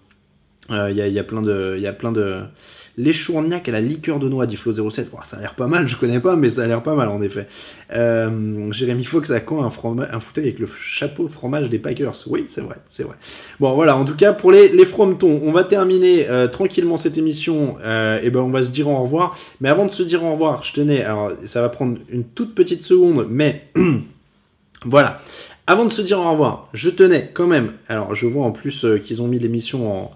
Il 0.70 0.74
euh, 0.74 0.90
y, 0.90 0.96
y, 0.96 1.18
a 1.18 1.24
plein 1.24 1.40
de, 1.40 1.74
il 1.76 1.82
y 1.82 1.86
a 1.86 1.94
plein 1.94 2.12
de 2.12 2.42
à 2.98 3.70
la 3.70 3.80
liqueur 3.80 4.18
de 4.18 4.28
noix 4.28 4.46
dit 4.46 4.56
Flo 4.56 4.72
07. 4.90 5.08
ça 5.22 5.38
a 5.38 5.40
l'air 5.40 5.54
pas 5.54 5.68
mal, 5.68 5.88
je 5.88 5.96
connais 5.96 6.20
pas, 6.20 6.36
mais 6.36 6.50
ça 6.50 6.64
a 6.64 6.66
l'air 6.66 6.82
pas 6.82 6.94
mal 6.94 7.08
en 7.08 7.22
effet. 7.22 7.46
Jérémy 7.90 9.04
Fox 9.04 9.30
a 9.30 9.40
quand 9.40 9.62
un, 9.62 9.68
un 9.68 10.20
fauteuil 10.20 10.44
avec 10.44 10.58
le 10.58 10.66
chapeau 10.66 11.28
fromage 11.28 11.70
des 11.70 11.78
Packers 11.78 12.16
Oui, 12.26 12.44
c'est 12.48 12.60
vrai, 12.60 12.76
c'est 12.90 13.04
vrai. 13.04 13.14
Bon, 13.60 13.72
voilà, 13.74 13.96
en 13.96 14.04
tout 14.04 14.16
cas, 14.16 14.32
pour 14.32 14.50
les, 14.50 14.68
les 14.68 14.84
frometons, 14.84 15.40
on 15.42 15.52
va 15.52 15.64
terminer 15.64 16.26
tranquillement 16.52 16.98
cette 16.98 17.16
émission. 17.16 17.78
et 17.80 18.28
ben, 18.28 18.40
on 18.40 18.50
va 18.50 18.62
se 18.62 18.70
dire 18.70 18.88
au 18.88 19.00
revoir. 19.00 19.38
Mais 19.60 19.70
avant 19.70 19.86
de 19.86 19.92
se 19.92 20.02
dire 20.02 20.22
au 20.24 20.32
revoir, 20.32 20.64
je 20.64 20.74
tenais, 20.74 21.02
alors 21.02 21.32
ça 21.46 21.62
va 21.62 21.68
prendre 21.70 21.98
une 22.10 22.24
toute 22.24 22.54
petite 22.54 22.82
seconde, 22.82 23.28
mais 23.30 23.70
Voilà. 24.84 25.20
Avant 25.66 25.84
de 25.84 25.92
se 25.92 26.00
dire 26.00 26.18
au 26.18 26.30
revoir, 26.30 26.68
je 26.72 26.88
tenais 26.88 27.30
quand 27.34 27.46
même. 27.46 27.72
Alors, 27.88 28.14
je 28.14 28.26
vois 28.26 28.44
en 28.44 28.52
plus 28.52 28.84
euh, 28.84 28.98
qu'ils 28.98 29.20
ont 29.20 29.28
mis 29.28 29.38
l'émission 29.38 30.10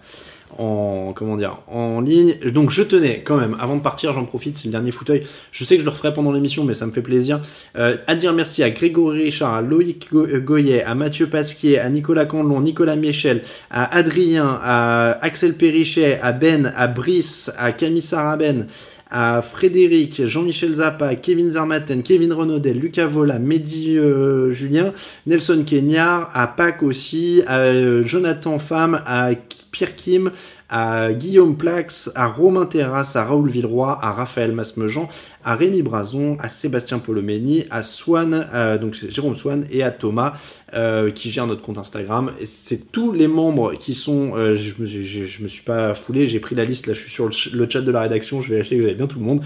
en, 0.59 1.13
comment 1.15 1.37
dire, 1.37 1.59
en 1.67 2.01
ligne. 2.01 2.39
Donc, 2.51 2.71
je 2.71 2.83
tenais 2.83 3.23
quand 3.23 3.37
même. 3.37 3.57
Avant 3.59 3.77
de 3.77 3.83
partir, 3.83 4.13
j'en 4.13 4.25
profite. 4.25 4.57
C'est 4.57 4.67
le 4.67 4.73
dernier 4.73 4.93
fauteuil. 4.93 5.27
Je 5.51 5.65
sais 5.65 5.75
que 5.75 5.81
je 5.81 5.85
le 5.85 5.91
referai 5.91 6.15
pendant 6.15 6.33
l'émission, 6.33 6.65
mais 6.65 6.75
ça 6.75 6.87
me 6.87 6.93
fait 6.93 7.03
plaisir. 7.03 7.43
Euh, 7.77 7.97
à 8.07 8.15
dire 8.15 8.33
merci 8.33 8.63
à 8.63 8.71
Grégory 8.71 9.25
Richard, 9.25 9.55
à 9.55 9.63
Loïc 9.63 10.09
euh, 10.15 10.41
Goyet, 10.41 10.85
à 10.85 10.95
Mathieu 10.95 11.27
Pasquier, 11.29 11.79
à 11.79 11.89
Nicolas 11.91 12.25
Candelon, 12.25 12.61
Nicolas 12.61 12.97
Michel, 12.97 13.43
à 13.71 13.95
Adrien, 13.95 14.59
à 14.63 15.19
Axel 15.23 15.55
Perrichet, 15.55 16.19
à 16.23 16.33
Ben, 16.33 16.73
à 16.77 16.87
Brice, 16.87 17.51
à 17.59 17.73
Camille 17.73 18.03
Saraben, 18.03 18.69
à 19.13 19.43
Frédéric, 19.43 20.25
Jean-Michel 20.25 20.77
Zappa, 20.77 21.15
Kevin 21.17 21.53
Zarmaten, 21.53 22.03
Kevin 22.03 22.33
Renaudel, 22.33 22.79
Lucas 22.79 23.07
Vola, 23.07 23.39
Mehdi 23.39 23.99
euh, 23.99 24.53
Julien, 24.53 24.95
Nelson 25.27 25.65
Kenyar, 25.67 26.31
à 26.33 26.47
Pâques 26.47 26.83
aussi, 26.83 27.43
à 27.47 27.59
euh, 27.59 28.03
Jonathan 28.05 28.59
Femme, 28.59 29.03
à 29.05 29.35
Pierre 29.73 29.97
Kim, 29.97 30.31
à 30.69 31.13
Guillaume 31.13 31.57
Plax, 31.57 32.11
à 32.15 32.29
Romain 32.29 32.67
Terrasse, 32.67 33.17
à 33.17 33.25
Raoul 33.25 33.51
Villeroy, 33.51 33.99
à 34.01 34.13
Raphaël 34.13 34.53
Masmejean, 34.53 35.09
à 35.45 35.57
Rémi 35.57 35.83
Brazon, 35.83 36.37
à 36.41 36.49
Sébastien 36.49 36.99
Polomeni, 36.99 37.65
à 37.71 37.83
Swan, 37.83 38.49
euh, 38.55 38.79
donc 38.79 38.95
Jérôme 38.95 39.35
Swan, 39.35 39.67
et 39.71 39.83
à 39.83 39.91
Thomas, 39.91 40.35
euh, 40.75 41.11
qui 41.11 41.31
gère 41.31 41.47
notre 41.47 41.63
compte 41.63 41.79
Instagram. 41.79 42.33
C'est 42.45 42.93
tous 42.93 43.13
les 43.13 43.27
membres 43.27 43.75
qui 43.75 43.95
sont. 43.95 44.37
Euh, 44.37 44.55
je, 44.55 44.75
me, 44.79 45.43
me 45.43 45.49
suis 45.49 45.63
pas 45.63 45.95
foulé, 45.95 46.29
j'ai 46.29 46.41
pris 46.41 46.55
la 46.55 46.65
liste, 46.65 46.87
là 46.87 46.93
je 46.93 47.01
suis 47.01 47.11
sur 47.11 47.27
le, 47.27 47.69
chat 47.69 47.81
de 47.81 47.91
la 47.91 48.03
rédaction, 48.03 48.41
je 48.41 48.55
vais 48.55 48.63
que 48.63 48.75
vous 48.75 48.85
avez 48.85 48.95
bien 48.95 49.07
tout 49.07 49.19
le 49.19 49.25
monde. 49.25 49.43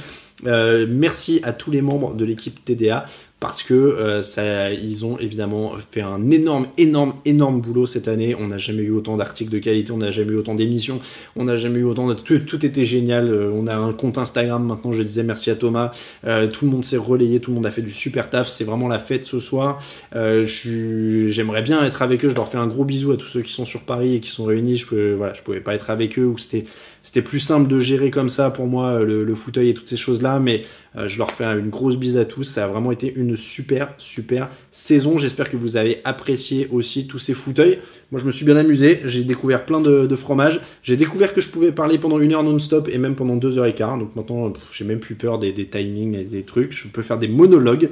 merci 0.89 1.41
à 1.43 1.53
tous 1.53 1.71
les 1.71 1.83
membres 1.83 2.15
de 2.15 2.25
l'équipe 2.25 2.65
TDA 2.65 3.07
parce 3.39 3.63
que 3.63 3.75
euh, 3.75 4.23
ça, 4.23 4.73
ils 4.73 5.05
ont 5.05 5.19
évidemment 5.19 5.73
fait 5.91 6.01
un 6.01 6.31
énorme, 6.31 6.69
énorme, 6.79 7.15
énorme 7.27 7.61
boulot 7.61 7.85
cette 7.85 8.09
année. 8.09 8.35
On 8.35 8.49
n'a 8.49 8.57
jamais 8.57 8.83
eu 8.83 8.93
autant 8.93 9.19
d'articles 9.19 9.51
de 9.51 9.59
qualité, 9.59 9.93
on 9.93 9.99
n'a 9.99 10.11
jamais 10.11 10.33
eu 10.33 10.37
autant 10.37 10.55
d'émissions, 10.55 11.01
on 11.37 11.45
n'a 11.45 11.57
jamais 11.57 11.81
eu 11.81 11.85
autant 11.85 12.07
de... 12.07 12.15
Tout, 12.15 12.39
tout, 12.39 12.65
était 12.65 12.87
génial. 12.87 13.29
Euh, 13.29 13.51
on 13.55 13.67
a 13.67 13.77
un 13.77 13.93
compte 13.93 14.17
Instagram 14.17 14.65
maintenant, 14.65 14.93
je 14.93 15.03
disais 15.03 15.23
merci 15.23 15.51
à 15.51 15.55
Thomas. 15.55 15.93
Euh, 16.27 16.49
tout 16.49 16.65
le 16.65 16.71
monde 16.71 16.85
s'est 16.85 16.97
relayé, 16.97 17.41
tout 17.41 17.51
le 17.51 17.57
monde 17.57 17.67
a 17.67 17.71
fait 17.71 17.83
du 17.83 17.93
super 17.93 18.31
taf. 18.31 18.49
C'est 18.49 18.65
vraiment 18.65 18.89
la 18.89 18.99
fête 18.99 19.25
ce 19.25 19.39
soir. 19.39 19.83
J'aimerais 20.15 21.63
bien 21.63 21.85
être 21.85 22.01
avec 22.01 22.25
eux. 22.25 22.31
Je 22.31 22.35
leur 22.35 22.49
fais 22.49 22.59
un 22.59 22.67
gros 22.67 22.85
bisou 22.85 23.13
à 23.13 23.19
tous 23.19 23.27
ceux 23.27 23.43
qui 23.43 23.53
sont 23.53 23.67
sur 23.67 23.83
Paris 23.83 24.15
et 24.15 24.21
qui 24.21 24.31
sont 24.31 24.45
réunis. 24.45 24.79
Je, 24.79 24.87
peux, 24.87 25.13
voilà, 25.13 25.35
je 25.35 25.43
pouvais 25.43 25.61
pas 25.61 25.75
être 25.75 25.91
avec 25.91 26.19
eux 26.19 26.25
ou 26.25 26.39
c'était 26.39 26.65
c'était 27.07 27.23
plus 27.23 27.39
simple 27.39 27.69
de 27.69 27.79
gérer 27.79 28.11
comme 28.11 28.29
ça 28.29 28.51
pour 28.51 28.67
moi 28.67 28.99
le, 28.99 29.23
le 29.23 29.35
fauteuil 29.37 29.69
et 29.69 29.75
toutes 29.75 29.89
ces 29.89 29.97
choses-là, 29.97 30.41
mais 30.41 30.65
euh, 30.97 31.07
je 31.07 31.19
leur 31.19 31.31
fais 31.31 31.45
une 31.45 31.71
grosse 31.71 31.97
bise 31.97 32.17
à 32.17 32.25
tous. 32.25 32.43
Ça 32.43 32.65
a 32.65 32.67
vraiment 32.67 32.91
été 32.91 33.15
une 33.15 33.37
super, 33.37 33.95
super 33.97 34.51
saison. 34.73 35.17
J'espère 35.17 35.49
que 35.49 35.57
vous 35.57 35.77
avez 35.77 36.01
apprécié 36.03 36.67
aussi 36.73 37.07
tous 37.07 37.21
ces 37.21 37.33
fauteuils. 37.33 37.79
Moi, 38.11 38.21
je 38.21 38.27
me 38.27 38.33
suis 38.33 38.45
bien 38.45 38.57
amusé. 38.57 39.03
J'ai 39.05 39.23
découvert 39.23 39.67
plein 39.67 39.81
de, 39.81 40.17
fromages. 40.17 40.61
J'ai 40.83 40.97
découvert 40.97 41.33
que 41.33 41.41
je 41.41 41.49
pouvais 41.49 41.71
parler 41.71 41.99
pendant 41.99 42.19
une 42.19 42.35
heure 42.35 42.43
non-stop 42.43 42.89
et 42.89 42.99
même 42.99 43.15
pendant 43.15 43.37
deux 43.37 43.57
heures 43.57 43.67
et 43.67 43.75
quart. 43.75 43.97
Donc 43.97 44.17
maintenant, 44.17 44.53
j'ai 44.73 44.85
même 44.85 44.99
plus 44.99 45.15
peur 45.15 45.39
des 45.39 45.55
timings 45.55 46.17
et 46.17 46.25
des 46.25 46.43
trucs. 46.43 46.73
Je 46.73 46.89
peux 46.89 47.03
faire 47.03 47.19
des 47.19 47.29
monologues 47.29 47.89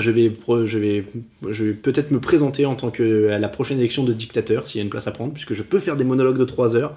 je 0.00 0.10
vais, 0.10 0.32
je 0.64 0.78
vais, 0.78 1.04
je 1.48 1.64
vais 1.64 1.72
peut-être 1.72 2.10
me 2.10 2.20
présenter 2.20 2.66
en 2.66 2.74
tant 2.74 2.90
que 2.90 3.30
à 3.30 3.38
la 3.38 3.48
prochaine 3.48 3.78
élection 3.78 4.04
de 4.04 4.12
dictateur, 4.12 4.66
s'il 4.66 4.78
y 4.78 4.80
a 4.80 4.84
une 4.84 4.90
place 4.90 5.06
à 5.06 5.10
prendre, 5.10 5.32
puisque 5.32 5.54
je 5.54 5.62
peux 5.62 5.78
faire 5.78 5.96
des 5.96 6.04
monologues 6.04 6.38
de 6.38 6.44
3 6.44 6.76
heures. 6.76 6.94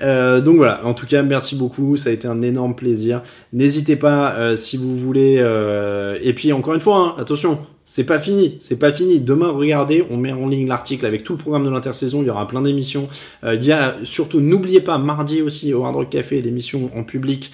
Euh, 0.00 0.40
donc 0.40 0.56
voilà, 0.56 0.84
en 0.84 0.94
tout 0.94 1.06
cas, 1.06 1.22
merci 1.22 1.56
beaucoup, 1.56 1.96
ça 1.96 2.10
a 2.10 2.12
été 2.12 2.28
un 2.28 2.42
énorme 2.42 2.74
plaisir. 2.74 3.22
N'hésitez 3.52 3.96
pas 3.96 4.34
euh, 4.34 4.56
si 4.56 4.76
vous 4.76 4.96
voulez. 4.96 5.36
Euh, 5.38 6.18
et 6.22 6.32
puis 6.34 6.52
encore 6.52 6.74
une 6.74 6.80
fois, 6.80 6.98
hein, 6.98 7.20
attention, 7.20 7.58
c'est 7.86 8.04
pas 8.04 8.18
fini, 8.18 8.58
c'est 8.60 8.76
pas 8.76 8.92
fini. 8.92 9.20
Demain, 9.20 9.50
regardez, 9.50 10.04
on 10.10 10.16
met 10.16 10.32
en 10.32 10.48
ligne 10.48 10.66
l'article 10.66 11.06
avec 11.06 11.24
tout 11.24 11.34
le 11.34 11.38
programme 11.38 11.64
de 11.64 11.70
l'intersaison. 11.70 12.22
Il 12.22 12.26
y 12.26 12.30
aura 12.30 12.48
plein 12.48 12.62
d'émissions. 12.62 13.08
il 13.44 13.64
y 13.64 13.72
a 13.72 13.96
surtout, 14.04 14.40
n'oubliez 14.40 14.80
pas, 14.80 14.98
mardi 14.98 15.42
aussi 15.42 15.72
au 15.74 15.84
Hard 15.84 15.96
Rock 15.96 16.10
Café, 16.10 16.40
l'émission 16.42 16.90
en 16.96 17.04
public 17.04 17.52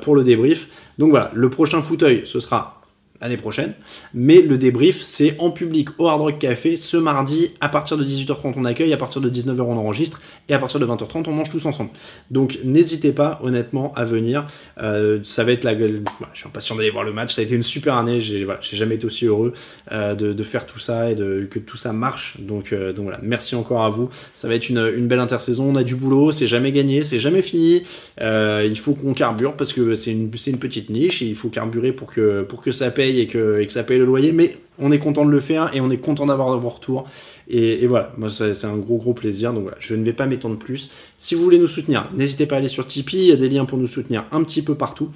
pour 0.00 0.14
le 0.14 0.24
débrief. 0.24 0.68
Donc 0.98 1.10
voilà, 1.10 1.30
le 1.34 1.50
prochain 1.50 1.82
fauteuil, 1.82 2.22
ce 2.24 2.38
sera 2.40 2.81
l'année 3.22 3.36
prochaine. 3.36 3.72
Mais 4.12 4.42
le 4.42 4.58
débrief, 4.58 5.00
c'est 5.00 5.36
en 5.38 5.50
public 5.50 5.88
au 5.98 6.08
Hard 6.08 6.20
Rock 6.20 6.38
Café 6.38 6.76
ce 6.76 6.96
mardi 6.96 7.52
à 7.60 7.68
partir 7.68 7.96
de 7.96 8.04
18h30 8.04 8.54
on 8.56 8.64
accueille, 8.64 8.92
à 8.92 8.96
partir 8.96 9.20
de 9.20 9.30
19h 9.30 9.60
on 9.60 9.76
enregistre 9.76 10.20
et 10.48 10.54
à 10.54 10.58
partir 10.58 10.80
de 10.80 10.86
20h30 10.86 11.24
on 11.28 11.32
mange 11.32 11.50
tous 11.50 11.64
ensemble. 11.64 11.90
Donc 12.30 12.58
n'hésitez 12.64 13.12
pas 13.12 13.40
honnêtement 13.42 13.92
à 13.94 14.04
venir. 14.04 14.46
Euh, 14.82 15.20
ça 15.24 15.44
va 15.44 15.52
être 15.52 15.64
la 15.64 15.74
gueule. 15.74 16.02
je 16.32 16.40
suis 16.40 16.48
impatient 16.48 16.74
d'aller 16.74 16.90
voir 16.90 17.04
le 17.04 17.12
match. 17.12 17.34
Ça 17.34 17.40
a 17.40 17.44
été 17.44 17.54
une 17.54 17.62
super 17.62 17.96
année. 17.96 18.20
J'ai 18.20 18.44
voilà, 18.44 18.60
jamais 18.60 18.96
été 18.96 19.06
aussi 19.06 19.26
heureux 19.26 19.52
euh, 19.92 20.14
de, 20.14 20.42
faire 20.42 20.66
tout 20.66 20.80
ça 20.80 21.10
et 21.10 21.14
de, 21.14 21.46
que 21.48 21.60
tout 21.60 21.76
ça 21.76 21.92
marche. 21.92 22.38
Donc, 22.40 22.72
euh, 22.72 22.92
donc 22.92 23.04
voilà, 23.04 23.20
merci 23.22 23.54
encore 23.54 23.84
à 23.84 23.90
vous. 23.90 24.10
Ça 24.34 24.48
va 24.48 24.56
être 24.56 24.68
une, 24.68 25.06
belle 25.06 25.20
intersaison. 25.20 25.64
On 25.64 25.76
a 25.76 25.84
du 25.84 25.94
boulot. 25.94 26.32
C'est 26.32 26.48
jamais 26.48 26.72
gagné, 26.72 27.02
c'est 27.02 27.20
jamais 27.20 27.42
fini. 27.42 27.84
Il 28.20 28.78
faut 28.78 28.94
qu'on 28.94 29.14
carbure 29.14 29.54
parce 29.56 29.72
que 29.72 29.94
c'est 29.94 30.10
une, 30.10 30.30
une 30.46 30.58
petite 30.58 30.90
niche 30.90 31.22
et 31.22 31.26
il 31.26 31.36
faut 31.36 31.48
carburer 31.48 31.92
pour 31.92 32.12
que, 32.12 32.42
pour 32.42 32.62
que 32.62 32.72
ça 32.72 32.90
paye 32.90 33.11
et 33.20 33.26
que, 33.26 33.64
que 33.64 33.72
ça 33.72 33.84
paye 33.84 33.98
le 33.98 34.04
loyer, 34.04 34.32
mais 34.32 34.56
on 34.78 34.92
est 34.92 34.98
content 34.98 35.24
de 35.24 35.30
le 35.30 35.40
faire 35.40 35.70
et 35.74 35.80
on 35.80 35.90
est 35.90 35.98
content 35.98 36.26
d'avoir 36.26 36.58
vos 36.58 36.68
retours. 36.68 37.08
Et, 37.48 37.82
et 37.82 37.86
voilà, 37.86 38.12
moi 38.16 38.28
c'est 38.30 38.64
un 38.64 38.76
gros 38.76 38.98
gros 38.98 39.14
plaisir. 39.14 39.52
Donc 39.52 39.62
voilà, 39.62 39.76
je 39.80 39.94
ne 39.94 40.04
vais 40.04 40.12
pas 40.12 40.26
m'étendre 40.26 40.58
plus. 40.58 40.90
Si 41.16 41.34
vous 41.34 41.42
voulez 41.42 41.58
nous 41.58 41.68
soutenir, 41.68 42.10
n'hésitez 42.14 42.46
pas 42.46 42.56
à 42.56 42.58
aller 42.58 42.68
sur 42.68 42.86
Tipeee, 42.86 43.18
il 43.18 43.28
y 43.28 43.32
a 43.32 43.36
des 43.36 43.48
liens 43.48 43.64
pour 43.64 43.78
nous 43.78 43.86
soutenir 43.86 44.24
un 44.32 44.42
petit 44.44 44.62
peu 44.62 44.74
partout. 44.74 45.10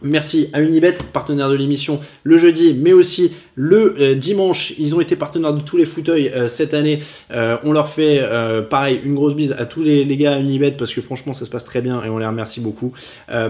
Merci 0.00 0.48
à 0.52 0.62
Unibet, 0.62 0.96
partenaire 1.12 1.50
de 1.50 1.56
l'émission 1.56 2.00
le 2.22 2.36
jeudi, 2.36 2.72
mais 2.72 2.92
aussi 2.92 3.32
le 3.58 3.96
euh, 3.98 4.14
dimanche. 4.14 4.72
Ils 4.78 4.94
ont 4.94 5.00
été 5.00 5.16
partenaires 5.16 5.52
de 5.52 5.60
tous 5.60 5.76
les 5.76 5.84
fauteuils 5.84 6.28
euh, 6.28 6.46
cette 6.46 6.74
année. 6.74 7.02
Euh, 7.32 7.56
on 7.64 7.72
leur 7.72 7.88
fait 7.88 8.22
pareil 8.70 9.00
une 9.04 9.14
grosse 9.14 9.34
bise 9.34 9.54
à 9.58 9.66
tous 9.66 9.82
les, 9.82 10.04
les, 10.04 10.16
gars 10.16 10.34
à 10.34 10.38
Unibet 10.38 10.72
parce 10.72 10.94
que 10.94 11.00
franchement 11.00 11.32
ça 11.32 11.44
se 11.44 11.50
passe 11.50 11.64
très 11.64 11.80
bien 11.80 12.02
et 12.04 12.08
on 12.08 12.18
les 12.18 12.26
remercie 12.26 12.60
beaucoup. 12.60 12.92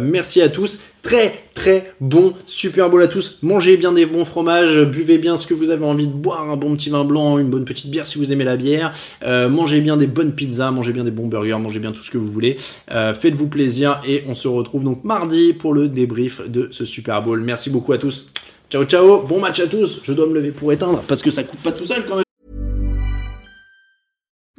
merci 0.01 0.41
à 0.41 0.49
tous. 0.49 0.79
Très 1.03 1.45
très 1.55 1.93
bon 2.01 2.35
Super 2.47 2.91
Bowl 2.91 3.03
à 3.03 3.09
tous. 3.09 3.39
Mangez 3.43 3.77
bien 3.77 3.93
des 3.93 4.07
bons 4.07 4.25
fromages, 4.25 4.79
buvez 4.85 5.19
bien 5.19 5.37
ce 5.37 5.47
que 5.47 5.55
vous 5.55 5.71
avez 5.71 5.85
envie 5.85 6.07
de 6.07 6.13
boire, 6.13 6.49
un 6.51 6.57
bon 6.57 6.75
petit 6.77 6.91
vin 6.91 7.05
blanc, 7.05 7.39
une 7.39 7.51
bonne 7.51 7.65
petite 7.65 7.91
bière 7.91 8.07
si 8.07 8.19
vous 8.19 8.33
aimez 8.33 8.45
la 8.45 8.57
bière. 8.57 8.95
mangez 9.23 9.81
bien 9.81 9.97
des 9.97 10.07
bonnes 10.07 10.35
pizzas, 10.35 10.71
mangez 10.71 10.93
bien 10.93 11.05
des 11.05 11.11
bons 11.11 11.29
burgers, 11.29 11.59
mangez 11.59 11.81
bien 11.81 11.93
tout 11.93 12.03
ce 12.03 12.11
que 12.11 12.19
vous 12.19 12.31
voulez. 12.31 12.57
Faites-vous 12.89 13.49
plaisir 13.49 14.01
et 14.07 14.25
on 14.27 14.35
se 14.35 14.49
retrouve 14.49 14.85
donc 14.85 15.05
mardi 15.05 15.53
pour 15.53 15.75
le 15.75 15.89
débrief 15.89 16.41
de 16.49 16.69
ce 16.71 16.85
Super 16.85 17.23
Bowl. 17.23 17.41
Merci 17.41 17.71
beaucoup 17.71 17.93
à 17.93 17.99
tous. 17.99 18.31
Ciao, 18.70 18.85
ciao. 18.85 19.23
Bon 19.23 19.40
match 19.40 19.61
à 19.61 19.66
tous. 19.66 20.01
Je 20.03 20.12
dois 20.12 20.27
me 20.27 20.35
lever 20.35 20.51
pour 20.51 20.70
éteindre 20.73 21.03
parce 21.09 21.23
que 21.23 21.31
ça 21.31 21.43
coupe 21.43 21.62
pas 21.62 21.73
tout 21.73 21.86
seul 21.86 22.05
quand 22.07 22.16
même. 22.16 22.28